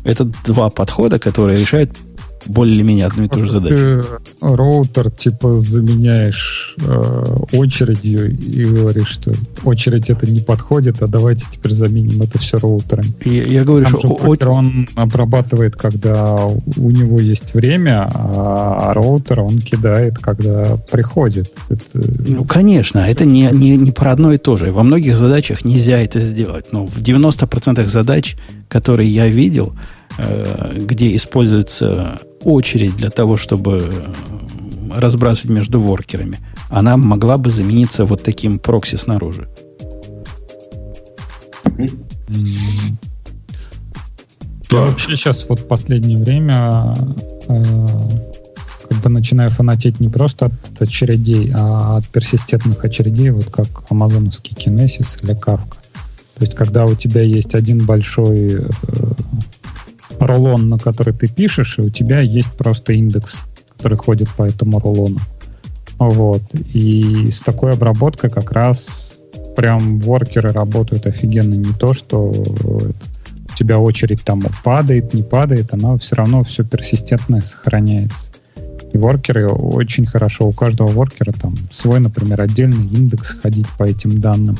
Это 0.02 0.24
два 0.44 0.68
подхода, 0.68 1.20
которые 1.20 1.60
решают 1.60 1.90
более-менее 2.46 3.06
одну 3.06 3.24
и 3.24 3.28
ту 3.28 3.42
же 3.42 3.50
задачу. 3.50 3.76
Ты 3.76 4.04
роутер 4.40 5.10
типа 5.10 5.58
заменяешь 5.58 6.74
э, 6.80 7.36
очередью 7.52 8.30
и 8.36 8.64
говоришь, 8.64 9.08
что 9.08 9.32
очередь 9.64 10.10
это 10.10 10.30
не 10.30 10.40
подходит, 10.40 11.02
а 11.02 11.06
давайте 11.06 11.46
теперь 11.50 11.72
заменим 11.72 12.22
это 12.22 12.38
все 12.38 12.58
роутером. 12.58 13.06
Я, 13.24 13.44
я 13.44 13.64
говорю, 13.64 13.84
Там 13.84 13.98
что 13.98 14.18
роутер 14.22 14.50
он 14.50 14.88
обрабатывает, 14.94 15.76
когда 15.76 16.36
у 16.36 16.90
него 16.90 17.20
есть 17.20 17.54
время, 17.54 18.08
а, 18.12 18.90
а 18.90 18.94
роутер 18.94 19.40
он 19.40 19.60
кидает, 19.60 20.18
когда 20.18 20.76
приходит. 20.90 21.52
Это... 21.68 21.82
Ну, 22.28 22.44
конечно, 22.44 23.00
это 23.00 23.24
не, 23.24 23.48
не, 23.52 23.76
не 23.76 23.92
про 23.92 24.12
одно 24.12 24.32
и 24.32 24.38
то 24.38 24.56
же. 24.56 24.72
Во 24.72 24.82
многих 24.82 25.16
задачах 25.16 25.64
нельзя 25.64 26.00
это 26.00 26.20
сделать. 26.20 26.72
Но 26.72 26.86
в 26.86 26.98
90% 26.98 27.86
задач, 27.88 28.36
которые 28.68 29.08
я 29.08 29.28
видел, 29.28 29.74
э, 30.18 30.78
где 30.78 31.14
используется 31.16 32.20
очередь 32.44 32.96
для 32.96 33.10
того, 33.10 33.36
чтобы 33.36 33.82
разбрасывать 34.94 35.50
между 35.50 35.80
воркерами, 35.80 36.38
она 36.68 36.96
могла 36.96 37.38
бы 37.38 37.50
замениться 37.50 38.04
вот 38.04 38.22
таким 38.22 38.58
прокси 38.58 38.96
снаружи. 38.96 39.48
Я 44.70 44.80
вообще 44.80 45.16
сейчас 45.16 45.46
вот 45.48 45.68
последнее 45.68 46.16
время 46.16 46.94
э, 47.46 47.64
как 48.88 48.98
бы 49.02 49.10
начинаю 49.10 49.50
фанатеть 49.50 50.00
не 50.00 50.08
просто 50.08 50.46
от 50.46 50.82
очередей, 50.82 51.52
а 51.54 51.98
от 51.98 52.06
персистентных 52.08 52.82
очередей, 52.82 53.30
вот 53.30 53.50
как 53.50 53.84
амазоновский 53.90 54.56
Kinesis 54.56 55.22
или 55.22 55.34
Kafka. 55.34 55.76
То 56.36 56.44
есть, 56.44 56.54
когда 56.54 56.86
у 56.86 56.94
тебя 56.94 57.20
есть 57.20 57.54
один 57.54 57.84
большой 57.84 58.62
э, 58.62 58.66
рулон, 60.26 60.68
на 60.68 60.78
который 60.78 61.14
ты 61.14 61.26
пишешь, 61.26 61.78
и 61.78 61.82
у 61.82 61.90
тебя 61.90 62.20
есть 62.20 62.52
просто 62.52 62.92
индекс, 62.92 63.44
который 63.76 63.98
ходит 63.98 64.28
по 64.30 64.44
этому 64.44 64.78
рулону. 64.78 65.18
Вот. 65.98 66.42
И 66.54 67.30
с 67.30 67.40
такой 67.40 67.72
обработкой 67.72 68.30
как 68.30 68.52
раз 68.52 69.22
прям 69.56 70.00
воркеры 70.00 70.50
работают 70.50 71.06
офигенно. 71.06 71.54
Не 71.54 71.72
то, 71.74 71.92
что 71.92 72.26
у 72.26 73.54
тебя 73.54 73.78
очередь 73.78 74.24
там 74.24 74.42
падает, 74.64 75.14
не 75.14 75.22
падает, 75.22 75.72
она 75.74 75.96
все 75.98 76.16
равно 76.16 76.42
все 76.44 76.64
персистентное 76.64 77.42
сохраняется. 77.42 78.32
И 78.92 78.98
воркеры 78.98 79.48
очень 79.48 80.06
хорошо, 80.06 80.46
у 80.46 80.52
каждого 80.52 80.88
воркера 80.88 81.32
там 81.32 81.54
свой, 81.70 82.00
например, 82.00 82.40
отдельный 82.42 82.86
индекс 82.86 83.34
ходить 83.34 83.68
по 83.78 83.84
этим 83.84 84.20
данным 84.20 84.58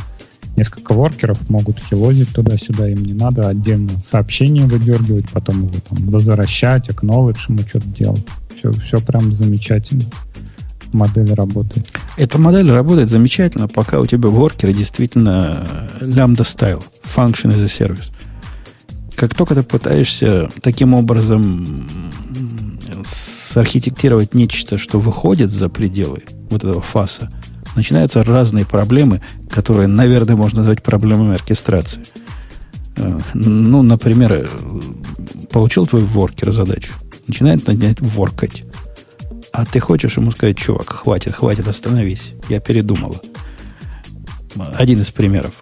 несколько 0.57 0.93
воркеров 0.93 1.49
могут 1.49 1.79
хилозить 1.81 2.31
туда-сюда, 2.31 2.89
им 2.89 3.05
не 3.05 3.15
надо 3.15 3.49
отдельно 3.49 3.91
сообщение 4.05 4.67
выдергивать, 4.67 5.31
потом 5.31 5.63
его 5.63 5.75
там 5.89 6.07
возвращать, 6.11 6.89
acknowledge 6.89 7.39
ему 7.49 7.61
что-то 7.61 7.89
делать. 7.89 8.27
Все, 8.57 8.73
все 8.73 8.99
прям 8.99 9.33
замечательно. 9.33 10.05
Модель 10.93 11.33
работает. 11.33 11.87
Эта 12.19 12.39
модель 12.39 12.71
работает 12.71 13.09
замечательно, 13.09 13.67
пока 13.67 13.99
у 13.99 14.07
тебя 14.07 14.29
воркеры 14.29 14.75
действительно 14.75 15.67
lambda 16.01 16.43
style, 16.43 16.85
function 17.03 17.51
as 17.55 17.63
a 17.63 17.67
service. 17.67 18.13
Как 19.17 19.35
только 19.35 19.55
ты 19.55 19.63
пытаешься 19.63 20.51
таким 20.61 20.95
образом 20.95 21.89
сархитектировать 23.05 24.35
нечто, 24.35 24.79
что 24.79 24.99
выходит 24.99 25.51
за 25.51 25.69
пределы 25.69 26.23
вот 26.51 26.65
этого 26.65 26.83
фаса, 26.83 27.31
начинаются 27.77 28.25
разные 28.25 28.65
проблемы, 28.65 29.21
которые, 29.51 29.89
наверное, 29.89 30.37
можно 30.37 30.61
назвать 30.61 30.83
проблемами 30.83 31.35
оркестрации. 31.35 32.03
Э, 32.97 33.19
ну, 33.35 33.83
например, 33.83 34.49
получил 35.51 35.87
твой 35.87 36.03
воркер 36.03 36.53
задачу, 36.53 36.93
начинает 37.27 37.67
над 37.67 38.01
воркать. 38.01 38.65
А 39.53 39.67
ты 39.67 39.81
хочешь 39.81 40.17
ему 40.17 40.31
сказать, 40.31 40.57
чувак, 40.57 40.89
хватит, 40.91 41.35
хватит, 41.35 41.69
остановись. 41.69 42.33
Я 42.49 42.61
передумала. 42.61 43.21
Один 44.77 45.01
из 45.01 45.11
примеров. 45.11 45.53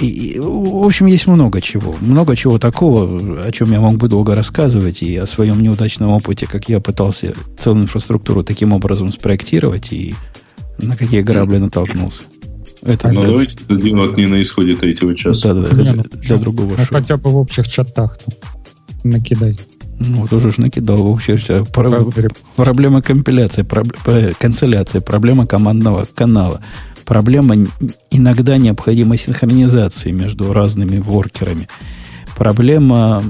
И, 0.00 0.06
и, 0.06 0.38
в 0.40 0.84
общем, 0.84 1.06
есть 1.06 1.26
много 1.26 1.60
чего. 1.60 1.94
Много 2.00 2.36
чего 2.36 2.58
такого, 2.58 3.42
о 3.42 3.52
чем 3.52 3.70
я 3.70 3.80
мог 3.80 3.96
бы 3.96 4.08
долго 4.08 4.34
рассказывать, 4.34 5.02
и 5.02 5.16
о 5.16 5.26
своем 5.26 5.62
неудачном 5.62 6.10
опыте, 6.10 6.46
как 6.46 6.68
я 6.68 6.80
пытался 6.80 7.32
целую 7.58 7.84
инфраструктуру 7.84 8.42
таким 8.42 8.72
образом 8.72 9.12
спроектировать, 9.12 9.92
и 9.92 10.14
на 10.78 10.96
какие 10.96 11.22
грабли 11.22 11.58
натолкнулся. 11.58 12.22
Это 12.82 13.08
ну, 13.08 13.20
для... 13.20 13.30
давайте 13.30 13.56
это 13.64 13.76
делать 13.76 14.16
не 14.16 14.26
на 14.26 14.42
исходе 14.42 14.74
третьего 14.74 15.14
часа. 15.14 15.54
Да, 15.54 15.62
да, 15.62 15.70
для, 15.70 15.94
ну, 15.94 16.04
для 16.12 16.36
другого 16.36 16.74
ну, 16.76 16.84
шоу. 16.84 16.86
Хотя 16.90 17.16
бы 17.16 17.30
в 17.30 17.36
общих 17.36 17.68
чатах 17.68 18.18
накидай. 19.04 19.58
Ну, 20.00 20.26
тоже 20.26 20.50
ж 20.50 20.58
накидал 20.58 20.96
в 20.98 21.06
общих 21.06 21.42
чатах. 21.42 21.68
Проблема 22.56 23.00
компиляции, 23.00 23.62
проб... 23.62 23.92
канцеляции, 24.38 24.98
проблема 24.98 25.46
командного 25.46 26.06
канала 26.14 26.60
Проблема 27.04 27.54
иногда 28.10 28.56
необходимой 28.56 29.18
синхронизации 29.18 30.10
между 30.10 30.52
разными 30.52 30.98
воркерами. 30.98 31.68
Проблема, 32.36 33.22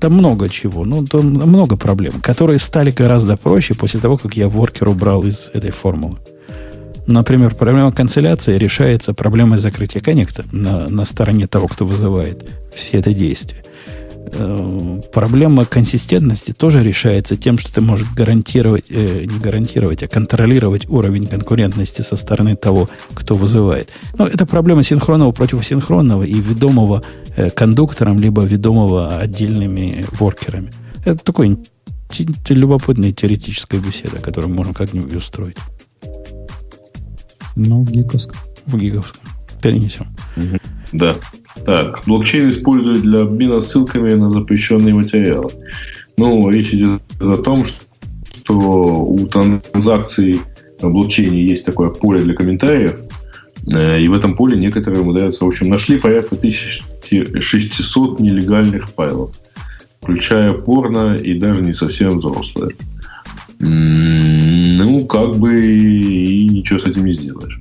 там 0.00 0.14
много 0.14 0.48
чего, 0.48 0.84
ну, 0.84 1.04
там 1.04 1.26
много 1.26 1.76
проблем, 1.76 2.14
которые 2.22 2.58
стали 2.58 2.90
гораздо 2.90 3.36
проще 3.36 3.74
после 3.74 4.00
того, 4.00 4.16
как 4.16 4.36
я 4.36 4.48
воркер 4.48 4.88
убрал 4.88 5.24
из 5.24 5.50
этой 5.52 5.70
формулы. 5.70 6.18
Например, 7.08 7.54
проблема 7.54 7.90
канцеляции 7.90 8.58
решается 8.58 9.14
проблемой 9.14 9.56
закрытия 9.56 10.02
коннекта 10.02 10.44
на, 10.52 10.86
на 10.88 11.06
стороне 11.06 11.46
того, 11.46 11.66
кто 11.66 11.86
вызывает 11.86 12.46
все 12.74 12.98
это 12.98 13.14
действие. 13.14 13.64
Э, 14.30 15.00
проблема 15.10 15.64
консистентности 15.64 16.52
тоже 16.52 16.82
решается 16.82 17.34
тем, 17.36 17.56
что 17.56 17.72
ты 17.72 17.80
можешь 17.80 18.06
гарантировать, 18.14 18.84
э, 18.90 19.24
не 19.24 19.38
гарантировать, 19.38 20.02
а 20.02 20.06
контролировать 20.06 20.86
уровень 20.90 21.26
конкурентности 21.26 22.02
со 22.02 22.16
стороны 22.16 22.56
того, 22.56 22.90
кто 23.14 23.34
вызывает. 23.34 23.88
Но 24.18 24.26
это 24.26 24.44
проблема 24.44 24.82
синхронного 24.82 25.32
против 25.32 25.60
асинхронного 25.60 26.24
и 26.24 26.34
ведомого 26.34 27.02
э, 27.36 27.48
кондуктором, 27.48 28.20
либо 28.20 28.42
ведомого 28.42 29.16
отдельными 29.16 30.04
воркерами. 30.12 30.72
Это 31.06 31.24
такой 31.24 31.58
любопытная 32.50 33.12
теоретическая 33.12 33.78
беседа, 33.78 34.18
которую 34.18 34.52
можно 34.52 34.74
как-нибудь 34.74 35.14
устроить. 35.14 35.56
Ну, 37.58 37.82
в 37.82 37.90
гиковском. 37.90 38.36
В 38.66 38.78
гиковском. 38.78 39.20
Перенесем. 39.60 40.06
Да. 40.92 41.16
Так, 41.66 42.02
блокчейн 42.06 42.48
используют 42.48 43.02
для 43.02 43.22
обмена 43.22 43.60
ссылками 43.60 44.12
на 44.12 44.30
запрещенные 44.30 44.94
материалы. 44.94 45.50
Ну, 46.16 46.48
речь 46.48 46.72
идет 46.72 47.02
о 47.20 47.36
том, 47.36 47.64
что 47.64 48.54
у 48.54 49.26
транзакций 49.26 50.40
на 50.80 50.88
блокчейне 50.88 51.42
есть 51.42 51.64
такое 51.64 51.90
поле 51.90 52.20
для 52.20 52.34
комментариев, 52.34 53.02
э, 53.66 54.00
и 54.00 54.08
в 54.08 54.14
этом 54.14 54.36
поле 54.36 54.56
некоторые 54.56 55.02
умудряются, 55.02 55.44
в 55.44 55.48
общем, 55.48 55.68
нашли 55.68 55.98
порядка 55.98 56.36
1600 56.36 58.20
нелегальных 58.20 58.88
файлов, 58.90 59.36
включая 60.00 60.52
порно 60.52 61.16
и 61.16 61.34
даже 61.34 61.62
не 61.62 61.72
совсем 61.72 62.18
взрослые. 62.18 62.76
Ну, 63.60 65.06
как 65.06 65.36
бы 65.36 65.66
и 65.66 66.48
ничего 66.48 66.78
с 66.78 66.86
этим 66.86 67.04
не 67.04 67.12
сделаешь. 67.12 67.60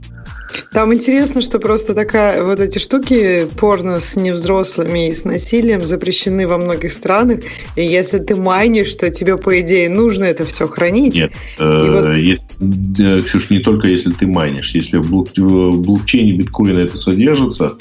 Там 0.72 0.94
интересно, 0.94 1.42
что 1.42 1.60
просто 1.60 1.94
такая 1.94 2.44
вот 2.44 2.60
эти 2.60 2.78
штуки 2.78 3.48
порно 3.58 4.00
с 4.00 4.16
невзрослыми 4.16 5.10
и 5.10 5.14
с 5.14 5.24
насилием 5.24 5.84
запрещены 5.84 6.48
во 6.48 6.58
многих 6.58 6.92
странах. 6.92 7.40
И 7.76 7.84
если 7.84 8.20
ты 8.20 8.36
майнишь, 8.36 8.94
то 8.96 9.10
тебе, 9.10 9.38
по 9.38 9.60
идее, 9.62 9.90
нужно 9.90 10.26
это 10.26 10.46
все 10.46 10.68
хранить. 10.68 11.16
Нет, 11.16 11.32
э, 11.60 11.92
вот... 11.92 12.16
если, 12.18 13.22
Ксюш, 13.22 13.50
не 13.50 13.60
только 13.60 13.88
если 13.88 14.12
ты 14.12 14.28
майнишь. 14.28 14.72
Если 14.76 14.98
в 14.98 15.82
блокчейне 15.82 16.34
биткоина 16.34 16.80
это 16.80 16.98
содержится, 16.98 17.78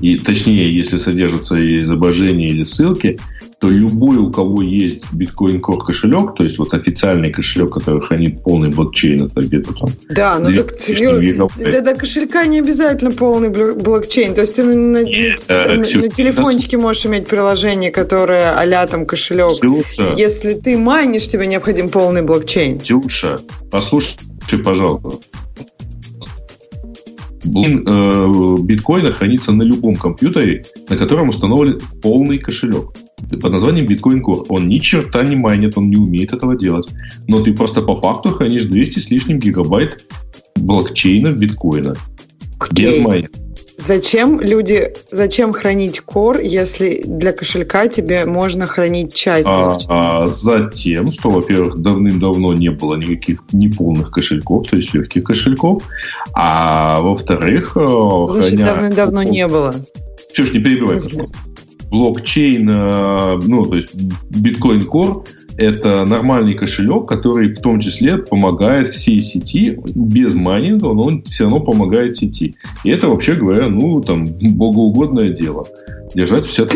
и 0.00 0.18
точнее, 0.18 0.72
если 0.72 0.98
содержится 0.98 1.56
изображение 1.78 2.50
или 2.50 2.64
ссылки, 2.64 3.18
то 3.58 3.70
любой, 3.70 4.18
у 4.18 4.30
кого 4.30 4.60
есть 4.60 5.02
Bitcoin 5.14 5.60
Core 5.60 5.78
кошелек, 5.78 6.34
то 6.34 6.44
есть 6.44 6.58
вот 6.58 6.74
официальный 6.74 7.32
кошелек, 7.32 7.72
который 7.72 8.02
хранит 8.02 8.42
полный 8.42 8.68
блокчейн, 8.68 9.26
это 9.26 9.40
где-то 9.40 9.72
там. 9.72 9.88
Да, 10.10 10.38
ну 10.38 10.54
так 10.54 10.76
для, 11.56 11.80
для 11.80 11.94
кошелька 11.94 12.44
не 12.44 12.58
обязательно 12.58 13.12
полный 13.12 13.48
блокчейн. 13.48 14.34
То 14.34 14.42
есть 14.42 14.56
ты 14.56 14.64
на, 14.64 15.02
Нет, 15.02 15.44
на, 15.48 15.68
на, 15.68 15.76
на 15.76 16.08
телефончике 16.08 16.76
можешь 16.76 17.06
иметь 17.06 17.26
приложение, 17.28 17.90
которое 17.90 18.52
а 18.52 18.86
там 18.86 19.06
кошелек. 19.06 19.52
Ксюша, 19.52 20.12
Если 20.16 20.52
ты 20.54 20.76
майнишь, 20.76 21.26
тебе 21.28 21.46
необходим 21.46 21.88
полный 21.88 22.22
блокчейн. 22.22 22.78
Ксюша, 22.78 23.40
послушай, 23.70 24.18
пожалуйста. 24.62 25.18
Э, 27.46 28.56
биткоина 28.60 29.12
хранится 29.12 29.52
на 29.52 29.62
любом 29.62 29.96
компьютере, 29.96 30.64
на 30.90 30.96
котором 30.96 31.30
установлен 31.30 31.80
полный 32.02 32.38
кошелек 32.38 32.92
под 33.30 33.50
названием 33.50 33.86
Bitcoin 33.86 34.20
Core. 34.20 34.46
Он 34.48 34.68
ни 34.68 34.78
черта 34.78 35.22
не 35.22 35.36
майнит, 35.36 35.76
он 35.76 35.90
не 35.90 35.96
умеет 35.96 36.32
этого 36.32 36.56
делать. 36.56 36.86
Но 37.26 37.42
ты 37.42 37.52
просто 37.52 37.82
по 37.82 37.96
факту 37.96 38.30
хранишь 38.30 38.64
200 38.64 38.98
с 38.98 39.10
лишним 39.10 39.38
гигабайт 39.38 40.04
блокчейна 40.56 41.32
биткоина. 41.32 41.94
Где 42.70 43.00
майнит? 43.00 43.32
Зачем 43.78 44.40
люди, 44.40 44.94
зачем 45.12 45.52
хранить 45.52 46.02
core, 46.06 46.44
если 46.44 47.02
для 47.04 47.32
кошелька 47.32 47.88
тебе 47.88 48.24
можно 48.24 48.66
хранить 48.66 49.14
часть? 49.14 49.46
А, 49.46 49.76
а, 49.88 50.26
затем, 50.26 51.12
что, 51.12 51.28
во-первых, 51.28 51.78
давным-давно 51.78 52.54
не 52.54 52.70
было 52.70 52.96
никаких 52.96 53.42
неполных 53.52 54.10
кошельков, 54.10 54.68
то 54.68 54.76
есть 54.76 54.94
легких 54.94 55.24
кошельков, 55.24 55.84
а 56.32 57.00
во-вторых, 57.00 57.76
э, 57.76 57.86
Значит, 58.30 58.54
храня... 58.54 58.64
давным-давно 58.64 59.22
не 59.22 59.46
было. 59.46 59.74
Чушь, 60.32 60.52
не 60.54 60.60
перебивай, 60.60 60.98
пожалуйста 60.98 61.36
блокчейн, 61.90 62.68
э, 62.68 63.38
ну, 63.46 63.64
то 63.64 63.76
есть 63.76 63.94
Bitcoin 64.30 64.86
Core, 64.86 65.26
это 65.56 66.04
нормальный 66.04 66.54
кошелек, 66.54 67.06
который 67.06 67.52
в 67.52 67.60
том 67.60 67.80
числе 67.80 68.18
помогает 68.18 68.88
всей 68.88 69.20
сети 69.22 69.78
без 69.94 70.34
майнинга, 70.34 70.92
но 70.92 71.02
он 71.02 71.22
все 71.22 71.44
равно 71.44 71.60
помогает 71.60 72.16
сети. 72.16 72.54
И 72.84 72.90
это, 72.90 73.08
вообще 73.08 73.34
говоря, 73.34 73.68
ну, 73.68 74.00
там, 74.00 74.26
богоугодное 74.26 75.30
дело. 75.30 75.64
Держать 76.14 76.46
все 76.46 76.66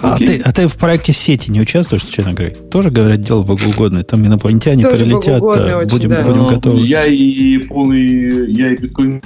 а 0.00 0.18
ты, 0.18 0.40
а 0.44 0.52
ты 0.52 0.66
в 0.66 0.76
проекте 0.76 1.12
сети 1.12 1.50
не 1.50 1.60
участвуешь, 1.60 2.02
честно 2.02 2.32
говоря? 2.32 2.52
Тоже, 2.70 2.90
говорят, 2.90 3.20
дело 3.20 3.42
богоугодное. 3.42 4.02
Там 4.02 4.26
инопланетяне 4.26 4.82
Тоже 4.82 5.04
прилетят, 5.04 5.40
да, 5.40 5.78
очень, 5.78 5.88
будем, 5.88 6.08
да. 6.08 6.22
будем 6.24 6.46
готовы. 6.46 6.80
Я 6.80 7.06
и 7.06 7.58
полный, 7.58 8.50
я 8.52 8.72
и 8.72 8.76
биткоин 8.76 9.22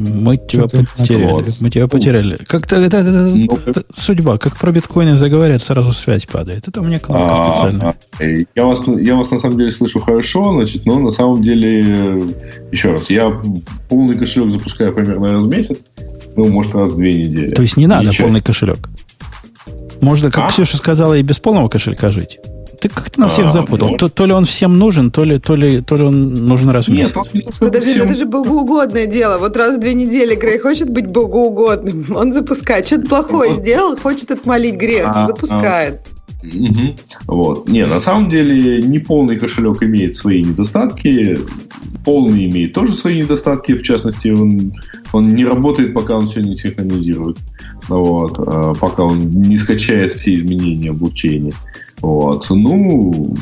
мы 0.00 0.36
тебя 0.36 0.64
потеряли. 0.64 1.52
Мы 1.60 1.70
тебя 1.70 1.88
потеряли. 1.88 2.36
Как-то 2.46 2.76
это, 2.76 3.02
ну, 3.02 3.58
это, 3.66 3.84
судьба. 3.94 4.38
Как 4.38 4.56
про 4.56 4.72
биткоины 4.72 5.14
заговорят, 5.14 5.62
сразу 5.62 5.92
связь 5.92 6.26
падает. 6.26 6.68
Это 6.68 6.80
у 6.80 6.84
меня 6.84 6.98
кнопка 6.98 7.52
специальная. 7.52 7.94
Я 8.54 8.64
вас, 8.64 8.82
я 8.86 9.14
вас 9.14 9.30
на 9.30 9.38
самом 9.38 9.58
деле 9.58 9.70
слышу 9.70 10.00
хорошо, 10.00 10.54
значит, 10.54 10.86
но 10.86 10.98
на 10.98 11.10
самом 11.10 11.42
деле, 11.42 12.34
еще 12.72 12.92
раз, 12.92 13.10
я 13.10 13.40
полный 13.88 14.16
кошелек 14.16 14.52
запускаю 14.52 14.94
примерно 14.94 15.32
раз 15.32 15.44
в 15.44 15.48
месяц, 15.48 15.78
ну, 16.36 16.48
может, 16.48 16.74
раз 16.74 16.90
в 16.90 16.96
две 16.96 17.14
недели. 17.14 17.50
То 17.50 17.62
есть 17.62 17.76
не 17.76 17.86
надо 17.86 18.10
полный 18.18 18.40
кошелек? 18.40 18.88
Можно, 20.00 20.30
как 20.30 20.44
а? 20.44 20.48
Ксюша 20.48 20.76
сказала, 20.76 21.14
и 21.14 21.22
без 21.22 21.38
полного 21.38 21.68
кошелька 21.68 22.10
жить. 22.10 22.38
Ты 22.80 22.88
как-то 22.88 23.20
на 23.20 23.28
всех 23.28 23.46
а, 23.46 23.50
запутал. 23.50 23.96
То, 23.96 24.08
то 24.08 24.24
ли 24.24 24.32
он 24.32 24.46
всем 24.46 24.78
нужен, 24.78 25.10
то 25.10 25.22
ли, 25.22 25.38
то 25.38 25.54
ли, 25.54 25.82
то 25.82 25.96
ли 25.96 26.04
он 26.04 26.34
нужен 26.34 26.70
раз 26.70 26.86
в 26.86 26.88
месяц. 26.88 27.14
Нет, 27.34 27.44
Подожди, 27.60 27.92
всем... 27.92 28.08
это 28.08 28.14
же 28.14 28.24
богоугодное 28.24 29.06
дело. 29.06 29.36
Вот 29.38 29.56
раз 29.56 29.76
в 29.76 29.80
две 29.80 29.92
недели 29.92 30.34
Грей 30.34 30.58
хочет 30.58 30.88
быть 30.90 31.06
богоугодным. 31.06 32.06
Он 32.16 32.32
запускает. 32.32 32.86
Что-то 32.86 33.08
плохое 33.08 33.54
сделал, 33.54 33.96
хочет 33.96 34.30
отмолить 34.30 34.76
грех. 34.76 35.06
А, 35.08 35.26
запускает. 35.26 36.00
Угу. 36.42 36.96
Вот. 37.26 37.68
Не, 37.68 37.84
на 37.86 38.00
самом 38.00 38.30
деле 38.30 38.80
неполный 38.80 39.38
кошелек 39.38 39.82
имеет 39.82 40.16
свои 40.16 40.42
недостатки, 40.42 41.38
полный 42.04 42.48
имеет 42.50 42.72
тоже 42.72 42.94
свои 42.94 43.18
недостатки, 43.22 43.74
в 43.74 43.82
частности, 43.82 44.28
он, 44.28 44.72
он 45.12 45.26
не 45.26 45.44
работает, 45.44 45.92
пока 45.92 46.16
он 46.16 46.26
все 46.28 46.40
не 46.40 46.56
синхронизирует, 46.56 47.36
вот, 47.88 48.38
а 48.38 48.72
пока 48.74 49.04
он 49.04 49.28
не 49.30 49.58
скачает 49.58 50.14
все 50.14 50.34
изменения 50.34 50.92
в 50.92 50.98
блокчейне. 50.98 51.52
Вот. 52.02 52.46
Ну, 52.50 53.34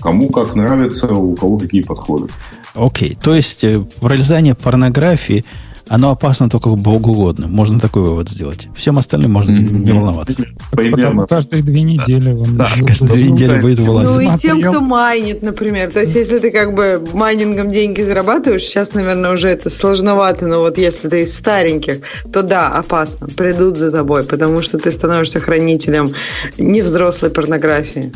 кому 0.00 0.28
как 0.28 0.54
нравится, 0.54 1.12
у 1.12 1.34
кого 1.34 1.58
какие 1.58 1.82
подходы. 1.82 2.28
Окей, 2.74 3.12
okay. 3.12 3.18
то 3.22 3.34
есть 3.34 3.64
э, 3.64 3.80
пролезание 4.00 4.54
порнографии 4.54 5.44
Оно 5.88 6.10
опасно 6.10 6.50
только 6.50 6.70
богу 6.70 7.12
угодно. 7.12 7.46
Можно 7.46 7.78
такой 7.78 8.02
вывод 8.02 8.28
сделать. 8.28 8.68
Всем 8.74 8.98
остальным 8.98 9.32
можно 9.32 9.52
mm-hmm. 9.52 9.84
не 9.84 9.92
волноваться. 9.92 10.44
Примерно. 10.72 11.26
каждые 11.26 11.62
две 11.62 11.82
недели 11.82 12.32
он 12.32 12.56
да, 12.56 12.68
каждые 12.84 13.12
две 13.12 13.30
недели 13.30 13.60
будет 13.60 13.78
влазить. 13.78 14.10
Ну 14.10 14.20
и 14.20 14.38
тем, 14.38 14.60
кто 14.60 14.80
майнит, 14.80 15.42
например. 15.42 15.90
То 15.90 16.00
есть, 16.00 16.16
если 16.16 16.38
ты 16.38 16.50
как 16.50 16.74
бы 16.74 17.04
майнингом 17.12 17.70
деньги 17.70 18.02
зарабатываешь, 18.02 18.62
сейчас, 18.62 18.94
наверное, 18.94 19.32
уже 19.32 19.48
это 19.48 19.70
сложновато, 19.70 20.46
но 20.46 20.58
вот 20.58 20.76
если 20.76 21.08
ты 21.08 21.22
из 21.22 21.36
стареньких, 21.36 22.00
то 22.32 22.42
да, 22.42 22.68
опасно. 22.68 23.28
Придут 23.28 23.76
за 23.76 23.92
тобой, 23.92 24.24
потому 24.24 24.62
что 24.62 24.78
ты 24.78 24.90
становишься 24.90 25.40
хранителем 25.40 26.10
невзрослой 26.58 27.30
порнографии. 27.30 28.12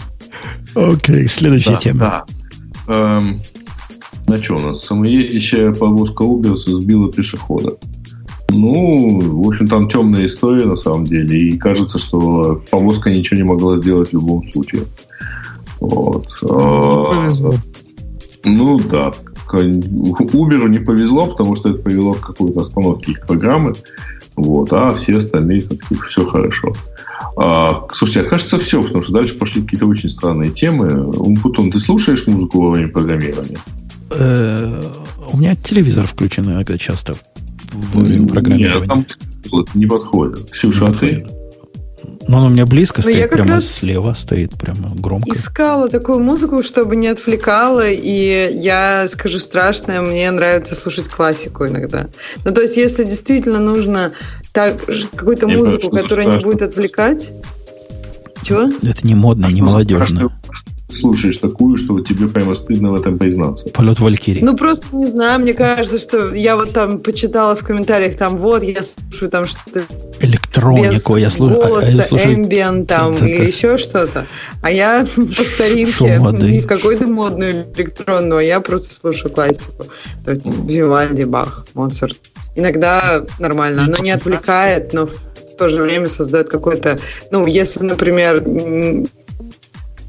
Окей, 0.74 1.24
okay, 1.24 1.28
следующая 1.28 1.72
да, 1.72 1.76
тема. 1.76 2.24
На 4.30 4.36
что 4.36 4.54
у 4.54 4.60
нас? 4.60 4.84
Самоездящая 4.84 5.74
повозка 5.74 6.22
Uber 6.22 6.54
сбила 6.54 7.10
пешехода. 7.10 7.72
Ну, 8.48 9.18
в 9.42 9.48
общем, 9.48 9.66
там 9.66 9.88
темная 9.88 10.26
история 10.26 10.66
на 10.66 10.76
самом 10.76 11.04
деле. 11.04 11.48
И 11.48 11.58
кажется, 11.58 11.98
что 11.98 12.62
повозка 12.70 13.10
ничего 13.10 13.38
не 13.38 13.42
могла 13.42 13.74
сделать 13.74 14.10
в 14.10 14.12
любом 14.12 14.44
случае. 14.52 14.82
Вот. 15.80 16.28
Повезло. 16.42 17.54
Ну 18.44 18.78
да. 18.78 19.10
Uber 19.52 20.68
не 20.68 20.78
повезло, 20.78 21.26
потому 21.26 21.56
что 21.56 21.70
это 21.70 21.82
привело 21.82 22.12
к 22.12 22.20
какой-то 22.20 22.60
остановке 22.60 23.10
их 23.10 23.26
программы. 23.26 23.72
Вот, 24.36 24.72
а 24.72 24.90
все 24.92 25.16
остальные 25.16 25.62
как 25.62 26.06
все 26.06 26.24
хорошо. 26.24 26.72
А, 27.36 27.84
слушайте, 27.92 28.20
а 28.20 28.30
кажется 28.30 28.58
все, 28.60 28.80
потому 28.80 29.02
что 29.02 29.12
дальше 29.12 29.36
пошли 29.36 29.62
какие-то 29.62 29.86
очень 29.86 30.08
странные 30.08 30.52
темы. 30.52 31.10
Умпутун, 31.18 31.72
ты 31.72 31.80
слушаешь 31.80 32.28
музыку 32.28 32.62
во 32.62 32.70
время 32.70 32.90
программирования? 32.90 33.58
Э, 34.10 34.82
у 35.32 35.36
меня 35.36 35.54
телевизор 35.54 36.06
включен 36.06 36.44
иногда 36.44 36.76
часто 36.76 37.14
во 37.72 38.02
время 38.02 38.28
программирования. 38.28 38.96
Нет, 38.96 39.06
там 39.50 39.64
не 39.74 39.86
подходит. 39.86 40.50
Ксюша, 40.50 40.88
а 40.88 40.92
ты? 40.92 41.26
Но 42.28 42.38
он 42.38 42.44
у 42.44 42.48
меня 42.50 42.66
близко 42.66 42.98
Но 42.98 43.10
стоит, 43.10 43.30
прямо 43.30 43.60
слева 43.60 44.12
стоит, 44.14 44.56
прямо 44.56 44.94
громко. 44.94 45.34
Искала 45.34 45.88
такую 45.88 46.20
музыку, 46.20 46.62
чтобы 46.62 46.96
не 46.96 47.08
отвлекала, 47.08 47.88
и 47.88 48.50
я 48.52 49.06
скажу 49.08 49.38
страшное, 49.38 50.00
мне 50.00 50.30
нравится 50.30 50.74
слушать 50.74 51.08
классику 51.08 51.66
иногда. 51.66 52.06
Ну, 52.44 52.52
то 52.52 52.62
есть, 52.62 52.76
если 52.76 53.04
действительно 53.04 53.58
нужно 53.58 54.12
так, 54.52 54.76
какую-то 55.14 55.48
музыку, 55.48 55.90
которая 55.90 56.26
страшно. 56.26 56.36
не 56.36 56.44
будет 56.44 56.62
отвлекать... 56.62 57.32
Чего? 58.42 58.70
Это 58.82 59.06
не 59.06 59.14
модно, 59.14 59.48
не 59.48 59.60
молодежно 59.60 60.32
слушаешь 60.92 61.36
такую, 61.38 61.76
что 61.76 62.00
тебе 62.00 62.28
прямо 62.28 62.54
стыдно 62.54 62.92
в 62.92 62.94
этом 62.94 63.18
признаться. 63.18 63.68
Полет 63.70 64.00
Валькирии. 64.00 64.42
Ну, 64.42 64.56
просто 64.56 64.94
не 64.96 65.06
знаю, 65.06 65.40
мне 65.40 65.54
кажется, 65.54 65.98
что 65.98 66.34
я 66.34 66.56
вот 66.56 66.72
там 66.72 66.98
почитала 66.98 67.56
в 67.56 67.60
комментариях, 67.60 68.16
там 68.16 68.36
вот, 68.36 68.62
я 68.62 68.82
слушаю 68.82 69.30
там 69.30 69.46
что-то... 69.46 69.82
Электронику, 70.20 71.14
без 71.14 71.22
я 71.22 71.30
слушаю... 71.30 71.60
Голоса, 71.60 71.86
а, 71.86 71.90
я 71.90 72.02
слушаю... 72.02 72.36
Ambient 72.36 72.86
там 72.86 73.14
это, 73.14 73.26
или 73.26 73.46
еще 73.46 73.78
что-то. 73.78 74.26
А 74.62 74.70
я 74.70 75.06
по 75.16 75.44
старинке, 75.44 76.18
не 76.46 76.60
какой-то 76.60 77.06
модную 77.06 77.66
электронную, 77.74 78.38
а 78.38 78.42
я 78.42 78.60
просто 78.60 78.94
слушаю 78.94 79.32
классику. 79.32 79.86
То 80.24 80.32
есть 80.32 80.42
Вивальди, 80.44 81.24
Бах, 81.24 81.66
Моцарт. 81.74 82.18
Иногда 82.56 83.24
нормально. 83.38 83.84
Оно 83.84 83.98
не 83.98 84.10
отвлекает, 84.10 84.92
но 84.92 85.06
в 85.06 85.56
то 85.58 85.68
же 85.68 85.82
время 85.82 86.08
создает 86.08 86.48
какой-то... 86.48 86.98
Ну, 87.30 87.46
если, 87.46 87.84
например, 87.84 88.42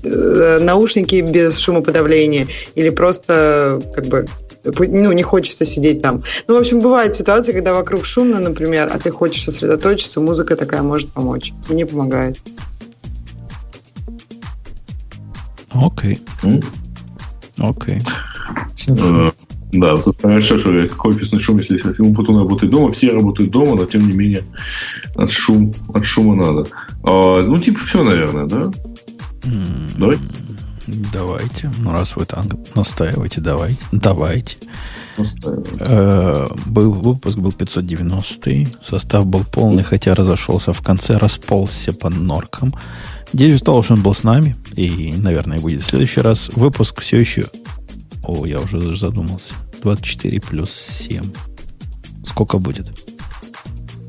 наушники 0.03 1.21
без 1.21 1.57
шумоподавления 1.57 2.47
или 2.75 2.89
просто 2.89 3.81
как 3.93 4.07
бы 4.07 4.25
ну, 4.63 5.11
не 5.11 5.23
хочется 5.23 5.65
сидеть 5.65 6.01
там. 6.01 6.23
Ну, 6.47 6.55
в 6.55 6.59
общем, 6.59 6.79
бывают 6.81 7.15
ситуации, 7.15 7.51
когда 7.51 7.73
вокруг 7.73 8.05
шумно, 8.05 8.39
например, 8.39 8.89
а 8.93 8.99
ты 8.99 9.11
хочешь 9.11 9.43
сосредоточиться, 9.43 10.21
музыка 10.21 10.55
такая 10.55 10.83
может 10.83 11.11
помочь. 11.11 11.53
Мне 11.69 11.85
помогает. 11.85 12.37
Окей. 15.73 16.21
Окей. 17.57 18.03
Э, 18.87 19.29
да, 19.71 19.97
тут 19.97 20.21
хорошо, 20.21 20.57
что 20.57 20.87
какой 20.87 21.15
офисный 21.15 21.39
шум, 21.39 21.57
если 21.57 21.75
ему 21.75 22.13
потом 22.13 22.39
работает 22.39 22.71
дома, 22.71 22.91
все 22.91 23.11
работают 23.13 23.51
дома, 23.51 23.75
но 23.75 23.85
тем 23.85 24.05
не 24.07 24.13
менее 24.13 24.43
от, 25.15 25.31
шум, 25.31 25.73
от 25.93 26.03
шума 26.03 26.35
надо. 26.35 26.67
А, 27.03 27.41
ну, 27.41 27.57
типа, 27.57 27.79
все, 27.79 28.03
наверное, 28.03 28.45
да? 28.45 28.71
Давайте. 29.97 30.25
Давайте. 31.13 31.71
Ну, 31.79 31.91
раз 31.91 32.15
вы 32.15 32.25
так 32.25 32.45
настаиваете, 32.75 33.41
давайте. 33.41 33.85
Давайте. 33.91 34.57
Э, 35.79 36.47
был 36.65 36.91
выпуск 36.91 37.37
был 37.37 37.51
590 37.51 38.67
состав 38.81 39.25
был 39.25 39.43
полный, 39.43 39.83
хотя 39.83 40.15
разошелся 40.15 40.73
в 40.73 40.81
конце, 40.81 41.17
расползся 41.17 41.93
по 41.93 42.09
норкам. 42.09 42.73
Digital 43.33 43.79
Ocean 43.79 44.01
был 44.01 44.13
с 44.13 44.23
нами, 44.23 44.55
и, 44.73 45.13
наверное, 45.17 45.59
будет 45.59 45.83
в 45.83 45.87
следующий 45.87 46.21
раз. 46.21 46.49
Выпуск 46.49 47.01
все 47.01 47.19
еще... 47.19 47.45
О, 48.23 48.45
я 48.45 48.59
уже 48.59 48.95
задумался. 48.95 49.53
24 49.81 50.41
плюс 50.41 50.71
7. 50.71 51.31
Сколько 52.25 52.59
будет? 52.59 52.87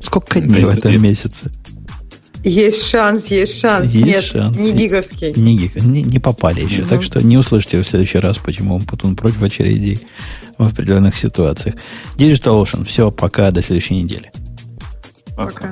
Сколько 0.01 0.39
дней 0.39 0.63
в 0.63 0.69
этом 0.69 1.01
месяце? 1.01 1.51
Есть 2.43 2.87
шанс, 2.89 3.27
есть 3.27 3.59
шанс. 3.59 3.91
Есть 3.91 4.05
Нет, 4.05 4.23
шанс. 4.23 4.57
не 4.57 4.73
гиговский. 4.73 5.33
Не, 5.35 5.55
гиг, 5.55 5.75
не, 5.75 6.03
не 6.03 6.19
попали 6.19 6.61
еще. 6.61 6.81
Угу. 6.81 6.89
Так 6.89 7.03
что 7.03 7.21
не 7.21 7.37
услышите 7.37 7.81
в 7.81 7.85
следующий 7.85 8.19
раз, 8.19 8.37
почему 8.37 8.75
он 8.75 8.83
Путун 8.83 9.15
против 9.15 9.41
очередей 9.41 9.99
в 10.57 10.67
определенных 10.67 11.17
ситуациях. 11.17 11.75
Digital 12.17 12.61
Ocean. 12.61 12.85
Все, 12.85 13.11
пока, 13.11 13.51
до 13.51 13.61
следующей 13.61 13.95
недели. 13.95 14.31
Пока. 15.35 15.71